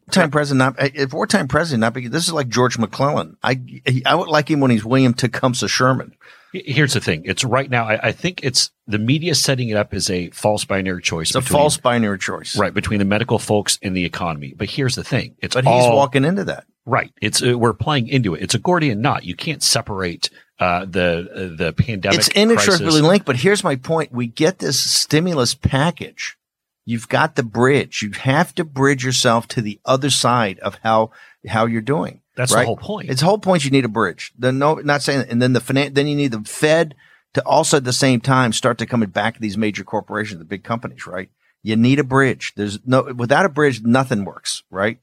Wartime 0.07 0.28
president, 0.31 0.76
not 0.78 0.94
if 0.94 1.12
wartime 1.12 1.47
president, 1.49 1.81
not 1.81 1.94
because 1.94 2.10
this 2.10 2.26
is 2.26 2.33
like 2.33 2.49
George 2.50 2.78
McClellan. 2.78 3.36
I 3.42 3.55
he, 3.86 4.02
I 4.05 4.15
would 4.15 4.28
like 4.28 4.50
him 4.50 4.60
when 4.60 4.70
he's 4.70 4.84
William 4.84 5.15
Tecumseh 5.15 5.68
Sherman. 5.68 6.12
Here's 6.52 6.92
the 6.94 7.00
thing. 7.00 7.23
It's 7.25 7.44
right 7.44 7.70
now. 7.70 7.86
I, 7.86 8.08
I 8.08 8.12
think 8.12 8.41
it's 8.42 8.70
the 8.86 8.99
media 8.99 9.34
setting 9.34 9.68
it 9.68 9.76
up 9.76 9.94
as 9.94 10.10
a 10.10 10.31
false 10.31 10.65
binary 10.65 11.02
choice. 11.02 11.28
It's 11.28 11.36
a 11.36 11.42
false 11.42 11.76
binary 11.76 12.18
choice, 12.18 12.57
right? 12.58 12.73
Between 12.75 12.99
the 12.99 13.05
medical 13.05 13.39
folks 13.39 13.78
and 13.83 13.94
the 13.97 14.05
economy. 14.05 14.55
But 14.57 14.68
here's 14.70 14.94
the 14.94 15.05
thing. 15.05 15.36
It's 15.41 15.55
But 15.55 15.65
he's 15.65 15.73
all- 15.84 15.97
walking 15.97 16.25
into 16.25 16.44
that. 16.44 16.65
Right. 16.84 17.12
It's 17.20 17.42
uh, 17.42 17.57
we're 17.58 17.75
playing 17.75 18.08
into 18.08 18.34
it. 18.34 18.42
It's 18.42 18.55
a 18.55 18.58
Gordian 18.58 19.00
knot. 19.02 19.25
You 19.25 19.36
can't 19.36 19.62
separate 19.62 20.31
uh, 20.58 20.84
the 20.84 21.54
the 21.56 21.72
pandemic. 21.72 22.18
It's 22.18 22.28
inextricably 22.28 23.00
linked, 23.00 23.26
but 23.26 23.36
here's 23.36 23.62
my 23.62 23.76
point. 23.76 24.12
We 24.12 24.26
get 24.26 24.58
this 24.58 24.78
stimulus 24.78 25.54
package. 25.54 26.36
You've 26.84 27.08
got 27.08 27.36
the 27.36 27.42
bridge. 27.42 28.02
You 28.02 28.12
have 28.12 28.54
to 28.54 28.64
bridge 28.64 29.04
yourself 29.04 29.46
to 29.48 29.62
the 29.62 29.78
other 29.84 30.10
side 30.10 30.58
of 30.60 30.76
how 30.82 31.10
how 31.46 31.66
you're 31.66 31.80
doing. 31.80 32.22
That's 32.34 32.52
the 32.52 32.58
right? 32.58 32.66
whole 32.66 32.76
point. 32.76 33.10
It's 33.10 33.20
the 33.20 33.26
whole 33.26 33.38
point. 33.38 33.64
You 33.64 33.70
need 33.70 33.84
a 33.84 33.88
bridge. 33.88 34.32
The 34.38 34.52
no, 34.52 34.76
not 34.76 35.02
saying, 35.02 35.20
that. 35.20 35.28
and 35.28 35.42
then 35.42 35.52
the 35.52 35.60
finan- 35.60 35.94
then 35.94 36.06
you 36.06 36.16
need 36.16 36.32
the 36.32 36.40
Fed 36.40 36.94
to 37.34 37.44
also 37.44 37.76
at 37.76 37.84
the 37.84 37.92
same 37.92 38.20
time 38.20 38.52
start 38.52 38.78
to 38.78 38.86
coming 38.86 39.10
back 39.10 39.34
to 39.34 39.40
these 39.40 39.56
major 39.58 39.84
corporations, 39.84 40.38
the 40.38 40.44
big 40.44 40.64
companies, 40.64 41.06
right? 41.06 41.30
You 41.62 41.76
need 41.76 41.98
a 41.98 42.04
bridge. 42.04 42.52
There's 42.56 42.78
no 42.86 43.02
without 43.14 43.44
a 43.44 43.48
bridge, 43.48 43.82
nothing 43.82 44.24
works, 44.24 44.62
right? 44.70 44.98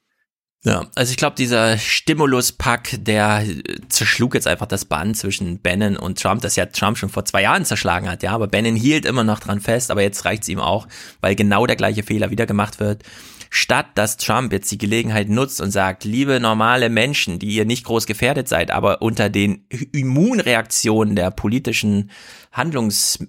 Ja, 0.65 0.87
also 0.95 1.11
ich 1.11 1.17
glaube, 1.17 1.35
dieser 1.35 1.77
Stimuluspakt, 1.77 3.07
der 3.07 3.43
äh, 3.43 3.61
zerschlug 3.87 4.33
jetzt 4.33 4.47
einfach 4.47 4.65
das 4.65 4.85
Band 4.85 5.15
zwischen 5.15 5.61
Bannon 5.61 5.95
und 5.95 6.19
Trump, 6.19 6.41
das 6.41 6.55
ja 6.55 6.65
Trump 6.65 6.97
schon 6.97 7.09
vor 7.09 7.23
zwei 7.23 7.43
Jahren 7.43 7.65
zerschlagen 7.65 8.09
hat, 8.09 8.23
ja, 8.23 8.31
aber 8.31 8.47
Bannon 8.47 8.75
hielt 8.75 9.05
immer 9.05 9.23
noch 9.23 9.39
dran 9.39 9.61
fest, 9.61 9.91
aber 9.91 10.01
jetzt 10.01 10.25
reicht's 10.25 10.49
ihm 10.49 10.59
auch, 10.59 10.87
weil 11.21 11.35
genau 11.35 11.67
der 11.67 11.75
gleiche 11.75 12.01
Fehler 12.01 12.31
wieder 12.31 12.47
gemacht 12.47 12.79
wird. 12.79 13.03
Statt 13.51 13.85
dass 13.93 14.17
Trump 14.17 14.51
jetzt 14.51 14.71
die 14.71 14.79
Gelegenheit 14.79 15.29
nutzt 15.29 15.61
und 15.61 15.69
sagt, 15.69 16.03
liebe 16.03 16.39
normale 16.39 16.89
Menschen, 16.89 17.37
die 17.37 17.49
ihr 17.49 17.65
nicht 17.65 17.85
groß 17.85 18.07
gefährdet 18.07 18.49
seid, 18.49 18.71
aber 18.71 19.03
unter 19.03 19.29
den 19.29 19.67
Immunreaktionen 19.91 21.15
der 21.15 21.29
politischen 21.29 22.09
Handlungs 22.51 23.19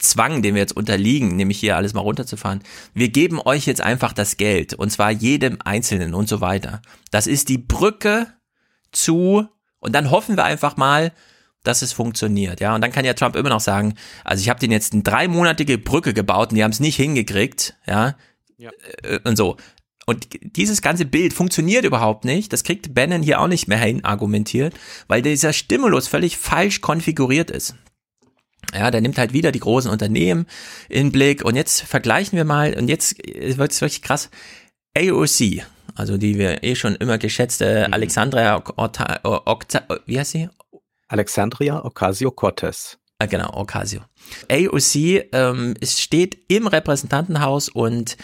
Zwang, 0.00 0.42
dem 0.42 0.54
wir 0.54 0.62
jetzt 0.62 0.76
unterliegen, 0.76 1.36
nämlich 1.36 1.60
hier 1.60 1.76
alles 1.76 1.94
mal 1.94 2.00
runterzufahren. 2.00 2.62
Wir 2.94 3.08
geben 3.08 3.40
euch 3.44 3.66
jetzt 3.66 3.80
einfach 3.80 4.12
das 4.12 4.36
Geld 4.36 4.74
und 4.74 4.90
zwar 4.90 5.10
jedem 5.10 5.58
Einzelnen 5.62 6.14
und 6.14 6.28
so 6.28 6.40
weiter. 6.40 6.82
Das 7.10 7.26
ist 7.26 7.48
die 7.48 7.58
Brücke 7.58 8.26
zu 8.92 9.46
und 9.78 9.94
dann 9.94 10.10
hoffen 10.10 10.36
wir 10.36 10.44
einfach 10.44 10.76
mal, 10.76 11.12
dass 11.62 11.82
es 11.82 11.92
funktioniert, 11.92 12.60
ja. 12.60 12.74
Und 12.74 12.80
dann 12.80 12.92
kann 12.92 13.04
ja 13.04 13.12
Trump 13.12 13.36
immer 13.36 13.50
noch 13.50 13.60
sagen, 13.60 13.94
also 14.24 14.40
ich 14.40 14.48
habe 14.48 14.60
den 14.60 14.70
jetzt 14.70 14.94
eine 14.94 15.02
dreimonatige 15.02 15.76
Brücke 15.76 16.14
gebaut 16.14 16.50
und 16.50 16.56
die 16.56 16.64
haben 16.64 16.70
es 16.70 16.80
nicht 16.80 16.96
hingekriegt, 16.96 17.76
ja. 17.86 18.16
Äh, 19.02 19.20
Und 19.24 19.36
so. 19.36 19.56
Und 20.06 20.26
dieses 20.56 20.82
ganze 20.82 21.04
Bild 21.04 21.32
funktioniert 21.32 21.84
überhaupt 21.84 22.24
nicht. 22.24 22.52
Das 22.52 22.64
kriegt 22.64 22.94
Bannon 22.94 23.22
hier 23.22 23.40
auch 23.40 23.46
nicht 23.46 23.68
mehr 23.68 23.78
hin 23.78 24.04
argumentiert, 24.04 24.74
weil 25.06 25.22
dieser 25.22 25.52
Stimulus 25.52 26.08
völlig 26.08 26.36
falsch 26.36 26.80
konfiguriert 26.80 27.50
ist. 27.50 27.76
Ja, 28.74 28.90
der 28.90 29.00
nimmt 29.00 29.18
halt 29.18 29.32
wieder 29.32 29.52
die 29.52 29.60
großen 29.60 29.90
Unternehmen 29.90 30.46
in 30.88 31.06
den 31.06 31.12
Blick 31.12 31.44
und 31.44 31.56
jetzt 31.56 31.82
vergleichen 31.82 32.36
wir 32.36 32.44
mal 32.44 32.74
und 32.74 32.88
jetzt 32.88 33.16
wird 33.18 33.72
es 33.72 33.80
wirklich 33.80 34.02
krass. 34.02 34.30
AOC, 34.96 35.64
also 35.94 36.16
die 36.16 36.38
wir 36.38 36.62
eh 36.62 36.74
schon 36.74 36.94
immer 36.96 37.18
geschätzte 37.18 37.92
Alexandria 37.92 38.56
Octa, 38.56 39.20
Octa, 39.24 39.82
wie 40.06 40.18
heißt 40.18 40.32
sie? 40.32 40.48
Alexandria 41.08 41.84
Ocasio-Cortez. 41.84 42.98
Ah, 43.18 43.26
genau, 43.26 43.52
Ocasio. 43.54 44.00
AOC 44.50 44.94
ähm, 45.32 45.74
es 45.80 46.00
steht 46.00 46.38
im 46.48 46.66
Repräsentantenhaus 46.66 47.68
und 47.68 48.16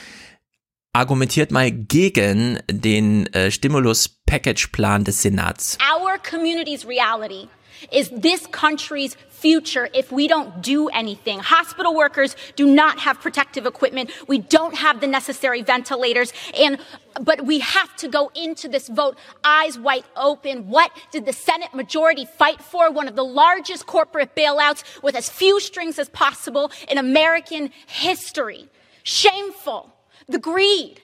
argumentiert 0.93 1.51
mal 1.51 1.71
gegen 1.71 2.59
den 2.71 3.27
äh, 3.35 3.51
Stimulus-Package-Plan 3.51 5.05
des 5.05 5.21
Senats. 5.21 5.77
Our 5.83 6.17
community's 6.19 6.87
reality 6.87 7.49
is 7.93 8.11
this 8.11 8.47
country's 8.49 9.17
future 9.29 9.89
if 9.95 10.11
we 10.11 10.29
don't 10.29 10.63
do 10.63 10.89
anything. 10.89 11.39
Hospital 11.39 11.95
workers 11.95 12.35
do 12.57 12.67
not 12.67 12.99
have 13.01 13.21
protective 13.21 13.67
equipment. 13.67 14.11
We 14.27 14.39
don't 14.39 14.75
have 14.75 15.01
the 15.01 15.07
necessary 15.07 15.63
ventilators 15.63 16.33
and 16.59 16.79
but 17.21 17.47
we 17.47 17.61
have 17.61 17.97
to 17.97 18.09
go 18.09 18.31
into 18.35 18.69
this 18.69 18.89
vote 18.89 19.17
eyes 19.43 19.79
wide 19.79 20.05
open. 20.17 20.69
What 20.69 20.91
did 21.13 21.25
the 21.25 21.33
Senate 21.33 21.73
majority 21.75 22.27
fight 22.27 22.61
for? 22.61 22.91
One 22.91 23.09
of 23.09 23.17
the 23.17 23.25
largest 23.25 23.87
corporate 23.87 24.35
bailouts 24.35 25.03
with 25.03 25.15
as 25.15 25.29
few 25.29 25.61
strings 25.61 25.99
as 25.99 26.09
possible 26.11 26.71
in 26.89 26.99
American 26.99 27.71
history. 27.87 28.69
Shameful. 29.03 29.93
The 30.29 30.39
greed 30.39 31.03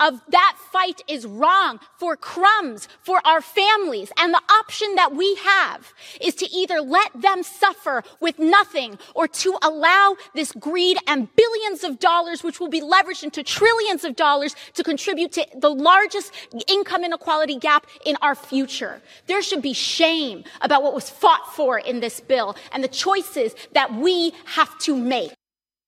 of 0.00 0.20
that 0.28 0.56
fight 0.72 1.02
is 1.06 1.26
wrong 1.26 1.78
for 1.98 2.16
crumbs 2.16 2.88
for 3.02 3.20
our 3.24 3.40
families. 3.40 4.10
And 4.18 4.34
the 4.34 4.42
option 4.50 4.94
that 4.96 5.14
we 5.14 5.34
have 5.36 5.92
is 6.20 6.34
to 6.36 6.50
either 6.50 6.80
let 6.80 7.12
them 7.20 7.42
suffer 7.42 8.02
with 8.20 8.38
nothing 8.38 8.98
or 9.14 9.28
to 9.28 9.56
allow 9.62 10.16
this 10.34 10.52
greed 10.52 10.98
and 11.06 11.28
billions 11.36 11.84
of 11.84 11.98
dollars, 11.98 12.42
which 12.42 12.58
will 12.60 12.68
be 12.68 12.80
leveraged 12.80 13.22
into 13.22 13.42
trillions 13.42 14.04
of 14.04 14.16
dollars 14.16 14.56
to 14.74 14.82
contribute 14.82 15.32
to 15.32 15.46
the 15.56 15.70
largest 15.70 16.32
income 16.66 17.04
inequality 17.04 17.56
gap 17.58 17.86
in 18.04 18.16
our 18.20 18.34
future. 18.34 19.00
There 19.26 19.42
should 19.42 19.62
be 19.62 19.74
shame 19.74 20.44
about 20.60 20.82
what 20.82 20.94
was 20.94 21.08
fought 21.08 21.54
for 21.54 21.78
in 21.78 22.00
this 22.00 22.20
bill 22.20 22.56
and 22.72 22.82
the 22.82 22.88
choices 22.88 23.54
that 23.72 23.94
we 23.94 24.32
have 24.46 24.76
to 24.80 24.96
make. 24.96 25.32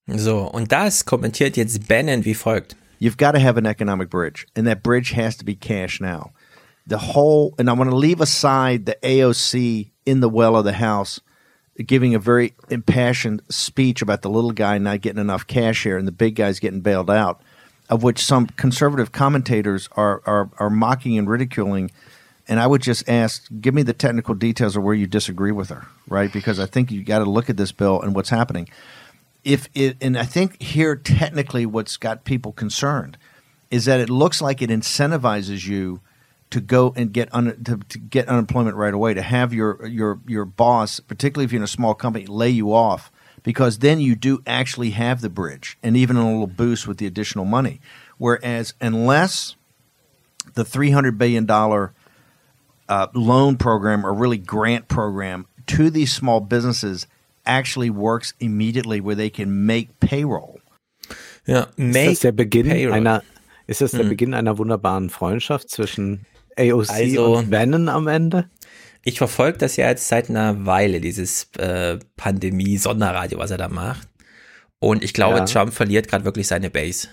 So, 0.08 0.48
und 0.52 0.70
das 0.70 1.04
kommentiert 1.04 1.56
jetzt 1.56 1.88
Bannon 1.88 2.24
wie 2.24 2.34
folgt. 2.34 2.76
You've 2.98 3.16
got 3.16 3.32
to 3.32 3.38
have 3.38 3.56
an 3.56 3.66
economic 3.66 4.08
bridge, 4.08 4.46
and 4.56 4.66
that 4.66 4.82
bridge 4.82 5.10
has 5.10 5.36
to 5.36 5.44
be 5.44 5.54
cash 5.54 6.00
now. 6.00 6.32
The 6.86 6.98
whole, 6.98 7.54
and 7.58 7.68
I 7.68 7.72
want 7.72 7.90
to 7.90 7.96
leave 7.96 8.20
aside 8.20 8.86
the 8.86 8.96
AOC 9.02 9.90
in 10.06 10.20
the 10.20 10.28
well 10.28 10.56
of 10.56 10.64
the 10.64 10.72
House 10.72 11.20
giving 11.84 12.14
a 12.14 12.18
very 12.18 12.54
impassioned 12.70 13.42
speech 13.48 14.00
about 14.02 14.22
the 14.22 14.30
little 14.30 14.52
guy 14.52 14.78
not 14.78 15.00
getting 15.00 15.20
enough 15.20 15.46
cash 15.46 15.82
here 15.82 15.98
and 15.98 16.08
the 16.08 16.12
big 16.12 16.34
guy's 16.34 16.60
getting 16.60 16.80
bailed 16.80 17.10
out, 17.10 17.42
of 17.88 18.02
which 18.02 18.24
some 18.24 18.46
conservative 18.46 19.12
commentators 19.12 19.88
are, 19.92 20.22
are, 20.26 20.50
are 20.58 20.70
mocking 20.70 21.18
and 21.18 21.28
ridiculing. 21.28 21.90
And 22.48 22.60
I 22.60 22.66
would 22.66 22.80
just 22.80 23.08
ask, 23.08 23.46
give 23.60 23.74
me 23.74 23.82
the 23.82 23.92
technical 23.92 24.34
details 24.34 24.76
of 24.76 24.84
where 24.84 24.94
you 24.94 25.06
disagree 25.06 25.52
with 25.52 25.68
her, 25.68 25.86
right? 26.08 26.32
Because 26.32 26.60
I 26.60 26.66
think 26.66 26.90
you 26.90 27.02
got 27.02 27.18
to 27.18 27.24
look 27.24 27.50
at 27.50 27.56
this 27.56 27.72
bill 27.72 28.00
and 28.00 28.14
what's 28.14 28.30
happening 28.30 28.68
if 29.46 29.68
it, 29.74 29.96
and 30.00 30.18
I 30.18 30.24
think 30.24 30.60
here 30.60 30.96
technically 30.96 31.66
what's 31.66 31.96
got 31.96 32.24
people 32.24 32.52
concerned 32.52 33.16
is 33.70 33.84
that 33.84 34.00
it 34.00 34.10
looks 34.10 34.42
like 34.42 34.60
it 34.60 34.70
incentivizes 34.70 35.64
you 35.64 36.00
to 36.50 36.60
go 36.60 36.92
and 36.96 37.12
get 37.12 37.32
un, 37.32 37.62
to, 37.64 37.78
to 37.88 37.98
get 37.98 38.28
unemployment 38.28 38.76
right 38.76 38.92
away, 38.92 39.14
to 39.14 39.22
have 39.22 39.54
your 39.54 39.86
your 39.86 40.18
your 40.26 40.44
boss, 40.44 40.98
particularly 40.98 41.44
if 41.44 41.52
you're 41.52 41.60
in 41.60 41.64
a 41.64 41.68
small 41.68 41.94
company, 41.94 42.26
lay 42.26 42.50
you 42.50 42.74
off 42.74 43.12
because 43.44 43.78
then 43.78 44.00
you 44.00 44.16
do 44.16 44.42
actually 44.48 44.90
have 44.90 45.20
the 45.20 45.30
bridge 45.30 45.78
and 45.80 45.96
even 45.96 46.16
a 46.16 46.26
little 46.26 46.48
boost 46.48 46.88
with 46.88 46.98
the 46.98 47.06
additional 47.06 47.44
money. 47.44 47.80
Whereas 48.18 48.74
unless 48.80 49.54
the 50.54 50.64
three 50.64 50.90
hundred 50.90 51.18
billion 51.18 51.46
dollar 51.46 51.94
uh, 52.88 53.06
loan 53.14 53.56
program 53.56 54.04
or 54.04 54.12
really 54.12 54.38
grant 54.38 54.88
program 54.88 55.46
to 55.68 55.88
these 55.88 56.12
small 56.12 56.40
businesses 56.40 57.06
actually 57.46 57.94
works 57.94 58.34
immediately 58.38 59.02
where 59.02 59.16
they 59.16 59.30
can 59.30 59.64
make 59.66 59.88
payroll. 60.00 60.60
Ja, 61.46 61.68
ist 61.76 61.94
das 61.94 62.20
der 62.20 62.32
Beginn 62.32 62.68
payroll. 62.68 62.92
einer 62.96 63.22
ist 63.66 63.80
das 63.80 63.92
der 63.92 64.00
Hm. 64.00 64.08
Beginn 64.10 64.34
einer 64.34 64.58
wunderbaren 64.58 65.10
Freundschaft 65.10 65.70
zwischen 65.70 66.26
AOC 66.56 66.90
Also- 66.90 67.36
und 67.36 67.50
Bannon 67.50 67.88
am 67.88 68.06
Ende? 68.06 68.48
Ich 69.02 69.18
verfolge 69.18 69.58
das 69.58 69.76
ja 69.76 69.88
jetzt 69.88 70.08
seit 70.08 70.28
einer 70.30 70.66
Weile, 70.66 71.00
dieses 71.00 71.48
äh, 71.58 71.98
Pandemie-Sonderradio, 72.16 73.38
was 73.38 73.50
er 73.52 73.58
da 73.58 73.68
macht. 73.68 74.08
Und 74.78 75.04
ich 75.04 75.12
glaube, 75.14 75.38
Ja. 75.38 75.44
Trump 75.44 75.72
verliert 75.72 76.08
gerade 76.08 76.24
wirklich 76.24 76.46
seine 76.48 76.70
Base. 76.70 77.08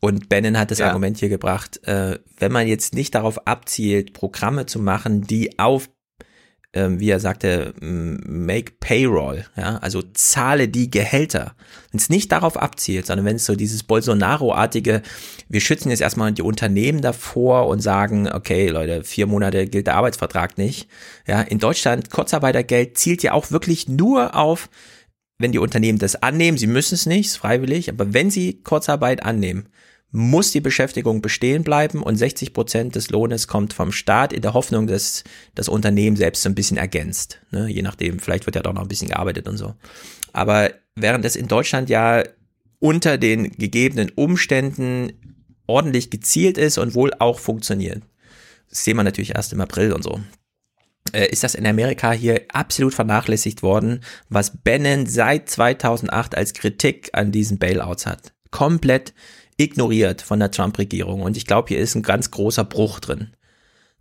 Und 0.00 0.28
Bannon 0.28 0.58
hat 0.58 0.70
das 0.70 0.78
Ja. 0.80 0.88
Argument 0.88 1.18
hier 1.18 1.28
gebracht, 1.28 1.82
äh, 1.86 2.18
wenn 2.38 2.52
man 2.52 2.66
jetzt 2.66 2.94
nicht 2.94 3.14
darauf 3.14 3.46
abzielt, 3.46 4.12
Programme 4.12 4.66
zu 4.66 4.80
machen, 4.80 5.22
die 5.22 5.58
auf 5.58 5.88
ähm, 6.74 7.00
wie 7.00 7.10
er 7.10 7.20
sagte, 7.20 7.74
make 7.80 8.72
payroll, 8.80 9.44
ja, 9.56 9.76
also 9.78 10.02
zahle 10.14 10.68
die 10.68 10.90
Gehälter. 10.90 11.54
Wenn 11.90 11.98
es 12.00 12.08
nicht 12.08 12.32
darauf 12.32 12.56
abzielt, 12.56 13.06
sondern 13.06 13.26
wenn 13.26 13.36
es 13.36 13.44
so 13.44 13.54
dieses 13.54 13.82
Bolsonaro-artige, 13.82 15.02
wir 15.48 15.60
schützen 15.60 15.90
jetzt 15.90 16.00
erstmal 16.00 16.32
die 16.32 16.42
Unternehmen 16.42 17.02
davor 17.02 17.68
und 17.68 17.80
sagen, 17.80 18.26
okay, 18.32 18.68
Leute, 18.68 19.04
vier 19.04 19.26
Monate 19.26 19.66
gilt 19.66 19.86
der 19.86 19.96
Arbeitsvertrag 19.96 20.56
nicht. 20.56 20.88
Ja, 21.26 21.42
in 21.42 21.58
Deutschland, 21.58 22.10
Kurzarbeitergeld 22.10 22.96
zielt 22.96 23.22
ja 23.22 23.32
auch 23.32 23.50
wirklich 23.50 23.88
nur 23.88 24.34
auf, 24.34 24.70
wenn 25.38 25.52
die 25.52 25.58
Unternehmen 25.58 25.98
das 25.98 26.22
annehmen, 26.22 26.56
sie 26.56 26.66
müssen 26.66 26.94
es 26.94 27.04
nicht, 27.04 27.26
ist 27.26 27.36
freiwillig, 27.36 27.90
aber 27.90 28.14
wenn 28.14 28.30
sie 28.30 28.62
Kurzarbeit 28.62 29.24
annehmen, 29.24 29.66
muss 30.12 30.52
die 30.52 30.60
Beschäftigung 30.60 31.22
bestehen 31.22 31.64
bleiben 31.64 32.02
und 32.02 32.16
60 32.16 32.52
Prozent 32.52 32.94
des 32.94 33.08
Lohnes 33.08 33.48
kommt 33.48 33.72
vom 33.72 33.92
Staat 33.92 34.34
in 34.34 34.42
der 34.42 34.52
Hoffnung, 34.52 34.86
dass 34.86 35.24
das 35.54 35.70
Unternehmen 35.70 36.16
selbst 36.16 36.42
so 36.42 36.50
ein 36.50 36.54
bisschen 36.54 36.76
ergänzt. 36.76 37.40
Ne? 37.50 37.68
Je 37.68 37.80
nachdem, 37.80 38.18
vielleicht 38.18 38.44
wird 38.44 38.54
ja 38.54 38.62
doch 38.62 38.74
noch 38.74 38.82
ein 38.82 38.88
bisschen 38.88 39.08
gearbeitet 39.08 39.48
und 39.48 39.56
so. 39.56 39.74
Aber 40.34 40.70
während 40.94 41.24
es 41.24 41.34
in 41.34 41.48
Deutschland 41.48 41.88
ja 41.88 42.24
unter 42.78 43.16
den 43.16 43.52
gegebenen 43.52 44.10
Umständen 44.14 45.12
ordentlich 45.66 46.10
gezielt 46.10 46.58
ist 46.58 46.76
und 46.76 46.94
wohl 46.94 47.12
auch 47.18 47.38
funktioniert, 47.38 48.02
das 48.68 48.84
sehen 48.84 48.98
wir 48.98 49.04
natürlich 49.04 49.34
erst 49.34 49.54
im 49.54 49.60
April 49.62 49.92
und 49.92 50.02
so, 50.02 50.20
äh, 51.14 51.26
ist 51.26 51.42
das 51.42 51.54
in 51.54 51.66
Amerika 51.66 52.12
hier 52.12 52.42
absolut 52.52 52.92
vernachlässigt 52.92 53.62
worden, 53.62 54.00
was 54.28 54.58
Bannon 54.62 55.06
seit 55.06 55.48
2008 55.48 56.36
als 56.36 56.52
Kritik 56.52 57.10
an 57.14 57.32
diesen 57.32 57.58
Bailouts 57.58 58.04
hat. 58.04 58.34
Komplett 58.50 59.14
ignoriert 59.62 60.22
von 60.22 60.38
der 60.38 60.50
Trump-Regierung. 60.50 61.22
Und 61.22 61.36
ich 61.36 61.46
glaube, 61.46 61.68
hier 61.68 61.78
ist 61.78 61.94
ein 61.94 62.02
ganz 62.02 62.30
großer 62.30 62.64
Bruch 62.64 63.00
drin. 63.00 63.30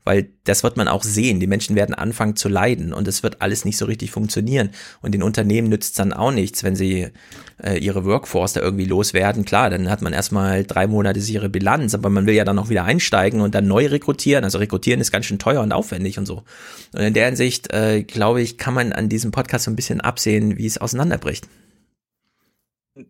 Weil 0.03 0.29
das 0.45 0.63
wird 0.63 0.77
man 0.77 0.87
auch 0.87 1.03
sehen. 1.03 1.39
Die 1.39 1.45
Menschen 1.45 1.75
werden 1.75 1.93
anfangen 1.93 2.35
zu 2.35 2.49
leiden 2.49 2.91
und 2.91 3.07
es 3.07 3.21
wird 3.21 3.39
alles 3.43 3.65
nicht 3.65 3.77
so 3.77 3.85
richtig 3.85 4.09
funktionieren. 4.09 4.71
Und 5.03 5.11
den 5.11 5.21
Unternehmen 5.21 5.69
nützt 5.69 5.99
dann 5.99 6.11
auch 6.11 6.31
nichts, 6.31 6.63
wenn 6.63 6.75
sie 6.75 7.09
äh, 7.63 7.77
ihre 7.77 8.03
Workforce 8.03 8.53
da 8.53 8.61
irgendwie 8.61 8.85
loswerden. 8.85 9.45
Klar, 9.45 9.69
dann 9.69 9.91
hat 9.91 10.01
man 10.01 10.11
erstmal 10.11 10.63
drei 10.63 10.87
Monate 10.87 11.21
sichere 11.21 11.49
Bilanz, 11.49 11.93
aber 11.93 12.09
man 12.09 12.25
will 12.25 12.33
ja 12.33 12.45
dann 12.45 12.55
noch 12.55 12.69
wieder 12.69 12.83
einsteigen 12.83 13.41
und 13.41 13.53
dann 13.53 13.67
neu 13.67 13.85
rekrutieren. 13.85 14.43
Also 14.43 14.57
rekrutieren 14.57 15.01
ist 15.01 15.11
ganz 15.11 15.27
schön 15.27 15.37
teuer 15.37 15.61
und 15.61 15.71
aufwendig 15.71 16.17
und 16.17 16.25
so. 16.25 16.41
Und 16.93 17.01
in 17.01 17.13
der 17.13 17.27
Hinsicht, 17.27 17.71
äh, 17.71 18.01
glaube 18.01 18.41
ich, 18.41 18.57
kann 18.57 18.73
man 18.73 18.93
an 18.93 19.07
diesem 19.07 19.29
Podcast 19.29 19.65
so 19.65 19.71
ein 19.71 19.75
bisschen 19.75 20.01
absehen, 20.01 20.57
wie 20.57 20.65
es 20.65 20.79
auseinanderbricht 20.79 21.47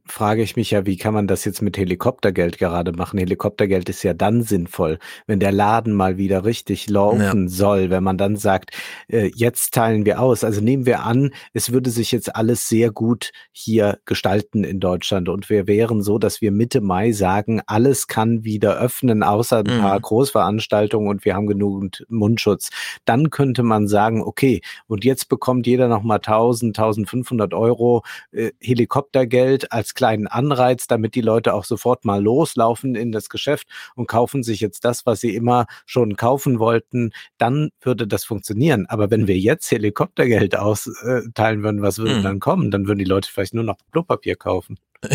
frage 0.06 0.43
ich 0.43 0.56
mich 0.56 0.69
ja, 0.72 0.85
wie 0.85 0.95
kann 0.95 1.14
man 1.14 1.26
das 1.26 1.43
jetzt 1.43 1.61
mit 1.64 1.76
Helikoptergeld 1.76 2.60
gerade 2.60 2.92
machen? 2.92 3.18
Helikoptergeld 3.18 3.90
ist 3.90 4.03
ja 4.03 4.14
dann 4.14 4.43
sinnvoll, 4.43 5.00
wenn 5.26 5.40
der 5.40 5.51
Laden 5.51 5.93
mal 5.93 6.18
wieder 6.18 6.45
richtig 6.45 6.88
laufen 6.88 7.48
ja. 7.48 7.50
soll, 7.50 7.90
wenn 7.90 8.03
man 8.03 8.18
dann 8.18 8.35
sagt, 8.35 8.72
äh, 9.08 9.32
jetzt 9.34 9.74
teilen 9.74 10.06
wir 10.06 10.22
aus. 10.22 10.43
Also 10.43 10.61
nehmen 10.61 10.85
wir 10.85 11.03
an, 11.03 11.32
es 11.53 11.72
würde 11.72 11.90
sich 11.90 12.11
jetzt 12.11 12.35
alles 12.35 12.68
sehr 12.68 12.92
gut 12.92 13.32
hier 13.51 13.98
gestalten 14.06 14.64
in 14.64 14.80
Deutschland 14.80 15.30
und 15.30 15.50
wir 15.50 15.66
wären 15.66 16.03
so, 16.03 16.19
dass 16.19 16.42
wir 16.42 16.51
Mitte 16.51 16.82
Mai 16.82 17.11
sagen, 17.11 17.61
alles 17.66 18.06
kann 18.06 18.43
wieder 18.43 18.77
öffnen, 18.77 19.24
außer 19.24 19.64
ein 19.66 19.77
mhm. 19.77 19.82
paar 19.82 20.00
Großveranstaltungen 20.00 21.10
und 21.10 21.26
wir 21.26 21.34
haben 21.34 21.48
genügend 21.48 22.06
Mundschutz. 22.08 22.69
Dann 23.06 23.32
könnte 23.32 23.64
man 23.64 23.88
sagen, 23.88 24.22
okay, 24.22 24.61
und 24.85 25.06
jetzt 25.06 25.27
bekommt 25.27 25.66
jeder 25.66 25.88
nochmal 25.88 26.18
1000, 26.18 26.77
1500 26.77 27.56
Euro 27.56 28.03
äh, 28.32 28.51
Helikoptergeld 28.60 29.70
als 29.72 29.93
kleinen 29.93 30.27
Anreiz, 30.27 30.88
damit 30.88 31.16
die 31.16 31.22
Leute 31.22 31.53
auch 31.53 31.66
sofort 31.66 32.06
mal 32.06 32.22
loslaufen 32.22 32.95
in 32.95 33.11
das 33.11 33.30
Geschäft 33.30 33.67
und 33.95 34.08
kaufen 34.08 34.43
sich 34.43 34.59
jetzt 34.59 34.85
das, 34.85 35.06
was 35.06 35.22
sie 35.22 35.35
immer 35.35 35.66
schon 35.85 36.16
kaufen 36.16 36.59
wollten, 36.59 37.11
dann 37.38 37.72
würde 37.82 38.08
das 38.08 38.24
funktionieren. 38.24 38.85
Aber 38.88 39.11
wenn 39.11 39.27
wir 39.27 39.38
jetzt 39.38 39.72
Helikoptergeld 39.72 40.56
austeilen 40.56 41.64
würden, 41.64 41.82
was 41.82 41.98
würde 41.98 42.16
mhm. 42.16 42.24
dann 42.24 42.40
kommen? 42.40 42.72
Dann 42.72 42.88
würden 42.88 43.00
die 43.00 43.06
Leute 43.06 43.30
vielleicht 43.32 43.53
nur 43.53 43.64
noch 43.64 43.77
Klopapier 43.91 44.35
kaufen. 44.35 44.77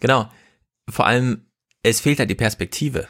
genau. 0.00 0.28
Vor 0.88 1.06
allem, 1.06 1.46
es 1.82 2.00
fehlt 2.00 2.18
halt 2.18 2.30
die 2.30 2.34
Perspektive. 2.34 3.08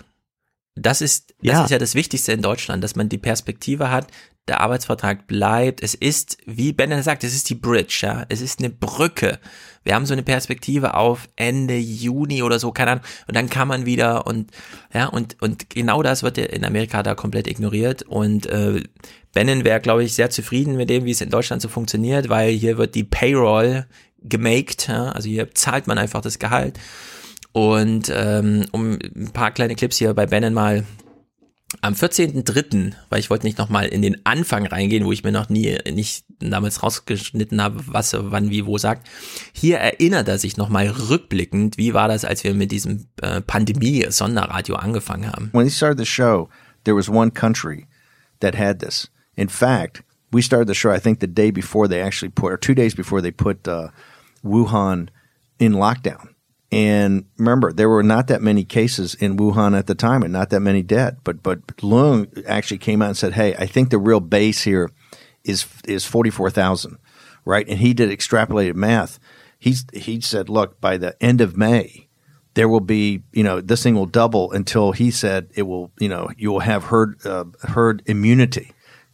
Das 0.74 1.00
ist, 1.00 1.34
das 1.42 1.52
ja. 1.52 1.64
ist 1.64 1.70
ja 1.70 1.78
das 1.78 1.94
Wichtigste 1.94 2.32
in 2.32 2.42
Deutschland, 2.42 2.84
dass 2.84 2.96
man 2.96 3.08
die 3.08 3.18
Perspektive 3.18 3.90
hat, 3.90 4.08
der 4.48 4.60
Arbeitsvertrag 4.60 5.26
bleibt. 5.26 5.82
Es 5.82 5.94
ist, 5.94 6.38
wie 6.46 6.72
Ben 6.72 7.02
sagt, 7.02 7.24
es 7.24 7.34
ist 7.34 7.50
die 7.50 7.54
Bridge, 7.54 8.00
ja. 8.02 8.24
Es 8.28 8.40
ist 8.40 8.60
eine 8.60 8.70
Brücke. 8.70 9.38
Wir 9.82 9.94
haben 9.94 10.06
so 10.06 10.12
eine 10.12 10.22
Perspektive 10.22 10.94
auf 10.94 11.28
Ende 11.36 11.76
Juni 11.76 12.42
oder 12.42 12.58
so, 12.58 12.72
keine 12.72 12.92
Ahnung. 12.92 13.04
Und 13.26 13.36
dann 13.36 13.50
kann 13.50 13.68
man 13.68 13.86
wieder 13.86 14.26
und, 14.26 14.50
ja, 14.92 15.06
und, 15.06 15.40
und 15.40 15.70
genau 15.70 16.02
das 16.02 16.22
wird 16.22 16.38
in 16.38 16.64
Amerika 16.64 17.02
da 17.02 17.14
komplett 17.14 17.46
ignoriert. 17.46 18.02
Und, 18.02 18.46
äh, 18.46 18.82
Bennen 19.32 19.64
wäre, 19.64 19.80
glaube 19.80 20.02
ich, 20.02 20.14
sehr 20.14 20.30
zufrieden 20.30 20.76
mit 20.76 20.88
dem, 20.88 21.04
wie 21.04 21.10
es 21.10 21.20
in 21.20 21.28
Deutschland 21.28 21.60
so 21.60 21.68
funktioniert, 21.68 22.30
weil 22.30 22.52
hier 22.52 22.78
wird 22.78 22.94
die 22.94 23.04
Payroll 23.04 23.86
gemaked, 24.22 24.88
ja. 24.88 25.10
Also 25.10 25.28
hier 25.28 25.54
zahlt 25.54 25.86
man 25.86 25.98
einfach 25.98 26.22
das 26.22 26.38
Gehalt. 26.38 26.78
Und, 27.52 28.12
ähm, 28.14 28.64
um 28.72 28.92
ein 28.92 29.30
paar 29.32 29.50
kleine 29.50 29.74
Clips 29.74 29.96
hier 29.98 30.14
bei 30.14 30.26
Bennen 30.26 30.54
mal 30.54 30.84
am 31.80 31.94
14.3., 31.94 32.92
weil 33.08 33.20
ich 33.20 33.30
wollte 33.30 33.46
nicht 33.46 33.58
nochmal 33.58 33.86
in 33.86 34.02
den 34.02 34.24
Anfang 34.24 34.66
reingehen, 34.66 35.04
wo 35.04 35.12
ich 35.12 35.24
mir 35.24 35.32
noch 35.32 35.48
nie, 35.48 35.78
nicht 35.90 36.24
damals 36.38 36.82
rausgeschnitten 36.82 37.62
habe, 37.62 37.80
was, 37.86 38.16
wann, 38.18 38.50
wie, 38.50 38.66
wo 38.66 38.78
sagt. 38.78 39.08
Hier 39.52 39.78
erinnert 39.78 40.28
er 40.28 40.38
sich 40.38 40.56
nochmal 40.56 40.88
rückblickend, 40.88 41.78
wie 41.78 41.94
war 41.94 42.08
das, 42.08 42.24
als 42.24 42.44
wir 42.44 42.54
mit 42.54 42.72
diesem 42.72 43.06
äh, 43.22 43.40
Pandemie-Sonderradio 43.40 44.76
angefangen 44.76 45.30
haben. 45.30 45.50
When 45.52 45.66
we 45.66 45.70
started 45.70 45.98
the 45.98 46.06
show, 46.06 46.48
there 46.84 46.96
was 46.96 47.08
one 47.08 47.30
country 47.30 47.86
that 48.40 48.56
had 48.56 48.80
this. 48.80 49.10
In 49.34 49.48
fact, 49.48 50.02
we 50.32 50.42
started 50.42 50.68
the 50.68 50.74
show, 50.74 50.90
I 50.90 51.00
think 51.00 51.20
the 51.20 51.26
day 51.26 51.50
before 51.50 51.88
they 51.88 52.00
actually 52.00 52.30
put, 52.30 52.52
or 52.52 52.58
two 52.58 52.74
days 52.74 52.94
before 52.94 53.20
they 53.20 53.30
put 53.30 53.66
uh, 53.68 53.88
Wuhan 54.44 55.08
in 55.58 55.74
lockdown. 55.74 56.35
And 56.76 57.24
remember, 57.38 57.72
there 57.72 57.88
were 57.88 58.02
not 58.02 58.26
that 58.26 58.42
many 58.42 58.62
cases 58.62 59.14
in 59.14 59.38
Wuhan 59.38 59.74
at 59.74 59.86
the 59.86 59.94
time 59.94 60.22
and 60.22 60.30
not 60.30 60.50
that 60.50 60.60
many 60.60 60.82
dead. 60.82 61.16
But 61.24 61.42
but 61.42 61.60
Lung 61.82 62.26
actually 62.46 62.76
came 62.76 63.00
out 63.00 63.08
and 63.08 63.16
said, 63.16 63.32
"Hey, 63.32 63.54
I 63.54 63.64
think 63.64 63.88
the 63.88 63.98
real 63.98 64.20
base 64.20 64.60
here 64.60 64.90
is 65.42 65.64
is 65.86 66.04
forty 66.04 66.28
four 66.28 66.50
thousand, 66.50 66.98
right?" 67.46 67.66
And 67.66 67.78
he 67.78 67.94
did 67.94 68.10
extrapolated 68.10 68.74
math. 68.74 69.18
He's 69.58 69.86
he 69.94 70.20
said, 70.20 70.50
"Look, 70.50 70.78
by 70.78 70.98
the 70.98 71.16
end 71.18 71.40
of 71.40 71.56
May, 71.56 72.08
there 72.52 72.68
will 72.68 72.80
be 72.80 73.22
you 73.32 73.42
know 73.42 73.62
this 73.62 73.82
thing 73.82 73.94
will 73.94 74.04
double 74.04 74.52
until 74.52 74.92
he 74.92 75.10
said 75.10 75.48
it 75.54 75.62
will 75.62 75.92
you 75.98 76.10
know 76.10 76.28
you 76.36 76.52
will 76.52 76.60
have 76.60 76.84
herd 76.84 77.24
uh, 77.24 77.44
herd 77.62 78.02
immunity 78.04 78.72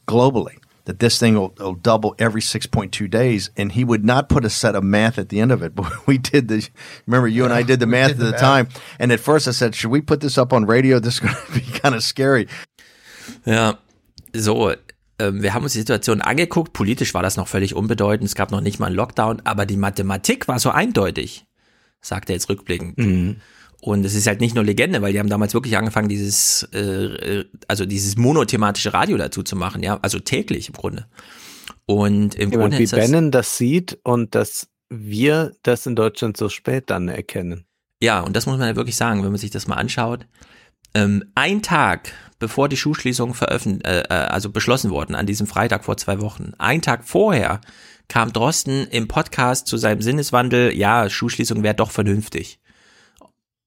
globally." 0.08 0.57
That 0.85 0.99
this 0.99 1.19
thing 1.19 1.35
will, 1.35 1.55
will, 1.59 1.75
double 1.75 2.15
every 2.19 2.41
6.2 2.41 3.09
days. 3.09 3.51
And 3.57 3.73
he 3.73 3.85
would 3.85 4.05
not 4.05 4.28
put 4.28 4.44
a 4.44 4.51
set 4.51 4.75
of 4.75 4.83
math 4.83 5.19
at 5.19 5.28
the 5.28 5.41
end 5.41 5.52
of 5.52 5.62
it. 5.62 5.75
But 5.83 6.07
we 6.07 6.19
did 6.19 6.49
the, 6.49 6.69
remember, 7.07 7.28
you 7.28 7.43
yeah, 7.43 7.44
and 7.47 7.55
I 7.55 7.62
did 7.62 7.81
the 7.81 7.86
math 7.99 8.09
did 8.09 8.20
at 8.20 8.25
the, 8.25 8.33
the 8.33 8.39
time. 8.39 8.69
And 8.99 9.12
at 9.12 9.20
first 9.20 9.49
I 9.49 9.52
said, 9.52 9.75
should 9.75 9.91
we 9.91 10.01
put 10.01 10.20
this 10.20 10.39
up 10.39 10.52
on 10.52 10.67
radio? 10.67 10.99
This 11.02 11.15
is 11.15 11.20
going 11.20 11.35
to 11.35 11.52
be 11.52 11.61
kind 11.61 11.94
of 11.94 12.02
scary. 12.02 12.49
Ja, 13.44 13.78
so. 14.35 14.75
Ähm, 15.19 15.43
wir 15.43 15.55
haben 15.55 15.62
uns 15.62 15.73
die 15.73 15.78
Situation 15.78 16.20
angeguckt. 16.20 16.73
Politisch 16.73 17.15
war 17.15 17.23
das 17.23 17.36
noch 17.36 17.49
völlig 17.49 17.75
unbedeutend. 17.75 18.28
Es 18.28 18.35
gab 18.35 18.51
noch 18.51 18.61
nicht 18.61 18.81
mal 18.81 18.86
einen 18.86 18.97
Lockdown. 18.97 19.43
Aber 19.44 19.67
die 19.67 19.77
Mathematik 19.77 20.49
war 20.49 20.59
so 20.59 20.70
eindeutig, 20.70 21.44
sagt 22.01 22.31
er 22.31 22.35
jetzt 22.35 22.49
rückblickend. 22.49 22.99
Mhm. 22.99 23.36
Und 23.85 24.05
es 24.07 24.15
ist 24.15 24.28
halt 24.28 24.41
nicht 24.41 24.55
nur 24.55 24.62
Legende, 24.62 25.02
weil 25.02 25.12
die 25.12 25.19
haben 25.19 25.28
damals 25.28 25.55
wirklich 25.55 25.77
angefangen, 25.77 26.09
dieses, 26.09 26.62
äh, 26.73 27.44
also 27.67 27.85
dieses 27.85 28.17
monothematische 28.17 28.94
Radio 28.94 29.17
dazu 29.17 29.43
zu 29.43 29.57
machen, 29.57 29.83
ja, 29.83 29.99
also 30.02 30.20
täglich 30.20 30.69
im 30.69 30.75
Grunde. 30.75 31.09
Und 31.85 32.36
im 32.36 32.52
ja, 32.52 32.59
Grunde 32.59 32.78
wie 32.78 32.86
Bannon 32.86 33.33
das 33.33 33.57
sieht 33.57 33.99
und 34.05 34.36
dass 34.36 34.69
wir 34.89 35.57
das 35.65 35.85
in 35.86 35.97
Deutschland 35.97 36.36
so 36.36 36.49
spät 36.49 36.91
dann 36.91 37.09
erkennen. 37.09 37.65
Ja, 38.01 38.20
und 38.20 38.36
das 38.36 38.47
muss 38.47 38.57
man 38.57 38.69
ja 38.69 38.77
wirklich 38.77 38.94
sagen, 38.94 39.25
wenn 39.25 39.33
man 39.33 39.41
sich 39.41 39.51
das 39.51 39.67
mal 39.67 39.75
anschaut. 39.75 40.27
Ähm, 40.94 41.25
ein 41.35 41.61
Tag 41.61 42.12
bevor 42.39 42.69
die 42.69 42.77
Schulschließungen 42.77 43.35
veröffentlicht, 43.35 43.86
äh, 43.86 44.02
äh, 44.02 44.28
also 44.28 44.51
beschlossen 44.51 44.91
wurden, 44.91 45.17
an 45.17 45.27
diesem 45.27 45.49
Freitag 45.49 45.85
vor 45.85 45.97
zwei 45.97 46.20
Wochen, 46.20 46.52
ein 46.59 46.83
Tag 46.83 47.05
vorher 47.05 47.61
kam 48.07 48.33
Drosten 48.33 48.86
im 48.89 49.09
Podcast 49.09 49.67
zu 49.67 49.77
seinem 49.77 50.02
Sinneswandel, 50.02 50.77
ja, 50.77 51.11
Schulschließung 51.11 51.65
wäre 51.65 51.75
doch 51.75 51.91
vernünftig 51.91 52.61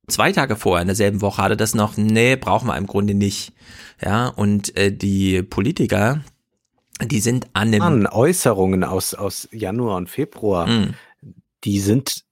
zwei 0.07 0.31
Tage 0.31 0.55
vorher 0.55 0.81
in 0.81 0.87
derselben 0.87 1.21
Woche 1.21 1.41
hatte 1.41 1.57
das 1.57 1.75
noch, 1.75 1.97
nee, 1.97 2.35
brauchen 2.35 2.67
wir 2.67 2.77
im 2.77 2.87
Grunde 2.87 3.13
nicht. 3.13 3.53
Ja, 4.01 4.27
und 4.27 4.75
äh, 4.75 4.91
die 4.91 5.41
Politiker, 5.43 6.21
die 7.01 7.19
sind 7.19 7.47
an 7.53 7.71
dem. 7.71 7.81
An 7.81 8.07
Äußerungen 8.07 8.83
aus, 8.83 9.13
aus 9.13 9.47
Januar 9.51 9.97
und 9.97 10.09
Februar, 10.09 10.67
mm. 10.67 10.95
die 11.63 11.79
sind 11.79 12.25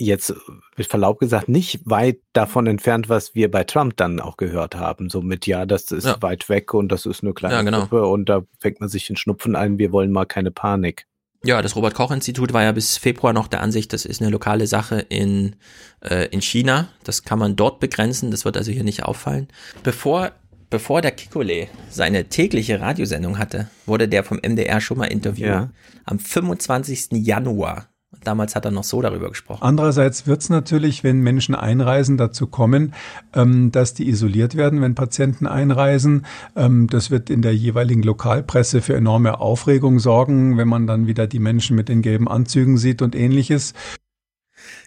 jetzt 0.00 0.34
mit 0.76 0.86
Verlaub 0.86 1.18
gesagt 1.18 1.48
nicht 1.48 1.80
weit 1.84 2.20
davon 2.32 2.66
entfernt, 2.66 3.08
was 3.08 3.34
wir 3.34 3.50
bei 3.50 3.64
Trump 3.64 3.96
dann 3.96 4.18
auch 4.18 4.36
gehört 4.38 4.74
haben. 4.74 5.10
So 5.10 5.20
mit, 5.20 5.46
ja, 5.46 5.66
das 5.66 5.90
ist 5.90 6.06
ja. 6.06 6.16
weit 6.22 6.48
weg 6.48 6.72
und 6.72 6.90
das 6.90 7.04
ist 7.04 7.22
eine 7.22 7.34
kleine 7.34 7.56
ja, 7.56 7.62
genau. 7.62 7.80
Gruppe 7.80 8.06
und 8.06 8.28
da 8.28 8.42
fängt 8.58 8.80
man 8.80 8.88
sich 8.88 9.06
den 9.06 9.16
Schnupfen 9.16 9.56
ein, 9.56 9.78
wir 9.78 9.92
wollen 9.92 10.10
mal 10.10 10.24
keine 10.24 10.50
Panik. 10.50 11.06
Ja, 11.42 11.62
das 11.62 11.74
Robert 11.74 11.94
Koch 11.94 12.10
Institut 12.10 12.52
war 12.52 12.62
ja 12.62 12.72
bis 12.72 12.98
Februar 12.98 13.32
noch 13.32 13.48
der 13.48 13.62
Ansicht, 13.62 13.92
das 13.92 14.04
ist 14.04 14.20
eine 14.20 14.30
lokale 14.30 14.66
Sache 14.66 15.00
in, 15.08 15.56
äh, 16.02 16.26
in 16.26 16.42
China. 16.42 16.88
Das 17.02 17.24
kann 17.24 17.38
man 17.38 17.56
dort 17.56 17.80
begrenzen, 17.80 18.30
das 18.30 18.44
wird 18.44 18.58
also 18.58 18.70
hier 18.70 18.84
nicht 18.84 19.04
auffallen. 19.04 19.48
Bevor 19.82 20.32
bevor 20.70 21.02
der 21.02 21.10
Kikole 21.10 21.66
seine 21.90 22.26
tägliche 22.26 22.80
Radiosendung 22.80 23.38
hatte, 23.38 23.68
wurde 23.86 24.08
der 24.08 24.22
vom 24.22 24.38
MDR 24.38 24.80
schon 24.80 24.98
mal 24.98 25.06
interviewt. 25.06 25.48
Ja. 25.48 25.70
Am 26.04 26.18
25. 26.18 27.08
Januar. 27.12 27.89
Damals 28.24 28.56
hat 28.56 28.64
er 28.64 28.70
noch 28.70 28.84
so 28.84 29.00
darüber 29.00 29.28
gesprochen. 29.30 29.62
Andererseits 29.62 30.26
wird 30.26 30.42
es 30.42 30.50
natürlich, 30.50 31.04
wenn 31.04 31.20
Menschen 31.20 31.54
einreisen, 31.54 32.16
dazu 32.18 32.48
kommen, 32.48 32.92
ähm, 33.34 33.70
dass 33.70 33.94
die 33.94 34.08
isoliert 34.08 34.56
werden, 34.56 34.82
wenn 34.82 34.94
Patienten 34.94 35.46
einreisen. 35.46 36.26
Ähm, 36.56 36.88
das 36.88 37.10
wird 37.10 37.30
in 37.30 37.40
der 37.40 37.54
jeweiligen 37.54 38.02
Lokalpresse 38.02 38.82
für 38.82 38.94
enorme 38.96 39.40
Aufregung 39.40 40.00
sorgen, 40.00 40.58
wenn 40.58 40.68
man 40.68 40.86
dann 40.86 41.06
wieder 41.06 41.26
die 41.28 41.38
Menschen 41.38 41.76
mit 41.76 41.88
den 41.88 42.02
gelben 42.02 42.28
Anzügen 42.28 42.76
sieht 42.78 43.00
und 43.00 43.14
ähnliches. 43.14 43.74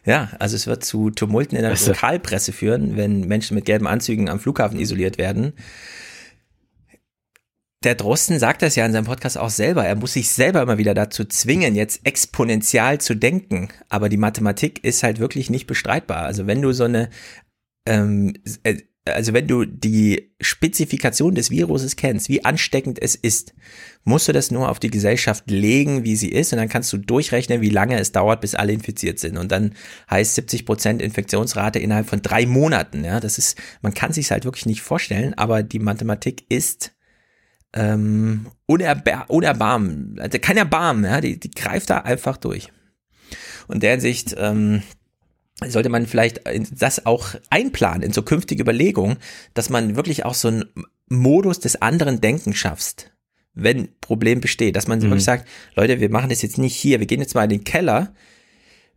Ja, 0.05 0.29
also 0.39 0.55
es 0.55 0.67
wird 0.67 0.83
zu 0.83 1.09
Tumulten 1.09 1.55
in 1.55 1.61
der 1.63 1.71
Also- 1.71 1.91
Lokalpresse 1.91 2.51
führen, 2.51 2.97
wenn 2.97 3.21
Menschen 3.27 3.55
mit 3.55 3.65
gelben 3.65 3.87
Anzügen 3.87 4.29
am 4.29 4.39
Flughafen 4.39 4.79
isoliert 4.79 5.17
werden. 5.17 5.53
Der 7.83 7.95
Drosten 7.95 8.39
sagt 8.39 8.61
das 8.61 8.75
ja 8.75 8.85
in 8.85 8.93
seinem 8.93 9.05
Podcast 9.05 9.37
auch 9.37 9.49
selber. 9.49 9.85
Er 9.85 9.95
muss 9.95 10.13
sich 10.13 10.29
selber 10.29 10.61
immer 10.61 10.77
wieder 10.77 10.93
dazu 10.93 11.25
zwingen, 11.25 11.75
jetzt 11.75 12.01
exponentiell 12.05 12.99
zu 12.99 13.15
denken. 13.15 13.69
Aber 13.89 14.07
die 14.07 14.17
Mathematik 14.17 14.83
ist 14.83 15.03
halt 15.03 15.19
wirklich 15.19 15.49
nicht 15.49 15.67
bestreitbar. 15.67 16.23
Also 16.23 16.47
wenn 16.47 16.61
du 16.61 16.71
so 16.71 16.85
eine, 16.85 17.09
ähm, 17.85 18.35
äh, 18.63 18.77
also 19.05 19.33
wenn 19.33 19.47
du 19.47 19.65
die 19.65 20.33
Spezifikation 20.39 21.35
des 21.35 21.51
Viruses 21.51 21.97
kennst, 21.97 22.29
wie 22.29 22.45
ansteckend 22.45 23.01
es 23.01 23.15
ist, 23.15 23.53
musst 24.05 24.29
du 24.29 24.31
das 24.31 24.49
nur 24.49 24.69
auf 24.69 24.79
die 24.79 24.89
Gesellschaft 24.89 25.49
legen, 25.51 26.05
wie 26.05 26.15
sie 26.15 26.29
ist, 26.29 26.53
und 26.53 26.59
dann 26.59 26.69
kannst 26.69 26.93
du 26.93 26.97
durchrechnen, 26.97 27.59
wie 27.59 27.69
lange 27.69 27.99
es 27.99 28.13
dauert, 28.13 28.39
bis 28.39 28.55
alle 28.55 28.71
infiziert 28.71 29.19
sind. 29.19 29.37
Und 29.37 29.51
dann 29.51 29.73
heißt 30.09 30.35
70 30.35 30.65
Prozent 30.65 31.01
Infektionsrate 31.01 31.79
innerhalb 31.79 32.07
von 32.07 32.21
drei 32.21 32.45
Monaten. 32.45 33.03
Ja, 33.03 33.19
das 33.19 33.37
ist, 33.37 33.57
man 33.81 33.93
kann 33.93 34.13
sich 34.13 34.31
halt 34.31 34.45
wirklich 34.45 34.65
nicht 34.65 34.81
vorstellen, 34.81 35.33
aber 35.33 35.63
die 35.63 35.79
Mathematik 35.79 36.45
ist 36.47 36.93
ähm, 37.73 38.47
unerbar 38.65 39.29
unerbarmen, 39.29 40.17
also 40.19 40.37
kein 40.39 40.57
Erbarmen, 40.57 41.05
ja, 41.05 41.21
die, 41.21 41.39
die 41.39 41.51
greift 41.51 41.89
da 41.89 41.99
einfach 41.99 42.37
durch. 42.37 42.69
Und 43.67 43.75
in 43.75 43.81
der 43.81 43.91
Hinsicht 43.91 44.35
ähm, 44.37 44.83
sollte 45.65 45.89
man 45.89 46.05
vielleicht 46.05 46.41
das 46.71 47.05
auch 47.05 47.29
einplanen 47.49 48.03
in 48.03 48.13
so 48.13 48.21
künftige 48.21 48.63
Überlegungen, 48.63 49.17
dass 49.53 49.69
man 49.69 49.95
wirklich 49.95 50.25
auch 50.25 50.33
so 50.33 50.49
einen 50.49 50.65
Modus 51.09 51.59
des 51.59 51.81
anderen 51.81 52.21
Denkens 52.21 52.57
schaffst, 52.57 53.11
wenn 53.53 53.89
Problem 54.01 54.41
besteht, 54.41 54.75
dass 54.75 54.87
man 54.87 54.99
Mhm. 54.99 55.03
wirklich 55.03 55.23
sagt, 55.23 55.47
Leute, 55.75 55.99
wir 55.99 56.09
machen 56.09 56.29
das 56.29 56.41
jetzt 56.41 56.57
nicht 56.57 56.75
hier, 56.75 56.99
wir 56.99 57.07
gehen 57.07 57.21
jetzt 57.21 57.35
mal 57.35 57.43
in 57.43 57.49
den 57.49 57.63
Keller, 57.63 58.13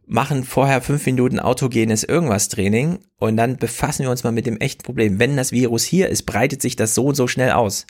machen 0.06 0.44
vorher 0.44 0.80
fünf 0.80 1.04
Minuten 1.04 1.40
autogenes 1.40 2.04
irgendwas 2.04 2.48
Training 2.48 3.00
und 3.18 3.36
dann 3.36 3.56
befassen 3.56 4.04
wir 4.04 4.10
uns 4.10 4.22
mal 4.22 4.32
mit 4.32 4.46
dem 4.46 4.58
echten 4.58 4.82
Problem. 4.82 5.18
Wenn 5.18 5.36
das 5.36 5.50
Virus 5.52 5.82
hier 5.82 6.08
ist, 6.08 6.22
breitet 6.22 6.62
sich 6.62 6.76
das 6.76 6.94
so 6.94 7.06
und 7.06 7.16
so 7.16 7.26
schnell 7.26 7.50
aus. 7.50 7.86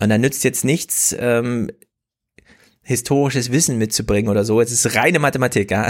Und 0.00 0.08
dann 0.08 0.20
nützt 0.20 0.44
jetzt 0.44 0.64
nichts, 0.64 1.14
ähm, 1.18 1.70
historisches 2.86 3.50
Wissen 3.50 3.78
mitzubringen 3.78 4.30
oder 4.30 4.44
so. 4.44 4.60
Es 4.60 4.70
ist 4.70 4.94
reine 4.94 5.18
Mathematik, 5.18 5.70
ja. 5.70 5.86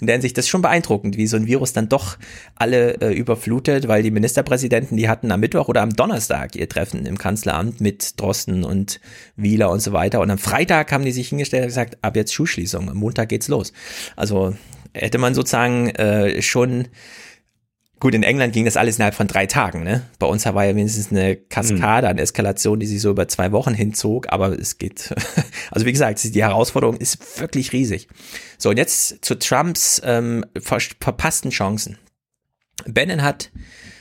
In 0.00 0.06
der 0.06 0.14
Hinsicht 0.14 0.36
das 0.36 0.46
ist 0.46 0.48
schon 0.48 0.62
beeindruckend, 0.62 1.18
wie 1.18 1.26
so 1.26 1.36
ein 1.36 1.46
Virus 1.46 1.74
dann 1.74 1.90
doch 1.90 2.16
alle 2.56 2.94
äh, 3.02 3.12
überflutet, 3.12 3.86
weil 3.86 4.02
die 4.02 4.10
Ministerpräsidenten, 4.10 4.96
die 4.96 5.10
hatten 5.10 5.30
am 5.30 5.40
Mittwoch 5.40 5.68
oder 5.68 5.82
am 5.82 5.94
Donnerstag 5.94 6.56
ihr 6.56 6.68
Treffen 6.68 7.04
im 7.04 7.18
Kanzleramt 7.18 7.82
mit 7.82 8.18
Drosten 8.18 8.64
und 8.64 8.98
Wieler 9.36 9.70
und 9.70 9.80
so 9.80 9.92
weiter. 9.92 10.20
Und 10.20 10.30
am 10.30 10.38
Freitag 10.38 10.90
haben 10.90 11.04
die 11.04 11.12
sich 11.12 11.28
hingestellt 11.28 11.64
und 11.64 11.68
gesagt, 11.68 11.98
ab 12.00 12.16
jetzt 12.16 12.32
Schulschließung, 12.32 12.88
am 12.88 12.96
Montag 12.96 13.28
geht's 13.28 13.48
los. 13.48 13.74
Also 14.16 14.56
hätte 14.94 15.18
man 15.18 15.34
sozusagen 15.34 15.90
äh, 15.90 16.40
schon 16.40 16.88
Gut, 18.00 18.14
in 18.14 18.22
England 18.22 18.52
ging 18.52 18.64
das 18.64 18.76
alles 18.76 18.96
innerhalb 18.96 19.14
von 19.14 19.26
drei 19.26 19.46
Tagen. 19.46 19.82
Ne? 19.82 20.04
Bei 20.18 20.26
uns 20.26 20.44
war 20.46 20.64
ja 20.64 20.72
mindestens 20.72 21.10
eine 21.10 21.36
Kaskade 21.36 22.08
an 22.08 22.18
Eskalation, 22.18 22.78
die 22.78 22.86
sich 22.86 23.00
so 23.00 23.10
über 23.10 23.26
zwei 23.26 23.50
Wochen 23.50 23.74
hinzog. 23.74 24.32
Aber 24.32 24.58
es 24.58 24.78
geht. 24.78 25.14
Also 25.70 25.84
wie 25.84 25.92
gesagt, 25.92 26.22
die 26.24 26.42
Herausforderung 26.42 26.96
ist 26.96 27.40
wirklich 27.40 27.74
riesig. 27.74 28.08
So, 28.56 28.70
und 28.70 28.78
jetzt 28.78 29.22
zu 29.22 29.38
Trumps 29.38 30.00
ähm, 30.02 30.44
ver 30.58 30.80
verpassten 30.80 31.50
Chancen. 31.50 31.98
Bannon 32.86 33.22
hat, 33.22 33.50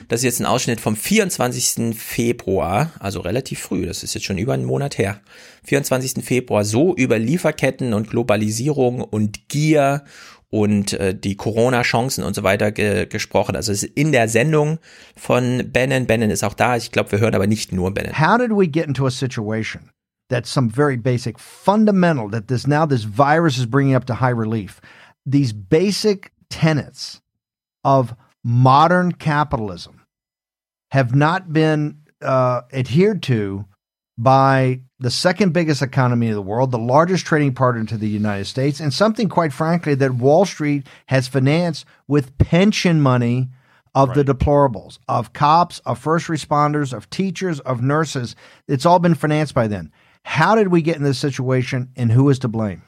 das 0.07 0.21
ist 0.21 0.25
jetzt 0.25 0.39
ein 0.39 0.45
Ausschnitt 0.45 0.79
vom 0.79 0.95
24. 0.95 1.95
Februar, 1.97 2.91
also 2.99 3.19
relativ 3.19 3.59
früh, 3.59 3.85
das 3.85 4.03
ist 4.03 4.13
jetzt 4.13 4.25
schon 4.25 4.37
über 4.37 4.53
einen 4.53 4.65
Monat 4.65 4.97
her, 4.97 5.21
24. 5.65 6.23
Februar 6.23 6.63
so 6.63 6.95
über 6.95 7.19
Lieferketten 7.19 7.93
und 7.93 8.09
Globalisierung 8.09 9.01
und 9.01 9.49
Gier 9.49 10.05
und 10.49 10.93
äh, 10.93 11.13
die 11.13 11.35
Corona-Chancen 11.35 12.23
und 12.23 12.33
so 12.33 12.43
weiter 12.43 12.71
ge 12.71 13.05
gesprochen. 13.05 13.55
Also 13.55 13.71
es 13.71 13.83
ist 13.83 13.91
in 13.95 14.11
der 14.11 14.29
Sendung 14.29 14.79
von 15.15 15.71
Bannon. 15.71 16.05
Bannon 16.07 16.29
ist 16.29 16.43
auch 16.43 16.53
da. 16.53 16.77
Ich 16.77 16.91
glaube, 16.91 17.11
wir 17.11 17.19
hören 17.19 17.35
aber 17.35 17.47
nicht 17.47 17.71
nur 17.71 17.93
Bannon. 17.93 18.17
How 18.17 18.37
did 18.37 18.51
we 18.51 18.67
get 18.67 18.87
into 18.87 19.05
a 19.05 19.11
situation 19.11 19.89
that's 20.29 20.51
some 20.51 20.69
very 20.69 20.97
basic, 20.97 21.39
fundamental, 21.39 22.29
that 22.29 22.47
this 22.47 22.65
now 22.65 22.85
this 22.85 23.03
virus 23.03 23.57
is 23.57 23.65
bringing 23.65 23.95
up 23.95 24.05
to 24.05 24.15
high 24.15 24.33
relief? 24.33 24.79
These 25.25 25.53
basic 25.53 26.31
tenets 26.49 27.21
of 27.83 28.15
modern 28.43 29.11
capitalism 29.13 30.05
have 30.91 31.13
not 31.13 31.51
been 31.51 32.03
uh, 32.21 32.61
adhered 32.71 33.21
to 33.23 33.65
by 34.17 34.81
the 34.99 35.11
second 35.11 35.53
biggest 35.53 35.81
economy 35.81 36.27
in 36.27 36.33
the 36.33 36.41
world, 36.41 36.71
the 36.71 36.79
largest 36.79 37.25
trading 37.25 37.53
partner 37.53 37.85
to 37.85 37.97
the 37.97 38.09
United 38.09 38.45
States, 38.45 38.79
and 38.79 38.93
something, 38.93 39.29
quite 39.29 39.53
frankly, 39.53 39.93
that 39.95 40.15
Wall 40.15 40.45
Street 40.45 40.87
has 41.07 41.27
financed 41.27 41.85
with 42.07 42.37
pension 42.37 42.99
money 43.01 43.49
of 43.93 44.13
the 44.13 44.23
deplorables, 44.23 44.99
of 45.07 45.33
cops, 45.33 45.79
of 45.79 45.97
first 45.97 46.27
responders, 46.27 46.93
of 46.93 47.09
teachers, 47.09 47.59
of 47.61 47.81
nurses. 47.81 48.35
It's 48.67 48.85
all 48.85 48.99
been 48.99 49.15
financed 49.15 49.55
by 49.55 49.67
them. 49.67 49.91
How 50.23 50.55
did 50.55 50.67
we 50.67 50.81
get 50.81 50.97
in 50.97 51.03
this 51.03 51.19
situation, 51.19 51.89
and 51.95 52.11
who 52.11 52.29
is 52.29 52.39
to 52.39 52.47
blame? 52.47 52.83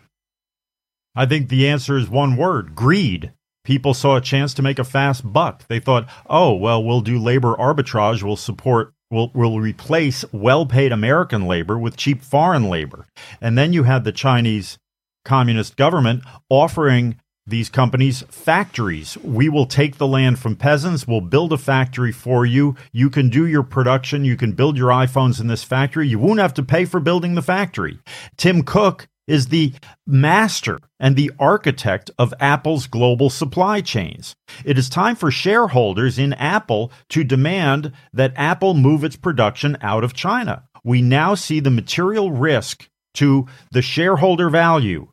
I 1.15 1.25
think 1.25 1.49
the 1.49 1.67
answer 1.67 1.97
is 1.97 2.09
one 2.09 2.37
word 2.37 2.75
greed. 2.75 3.33
People 3.63 3.93
saw 3.93 4.15
a 4.15 4.21
chance 4.21 4.53
to 4.55 4.61
make 4.61 4.79
a 4.79 4.83
fast 4.83 5.31
buck. 5.31 5.67
They 5.67 5.79
thought, 5.79 6.07
oh, 6.29 6.53
well, 6.53 6.83
we'll 6.83 7.01
do 7.01 7.19
labor 7.19 7.55
arbitrage. 7.55 8.23
We'll 8.23 8.35
support, 8.35 8.93
we'll, 9.11 9.31
we'll 9.33 9.59
replace 9.59 10.25
well 10.31 10.65
paid 10.65 10.91
American 10.91 11.45
labor 11.45 11.77
with 11.77 11.97
cheap 11.97 12.21
foreign 12.21 12.69
labor. 12.69 13.07
And 13.41 13.57
then 13.57 13.73
you 13.73 13.83
had 13.83 14.03
the 14.03 14.11
Chinese 14.11 14.77
communist 15.25 15.75
government 15.75 16.23
offering 16.49 17.19
these 17.45 17.69
companies 17.69 18.23
factories. 18.29 19.17
We 19.17 19.49
will 19.49 19.65
take 19.65 19.97
the 19.97 20.07
land 20.07 20.39
from 20.39 20.55
peasants. 20.55 21.07
We'll 21.07 21.21
build 21.21 21.51
a 21.51 21.57
factory 21.57 22.11
for 22.11 22.45
you. 22.45 22.75
You 22.91 23.09
can 23.09 23.29
do 23.29 23.47
your 23.47 23.63
production. 23.63 24.23
You 24.23 24.37
can 24.37 24.51
build 24.53 24.77
your 24.77 24.89
iPhones 24.89 25.41
in 25.41 25.47
this 25.47 25.63
factory. 25.63 26.07
You 26.07 26.19
won't 26.19 26.39
have 26.39 26.53
to 26.55 26.63
pay 26.63 26.85
for 26.85 26.99
building 26.99 27.35
the 27.35 27.41
factory. 27.41 27.99
Tim 28.37 28.63
Cook 28.63 29.07
is 29.29 29.47
the 29.47 29.73
master 30.05 30.79
and 30.99 31.15
the 31.15 31.31
architect 31.39 32.11
of 32.17 32.33
Apple's 32.39 32.87
global 32.87 33.29
supply 33.29 33.79
chains. 33.81 34.35
It 34.65 34.77
is 34.77 34.89
time 34.89 35.15
for 35.15 35.31
shareholders 35.31 36.17
in 36.17 36.33
Apple 36.33 36.91
to 37.09 37.23
demand 37.23 37.93
that 38.11 38.33
Apple 38.35 38.73
move 38.73 39.03
its 39.03 39.15
production 39.15 39.77
out 39.81 40.03
of 40.03 40.13
China. 40.13 40.63
We 40.83 41.01
now 41.01 41.35
see 41.35 41.59
the 41.59 41.69
material 41.69 42.31
risk 42.31 42.89
to 43.15 43.47
the 43.71 43.81
shareholder 43.81 44.49
value. 44.49 45.07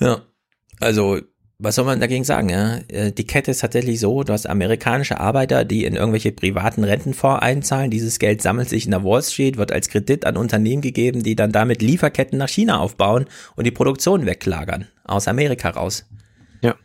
Ja, 0.00 0.20
also 0.80 1.22
was 1.60 1.74
soll 1.74 1.84
man 1.84 1.98
dagegen 1.98 2.22
sagen? 2.24 2.48
Ja? 2.50 2.78
Äh, 2.88 3.10
Die 3.12 3.26
Kette 3.26 3.50
ist 3.50 3.58
tatsächlich 3.60 3.98
so, 3.98 4.22
du 4.22 4.32
hast 4.32 4.46
amerikanische 4.46 5.18
Arbeiter, 5.18 5.64
die 5.64 5.84
in 5.84 5.96
irgendwelche 5.96 6.30
privaten 6.30 6.84
Rentenfonds 6.84 7.42
einzahlen. 7.42 7.90
Dieses 7.90 8.18
Geld 8.20 8.42
sammelt 8.42 8.68
sich 8.68 8.84
in 8.84 8.92
der 8.92 9.02
Wall 9.02 9.22
Street, 9.22 9.56
wird 9.56 9.72
als 9.72 9.88
Kredit 9.88 10.24
an 10.24 10.36
Unternehmen 10.36 10.82
gegeben, 10.82 11.22
die 11.24 11.34
dann 11.34 11.50
damit 11.50 11.82
Lieferketten 11.82 12.38
nach 12.38 12.48
China 12.48 12.78
aufbauen 12.78 13.26
und 13.56 13.64
die 13.64 13.72
Produktion 13.72 14.24
weglagern. 14.24 14.86
Aus 15.04 15.26
Amerika 15.26 15.70
raus. 15.70 16.04
Ja. 16.60 16.76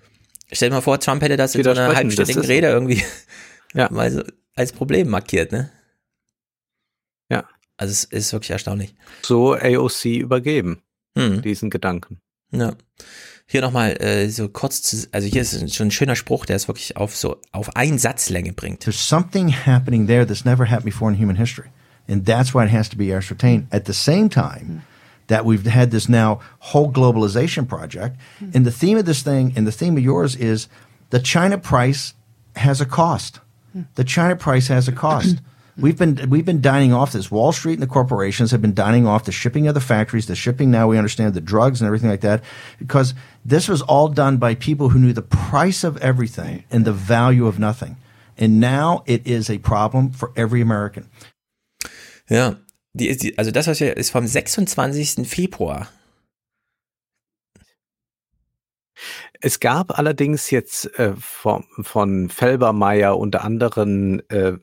Stell 0.52 0.70
dir 0.70 0.76
mal 0.76 0.82
vor, 0.82 1.00
Trump 1.00 1.22
hätte 1.22 1.38
das 1.38 1.54
in 1.54 1.64
so 1.64 1.70
einer 1.70 1.96
halbstündigen 1.96 2.44
Rede 2.44 2.68
irgendwie 2.68 3.04
Ja. 3.76 3.90
mal 3.92 4.10
so 4.12 4.24
als 4.56 4.72
Problem 4.72 5.08
markiert, 5.10 5.52
ne? 5.52 5.72
Ja. 7.30 7.48
Also 7.78 7.92
es 7.92 8.04
ist 8.06 8.34
wirklich 8.34 8.52
erstaunlich. 8.52 8.96
So 9.22 9.54
AOC 9.54 10.06
übergeben, 10.06 10.82
Hm. 11.18 11.42
diesen 11.44 11.70
Gedanken. 11.70 12.22
Ja. 12.52 12.76
Hier 13.54 13.62
nochmal 13.62 14.02
äh, 14.02 14.30
so 14.30 14.50
kurz, 14.50 14.82
zu, 14.82 15.06
also 15.12 15.28
hier 15.28 15.44
ist 15.44 15.76
schon 15.76 15.90
ein 15.90 15.92
schöner 15.92 16.16
Spruch, 16.16 16.48
der 16.48 16.56
es 16.56 16.68
wirklich 16.68 16.98
auf 16.98 17.16
so 17.16 17.38
auf 17.52 17.76
ein 17.76 18.00
Satzlänge 18.00 18.52
bringt. 18.52 18.80
There's 18.80 19.08
something 19.08 19.54
happening 19.54 20.08
there 20.08 20.26
that's 20.26 20.44
never 20.44 20.66
happened 20.66 20.86
before 20.86 21.12
in 21.12 21.20
human 21.20 21.36
history. 21.36 21.70
And 22.08 22.26
that's 22.26 22.56
why 22.56 22.66
it 22.66 22.72
has 22.72 22.90
to 22.90 22.98
be 22.98 23.14
ascertained. 23.14 23.68
At 23.70 23.86
the 23.86 23.94
same 23.94 24.30
time 24.30 24.82
that 25.28 25.46
we've 25.46 25.68
had 25.68 25.92
this 25.92 26.10
now 26.10 26.40
whole 26.62 26.92
globalization 26.92 27.68
project, 27.68 28.18
and 28.56 28.66
the 28.66 28.72
theme 28.72 28.98
of 28.98 29.06
this 29.06 29.22
thing 29.22 29.54
and 29.56 29.68
the 29.68 29.72
theme 29.72 29.98
of 29.98 30.04
yours 30.04 30.36
is 30.36 30.68
the 31.12 31.20
China 31.20 31.60
price 31.60 32.16
has 32.56 32.82
a 32.82 32.88
cost. 32.88 33.40
The 33.94 34.04
China 34.04 34.36
price 34.36 34.68
has 34.70 34.88
a 34.88 34.92
cost. 34.92 35.36
We've 35.76 35.98
been 35.98 36.30
we've 36.30 36.46
been 36.46 36.62
dining 36.62 36.94
off 36.94 37.14
this. 37.14 37.32
Wall 37.32 37.52
Street 37.52 37.74
and 37.74 37.82
the 37.82 37.88
corporations 37.88 38.52
have 38.52 38.62
been 38.62 38.76
dining 38.76 39.08
off 39.08 39.26
the 39.26 39.32
shipping 39.32 39.68
of 39.68 39.74
the 39.74 39.82
factories, 39.82 40.28
the 40.28 40.36
shipping 40.36 40.70
now 40.70 40.88
we 40.88 40.98
understand 40.98 41.34
the 41.34 41.42
drugs 41.42 41.82
and 41.82 41.88
everything 41.88 42.10
like 42.10 42.22
that, 42.22 42.44
because 42.78 43.16
this 43.44 43.68
was 43.68 43.82
all 43.82 44.08
done 44.08 44.38
by 44.38 44.54
people 44.54 44.90
who 44.90 45.00
knew 45.00 45.14
the 45.14 45.24
price 45.24 45.84
of 45.84 45.98
everything 45.98 46.64
and 46.70 46.86
the 46.86 46.94
value 46.94 47.48
of 47.48 47.58
nothing. 47.58 47.98
And 48.38 48.60
now 48.60 49.04
it 49.08 49.26
is 49.26 49.50
a 49.50 49.58
problem 49.58 50.12
for 50.12 50.32
every 50.36 50.62
American. 50.62 51.10
Ja, 52.30 52.56
die, 52.94 53.16
die, 53.16 53.38
also 53.38 53.52
das 53.52 53.68
was 53.68 53.80
hier 53.80 53.98
ist 53.98 54.12
vom 54.12 54.28
26. 54.28 55.28
Februar. 55.28 55.88
Es 59.42 59.60
gab 59.60 59.98
allerdings 59.98 60.52
jetzt 60.52 60.98
äh, 61.00 61.14
von, 61.18 61.66
von 61.82 62.30
Felbermeier 62.30 63.18
und 63.18 63.36
anderen 63.36 64.22
äh, 64.30 64.54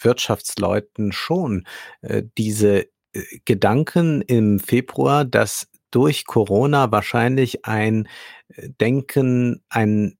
Wirtschaftsleuten 0.00 1.12
schon 1.12 1.66
äh, 2.02 2.22
diese 2.38 2.86
äh, 3.12 3.22
Gedanken 3.44 4.22
im 4.22 4.60
Februar, 4.60 5.24
dass 5.24 5.68
durch 5.90 6.26
Corona 6.26 6.90
wahrscheinlich 6.90 7.64
ein 7.64 8.08
äh, 8.48 8.68
Denken, 8.80 9.62
ein 9.68 10.16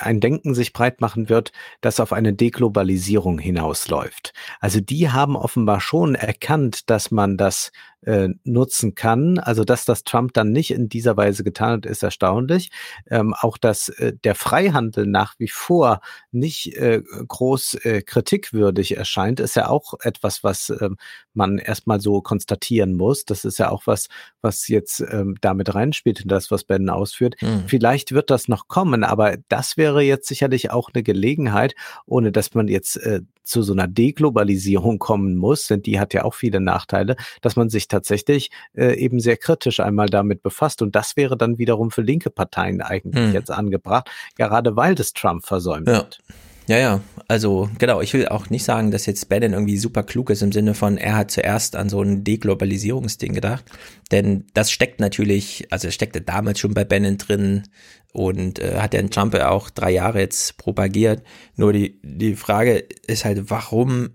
ein 0.00 0.20
Denken 0.20 0.54
sich 0.54 0.72
breit 0.72 1.00
machen 1.00 1.28
wird, 1.28 1.52
das 1.82 2.00
auf 2.00 2.12
eine 2.12 2.32
Deglobalisierung 2.32 3.38
hinausläuft. 3.38 4.32
Also 4.58 4.80
die 4.80 5.10
haben 5.10 5.36
offenbar 5.36 5.80
schon 5.80 6.16
erkannt, 6.16 6.90
dass 6.90 7.12
man 7.12 7.36
das 7.36 7.70
äh, 8.04 8.28
nutzen 8.44 8.94
kann. 8.94 9.38
Also 9.38 9.64
dass 9.64 9.84
das 9.84 10.04
Trump 10.04 10.32
dann 10.34 10.52
nicht 10.52 10.70
in 10.70 10.88
dieser 10.88 11.16
Weise 11.16 11.44
getan 11.44 11.72
hat, 11.72 11.86
ist 11.86 12.02
erstaunlich. 12.02 12.70
Ähm, 13.08 13.34
auch 13.38 13.58
dass 13.58 13.88
äh, 13.88 14.12
der 14.24 14.34
Freihandel 14.34 15.06
nach 15.06 15.34
wie 15.38 15.48
vor 15.48 16.00
nicht 16.30 16.76
äh, 16.76 17.02
groß 17.28 17.74
äh, 17.84 18.02
kritikwürdig 18.02 18.96
erscheint, 18.96 19.40
ist 19.40 19.56
ja 19.56 19.68
auch 19.68 19.94
etwas, 20.00 20.42
was 20.44 20.70
äh, 20.70 20.90
man 21.34 21.58
erstmal 21.58 22.00
so 22.00 22.20
konstatieren 22.20 22.94
muss. 22.94 23.24
Das 23.24 23.44
ist 23.44 23.58
ja 23.58 23.70
auch 23.70 23.86
was, 23.86 24.08
was 24.40 24.68
jetzt 24.68 25.00
ähm, 25.00 25.36
damit 25.40 25.74
reinspielt 25.74 26.20
in 26.20 26.28
das, 26.28 26.50
was 26.50 26.64
Ben 26.64 26.88
ausführt. 26.88 27.36
Mhm. 27.40 27.64
Vielleicht 27.66 28.12
wird 28.12 28.30
das 28.30 28.48
noch 28.48 28.68
kommen, 28.68 29.04
aber 29.04 29.36
das 29.48 29.76
wäre 29.76 30.02
jetzt 30.02 30.28
sicherlich 30.28 30.70
auch 30.70 30.90
eine 30.92 31.02
Gelegenheit, 31.02 31.74
ohne 32.06 32.32
dass 32.32 32.54
man 32.54 32.68
jetzt 32.68 32.96
äh, 32.96 33.20
zu 33.44 33.62
so 33.62 33.72
einer 33.72 33.88
Deglobalisierung 33.88 34.98
kommen 34.98 35.36
muss, 35.36 35.66
denn 35.66 35.82
die 35.82 35.98
hat 35.98 36.14
ja 36.14 36.24
auch 36.24 36.34
viele 36.34 36.60
Nachteile, 36.60 37.16
dass 37.40 37.56
man 37.56 37.70
sich 37.70 37.88
tatsächlich 37.88 38.50
äh, 38.74 38.96
eben 38.96 39.20
sehr 39.20 39.36
kritisch 39.36 39.80
einmal 39.80 40.06
damit 40.06 40.42
befasst. 40.42 40.82
Und 40.82 40.94
das 40.94 41.16
wäre 41.16 41.36
dann 41.36 41.58
wiederum 41.58 41.90
für 41.90 42.02
linke 42.02 42.30
Parteien 42.30 42.80
eigentlich 42.80 43.26
hm. 43.26 43.32
jetzt 43.32 43.50
angebracht, 43.50 44.10
gerade 44.36 44.76
weil 44.76 44.94
das 44.94 45.12
Trump 45.12 45.44
versäumt 45.44 45.88
ja. 45.88 45.94
wird. 45.94 46.20
Ja, 46.68 46.78
ja, 46.78 47.00
also 47.28 47.68
genau, 47.78 48.00
ich 48.00 48.12
will 48.14 48.28
auch 48.28 48.50
nicht 48.50 48.64
sagen, 48.64 48.90
dass 48.90 49.06
jetzt 49.06 49.28
Bannon 49.28 49.52
irgendwie 49.52 49.78
super 49.78 50.02
klug 50.02 50.30
ist 50.30 50.42
im 50.42 50.52
Sinne 50.52 50.74
von, 50.74 50.96
er 50.96 51.16
hat 51.16 51.30
zuerst 51.30 51.76
an 51.76 51.88
so 51.88 52.02
ein 52.02 52.24
Deglobalisierungsding 52.24 53.32
gedacht, 53.34 53.64
denn 54.10 54.46
das 54.54 54.70
steckt 54.70 55.00
natürlich, 55.00 55.66
also 55.70 55.88
es 55.88 55.94
steckte 55.94 56.20
damals 56.20 56.60
schon 56.60 56.74
bei 56.74 56.84
Bannon 56.84 57.18
drin 57.18 57.64
und 58.12 58.58
äh, 58.58 58.78
hat 58.78 58.92
der 58.92 59.08
Trump 59.10 59.34
auch 59.34 59.70
drei 59.70 59.90
Jahre 59.90 60.20
jetzt 60.20 60.56
propagiert. 60.58 61.22
Nur 61.56 61.72
die, 61.72 62.00
die 62.02 62.36
Frage 62.36 62.84
ist 63.06 63.24
halt, 63.24 63.50
warum 63.50 64.10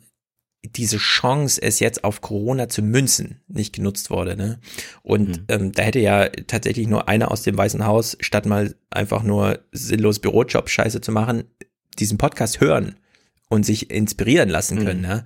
diese 0.76 0.98
Chance, 0.98 1.62
es 1.62 1.80
jetzt 1.80 2.04
auf 2.04 2.22
Corona 2.22 2.68
zu 2.68 2.82
münzen, 2.82 3.42
nicht 3.48 3.76
genutzt 3.76 4.10
wurde. 4.10 4.36
Ne? 4.36 4.60
Und 5.02 5.30
mhm. 5.30 5.46
ähm, 5.48 5.72
da 5.72 5.84
hätte 5.84 6.00
ja 6.00 6.28
tatsächlich 6.48 6.88
nur 6.88 7.08
einer 7.08 7.32
aus 7.32 7.44
dem 7.44 7.58
Weißen 7.58 7.86
Haus, 7.86 8.18
statt 8.20 8.46
mal 8.46 8.76
einfach 8.90 9.24
nur 9.24 9.60
sinnlos 9.72 10.20
Bürojob 10.20 10.70
scheiße 10.70 11.02
zu 11.02 11.12
machen, 11.12 11.46
diesen 12.00 12.18
Podcast 12.18 12.62
hören 12.62 12.96
und 13.50 13.66
sich 13.66 13.90
inspirieren 13.92 14.50
lassen 14.50 14.84
können. 14.84 15.02
Mhm. 15.02 15.06
Ja. 15.06 15.18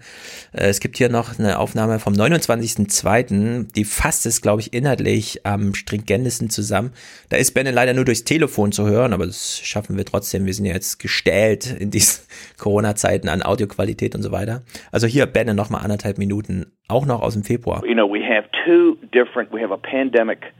Äh, 0.53 0.67
es 0.69 0.79
gibt 0.79 0.97
hier 0.97 1.09
noch 1.09 1.39
eine 1.39 1.57
Aufnahme 1.57 1.99
vom 1.99 2.13
29.02., 2.13 3.73
die 3.73 3.83
fasst 3.83 4.25
es, 4.25 4.41
glaube 4.41 4.61
ich, 4.61 4.73
inhaltlich 4.73 5.45
am 5.45 5.73
stringentesten 5.73 6.49
zusammen. 6.49 6.91
Da 7.29 7.37
ist 7.37 7.53
Benne 7.53 7.71
leider 7.71 7.93
nur 7.93 8.05
durchs 8.05 8.23
Telefon 8.23 8.71
zu 8.71 8.85
hören, 8.85 9.13
aber 9.13 9.25
das 9.25 9.59
schaffen 9.63 9.97
wir 9.97 10.05
trotzdem. 10.05 10.45
Wir 10.45 10.53
sind 10.53 10.65
ja 10.65 10.73
jetzt 10.73 10.99
gestellt 10.99 11.75
in 11.79 11.89
diesen 11.89 12.23
Corona-Zeiten 12.59 13.27
an 13.27 13.41
Audioqualität 13.41 14.13
und 14.13 14.21
so 14.21 14.31
weiter. 14.31 14.61
Also 14.91 15.07
hier 15.07 15.25
Benne 15.25 15.55
noch 15.55 15.71
mal 15.71 15.79
anderthalb 15.79 16.19
Minuten, 16.19 16.71
auch 16.87 17.07
noch 17.07 17.21
aus 17.23 17.33
dem 17.33 17.43
Februar. 17.43 17.83
You 17.85 17.95
know, 17.95 18.07
we 18.07 18.23
have 18.23 18.47
two 18.65 18.97
different, 19.11 19.51
we 19.51 19.61
have 19.61 19.73
a 19.73 19.77
pandemic 19.77 20.53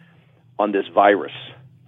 on 0.57 0.73
this 0.73 0.85
virus, 0.95 1.31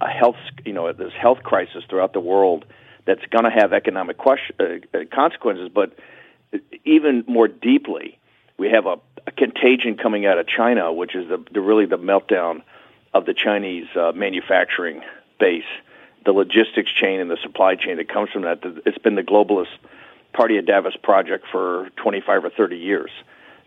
a 0.00 0.06
health, 0.06 0.36
you 0.64 0.72
know, 0.72 0.92
this 0.92 1.12
health 1.20 1.42
crisis 1.42 1.82
throughout 1.88 2.12
the 2.14 2.22
world. 2.22 2.64
That's 3.06 3.24
going 3.30 3.44
to 3.44 3.50
have 3.50 3.72
economic 3.72 4.18
question, 4.18 4.56
uh, 4.60 4.98
uh, 4.98 5.04
consequences, 5.12 5.70
but 5.72 5.92
even 6.84 7.24
more 7.26 7.48
deeply, 7.48 8.18
we 8.58 8.70
have 8.70 8.86
a, 8.86 8.96
a, 9.26 9.32
contagion 9.32 9.96
coming 9.96 10.26
out 10.26 10.38
of 10.38 10.46
China, 10.46 10.92
which 10.92 11.14
is 11.14 11.28
the, 11.28 11.44
the 11.52 11.60
really 11.60 11.86
the 11.86 11.98
meltdown 11.98 12.62
of 13.12 13.26
the 13.26 13.34
Chinese 13.34 13.86
uh, 13.96 14.12
manufacturing 14.14 15.02
base, 15.38 15.64
the 16.24 16.32
logistics 16.32 16.90
chain 16.92 17.20
and 17.20 17.30
the 17.30 17.38
supply 17.42 17.74
chain 17.74 17.96
that 17.96 18.08
comes 18.08 18.30
from 18.30 18.42
that. 18.42 18.60
It's 18.86 18.98
been 18.98 19.14
the 19.14 19.22
globalist 19.22 19.68
Party 20.32 20.58
of 20.58 20.66
Davos 20.66 20.96
project 20.96 21.46
for 21.50 21.90
25 21.96 22.44
or 22.44 22.50
30 22.50 22.76
years. 22.76 23.10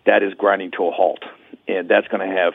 That 0.06 0.24
is 0.24 0.33
grinding 0.33 0.72
to 0.72 0.88
a 0.88 0.91
halt, 0.91 1.24
and 1.67 1.90
that's 1.90 2.07
going 2.07 2.27
to 2.27 2.35
have 2.35 2.53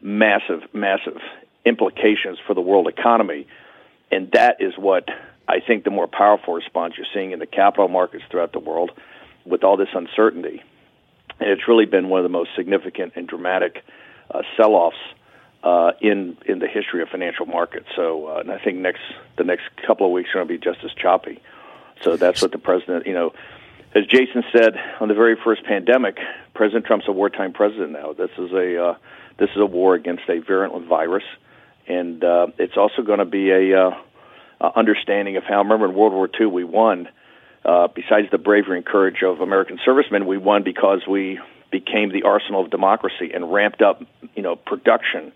massive, 0.00 0.62
massive 0.72 1.18
implications 1.64 2.38
for 2.46 2.54
the 2.54 2.60
world 2.60 2.88
economy. 2.88 3.46
And 4.10 4.30
that 4.32 4.56
is 4.60 4.74
what 4.76 5.08
I 5.50 5.60
think 5.66 5.84
the 5.84 5.90
more 5.90 6.06
powerful 6.06 6.54
response 6.54 6.94
you're 6.96 7.06
seeing 7.12 7.32
in 7.32 7.40
the 7.40 7.46
capital 7.46 7.88
markets 7.88 8.24
throughout 8.30 8.52
the 8.52 8.60
world 8.60 8.92
with 9.44 9.64
all 9.64 9.76
this 9.76 9.88
uncertainty. 9.92 10.62
And 11.40 11.50
it's 11.50 11.66
really 11.66 11.86
been 11.86 12.08
one 12.08 12.20
of 12.20 12.24
the 12.24 12.28
most 12.30 12.50
significant 12.54 13.14
and 13.16 13.26
dramatic 13.26 13.82
uh, 14.30 14.42
sell-offs 14.56 14.96
uh, 15.62 15.92
in 16.00 16.38
in 16.46 16.58
the 16.58 16.68
history 16.68 17.02
of 17.02 17.08
financial 17.08 17.46
markets. 17.46 17.86
So, 17.96 18.28
uh, 18.28 18.40
and 18.40 18.50
I 18.50 18.58
think 18.58 18.78
next 18.78 19.02
the 19.36 19.44
next 19.44 19.64
couple 19.86 20.06
of 20.06 20.12
weeks 20.12 20.30
are 20.30 20.34
going 20.34 20.48
to 20.48 20.54
be 20.54 20.58
just 20.58 20.84
as 20.84 20.92
choppy. 20.92 21.42
So 22.02 22.16
that's 22.16 22.40
what 22.40 22.52
the 22.52 22.58
president, 22.58 23.06
you 23.06 23.12
know, 23.12 23.34
as 23.94 24.06
Jason 24.06 24.42
said 24.52 24.74
on 25.00 25.08
the 25.08 25.14
very 25.14 25.36
first 25.36 25.64
pandemic, 25.64 26.18
President 26.54 26.86
Trump's 26.86 27.08
a 27.08 27.12
wartime 27.12 27.52
president 27.52 27.92
now. 27.92 28.12
This 28.12 28.30
is 28.38 28.52
a 28.52 28.82
uh, 28.82 28.94
this 29.38 29.50
is 29.50 29.56
a 29.58 29.66
war 29.66 29.94
against 29.94 30.22
a 30.28 30.38
virulent 30.38 30.86
virus, 30.86 31.24
and 31.86 32.22
uh, 32.22 32.46
it's 32.58 32.76
also 32.76 33.02
going 33.02 33.18
to 33.18 33.24
be 33.24 33.50
a 33.50 33.88
uh, 33.88 33.90
uh, 34.60 34.70
understanding 34.76 35.36
of 35.36 35.44
how. 35.44 35.58
Remember, 35.58 35.86
in 35.86 35.94
World 35.94 36.12
War 36.12 36.28
II, 36.40 36.46
we 36.46 36.64
won. 36.64 37.08
Uh, 37.64 37.88
besides 37.94 38.28
the 38.30 38.38
bravery 38.38 38.78
and 38.78 38.86
courage 38.86 39.22
of 39.22 39.40
American 39.40 39.78
servicemen, 39.84 40.26
we 40.26 40.38
won 40.38 40.62
because 40.62 41.02
we 41.08 41.38
became 41.70 42.10
the 42.10 42.22
arsenal 42.22 42.64
of 42.64 42.70
democracy 42.70 43.30
and 43.34 43.52
ramped 43.52 43.82
up, 43.82 44.02
you 44.34 44.42
know, 44.42 44.56
production 44.56 45.32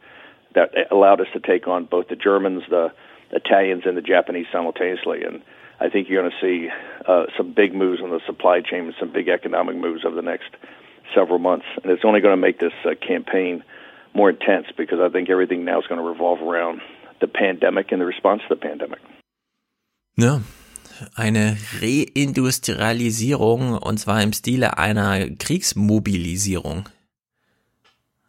that 0.54 0.70
allowed 0.90 1.20
us 1.20 1.26
to 1.32 1.40
take 1.40 1.66
on 1.66 1.84
both 1.84 2.08
the 2.08 2.16
Germans, 2.16 2.62
the 2.70 2.92
Italians, 3.30 3.82
and 3.86 3.96
the 3.96 4.02
Japanese 4.02 4.46
simultaneously. 4.52 5.22
And 5.24 5.42
I 5.80 5.88
think 5.88 6.08
you're 6.08 6.22
going 6.22 6.32
to 6.32 6.40
see 6.40 6.70
uh, 7.06 7.24
some 7.36 7.52
big 7.52 7.74
moves 7.74 8.00
on 8.00 8.10
the 8.10 8.20
supply 8.26 8.60
chain 8.60 8.86
and 8.86 8.94
some 8.98 9.12
big 9.12 9.28
economic 9.28 9.76
moves 9.76 10.04
over 10.04 10.14
the 10.14 10.22
next 10.22 10.50
several 11.14 11.38
months. 11.38 11.66
And 11.82 11.92
it's 11.92 12.04
only 12.04 12.20
going 12.20 12.32
to 12.32 12.40
make 12.40 12.58
this 12.58 12.72
uh, 12.84 12.94
campaign 12.94 13.64
more 14.14 14.30
intense 14.30 14.66
because 14.76 15.00
I 15.00 15.08
think 15.08 15.28
everything 15.28 15.64
now 15.64 15.80
is 15.80 15.86
going 15.86 16.00
to 16.00 16.06
revolve 16.06 16.40
around 16.40 16.80
the 17.20 17.26
pandemic 17.26 17.92
and 17.92 18.00
the 18.00 18.06
response 18.06 18.42
to 18.42 18.54
the 18.54 18.60
pandemic. 18.60 19.00
Ja, 20.16 20.42
eine 21.14 21.56
Reindustrialisierung 21.80 23.76
und 23.78 23.98
zwar 23.98 24.22
im 24.22 24.32
Stile 24.32 24.78
einer 24.78 25.28
Kriegsmobilisierung. 25.30 26.88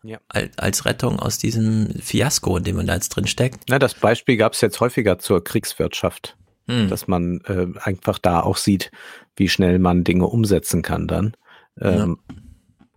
Ja. 0.03 0.19
Als 0.29 0.85
Rettung 0.85 1.19
aus 1.19 1.37
diesem 1.39 1.89
Fiasko, 1.99 2.57
in 2.57 2.63
dem 2.63 2.75
man 2.75 2.85
da 2.85 2.93
jetzt 2.93 3.09
drin 3.09 3.25
steckt. 3.25 3.63
Na, 3.69 3.79
das 3.79 3.95
Beispiel 3.95 4.37
gab 4.37 4.53
es 4.53 4.61
jetzt 4.61 4.79
häufiger 4.79 5.17
zur 5.17 5.43
Kriegswirtschaft, 5.43 6.37
hm. 6.67 6.89
dass 6.89 7.07
man 7.07 7.41
äh, 7.47 7.67
einfach 7.79 8.19
da 8.19 8.41
auch 8.41 8.57
sieht, 8.57 8.91
wie 9.35 9.49
schnell 9.49 9.79
man 9.79 10.03
Dinge 10.03 10.27
umsetzen 10.27 10.83
kann 10.83 11.07
dann. 11.07 11.35
Ähm, 11.81 12.19
ja. 12.29 12.35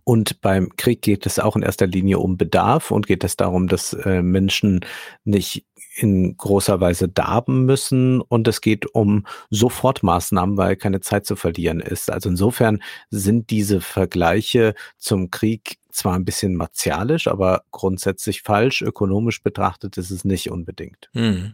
Und 0.03 0.41
beim 0.41 0.75
Krieg 0.75 1.01
geht 1.01 1.25
es 1.25 1.37
auch 1.37 1.55
in 1.55 1.61
erster 1.61 1.85
Linie 1.85 2.17
um 2.19 2.37
Bedarf 2.37 2.89
und 2.89 3.05
geht 3.05 3.23
es 3.23 3.37
darum, 3.37 3.67
dass 3.67 3.93
äh, 3.93 4.23
Menschen 4.23 4.81
nicht 5.23 5.65
in 6.01 6.37
großer 6.37 6.79
Weise 6.79 7.07
darben 7.07 7.65
müssen 7.65 8.21
und 8.21 8.47
es 8.47 8.61
geht 8.61 8.93
um 8.93 9.25
Sofortmaßnahmen, 9.49 10.57
weil 10.57 10.75
keine 10.75 11.01
Zeit 11.01 11.25
zu 11.25 11.35
verlieren 11.35 11.79
ist. 11.79 12.11
Also 12.11 12.29
insofern 12.29 12.81
sind 13.09 13.49
diese 13.49 13.81
Vergleiche 13.81 14.75
zum 14.97 15.31
Krieg 15.31 15.77
zwar 15.91 16.15
ein 16.15 16.25
bisschen 16.25 16.55
martialisch, 16.55 17.27
aber 17.27 17.63
grundsätzlich 17.71 18.41
falsch. 18.41 18.81
Ökonomisch 18.81 19.43
betrachtet 19.43 19.97
ist 19.97 20.11
es 20.11 20.23
nicht 20.23 20.49
unbedingt. 20.49 21.09
Hm. 21.13 21.53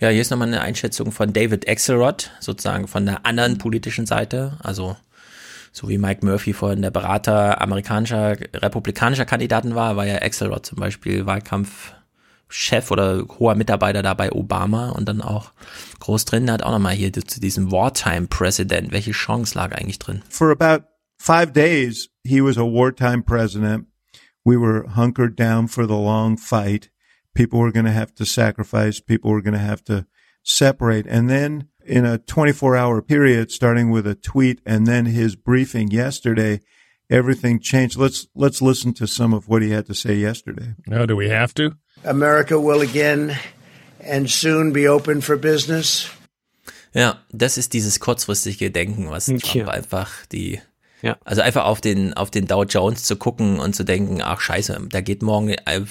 Ja, 0.00 0.08
hier 0.08 0.20
ist 0.20 0.30
nochmal 0.30 0.48
eine 0.48 0.60
Einschätzung 0.60 1.12
von 1.12 1.32
David 1.32 1.68
Axelrod, 1.68 2.30
sozusagen 2.40 2.88
von 2.88 3.06
der 3.06 3.26
anderen 3.26 3.58
politischen 3.58 4.06
Seite, 4.06 4.58
also 4.62 4.96
so 5.72 5.88
wie 5.88 5.98
Mike 5.98 6.24
Murphy 6.24 6.52
vorhin 6.52 6.82
der 6.82 6.90
Berater 6.90 7.60
amerikanischer, 7.60 8.36
republikanischer 8.54 9.26
Kandidaten 9.26 9.74
war, 9.74 9.96
war 9.96 10.06
ja 10.06 10.22
Axelrod 10.22 10.64
zum 10.64 10.78
Beispiel 10.78 11.26
Wahlkampf 11.26 11.92
Chef 12.48 12.90
oder 12.90 13.24
hoher 13.38 13.54
Mitarbeiter 13.54 14.02
da 14.02 14.14
bei 14.14 14.32
Obama 14.32 14.90
und 14.90 15.08
dann 15.08 15.20
auch 15.20 15.52
groß 16.00 16.24
drin, 16.24 16.50
hat 16.50 16.62
auch 16.62 16.72
nochmal 16.72 16.94
hier 16.94 17.12
zu 17.12 17.40
diesem 17.40 17.70
Wartime 17.70 18.26
President. 18.26 18.92
Welche 18.92 19.12
Chance 19.12 19.56
lag 19.56 19.72
eigentlich 19.72 19.98
drin? 19.98 20.22
For 20.28 20.50
about 20.50 20.84
five 21.18 21.52
days, 21.52 22.08
he 22.24 22.40
was 22.40 22.56
a 22.56 22.64
wartime 22.64 23.22
president. 23.22 23.86
We 24.44 24.56
were 24.56 24.88
hunkered 24.96 25.36
down 25.36 25.68
for 25.68 25.86
the 25.86 25.96
long 25.96 26.38
fight. 26.38 26.90
People 27.34 27.60
were 27.60 27.72
going 27.72 27.86
to 27.86 27.92
have 27.92 28.14
to 28.14 28.24
sacrifice. 28.24 29.00
People 29.00 29.30
were 29.30 29.42
going 29.42 29.52
to 29.52 29.58
have 29.58 29.84
to 29.84 30.06
separate. 30.42 31.06
And 31.06 31.28
then 31.28 31.68
in 31.84 32.04
a 32.04 32.18
24 32.18 32.76
hour 32.76 33.02
period, 33.02 33.50
starting 33.50 33.90
with 33.90 34.06
a 34.06 34.14
tweet 34.14 34.60
and 34.64 34.86
then 34.86 35.06
his 35.06 35.36
briefing 35.36 35.90
yesterday, 35.90 36.60
everything 37.10 37.60
changed. 37.60 37.96
Let's 37.96 38.26
let's 38.34 38.62
listen 38.62 38.92
to 38.94 39.06
some 39.06 39.32
of 39.32 39.48
what 39.48 39.62
he 39.62 39.70
had 39.70 39.86
to 39.86 39.94
say 39.94 40.14
yesterday. 40.14 40.74
Now, 40.86 41.06
do 41.06 41.16
we 41.16 41.28
have 41.28 41.54
to? 41.54 41.76
America 42.04 42.54
will 42.56 42.80
again 42.82 43.36
and 44.08 44.28
soon 44.30 44.72
be 44.72 44.88
open 44.90 45.20
for 45.22 45.36
business. 45.36 46.08
Ja, 46.94 47.20
das 47.30 47.58
ist 47.58 47.72
dieses 47.74 48.00
kurzfristige 48.00 48.70
Denken, 48.70 49.10
was 49.10 49.26
Trump 49.26 49.54
Ja. 49.54 49.68
einfach 49.68 50.10
die, 50.32 50.60
Ja. 51.02 51.16
also 51.24 51.42
einfach 51.42 51.64
auf 51.64 51.80
den, 51.80 52.14
auf 52.14 52.30
den 52.30 52.46
Dow 52.46 52.64
Jones 52.64 53.04
zu 53.04 53.16
gucken 53.16 53.60
und 53.60 53.74
zu 53.76 53.84
denken, 53.84 54.22
ach 54.22 54.40
scheiße, 54.40 54.80
da 54.90 55.00
geht 55.00 55.22
morgen 55.22 55.50
äh, 55.50 55.82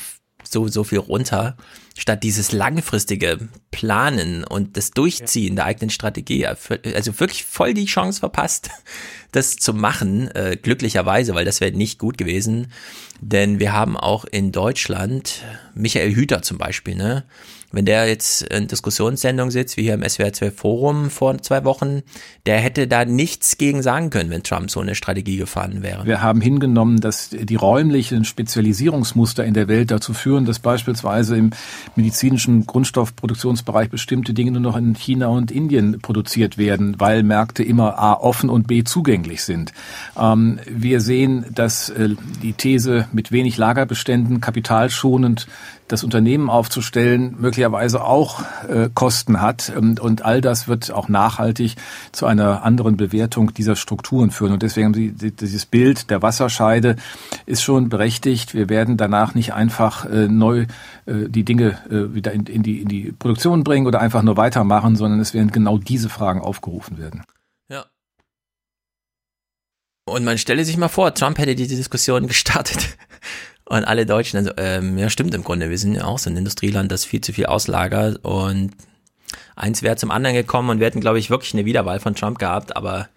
so, 0.43 0.67
so 0.67 0.83
viel 0.83 0.99
runter, 0.99 1.55
statt 1.97 2.23
dieses 2.23 2.51
langfristige 2.51 3.39
Planen 3.71 4.43
und 4.43 4.77
das 4.77 4.91
Durchziehen 4.91 5.55
der 5.55 5.65
eigenen 5.65 5.89
Strategie, 5.89 6.41
ja, 6.41 6.55
also 6.95 7.19
wirklich 7.19 7.43
voll 7.43 7.73
die 7.73 7.85
Chance 7.85 8.19
verpasst, 8.19 8.69
das 9.31 9.55
zu 9.55 9.73
machen, 9.73 10.29
äh, 10.31 10.57
glücklicherweise, 10.61 11.35
weil 11.35 11.45
das 11.45 11.59
wäre 11.59 11.71
nicht 11.71 11.99
gut 11.99 12.17
gewesen, 12.17 12.71
denn 13.19 13.59
wir 13.59 13.73
haben 13.73 13.97
auch 13.97 14.25
in 14.25 14.51
Deutschland 14.51 15.43
Michael 15.73 16.13
Hüter 16.13 16.41
zum 16.41 16.57
Beispiel, 16.57 16.95
ne? 16.95 17.25
Wenn 17.71 17.83
der 17.83 18.07
jetzt 18.07 18.43
in 18.43 18.67
Diskussionssendung 18.67 19.51
sitzt, 19.51 19.75
wie 19.75 19.83
hier 19.83 19.93
im 19.93 20.07
SWR 20.07 20.31
2 20.31 20.51
Forum 20.51 21.09
vor 21.09 21.37
zwei 21.39 21.65
Wochen, 21.65 22.01
der 22.45 22.59
hätte 22.59 22.87
da 22.87 23.03
nichts 23.03 23.57
gegen 23.57 23.81
sagen 23.81 24.09
können, 24.09 24.29
wenn 24.29 24.43
Trump 24.43 24.71
so 24.71 24.79
eine 24.79 24.95
Strategie 24.95 25.35
gefahren 25.35 25.83
wäre. 25.83 26.05
Wir 26.05 26.21
haben 26.21 26.39
hingenommen, 26.39 27.01
dass 27.01 27.29
die 27.29 27.55
räumlichen 27.55 28.23
Spezialisierungsmuster 28.23 29.43
in 29.43 29.53
der 29.53 29.67
Welt 29.67 29.91
dazu 29.91 30.13
führen, 30.13 30.45
dass 30.45 30.59
beispielsweise 30.59 31.35
im 31.35 31.49
medizinischen 31.97 32.65
Grundstoffproduktionsbereich 32.65 33.89
bestimmte 33.89 34.33
Dinge 34.33 34.51
nur 34.51 34.61
noch 34.61 34.77
in 34.77 34.95
China 34.95 35.27
und 35.27 35.51
Indien 35.51 35.99
produziert 35.99 36.57
werden, 36.57 36.95
weil 36.99 37.21
Märkte 37.21 37.63
immer 37.63 37.99
A 37.99 38.13
offen 38.13 38.49
und 38.49 38.67
B 38.67 38.85
zugänglich 38.85 39.43
sind. 39.43 39.73
Ähm, 40.17 40.59
wir 40.69 41.01
sehen, 41.01 41.45
dass 41.53 41.89
äh, 41.89 42.11
die 42.41 42.53
These 42.53 43.07
mit 43.11 43.33
wenig 43.33 43.57
Lagerbeständen 43.57 44.39
kapitalschonend 44.39 45.47
das 45.87 46.03
Unternehmen 46.03 46.49
aufzustellen, 46.49 47.35
möglicherweise 47.39 48.03
auch 48.03 48.43
äh, 48.67 48.89
Kosten 48.93 49.41
hat. 49.41 49.71
Und, 49.75 49.99
und 49.99 50.23
all 50.25 50.41
das 50.41 50.67
wird 50.67 50.91
auch 50.91 51.07
nachhaltig 51.07 51.75
zu 52.11 52.25
einer 52.25 52.63
anderen 52.63 52.97
Bewertung 52.97 53.53
dieser 53.53 53.75
Strukturen 53.75 54.31
führen. 54.31 54.51
Und 54.53 54.63
deswegen 54.63 54.87
haben 54.87 54.93
Sie 54.93 55.11
die- 55.11 55.31
dieses 55.31 55.65
Bild 55.65 56.09
der 56.09 56.21
Wasserscheide 56.21 56.97
ist 57.45 57.63
schon 57.63 57.87
berechtigt. 57.89 58.53
Wir 58.53 58.67
werden 58.69 58.97
danach 58.97 59.33
nicht 59.33 59.53
einfach 59.53 60.05
äh, 60.05 60.27
neu 60.27 60.65
äh, 61.05 61.29
die 61.29 61.43
Dinge 61.45 61.77
äh, 61.89 62.13
wieder 62.13 62.33
in, 62.33 62.45
in, 62.47 62.63
die, 62.63 62.81
in 62.81 62.87
die 62.89 63.13
Produktion 63.13 63.63
bringen 63.63 63.87
oder 63.87 64.01
einfach 64.01 64.23
nur 64.23 64.35
weitermachen, 64.35 64.95
sondern 64.97 65.19
es 65.21 65.33
werden 65.33 65.51
genau 65.51 65.77
diese 65.77 66.09
Fragen 66.09 66.41
aufgerufen 66.41 66.97
werden. 66.97 67.23
Ja. 67.69 67.85
Und 70.05 70.23
man 70.25 70.37
stelle 70.37 70.65
sich 70.65 70.77
mal 70.77 70.87
vor, 70.89 71.13
Trump 71.13 71.37
hätte 71.37 71.55
diese 71.55 71.75
Diskussion 71.75 72.27
gestartet. 72.27 72.97
Und 73.69 73.83
alle 73.83 74.05
Deutschen, 74.05 74.37
also, 74.37 74.51
ähm, 74.57 74.97
ja, 74.97 75.09
stimmt 75.09 75.33
im 75.35 75.43
Grunde, 75.43 75.69
wir 75.69 75.77
sind 75.77 75.93
ja 75.93 76.05
auch 76.05 76.19
so 76.19 76.29
ein 76.29 76.37
Industrieland, 76.37 76.89
das 76.89 77.03
viel 77.03 77.19
zu 77.19 77.33
viel 77.33 77.47
auslagert. 77.47 78.23
Und 78.23 78.71
eins 79.57 79.83
wäre 79.83 79.97
zum 79.97 80.09
anderen 80.09 80.35
gekommen 80.35 80.69
und 80.69 80.79
wir 80.79 80.87
hätten, 80.87 81.01
glaube 81.01 81.19
ich, 81.19 81.29
wirklich 81.29 81.53
eine 81.53 81.65
Wiederwahl 81.65 81.99
von 81.99 82.15
Trump 82.15 82.39
gehabt. 82.39 82.77
Aber 82.77 83.09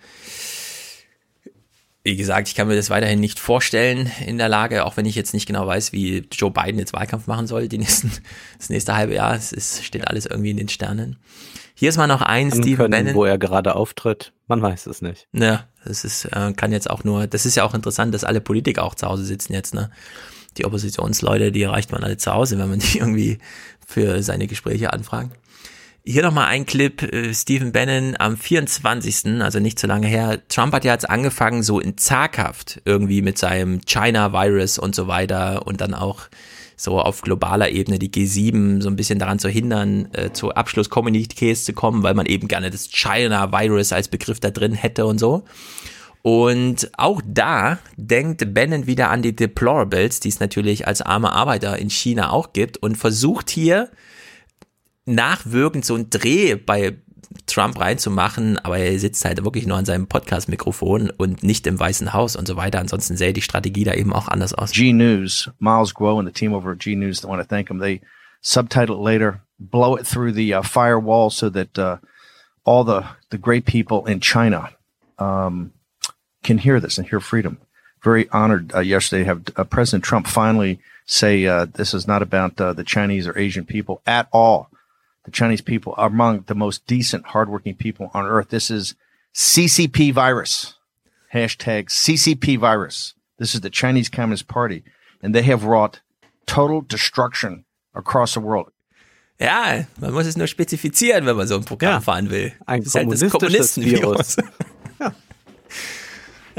wie 2.03 2.17
gesagt, 2.17 2.49
ich 2.49 2.57
kann 2.57 2.67
mir 2.67 2.75
das 2.75 2.91
weiterhin 2.91 3.21
nicht 3.21 3.39
vorstellen 3.39 4.11
in 4.27 4.39
der 4.39 4.49
Lage, 4.49 4.85
auch 4.87 4.97
wenn 4.97 5.07
ich 5.07 5.15
jetzt 5.15 5.35
nicht 5.35 5.47
genau 5.47 5.69
weiß, 5.69 5.93
wie 5.93 6.27
Joe 6.33 6.51
Biden 6.51 6.81
jetzt 6.81 6.95
Wahlkampf 6.95 7.29
machen 7.29 7.47
soll, 7.47 7.69
die 7.69 7.79
nächsten, 7.79 8.11
das 8.59 8.71
nächste 8.71 8.97
halbe 8.97 9.15
Jahr. 9.15 9.35
Es 9.37 9.53
ist, 9.53 9.85
steht 9.85 10.09
alles 10.09 10.27
irgendwie 10.27 10.51
in 10.51 10.57
den 10.57 10.69
Sternen. 10.69 11.17
Hier 11.75 11.91
ist 11.91 11.97
mal 11.97 12.09
noch 12.09 12.23
ein 12.23 12.51
Kann 12.51 12.63
Steve 12.63 12.77
können, 12.77 12.91
Bannon. 12.91 13.15
wo 13.15 13.25
er 13.25 13.39
gerade 13.39 13.77
auftritt. 13.77 14.33
Man 14.49 14.61
weiß 14.61 14.87
es 14.87 15.01
nicht. 15.01 15.29
Ja, 15.33 15.69
das 15.85 16.05
ist, 16.05 16.25
äh, 16.25 16.53
kann 16.55 16.73
jetzt 16.73 16.91
auch 16.91 17.05
nur, 17.05 17.29
das 17.29 17.47
ist 17.47 17.55
ja 17.55 17.63
auch 17.63 17.75
interessant, 17.75 18.13
dass 18.15 18.25
alle 18.25 18.41
Politiker 18.41 18.83
auch 18.83 18.97
zu 18.97 19.07
Hause 19.07 19.25
sitzen 19.25 19.53
jetzt, 19.53 19.75
ne? 19.75 19.91
Die 20.57 20.65
Oppositionsleute, 20.65 21.53
die 21.53 21.63
erreicht 21.63 21.93
man 21.93 22.05
alle 22.05 22.17
zu 22.17 22.33
Hause, 22.33 22.59
wenn 22.59 22.69
man 22.69 22.79
die 22.93 22.99
irgendwie 22.99 23.39
für 23.87 24.23
seine 24.23 24.47
Gespräche 24.47 24.93
anfragt. 24.93 25.37
Hier 26.03 26.23
nochmal 26.23 26.47
ein 26.47 26.65
Clip, 26.65 27.03
äh, 27.03 27.35
Stephen 27.35 27.73
Bannon 27.73 28.17
am 28.19 28.37
24., 28.37 29.43
also 29.43 29.61
nicht 29.61 29.79
so 29.79 29.87
lange 29.87 30.07
her. 30.07 30.41
Trump 30.49 30.73
hat 30.73 30.85
ja 30.85 30.93
jetzt 30.93 31.09
angefangen, 31.09 31.63
so 31.63 31.79
in 31.79 31.99
zaghaft 31.99 32.81
irgendwie 32.87 33.21
mit 33.21 33.37
seinem 33.37 33.83
China-Virus 33.85 34.79
und 34.79 34.95
so 34.95 35.09
weiter 35.09 35.67
und 35.67 35.83
dann 35.83 35.93
auch 35.93 36.29
so 36.81 36.99
auf 36.99 37.21
globaler 37.21 37.71
Ebene 37.71 37.99
die 37.99 38.11
G7 38.11 38.81
so 38.81 38.89
ein 38.89 38.97
bisschen 38.97 39.19
daran 39.19 39.39
zu 39.39 39.51
hindern, 39.51 40.09
äh, 40.13 40.33
zu 40.33 40.55
Abschlusskommuniqués 40.55 41.65
zu 41.65 41.75
kommen, 41.75 42.03
weil 42.03 42.15
man 42.15 42.25
eben 42.25 42.49
gerne 42.49 42.71
das 42.71 42.89
China-Virus 42.91 43.93
als 43.93 44.09
Begriff 44.09 44.41
da 44.41 44.51
drin 44.51 44.73
hätte 44.73 45.05
und 45.05 45.19
so. 45.19 45.45
Und 46.23 46.91
auch 46.99 47.23
da 47.27 47.79
denkt 47.97 48.53
Bannon 48.53 48.87
wieder 48.87 49.11
an 49.11 49.23
die 49.23 49.35
Deplorables, 49.35 50.21
die 50.21 50.29
es 50.29 50.41
natürlich 50.41 50.87
als 50.87 51.01
arme 51.01 51.33
Arbeiter 51.33 51.79
in 51.79 51.89
China 51.91 52.31
auch 52.31 52.53
gibt 52.53 52.77
und 52.77 52.97
versucht 52.97 53.49
hier 53.51 53.91
nachwirkend 55.07 55.85
so 55.85 55.95
einen 55.95 56.11
Dreh 56.11 56.57
bei 56.57 56.99
Trump 57.47 57.81
reinzumachen, 57.81 58.59
aber 58.59 58.79
er 58.79 58.99
sitzt 58.99 59.25
halt 59.25 59.45
wirklich 59.45 59.67
nur 59.67 59.77
an 59.77 59.85
seinem 59.85 60.09
Podcast-Mikrofon 60.09 61.11
und 61.11 61.43
nicht 61.43 61.67
im 61.67 61.79
Weißen 61.79 62.13
Haus 62.13 62.37
und 62.37 62.47
so 62.47 62.57
weiter. 62.57 62.81
Ansonsten 62.81 63.17
sähe 63.17 63.33
die 63.33 63.43
Strategie 63.43 63.85
da 63.85 63.95
eben 63.95 64.13
auch 64.13 64.29
anders 64.29 64.53
aus. 64.53 64.73
G 64.73 64.93
News, 64.93 65.51
Miles 65.59 65.95
Guo 65.95 66.19
and 66.19 66.29
the 66.29 66.33
team 66.33 66.53
over 66.53 66.73
at 66.73 66.81
G 66.81 66.97
News, 66.97 67.25
I 67.25 67.29
want 67.29 67.41
to 67.41 67.49
thank 67.49 67.69
them. 67.69 67.79
They 67.79 68.01
subtitle 68.43 68.97
it 68.97 69.03
later, 69.03 69.43
blow 69.59 69.97
it 69.97 70.07
through 70.07 70.35
the 70.35 70.55
uh, 70.55 70.63
firewall 70.63 71.31
so 71.31 71.51
that 71.51 71.79
uh, 71.79 71.99
all 72.65 72.85
the, 72.85 73.05
the 73.31 73.39
great 73.39 73.65
people 73.65 74.07
in 74.07 74.21
China 74.21 74.71
um, 75.19 75.73
can 76.43 76.59
hear 76.59 76.81
this 76.81 76.99
and 76.99 77.09
hear 77.09 77.21
freedom. 77.21 77.59
Very 78.03 78.29
honored 78.31 78.75
uh, 78.75 78.81
yesterday 78.81 79.23
to 79.23 79.27
have 79.27 79.43
uh, 79.57 79.65
President 79.65 80.05
Trump 80.05 80.27
finally 80.27 80.81
say 81.07 81.45
uh, 81.47 81.67
this 81.67 81.93
is 81.93 82.07
not 82.07 82.23
about 82.23 82.61
uh, 82.61 82.73
the 82.73 82.85
Chinese 82.85 83.27
or 83.27 83.39
Asian 83.39 83.65
people 83.65 84.01
at 84.07 84.29
all. 84.33 84.71
The 85.25 85.31
Chinese 85.31 85.61
people 85.61 85.95
are 85.97 86.07
among 86.07 86.43
the 86.47 86.55
most 86.55 86.87
decent, 86.87 87.27
hardworking 87.27 87.75
people 87.75 88.11
on 88.15 88.27
earth. 88.27 88.49
This 88.49 88.71
is 88.71 88.95
CCP 89.35 90.13
virus. 90.15 90.75
Hashtag 91.35 91.87
CCP 91.87 92.59
virus. 92.59 93.15
This 93.39 93.55
is 93.55 93.61
the 93.61 93.71
Chinese 93.71 94.09
Communist 94.09 94.49
Party, 94.49 94.83
and 95.23 95.35
they 95.35 95.43
have 95.43 95.65
wrought 95.65 96.01
total 96.47 96.81
destruction 96.81 97.65
across 97.95 98.35
the 98.35 98.41
world. 98.41 98.73
Ja, 99.41 99.85
man 99.99 100.13
muss 100.13 100.27
es 100.27 100.37
nur 100.37 100.47
spezifizieren, 100.47 101.25
wenn 101.25 101.37
man 101.37 101.47
so 101.47 101.57
ein 101.57 101.65
Programm 101.65 102.03
fahren 102.03 102.29
will. 102.29 102.53
Ein 102.67 102.81
Das 102.81 102.89
ist 102.89 102.95
halt 102.95 103.11
das 103.11 103.31
kommunistisches 103.31 103.75
Kommunistenvirus. 103.75 104.37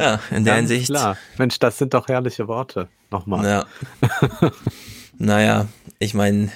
ja, 0.02 0.20
in 0.32 0.44
der 0.44 0.56
Ganz 0.56 0.70
Hinsicht. 0.70 0.90
Klar. 0.90 1.18
Mensch, 1.38 1.60
das 1.60 1.78
sind 1.78 1.94
doch 1.94 2.08
herrliche 2.08 2.48
Worte. 2.48 2.88
Nochmal. 3.10 3.46
Ja. 3.46 3.66
naja, 5.18 5.68
ich 6.00 6.14
meine, 6.14 6.50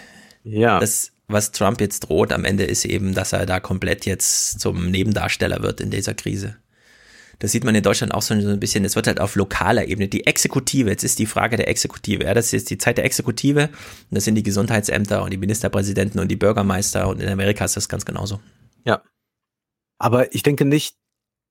ja. 0.43 0.80
das, 0.80 1.11
was 1.27 1.51
Trump 1.51 1.82
jetzt 1.82 2.01
droht 2.01 2.32
am 2.32 2.45
Ende 2.45 2.64
ist 2.64 2.85
eben, 2.85 3.14
dass 3.14 3.33
er 3.33 3.45
da 3.45 3.59
komplett 3.59 4.06
jetzt 4.06 4.59
zum 4.59 4.91
Nebendarsteller 4.91 5.61
wird 5.61 5.82
in 5.82 5.91
dieser 5.91 6.14
Krise. 6.14 6.56
Das 7.40 7.51
sieht 7.51 7.65
man 7.65 7.75
in 7.75 7.83
Deutschland 7.83 8.14
auch 8.14 8.22
so 8.22 8.33
ein 8.33 8.59
bisschen, 8.59 8.85
es 8.85 8.95
wird 8.95 9.07
halt 9.07 9.19
auf 9.19 9.35
lokaler 9.35 9.88
Ebene, 9.88 10.07
die 10.07 10.25
Exekutive, 10.25 10.90
jetzt 10.90 11.03
ist 11.03 11.19
die 11.19 11.25
Frage 11.25 11.57
der 11.57 11.67
Exekutive, 11.67 12.24
ja, 12.24 12.33
das 12.33 12.45
ist 12.48 12.51
jetzt 12.53 12.69
die 12.69 12.77
Zeit 12.77 12.98
der 12.98 13.06
Exekutive, 13.06 13.67
und 14.09 14.15
das 14.15 14.24
sind 14.24 14.35
die 14.35 14.43
Gesundheitsämter 14.43 15.22
und 15.22 15.32
die 15.32 15.38
Ministerpräsidenten 15.38 16.19
und 16.19 16.30
die 16.30 16.38
Bürgermeister 16.38 17.07
und 17.09 17.22
in 17.22 17.27
Amerika 17.27 17.65
ist 17.65 17.75
das 17.75 17.90
ganz 17.90 18.06
genauso. 18.06 18.40
Ja. 18.85 19.01
Aber 19.99 20.33
ich 20.33 20.43
denke 20.43 20.64
nicht, 20.64 20.95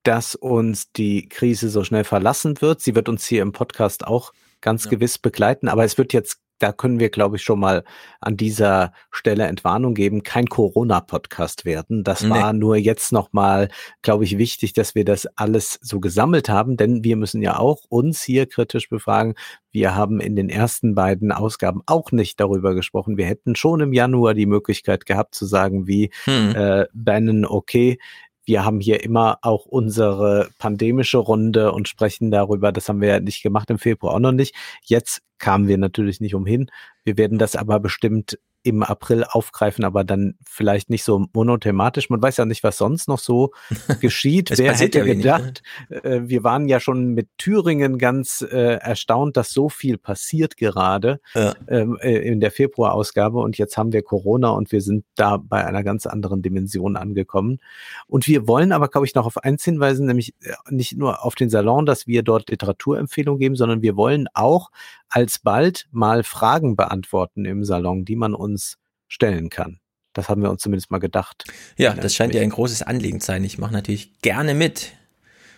dass 0.05 0.35
uns 0.35 0.91
die 0.93 1.27
Krise 1.27 1.67
so 1.69 1.83
schnell 1.83 2.03
verlassen 2.05 2.61
wird. 2.61 2.79
Sie 2.81 2.95
wird 2.95 3.09
uns 3.09 3.25
hier 3.25 3.41
im 3.41 3.51
Podcast 3.51 4.07
auch 4.07 4.31
ganz 4.61 4.87
gewiss 4.89 5.17
begleiten, 5.17 5.67
aber 5.67 5.83
es 5.83 5.97
wird 5.97 6.13
jetzt, 6.13 6.39
da 6.59 6.71
können 6.71 6.99
wir, 6.99 7.09
glaube 7.09 7.35
ich, 7.35 7.43
schon 7.43 7.59
mal 7.59 7.83
an 8.21 8.37
dieser 8.37 8.93
Stelle 9.11 9.43
Entwarnung 9.45 9.93
geben, 9.93 10.23
kein 10.23 10.47
Corona-Podcast 10.47 11.65
werden. 11.65 12.03
Das 12.03 12.21
Nee. 12.21 12.29
war 12.29 12.53
nur 12.53 12.77
jetzt 12.77 13.11
nochmal, 13.11 13.67
glaube 14.03 14.23
ich, 14.23 14.37
wichtig, 14.37 14.71
dass 14.73 14.95
wir 14.95 15.03
das 15.05 15.25
alles 15.35 15.77
so 15.81 15.99
gesammelt 15.99 16.47
haben, 16.49 16.77
denn 16.77 17.03
wir 17.03 17.17
müssen 17.17 17.41
ja 17.41 17.59
auch 17.59 17.81
uns 17.89 18.23
hier 18.23 18.45
kritisch 18.47 18.89
befragen. 18.89 19.33
Wir 19.71 19.95
haben 19.95 20.21
in 20.21 20.37
den 20.37 20.47
ersten 20.49 20.95
beiden 20.95 21.33
Ausgaben 21.33 21.81
auch 21.87 22.11
nicht 22.13 22.39
darüber 22.39 22.73
gesprochen. 22.73 23.17
Wir 23.17 23.25
hätten 23.25 23.55
schon 23.57 23.81
im 23.81 23.91
Januar 23.91 24.33
die 24.33 24.45
Möglichkeit 24.45 25.05
gehabt 25.05 25.35
zu 25.35 25.45
sagen, 25.45 25.87
wie 25.87 26.09
Hm. 26.23 26.55
äh, 26.55 26.85
Bannon, 26.93 27.43
okay, 27.45 27.97
wir 28.45 28.63
haben 28.63 28.79
hier 28.79 29.03
immer 29.03 29.39
auch 29.41 29.65
unsere 29.65 30.49
pandemische 30.59 31.17
Runde 31.17 31.71
und 31.71 31.87
sprechen 31.87 32.31
darüber. 32.31 32.71
Das 32.71 32.87
haben 32.89 33.01
wir 33.01 33.09
ja 33.09 33.19
nicht 33.19 33.41
gemacht 33.41 33.69
im 33.69 33.79
Februar 33.79 34.13
auch 34.13 34.19
noch 34.19 34.31
nicht. 34.31 34.55
Jetzt 34.83 35.21
kamen 35.37 35.67
wir 35.67 35.77
natürlich 35.77 36.21
nicht 36.21 36.35
umhin. 36.35 36.69
Wir 37.03 37.17
werden 37.17 37.37
das 37.39 37.55
aber 37.55 37.79
bestimmt 37.79 38.37
im 38.65 38.81
April 38.81 39.23
aufgreifen, 39.23 39.85
aber 39.85 40.03
dann 40.03 40.35
vielleicht 40.43 40.89
nicht 40.89 41.03
so 41.03 41.27
monothematisch. 41.33 42.09
Man 42.09 42.19
weiß 42.19 42.37
ja 42.37 42.45
nicht, 42.45 42.63
was 42.63 42.79
sonst 42.79 43.07
noch 43.07 43.19
so 43.19 43.51
geschieht. 44.01 44.49
Es 44.49 44.57
Wer 44.57 44.73
hätte 44.73 44.99
ja 44.99 45.05
wenig, 45.05 45.23
gedacht, 45.23 45.61
äh, 45.89 46.21
wir 46.23 46.43
waren 46.43 46.67
ja 46.67 46.79
schon 46.79 47.09
mit 47.13 47.29
Thüringen 47.37 47.99
ganz 47.99 48.41
äh, 48.41 48.77
erstaunt, 48.77 49.37
dass 49.37 49.51
so 49.51 49.69
viel 49.69 49.99
passiert 49.99 50.57
gerade 50.57 51.19
ähm, 51.67 51.97
äh, 52.01 52.27
in 52.27 52.39
der 52.39 52.49
Februarausgabe 52.49 53.37
und 53.37 53.59
jetzt 53.59 53.77
haben 53.77 53.93
wir 53.93 54.01
Corona 54.01 54.49
und 54.49 54.71
wir 54.71 54.81
sind 54.81 55.05
da 55.13 55.37
bei 55.37 55.63
einer 55.63 55.83
ganz 55.83 56.07
anderen 56.07 56.41
Dimension 56.41 56.97
angekommen. 56.97 57.59
Und 58.07 58.27
wir 58.27 58.47
wollen 58.47 58.71
aber, 58.71 58.87
glaube 58.87 59.05
ich, 59.05 59.13
noch 59.13 59.27
auf 59.27 59.37
eins 59.37 59.63
hinweisen, 59.63 60.07
nämlich 60.07 60.33
äh, 60.41 60.53
nicht 60.71 60.97
nur 60.97 61.23
auf 61.23 61.35
den 61.35 61.51
Salon, 61.51 61.85
dass 61.85 62.07
wir 62.07 62.23
dort 62.23 62.49
Literaturempfehlungen 62.49 63.39
geben, 63.39 63.55
sondern 63.55 63.83
wir 63.83 63.95
wollen 63.95 64.25
auch 64.33 64.71
alsbald 65.09 65.87
mal 65.91 66.23
Fragen 66.23 66.75
beantworten 66.75 67.45
im 67.45 67.63
Salon, 67.63 68.05
die 68.05 68.15
man 68.15 68.33
uns 68.33 68.77
stellen 69.07 69.49
kann. 69.49 69.79
Das 70.13 70.29
haben 70.29 70.41
wir 70.41 70.49
uns 70.49 70.61
zumindest 70.61 70.91
mal 70.91 70.99
gedacht. 70.99 71.45
Ja, 71.77 71.93
das 71.93 72.15
scheint 72.15 72.33
ja 72.33 72.41
ein 72.41 72.49
großes 72.49 72.81
Anliegen 72.81 73.19
zu 73.19 73.27
sein. 73.27 73.43
Ich 73.43 73.57
mache 73.57 73.73
natürlich 73.73 74.21
gerne 74.21 74.53
mit 74.53 74.93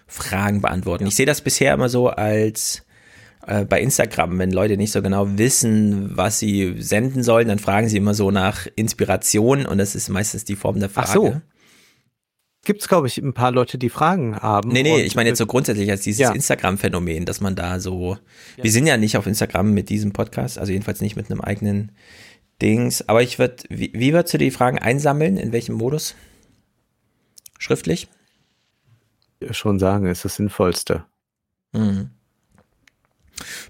Fragen 0.07 0.61
beantworten. 0.61 1.05
Ich 1.05 1.15
sehe 1.15 1.25
das 1.25 1.41
bisher 1.41 1.73
immer 1.73 1.89
so 1.89 2.09
als 2.09 2.83
äh, 3.45 3.65
bei 3.65 3.81
Instagram, 3.81 4.39
wenn 4.39 4.51
Leute 4.51 4.77
nicht 4.77 4.91
so 4.91 5.01
genau 5.01 5.37
wissen, 5.37 6.17
was 6.17 6.39
sie 6.39 6.75
senden 6.81 7.23
sollen, 7.23 7.47
dann 7.47 7.59
fragen 7.59 7.87
sie 7.87 7.97
immer 7.97 8.13
so 8.13 8.31
nach 8.31 8.67
Inspiration 8.75 9.65
und 9.65 9.77
das 9.77 9.95
ist 9.95 10.09
meistens 10.09 10.43
die 10.43 10.55
Form 10.55 10.79
der 10.79 10.89
Frage. 10.89 11.07
Ach 11.07 11.13
so. 11.13 11.41
Gibt 12.67 12.81
es, 12.81 12.89
glaube 12.89 13.07
ich, 13.07 13.17
ein 13.17 13.33
paar 13.33 13.51
Leute, 13.51 13.77
die 13.77 13.87
Fragen 13.89 14.35
haben. 14.35 14.73
Nee, 14.73 14.83
nee, 14.83 15.01
ich 15.01 15.15
meine 15.15 15.29
jetzt 15.29 15.37
so 15.37 15.45
grundsätzlich 15.45 15.89
als 15.89 16.01
dieses 16.01 16.19
Ja. 16.19 16.33
Instagram-Phänomen, 16.33 17.23
dass 17.23 17.39
man 17.39 17.55
da 17.55 17.79
so, 17.79 18.17
wir 18.61 18.71
sind 18.71 18.85
ja 18.87 18.97
nicht 18.97 19.15
auf 19.15 19.25
Instagram 19.25 19.73
mit 19.73 19.87
diesem 19.87 20.11
Podcast, 20.11 20.59
also 20.59 20.73
jedenfalls 20.73 20.99
nicht 20.99 21.15
mit 21.15 21.31
einem 21.31 21.39
eigenen 21.39 21.93
Dings, 22.61 23.07
aber 23.07 23.23
ich 23.23 23.39
würde, 23.39 23.55
wie, 23.69 23.93
wie 23.95 24.11
würdest 24.11 24.33
du 24.33 24.37
die 24.37 24.51
Fragen 24.51 24.79
einsammeln, 24.79 25.37
in 25.37 25.53
welchem 25.53 25.75
Modus? 25.75 26.13
Schriftlich? 27.57 28.09
schon 29.51 29.79
sagen, 29.79 30.07
ist 30.07 30.25
das 30.25 30.35
Sinnvollste. 30.35 31.05
Mhm. 31.71 32.09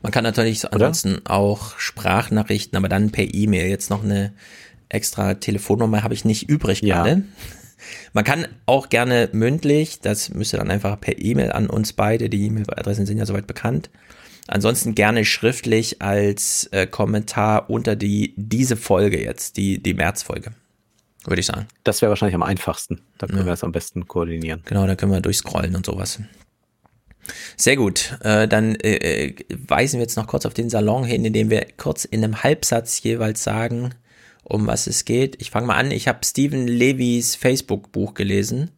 Man 0.02 0.12
kann 0.12 0.24
natürlich 0.24 0.62
so 0.62 0.70
ansonsten 0.70 1.22
auch 1.28 1.78
Sprachnachrichten, 1.78 2.76
aber 2.78 2.90
dann 2.90 3.12
per 3.12 3.32
E-Mail. 3.32 3.68
Jetzt 3.70 3.92
noch 3.92 4.04
eine 4.04 4.34
extra 4.90 5.36
Telefonnummer 5.36 6.02
habe 6.04 6.16
ich 6.16 6.26
nicht 6.26 6.50
übrig 6.50 6.82
Ja. 6.82 7.04
gerade. 7.04 7.24
Man 8.14 8.24
kann 8.24 8.48
auch 8.66 8.90
gerne 8.90 9.30
mündlich, 9.32 10.00
das 10.02 10.30
müsste 10.30 10.58
dann 10.58 10.72
einfach 10.72 11.00
per 11.00 11.20
E-Mail 11.20 11.52
an 11.52 11.70
uns 11.70 11.94
beide, 11.94 12.30
die 12.30 12.46
E-Mail-Adressen 12.46 13.06
sind 13.06 13.18
ja 13.18 13.26
soweit 13.26 13.48
bekannt. 13.48 13.90
Ansonsten 14.48 14.96
gerne 14.96 15.26
schriftlich 15.26 16.02
als 16.02 16.70
äh, 16.72 16.88
Kommentar 16.88 17.70
unter 17.70 17.96
die 17.96 18.34
diese 18.38 18.78
Folge 18.78 19.22
jetzt, 19.22 19.58
die 19.58 19.82
die 19.82 19.94
März-Folge, 19.94 20.52
würde 21.26 21.40
ich 21.42 21.46
sagen. 21.46 21.68
Das 21.84 22.02
wäre 22.02 22.10
wahrscheinlich 22.10 22.36
am 22.36 22.44
einfachsten. 22.44 23.02
Da 23.18 23.28
können 23.28 23.46
wir 23.46 23.54
es 23.54 23.64
am 23.64 23.74
besten 23.74 24.08
koordinieren. 24.08 24.62
Genau, 24.66 24.88
da 24.88 24.96
können 24.96 25.12
wir 25.12 25.20
durchscrollen 25.20 25.76
und 25.76 25.86
sowas. 25.86 26.20
Sehr 27.58 27.76
gut. 27.76 28.18
Äh, 28.24 28.48
dann 28.48 28.76
äh, 28.76 29.26
äh, 29.26 29.36
weisen 29.68 29.98
wir 29.98 30.04
jetzt 30.04 30.16
noch 30.16 30.28
kurz 30.28 30.46
auf 30.46 30.54
den 30.54 30.70
Salon 30.70 31.04
hin, 31.04 31.26
indem 31.26 31.50
wir 31.50 31.66
kurz 31.78 32.06
in 32.06 32.24
einem 32.24 32.44
Halbsatz 32.44 33.02
jeweils 33.04 33.44
sagen, 33.44 33.94
um 34.50 34.66
was 34.68 34.88
es 34.88 35.06
geht. 35.06 35.42
Ich 35.42 35.52
fange 35.52 35.68
mal 35.68 35.76
an. 35.76 35.92
Ich 35.92 36.08
habe 36.08 36.20
Stephen 36.24 36.68
Levys 36.68 37.36
Facebook-Buch 37.36 38.14
gelesen. 38.14 38.72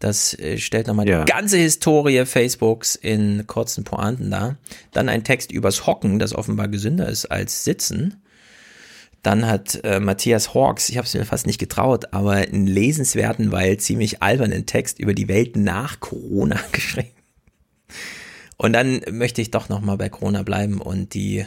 Das 0.00 0.38
äh, 0.38 0.58
stellt 0.58 0.86
nochmal 0.86 1.08
Ja. 1.08 1.24
die 1.24 1.32
ganze 1.32 1.56
Historie 1.56 2.24
Facebooks 2.26 2.94
in 2.94 3.46
kurzen 3.46 3.84
Pointen 3.84 4.30
dar. 4.30 4.56
Dann 4.92 5.08
ein 5.08 5.24
Text 5.24 5.52
übers 5.52 5.86
Hocken, 5.86 6.18
das 6.18 6.34
offenbar 6.34 6.68
gesünder 6.68 7.08
ist 7.08 7.26
als 7.26 7.64
Sitzen. 7.64 8.20
Dann 9.22 9.46
hat 9.46 9.80
äh, 9.84 10.00
Matthias 10.00 10.52
Hawks, 10.52 10.90
ich 10.90 10.98
habe 10.98 11.06
es 11.06 11.14
mir 11.14 11.24
fast 11.24 11.46
nicht 11.46 11.58
getraut, 11.58 12.12
aber 12.12 12.32
einen 12.32 12.66
lesenswerten, 12.66 13.52
weil 13.52 13.78
ziemlich 13.78 14.22
albernen 14.22 14.66
Text 14.66 14.98
über 14.98 15.14
die 15.14 15.28
Welt 15.28 15.56
nach 15.56 16.00
Corona 16.00 16.60
geschrieben. 16.72 17.08
Und 18.56 18.72
dann 18.74 19.00
möchte 19.10 19.40
ich 19.40 19.50
doch 19.50 19.68
noch 19.68 19.80
mal 19.80 19.96
bei 19.96 20.08
Corona 20.08 20.42
bleiben 20.42 20.80
und 20.80 21.14
die 21.14 21.46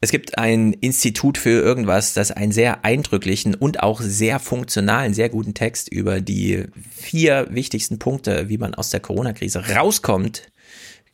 es 0.00 0.10
gibt 0.10 0.38
ein 0.38 0.74
Institut 0.74 1.38
für 1.38 1.62
irgendwas, 1.62 2.12
das 2.12 2.30
einen 2.30 2.52
sehr 2.52 2.84
eindrücklichen 2.84 3.54
und 3.54 3.82
auch 3.82 4.00
sehr 4.02 4.38
funktionalen, 4.38 5.14
sehr 5.14 5.30
guten 5.30 5.54
Text 5.54 5.90
über 5.90 6.20
die 6.20 6.64
vier 6.90 7.46
wichtigsten 7.50 7.98
Punkte, 7.98 8.48
wie 8.48 8.58
man 8.58 8.74
aus 8.74 8.90
der 8.90 9.00
Corona-Krise 9.00 9.70
rauskommt, 9.74 10.50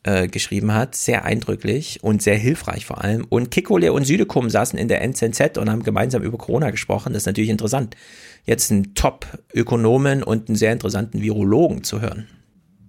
äh, 0.03 0.27
geschrieben 0.27 0.75
hat. 0.75 0.97
Sehr 0.97 1.25
eindrücklich 1.25 2.03
und 2.03 2.23
sehr 2.23 2.37
hilfreich 2.37 2.85
vor 2.85 3.05
allem. 3.05 3.25
Und 3.29 3.53
Kikole 3.53 3.93
und 3.93 4.05
Südekum 4.05 4.51
saßen 4.51 4.77
in 4.77 4.89
der 4.89 5.01
NZZ 5.03 5.59
und 5.59 5.71
haben 5.71 5.85
gemeinsam 5.85 6.25
über 6.25 6.39
Corona 6.39 6.71
gesprochen. 6.71 7.13
Das 7.13 7.23
ist 7.23 7.27
natürlich 7.27 7.51
interessant, 7.51 7.97
jetzt 8.47 8.73
einen 8.73 8.95
Top-Ökonomen 8.95 10.25
und 10.25 10.49
einen 10.49 10.57
sehr 10.57 10.73
interessanten 10.73 11.23
Virologen 11.23 11.85
zu 11.85 12.01
hören. 12.01 12.27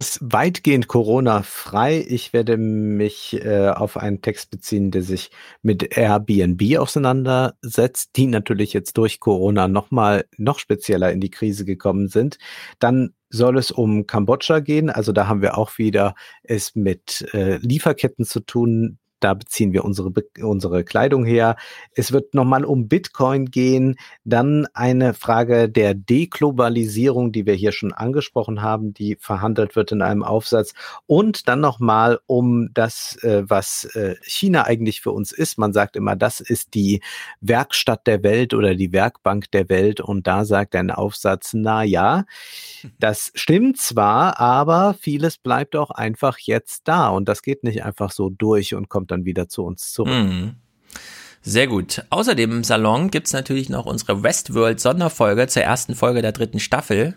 Ist 0.03 0.19
weitgehend 0.21 0.89
Corona-frei. 0.89 2.05
Ich 2.05 2.33
werde 2.33 2.57
mich 2.57 3.39
äh, 3.41 3.69
auf 3.69 3.95
einen 3.95 4.21
Text 4.21 4.51
beziehen, 4.51 4.91
der 4.91 5.01
sich 5.01 5.31
mit 5.61 5.95
Airbnb 5.97 6.77
auseinandersetzt, 6.77 8.09
die 8.17 8.27
natürlich 8.27 8.73
jetzt 8.73 8.97
durch 8.97 9.21
Corona 9.21 9.69
noch 9.69 9.91
mal 9.91 10.25
noch 10.35 10.59
spezieller 10.59 11.13
in 11.13 11.21
die 11.21 11.29
Krise 11.29 11.63
gekommen 11.63 12.09
sind. 12.09 12.37
Dann 12.79 13.13
soll 13.29 13.57
es 13.57 13.71
um 13.71 14.05
Kambodscha 14.05 14.59
gehen. 14.59 14.89
Also 14.89 15.13
da 15.13 15.27
haben 15.27 15.41
wir 15.41 15.57
auch 15.57 15.77
wieder 15.77 16.15
es 16.43 16.75
mit 16.75 17.25
äh, 17.33 17.55
Lieferketten 17.59 18.25
zu 18.25 18.41
tun. 18.41 18.99
Da 19.23 19.33
beziehen 19.33 19.71
wir 19.71 19.85
unsere, 19.85 20.11
unsere 20.41 20.83
Kleidung 20.83 21.23
her. 21.23 21.55
Es 21.95 22.11
wird 22.11 22.33
nochmal 22.33 22.65
um 22.65 22.89
Bitcoin 22.89 23.45
gehen. 23.45 23.95
Dann 24.25 24.67
eine 24.73 25.13
Frage 25.13 25.69
der 25.69 25.93
Deglobalisierung, 25.93 27.31
die 27.31 27.45
wir 27.45 27.53
hier 27.53 27.71
schon 27.71 27.93
angesprochen 27.93 28.61
haben, 28.61 28.93
die 28.93 29.15
verhandelt 29.17 29.77
wird 29.77 29.93
in 29.93 30.01
einem 30.01 30.23
Aufsatz. 30.23 30.73
Und 31.05 31.47
dann 31.47 31.61
nochmal 31.61 32.19
um 32.25 32.73
das, 32.73 33.15
äh, 33.23 33.43
was 33.47 33.85
äh, 33.95 34.15
China 34.23 34.63
eigentlich 34.63 34.99
für 34.99 35.11
uns 35.11 35.31
ist. 35.31 35.57
Man 35.57 35.71
sagt 35.71 35.95
immer, 35.95 36.17
das 36.17 36.41
ist 36.41 36.73
die 36.73 37.01
Werkstatt 37.39 38.05
der 38.07 38.23
Welt 38.23 38.53
oder 38.53 38.75
die 38.75 38.91
Werkbank 38.91 39.49
der 39.51 39.69
Welt. 39.69 40.01
Und 40.01 40.27
da 40.27 40.43
sagt 40.43 40.75
ein 40.75 40.91
Aufsatz, 40.91 41.51
na 41.53 41.83
ja, 41.83 42.25
das 42.99 43.31
stimmt 43.35 43.77
zwar, 43.77 44.37
aber 44.41 44.95
vieles 44.99 45.37
bleibt 45.37 45.77
auch 45.77 45.91
einfach 45.91 46.39
jetzt 46.39 46.89
da. 46.89 47.07
Und 47.07 47.29
das 47.29 47.41
geht 47.41 47.63
nicht 47.63 47.85
einfach 47.85 48.11
so 48.11 48.29
durch 48.29 48.75
und 48.75 48.89
kommt 48.89 49.12
dann 49.13 49.25
wieder 49.25 49.47
zu 49.47 49.63
uns 49.63 49.91
zurück. 49.91 50.13
Mhm. 50.13 50.55
Sehr 51.41 51.67
gut. 51.67 52.03
Außerdem 52.09 52.51
im 52.51 52.63
Salon 52.63 53.11
gibt's 53.11 53.33
natürlich 53.33 53.69
noch 53.69 53.85
unsere 53.85 54.23
Westworld-Sonderfolge 54.23 55.47
zur 55.47 55.63
ersten 55.63 55.93
Folge 55.93 56.21
der 56.21 56.31
dritten 56.31 56.59
Staffel. 56.59 57.15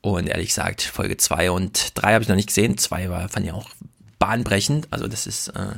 Und 0.00 0.28
ehrlich 0.28 0.48
gesagt, 0.48 0.82
Folge 0.82 1.16
zwei 1.16 1.50
und 1.50 1.92
drei 1.94 2.14
habe 2.14 2.22
ich 2.22 2.28
noch 2.28 2.36
nicht 2.36 2.48
gesehen. 2.48 2.78
Zwei 2.78 3.10
war, 3.10 3.28
fand 3.28 3.46
ich 3.46 3.52
auch 3.52 3.70
bahnbrechend. 4.18 4.88
Also 4.90 5.08
das 5.08 5.26
ist 5.26 5.48
äh, 5.48 5.76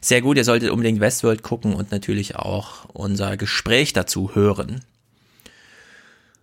sehr 0.00 0.20
gut. 0.20 0.36
Ihr 0.36 0.44
solltet 0.44 0.70
unbedingt 0.70 1.00
Westworld 1.00 1.42
gucken 1.42 1.74
und 1.74 1.92
natürlich 1.92 2.36
auch 2.36 2.86
unser 2.92 3.36
Gespräch 3.36 3.92
dazu 3.92 4.34
hören. 4.34 4.80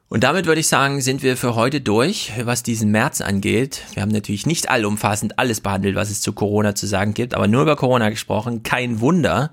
Und 0.10 0.24
damit 0.24 0.46
würde 0.46 0.62
ich 0.62 0.68
sagen, 0.68 1.02
sind 1.02 1.22
wir 1.22 1.36
für 1.36 1.56
heute 1.56 1.82
durch, 1.82 2.32
was 2.44 2.64
diesen 2.64 2.92
März 2.92 3.20
angeht. 3.20 3.82
Wir 3.94 4.02
haben 4.02 4.12
natürlich 4.12 4.46
nicht 4.46 4.70
allumfassend 4.70 5.38
alles 5.38 5.60
behandelt, 5.60 5.96
was 5.96 6.10
es 6.10 6.22
zu 6.22 6.32
Corona 6.32 6.76
zu 6.76 6.88
sagen 6.88 7.14
gibt, 7.14 7.34
aber 7.34 7.50
nur 7.50 7.64
über 7.64 7.76
Corona 7.76 8.10
gesprochen. 8.10 8.64
Kein 8.64 9.02
Wunder. 9.02 9.52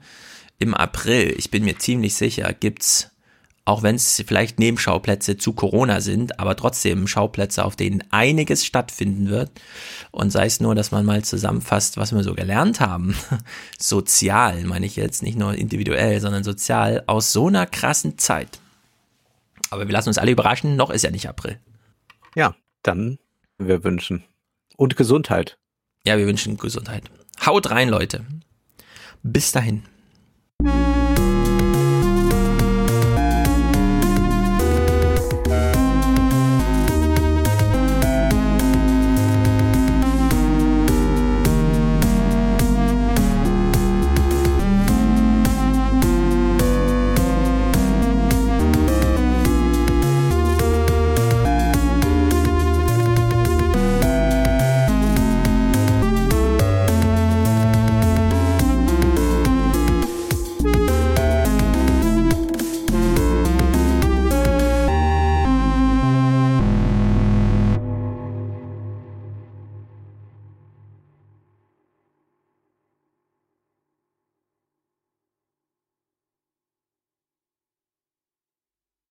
Im 0.60 0.72
April, 0.72 1.34
ich 1.36 1.50
bin 1.50 1.64
mir 1.64 1.78
ziemlich 1.78 2.14
sicher, 2.14 2.52
gibt's, 2.52 3.10
auch 3.64 3.82
wenn 3.82 3.96
es 3.96 4.22
vielleicht 4.24 4.60
Nebenschauplätze 4.60 5.36
zu 5.36 5.54
Corona 5.54 6.00
sind, 6.00 6.38
aber 6.38 6.54
trotzdem 6.54 7.08
Schauplätze, 7.08 7.64
auf 7.64 7.74
denen 7.74 8.04
einiges 8.10 8.64
stattfinden 8.64 9.28
wird. 9.28 9.50
Und 10.12 10.30
sei 10.30 10.46
es 10.46 10.60
nur, 10.60 10.76
dass 10.76 10.92
man 10.92 11.04
mal 11.04 11.24
zusammenfasst, 11.24 11.96
was 11.96 12.14
wir 12.14 12.22
so 12.22 12.34
gelernt 12.34 12.78
haben. 12.78 13.16
Sozial, 13.78 14.62
meine 14.62 14.86
ich 14.86 14.94
jetzt, 14.94 15.24
nicht 15.24 15.36
nur 15.36 15.54
individuell, 15.54 16.20
sondern 16.20 16.44
sozial 16.44 17.02
aus 17.08 17.32
so 17.32 17.48
einer 17.48 17.66
krassen 17.66 18.18
Zeit. 18.18 18.60
Aber 19.74 19.88
wir 19.88 19.92
lassen 19.92 20.08
uns 20.10 20.18
alle 20.18 20.30
überraschen, 20.30 20.76
noch 20.76 20.90
ist 20.90 21.02
ja 21.02 21.10
nicht 21.10 21.28
April. 21.28 21.58
Ja, 22.36 22.54
dann 22.82 23.18
wir 23.58 23.82
wünschen. 23.82 24.22
Und 24.76 24.96
Gesundheit. 24.96 25.58
Ja, 26.06 26.16
wir 26.16 26.26
wünschen 26.28 26.56
Gesundheit. 26.56 27.10
Haut 27.44 27.70
rein, 27.70 27.88
Leute. 27.88 28.24
Bis 29.24 29.50
dahin. 29.50 29.82